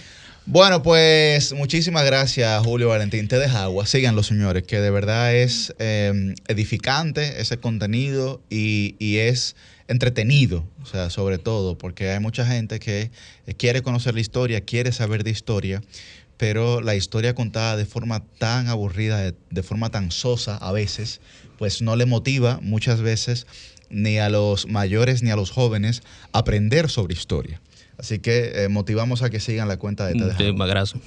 Bueno, 0.46 0.82
pues 0.82 1.54
muchísimas 1.54 2.04
gracias, 2.04 2.62
Julio 2.62 2.88
Valentín. 2.88 3.28
Te 3.28 3.42
agua. 3.46 3.86
Síganlo, 3.86 4.22
señores, 4.22 4.64
que 4.64 4.78
de 4.78 4.90
verdad 4.90 5.34
es 5.34 5.74
eh, 5.78 6.34
edificante 6.48 7.40
ese 7.40 7.56
contenido 7.56 8.42
y, 8.50 9.16
es 9.16 9.56
entretenido, 9.88 10.68
o 10.82 10.86
sea, 10.86 11.08
sobre 11.08 11.38
todo, 11.38 11.78
porque 11.78 12.10
hay 12.10 12.20
mucha 12.20 12.44
gente 12.44 12.78
que 12.78 13.10
eh, 13.46 13.54
quiere 13.54 13.80
conocer 13.80 14.12
la 14.12 14.20
historia, 14.20 14.60
quiere 14.60 14.92
saber 14.92 15.24
de 15.24 15.30
historia, 15.30 15.80
pero 16.36 16.82
la 16.82 16.94
historia 16.94 17.34
contada 17.34 17.78
de 17.78 17.86
forma 17.86 18.22
tan 18.38 18.68
aburrida, 18.68 19.32
de, 19.48 19.62
forma 19.62 19.88
tan 19.88 20.10
sosa 20.10 20.58
a 20.58 20.72
veces, 20.72 21.22
pues 21.56 21.80
no 21.80 21.96
le 21.96 22.04
motiva 22.04 22.60
muchas 22.60 23.00
veces 23.00 23.46
ni 23.88 24.18
a 24.18 24.28
los 24.28 24.68
mayores 24.68 25.22
ni 25.22 25.30
a 25.30 25.36
los 25.36 25.50
jóvenes 25.50 26.02
aprender 26.32 26.90
sobre 26.90 27.14
historia. 27.14 27.62
Así 27.98 28.18
que 28.18 28.64
eh, 28.64 28.68
motivamos 28.68 29.22
a 29.22 29.30
que 29.30 29.40
sigan 29.40 29.68
la 29.68 29.76
cuenta 29.76 30.06
de 30.06 30.12
Te 30.14 30.18
Deja 30.18 30.26
Agua. 30.30 30.38
Muchísimas 30.44 30.68
gracias. 30.68 31.02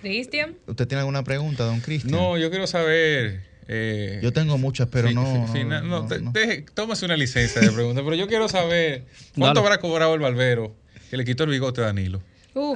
Cristian. 0.00 0.56
¿Usted 0.66 0.86
tiene 0.86 1.00
alguna 1.00 1.24
pregunta, 1.24 1.64
don 1.64 1.80
Cristian? 1.80 2.12
No, 2.12 2.36
yo 2.36 2.50
quiero 2.50 2.66
saber. 2.66 3.42
eh, 3.68 4.20
Yo 4.22 4.32
tengo 4.32 4.58
muchas, 4.58 4.88
pero 4.90 5.10
no. 5.10 5.24
fi- 5.24 5.38
no, 5.38 5.46
fina- 5.48 5.80
no, 5.80 6.02
no, 6.02 6.06
te- 6.06 6.20
no. 6.20 6.32
deje- 6.32 6.66
tómese 6.74 7.06
una 7.06 7.16
licencia 7.16 7.60
de 7.62 7.70
pregunta, 7.70 8.02
pero 8.04 8.14
yo 8.14 8.26
quiero 8.28 8.48
saber 8.48 9.04
cuánto 9.34 9.60
Dale. 9.60 9.66
habrá 9.74 9.80
cobrado 9.80 10.12
el 10.14 10.20
barbero 10.20 10.74
que 11.10 11.16
le 11.16 11.24
quitó 11.24 11.44
el 11.44 11.50
bigote 11.50 11.80
a 11.80 11.84
Danilo. 11.84 12.20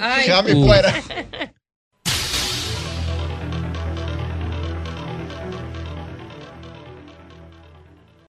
Ay. 0.01 0.27
Cambio 0.27 0.65
fuera. 0.65 0.93